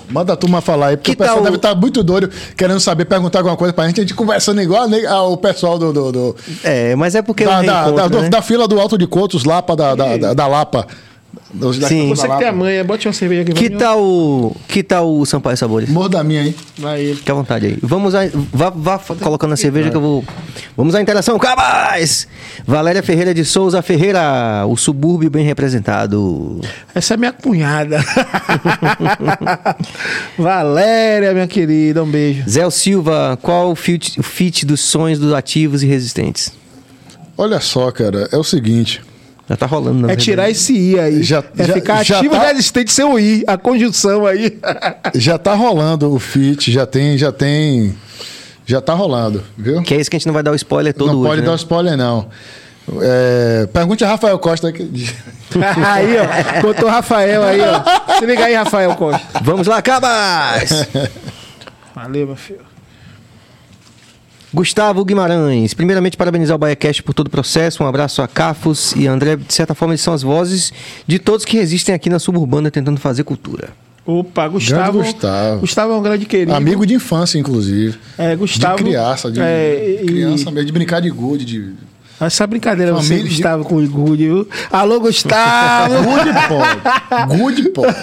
Manda 0.09 0.33
a 0.33 0.37
turma 0.37 0.61
falar 0.61 0.89
aí, 0.89 0.97
porque 0.97 1.13
Que 1.15 1.17
o 1.17 1.19
pessoal 1.19 1.43
deve 1.43 1.57
estar 1.57 1.75
muito 1.75 2.03
doido, 2.03 2.31
querendo 2.57 2.79
saber, 2.81 3.05
perguntar 3.07 3.41
alguma 3.41 3.57
coisa 3.57 3.73
pra 3.73 3.87
gente. 3.87 4.01
A 4.01 4.03
gente 4.05 4.15
conversando 4.15 4.61
igual 4.63 4.89
né, 4.89 5.05
ao 5.07 5.37
pessoal 5.37 5.79
do. 5.79 5.93
do- 5.93 6.13
do- 6.13 6.37
É, 6.63 6.95
mas 6.95 7.15
é 7.15 7.23
porque 7.23 7.45
da, 7.45 7.63
é 7.63 7.67
da, 7.67 7.83
reencontro, 7.85 8.09
da, 8.17 8.23
né? 8.23 8.29
da 8.31 8.43
fila 8.43 8.69
do 8.69 8.79
Alto 8.81 8.97
de 8.97 9.07
Cotos, 9.07 9.45
Lapa, 9.45 9.75
da, 9.75 9.95
da, 9.95 10.17
da, 10.17 10.35
da 10.35 10.47
Lapa. 10.47 10.87
Sim. 11.89 12.09
Você 12.09 12.29
que 12.29 12.39
tem 12.39 12.49
a 12.49 12.53
manha, 12.53 12.83
bote 12.83 13.07
uma 13.07 13.13
cerveja 13.13 13.43
aqui. 13.43 13.53
Que 13.53 13.69
vai, 13.69 13.79
tal 13.79 14.03
o 14.03 14.57
que 14.67 14.83
tal 14.83 15.17
o 15.17 15.25
Sampaio 15.25 15.57
Sabores? 15.57 15.89
Morro 15.89 16.09
da 16.09 16.25
minha, 16.25 16.45
hein? 16.45 16.55
Vai 16.79 17.01
ele. 17.03 17.15
Fique 17.15 17.31
à 17.31 17.35
vontade 17.35 17.67
aí. 17.67 17.79
Vamos 17.83 18.15
a, 18.15 18.23
vá, 18.53 18.71
vá 18.71 18.99
colocando 18.99 19.53
a 19.53 19.57
cerveja 19.57 19.91
que 19.91 19.97
eu 19.97 20.01
vou. 20.01 20.25
Vamos 20.77 20.95
à 20.95 21.01
interação, 21.01 21.39
cabas! 21.39 22.27
Valéria 22.67 23.03
Ferreira 23.03 23.33
de 23.33 23.45
Souza 23.45 23.81
Ferreira, 23.81 24.67
o 24.67 24.77
subúrbio 24.77 25.31
bem 25.31 25.45
representado. 25.45 26.61
Essa 26.95 27.15
é 27.15 27.17
minha 27.17 27.33
cunhada. 27.33 27.99
Valéria, 30.37 31.33
minha 31.33 31.47
querida, 31.47 32.03
um 32.03 32.11
beijo. 32.11 32.43
Zé 32.49 32.69
Silva, 32.71 33.39
qual 33.41 33.71
o 33.71 33.77
fit, 33.77 34.19
o 34.19 34.23
fit 34.23 34.67
dos 34.67 34.81
sonhos 34.81 35.19
dos 35.19 35.33
ativos 35.33 35.83
e 35.83 35.87
resistentes? 35.87 36.53
Olha 37.39 37.61
só, 37.61 37.91
cara, 37.91 38.29
é 38.33 38.37
o 38.37 38.45
seguinte. 38.45 39.03
Já 39.49 39.57
tá 39.57 39.67
rolando, 39.67 40.07
na 40.07 40.13
É 40.13 40.17
tirar 40.17 40.51
esse 40.51 40.73
I 40.77 40.99
aí. 40.99 41.23
Já- 41.23 41.43
é 41.57 41.65
já- 41.65 41.75
ficar 41.75 42.03
já 42.05 42.19
ativo 42.19 42.35
tá- 42.35 42.47
resistente 42.49 42.93
sem 42.93 43.05
o 43.05 43.17
I. 43.19 43.45
A 43.47 43.57
conjunção 43.57 44.27
aí. 44.27 44.59
Já 45.15 45.39
tá 45.39 45.55
rolando 45.55 46.13
o 46.13 46.19
fit, 46.19 46.73
já 46.73 46.85
tem, 46.85 47.17
já 47.17 47.31
tem. 47.31 47.95
Já 48.67 48.81
tá 48.81 48.93
rolando, 48.93 49.45
viu? 49.57 49.81
Que 49.83 49.95
é 49.95 50.01
isso 50.01 50.11
que 50.11 50.17
a 50.17 50.19
gente 50.19 50.27
não 50.27 50.35
vai 50.35 50.43
dar 50.43 50.51
o 50.51 50.57
spoiler 50.57 50.93
todo 50.93 51.13
não 51.13 51.21
hoje, 51.21 51.29
pode 51.29 51.41
né? 51.43 51.47
dar 51.47 51.55
spoiler, 51.55 51.97
não. 51.97 52.29
É, 53.01 53.69
pergunte 53.73 54.05
a 54.05 54.09
Rafael 54.09 54.37
Costa. 54.41 54.73
Que... 54.73 54.83
aí, 55.87 56.17
ó. 56.19 56.63
Botou 56.63 56.89
o 56.89 56.91
Rafael 56.91 57.45
aí, 57.45 57.61
ó. 57.61 58.19
Se 58.19 58.27
liga 58.27 58.45
aí, 58.47 58.55
Rafael 58.55 58.93
Costa. 58.97 59.23
Vamos 59.43 59.69
lá, 59.69 59.81
cabas! 59.81 60.89
Valeu, 61.95 62.27
meu 62.27 62.37
filho. 62.37 62.66
Gustavo 64.57 65.05
Guimarães, 65.05 65.75
primeiramente 65.75 66.17
parabenizar 66.17 66.57
o 66.57 66.59
BaiaCast 66.59 67.03
por 67.03 67.13
todo 67.13 67.27
o 67.27 67.31
processo, 67.31 67.85
um 67.85 67.87
abraço 67.87 68.23
a 68.23 68.27
Cafos 68.27 68.95
e 68.97 69.07
André, 69.07 69.37
de 69.37 69.53
certa 69.53 69.75
forma 69.75 69.93
eles 69.93 70.01
são 70.01 70.15
as 70.15 70.23
vozes 70.23 70.73
de 71.07 71.19
todos 71.19 71.45
que 71.45 71.59
resistem 71.59 71.95
aqui 71.95 72.09
na 72.09 72.19
suburbana 72.19 72.71
tentando 72.71 72.99
fazer 72.99 73.23
cultura. 73.23 73.69
Opa, 74.07 74.49
Gustavo. 74.49 75.03
Gustavo. 75.03 75.61
Gustavo 75.61 75.93
é 75.93 75.97
um 75.97 76.03
grande 76.03 76.25
querido. 76.25 76.55
Amigo 76.55 76.87
de 76.87 76.95
infância, 76.95 77.39
inclusive. 77.39 77.99
É, 78.17 78.35
Gustavo. 78.35 78.79
De 78.79 78.85
criança, 78.85 79.31
de 79.31 79.39
é, 79.43 80.01
e- 80.03 80.07
criança 80.07 80.51
mesmo, 80.51 80.65
de 80.65 80.73
brincar 80.73 81.01
de 81.01 81.11
gude, 81.11 81.45
de. 81.45 81.75
Essa 82.21 82.47
brincadeira 82.47 82.93
você, 82.93 83.09
Família 83.09 83.25
de- 83.25 83.31
Gustavo, 83.35 83.65
com 83.65 83.75
o 83.77 83.81
viu? 84.17 84.49
Alô, 84.73 85.01
Gustavo! 85.01 85.95
Gude 86.03 86.31
pode. 86.49 87.37
Gude 87.39 87.69
pode. 87.71 87.95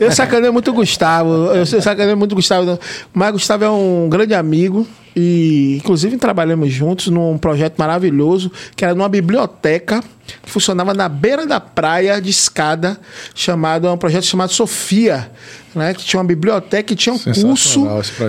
eu 0.00 0.10
sacaneio 0.10 0.52
muito 0.52 0.70
o 0.70 0.74
Gustavo. 0.74 1.30
Eu 1.52 1.66
sacaneio 1.66 2.16
muito 2.16 2.32
o 2.32 2.36
Gustavo. 2.36 2.78
Mas 3.12 3.32
Gustavo 3.32 3.64
é 3.64 3.70
um 3.70 4.08
grande 4.08 4.34
amigo. 4.34 4.86
E, 5.14 5.76
inclusive, 5.78 6.16
trabalhamos 6.16 6.70
juntos 6.72 7.08
num 7.08 7.36
projeto 7.36 7.76
maravilhoso 7.76 8.52
que 8.76 8.84
era 8.84 8.94
numa 8.94 9.08
biblioteca 9.08 10.00
que 10.42 10.50
funcionava 10.50 10.94
na 10.94 11.08
beira 11.08 11.44
da 11.46 11.58
praia 11.58 12.20
de 12.22 12.30
escada, 12.30 12.96
chamado 13.34 13.86
é 13.88 13.90
um 13.90 13.96
projeto 13.98 14.24
chamado 14.24 14.52
Sofia, 14.52 15.28
né? 15.74 15.92
Que 15.92 16.04
tinha 16.04 16.20
uma 16.20 16.26
biblioteca 16.26 16.92
e 16.92 16.96
tinha 16.96 17.14
um 17.14 17.18
curso, 17.18 17.84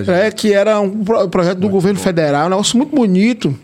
né? 0.08 0.32
que 0.32 0.52
era 0.52 0.80
um 0.80 1.04
pro- 1.04 1.30
projeto 1.30 1.60
do 1.60 1.70
governo 1.70 2.00
federal, 2.00 2.48
um 2.48 2.50
negócio 2.50 2.76
muito 2.78 2.96
bonito. 2.96 3.56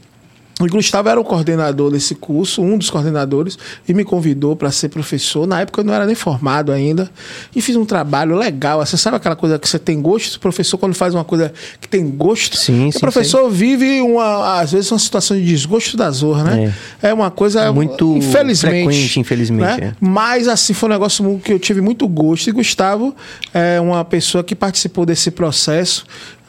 O 0.58 0.68
Gustavo 0.68 1.10
era 1.10 1.20
o 1.20 1.24
coordenador 1.24 1.92
desse 1.92 2.16
curso, 2.16 2.62
um 2.62 2.78
dos 2.78 2.90
coordenadores, 2.90 3.58
e 3.88 3.94
me 3.94 4.06
convidou 4.06 4.56
para 4.56 4.72
ser 4.72 4.88
professor. 4.88 5.46
Na 5.46 5.60
época 5.60 5.82
eu 5.82 5.84
não 5.84 5.94
era 5.94 6.06
nem 6.06 6.16
formado 6.16 6.72
ainda. 6.72 7.10
E 7.54 7.62
fiz 7.62 7.76
um 7.76 7.84
trabalho 7.84 8.38
legal. 8.38 8.80
Você 8.86 8.96
sabe 8.96 9.18
aquela 9.18 9.36
coisa 9.36 9.60
que 9.60 9.68
você 9.68 9.78
tem 9.78 10.02
gosto? 10.02 10.36
O 10.36 10.40
professor, 10.40 10.78
quando 10.78 10.94
faz 10.94 11.14
uma 11.14 11.26
coisa 11.26 11.52
que 11.82 11.90
tem 11.90 12.10
gosto. 12.10 12.56
Sim, 12.56 12.90
sim, 12.90 12.98
O 12.98 13.02
professor 13.02 13.50
vive, 13.50 14.00
uma, 14.00 14.62
às 14.62 14.72
vezes, 14.72 14.90
uma 14.90 15.00
situação 15.00 15.36
de 15.36 15.44
desgosto 15.44 15.98
da 15.98 16.10
zorra, 16.10 16.46
né? 16.46 16.74
É, 17.02 17.14
uma 17.14 17.30
coisa. 17.30 17.74
Muito 17.74 18.16
infelizmente. 18.16 18.86
frequente, 18.86 19.20
infelizmente, 19.20 19.82
né? 19.82 19.88
é. 19.88 19.96
Mas, 20.00 20.48
assim, 20.48 20.74
foi 20.74 20.88
um 20.88 20.94
negócio 20.94 21.42
que 21.44 21.52
eu 21.52 21.60
tive 21.60 21.82
muito 21.82 22.08
gosto. 22.08 22.48
E 22.48 22.54
Gustavo 22.54 23.14
é 23.54 23.82
uma 23.82 24.06
pessoa 24.06 24.42
que 24.42 24.56
participou 24.56 25.06
desse 25.06 25.32
processo 25.32 26.06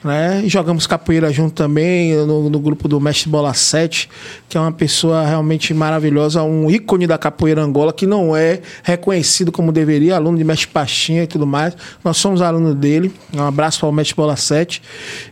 né? 0.06 0.42
E 0.44 0.48
jogamos 0.48 0.86
capoeira 0.86 1.32
junto 1.32 1.54
também, 1.54 2.14
no, 2.14 2.48
no, 2.48 2.60
grupo 2.60 2.86
do 2.86 3.00
Mestre 3.00 3.28
Bola 3.28 3.52
7, 3.52 4.08
que 4.48 4.56
é 4.56 4.60
uma 4.60 4.70
pessoa 4.70 5.26
realmente 5.26 5.74
maravilhosa, 5.74 6.42
um 6.44 6.70
ícone 6.70 7.06
da 7.06 7.18
capoeira 7.18 7.60
Angola, 7.60 7.92
que 7.92 8.06
não 8.06 8.34
é 8.34 8.60
reconhecido 8.84 9.50
como 9.50 9.72
deveria, 9.72 10.14
aluno 10.14 10.38
de 10.38 10.44
Mestre 10.44 10.68
Pastinha 10.68 11.24
e 11.24 11.26
tudo 11.26 11.46
mais. 11.46 11.76
Nós 12.04 12.16
somos 12.16 12.40
alunos 12.40 12.76
dele. 12.76 13.12
Um 13.34 13.42
abraço 13.42 13.80
para 13.80 13.88
o 13.88 13.92
Mestre 13.92 14.14
Bola 14.14 14.36
7. 14.36 14.80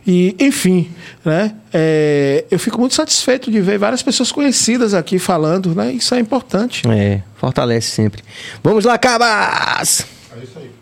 E, 0.05 0.35
enfim, 0.39 0.91
né? 1.23 1.55
É, 1.73 2.45
eu 2.51 2.59
fico 2.59 2.79
muito 2.79 2.95
satisfeito 2.95 3.49
de 3.49 3.61
ver 3.61 3.77
várias 3.77 4.03
pessoas 4.03 4.31
conhecidas 4.31 4.93
aqui 4.93 5.17
falando, 5.17 5.73
né? 5.73 5.91
Isso 5.93 6.13
é 6.13 6.19
importante. 6.19 6.83
É, 6.89 7.21
fortalece 7.35 7.89
sempre. 7.91 8.21
Vamos 8.61 8.83
lá, 8.83 8.97
Cabas! 8.97 10.05
É 10.37 10.43
isso 10.43 10.59
aí. 10.59 10.74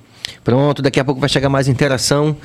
Pronto, 0.44 0.82
daqui 0.82 1.00
a 1.00 1.06
pouco 1.06 1.22
vai 1.22 1.30
chegar 1.30 1.48
mais 1.48 1.68
interação. 1.68 2.36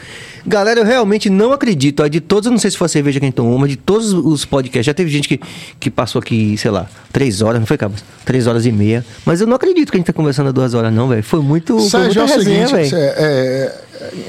Galera, 0.46 0.80
eu 0.80 0.84
realmente 0.84 1.28
não 1.28 1.52
acredito. 1.52 2.02
Ó, 2.02 2.06
de 2.06 2.20
todos, 2.20 2.46
eu 2.46 2.52
não 2.52 2.58
sei 2.58 2.70
se 2.70 2.78
foi 2.78 2.86
a 2.86 2.88
cerveja 2.88 3.18
que 3.18 3.24
a 3.24 3.28
gente 3.28 3.34
tomou, 3.34 3.58
mas 3.58 3.70
de 3.70 3.76
todos 3.76 4.12
os 4.12 4.44
podcasts, 4.44 4.86
já 4.86 4.94
teve 4.94 5.10
gente 5.10 5.28
que, 5.28 5.40
que 5.80 5.90
passou 5.90 6.20
aqui, 6.20 6.56
sei 6.56 6.70
lá, 6.70 6.88
três 7.12 7.42
horas, 7.42 7.58
não 7.58 7.66
foi, 7.66 7.76
Cabas? 7.76 8.04
Três 8.24 8.46
horas 8.46 8.66
e 8.66 8.72
meia. 8.72 9.04
Mas 9.26 9.40
eu 9.40 9.46
não 9.46 9.56
acredito 9.56 9.90
que 9.90 9.96
a 9.96 9.98
gente 9.98 10.06
tá 10.06 10.12
conversando 10.12 10.48
há 10.48 10.52
duas 10.52 10.74
horas, 10.74 10.92
não, 10.92 11.08
velho. 11.08 11.22
Foi 11.22 11.40
muito. 11.40 11.80
Sérgio, 11.80 12.26
foi 12.26 12.36
é 12.36 12.38
o 12.38 12.44
seguinte, 12.44 12.94
é, 12.94 13.72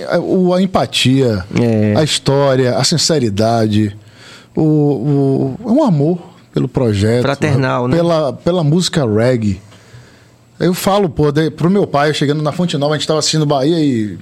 é, 0.10 0.20
o, 0.20 0.54
a 0.54 0.62
empatia, 0.62 1.46
é. 1.60 1.94
a 1.96 2.04
história, 2.04 2.76
a 2.76 2.84
sinceridade, 2.84 3.96
o, 4.56 4.64
o, 4.64 5.60
um 5.64 5.84
amor 5.84 6.20
pelo 6.52 6.68
projeto. 6.68 7.22
Fraternal, 7.22 7.88
né? 7.88 7.98
Pela, 7.98 8.34
pela 8.34 8.64
música 8.64 9.06
reggae. 9.06 9.62
Eu 10.60 10.73
falo, 10.73 11.07
pô, 11.10 11.31
de, 11.31 11.49
pro 11.49 11.69
meu 11.69 11.88
pai, 11.88 12.14
chegando 12.14 12.44
na 12.44 12.52
Fonte 12.52 12.77
Nova, 12.77 12.94
a 12.94 12.98
gente 12.98 13.07
tava 13.07 13.19
assistindo 13.19 13.45
Bahia 13.45 13.80
e. 13.80 14.18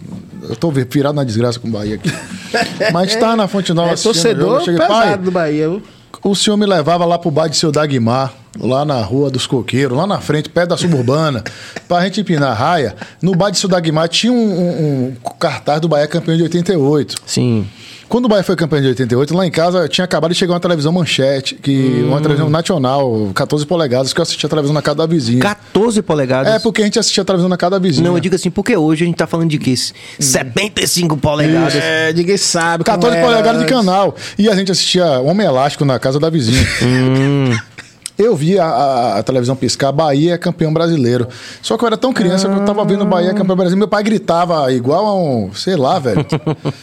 Eu 0.47 0.55
tô 0.55 0.69
virado 0.71 1.15
na 1.15 1.23
desgraça 1.23 1.59
com 1.59 1.67
o 1.67 1.71
Bahia 1.71 1.95
aqui. 1.95 2.11
Mas 2.93 3.15
tá 3.15 3.35
na 3.35 3.47
Fonte 3.47 3.73
Nova 3.73 3.89
é, 3.89 3.93
assistindo. 3.93 4.13
Torcedor 4.13 4.61
cheguei, 4.61 4.87
pai, 4.87 5.17
do 5.17 5.31
Bahia. 5.31 5.81
O 6.23 6.35
senhor 6.35 6.55
me 6.57 6.65
levava 6.65 7.05
lá 7.05 7.17
pro 7.17 7.31
bar 7.31 7.47
de 7.47 7.57
seu 7.57 7.71
Dagmar, 7.71 8.33
lá 8.59 8.85
na 8.85 9.01
Rua 9.01 9.29
dos 9.29 9.47
Coqueiros, 9.47 9.97
lá 9.97 10.05
na 10.05 10.19
frente, 10.19 10.49
perto 10.49 10.69
da 10.69 10.77
suburbana, 10.77 11.43
pra 11.87 12.03
gente 12.03 12.21
empinar 12.21 12.51
a 12.51 12.53
raia. 12.53 12.95
No 13.21 13.35
bar 13.35 13.49
de 13.49 13.57
seu 13.57 13.67
Dagmar 13.69 14.07
tinha 14.07 14.31
um, 14.31 14.35
um, 14.35 15.05
um 15.07 15.15
cartaz 15.39 15.81
do 15.81 15.87
Bahia 15.87 16.07
campeão 16.07 16.37
de 16.37 16.43
88. 16.43 17.15
Sim. 17.25 17.67
Quando 18.09 18.25
o 18.25 18.27
Bahia 18.27 18.43
foi 18.43 18.55
campeão 18.55 18.81
de 18.81 18.87
88, 18.87 19.35
lá 19.35 19.45
em 19.45 19.51
casa 19.51 19.87
tinha 19.87 20.05
acabado 20.05 20.31
de 20.31 20.37
chegar 20.37 20.53
uma 20.53 20.59
televisão 20.59 20.91
manchete, 20.91 21.55
que 21.55 22.03
hum. 22.03 22.09
uma 22.09 22.21
televisão 22.21 22.49
nacional, 22.49 23.31
14 23.35 23.65
polegadas, 23.65 24.13
que 24.13 24.19
eu 24.19 24.23
assistia 24.23 24.47
a 24.47 24.49
televisão 24.49 24.73
na 24.73 24.81
casa 24.81 24.97
da 24.97 25.05
vizinha. 25.05 25.41
14 25.41 26.01
polegadas? 26.01 26.53
É, 26.53 26.59
porque 26.59 26.81
a 26.81 26.85
gente 26.85 26.97
assistia 26.97 27.23
a 27.23 27.25
televisão 27.25 27.49
na 27.49 27.57
casa 27.57 27.71
da 27.71 27.79
vizinha. 27.79 28.07
Não, 28.07 28.15
eu 28.15 28.19
digo 28.19 28.35
assim, 28.35 28.49
porque 28.49 28.75
hoje 28.77 29.03
a 29.03 29.07
gente 29.07 29.17
tá 29.17 29.27
falando 29.27 29.49
de 29.49 29.57
quê? 29.57 29.75
75 29.75 31.17
polegadas. 31.17 31.75
É, 31.75 32.13
ninguém 32.13 32.37
sabe. 32.37 32.83
14 32.83 33.19
polegadas 33.19 33.61
de 33.61 33.67
canal. 33.67 34.15
E 34.37 34.49
a 34.49 34.55
gente 34.55 34.71
assistia 34.71 35.19
Homem 35.19 35.45
Elástico 35.45 35.83
na 35.83 35.99
casa 35.99 36.19
da 36.19 36.29
vizinha. 36.29 36.65
hum. 36.83 37.55
Eu 38.17 38.35
vi 38.35 38.57
a, 38.57 38.65
a, 38.65 39.19
a, 39.19 39.23
televisão 39.23 39.55
piscar, 39.55 39.91
Bahia 39.91 40.33
é 40.33 40.37
campeão 40.37 40.73
brasileiro. 40.73 41.27
Só 41.61 41.77
que 41.77 41.83
eu 41.83 41.87
era 41.87 41.97
tão 41.97 42.11
criança 42.11 42.47
ah. 42.47 42.53
que 42.53 42.59
eu 42.59 42.65
tava 42.65 42.83
vendo 42.83 43.05
Bahia 43.05 43.31
campeão 43.31 43.55
brasileiro. 43.55 43.77
Meu 43.77 43.87
pai 43.87 44.01
gritava 44.01 44.71
igual 44.73 45.05
a 45.05 45.15
um, 45.15 45.53
sei 45.53 45.75
lá, 45.75 45.99
velho. 45.99 46.25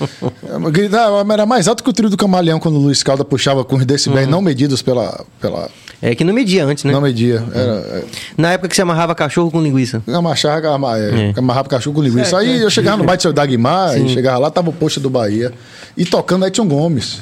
gritava, 0.70 1.32
era 1.32 1.44
mais 1.44 1.66
alto 1.66 1.82
que 1.82 1.90
o 1.90 1.92
trio 1.92 2.08
do 2.08 2.16
camaleão 2.16 2.60
quando 2.60 2.76
o 2.76 2.78
Luiz 2.78 3.02
Calda 3.02 3.24
puxava 3.24 3.64
com 3.64 3.74
os 3.74 3.84
decibéis 3.84 4.26
uhum. 4.26 4.30
não 4.30 4.40
medidos 4.40 4.80
pela, 4.80 5.24
pela. 5.40 5.68
É 6.00 6.14
que 6.14 6.22
não 6.22 6.32
media 6.32 6.64
antes, 6.64 6.84
né? 6.84 6.92
Não 6.92 7.00
media. 7.00 7.42
Era, 7.52 7.72
é. 7.72 8.04
Na 8.36 8.52
época 8.52 8.68
que 8.68 8.76
você 8.76 8.82
amarrava 8.82 9.12
cachorro 9.12 9.50
com 9.50 9.60
linguiça. 9.60 10.02
Amarrava, 10.06 10.98
é, 10.98 11.30
é. 11.30 11.34
amarrava 11.36 11.68
cachorro 11.68 11.96
com 11.96 12.02
linguiça. 12.02 12.38
Aí 12.38 12.60
eu 12.60 12.70
chegava 12.70 12.98
no 12.98 13.04
bairro 13.04 13.18
do 13.18 13.22
seu 13.22 13.32
Dagmar, 13.32 13.98
e 13.98 14.08
chegava 14.08 14.38
lá, 14.38 14.50
tava 14.52 14.70
o 14.70 14.72
posto 14.72 15.00
do 15.00 15.10
Bahia. 15.10 15.52
E 15.96 16.04
tocando 16.04 16.46
Edson 16.46 16.68
Gomes. 16.68 17.18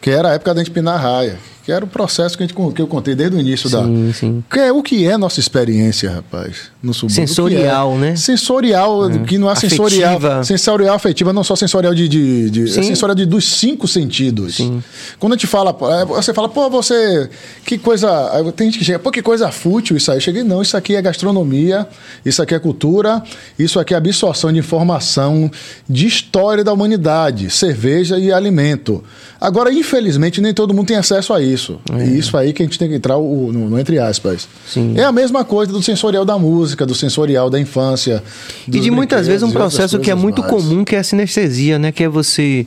Que 0.00 0.10
era 0.10 0.30
a 0.30 0.32
época 0.32 0.54
da 0.54 0.60
gente 0.60 0.72
pinar 0.72 1.00
raia 1.00 1.38
que 1.68 1.72
era 1.72 1.84
o 1.84 1.88
processo 1.88 2.34
que, 2.34 2.42
a 2.42 2.46
gente, 2.46 2.56
que 2.72 2.80
eu 2.80 2.86
contei 2.86 3.14
desde 3.14 3.36
o 3.36 3.40
início 3.40 3.68
sim, 3.68 3.76
da. 3.76 4.12
Sim. 4.14 4.44
Que 4.50 4.58
é, 4.58 4.72
o 4.72 4.82
que 4.82 5.06
é 5.06 5.18
nossa 5.18 5.38
experiência, 5.38 6.10
rapaz, 6.10 6.70
no 6.82 6.94
subúrbio? 6.94 7.28
Sensorial, 7.28 7.92
é? 7.92 7.98
né? 7.98 8.16
Sensorial, 8.16 9.10
é. 9.10 9.18
que 9.18 9.36
não 9.36 9.50
é 9.50 9.54
sensorial. 9.54 10.16
Afetiva. 10.16 10.44
Sensorial 10.44 10.94
afetiva, 10.94 11.30
não 11.30 11.44
só 11.44 11.54
sensorial 11.54 11.94
de. 11.94 12.08
de, 12.08 12.48
de 12.48 12.62
é 12.62 12.82
sensorial 12.82 13.14
de, 13.14 13.26
dos 13.26 13.44
cinco 13.44 13.86
sentidos. 13.86 14.54
Sim. 14.54 14.82
Quando 15.18 15.34
a 15.34 15.36
gente 15.36 15.46
fala, 15.46 15.76
é, 16.00 16.06
você 16.06 16.32
fala, 16.32 16.48
pô, 16.48 16.70
você. 16.70 17.28
Que 17.66 17.76
coisa. 17.76 18.08
Tem 18.56 18.68
gente 18.68 18.78
que 18.78 18.84
chega, 18.86 18.98
pô, 18.98 19.10
que 19.10 19.20
coisa 19.20 19.52
fútil 19.52 19.94
isso 19.94 20.10
aí. 20.10 20.16
Eu 20.16 20.22
cheguei, 20.22 20.42
não, 20.42 20.62
isso 20.62 20.74
aqui 20.74 20.96
é 20.96 21.02
gastronomia, 21.02 21.86
isso 22.24 22.40
aqui 22.40 22.54
é 22.54 22.58
cultura, 22.58 23.22
isso 23.58 23.78
aqui 23.78 23.92
é 23.92 23.98
absorção 23.98 24.50
de 24.50 24.58
informação, 24.58 25.50
de 25.86 26.06
história 26.06 26.64
da 26.64 26.72
humanidade, 26.72 27.50
cerveja 27.50 28.18
e 28.18 28.32
alimento. 28.32 29.04
Agora, 29.38 29.72
infelizmente, 29.72 30.40
nem 30.40 30.54
todo 30.54 30.72
mundo 30.72 30.88
tem 30.88 30.96
acesso 30.96 31.34
a 31.34 31.42
isso. 31.42 31.57
É. 31.92 32.06
E 32.06 32.18
isso 32.18 32.36
aí 32.36 32.52
que 32.52 32.62
a 32.62 32.66
gente 32.66 32.78
tem 32.78 32.88
que 32.88 32.94
entrar 32.94 33.16
o, 33.16 33.52
no, 33.52 33.70
no, 33.70 33.78
entre 33.78 33.98
aspas. 33.98 34.48
Sim. 34.66 34.94
É 34.96 35.04
a 35.04 35.12
mesma 35.12 35.44
coisa 35.44 35.72
do 35.72 35.82
sensorial 35.82 36.24
da 36.24 36.38
música, 36.38 36.86
do 36.86 36.94
sensorial 36.94 37.50
da 37.50 37.60
infância. 37.60 38.22
E 38.66 38.80
de 38.80 38.90
muitas 38.90 39.26
vezes 39.26 39.42
um 39.42 39.50
processo 39.50 39.98
que 39.98 40.10
é 40.10 40.14
muito 40.14 40.40
mais. 40.42 40.52
comum, 40.52 40.84
que 40.84 40.96
é 40.96 40.98
a 40.98 41.04
sinestesia, 41.04 41.78
né? 41.78 41.92
Que 41.92 42.04
é 42.04 42.08
você 42.08 42.66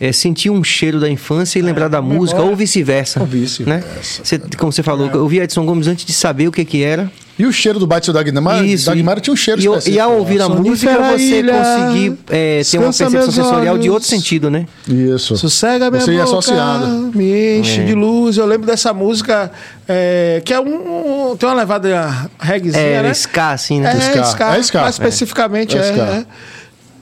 é, 0.00 0.12
sentir 0.12 0.50
um 0.50 0.62
cheiro 0.62 1.00
da 1.00 1.08
infância 1.08 1.58
e 1.58 1.62
lembrar 1.62 1.86
é, 1.86 1.88
da 1.88 2.02
música, 2.02 2.38
memória. 2.38 2.50
ou 2.50 2.56
vice-versa. 2.56 3.20
Ou 3.20 3.26
vice-versa. 3.26 3.86
Né? 3.88 4.02
Você, 4.02 4.38
como 4.56 4.72
você 4.72 4.82
falou, 4.82 5.08
é. 5.08 5.14
eu 5.14 5.26
vi 5.28 5.40
Edson 5.40 5.64
Gomes 5.64 5.86
antes 5.86 6.04
de 6.04 6.12
saber 6.12 6.48
o 6.48 6.52
que, 6.52 6.64
que 6.64 6.82
era. 6.82 7.10
E 7.38 7.44
o 7.44 7.52
cheiro 7.52 7.78
do 7.78 7.86
Batista 7.86 8.14
Dagmar, 8.14 8.64
Isso, 8.64 8.86
Dagmar 8.86 9.20
tinha 9.20 9.34
um 9.34 9.36
cheiro 9.36 9.60
e, 9.60 9.66
específico. 9.66 9.96
E 9.96 10.00
ao 10.00 10.16
ouvir 10.16 10.40
a 10.40 10.48
música, 10.48 10.96
você 11.12 11.40
ilha, 11.40 11.52
conseguir 11.52 12.18
é, 12.30 12.62
ter 12.62 12.78
uma 12.78 12.86
percepção 12.86 13.30
sensorial 13.30 13.74
olhos. 13.74 13.84
de 13.84 13.90
outro 13.90 14.08
sentido, 14.08 14.50
né? 14.50 14.64
Isso. 14.88 15.36
Sossega 15.36 15.90
minha 15.90 16.00
você 16.00 16.12
boca, 16.12 16.24
associada. 16.24 16.86
me 16.86 17.58
enche 17.58 17.82
é. 17.82 17.84
de 17.84 17.94
luz. 17.94 18.38
Eu 18.38 18.46
lembro 18.46 18.66
dessa 18.66 18.94
música, 18.94 19.52
é, 19.86 20.40
que 20.46 20.54
é 20.54 20.58
um, 20.58 21.32
um, 21.32 21.36
Tem 21.36 21.46
uma 21.46 21.56
levada 21.56 22.30
reggaezinha, 22.38 22.82
é, 22.82 23.02
né? 23.02 23.10
ska, 23.10 23.50
assim, 23.50 23.80
né? 23.80 23.90
É, 23.90 24.00
ska. 24.00 24.24
ska. 24.24 24.56
É 24.56 24.60
ska. 24.60 24.80
Mais 24.80 24.94
especificamente, 24.94 25.76
é. 25.76 26.24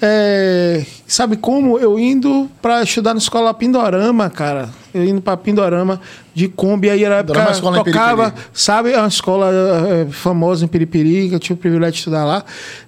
É. 0.00 0.74
É, 0.76 0.86
sabe 1.06 1.36
como? 1.36 1.78
Eu 1.78 1.98
indo 1.98 2.50
para 2.60 2.82
estudar 2.82 3.14
na 3.14 3.18
escola 3.18 3.54
Pindorama, 3.54 4.28
cara. 4.30 4.68
Eu 4.92 5.04
indo 5.04 5.20
para 5.20 5.36
Pindorama 5.36 6.00
de 6.34 6.48
Kombi, 6.48 6.90
aí 6.90 7.04
era 7.04 7.16
época 7.16 7.50
escola 7.50 7.82
tocava, 7.84 8.34
sabe? 8.52 8.92
É 8.92 8.98
uma 8.98 9.08
escola 9.08 9.50
é, 9.50 10.06
famosa 10.10 10.64
em 10.64 10.68
Piripiri, 10.68 11.28
que 11.28 11.34
eu 11.34 11.38
tive 11.38 11.54
o 11.54 11.56
privilégio 11.56 11.92
de 11.92 11.98
estudar 11.98 12.24
lá. 12.24 12.44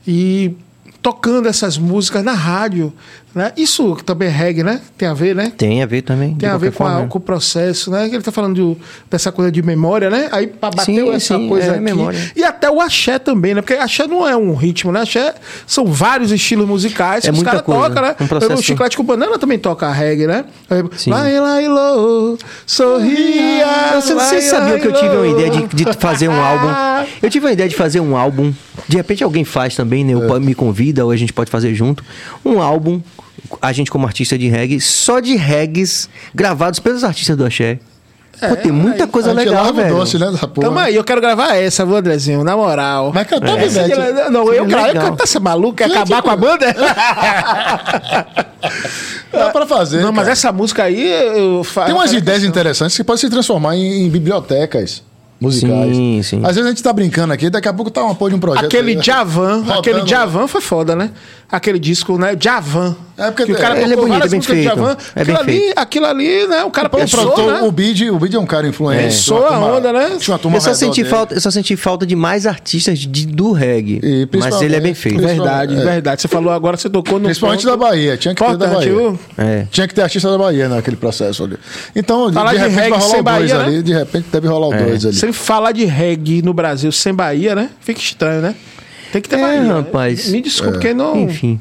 E 0.06 0.56
tocando 1.02 1.48
essas 1.48 1.78
músicas 1.78 2.24
na 2.24 2.32
rádio. 2.32 2.92
Né? 3.36 3.52
Isso 3.54 3.94
também 3.96 4.28
é 4.28 4.30
reggae, 4.30 4.62
né? 4.62 4.80
Tem 4.96 5.06
a 5.06 5.12
ver, 5.12 5.36
né? 5.36 5.52
Tem 5.54 5.82
a 5.82 5.86
ver 5.86 6.00
também. 6.00 6.34
Tem 6.36 6.48
a 6.48 6.56
ver 6.56 6.72
com, 6.72 6.86
a, 6.86 7.06
com, 7.06 7.18
o 7.18 7.20
processo, 7.20 7.90
né? 7.90 8.06
Ele 8.06 8.22
tá 8.22 8.32
falando 8.32 8.54
de, 8.54 8.80
dessa 9.10 9.30
coisa 9.30 9.52
de 9.52 9.60
memória, 9.62 10.08
né? 10.08 10.30
Aí 10.32 10.50
bateu 10.58 10.82
sim, 10.82 11.10
essa 11.10 11.36
sim, 11.36 11.46
coisa 11.46 11.66
é 11.66 11.70
aqui. 11.72 11.80
Memória. 11.80 12.32
E 12.34 12.42
até 12.42 12.70
o 12.70 12.80
axé 12.80 13.18
também, 13.18 13.54
né? 13.54 13.60
Porque 13.60 13.74
axé 13.74 14.06
não 14.06 14.26
é 14.26 14.34
um 14.34 14.54
ritmo, 14.54 14.90
né? 14.90 15.02
Axé 15.02 15.34
são 15.66 15.84
vários 15.84 16.32
estilos 16.32 16.66
musicais 16.66 17.26
é 17.26 17.30
que 17.30 17.36
os 17.36 17.42
caras 17.42 17.60
tocam, 17.60 18.02
né? 18.02 18.16
Um 18.18 18.26
processo... 18.26 18.54
O 18.54 18.62
Chiclete 18.62 18.96
com 18.96 19.04
Banana 19.04 19.38
também 19.38 19.58
toca 19.58 19.92
reggae, 19.92 20.26
né? 20.26 20.46
Vai 21.06 21.38
lá 21.38 21.60
e 21.60 21.68
lo, 21.68 22.38
sorria. 22.64 24.00
Você, 24.00 24.40
sabia 24.40 24.80
que 24.80 24.86
eu 24.86 24.94
tive 24.94 25.14
uma 25.14 25.28
ideia 25.28 25.50
de, 25.50 25.84
de 25.84 25.92
fazer 25.98 26.28
um 26.28 26.40
álbum? 26.40 26.68
Eu 27.22 27.28
tive 27.28 27.44
uma 27.44 27.52
ideia 27.52 27.68
de 27.68 27.76
fazer 27.76 28.00
um 28.00 28.16
álbum. 28.16 28.50
De 28.88 28.96
repente 28.96 29.22
alguém 29.22 29.44
faz 29.44 29.76
também, 29.76 30.02
né? 30.04 30.14
É. 30.14 30.38
Me 30.38 30.54
convida 30.54 31.04
ou 31.04 31.10
a 31.10 31.16
gente 31.16 31.34
pode 31.34 31.50
fazer 31.50 31.74
junto. 31.74 32.02
Um 32.42 32.62
álbum 32.62 33.02
a 33.60 33.72
gente 33.72 33.90
como 33.90 34.06
artista 34.06 34.38
de 34.38 34.48
reggae, 34.48 34.80
só 34.80 35.20
de 35.20 35.36
reggaes 35.36 36.08
gravados 36.34 36.78
pelos 36.80 37.04
artistas 37.04 37.36
do 37.36 37.44
Axé. 37.44 37.78
É, 38.40 38.48
Pô, 38.48 38.56
tem 38.56 38.70
muita 38.70 39.04
aí, 39.04 39.10
coisa 39.10 39.32
legal, 39.32 39.72
velho. 39.72 39.96
doce, 39.96 40.18
né, 40.18 40.30
da 40.30 40.46
porra. 40.46 40.68
Tamo 40.68 40.78
aí, 40.78 40.94
eu 40.94 41.02
quero 41.02 41.22
gravar 41.22 41.56
essa, 41.56 41.86
viu, 41.86 41.96
Andrezinho? 41.96 42.44
Na 42.44 42.54
moral. 42.54 43.10
Mas 43.14 43.26
cantar 43.26 43.58
é. 43.58 43.64
é 43.64 44.30
não, 44.30 44.52
eu 44.52 44.66
quero 44.66 45.00
cantar 45.00 45.24
essa 45.24 45.40
maluca, 45.40 45.88
quer 45.88 45.90
acabar 45.90 46.20
com 46.22 46.30
a 46.30 46.36
banda? 46.36 46.66
Dá 49.32 49.50
pra 49.50 49.66
fazer. 49.66 49.96
Não, 49.98 50.12
cara. 50.12 50.16
mas 50.16 50.28
essa 50.28 50.52
música 50.52 50.84
aí... 50.84 51.10
Eu 51.10 51.66
Tem 51.86 51.94
umas 51.94 52.12
ideias 52.12 52.44
interessantes 52.44 52.94
que 52.96 53.02
podem 53.02 53.20
se 53.20 53.30
transformar 53.30 53.74
em, 53.74 54.04
em 54.04 54.10
bibliotecas 54.10 55.02
musicais. 55.40 55.96
Sim, 55.96 56.22
sim. 56.22 56.38
Às 56.38 56.56
vezes 56.56 56.66
a 56.66 56.68
gente 56.68 56.82
tá 56.82 56.92
brincando 56.92 57.32
aqui, 57.32 57.48
daqui 57.48 57.68
a 57.68 57.72
pouco 57.72 57.90
tá 57.90 58.02
uma 58.04 58.14
porra 58.14 58.30
de 58.30 58.36
um 58.36 58.40
projeto. 58.40 58.66
Aquele 58.66 58.92
aí, 58.96 59.02
Javan, 59.02 59.64
aquele 59.78 60.06
Javan 60.06 60.46
foi 60.46 60.60
foda, 60.60 60.94
né? 60.94 61.10
Aquele 61.50 61.78
disco, 61.78 62.18
né? 62.18 62.36
Javan. 62.38 62.96
É 63.18 63.30
porque 63.30 63.46
que 63.46 63.52
o 63.52 63.56
cara 63.56 63.74
ele 63.80 63.84
é 63.84 63.96
tocou 63.96 64.04
bonito, 64.08 64.12
várias 64.18 64.32
é 64.32 64.36
bem 64.36 64.40
feito. 64.42 64.62
Djavan. 64.74 64.96
É 65.14 65.24
bem 65.24 65.34
aquilo, 65.34 65.38
ali, 65.38 65.58
feito. 65.60 65.78
aquilo 65.78 66.06
ali, 66.06 66.46
né? 66.48 66.64
O 66.64 66.70
cara 66.70 66.88
O 66.88 66.90
pensou, 66.90 67.50
né? 67.50 67.60
o 67.62 67.72
Bid, 67.72 68.10
o 68.10 68.18
Bid 68.18 68.36
é 68.36 68.38
um 68.38 68.44
cara 68.44 68.68
influente. 68.68 69.02
Pensou 69.04 69.46
a 69.46 69.58
onda, 69.58 69.90
né? 69.92 70.16
Tinha 70.18 70.34
uma 70.34 70.38
turma 70.38 70.58
Eu 70.58 70.60
só, 70.60 70.74
senti 70.74 71.02
dele. 71.02 71.08
falta, 71.14 71.34
eu 71.34 71.40
só 71.40 71.50
senti 71.50 71.76
falta 71.76 72.04
de 72.04 72.14
mais 72.14 72.46
artistas 72.46 72.98
de, 72.98 73.26
do 73.26 73.52
reggae. 73.52 74.00
E 74.02 74.28
Mas 74.38 74.60
ele 74.60 74.76
é 74.76 74.80
bem 74.80 74.92
feito. 74.94 75.18
Verdade, 75.20 75.74
É. 75.74 75.82
verdade. 75.82 76.20
Você 76.20 76.28
falou 76.28 76.52
agora, 76.52 76.76
você 76.76 76.90
tocou 76.90 77.18
no 77.18 77.24
Principalmente 77.24 77.64
ponto 77.64 77.70
da 77.70 77.76
Bahia. 77.88 78.16
Tinha 78.18 78.34
que 78.34 78.44
ter 78.44 78.56
da 78.56 78.66
Bahia. 78.66 79.14
É. 79.38 79.66
Tinha 79.70 79.88
que 79.88 79.94
ter 79.94 80.02
artista 80.02 80.30
da 80.30 80.36
Bahia 80.36 80.68
naquele 80.68 80.96
processo 80.96 81.44
ali. 81.44 81.56
Então, 81.94 82.28
de, 82.28 82.34
Falar 82.34 82.52
de 82.52 82.58
de 82.58 82.62
repente 82.68 82.76
reggae 82.78 82.90
vai 82.90 82.98
rolar 82.98 83.10
sem 83.10 83.20
o 83.20 83.22
dois 83.22 83.24
Bahia, 83.50 83.58
né? 83.58 83.64
ali. 83.64 83.82
De 83.82 83.92
repente 83.94 84.26
deve 84.30 84.48
rolar 84.48 84.68
o 84.68 84.74
É. 84.74 84.82
dois 84.84 85.06
ali. 85.06 85.14
Sem 85.14 85.32
falar 85.32 85.72
de 85.72 85.84
reggae 85.86 86.42
no 86.42 86.52
Brasil 86.52 86.92
sem 86.92 87.14
Bahia, 87.14 87.54
né? 87.54 87.70
Fica 87.80 87.98
estranho, 88.00 88.42
né? 88.42 88.54
Tem 89.10 89.22
que 89.22 89.28
ter 89.28 89.36
É, 89.36 89.40
Bahia. 89.40 89.72
rapaz. 89.74 90.28
Me 90.28 90.42
desculpe, 90.42 90.78
quem 90.80 90.92
não. 90.92 91.16
Enfim. 91.18 91.58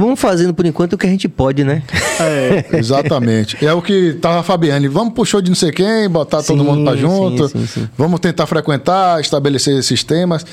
Vamos 0.00 0.18
fazendo 0.18 0.54
por 0.54 0.64
enquanto 0.66 0.94
o 0.94 0.98
que 0.98 1.06
a 1.06 1.10
gente 1.10 1.28
pode, 1.28 1.62
né? 1.62 1.82
É. 2.18 2.64
Exatamente. 2.78 3.62
É 3.64 3.72
o 3.72 3.82
que 3.82 4.14
tava 4.14 4.40
a 4.40 4.42
Fabiane. 4.42 4.88
Vamos 4.88 5.14
pro 5.14 5.24
show 5.24 5.40
de 5.40 5.50
não 5.50 5.54
sei 5.56 5.70
quem, 5.70 6.08
botar 6.08 6.42
todo 6.42 6.58
Sim, 6.58 6.64
mundo 6.64 6.84
pra 6.84 6.96
junto. 6.96 7.48
sim, 7.48 7.66
sim. 7.66 7.88
Vamos 7.96 8.18
tentar 8.20 8.46
frequentar, 8.46 9.20
estabelecer 9.20 9.78
esses 9.78 10.02
temas. 10.02 10.44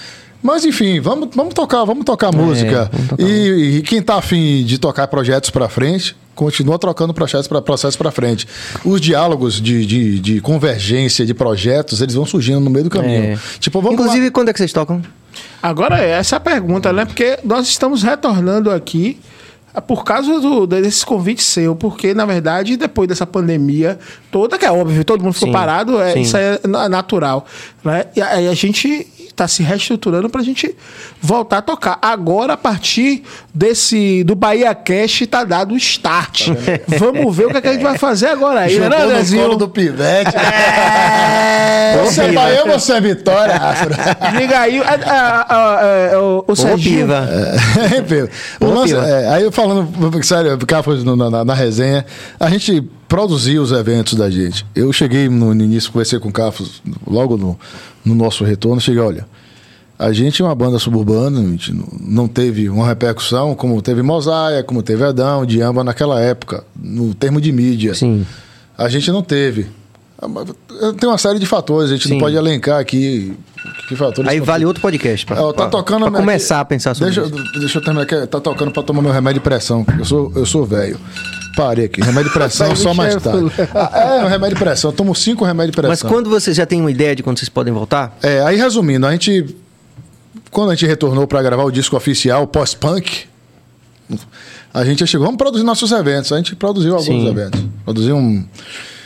Mas 0.41 0.65
enfim, 0.65 0.99
vamos, 0.99 1.29
vamos 1.35 1.53
tocar, 1.53 1.83
vamos 1.83 2.05
tocar 2.05 2.31
música. 2.31 2.89
vamos 2.91 3.07
tocar 3.09 3.23
e, 3.23 3.77
e 3.77 3.81
quem 3.81 4.01
tá 4.01 4.15
afim 4.15 4.63
de 4.63 4.77
tocar 4.77 5.07
projetos 5.07 5.49
pra 5.49 5.67
frente, 5.67 6.15
continua 6.35 6.77
trocando 6.77 7.13
processos 7.13 7.47
para 7.47 7.61
processos 7.61 7.95
para 7.95 8.11
frente. 8.11 8.47
Os 8.85 9.01
diálogos 9.01 9.59
de, 9.59 9.85
de, 9.85 10.19
de 10.19 10.41
convergência 10.41 11.25
de 11.25 11.33
projetos, 11.33 12.01
eles 12.01 12.13
vão 12.13 12.25
surgindo 12.25 12.59
no 12.59 12.69
meio 12.69 12.83
do 12.83 12.89
caminho. 12.89 13.33
É. 13.33 13.37
Tipo, 13.59 13.81
vamos 13.81 13.99
Inclusive, 13.99 14.25
lá. 14.25 14.31
quando 14.31 14.49
é 14.49 14.53
que 14.53 14.59
vocês 14.59 14.71
tocam? 14.71 15.01
Agora, 15.61 15.99
essa 15.99 16.35
é 16.35 16.37
a 16.37 16.39
pergunta, 16.39 16.93
né? 16.93 17.05
Porque 17.05 17.39
nós 17.43 17.67
estamos 17.67 18.03
retornando 18.03 18.69
aqui 18.69 19.19
por 19.81 20.03
causa 20.03 20.39
do, 20.39 20.65
desses 20.67 21.03
convites 21.03 21.45
seu, 21.45 21.75
porque, 21.75 22.13
na 22.13 22.25
verdade, 22.25 22.75
depois 22.77 23.07
dessa 23.07 23.25
pandemia 23.25 23.97
toda, 24.31 24.57
que 24.57 24.65
é 24.65 24.71
óbvio, 24.71 25.03
todo 25.05 25.23
mundo 25.23 25.33
ficou 25.33 25.49
Sim, 25.49 25.53
parado, 25.53 25.99
é, 26.01 26.13
sim. 26.13 26.21
isso 26.21 26.35
é 26.37 26.59
na- 26.67 26.89
natural. 26.89 27.45
Né? 27.83 28.05
E 28.15 28.21
aí 28.21 28.47
a 28.47 28.53
gente 28.53 29.05
está 29.37 29.47
se 29.47 29.61
reestruturando 29.61 30.27
para 30.29 30.41
a 30.41 30.43
gente 30.43 30.75
voltar 31.21 31.59
a 31.59 31.61
tocar. 31.61 31.99
Agora, 32.01 32.53
a 32.53 32.57
partir 32.57 33.23
desse 33.53 34.23
do 34.23 34.33
Bahia 34.35 34.73
Cash, 34.73 35.23
tá 35.29 35.43
dado 35.43 35.73
o 35.75 35.77
start. 35.77 36.47
Vamos 36.99 37.35
ver 37.35 37.45
o 37.45 37.49
que, 37.51 37.57
é 37.57 37.61
que 37.61 37.67
a 37.67 37.73
gente 37.73 37.83
vai 37.83 37.97
fazer 37.99 38.27
agora 38.27 38.61
aí, 38.61 38.79
né, 38.79 38.85
Jogou 38.89 38.97
no 38.99 39.05
Andrezinho? 39.11 39.43
colo 39.43 39.55
do 39.55 39.69
pivete. 39.69 40.35
É, 40.35 42.01
você 42.03 42.21
é 42.21 42.31
Bahia 42.31 42.63
ou 42.63 42.67
você 42.79 42.93
é 42.93 43.01
Vitória? 43.01 43.55
Afro? 43.55 43.89
Diga 44.37 44.59
aí, 44.59 44.79
a- 44.79 44.83
a- 45.05 45.55
a- 45.55 46.15
a- 46.15 46.19
o, 46.21 46.43
o 46.47 46.55
Serginho. 46.55 47.07
É. 47.11 48.27
O 48.59 48.65
lance- 48.71 48.93
Piva. 48.93 49.07
é, 49.07 49.29
aí 49.29 49.43
eu 49.43 49.51
falando, 49.51 49.87
sério, 50.23 50.57
Cafos, 50.65 51.03
no- 51.03 51.15
na, 51.15 51.29
na, 51.29 51.45
na 51.45 51.53
resenha, 51.53 52.05
a 52.39 52.49
gente 52.49 52.83
produzia 53.07 53.61
os 53.61 53.71
eventos 53.71 54.13
da 54.15 54.29
gente. 54.29 54.65
Eu 54.75 54.91
cheguei 54.91 55.29
no, 55.29 55.53
no 55.53 55.63
início, 55.63 55.91
conversei 55.91 56.19
com 56.19 56.29
o 56.29 56.31
Cafos, 56.31 56.81
logo 57.05 57.37
no, 57.37 57.57
no 58.03 58.15
nosso 58.15 58.43
retorno, 58.43 58.79
cheguei, 58.81 59.01
olha, 59.01 59.25
a 59.97 60.11
gente 60.13 60.41
é 60.41 60.45
uma 60.45 60.53
banda 60.53 60.77
suburbana, 60.77 61.39
a 61.39 61.43
gente 61.43 61.73
não, 61.73 61.87
não 61.99 62.27
teve 62.27 62.69
uma 62.69 62.85
repercussão 62.87 63.55
como 63.55 63.81
teve 63.81 64.01
Mosaia, 64.03 64.63
como 64.63 64.83
teve 64.83 65.03
Adão, 65.03 65.45
Diamba 65.45 65.83
naquela 65.83 66.19
época, 66.21 66.63
no 66.75 67.13
termo 67.15 67.41
de 67.41 67.51
mídia. 67.51 67.95
Sim. 67.95 68.25
A 68.77 68.87
gente 68.89 69.11
não 69.11 69.23
teve. 69.23 69.67
Tem 70.99 71.07
uma 71.09 71.17
série 71.17 71.39
de 71.39 71.45
fatores, 71.45 71.89
a 71.91 71.95
gente 71.95 72.09
não 72.09 72.17
Sim. 72.17 72.21
pode 72.21 72.35
elencar 72.35 72.79
aqui 72.79 73.33
que 73.87 73.95
fatores. 73.95 74.29
Aí 74.29 74.39
vale 74.39 74.65
outro 74.65 74.81
podcast. 74.81 75.25
Pra, 75.25 75.35
é, 75.35 75.53
tá 75.53 75.67
tocando 75.67 75.99
pra 76.01 76.09
aqui- 76.09 76.17
começar 76.17 76.59
a 76.59 76.65
pensar 76.65 76.93
sobre 76.95 77.13
deixa, 77.13 77.27
isso. 77.29 77.59
Deixa 77.59 77.77
eu 77.79 77.83
terminar 77.83 78.03
aqui. 78.03 78.27
Tá 78.27 78.39
tocando 78.39 78.71
pra 78.71 78.83
tomar 78.83 79.01
meu 79.01 79.11
remédio 79.11 79.39
de 79.39 79.43
pressão. 79.43 79.85
Eu 79.97 80.05
sou, 80.05 80.31
eu 80.35 80.45
sou 80.45 80.65
velho. 80.65 80.99
Parei 81.57 81.85
aqui. 81.85 82.01
Remédio 82.01 82.29
de 82.29 82.33
pressão 82.37 82.73
só 82.77 82.93
mais 82.93 83.15
tarde. 83.15 83.51
Ah, 83.73 84.17
é, 84.21 84.23
um 84.25 84.27
remédio 84.27 84.55
de 84.55 84.63
pressão. 84.63 84.91
Eu 84.91 84.95
tomo 84.95 85.13
cinco 85.15 85.43
remédios 85.43 85.75
de 85.75 85.81
Mas 85.81 85.99
pressão. 86.01 86.09
quando 86.09 86.29
vocês 86.29 86.55
já 86.55 86.65
têm 86.67 86.79
uma 86.79 86.91
ideia 86.91 87.15
de 87.15 87.23
quando 87.23 87.39
vocês 87.39 87.49
podem 87.49 87.73
voltar? 87.73 88.15
É, 88.21 88.41
aí 88.43 88.55
resumindo, 88.55 89.05
a 89.07 89.11
gente. 89.11 89.55
Quando 90.51 90.69
a 90.69 90.75
gente 90.75 90.85
retornou 90.85 91.25
pra 91.27 91.41
gravar 91.41 91.63
o 91.63 91.71
disco 91.71 91.97
oficial 91.97 92.45
pós-punk, 92.47 93.25
a 94.73 94.85
gente 94.85 95.05
chegou. 95.07 95.25
Vamos 95.25 95.37
produzir 95.37 95.63
nossos 95.63 95.91
eventos. 95.91 96.31
A 96.31 96.37
gente 96.37 96.55
produziu 96.55 96.91
alguns 96.93 97.05
Sim. 97.05 97.27
eventos. 97.27 97.61
Produziu 97.83 98.15
um. 98.15 98.45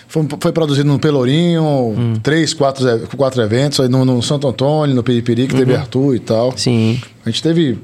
Foi, 0.08 0.28
foi 0.42 0.52
produzido 0.52 0.88
no 0.90 1.00
Pelourinho, 1.00 1.64
Hum. 1.64 2.14
três, 2.22 2.54
quatro, 2.54 2.86
e- 2.86 3.08
quatro 3.16 3.42
eventos, 3.42 3.80
aí 3.80 3.88
no, 3.88 4.04
no 4.04 4.22
Santo 4.22 4.46
Antônio, 4.46 4.94
no 4.94 5.02
Piripiri, 5.02 5.48
que 5.48 5.54
Uhum. 5.54 5.60
teve 5.60 5.74
Arthur 5.74 6.16
e 6.16 6.20
tal. 6.20 6.54
Sim. 6.58 7.02
A 7.26 7.30
gente 7.30 7.42
teve 7.42 7.80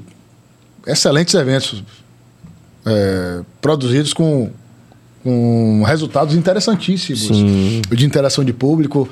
excelentes 0.86 1.32
eventos 1.34 1.82
é, 2.86 3.40
produzidos 3.60 4.12
com, 4.12 4.50
com 5.22 5.82
resultados 5.84 6.34
interessantíssimos 6.34 7.26
Sim. 7.26 7.82
de 7.90 8.06
interação 8.06 8.44
de 8.44 8.52
público, 8.52 9.08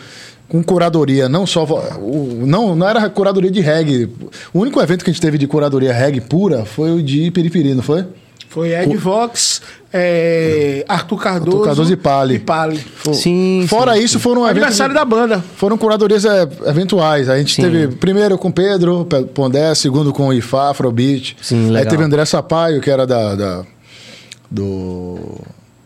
com 0.49 0.63
curadoria, 0.63 1.29
não 1.29 1.47
só. 1.47 1.65
O, 1.99 2.45
não, 2.47 2.77
não 2.77 2.89
era 2.89 3.09
curadoria 3.11 3.51
de 3.51 3.61
reggae. 3.61 4.09
O 4.53 4.61
único 4.61 4.81
evento 4.81 5.05
que 5.05 5.11
a 5.11 5.13
gente 5.13 5.23
teve 5.23 5.39
de 5.39 5.47
curadoria 5.47 5.93
reggae 5.93 6.21
pura 6.21 6.65
foi 6.65 6.93
o 6.93 7.03
de 7.03 7.31
Piripiri, 7.31 7.75
não 7.75 7.83
foi? 7.83 8.05
Foi 8.49 8.73
Ed 8.73 8.97
Vox, 8.97 9.61
é, 9.93 10.85
Arthur 10.89 11.17
Cardoso. 11.19 11.57
Arthur 11.59 11.67
Cardoso 11.67 11.93
e 11.93 11.97
Pali. 11.97 12.35
E 12.37 12.39
Pali. 12.39 12.87
Sim, 13.13 13.67
Fora 13.69 13.95
sim, 13.95 14.03
isso, 14.03 14.19
foram 14.19 14.43
eventos. 14.43 14.59
Aniversário 14.63 14.95
da 14.95 15.05
banda. 15.05 15.45
Foram 15.57 15.77
curadorias 15.77 16.25
é, 16.25 16.43
eventuais. 16.67 17.29
A 17.29 17.37
gente 17.39 17.55
Sim. 17.55 17.63
teve 17.63 17.89
primeiro 17.97 18.39
com 18.39 18.51
Pedro 18.51 19.05
Pe- 19.05 19.25
Pondé, 19.25 19.75
segundo 19.75 20.13
com 20.13 20.29
o 20.29 20.33
IFA, 20.33 20.71
Afrobeat. 20.71 21.37
Sim, 21.43 21.67
Aí 21.67 21.71
legal. 21.71 21.91
teve 21.91 22.03
André 22.05 22.25
Sampaio, 22.25 22.81
que 22.81 22.91
era 22.91 23.07
da, 23.07 23.35
da- 23.35 23.65
do 24.51 25.19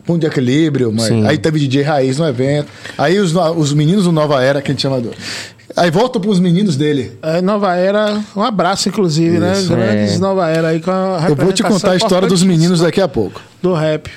Ponto 0.05 0.20
de 0.20 0.27
Equilíbrio. 0.27 0.93
Mas, 0.93 1.05
Sim. 1.07 1.27
aí 1.27 1.39
teve 1.39 1.59
DJ 1.59 1.82
Raiz 1.82 2.19
no 2.19 2.28
evento. 2.28 2.69
Aí 2.99 3.19
os, 3.19 3.35
os 3.35 3.73
meninos 3.73 4.05
do 4.05 4.12
Nova 4.12 4.43
Era, 4.43 4.61
que 4.62 4.70
a 4.70 4.74
gente 4.74 4.82
chama 4.82 5.01
do... 5.01 5.11
Aí 5.77 5.91
volta 5.91 6.19
para 6.19 6.31
os 6.31 6.41
meninos 6.41 6.77
dele. 6.77 7.19
É, 7.23 7.41
Nova 7.41 7.75
Era, 7.77 8.21
um 8.35 8.43
abraço, 8.43 8.89
inclusive, 8.89 9.39
né? 9.39 9.53
Isso, 9.53 9.69
Grandes 9.69 10.15
é. 10.15 10.19
Nova 10.19 10.49
Era 10.49 10.69
aí 10.69 10.81
com 10.81 10.91
a 10.91 11.27
Eu 11.29 11.37
vou 11.37 11.53
te 11.53 11.63
contar 11.63 11.93
a 11.93 11.97
história 11.97 12.27
dos 12.29 12.43
meninos 12.43 12.81
daqui 12.81 13.01
a 13.01 13.09
pouco. 13.09 13.41
do 13.63 13.73
rap. 13.73 14.11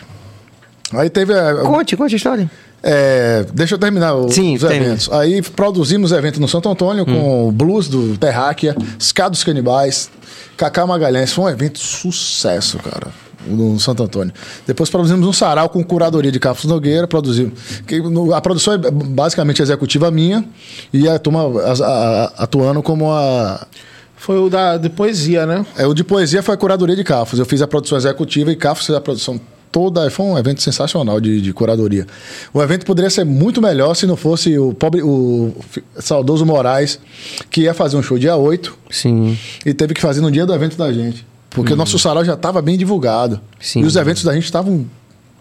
Aí 0.93 1.09
teve... 1.09 1.33
Conte, 1.63 1.95
conte 1.95 2.13
a 2.13 2.17
história. 2.17 2.49
É, 2.85 3.45
deixa 3.53 3.75
eu 3.75 3.79
terminar 3.79 4.13
o- 4.13 4.29
Sim, 4.29 4.55
os 4.55 4.63
eventos. 4.63 5.09
Aí 5.11 5.41
produzimos 5.41 6.11
evento 6.11 6.41
no 6.41 6.47
Santo 6.49 6.67
Antônio 6.69 7.05
com 7.05 7.47
o 7.47 7.51
Blues 7.51 7.87
do 7.87 8.17
Terráquea, 8.17 8.75
Ska 8.99 9.29
dos 9.29 9.43
Canibais, 9.43 10.09
Cacá 10.57 10.85
Magalhães. 10.85 11.31
Foi 11.31 11.45
um 11.45 11.49
evento 11.49 11.79
sucesso, 11.79 12.77
cara, 12.79 13.07
no 13.47 13.79
Santo 13.79 14.03
Antônio. 14.03 14.33
Depois 14.65 14.89
produzimos 14.89 15.27
um 15.27 15.33
sarau 15.33 15.69
com 15.69 15.83
curadoria 15.83 16.31
de 16.31 16.39
Carlos 16.39 16.65
Nogueira. 16.65 17.07
Produzimos, 17.07 17.53
a 18.33 18.41
produção 18.41 18.73
é 18.73 18.77
basicamente 18.77 19.61
executiva 19.61 20.09
minha 20.11 20.45
e 20.91 21.07
a 21.07 21.19
turma 21.19 21.41
atuando 22.37 22.81
como 22.81 23.11
a. 23.11 23.65
Foi 24.15 24.37
o 24.37 24.49
da 24.49 24.77
de 24.77 24.89
poesia, 24.89 25.45
né? 25.45 25.65
É, 25.77 25.85
o 25.85 25.93
de 25.93 26.03
poesia 26.03 26.41
foi 26.41 26.53
a 26.53 26.57
curadoria 26.57 26.95
de 26.95 27.03
Cafos. 27.03 27.39
Eu 27.39 27.45
fiz 27.45 27.61
a 27.61 27.67
produção 27.67 27.97
executiva 27.97 28.51
e 28.51 28.55
Cafos 28.55 28.85
fez 28.85 28.97
a 28.97 29.01
produção 29.01 29.39
toda. 29.73 30.09
Foi 30.09 30.25
um 30.25 30.37
evento 30.37 30.61
sensacional 30.61 31.19
de, 31.19 31.41
de 31.41 31.51
curadoria. 31.51 32.07
O 32.53 32.61
evento 32.61 32.85
poderia 32.85 33.09
ser 33.09 33.25
muito 33.25 33.61
melhor 33.61 33.95
se 33.95 34.05
não 34.05 34.15
fosse 34.15 34.57
o 34.57 34.73
pobre, 34.73 35.01
o 35.01 35.53
saudoso 35.99 36.45
Moraes, 36.45 36.99
que 37.49 37.61
ia 37.61 37.73
fazer 37.73 37.97
um 37.97 38.03
show 38.03 38.17
dia 38.17 38.37
8 38.37 38.77
Sim. 38.89 39.37
e 39.65 39.73
teve 39.73 39.93
que 39.93 39.99
fazer 39.99 40.21
no 40.21 40.31
dia 40.31 40.45
do 40.45 40.53
evento 40.53 40.77
da 40.77 40.93
gente. 40.93 41.25
Porque 41.53 41.73
o 41.73 41.75
nosso 41.75 41.97
sarau 41.99 42.23
já 42.25 42.33
estava 42.33 42.61
bem 42.61 42.77
divulgado. 42.77 43.39
Sim. 43.59 43.81
E 43.81 43.85
os 43.85 43.95
eventos 43.95 44.23
da 44.23 44.33
gente 44.33 44.45
estavam. 44.45 44.85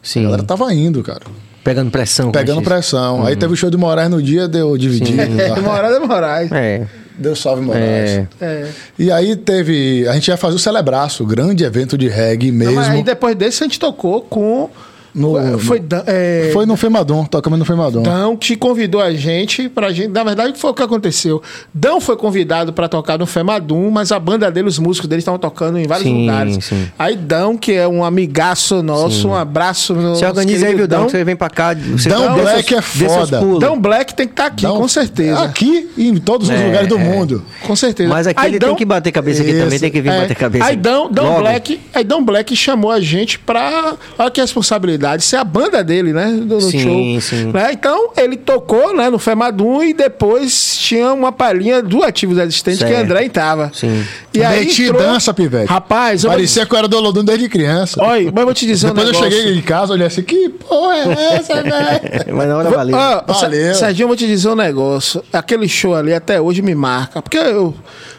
A 0.03 0.07
Sim. 0.07 0.25
galera 0.25 0.43
tava 0.43 0.73
indo, 0.75 1.03
cara. 1.03 1.23
Pegando 1.65 1.91
pressão. 1.91 2.27
como 2.27 2.33
Pegando 2.33 2.63
pressão. 2.63 3.25
Aí 3.25 3.37
teve 3.37 3.53
o 3.53 3.57
show 3.57 3.71
de 3.71 3.77
Moraes 3.77 4.11
no 4.11 4.21
dia, 4.21 4.49
deu 4.49 4.77
dividir. 4.77 5.15
Moraes 5.63 5.97
é 5.97 5.99
Moraes. 6.01 6.53
É. 6.53 6.87
deu 7.17 7.37
salve 7.37 7.63
Moraes. 7.63 8.11
É. 8.11 8.27
É. 8.41 8.69
E 8.99 9.11
aí 9.13 9.37
teve. 9.37 10.07
A 10.09 10.13
gente 10.15 10.29
ia 10.29 10.37
fazer 10.37 10.57
o 10.57 10.59
Celebraço, 10.59 11.25
grande 11.25 11.63
evento 11.65 11.97
de 11.97 12.09
reggae 12.09 12.51
Não, 12.51 12.59
mesmo. 12.59 12.75
mas 12.75 12.89
aí 12.89 13.03
depois 13.03 13.37
desse 13.37 13.63
a 13.63 13.67
gente 13.67 13.79
tocou 13.79 14.23
com. 14.23 14.69
No- 15.15 15.39
é, 15.39 15.59
foi 15.59 15.79
Dan- 15.79 16.05
é, 16.07 16.51
Foi 16.53 16.65
no 16.65 16.77
Femadon, 16.77 17.25
tocamos 17.27 17.59
no 17.59 17.65
Femadon. 17.65 18.03
Dão 18.03 18.37
que 18.37 18.57
convidou 18.57 19.01
a 19.01 19.13
gente 19.13 19.69
pra 19.69 19.93
gente. 19.93 20.09
Na 20.09 20.25
verdade, 20.25 20.59
foi 20.59 20.71
o 20.71 20.75
que 20.75 20.83
aconteceu. 20.83 21.43
Dão 21.73 22.01
foi 22.01 22.17
convidado 22.17 22.73
pra 22.73 22.89
tocar 22.89 23.19
no 23.19 23.27
Femadum, 23.27 23.91
mas 23.91 24.11
a 24.11 24.19
banda 24.19 24.51
dele, 24.51 24.69
os 24.69 24.79
músicos 24.79 25.09
dele 25.09 25.19
estavam 25.21 25.39
tocando 25.39 25.79
em 25.79 25.87
vários 25.87 26.07
Sim, 26.09 26.21
lugares. 26.23 26.65
sim. 26.65 26.89
Aí 26.99 27.15
Dão, 27.17 27.57
que 27.59 27.73
é 27.73 27.87
um 27.87 28.03
amigaço 28.03 28.83
nosso, 28.83 29.29
um 29.29 29.35
abraço. 29.35 29.95
no 29.95 30.17
Se 30.17 30.25
organiza 30.25 30.67
aí, 30.67 30.75
viu, 30.75 30.89
Dão? 30.89 31.05
que 31.07 31.11
Você 31.13 31.25
vem 31.25 31.37
pra 31.37 31.51
cá. 31.51 31.75
Você 31.75 32.09
Dão 32.09 32.35
Black 32.35 32.69
seus- 32.69 32.79
é 32.79 32.83
foda. 33.09 33.41
Dão 33.61 33.79
Black 33.79 34.15
tem 34.15 34.27
que 34.27 34.33
estar 34.33 34.47
aqui, 34.47 34.65
Então, 34.65 34.79
com 34.79 34.89
certeza. 34.89 35.41
Aqui 35.43 35.91
e 35.97 36.09
em 36.09 36.17
todos 36.17 36.49
os 36.49 36.55
É, 36.55 36.65
lugares 36.67 36.89
do 36.89 36.97
é. 36.97 36.99
mundo. 37.05 37.43
Com 37.67 37.77
certeza. 37.77 38.09
Mas 38.09 38.27
aqui 38.27 38.41
Aí 38.41 38.51
ele 38.53 38.59
Dão- 38.59 38.71
tem 38.71 38.77
que 38.79 38.85
bater 38.87 39.13
cabeça 39.13 39.43
aqui 39.43 39.53
também, 39.53 39.69
Isso. 39.69 39.81
tem 39.81 39.91
que 39.91 40.01
vir 40.01 40.09
É, 40.11 40.21
bater 40.23 40.35
cabeça. 40.37 40.65
Aí 40.65 40.77
Dão, 40.77 41.11
Dão. 41.11 41.39
Black, 41.41 41.81
aí 41.93 42.03
Dão 42.03 42.25
Black 42.25 42.57
chamou 42.57 42.91
a 42.91 43.01
gente 43.01 43.39
pra. 43.39 43.95
Olha 44.19 44.31
que 44.31 44.41
responsabilidade. 44.41 45.02
Possibilidade 45.03 45.23
de 45.23 45.29
ser 45.29 45.37
a 45.37 45.45
banda 45.45 45.83
dele, 45.85 46.13
né? 46.13 46.27
No, 46.27 46.45
no 46.57 46.61
Sim, 46.61 46.79
show. 46.79 47.21
sim. 47.21 47.45
Né? 47.53 47.73
Então, 47.73 48.11
ele 48.17 48.37
tocou 48.37 48.95
né, 48.97 49.11
no 49.11 49.19
Femadum 49.19 49.83
e 49.83 49.93
depois 49.93 50.77
tinha 50.77 51.13
uma 51.13 51.33
palhinha 51.33 51.83
do 51.83 52.03
Ativos 52.03 52.39
Existentes 52.39 52.83
que. 52.83 52.93
André 52.95 53.29
tava. 53.29 53.71
Sim. 53.75 54.05
E 54.33 54.43
aí 54.43 54.67
Meti 54.67 54.85
entrou- 54.85 55.01
dança, 55.03 55.35
pivete. 55.35 55.67
Rapaz, 55.69 56.23
eu 56.25 56.31
vou- 56.31 56.37
Parecia 56.39 56.65
que 56.65 56.75
eu 56.75 56.79
era 56.79 56.89
do 56.89 56.97
Olodum 56.97 57.25
desde 57.25 57.49
criança. 57.49 58.03
Olha, 58.03 58.31
mas 58.33 58.41
eu 58.41 58.45
vou 58.47 58.55
te 58.55 58.67
dizer 58.67 58.89
Depois 58.89 59.09
um 59.09 59.13
eu 59.13 59.15
cheguei 59.31 59.55
em 59.55 59.63
casa, 59.63 59.93
olhei 59.93 60.07
assim, 60.07 60.23
que 60.23 60.49
porra 60.49 60.95
é 60.97 61.35
essa, 61.35 61.55
velho? 61.63 62.37
Mas 62.37 62.49
na 62.49 62.57
hora 62.57 62.71
valeu. 62.71 62.97
Ah, 62.97 63.25
Valeu. 63.27 63.75
Serginho, 63.75 64.05
eu 64.05 64.09
vou 64.09 64.17
te 64.17 64.27
dizer 64.27 64.49
um 64.49 64.55
negócio. 64.55 65.23
Aquele 65.33 65.69
show 65.69 65.95
ali 65.95 66.13
até 66.15 66.41
hoje 66.41 66.63
me 66.63 66.75
marca. 66.75 67.21
Porque 67.23 67.39
eu 67.39 67.75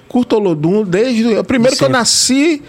curto 0.09 0.35
Olodum 0.35 0.83
desde. 0.83 1.25
o- 1.37 1.43
Primeiro 1.43 1.77
que 1.77 1.83
eu 1.83 1.89
nasci. 1.89 2.61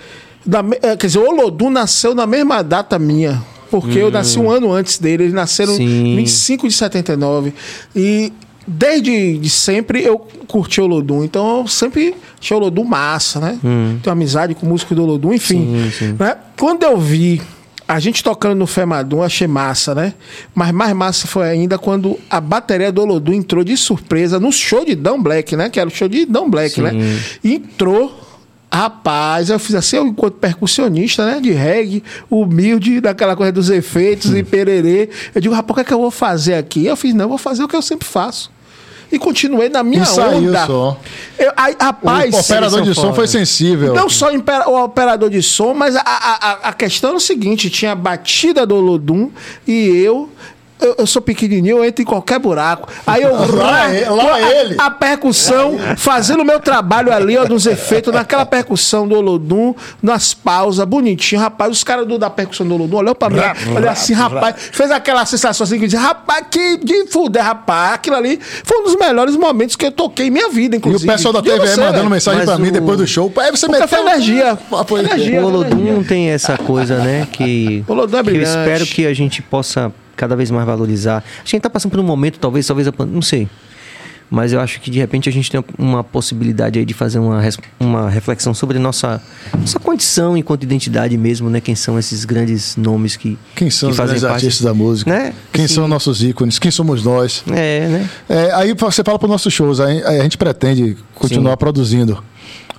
Da, 0.47 0.63
eh, 0.83 0.95
quer 0.97 1.07
dizer, 1.07 1.19
o 1.21 1.27
Olodum 1.27 1.71
nasceu 1.71 2.15
na 2.15 2.27
mesma 2.27 2.63
data 2.63 2.99
minha. 2.99 3.43
Porque 3.81 3.99
eu 3.99 4.11
nasci 4.11 4.39
um 4.39 4.51
ano 4.51 4.73
antes 4.73 4.99
dele. 4.99 5.25
Eles 5.25 5.35
nasceram 5.35 5.73
Hum. 5.75 5.77
Sim. 5.77 6.13
em 6.13 6.17
25 6.17 6.69
de 6.69 6.75
79. 6.75 7.53
E 7.95 8.33
desde 8.67 9.39
de 9.39 9.51
sempre 9.51 10.03
eu 10.03 10.19
curti 10.47 10.81
Olodum. 10.81 11.25
Então 11.25 11.61
eu 11.61 11.67
sempre 11.67 12.15
achei 12.41 12.57
Olodum 12.57 12.85
massa, 12.85 13.41
né? 13.41 13.59
Tenho 14.03 14.13
amizade 14.13 14.55
com 14.55 14.67
o 14.67 14.69
músico 14.69 14.95
do 14.95 15.03
Olodum, 15.03 15.33
enfim. 15.33 15.59
Hum. 15.61 15.85
Sim, 15.85 15.91
sim. 16.11 16.17
Né? 16.19 16.37
Quando 16.59 16.83
eu 16.85 16.97
vi 16.99 17.41
a 17.87 18.01
gente 18.01 18.25
tocando 18.25 18.55
no 18.59 18.67
Femadum, 18.67 19.23
achei 19.23 19.47
massa, 19.47 19.95
né? 19.95 20.15
Mas 20.55 20.73
mais 20.73 20.95
massa 20.95 21.27
foi 21.27 21.47
ainda 21.47 21.77
quando 21.77 22.19
a 22.31 22.41
bateria 22.41 22.91
do 22.91 23.03
Olodum 23.03 23.35
entrou 23.35 23.63
de 23.63 23.77
surpresa 23.77 24.41
no 24.41 24.51
show 24.51 24.85
de 24.87 24.95
Dan 24.95 25.21
Black, 25.21 25.55
né? 25.55 25.69
Que 25.69 25.79
era 25.79 25.89
o 25.89 25.93
show 25.93 26.09
de 26.09 26.25
Dan 26.25 26.49
Black, 26.49 26.77
Sim. 26.77 26.83
né? 26.83 26.93
Entrou. 27.45 28.21
Rapaz, 28.75 29.51
eu 29.51 29.59
fiz 29.61 29.77
assim, 29.77 29.97
eu 29.97 30.07
enquanto 30.07 30.35
percussionista, 30.35 31.25
né? 31.25 31.39
De 31.41 31.53
reggae, 31.53 32.03
humilde, 32.29 33.01
daquela 33.01 33.37
coisa 33.37 33.53
dos 33.53 33.71
efeitos 33.71 34.35
e 34.35 34.43
pererê. 34.43 35.09
Eu 35.33 35.41
digo, 35.41 35.55
rapaz, 35.55 35.71
o 35.71 35.75
que 35.75 35.81
é 35.81 35.85
que 35.85 35.95
eu 35.95 36.01
vou 36.01 36.11
fazer 36.11 36.55
aqui? 36.55 36.85
Eu 36.85 36.97
fiz, 36.97 37.15
não, 37.15 37.27
eu 37.27 37.29
vou 37.29 37.39
fazer 37.39 37.63
o 37.63 37.69
que 37.69 37.77
eu 37.77 37.83
sempre 37.83 38.07
faço. 38.09 38.51
E 39.13 39.19
continuei 39.19 39.69
na 39.69 39.85
minha 39.85 40.03
E 40.03 40.07
saiu 40.07 40.39
onda. 40.49 40.67
só. 40.67 41.01
Eu, 41.39 41.53
aí, 41.57 41.77
rapaz, 41.81 42.35
o 42.35 42.39
operador 42.41 42.83
de 42.83 42.95
som 42.95 43.15
foi 43.15 43.29
sensível. 43.29 43.95
não 43.95 44.09
só 44.09 44.31
o 44.33 44.83
operador 44.83 45.31
de 45.31 45.41
som, 45.41 45.73
mas 45.73 45.95
a, 45.95 46.01
a, 46.05 46.69
a- 46.71 46.73
questão 46.73 47.11
é 47.11 47.15
o 47.15 47.21
seguinte: 47.21 47.71
tinha 47.71 47.93
a 47.93 47.95
batida 47.95 48.67
do 48.67 48.75
Olodum 48.75 49.31
e 49.69 49.87
eu. 49.89 50.29
Eu, 50.85 50.95
eu 50.99 51.07
sou 51.07 51.23
pequenininho, 51.23 51.79
eu 51.79 51.85
entro 51.85 52.03
em 52.03 52.05
qualquer 52.05 52.39
buraco. 52.39 52.89
Aí 53.07 53.23
eu. 53.23 53.35
Lá 53.55 53.93
é- 53.95 54.09
lá 54.11 54.35
a, 54.35 54.41
ele. 54.41 54.75
A 54.79 54.91
percussão, 54.91 55.77
fazendo 55.97 56.43
o 56.43 56.45
meu 56.45 56.61
trabalho 56.61 57.13
ali, 57.13 57.37
ó, 57.39 57.45
nos 57.49 57.67
efeitos, 57.67 58.13
naquela 58.13 58.45
percussão 58.45 59.07
do 59.09 59.15
Olodum, 59.17 59.75
nas 60.03 60.35
pausas, 60.35 60.85
bonitinho. 60.87 61.41
Rapaz, 61.41 61.71
os 61.73 61.83
caras 61.85 62.07
do- 62.07 62.19
da 62.19 62.29
percussão 62.29 62.67
do 62.67 62.75
Olodum 62.75 62.97
olhou 62.97 63.15
pra 63.15 63.31
mim, 63.31 63.39
olhou 63.75 63.89
assim, 63.91 64.13
rapaz, 64.13 64.57
fez 64.73 64.91
aquela 64.91 65.25
sensação 65.25 65.65
assim 65.65 65.79
que 65.79 65.87
dizia, 65.87 66.01
rapaz, 66.01 66.45
que 66.51 66.77
de 66.79 67.07
fuder, 67.07 67.43
rapaz. 67.43 67.95
Aquilo 67.95 68.17
ali 68.17 68.39
foi 68.65 68.79
um 68.81 68.85
dos 68.85 68.97
melhores 68.97 69.37
momentos 69.37 69.77
que 69.77 69.87
eu 69.87 69.93
toquei 69.93 70.27
em 70.27 70.31
minha 70.31 70.51
vida, 70.51 70.77
E 70.77 70.79
o 70.79 70.81
inclusive. 70.81 71.11
pessoal 71.11 71.33
da 71.33 71.43
TV 71.43 71.59
você, 71.61 71.81
mandando 71.81 71.99
velho. 71.99 72.11
mensagem 72.11 72.41
Mas 72.41 72.49
pra 72.51 72.59
mim 72.59 72.69
o- 72.69 72.73
depois 72.73 72.99
do 72.99 73.07
show. 73.07 73.33
Aí 73.39 73.51
você 73.51 73.67
Porque 73.67 73.87
foi 73.87 74.01
energia. 74.01 74.59
Foi- 74.87 75.01
Energia. 75.01 75.43
O 75.43 75.47
Olodum 75.47 76.03
tem 76.05 76.29
essa 76.31 76.57
coisa, 76.59 76.99
né? 76.99 77.27
Que, 77.33 77.85
O 77.89 77.93
Olodum 77.93 78.19
é 78.19 78.23
que 78.23 78.29
eu 78.29 78.35
brilhante. 78.35 78.59
espero 78.59 78.87
que 78.87 79.07
a 79.07 79.15
gente 79.15 79.41
possa 79.43 79.93
cada 80.17 80.37
vez 80.37 80.51
mais 80.51 80.67
valorizar. 80.67 81.19
Acho 81.19 81.45
que 81.45 81.49
a 81.49 81.57
gente 81.57 81.63
tá 81.63 81.71
passando 81.71 81.93
por 81.93 82.01
um 82.01 82.05
momento, 82.05 82.39
talvez, 82.39 82.67
talvez, 82.67 82.89
a 82.89 82.93
não 83.07 83.23
sei. 83.23 83.49
Mas 84.31 84.53
eu 84.53 84.61
acho 84.61 84.81
que 84.81 84.91
de 84.91 84.99
repente 84.99 85.29
a 85.29 85.33
gente 85.33 85.51
tem 85.51 85.63
uma 85.79 86.03
possibilidade 86.03 86.79
aí 86.79 86.85
de 86.85 86.95
fazer 86.95 87.19
uma, 87.19 87.41
uma 87.79 88.09
reflexão 88.09 88.55
sobre 88.55 88.79
nossa, 88.79 89.23
nossa 89.57 89.79
condição 89.79 90.37
enquanto 90.37 90.63
identidade 90.63 91.17
mesmo, 91.17 91.51
né? 91.51 91.61
Quem 91.61 91.75
são 91.75 91.99
esses 91.99 92.25
grandes 92.25 92.77
nomes 92.77 93.17
que, 93.17 93.39
Quem 93.55 93.71
são 93.71 93.91
que 93.91 93.93
os 93.93 93.99
grandes 93.99 94.25
artistas 94.25 94.63
da 94.63 94.75
música? 94.75 95.11
Né? 95.11 95.35
Quem 95.53 95.67
Assim, 95.67 95.75
são 95.75 95.87
nossos 95.87 96.23
ícones? 96.23 96.59
Quem 96.59 96.71
somos 96.71 97.05
nós? 97.05 97.45
É, 97.49 97.87
né? 97.89 98.11
É, 98.29 98.53
aí 98.55 98.75
você 98.75 99.05
fala 99.05 99.19
para 99.19 99.27
os 99.27 99.31
nossos 99.31 99.53
shows, 99.53 99.79
aí 99.79 100.03
a 100.03 100.23
gente 100.23 100.39
pretende 100.39 100.97
continuar 101.15 101.53
Sim. 101.53 101.59
produzindo. 101.59 102.25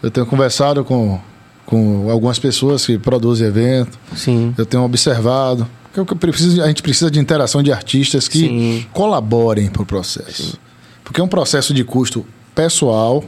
Eu 0.01 0.11
tenho 0.11 0.25
conversado 0.25 0.83
com, 0.83 1.19
com 1.65 2.09
algumas 2.09 2.37
pessoas 2.39 2.85
que 2.85 2.97
produzem 2.97 3.47
evento, 3.47 3.97
Sim. 4.15 4.53
eu 4.57 4.65
tenho 4.65 4.83
observado. 4.83 5.67
Que 6.03 6.11
eu 6.13 6.17
preciso, 6.17 6.61
a 6.63 6.67
gente 6.67 6.81
precisa 6.81 7.11
de 7.11 7.19
interação 7.19 7.61
de 7.61 7.71
artistas 7.71 8.27
que 8.27 8.39
Sim. 8.39 8.85
colaborem 8.91 9.69
para 9.69 9.83
o 9.83 9.85
processo. 9.85 10.57
Porque 11.03 11.21
é 11.21 11.23
um 11.23 11.27
processo 11.27 11.73
de 11.73 11.83
custo 11.83 12.25
pessoal, 12.55 13.23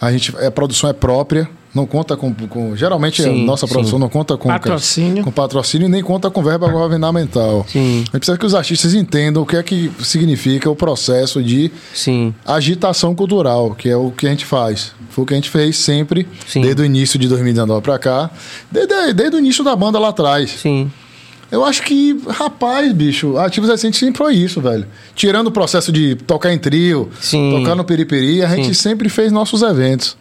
a, 0.00 0.10
gente, 0.10 0.34
a 0.36 0.50
produção 0.50 0.90
é 0.90 0.92
própria, 0.92 1.48
não 1.72 1.86
conta 1.86 2.16
com. 2.16 2.34
com- 2.34 2.74
geralmente 2.74 3.22
Sim, 3.22 3.42
a 3.42 3.46
nossa 3.46 3.64
sim. 3.64 3.72
produção 3.72 3.96
não 3.96 4.08
conta 4.08 4.36
com 4.36 4.48
Patrocínio. 4.48 5.22
com 5.22 5.30
patrocínio 5.30 5.86
e 5.86 5.88
nem 5.88 6.02
conta 6.02 6.28
com 6.28 6.42
verba 6.42 6.66
governamental. 6.68 7.64
Sim. 7.68 7.98
A 7.98 8.00
gente 8.00 8.10
precisa 8.10 8.36
que 8.36 8.44
os 8.44 8.54
artistas 8.56 8.92
entendam 8.92 9.44
o 9.44 9.46
que 9.46 9.54
é 9.56 9.62
que 9.62 9.88
significa 10.02 10.68
o 10.68 10.74
processo 10.74 11.40
de 11.40 11.70
Sim. 11.94 12.34
agitação 12.44 13.14
cultural, 13.14 13.72
que 13.76 13.88
é 13.88 13.96
o 13.96 14.10
que 14.10 14.26
a 14.26 14.30
gente 14.30 14.44
faz. 14.44 14.92
Foi 15.10 15.22
o 15.22 15.26
que 15.26 15.32
a 15.34 15.36
gente 15.36 15.48
fez 15.50 15.76
sempre, 15.76 16.26
Sim. 16.44 16.60
desde 16.62 16.82
o 16.82 16.84
início 16.84 17.18
de 17.20 17.28
2019 17.28 17.80
para 17.82 17.98
cá, 18.00 18.30
desde, 18.70 19.12
desde 19.12 19.36
o 19.36 19.38
início 19.38 19.62
da 19.62 19.76
banda 19.76 19.96
lá 19.98 20.08
atrás. 20.08 20.50
Sim. 20.50 20.90
Eu 21.50 21.64
acho 21.64 21.82
que, 21.82 22.16
rapaz, 22.28 22.92
bicho, 22.92 23.36
Ativos 23.36 23.68
Recentes 23.68 23.98
sempre 23.98 24.18
foi 24.18 24.34
isso, 24.34 24.60
velho. 24.60 24.86
Tirando 25.16 25.48
o 25.48 25.50
processo 25.50 25.90
de 25.90 26.14
tocar 26.14 26.52
em 26.52 26.58
trio, 26.58 27.10
Sim. 27.20 27.52
tocar 27.58 27.74
no 27.74 27.84
Periperi, 27.84 28.42
a 28.42 28.48
gente 28.54 28.68
Sim. 28.68 28.74
sempre 28.74 29.08
fez 29.08 29.32
nossos 29.32 29.62
eventos. 29.62 30.16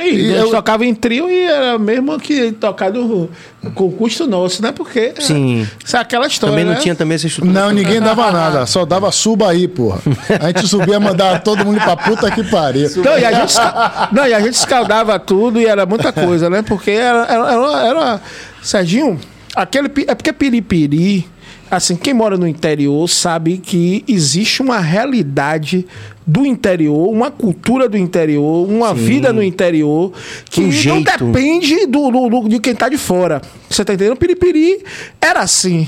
E, 0.00 0.02
E 0.02 0.32
eu- 0.32 0.50
tocava 0.50 0.84
em 0.86 0.94
trio 0.94 1.28
e 1.28 1.40
era 1.42 1.76
mesmo 1.76 2.16
que 2.20 2.52
tocado 2.52 3.28
com 3.74 3.90
custo 3.90 4.28
nosso, 4.28 4.62
né? 4.62 4.70
Porque 4.70 5.12
Sim. 5.18 5.66
isso 5.84 5.96
é 5.96 6.00
aquela 6.00 6.26
história. 6.28 6.52
Também 6.52 6.64
não 6.64 6.74
né? 6.74 6.78
tinha 6.80 6.94
também 6.94 7.16
essa 7.16 7.26
estrutura. 7.26 7.60
Não, 7.60 7.70
ninguém 7.72 8.00
dava 8.00 8.30
nada, 8.30 8.64
só 8.64 8.84
dava 8.84 9.10
suba 9.10 9.50
aí, 9.50 9.66
porra. 9.66 10.00
A 10.40 10.46
gente 10.48 10.68
subia, 10.68 11.00
mandava 11.00 11.40
todo 11.40 11.64
mundo 11.64 11.80
pra 11.80 11.96
puta 11.96 12.30
que 12.30 12.44
pariu. 12.44 12.88
Não 12.96 13.18
e, 13.18 13.24
a 13.24 13.32
gente, 13.40 13.54
não, 14.12 14.24
e 14.26 14.32
a 14.34 14.40
gente 14.40 14.54
escaldava 14.54 15.18
tudo 15.18 15.60
e 15.60 15.66
era 15.66 15.84
muita 15.84 16.12
coisa, 16.12 16.48
né? 16.48 16.62
Porque 16.62 16.92
era. 16.92 17.24
era, 17.28 17.52
era, 17.52 17.86
era- 17.88 18.20
Serginho, 18.62 19.18
aquele. 19.62 19.88
É 20.06 20.14
porque 20.14 20.32
piripiri. 20.32 21.26
Assim, 21.70 21.96
quem 21.96 22.14
mora 22.14 22.38
no 22.38 22.48
interior 22.48 23.06
sabe 23.10 23.58
que 23.58 24.02
existe 24.08 24.62
uma 24.62 24.78
realidade 24.78 25.86
do 26.26 26.46
interior, 26.46 27.10
uma 27.10 27.30
cultura 27.30 27.86
do 27.90 27.98
interior, 27.98 28.66
uma 28.66 28.94
vida 28.94 29.34
no 29.34 29.42
interior 29.42 30.10
que 30.48 30.62
Um 30.62 30.64
não 30.64 30.70
depende 31.34 31.86
do, 31.86 32.10
do- 32.10 32.28
do- 32.30 32.48
de 32.48 32.58
quem 32.58 32.74
tá 32.74 32.88
de 32.88 32.96
fora. 32.96 33.42
Você 33.68 33.84
tá 33.84 33.92
entendendo? 33.92 34.16
Piripiri 34.16 34.82
era 35.20 35.40
assim, 35.40 35.86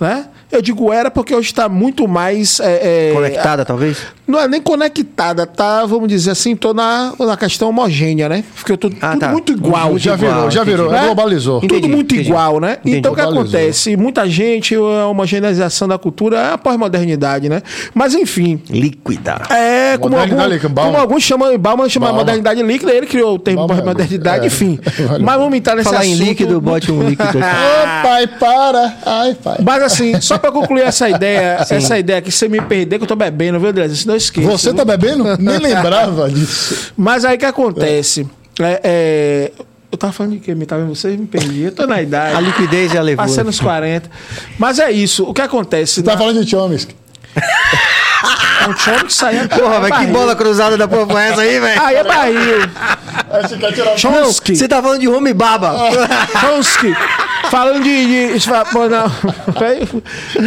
né? 0.00 0.28
Eu 0.50 0.62
digo 0.62 0.92
era 0.92 1.10
porque 1.10 1.34
hoje 1.34 1.48
está 1.48 1.68
muito 1.68 2.08
mais 2.08 2.58
é, 2.60 3.10
é, 3.10 3.12
Conectada, 3.12 3.64
talvez? 3.64 3.98
não 4.26 4.38
é 4.40 4.46
nem 4.48 4.60
conectada, 4.60 5.46
tá? 5.46 5.84
Vamos 5.86 6.08
dizer 6.08 6.30
assim, 6.32 6.54
tô 6.56 6.72
na, 6.74 7.12
na 7.18 7.36
questão 7.36 7.68
homogênea, 7.70 8.28
né? 8.28 8.44
Porque 8.56 8.72
eu 8.72 8.76
tô 8.78 8.90
Ah, 9.00 9.10
tudo 9.12 9.20
tá. 9.20 9.28
muito 9.28 9.52
igual. 9.52 9.90
Muito 9.90 10.02
Já 10.02 10.14
igual, 10.14 10.32
virou, 10.34 10.50
já 10.50 10.64
virou, 10.64 10.86
entendi. 10.86 11.02
é 11.02 11.06
globalizou. 11.06 11.58
Entendi, 11.58 11.74
tudo 11.82 11.88
muito 11.88 12.14
entendi. 12.14 12.30
igual, 12.30 12.60
né? 12.60 12.78
Entendi. 12.80 12.96
Então 12.98 13.12
o 13.12 13.14
que 13.14 13.20
acontece? 13.20 13.96
Muita 13.96 14.28
gente, 14.28 14.74
a 14.74 15.06
homogeneização 15.06 15.86
da 15.88 15.98
cultura 15.98 16.38
é 16.38 16.52
a 16.52 16.58
pós-modernidade, 16.58 17.48
né? 17.48 17.62
Mas 17.94 18.14
enfim. 18.14 18.60
Líquida. 18.70 19.42
É, 19.50 19.96
como, 19.98 20.16
algum, 20.16 20.46
líquida, 20.46 20.68
Bauman. 20.68 20.92
como 20.92 21.02
alguns 21.02 21.22
chamam, 21.22 21.58
Bauman 21.58 21.88
chama 21.88 22.06
Bauman. 22.06 22.20
modernidade 22.20 22.62
líquida, 22.62 22.92
ele 22.92 23.06
criou 23.06 23.34
o 23.34 23.38
termo 23.38 23.66
Bauman, 23.66 23.76
pós-modernidade, 23.76 24.44
é. 24.44 24.46
enfim. 24.46 24.78
Mas 25.20 25.36
vamos 25.38 25.56
entrar 25.56 25.74
nesse 25.76 25.88
Falar 25.90 26.04
em 26.06 26.12
assunto. 26.14 26.26
líquido, 26.26 26.60
bote 26.60 26.90
um 26.92 27.02
líquido. 27.08 27.38
Ô, 27.38 27.40
pai, 28.02 28.26
para. 28.26 28.94
Ai, 29.06 29.34
pai. 29.42 29.56
Mas 29.64 29.82
assim, 29.82 30.20
só 30.20 30.37
pra 30.38 30.52
concluir 30.52 30.82
essa 30.82 31.08
ideia, 31.08 31.58
essa 31.70 31.98
ideia 31.98 32.20
que 32.22 32.30
você 32.30 32.48
me 32.48 32.60
perder 32.60 32.98
que 32.98 33.04
eu 33.04 33.08
tô 33.08 33.16
bebendo, 33.16 33.58
viu, 33.58 33.68
André? 33.70 33.86
Isso 33.86 34.06
não 34.06 34.16
esqueça. 34.16 34.48
Você 34.48 34.72
tá 34.72 34.84
bebendo? 34.84 35.24
Nem 35.38 35.58
lembrava 35.58 36.28
disso. 36.30 36.92
Mas 36.96 37.24
aí 37.24 37.36
o 37.36 37.38
que 37.38 37.44
acontece? 37.46 38.26
É, 38.60 38.80
é, 38.82 39.52
eu 39.90 39.96
tava 39.96 40.12
falando 40.12 40.32
de 40.32 40.40
quê? 40.40 40.54
Me 40.54 40.66
tava 40.66 40.84
você 40.84 41.16
me 41.16 41.26
perdi. 41.26 41.62
Eu 41.62 41.72
tô 41.72 41.86
na 41.86 42.02
idade. 42.02 42.36
A 42.36 42.40
liquidez 42.40 42.92
já 42.92 43.00
levou. 43.00 43.24
Passei 43.24 43.42
nos 43.44 43.58
40. 43.60 44.10
Mas 44.58 44.78
é 44.78 44.90
isso. 44.90 45.24
O 45.24 45.32
que 45.32 45.40
acontece? 45.40 45.94
Você 45.94 46.02
tá 46.02 46.16
falando 46.16 46.44
de 46.44 46.50
Chomsky. 46.50 46.94
É 48.64 48.68
um 48.68 48.76
chão 48.76 48.98
que 49.04 49.12
saía. 49.14 49.48
Porra, 49.48 49.80
mas 49.80 49.98
que 49.98 50.06
bola 50.06 50.34
cruzada 50.34 50.76
da 50.76 50.88
porra 50.88 51.06
foi 51.06 51.22
essa 51.22 51.40
aí, 51.42 51.60
velho? 51.60 51.82
Aí 51.82 51.96
é 51.96 52.02
o 53.94 53.98
Chomsky. 53.98 54.56
Você 54.56 54.66
tá 54.68 54.82
falando 54.82 55.00
de 55.00 55.08
home 55.08 55.32
baba. 55.32 55.76
Chomsky. 56.40 56.94
Falando 57.50 57.82
de. 57.82 58.38
de 58.38 58.48
pô, 58.72 58.88
não. 58.88 59.10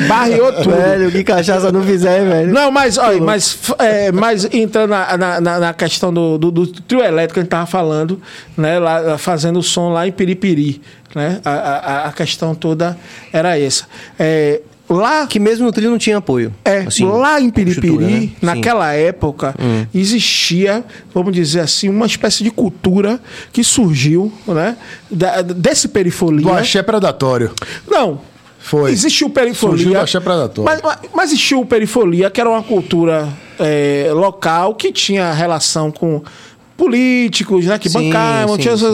Barriou 0.07 0.51
tudo. 0.53 0.69
velho, 0.71 1.11
que 1.11 1.23
cachaça 1.23 1.71
não 1.71 1.83
fizer, 1.83 2.23
velho. 2.25 2.53
Não, 2.53 2.69
mas, 2.71 2.97
olha, 2.97 3.21
mas, 3.21 3.57
é, 3.79 4.11
mas 4.11 4.45
entrando 4.53 4.89
na, 4.91 5.17
na, 5.17 5.59
na- 5.59 5.73
questão 5.73 6.13
do, 6.13 6.37
do, 6.37 6.51
do 6.51 6.67
trio 6.67 7.01
elétrico 7.01 7.35
que 7.35 7.39
a 7.39 7.43
gente 7.43 7.49
tava 7.49 7.65
falando, 7.65 8.21
né? 8.57 8.77
Lá, 8.77 8.99
lá 8.99 9.17
fazendo 9.17 9.59
o 9.59 9.63
som 9.63 9.89
lá 9.89 10.05
em 10.07 10.11
Piripiri. 10.11 10.81
Né? 11.15 11.41
A, 11.43 11.51
a, 11.51 12.05
a 12.07 12.11
questão 12.11 12.53
toda 12.55 12.97
era 13.33 13.57
essa. 13.59 13.85
É, 14.19 14.61
lá 14.91 15.25
Que 15.27 15.39
mesmo 15.39 15.65
no 15.65 15.71
trilho 15.71 15.91
não 15.91 15.97
tinha 15.97 16.17
apoio. 16.17 16.53
É, 16.65 16.79
Assim, 16.79 17.05
lá 17.05 17.39
em 17.39 17.49
Piripiri, 17.49 17.97
né? 17.97 18.09
Sim. 18.09 18.25
Hum. 18.25 18.31
naquela 18.41 18.93
época, 18.93 19.55
existia, 19.93 20.83
vamos 21.13 21.33
dizer 21.33 21.61
assim, 21.61 21.89
uma 21.89 22.05
espécie 22.05 22.43
de 22.43 22.51
cultura 22.51 23.19
que 23.51 23.63
surgiu, 23.63 24.31
né? 24.47 24.75
da- 25.09 25.41
desse 25.41 25.87
perifolia. 25.87 26.41
Do 26.41 26.51
axé 26.51 26.81
predatório. 26.81 27.51
Não, 27.87 28.19
Foi. 28.59 28.91
Existiu 28.91 29.29
perifolia. 29.29 29.77
Surgiu 29.77 29.93
do 29.93 29.99
axé 29.99 30.19
predatório. 30.19 30.63
Mas, 30.63 30.81
mas, 30.81 30.97
mas 31.13 31.29
existiu 31.31 31.65
perifolia, 31.65 32.29
que 32.29 32.39
era 32.39 32.49
uma 32.49 32.61
cultura 32.61 33.27
é, 33.59 34.09
local 34.13 34.75
que 34.75 34.91
tinha 34.91 35.31
relação 35.33 35.91
com 35.91 36.21
políticos, 36.77 37.65
né? 37.65 37.77
Que 37.77 37.89
Sim, 37.89 38.09
bancavam, 38.09 38.55
sim, 38.55 38.61
tinha 38.61 38.77
sim. 38.77 38.85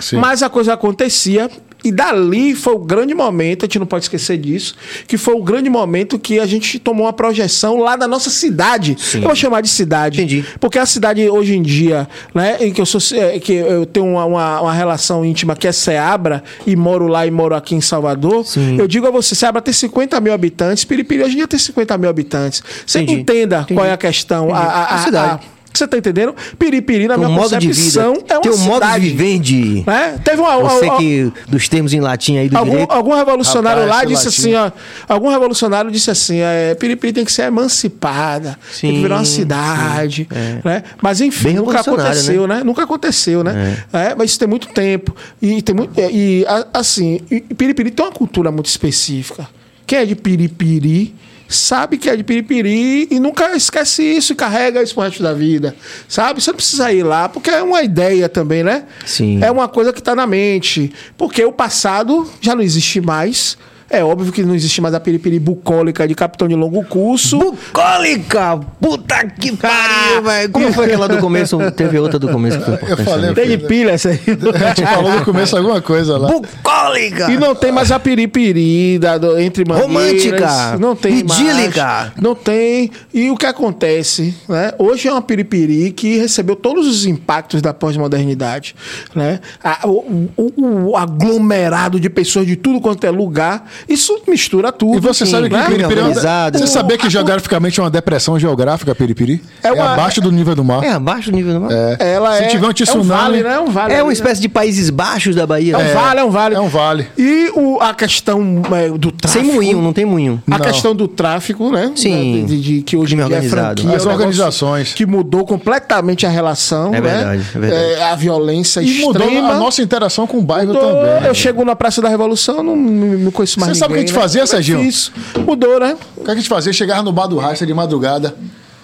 Sim. 0.00 0.16
mas 0.16 0.42
a 0.42 0.48
coisa 0.50 0.74
acontecia. 0.74 1.50
E 1.84 1.90
dali 1.90 2.54
foi 2.54 2.74
o 2.74 2.78
grande 2.78 3.14
momento, 3.14 3.64
a 3.64 3.66
gente 3.66 3.78
não 3.78 3.86
pode 3.86 4.04
esquecer 4.04 4.38
disso, 4.38 4.74
que 5.06 5.16
foi 5.16 5.34
o 5.34 5.42
grande 5.42 5.70
momento 5.70 6.18
que 6.18 6.38
a 6.38 6.46
gente 6.46 6.78
tomou 6.78 7.06
uma 7.06 7.12
projeção 7.12 7.78
lá 7.78 7.96
da 7.96 8.06
nossa 8.06 8.30
cidade. 8.30 8.96
Eu 9.14 9.22
vou 9.22 9.34
chamar 9.34 9.60
de 9.60 9.68
cidade. 9.68 10.20
Entendi. 10.20 10.44
Porque 10.58 10.78
a 10.78 10.86
cidade 10.86 11.28
hoje 11.28 11.56
em 11.56 11.62
dia, 11.62 12.08
né, 12.34 12.56
em 12.60 12.72
que 12.72 12.80
eu 12.80 12.86
sou 12.86 13.00
é, 13.18 13.38
que 13.38 13.52
eu 13.52 13.86
tenho 13.86 14.06
uma, 14.06 14.24
uma, 14.24 14.60
uma 14.62 14.72
relação 14.72 15.24
íntima 15.24 15.56
que 15.56 15.66
é 15.66 15.72
Ceabra 15.72 16.42
e 16.66 16.76
moro 16.76 17.06
lá 17.06 17.26
e 17.26 17.30
moro 17.30 17.54
aqui 17.54 17.74
em 17.74 17.80
Salvador, 17.80 18.44
Sim. 18.46 18.78
eu 18.78 18.86
digo 18.86 19.06
a 19.06 19.10
você, 19.10 19.34
Ceabra 19.34 19.62
tem 19.62 19.72
50 19.72 20.20
mil 20.20 20.32
habitantes, 20.32 20.84
Piripiri 20.84 21.22
hoje 21.22 21.34
em 21.34 21.36
dia 21.38 21.48
tem 21.48 21.58
50 21.58 21.98
mil 21.98 22.10
habitantes. 22.10 22.62
Você 22.86 23.00
Entendi. 23.00 23.20
entenda 23.20 23.60
Entendi. 23.60 23.74
qual 23.74 23.86
é 23.86 23.92
a 23.92 23.96
questão. 23.96 24.54
A, 24.54 24.58
a, 24.58 24.82
A 24.82 24.94
a, 24.94 24.98
cidade. 24.98 25.46
Você 25.78 25.86
tá 25.86 25.96
entendendo? 25.98 26.34
Piripiri, 26.58 27.06
na 27.08 27.14
Tem 27.14 27.24
minha 27.24 27.30
um 27.36 27.40
modo 27.40 27.56
de 27.58 27.66
concepção, 27.68 28.14
vida. 28.14 28.26
é 28.28 28.36
uma 28.36 28.42
tem 28.42 28.52
um 28.52 28.56
modo 28.58 28.80
de 28.80 28.86
cidade. 28.86 29.04
vivendi. 29.08 29.84
Né? 29.86 30.20
Teve 30.24 30.40
uma, 30.42 30.56
Você 30.58 30.84
uma- 30.86 30.96
que 30.98 31.32
dos 31.48 31.68
termos 31.68 31.92
em 31.94 32.00
latim 32.00 32.36
aí 32.38 32.48
do 32.48 32.56
Algum, 32.58 32.70
direito. 32.70 32.90
algum 32.92 33.14
revolucionário 33.14 33.82
Rapaz, 33.84 34.02
lá 34.02 34.04
disse 34.04 34.26
latim. 34.26 34.40
assim, 34.40 34.72
ó. 35.08 35.12
Algum 35.12 35.28
revolucionário 35.28 35.90
disse 35.90 36.10
assim: 36.10 36.38
é, 36.40 36.74
Piripiri 36.74 37.12
tem 37.12 37.24
que 37.24 37.32
ser 37.32 37.42
emancipada, 37.42 38.58
tem 38.80 38.90
que 38.90 38.96
Sim, 38.96 39.02
virar 39.02 39.16
uma 39.16 39.24
cidade. 39.24 40.28
Né? 40.64 40.82
Mas 41.00 41.20
enfim, 41.20 41.44
Bem 41.44 41.56
nunca 41.56 41.80
aconteceu, 41.80 42.46
né? 42.46 42.62
Nunca 42.64 42.82
aconteceu, 42.82 43.42
né? 43.44 43.84
É, 43.92 44.14
mas 44.14 44.30
isso 44.30 44.38
tem 44.38 44.48
muito 44.48 44.68
tempo. 44.68 45.14
E 45.40 45.62
tem 45.62 45.74
muito. 45.74 45.92
E 45.98 46.44
a- 46.48 46.66
assim, 46.74 47.20
e 47.30 47.40
Piripiri 47.40 47.90
tem 47.90 48.04
uma 48.04 48.12
cultura 48.12 48.50
muito 48.50 48.66
específica. 48.66 49.48
Quem 49.86 49.98
é 49.98 50.04
de 50.06 50.14
Piripiri 50.14 51.14
sabe 51.50 51.98
que 51.98 52.08
é 52.08 52.16
de 52.16 52.22
Piripiri 52.22 53.08
e 53.10 53.18
nunca 53.18 53.54
esquece 53.56 54.02
isso 54.02 54.32
e 54.32 54.36
carrega 54.36 54.82
isso 54.82 54.94
pro 54.94 55.02
resto 55.02 55.22
da 55.22 55.34
vida. 55.34 55.74
Sabe? 56.08 56.40
Você 56.40 56.50
não 56.50 56.56
precisa 56.56 56.92
ir 56.92 57.02
lá, 57.02 57.28
porque 57.28 57.50
é 57.50 57.62
uma 57.62 57.82
ideia 57.82 58.28
também, 58.28 58.62
né? 58.62 58.84
Sim. 59.04 59.42
É 59.42 59.50
uma 59.50 59.68
coisa 59.68 59.92
que 59.92 60.00
tá 60.02 60.14
na 60.14 60.26
mente. 60.26 60.92
Porque 61.18 61.44
o 61.44 61.52
passado 61.52 62.30
já 62.40 62.54
não 62.54 62.62
existe 62.62 63.00
mais. 63.00 63.58
É 63.90 64.04
óbvio 64.04 64.32
que 64.32 64.44
não 64.44 64.54
existe 64.54 64.80
mais 64.80 64.94
a 64.94 65.00
piripiri 65.00 65.40
bucólica 65.40 66.06
de 66.06 66.14
capitão 66.14 66.46
de 66.46 66.54
longo 66.54 66.84
curso. 66.84 67.38
Bucólica! 67.38 68.58
Puta 68.80 69.26
que 69.26 69.56
pariu, 69.56 70.22
velho! 70.22 70.50
Como 70.52 70.72
foi 70.72 70.84
aquela 70.86 71.08
do 71.08 71.18
começo? 71.18 71.58
Teve 71.72 71.98
outra 71.98 72.18
do 72.18 72.28
começo 72.28 72.58
que 72.58 72.64
foi 72.64 72.74
importante. 72.74 73.04
falei- 73.04 73.28
também. 73.30 73.48
Tem 73.48 73.58
de 73.58 73.66
pilha 73.66 73.90
essa 73.90 74.10
aí. 74.10 74.20
A 74.64 74.68
gente 74.74 74.86
falou 74.86 75.12
no 75.12 75.24
começo 75.24 75.56
alguma 75.56 75.80
coisa 75.82 76.16
lá. 76.16 76.28
Bucólica! 76.28 77.30
E 77.32 77.36
não 77.36 77.54
tem 77.54 77.72
mais 77.72 77.90
a 77.90 77.98
piripiri 77.98 78.98
da, 78.98 79.18
do- 79.18 79.38
entre 79.40 79.64
mangueiras. 79.64 79.88
Romântica, 79.92 80.78
Não 80.78 80.94
tem 80.94 81.18
idílica. 81.18 81.84
mais. 81.84 82.12
Não 82.16 82.34
tem. 82.36 82.90
E 83.12 83.28
o 83.30 83.36
que 83.36 83.46
acontece, 83.46 84.34
né? 84.48 84.72
Hoje 84.78 85.08
é 85.08 85.12
uma 85.12 85.22
piripiri 85.22 85.90
que 85.90 86.16
recebeu 86.16 86.54
todos 86.54 86.86
os 86.86 87.06
impactos 87.06 87.60
da 87.60 87.74
pós-modernidade, 87.74 88.74
né? 89.16 89.40
A- 89.64 89.80
o, 89.88 90.28
o- 90.36 90.86
o 90.90 90.96
aglomerado 90.96 91.98
de 91.98 92.08
pessoas 92.08 92.46
de 92.46 92.54
tudo 92.56 92.80
quanto 92.80 93.04
é 93.04 93.10
lugar, 93.10 93.66
isso 93.88 94.20
mistura 94.28 94.72
tudo. 94.72 94.96
E 94.96 95.00
você 95.00 95.24
Sim, 95.24 95.32
sabe 95.32 95.48
que 95.48 95.56
né? 95.56 95.64
Piripiri 95.66 96.00
é 96.00 96.02
uma... 96.04 96.50
Você 96.52 96.66
sabia 96.66 96.98
que 96.98 97.08
geograficamente 97.10 97.78
é 97.80 97.82
uma 97.82 97.90
depressão 97.90 98.38
geográfica, 98.38 98.94
Piripiri? 98.94 99.42
É 99.62 99.68
É, 99.68 99.72
uma- 99.72 99.92
abaixo 99.92 100.20
do 100.20 100.30
nível 100.32 100.54
do 100.54 100.64
mar. 100.64 100.82
É 100.84 100.90
abaixo 100.92 101.30
do 101.30 101.36
nível 101.36 101.54
do 101.54 101.60
mar. 101.62 101.70
É. 101.72 101.96
Ela 102.14 102.36
Se 102.36 102.42
é, 102.44 102.46
tiver 102.48 102.64
um 102.66 102.68
é 102.68 102.70
um 102.70 102.74
tsunami... 102.74 103.04
vale, 103.08 103.42
né? 103.42 103.54
É 103.54 103.60
um 103.60 103.70
vale. 103.70 103.94
É 103.94 104.02
uma 104.02 104.08
né? 104.08 104.12
espécie 104.12 104.40
de 104.40 104.48
Países 104.48 104.90
Baixos 104.90 105.34
da 105.34 105.46
Bahia. 105.46 105.74
É 105.74 105.76
um 105.76 105.80
né? 105.82 105.92
vale, 105.94 106.20
é 106.20 106.24
um 106.24 106.30
vale. 106.30 106.54
É 106.54 106.60
um 106.60 106.68
vale. 106.68 107.06
E 107.18 107.50
o, 107.54 107.78
a 107.80 107.94
questão 107.94 108.62
é, 108.72 108.88
do 108.90 109.10
tráfico. 109.12 109.44
Sem 109.44 109.54
moinho, 109.54 109.80
não 109.80 109.92
tem 109.92 110.04
moinho. 110.04 110.42
A 110.50 110.58
Não. 110.58 110.64
questão 110.64 110.94
do 110.94 111.06
tráfico, 111.08 111.70
né? 111.70 111.92
Sim. 111.94 112.44
De, 112.46 112.60
de- 112.60 112.82
que 112.82 112.96
hoje 112.96 113.14
em 113.14 113.16
dia 113.18 113.24
é 113.24 113.26
organizado. 113.26 113.82
franquia. 113.82 113.96
As 113.96 114.06
é 114.06 114.08
organizações. 114.08 114.92
Que 114.94 115.06
mudou 115.06 115.44
completamente 115.44 116.26
a 116.26 116.30
relação, 116.30 116.88
É 116.94 117.00
né? 117.00 117.10
verdade, 117.14 117.46
é 117.54 117.58
verdade. 117.58 117.82
É, 117.84 118.02
a 118.04 118.14
violência 118.14 118.80
E 118.82 119.00
mudou 119.00 119.22
extrema. 119.22 119.50
a 119.52 119.58
nossa 119.58 119.82
interação 119.82 120.26
com 120.26 120.38
o 120.38 120.42
bairro 120.42 120.72
Mudou. 120.72 120.82
também. 120.94 121.28
Eu 121.28 121.34
chego 121.34 121.64
na 121.64 121.74
Praça 121.76 122.00
da 122.02 122.08
Revolução, 122.08 122.62
não, 122.62 122.76
não, 122.76 123.18
não 123.18 123.30
conheço 123.30 123.58
mais 123.60 123.69
Você 123.74 123.78
sabe 123.80 123.92
o 123.92 123.96
que 123.96 124.02
a 124.02 124.06
gente 124.06 124.14
né? 124.14 124.20
fazia, 124.20 124.42
É 124.42 124.46
Serginho? 124.46 124.78
difícil. 124.78 125.12
Mudou, 125.46 125.80
né? 125.80 125.96
O 126.16 126.24
que 126.24 126.30
a 126.30 126.34
gente 126.34 126.48
fazia? 126.48 126.72
Chegava 126.72 127.02
no 127.02 127.12
bar 127.12 127.26
do 127.26 127.36
Rasta 127.38 127.64
de 127.66 127.72
madrugada, 127.74 128.34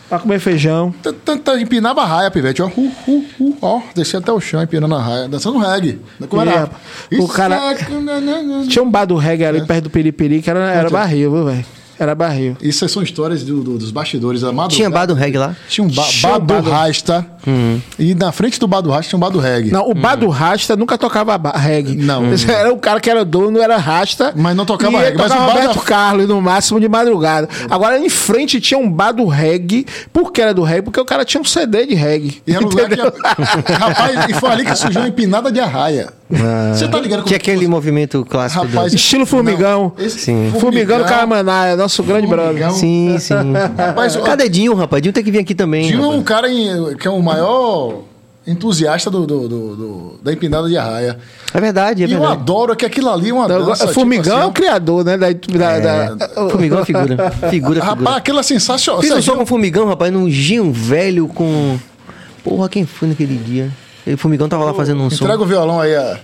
Pra 0.09 0.21
comer 0.21 0.39
feijão. 0.39 0.95
empinava 1.61 2.03
a 2.03 2.07
raia, 2.07 2.31
pivete, 2.31 2.63
ó. 2.63 2.67
Uh, 2.69 2.93
uh, 3.09 3.25
uh, 3.41 3.57
ó, 3.61 3.81
descia 3.95 4.21
até 4.21 4.31
o 4.33 4.41
chão, 4.41 4.63
empinando 4.63 4.95
a 4.95 5.01
raia, 5.03 5.29
dançando 5.29 5.59
reggae. 5.59 5.99
Como 6.29 6.43
E, 6.45 6.49
era? 6.49 6.71
o 7.19 7.27
cara- 7.29 7.75
Tinha 8.69 8.83
um 8.85 8.91
bar 8.91 9.05
do 9.05 9.17
reggae 9.17 9.45
ali 9.45 9.67
perto 9.67 9.85
do 9.85 9.91
Periperi 9.91 10.41
que 10.43 10.49
era, 10.51 10.61
era 10.71 10.91
barril, 10.91 11.33
viu, 11.33 11.45
velho? 11.45 11.65
Era 11.99 12.15
barril. 12.15 12.57
Isso 12.61 12.87
são 12.89 13.03
histórias 13.03 13.43
do- 13.43 13.63
do- 13.65 13.79
dos 13.79 13.91
bastidores 13.91 14.43
da 14.43 14.49
madrugada. 14.49 14.75
Tinha 14.75 14.91
bar 14.91 15.07
do 15.07 15.15
reggae 15.15 15.39
lá? 15.39 15.57
Tinha 15.69 15.85
um 15.85 15.89
ba 15.91 16.05
bar 16.23 16.39
do 16.39 16.45
bar 16.45 16.63
do- 16.63 16.71
Rasta. 16.71 17.27
E 17.99 18.15
na 18.15 18.33
frente 18.33 18.59
do 18.59 18.67
bar 18.67 18.81
do 18.81 18.91
Rasta 18.91 19.09
tinha 19.11 19.17
um 19.17 19.21
bar 19.21 19.31
do 19.31 19.39
reggae. 19.39 19.71
Não, 19.71 19.89
o 19.89 19.95
bar 19.95 20.17
do 20.17 20.29
Rasta 20.29 20.77
nunca 20.77 20.99
tocava 20.99 21.37
reggae. 21.57 21.97
Não. 21.97 22.33
Esse 22.33 22.51
Era 22.51 22.73
o 22.73 22.79
cara 22.79 23.01
que 23.01 23.09
era 23.11 23.25
dono, 23.25 23.61
era 23.61 23.77
Rasta. 23.77 24.33
Mas 24.37 24.57
não 24.57 24.65
tocava 24.65 24.93
e 24.97 24.97
reggae. 25.01 25.17
Mas 25.19 25.29
tocava 25.29 25.45
o 25.45 25.47
bar 25.47 25.55
Roberto 25.61 25.79
da- 25.79 25.85
Carlos 25.85 26.29
no 26.29 26.41
máximo 26.41 26.81
de 26.81 26.89
madrugada. 26.89 27.49
Agora 27.71 27.99
em 27.99 28.09
frente 28.09 28.61
tinha 28.61 28.79
um 28.79 28.91
bar 28.91 29.13
do 29.13 29.27
reggae. 29.27 29.87
Por 30.13 30.33
que 30.33 30.41
era 30.43 30.53
do 30.55 30.63
reggae? 30.63 30.83
Porque 30.83 31.01
o 31.01 31.05
cara 31.05 31.25
tinha 31.25 31.41
um 31.41 31.45
CD 31.45 31.87
de 31.87 31.95
reggae. 31.95 32.43
E 32.47 32.53
era 32.55 32.65
um 32.65 32.69
lugar 32.69 32.89
que. 32.89 32.97
Rapaz, 33.73 34.27
e 34.29 34.35
foi 34.35 34.51
ali 34.51 34.65
que 34.65 34.75
surgiu 34.77 35.03
a 35.03 35.09
empinada 35.09 35.51
de 35.53 35.61
arraia. 35.61 36.09
Você 36.75 36.89
tá 36.89 36.99
ligado 36.99 37.23
com 37.23 37.29
Que 37.29 37.35
é 37.35 37.37
aquele 37.37 37.69
movimento 37.69 38.25
clássico 38.29 38.67
Rapaz, 38.67 38.91
do... 38.93 38.97
Estilo 38.97 39.25
formigão. 39.25 39.93
Não, 39.97 40.05
esse 40.05 40.19
Sim. 40.19 40.53
Formigão 40.59 40.99
do 40.99 41.05
Caramanaia, 41.05 41.77
nosso 41.77 42.03
grande 42.03 42.27
brother. 42.27 42.73
Sim, 42.73 43.17
sim. 43.21 43.35
Rapaz, 43.79 44.17
Cadê 44.17 44.49
Dinho, 44.49 44.75
rapaz? 44.75 45.01
Dinho 45.01 45.13
tem 45.13 45.23
que 45.23 45.31
vir 45.31 45.39
aqui 45.39 45.55
também. 45.55 45.87
Tinha 45.87 46.01
um 46.01 46.19
rapaz. 46.19 46.25
cara 46.25 46.51
em- 46.51 46.97
que 46.97 47.07
é 47.07 47.11
o 47.11 47.23
maior 47.41 48.03
entusiasta 48.47 49.11
do, 49.11 49.27
do- 49.27 49.49
do- 49.49 49.77
do- 49.77 50.21
da 50.23 50.33
empinada 50.33 50.69
de 50.69 50.77
arraia. 50.79 51.19
É 51.53 51.61
verdade, 51.61 52.05
é 52.05 52.07
e 52.07 52.13
eu 52.13 52.19
verdade. 52.21 52.41
adoro 52.41 52.77
que 52.77 52.87
aquilo 52.87 53.11
ali 53.11 53.31
é 53.31 53.35
uma 53.35 53.49
Não, 53.49 53.67
dança. 53.67 53.89
Formigão 53.89 54.23
tipo 54.23 54.37
é 54.37 54.39
assim, 54.41 54.49
o 54.49 54.53
criador, 54.53 55.05
né? 55.05 55.17
Da, 55.17 55.33
da, 55.33 56.15
da- 56.15 56.51
Formigão 56.51 56.79
é 56.81 56.85
figura. 56.85 57.31
Figura, 57.51 57.81
Rapaz, 57.81 57.99
figura. 57.99 58.17
aquilo 58.17 58.39
é 58.39 58.43
sensacional. 58.45 59.03
Fiz 59.03 59.11
um 59.13 59.21
som 59.23 59.37
com 59.37 59.47
Formigão, 59.47 59.87
rapaz, 59.89 60.13
num 60.13 60.31
Gin 60.31 60.71
velho 60.71 61.27
com... 61.29 61.79
Porra, 62.45 62.69
quem 62.69 62.87
foi 62.87 63.09
naquele 63.09 63.37
dia? 63.37 63.69
O 64.07 64.17
Formigão 64.17 64.49
tava 64.49 64.65
lá 64.65 64.73
fazendo 64.75 65.03
um 65.03 65.11
som. 65.11 65.25
Entrega 65.25 65.43
o 65.43 65.47
violão 65.47 65.81
aí. 65.81 65.97
ó. 65.97 66.17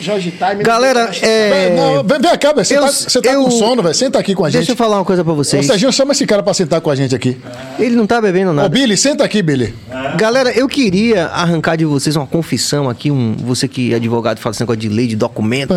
Jorge 0.00 0.30
Time. 0.32 0.62
Galera, 0.62 1.10
é... 1.22 1.74
Não, 1.76 2.04
vem, 2.04 2.18
vem 2.20 2.38
cá, 2.38 2.52
velho. 2.52 2.64
Você 2.64 2.76
eu- 2.76 2.82
tá, 2.82 2.88
você 2.92 3.20
tá 3.20 3.32
eu- 3.32 3.44
com 3.44 3.50
sono, 3.50 3.82
velho. 3.82 3.94
Senta 3.94 4.18
aqui 4.18 4.34
com 4.34 4.44
a 4.44 4.50
gente. 4.50 4.58
Deixa 4.58 4.72
eu 4.72 4.76
falar 4.76 4.96
uma 4.98 5.04
coisa 5.04 5.24
pra 5.24 5.32
Ô, 5.32 5.36
vocês. 5.36 5.66
Serginho, 5.66 5.92
chama 5.92 6.12
esse 6.12 6.26
cara 6.26 6.42
pra 6.42 6.54
sentar 6.54 6.80
com 6.80 6.90
a 6.90 6.94
gente 6.94 7.14
aqui. 7.14 7.36
Ele 7.78 7.96
não 7.96 8.06
tá 8.06 8.20
bebendo 8.20 8.50
Ô, 8.50 8.54
nada. 8.54 8.68
Billy, 8.68 8.96
senta 8.96 9.24
aqui, 9.24 9.42
Billy. 9.42 9.74
Galera, 10.16 10.50
eu 10.52 10.68
queria 10.68 11.26
arrancar 11.26 11.76
de 11.76 11.84
vocês 11.84 12.16
uma 12.16 12.26
confissão 12.26 12.88
aqui, 12.88 13.10
um, 13.10 13.34
você 13.38 13.66
que 13.68 13.92
é 13.92 13.96
advogado 13.96 14.38
fala 14.38 14.52
esse 14.52 14.60
negócio 14.62 14.80
de 14.80 14.88
lei, 14.88 15.06
de 15.06 15.16
documento. 15.16 15.74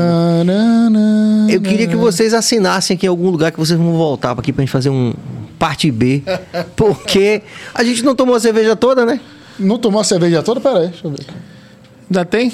Eu 1.49 1.61
queria 1.61 1.87
que 1.87 1.95
vocês 1.95 2.33
assinassem 2.33 2.95
aqui 2.95 3.05
em 3.05 3.09
algum 3.09 3.29
lugar 3.29 3.51
que 3.51 3.59
vocês 3.59 3.77
vão 3.77 3.93
voltar 3.93 4.31
aqui 4.31 4.51
pra 4.51 4.61
gente 4.63 4.71
fazer 4.71 4.89
um 4.89 5.13
parte 5.59 5.91
B. 5.91 6.21
Porque 6.75 7.41
a 7.73 7.83
gente 7.83 8.03
não 8.03 8.15
tomou 8.15 8.35
a 8.35 8.39
cerveja 8.39 8.75
toda, 8.75 9.05
né? 9.05 9.19
Não 9.59 9.77
tomou 9.77 10.01
a 10.01 10.03
cerveja 10.03 10.41
toda? 10.41 10.59
Pera 10.59 10.79
aí, 10.79 10.87
deixa 10.87 11.05
eu 11.07 11.11
ver. 11.11 11.25
Ainda 12.09 12.25
tem? 12.25 12.51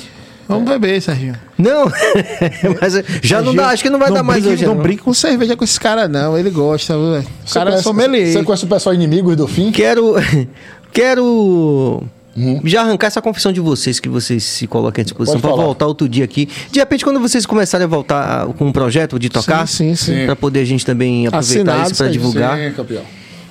Vamos 0.49 0.67
beber, 0.67 0.99
Serginho. 0.99 1.35
Não, 1.55 1.85
mas 2.81 3.03
já 3.21 3.39
não 3.39 3.53
dá, 3.53 3.67
acho 3.67 3.83
que 3.83 3.89
não 3.89 3.99
vai 3.99 4.11
dar 4.11 4.23
mais 4.23 4.41
brinque, 4.41 4.55
hoje. 4.55 4.65
Não 4.65 4.73
não. 4.73 4.81
brinque 4.81 5.03
com 5.03 5.13
cerveja 5.13 5.55
com 5.55 5.63
esse 5.63 5.79
cara, 5.79 6.07
não. 6.07 6.35
Ele 6.35 6.49
gosta. 6.49 6.97
O 6.97 7.21
Você 7.45 7.53
cara 7.53 7.75
é 7.75 7.77
sommelier. 7.77 8.33
Você 8.33 8.43
conhece 8.43 8.65
o 8.65 8.67
pessoal 8.67 8.95
inimigo 8.95 9.35
do 9.35 9.47
fim? 9.47 9.71
Quero. 9.71 10.15
Quero. 10.91 12.01
Hum. 12.35 12.61
Já 12.63 12.81
arrancar 12.81 13.07
essa 13.07 13.21
confissão 13.21 13.53
de 13.53 13.59
vocês, 13.59 13.99
que 13.99 14.09
vocês 14.09 14.43
se 14.43 14.65
coloquem 14.65 15.03
à 15.03 15.05
disposição 15.05 15.39
para 15.39 15.51
voltar 15.51 15.85
outro 15.85 16.09
dia 16.09 16.25
aqui. 16.25 16.49
De 16.71 16.79
repente, 16.79 17.03
quando 17.03 17.19
vocês 17.19 17.45
começarem 17.45 17.85
a 17.85 17.87
voltar 17.87 18.47
com 18.47 18.65
um 18.65 18.71
projeto 18.71 19.19
de 19.19 19.29
tocar, 19.29 19.67
Sim, 19.67 19.93
sim, 19.95 20.13
sim. 20.13 20.25
para 20.25 20.35
poder 20.35 20.61
a 20.61 20.65
gente 20.65 20.83
também 20.83 21.27
aproveitar 21.27 21.73
Assinado, 21.73 21.91
isso 21.91 21.95
para 22.03 22.11
divulgar. 22.11 22.57
Sim, 22.57 22.73
campeão. 22.73 23.03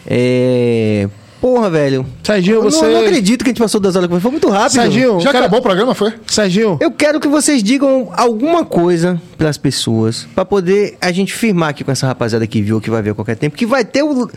É. 0.04 1.08
Porra, 1.40 1.70
velho. 1.70 2.05
Serginho, 2.24 2.56
Eu 2.56 2.62
você. 2.65 2.82
não, 2.82 2.93
não 2.94 3.01
acredito 3.02 3.44
que 3.44 3.51
a 3.51 3.52
gente 3.52 3.60
passou 3.62 3.81
das 3.81 3.94
horas. 3.94 4.10
Foi 4.20 4.31
muito 4.31 4.48
rápido. 4.48 4.73
Serginho, 4.73 5.20
Já 5.20 5.27
cara- 5.31 5.44
acabou 5.44 5.60
o 5.60 5.62
programa, 5.62 5.94
foi? 5.94 6.12
Serginho, 6.27 6.77
Eu 6.81 6.90
quero 6.90 7.20
que 7.20 7.28
vocês 7.28 7.62
digam 7.62 8.10
alguma 8.12 8.65
coisa 8.65 9.20
para 9.36 9.48
as 9.48 9.56
pessoas, 9.56 10.27
para 10.35 10.44
poder 10.44 10.97
a 11.01 11.12
gente 11.12 11.32
firmar 11.32 11.69
aqui 11.69 11.85
com 11.85 11.93
essa 11.93 12.09
rapaziada 12.09 12.44
que 12.44 12.60
viu, 12.60 12.81
que 12.81 12.90
vai 12.90 13.01
ver 13.02 13.10
a 13.10 13.15
qualquer 13.15 13.36
tempo, 13.36 13.56
que 13.56 13.65
vai 13.66 13.85
ter 13.85 14.02
o 14.02 14.28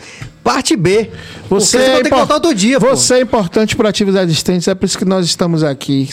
parte 0.44 0.76
B. 0.76 1.10
você, 1.50 1.78
vocês 1.78 1.84
vão 1.86 1.96
ter 1.96 2.02
que 2.02 2.06
impor- 2.08 2.18
voltar 2.20 2.34
outro 2.34 2.54
dia, 2.54 2.78
pô. 2.78 2.86
Você 2.90 3.14
é 3.14 3.20
importante 3.20 3.74
para 3.74 3.88
ativos 3.88 4.14
existentes, 4.14 4.68
é 4.68 4.74
por 4.74 4.86
isso 4.86 4.96
que 4.96 5.04
nós 5.04 5.26
estamos 5.26 5.64
aqui. 5.64 6.08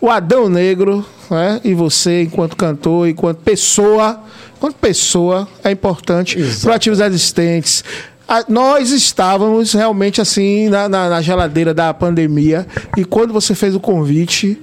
O 0.00 0.08
Adão 0.08 0.48
Negro, 0.48 1.04
né, 1.30 1.60
e 1.62 1.74
você, 1.74 2.22
enquanto 2.22 2.56
cantor, 2.56 3.08
enquanto 3.08 3.38
pessoa, 3.38 4.20
enquanto 4.56 4.76
pessoa, 4.76 5.46
é 5.62 5.70
importante 5.70 6.38
para 6.62 6.76
ativos 6.76 6.98
existentes. 7.00 7.84
A- 8.26 8.44
nós 8.48 8.90
estávamos 8.90 9.72
realmente 9.74 10.20
assim 10.20 10.68
na, 10.68 10.88
na- 10.88 11.08
na 11.10 11.20
geladeira 11.22 11.74
da 11.74 11.92
pandemia. 11.92 12.66
E 12.96 13.04
quando 13.04 13.32
você 13.32 13.54
fez 13.54 13.74
o 13.74 13.80
convite, 13.80 14.58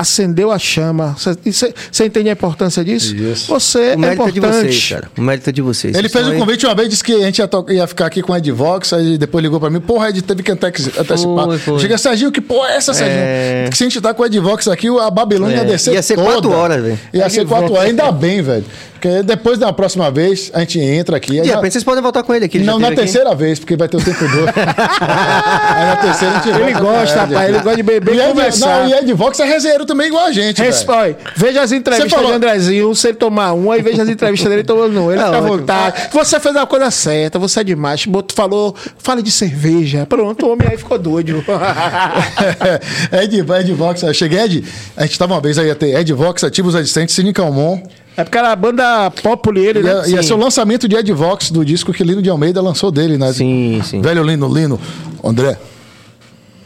acendeu 0.00 0.50
a 0.52 0.58
chama. 0.58 1.16
Você 1.18 2.04
entende 2.04 2.28
a 2.28 2.32
importância 2.32 2.84
disso? 2.84 3.14
Isso. 3.14 3.46
Você 3.52 3.78
O 3.78 3.82
é 3.92 3.96
mérito 3.96 4.22
é 4.22 4.28
importante. 4.30 4.32
de 4.34 4.40
vocês, 4.40 4.88
cara. 4.90 5.08
O 5.16 5.20
mérito 5.22 5.50
é 5.50 5.52
de 5.52 5.62
vocês. 5.62 5.94
Ele 5.94 6.08
Vocês 6.08 6.12
fez 6.12 6.26
um 6.28 6.32
aí- 6.32 6.38
convite 6.38 6.66
uma 6.66 6.74
vez, 6.74 6.88
disse 6.88 7.02
que 7.04 7.12
a 7.12 7.20
gente 7.20 7.38
ia, 7.38 7.48
to- 7.48 7.66
ia 7.70 7.86
ficar 7.86 8.06
aqui 8.06 8.22
com 8.22 8.32
a 8.32 8.38
Edvox, 8.38 8.92
aí 8.92 9.16
depois 9.18 9.42
ligou 9.42 9.58
pra 9.58 9.70
mim, 9.70 9.80
porra, 9.80 10.10
Ed 10.10 10.22
teve 10.22 10.42
que 10.42 10.52
antecipar. 10.52 11.44
Foi, 11.46 11.58
foi. 11.58 11.78
Chega, 11.80 11.98
Serginho, 11.98 12.30
que 12.32 12.40
porra 12.40 12.68
é 12.70 12.76
essa, 12.76 12.92
Serginho? 12.94 13.18
É. 13.20 13.68
Que 13.70 13.76
se 13.76 13.84
a 13.84 13.86
gente 13.88 14.00
tá 14.00 14.12
com 14.14 14.22
a 14.22 14.26
Edvox 14.26 14.68
aqui, 14.68 14.88
a 14.88 15.10
Babilônia 15.10 15.56
É. 15.56 15.58
ia 15.58 15.64
descer 15.64 15.94
Ia 15.94 16.02
ser 16.02 16.16
toda. 16.16 16.30
quatro 16.32 16.50
horas, 16.52 16.82
velho. 16.82 16.98
Ia 17.12 17.28
ser 17.30 17.46
quatro 17.46 17.72
horas, 17.72 17.88
ainda 17.88 18.10
bem, 18.12 18.42
velho. 18.42 18.64
Porque 18.92 19.22
depois 19.22 19.58
da 19.58 19.70
próxima 19.74 20.10
vez, 20.10 20.50
a 20.54 20.60
gente 20.60 20.80
entra 20.80 21.16
aqui. 21.18 21.34
aí 21.36 21.42
De 21.42 21.48
já- 21.48 21.56
repente 21.56 21.72
vocês 21.72 21.84
podem 21.84 22.02
voltar 22.02 22.22
com 22.22 22.34
ele 22.34 22.46
aqui. 22.46 22.56
ele 22.58 22.64
Não, 22.64 22.78
na 22.78 22.88
aqui. 22.88 22.96
terceira 22.96 23.34
vez, 23.34 23.58
porque 23.58 23.76
vai 23.76 23.88
ter 23.88 23.98
o 23.98 24.00
tempo 24.02 24.18
todo. 24.18 24.32
aí 24.56 25.86
na 25.86 25.96
terceira 25.96 26.34
a 26.38 26.40
gente 26.40 26.60
Ele 26.60 26.72
gosta, 26.72 27.22
Ed 27.24 27.34
rapaz. 27.34 27.48
Ele 27.48 27.58
gosta 27.58 27.76
de 27.76 27.82
beber 27.82 28.14
E 28.14 28.16
e 28.16 28.20
Ed- 28.20 28.28
conversar. 28.28 28.80
Não, 28.80 28.88
e 28.88 28.92
Edvox 28.94 29.38
é 29.40 29.44
resenheiro 29.44 29.84
também 29.86 30.08
igual 30.08 30.26
a 30.26 30.32
gente. 30.32 30.60
Responde. 30.60 31.16
Veja 31.36 31.62
as 31.62 31.72
entrevistas 31.72 32.10
Você 32.10 32.16
falou- 32.16 32.30
de 32.32 32.36
Andrezinho, 32.36 32.94
se 32.94 33.08
ele 33.08 33.16
tomar 33.16 33.52
um, 33.54 33.70
aí 33.70 33.80
veja 33.80 34.02
as 34.02 34.08
entrevistas 34.08 34.50
dele 34.50 34.64
tomando 34.64 35.00
um. 35.00 35.10
Ele 35.10 35.20
Tá 35.20 35.26
fica 35.26 35.38
à 35.38 35.40
vontade. 35.40 36.08
Você 36.12 36.40
fez 36.40 36.56
a 36.56 36.66
coisa 36.66 36.90
certa, 36.90 37.38
você 37.38 37.60
é 37.60 37.64
demais. 37.64 38.04
Boto 38.04 38.34
falou, 38.34 38.74
fala 38.98 39.22
de 39.22 39.30
cerveja. 39.30 40.04
Pronto, 40.06 40.46
o 40.46 40.52
homem 40.52 40.68
aí 40.68 40.76
ficou 40.76 40.98
doido. 40.98 41.42
Ed, 43.12 43.36
Ed 43.60 43.72
Vox, 43.72 44.02
eu 44.02 44.12
cheguei, 44.14 44.40
Ed, 44.40 44.64
a 44.96 45.06
gente 45.06 45.18
tava 45.18 45.34
uma 45.34 45.40
vez 45.40 45.58
aí, 45.58 45.74
ter 45.74 45.94
Ed 45.98 46.12
Vox, 46.12 46.44
Ativos 46.44 46.74
Existentes, 46.74 47.14
Cine 47.14 47.32
Calmon. 47.32 47.80
é 48.16 48.24
porque 48.24 48.38
era 48.38 48.50
a 48.52 48.56
banda 48.56 49.10
pop 49.22 49.48
ele, 49.58 49.82
né? 49.82 50.02
Ia, 50.06 50.16
ia 50.16 50.22
ser 50.22 50.34
o 50.34 50.36
lançamento 50.36 50.88
de 50.88 50.96
Ed 50.96 51.12
Vox 51.12 51.50
do 51.50 51.64
disco 51.64 51.92
que 51.92 52.02
Lino 52.02 52.22
de 52.22 52.30
Almeida 52.30 52.60
lançou 52.60 52.90
dele, 52.90 53.16
né? 53.18 53.32
Sim, 53.32 53.80
sim. 53.84 54.00
Velho 54.00 54.22
Lino, 54.22 54.52
Lino, 54.52 54.80
André, 55.22 55.56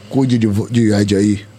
cuide 0.08 0.38
de, 0.38 0.46
de 0.70 0.92
Ed 0.92 1.16
aí. 1.16 1.49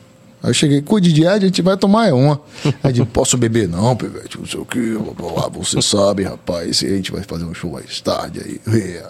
Aí 0.43 0.49
eu 0.49 0.53
cheguei, 0.53 0.81
cuide 0.81 1.13
de 1.13 1.21
Ed, 1.21 1.45
a 1.45 1.47
gente 1.47 1.61
vai 1.61 1.77
tomar 1.77 2.07
é 2.07 2.13
uma. 2.13 2.41
Aí 2.83 2.97
eu 2.97 3.05
posso 3.05 3.37
beber 3.37 3.67
não, 3.67 3.95
Pivete, 3.95 4.39
não 4.39 4.45
sei 4.47 4.59
o 4.59 4.65
que. 4.65 4.97
Você 5.53 5.81
sabe, 5.81 6.23
rapaz, 6.23 6.83
a 6.83 6.87
gente 6.87 7.11
vai 7.11 7.21
fazer 7.23 7.45
um 7.45 7.53
show 7.53 7.71
mais 7.71 8.01
tarde 8.01 8.41
aí. 8.43 8.59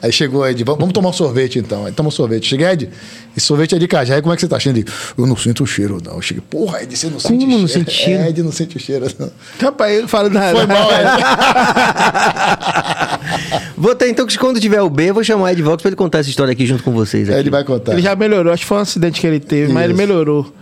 Aí 0.00 0.12
chegou 0.12 0.46
Ed, 0.46 0.62
vamos 0.62 0.92
tomar 0.92 1.08
um 1.08 1.12
sorvete 1.12 1.58
então. 1.58 1.86
Aí 1.86 1.92
toma 1.92 2.08
um 2.08 2.12
sorvete. 2.12 2.46
Cheguei, 2.46 2.68
Ed, 2.68 2.88
esse 3.36 3.46
sorvete 3.46 3.74
é 3.74 3.78
de 3.78 3.88
cajá, 3.88 4.20
como 4.22 4.32
é 4.32 4.36
que 4.36 4.42
você 4.42 4.48
tá 4.48 4.56
achando? 4.56 4.76
Ele, 4.76 4.86
eu 5.18 5.26
não 5.26 5.36
sinto 5.36 5.64
o 5.64 5.66
cheiro 5.66 5.98
não. 6.04 6.14
Eu 6.14 6.22
cheguei, 6.22 6.42
porra, 6.48 6.82
Ed, 6.82 6.96
você 6.96 7.06
não 7.06 7.18
Como 7.18 7.40
sente 7.40 7.46
não 7.46 7.66
cheiro? 7.66 7.68
sente 7.68 7.90
cheiro? 7.90 8.22
É, 8.22 8.28
Ed 8.28 8.42
não 8.42 8.52
sente 8.52 8.76
o 8.76 8.80
cheiro 8.80 9.06
não. 9.18 9.30
Rapaz, 9.60 9.98
ele 9.98 10.06
fala 10.06 10.28
nada. 10.28 10.56
Foi 10.56 10.66
mal, 10.66 10.88
Ed. 10.92 11.04
Vou 13.76 13.94
ter, 13.94 14.08
então, 14.08 14.26
que 14.26 14.38
quando 14.38 14.60
tiver 14.60 14.80
o 14.80 14.88
B, 14.88 15.10
eu 15.10 15.14
vou 15.14 15.24
chamar 15.24 15.52
Ed 15.52 15.62
Vox 15.62 15.82
pra 15.82 15.88
ele 15.88 15.96
contar 15.96 16.20
essa 16.20 16.30
história 16.30 16.52
aqui 16.52 16.64
junto 16.64 16.82
com 16.82 16.92
vocês. 16.92 17.28
Aqui. 17.28 17.38
Ele 17.38 17.50
vai 17.50 17.64
contar. 17.64 17.92
Ele 17.92 18.02
já 18.02 18.14
melhorou, 18.14 18.52
acho 18.52 18.62
que 18.62 18.68
foi 18.68 18.78
um 18.78 18.80
acidente 18.80 19.20
que 19.20 19.26
ele 19.26 19.40
teve, 19.40 19.72
mas 19.72 19.84
ele 19.84 19.94
Isso. 19.94 20.02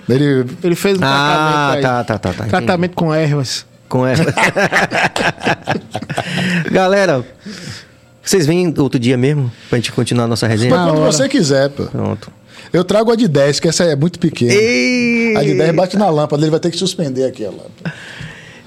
Ele 0.09 0.47
Ele 0.63 0.75
fez 0.75 0.99
um 0.99 1.01
Ah, 1.03 1.73
tratamento 1.73 1.77
aí. 1.77 1.83
tá, 1.83 2.05
tá, 2.05 2.19
tá, 2.19 2.33
tá, 2.33 2.45
Tratamento 2.47 2.95
com 2.95 3.13
ervas. 3.15 3.65
Com 3.89 4.07
essa. 4.07 4.25
Galera, 6.71 7.25
vocês 8.23 8.47
vêm 8.47 8.73
outro 8.79 8.99
dia 8.99 9.17
mesmo? 9.17 9.51
Pra 9.69 9.79
gente 9.79 9.93
continuar 9.93 10.25
a 10.25 10.29
nossa 10.29 10.47
resenha? 10.47 10.71
Mas 10.75 10.85
quando 10.91 10.99
hora. 11.03 11.13
você 11.13 11.29
quiser, 11.29 11.69
pô. 11.71 11.85
Pronto. 11.85 12.31
Eu 12.73 12.85
trago 12.85 13.13
a 13.13 13.17
de 13.17 13.29
10, 13.29 13.61
que 13.61 13.69
essa 13.69 13.85
é 13.85 13.95
muito 13.95 14.19
pequena. 14.19 14.53
Ei! 14.55 15.37
A 15.37 15.43
de 15.43 15.55
10 15.55 15.75
bate 15.75 15.97
na 15.99 16.09
lâmpada, 16.09 16.43
ele 16.43 16.51
vai 16.51 16.61
ter 16.61 16.71
que 16.71 16.79
suspender 16.79 17.25
aqui 17.25 17.45
a 17.45 17.51
lâmpada. 17.51 17.95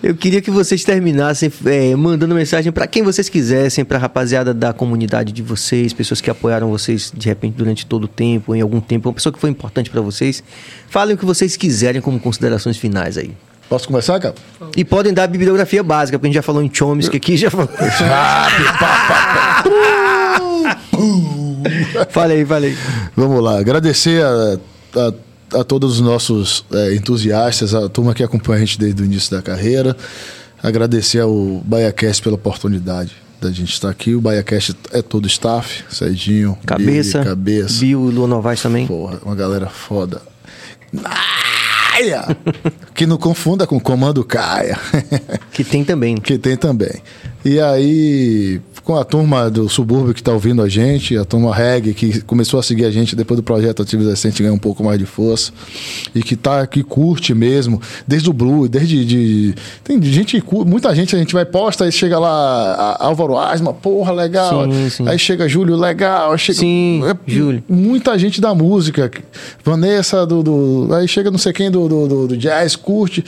Eu 0.06 0.14
queria 0.14 0.40
que 0.40 0.52
vocês 0.52 0.84
terminassem 0.84 1.52
é, 1.66 1.96
mandando 1.96 2.36
mensagem 2.36 2.72
pra 2.72 2.86
quem 2.86 3.02
vocês 3.02 3.28
quisessem, 3.28 3.84
pra 3.84 3.98
rapaziada 3.98 4.54
da 4.54 4.72
comunidade 4.72 5.34
de 5.34 5.42
vocês, 5.42 5.94
pessoas 5.94 6.22
que 6.22 6.30
apoiaram 6.30 6.70
vocês 6.70 7.12
de 7.12 7.28
repente 7.28 7.56
durante 7.56 7.88
todo 7.88 8.04
o 8.04 8.08
tempo, 8.08 8.54
em 8.54 8.62
algum 8.62 8.80
tempo, 8.80 9.10
uma 9.10 9.16
pessoa 9.16 9.34
que 9.34 9.40
foi 9.40 9.50
importante 9.50 9.90
pra 9.90 10.02
vocês. 10.02 10.44
Falem 10.88 11.16
o 11.16 11.18
que 11.18 11.26
vocês 11.26 11.58
quiserem 11.58 12.04
como 12.04 12.20
considerações 12.20 12.78
finais 12.78 13.18
aí. 13.18 13.32
Posso 13.68 13.88
começar, 13.88 14.20
cara? 14.20 14.36
E 14.78 14.86
podem 14.86 15.12
dar 15.12 15.24
a 15.24 15.28
bibliografia 15.28 15.82
básica, 15.82 16.20
porque 16.20 16.28
a 16.28 16.30
gente 16.30 16.36
já 16.36 16.44
falou 16.44 16.62
em 16.62 16.70
Chomsky 16.72 17.18
aqui, 17.18 17.36
já 17.36 17.50
falou. 17.50 17.68
falei, 22.14 22.46
falei. 22.46 22.78
Vamos 23.16 23.44
lá. 23.44 23.58
Agradecer 23.58 24.24
a, 24.24 24.60
a, 24.98 25.14
a 25.60 25.64
todos 25.64 25.96
os 25.96 26.02
nossos 26.02 26.66
é, 26.72 26.96
entusiastas, 26.96 27.74
a 27.74 27.88
turma 27.90 28.14
que 28.14 28.24
acompanha 28.24 28.58
a 28.58 28.66
gente 28.66 28.80
desde 28.80 29.02
o 29.02 29.06
início 29.06 29.32
da 29.32 29.42
carreira. 29.42 29.96
Agradecer 30.62 31.20
ao 31.20 31.62
BaiaCast 31.66 32.24
pela 32.24 32.36
oportunidade 32.36 33.12
da 33.42 33.52
gente 33.52 33.74
estar 33.74 33.90
aqui. 33.90 34.16
O 34.16 34.22
BaiaCast 34.22 34.76
é 34.92 35.02
todo 35.02 35.28
staff, 35.28 35.84
Serginho, 35.90 36.58
Cabeça. 36.66 37.20
Billy, 37.20 37.30
Cabeça. 37.30 37.80
Bill 37.80 38.10
e 38.10 38.14
Lua 38.14 38.28
Novaes 38.28 38.62
também. 38.62 38.88
Porra, 38.88 39.20
uma 39.24 39.36
galera 39.36 39.68
foda. 39.68 40.22
Caia! 41.96 42.26
que 42.94 43.06
não 43.06 43.18
confunda 43.18 43.66
com 43.66 43.80
Comando 43.80 44.24
Caia. 44.24 44.78
Que 45.52 45.64
tem 45.64 45.84
também. 45.84 46.18
que 46.18 46.38
tem 46.38 46.58
também. 46.58 47.02
E 47.48 47.60
aí, 47.60 48.60
com 48.84 48.96
a 48.96 49.04
turma 49.04 49.52
do 49.52 49.70
subúrbio 49.70 50.16
que 50.16 50.20
está 50.20 50.32
ouvindo 50.34 50.64
a 50.64 50.68
gente, 50.68 51.16
a 51.16 51.24
turma 51.24 51.54
reggae 51.54 51.94
que 51.94 52.22
começou 52.22 52.60
a 52.60 52.64
seguir 52.64 52.86
a 52.86 52.90
gente 52.92 53.16
depois 53.16 53.38
do 53.40 53.44
projeto 53.44 53.84
Ativos 53.84 54.08
Recente 54.08 54.42
ganhar 54.42 54.54
um 54.54 54.58
pouco 54.58 54.84
mais 54.84 54.98
de 54.98 55.06
força 55.06 55.52
e 56.16 56.24
que 56.24 56.36
tá 56.36 56.66
que 56.66 56.82
curte 56.82 57.36
mesmo, 57.36 57.80
desde 58.08 58.32
o 58.32 58.34
blue, 58.34 58.68
desde 58.68 59.06
de, 59.06 59.56
tem 59.84 60.02
gente 60.02 60.44
muita 60.66 60.94
gente 60.96 61.16
a 61.16 61.20
gente 61.20 61.36
vai 61.36 61.46
posta 61.46 61.84
aí 61.86 61.92
chega 61.92 62.18
lá 62.18 62.98
a- 63.00 63.06
Álvaro 63.06 63.38
Asma, 63.38 63.72
porra, 63.74 64.12
legal. 64.12 64.66
Sim, 64.72 64.90
sim. 64.90 65.08
Aí 65.08 65.20
chega 65.20 65.48
Júlio, 65.48 65.76
legal. 65.76 66.36
Chega 66.40 66.58
Sim, 66.60 67.02
é, 67.06 67.16
Júlio. 67.32 67.64
muita 67.70 68.18
gente 68.18 68.42
da 68.42 68.56
música. 68.56 69.12
Vanessa 69.64 70.26
do, 70.26 70.42
do- 70.42 70.94
aí 70.96 71.08
chega 71.08 71.30
não 71.30 71.38
sei 71.38 71.54
quem 71.54 71.70
do, 71.70 71.88
do, 71.88 72.08
do- 72.08 72.28
do 72.30 72.38
jazz, 72.38 72.76
curte. 72.76 73.24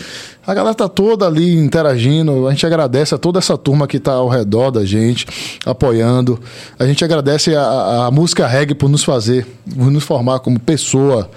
A 0.48 0.54
galera 0.54 0.74
tá 0.74 0.88
toda 0.88 1.28
ali 1.28 1.56
interagindo. 1.58 2.48
A 2.48 2.52
gente 2.52 2.66
agradece 2.66 3.14
a 3.14 3.18
toda 3.18 3.38
essa 3.38 3.58
turma 3.58 3.86
que 3.86 4.00
tá 4.00 4.14
ao 4.14 4.30
redor 4.30 4.72
da 4.72 4.86
gente, 4.86 5.28
apoiando. 5.66 6.40
A 6.80 6.86
gente 6.88 7.04
agradece 7.04 7.54
a, 7.54 8.06
a- 8.06 8.12
música 8.12 8.48
reggae 8.48 8.74
por 8.74 8.90
nos 8.90 9.04
fazer, 9.04 9.46
por 9.76 9.92
nos 9.92 10.06
formar 10.06 10.40
como 10.40 10.58
pessoa 10.58 11.30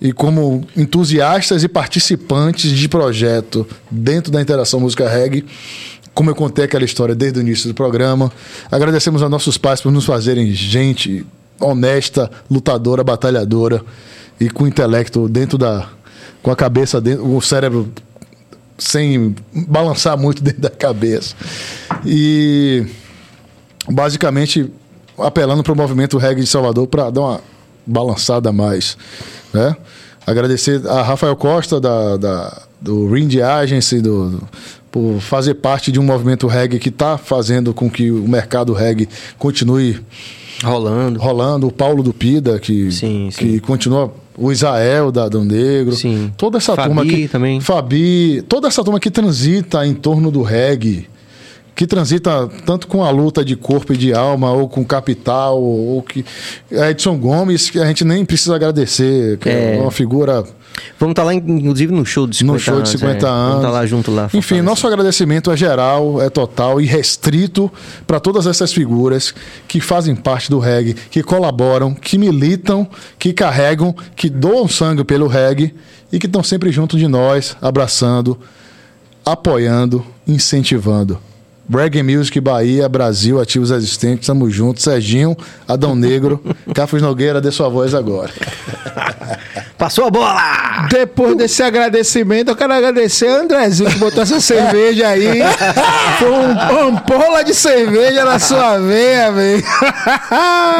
e 0.00 0.12
como 0.14 0.64
entusiastas 0.74 1.62
e 1.62 1.68
participantes 1.68 2.70
de 2.70 2.88
projeto 2.88 3.66
dentro 3.90 4.32
da 4.32 4.40
interação 4.40 4.80
música 4.80 5.06
reggae. 5.06 5.44
Como 6.14 6.30
eu 6.30 6.34
contei 6.34 6.64
aquela 6.64 6.84
história 6.86 7.14
desde 7.14 7.38
o 7.40 7.42
início 7.42 7.68
do 7.68 7.74
programa. 7.74 8.32
Agradecemos 8.72 9.22
a 9.22 9.28
nossos 9.28 9.58
pais 9.58 9.82
por 9.82 9.92
nos 9.92 10.06
fazerem 10.06 10.50
gente 10.52 11.24
honesta, 11.60 12.30
lutadora, 12.50 13.04
batalhadora 13.04 13.82
e 14.40 14.48
com 14.48 14.66
intelecto 14.66 15.28
dentro 15.28 15.58
da. 15.58 15.86
com 16.42 16.50
a 16.50 16.56
cabeça 16.56 17.00
dentro, 17.00 17.28
o 17.36 17.42
cérebro 17.42 17.88
sem 18.78 19.34
balançar 19.66 20.16
muito 20.16 20.40
dentro 20.44 20.60
da 20.62 20.70
cabeça. 20.70 21.34
E 22.06 22.86
basicamente 23.90 24.70
apelando 25.18 25.62
para 25.62 25.72
o 25.72 25.76
movimento 25.76 26.16
reggae 26.18 26.42
de 26.42 26.46
Salvador 26.46 26.86
para 26.86 27.10
dar 27.10 27.20
uma 27.20 27.40
balançada 27.86 28.50
a 28.50 28.52
mais, 28.52 28.96
né? 29.52 29.76
Agradecer 30.26 30.86
a 30.86 31.02
Rafael 31.02 31.34
Costa 31.36 31.80
da, 31.80 32.16
da 32.18 32.62
do 32.80 33.10
Rind 33.12 33.34
Agency 33.40 34.00
do, 34.00 34.30
do- 34.30 34.48
por 34.90 35.20
fazer 35.20 35.54
parte 35.54 35.90
de 35.90 35.98
um 35.98 36.02
movimento 36.02 36.46
reggae 36.46 36.78
que 36.78 36.90
está 36.90 37.18
fazendo 37.18 37.72
com 37.74 37.90
que 37.90 38.10
o 38.10 38.28
mercado 38.28 38.72
reggae 38.72 39.08
continue 39.38 40.00
Rolando. 40.62 41.18
rolando, 41.20 41.66
o 41.68 41.72
Paulo 41.72 42.02
do 42.02 42.12
Pida, 42.12 42.58
que, 42.58 42.90
Sim, 42.92 43.28
que 43.36 43.52
sim. 43.52 43.58
continua, 43.58 44.12
o 44.38 44.52
Israel 44.52 45.10
da 45.10 45.28
Dom 45.28 45.44
Negro, 45.44 45.94
Sim. 45.96 46.32
toda 46.36 46.58
essa 46.58 46.74
Fabi 46.76 46.88
turma 46.88 47.04
que 47.04 47.28
também. 47.28 47.60
Fabi, 47.60 48.42
toda 48.48 48.68
essa 48.68 48.84
turma 48.84 49.00
que 49.00 49.10
transita 49.10 49.86
em 49.86 49.94
torno 49.94 50.30
do 50.30 50.42
reggae, 50.42 51.08
que 51.74 51.86
transita 51.86 52.48
tanto 52.66 52.86
com 52.88 53.04
a 53.04 53.10
luta 53.10 53.44
de 53.44 53.54
corpo 53.54 53.92
e 53.92 53.96
de 53.96 54.12
alma, 54.12 54.50
ou 54.52 54.68
com 54.68 54.84
capital, 54.84 55.62
ou 55.62 56.02
que. 56.02 56.24
A 56.72 56.90
Edson 56.90 57.16
Gomes, 57.18 57.70
que 57.70 57.78
a 57.78 57.86
gente 57.86 58.04
nem 58.04 58.24
precisa 58.24 58.54
agradecer, 58.56 59.38
que 59.38 59.48
é, 59.48 59.76
É. 59.76 59.80
uma 59.80 59.90
figura 59.90 60.44
Vamos 60.98 61.12
estar 61.12 61.24
lá, 61.24 61.34
inclusive, 61.34 61.92
no 61.92 62.04
show 62.04 62.26
de 62.26 62.36
50 62.36 62.52
no 62.52 62.58
show 62.58 62.74
de 62.74 62.80
anos, 62.80 62.90
50 62.90 63.26
é. 63.26 63.30
anos. 63.30 63.42
Vamos 63.48 63.56
estar 63.56 63.70
lá 63.70 63.86
junto 63.86 64.10
lá. 64.10 64.30
Enfim, 64.34 64.60
nosso 64.60 64.86
agradecimento 64.86 65.50
é 65.50 65.56
geral, 65.56 66.20
é 66.20 66.28
total 66.28 66.80
e 66.80 66.86
restrito 66.86 67.70
para 68.06 68.20
todas 68.20 68.46
essas 68.46 68.72
figuras 68.72 69.34
que 69.66 69.80
fazem 69.80 70.14
parte 70.14 70.50
do 70.50 70.58
reggae, 70.58 70.94
que 70.94 71.22
colaboram, 71.22 71.94
que 71.94 72.18
militam, 72.18 72.88
que 73.18 73.32
carregam, 73.32 73.94
que 74.16 74.28
doam 74.28 74.68
sangue 74.68 75.04
pelo 75.04 75.26
reggae 75.26 75.74
e 76.12 76.18
que 76.18 76.26
estão 76.26 76.42
sempre 76.42 76.70
junto 76.70 76.96
de 76.96 77.06
nós, 77.06 77.56
abraçando, 77.60 78.38
apoiando, 79.24 80.04
incentivando. 80.26 81.18
Reggae 81.70 82.02
Music 82.02 82.40
Bahia, 82.40 82.88
Brasil, 82.88 83.38
ativos 83.38 83.70
existentes, 83.70 84.26
tamo 84.26 84.48
junto. 84.48 84.80
Serginho, 84.80 85.36
Adão 85.66 85.94
Negro, 85.94 86.42
Cafos 86.74 87.02
Nogueira, 87.02 87.40
dê 87.42 87.50
sua 87.50 87.68
voz 87.68 87.94
agora. 87.94 88.32
Passou 89.78 90.06
a 90.06 90.10
bola! 90.10 90.88
Depois 90.90 91.36
desse 91.36 91.62
agradecimento, 91.62 92.48
eu 92.48 92.56
quero 92.56 92.72
agradecer 92.72 93.28
a 93.28 93.42
Andrezinho 93.42 93.88
que 93.88 93.98
botou 93.98 94.24
essa 94.24 94.40
cerveja 94.40 95.06
aí. 95.06 95.40
Foi 96.18 96.30
um 96.30 96.88
ampola 96.88 97.44
de 97.44 97.54
cerveja 97.54 98.24
na 98.24 98.40
sua 98.40 98.78
veia, 98.78 99.30
velho. 99.30 99.64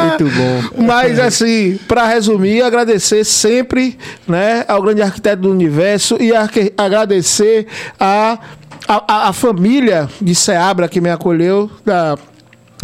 Muito 0.01 0.25
bom. 0.25 0.83
Mas 0.85 1.17
assim, 1.17 1.79
para 1.87 2.05
resumir, 2.07 2.61
agradecer 2.61 3.23
sempre, 3.23 3.97
né, 4.27 4.65
ao 4.67 4.81
grande 4.81 5.01
arquiteto 5.01 5.43
do 5.43 5.51
universo 5.51 6.17
e 6.19 6.31
agradecer 6.77 7.67
a 7.97 8.37
a, 8.87 9.29
a, 9.29 9.33
família 9.33 10.09
de 10.19 10.33
Seabra 10.33 10.89
que 10.89 10.99
me 10.99 11.11
acolheu, 11.11 11.69
da 11.85 12.17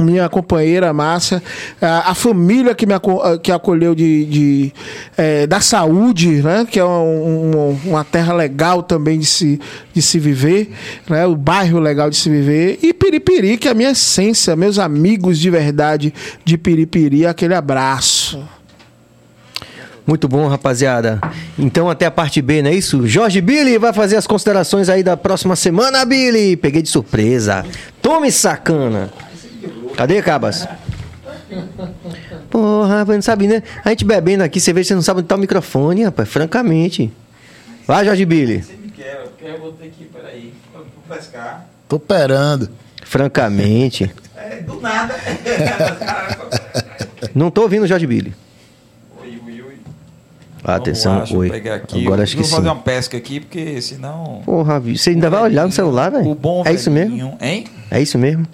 minha 0.01 0.27
companheira 0.27 0.91
Márcia, 0.91 1.41
a, 1.81 2.11
a, 2.11 2.15
família 2.15 2.75
que 2.75 2.85
me 2.85 2.93
que 3.41 3.51
acolheu 3.51 3.95
de, 3.95 4.25
de 4.25 4.73
é, 5.17 5.47
da 5.47 5.61
saúde, 5.61 6.41
né? 6.41 6.67
que 6.69 6.79
é 6.79 6.85
um, 6.85 6.89
um, 6.89 7.79
uma 7.85 8.03
terra 8.03 8.33
legal 8.33 8.83
também 8.83 9.19
de 9.19 9.25
se, 9.25 9.59
de 9.93 10.01
se 10.01 10.19
viver, 10.19 10.71
né? 11.09 11.25
o 11.25 11.35
bairro 11.35 11.79
legal 11.79 12.09
de 12.09 12.17
se 12.17 12.29
viver, 12.29 12.79
e 12.81 12.93
Piripiri, 12.93 13.57
que 13.57 13.67
é 13.67 13.71
a 13.71 13.73
minha 13.73 13.91
essência, 13.91 14.55
meus 14.55 14.77
amigos 14.77 15.39
de 15.39 15.49
verdade 15.49 16.13
de 16.43 16.57
Piripiri, 16.57 17.25
aquele 17.25 17.53
abraço. 17.53 18.43
Muito 20.05 20.27
bom, 20.27 20.47
rapaziada. 20.47 21.19
Então 21.57 21.89
até 21.89 22.05
a 22.05 22.11
parte 22.11 22.39
B, 22.39 22.61
não 22.61 22.69
é 22.69 22.75
isso? 22.75 23.07
Jorge 23.07 23.41
Billy 23.41 23.79
vai 23.79 23.91
fazer 23.91 24.17
as 24.17 24.27
considerações 24.27 24.87
aí 24.87 25.01
da 25.01 25.17
próxima 25.17 25.55
semana, 25.55 26.05
Billy. 26.05 26.55
Peguei 26.55 26.83
de 26.83 26.89
surpresa. 26.89 27.65
Tome 28.03 28.31
sacana. 28.31 29.09
Cadê, 29.95 30.21
Cabas? 30.21 30.67
Porra, 32.49 32.99
rapaz, 32.99 33.17
não 33.17 33.21
sabe, 33.21 33.47
né? 33.47 33.63
A 33.83 33.89
gente 33.89 34.05
bebendo 34.05 34.43
aqui, 34.43 34.59
você 34.59 34.73
vê 34.73 34.81
que 34.81 34.87
você 34.87 34.95
não 34.95 35.01
sabe 35.01 35.19
onde 35.19 35.27
tá 35.27 35.35
o 35.35 35.39
microfone, 35.39 36.03
rapaz, 36.03 36.27
francamente. 36.29 37.11
Vai, 37.87 38.05
Jorge 38.05 38.25
Billy. 38.25 38.61
Você 38.61 38.73
me 38.73 38.89
quer, 38.89 39.25
eu 39.41 39.59
vou 39.59 39.71
ter 39.73 39.89
que, 39.89 40.05
peraí, 40.05 40.53
vou 40.73 40.85
pescar. 41.07 41.65
Tô 41.87 41.99
perando. 41.99 42.69
Francamente. 43.03 44.11
É, 44.37 44.61
do 44.61 44.79
nada. 44.79 45.15
não 47.33 47.49
tô 47.49 47.63
ouvindo 47.63 47.81
o 47.81 47.87
Jorge 47.87 48.05
Billy. 48.05 48.31
Atenção, 50.63 51.19
lá, 51.19 51.25
oi. 51.31 51.51
Agora 52.03 52.23
acho 52.23 52.35
que 52.35 52.41
vou 52.41 52.51
fazer 52.51 52.67
uma 52.67 52.75
pesca 52.75 53.15
aqui, 53.15 53.39
porque 53.39 53.79
senão. 53.81 54.41
Porra, 54.43 54.79
você 54.79 55.11
ainda 55.11 55.29
vai 55.29 55.43
olhar 55.43 55.65
no 55.65 55.71
celular, 55.71 56.11
velho? 56.11 56.27
O 56.29 56.35
bom 56.35 56.63
É 56.65 56.73
isso 56.73 56.89
mesmo? 56.89 57.37
Hein? 57.39 57.65
É 57.91 58.01
isso 58.01 58.17
mesmo? 58.17 58.47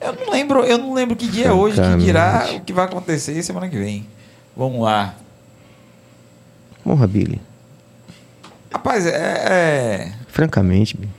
Eu 0.00 0.12
não 0.12 0.32
lembro, 0.32 0.64
eu 0.64 0.78
não 0.78 0.94
lembro 0.94 1.16
que 1.16 1.26
dia 1.26 1.46
é 1.46 1.52
hoje, 1.52 1.80
que 1.80 2.04
dirá 2.04 2.46
o 2.54 2.60
que 2.60 2.72
vai 2.72 2.84
acontecer 2.84 3.42
semana 3.42 3.68
que 3.68 3.78
vem. 3.78 4.06
Vamos 4.56 4.80
lá. 4.82 5.14
Porra, 6.82 7.06
Billy. 7.06 7.40
Rapaz, 8.72 9.06
é. 9.06 9.10
é... 9.10 10.12
Francamente, 10.28 10.96
Billy. 10.96 11.15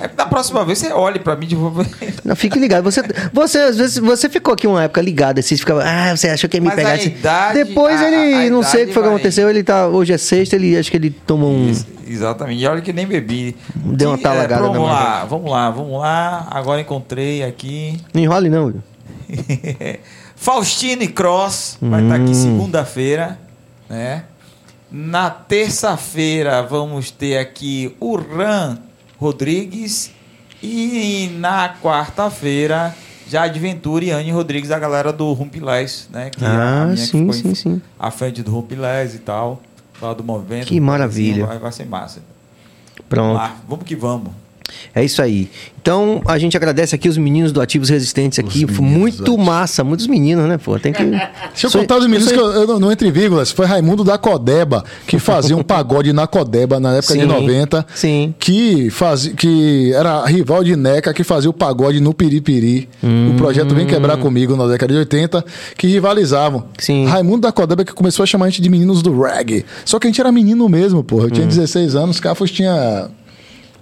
É, 0.00 0.08
da 0.08 0.26
próxima 0.26 0.64
vez 0.64 0.78
você 0.78 0.92
olhe 0.92 1.18
pra 1.18 1.36
mim 1.36 1.46
de 1.46 1.56
novo. 1.56 1.84
Não, 2.24 2.36
fique 2.36 2.58
ligado. 2.58 2.84
Você, 2.84 3.02
você, 3.32 3.58
às 3.58 3.76
vezes, 3.76 3.98
você 3.98 4.28
ficou 4.28 4.54
aqui 4.54 4.66
uma 4.66 4.82
época 4.84 5.00
ligado, 5.00 5.38
assim, 5.38 5.56
ficava, 5.56 5.82
ah, 5.84 6.16
você 6.16 6.28
achou 6.28 6.48
que 6.48 6.56
ia 6.56 6.60
me 6.60 6.66
Mas 6.68 6.76
pegar. 6.76 6.90
A 6.90 7.02
idade, 7.02 7.64
Depois 7.64 8.00
a, 8.00 8.08
ele, 8.08 8.46
a 8.46 8.50
não 8.50 8.62
sei 8.62 8.84
o 8.84 8.86
que 8.88 8.92
foi 8.92 9.02
que 9.02 9.08
aconteceu, 9.08 9.48
ele 9.48 9.62
tá, 9.62 9.88
hoje 9.88 10.12
é 10.12 10.18
sexta, 10.18 10.56
ele, 10.56 10.76
acho 10.76 10.90
que 10.90 10.96
ele 10.96 11.10
tomou 11.10 11.50
um... 11.50 11.72
Exatamente, 12.06 12.62
e 12.62 12.66
olha 12.66 12.80
que 12.80 12.92
nem 12.92 13.06
bebi. 13.06 13.56
Deu 13.74 14.10
uma 14.10 14.18
talagada 14.18 14.64
é, 14.64 14.68
Vamos 14.68 14.88
lá, 14.88 15.24
vamos 15.24 15.50
lá, 15.50 15.70
vamos 15.70 16.00
lá, 16.00 16.48
agora 16.50 16.80
encontrei 16.80 17.42
aqui. 17.42 18.00
Não 18.14 18.22
enrole 18.22 18.48
não, 18.48 18.70
viu? 18.70 18.82
Faustine 20.36 21.08
Cross, 21.08 21.78
vai 21.80 22.02
estar 22.02 22.14
hum. 22.14 22.18
tá 22.18 22.24
aqui 22.24 22.34
segunda-feira, 22.34 23.38
né? 23.88 24.24
Na 24.90 25.30
terça-feira 25.30 26.62
vamos 26.62 27.10
ter 27.10 27.38
aqui 27.38 27.96
o 27.98 28.16
Ran 28.16 28.78
Rodrigues. 29.18 30.10
E 30.62 31.30
na 31.38 31.74
quarta-feira, 31.82 32.94
já 33.28 33.42
Adventura 33.44 34.04
e 34.04 34.10
Anne 34.10 34.30
Rodrigues, 34.30 34.70
a 34.70 34.78
galera 34.78 35.12
do 35.12 35.32
Rumpilés, 35.32 36.08
né? 36.10 36.30
Que 36.30 36.44
ah, 36.44 36.94
sim, 36.96 37.30
sim, 37.32 37.54
sim. 37.54 37.82
À 37.98 38.10
frente 38.10 38.42
do 38.42 38.50
Rumpilés 38.50 39.14
e 39.14 39.18
tal. 39.18 39.60
Falar 39.94 40.14
do 40.14 40.24
movimento. 40.24 40.66
Que 40.66 40.80
maravilha. 40.80 41.46
Vai, 41.46 41.58
vai 41.58 41.72
ser 41.72 41.86
massa. 41.86 42.20
Pronto. 43.08 43.34
Vamos, 43.34 43.50
lá, 43.50 43.56
vamos 43.68 43.84
que 43.84 43.96
vamos. 43.96 44.32
É 44.94 45.04
isso 45.04 45.20
aí. 45.20 45.48
Então, 45.80 46.20
a 46.26 46.36
gente 46.36 46.56
agradece 46.56 46.96
aqui 46.96 47.08
os 47.08 47.16
meninos 47.16 47.52
do 47.52 47.60
Ativos 47.60 47.88
Resistentes 47.88 48.40
aqui. 48.40 48.66
Muito 48.80 49.38
massa. 49.38 49.84
Muitos 49.84 50.08
meninos, 50.08 50.48
né, 50.48 50.58
pô? 50.58 50.78
Tem 50.80 50.92
que. 50.92 51.04
Deixa 51.04 51.66
eu 51.66 51.70
Sou... 51.70 51.80
contar 51.80 51.98
os 51.98 52.06
meninos 52.06 52.32
que 52.32 52.38
eu, 52.38 52.50
eu, 52.50 52.80
não 52.80 52.90
entre 52.90 53.08
vírgulas. 53.12 53.52
Foi 53.52 53.66
Raimundo 53.66 54.02
da 54.02 54.18
Codeba, 54.18 54.84
que 55.06 55.18
fazia 55.20 55.56
um 55.56 55.62
pagode 55.64 56.12
na 56.12 56.26
Codeba 56.26 56.80
na 56.80 56.94
época 56.94 57.12
sim, 57.12 57.20
de 57.20 57.26
90. 57.26 57.86
Sim. 57.94 58.34
Que, 58.36 58.90
fazia, 58.90 59.32
que 59.34 59.92
era 59.92 60.24
rival 60.26 60.64
de 60.64 60.74
Neca, 60.74 61.14
que 61.14 61.22
fazia 61.22 61.48
o 61.48 61.52
pagode 61.52 62.00
no 62.00 62.12
Piripiri. 62.12 62.88
Hum, 63.04 63.34
o 63.34 63.36
projeto 63.36 63.72
Vem 63.72 63.86
Quebrar 63.86 64.16
Comigo 64.16 64.56
na 64.56 64.66
década 64.66 64.92
de 64.92 64.98
80, 64.98 65.44
que 65.76 65.86
rivalizavam. 65.86 66.64
Sim. 66.78 67.06
Raimundo 67.06 67.42
da 67.42 67.52
Codeba 67.52 67.84
que 67.84 67.92
começou 67.92 68.24
a 68.24 68.26
chamar 68.26 68.46
a 68.46 68.48
gente 68.50 68.62
de 68.62 68.68
meninos 68.68 69.02
do 69.02 69.22
reggae. 69.22 69.64
Só 69.84 70.00
que 70.00 70.08
a 70.08 70.10
gente 70.10 70.20
era 70.20 70.32
menino 70.32 70.68
mesmo, 70.68 71.04
pô. 71.04 71.22
Eu 71.22 71.30
tinha 71.30 71.46
hum. 71.46 71.48
16 71.48 71.94
anos, 71.94 72.18
Cafos 72.18 72.50
tinha 72.50 73.08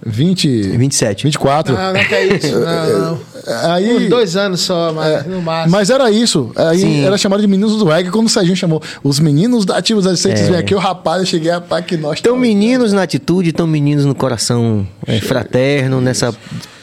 20. 0.05 0.77
27. 0.77 1.25
24. 1.25 1.75
Não, 1.75 1.93
não 1.93 2.01
é 2.01 2.27
isso. 2.27 2.59
Não, 2.61 3.01
não. 3.01 3.21
Aí, 3.47 3.95
Uns 3.95 4.09
dois 4.09 4.37
anos 4.37 4.61
só, 4.61 4.93
mas 4.93 5.27
é, 5.27 5.29
no 5.29 5.43
máximo. 5.43 5.71
Mas 5.73 5.91
era 5.91 6.11
isso. 6.11 6.51
Aí 6.57 6.79
Sim. 6.79 7.05
era 7.05 7.19
chamado 7.19 7.41
de 7.41 7.47
meninos 7.47 7.77
do 7.77 7.85
reggae, 7.85 8.11
quando 8.11 8.27
o 8.27 8.31
Serginho 8.31 8.57
chamou 8.57 8.83
os 9.03 9.21
meninos 9.21 9.67
da 9.67 9.77
Ativos 9.77 10.07
Adicentes. 10.07 10.43
É. 10.43 10.47
Vem 10.47 10.57
aqui, 10.57 10.75
o 10.75 10.79
rapaz, 10.79 11.21
eu 11.21 11.27
cheguei 11.27 11.51
a 11.51 11.61
pá 11.61 11.83
que 11.83 11.97
nós. 11.97 12.15
Estão 12.17 12.37
meninos 12.37 12.93
na 12.93 13.03
atitude, 13.03 13.51
estão 13.51 13.67
meninos 13.67 14.07
no 14.07 14.15
coração 14.15 14.87
é, 15.07 15.21
fraterno, 15.21 16.01
nessa 16.01 16.35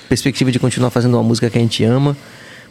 perspectiva 0.07 0.51
de 0.51 0.59
continuar 0.59 0.91
fazendo 0.91 1.15
uma 1.15 1.23
música 1.23 1.49
que 1.49 1.57
a 1.57 1.61
gente 1.61 1.83
ama 1.83 2.15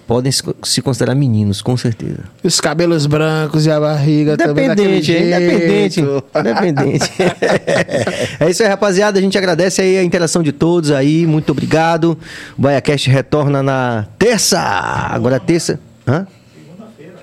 podem 0.07 0.33
se 0.33 0.83
considerar 0.83 1.15
meninos, 1.15 1.63
com 1.63 1.77
certeza. 1.77 2.25
Os 2.43 2.61
cabelos 2.61 3.07
brancos 3.07 3.67
e 3.67 3.71
a 3.71 3.79
barriga 3.79 4.37
Dependente, 4.37 5.13
também 5.13 5.27
Independente, 5.27 6.01
independente. 6.01 7.11
é 8.41 8.51
isso 8.51 8.63
aí, 8.63 8.69
rapaziada. 8.69 9.19
A 9.19 9.23
gente 9.23 9.39
agradece 9.39 9.81
aí 9.81 9.99
a 9.99 10.03
interação 10.03 10.43
de 10.43 10.53
todos 10.53 10.91
aí. 10.91 11.27
Muito 11.27 11.53
obrigado. 11.53 12.19
O 12.59 12.63
BaiaCast 12.63 13.09
retorna 13.09 13.63
na 13.63 14.07
terça. 14.19 14.59
Agora 14.59 15.37
é 15.37 15.39
terça. 15.41 15.79
Hã? 16.07 16.27
Segunda-feira. 16.55 17.15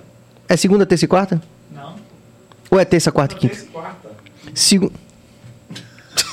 É 0.47 0.57
segunda, 0.57 0.85
terça 0.85 1.05
e 1.05 1.07
quarta? 1.07 1.41
Não. 1.75 1.95
Ou 2.71 2.79
é 2.79 2.85
terça, 2.85 3.11
quarta 3.11 3.35
e 3.35 3.37
quinta? 3.37 3.55
Terça 3.55 3.67
e 3.67 3.71
quarta. 3.71 4.09
Segu... 4.53 4.91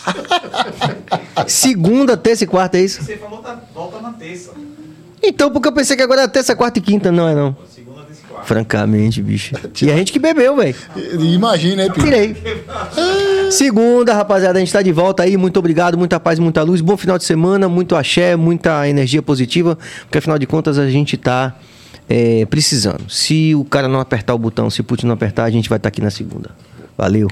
Segunda, 1.48 2.16
terça 2.16 2.44
e 2.44 2.47
quarta, 2.47 2.78
é 2.78 2.82
isso? 2.82 3.02
Você 3.02 3.16
falou 3.16 3.39
tá, 3.40 3.60
volta 3.74 4.00
na 4.00 4.12
terça. 4.12 4.52
Então, 5.26 5.50
porque 5.50 5.68
eu 5.68 5.72
pensei 5.72 5.96
que 5.96 6.02
agora 6.02 6.22
era 6.22 6.28
terça, 6.30 6.54
quarta 6.54 6.78
e 6.78 6.82
quinta, 6.82 7.10
não 7.10 7.28
é 7.28 7.34
não? 7.34 7.56
Francamente, 8.44 9.22
bicho. 9.22 9.54
E 9.80 9.90
a 9.90 9.96
gente 9.96 10.12
que 10.12 10.18
bebeu, 10.18 10.56
velho. 10.56 10.74
Imagina, 11.18 11.90
Pio? 11.90 12.04
Tirei. 12.04 12.36
Segunda, 13.50 14.12
rapaziada, 14.12 14.58
a 14.58 14.60
gente 14.60 14.72
tá 14.72 14.82
de 14.82 14.92
volta 14.92 15.22
aí. 15.22 15.36
Muito 15.36 15.58
obrigado, 15.58 15.96
muita 15.96 16.20
paz, 16.20 16.38
muita 16.38 16.62
luz. 16.62 16.82
Bom 16.82 16.96
final 16.96 17.16
de 17.16 17.24
semana, 17.24 17.68
muito 17.68 17.96
axé, 17.96 18.36
muita 18.36 18.86
energia 18.86 19.22
positiva. 19.22 19.78
Porque 20.02 20.18
afinal 20.18 20.38
de 20.38 20.46
contas 20.46 20.78
a 20.78 20.90
gente 20.90 21.16
tá 21.16 21.56
é, 22.08 22.44
precisando. 22.46 23.08
Se 23.08 23.54
o 23.54 23.64
cara 23.64 23.88
não 23.88 24.00
apertar 24.00 24.34
o 24.34 24.38
botão, 24.38 24.68
se 24.68 24.82
o 24.82 24.84
Putin 24.84 25.06
não 25.06 25.14
apertar, 25.14 25.44
a 25.44 25.50
gente 25.50 25.68
vai 25.68 25.78
estar 25.78 25.88
tá 25.88 25.92
aqui 25.92 26.02
na 26.02 26.10
segunda. 26.10 26.50
Valeu. 26.98 27.28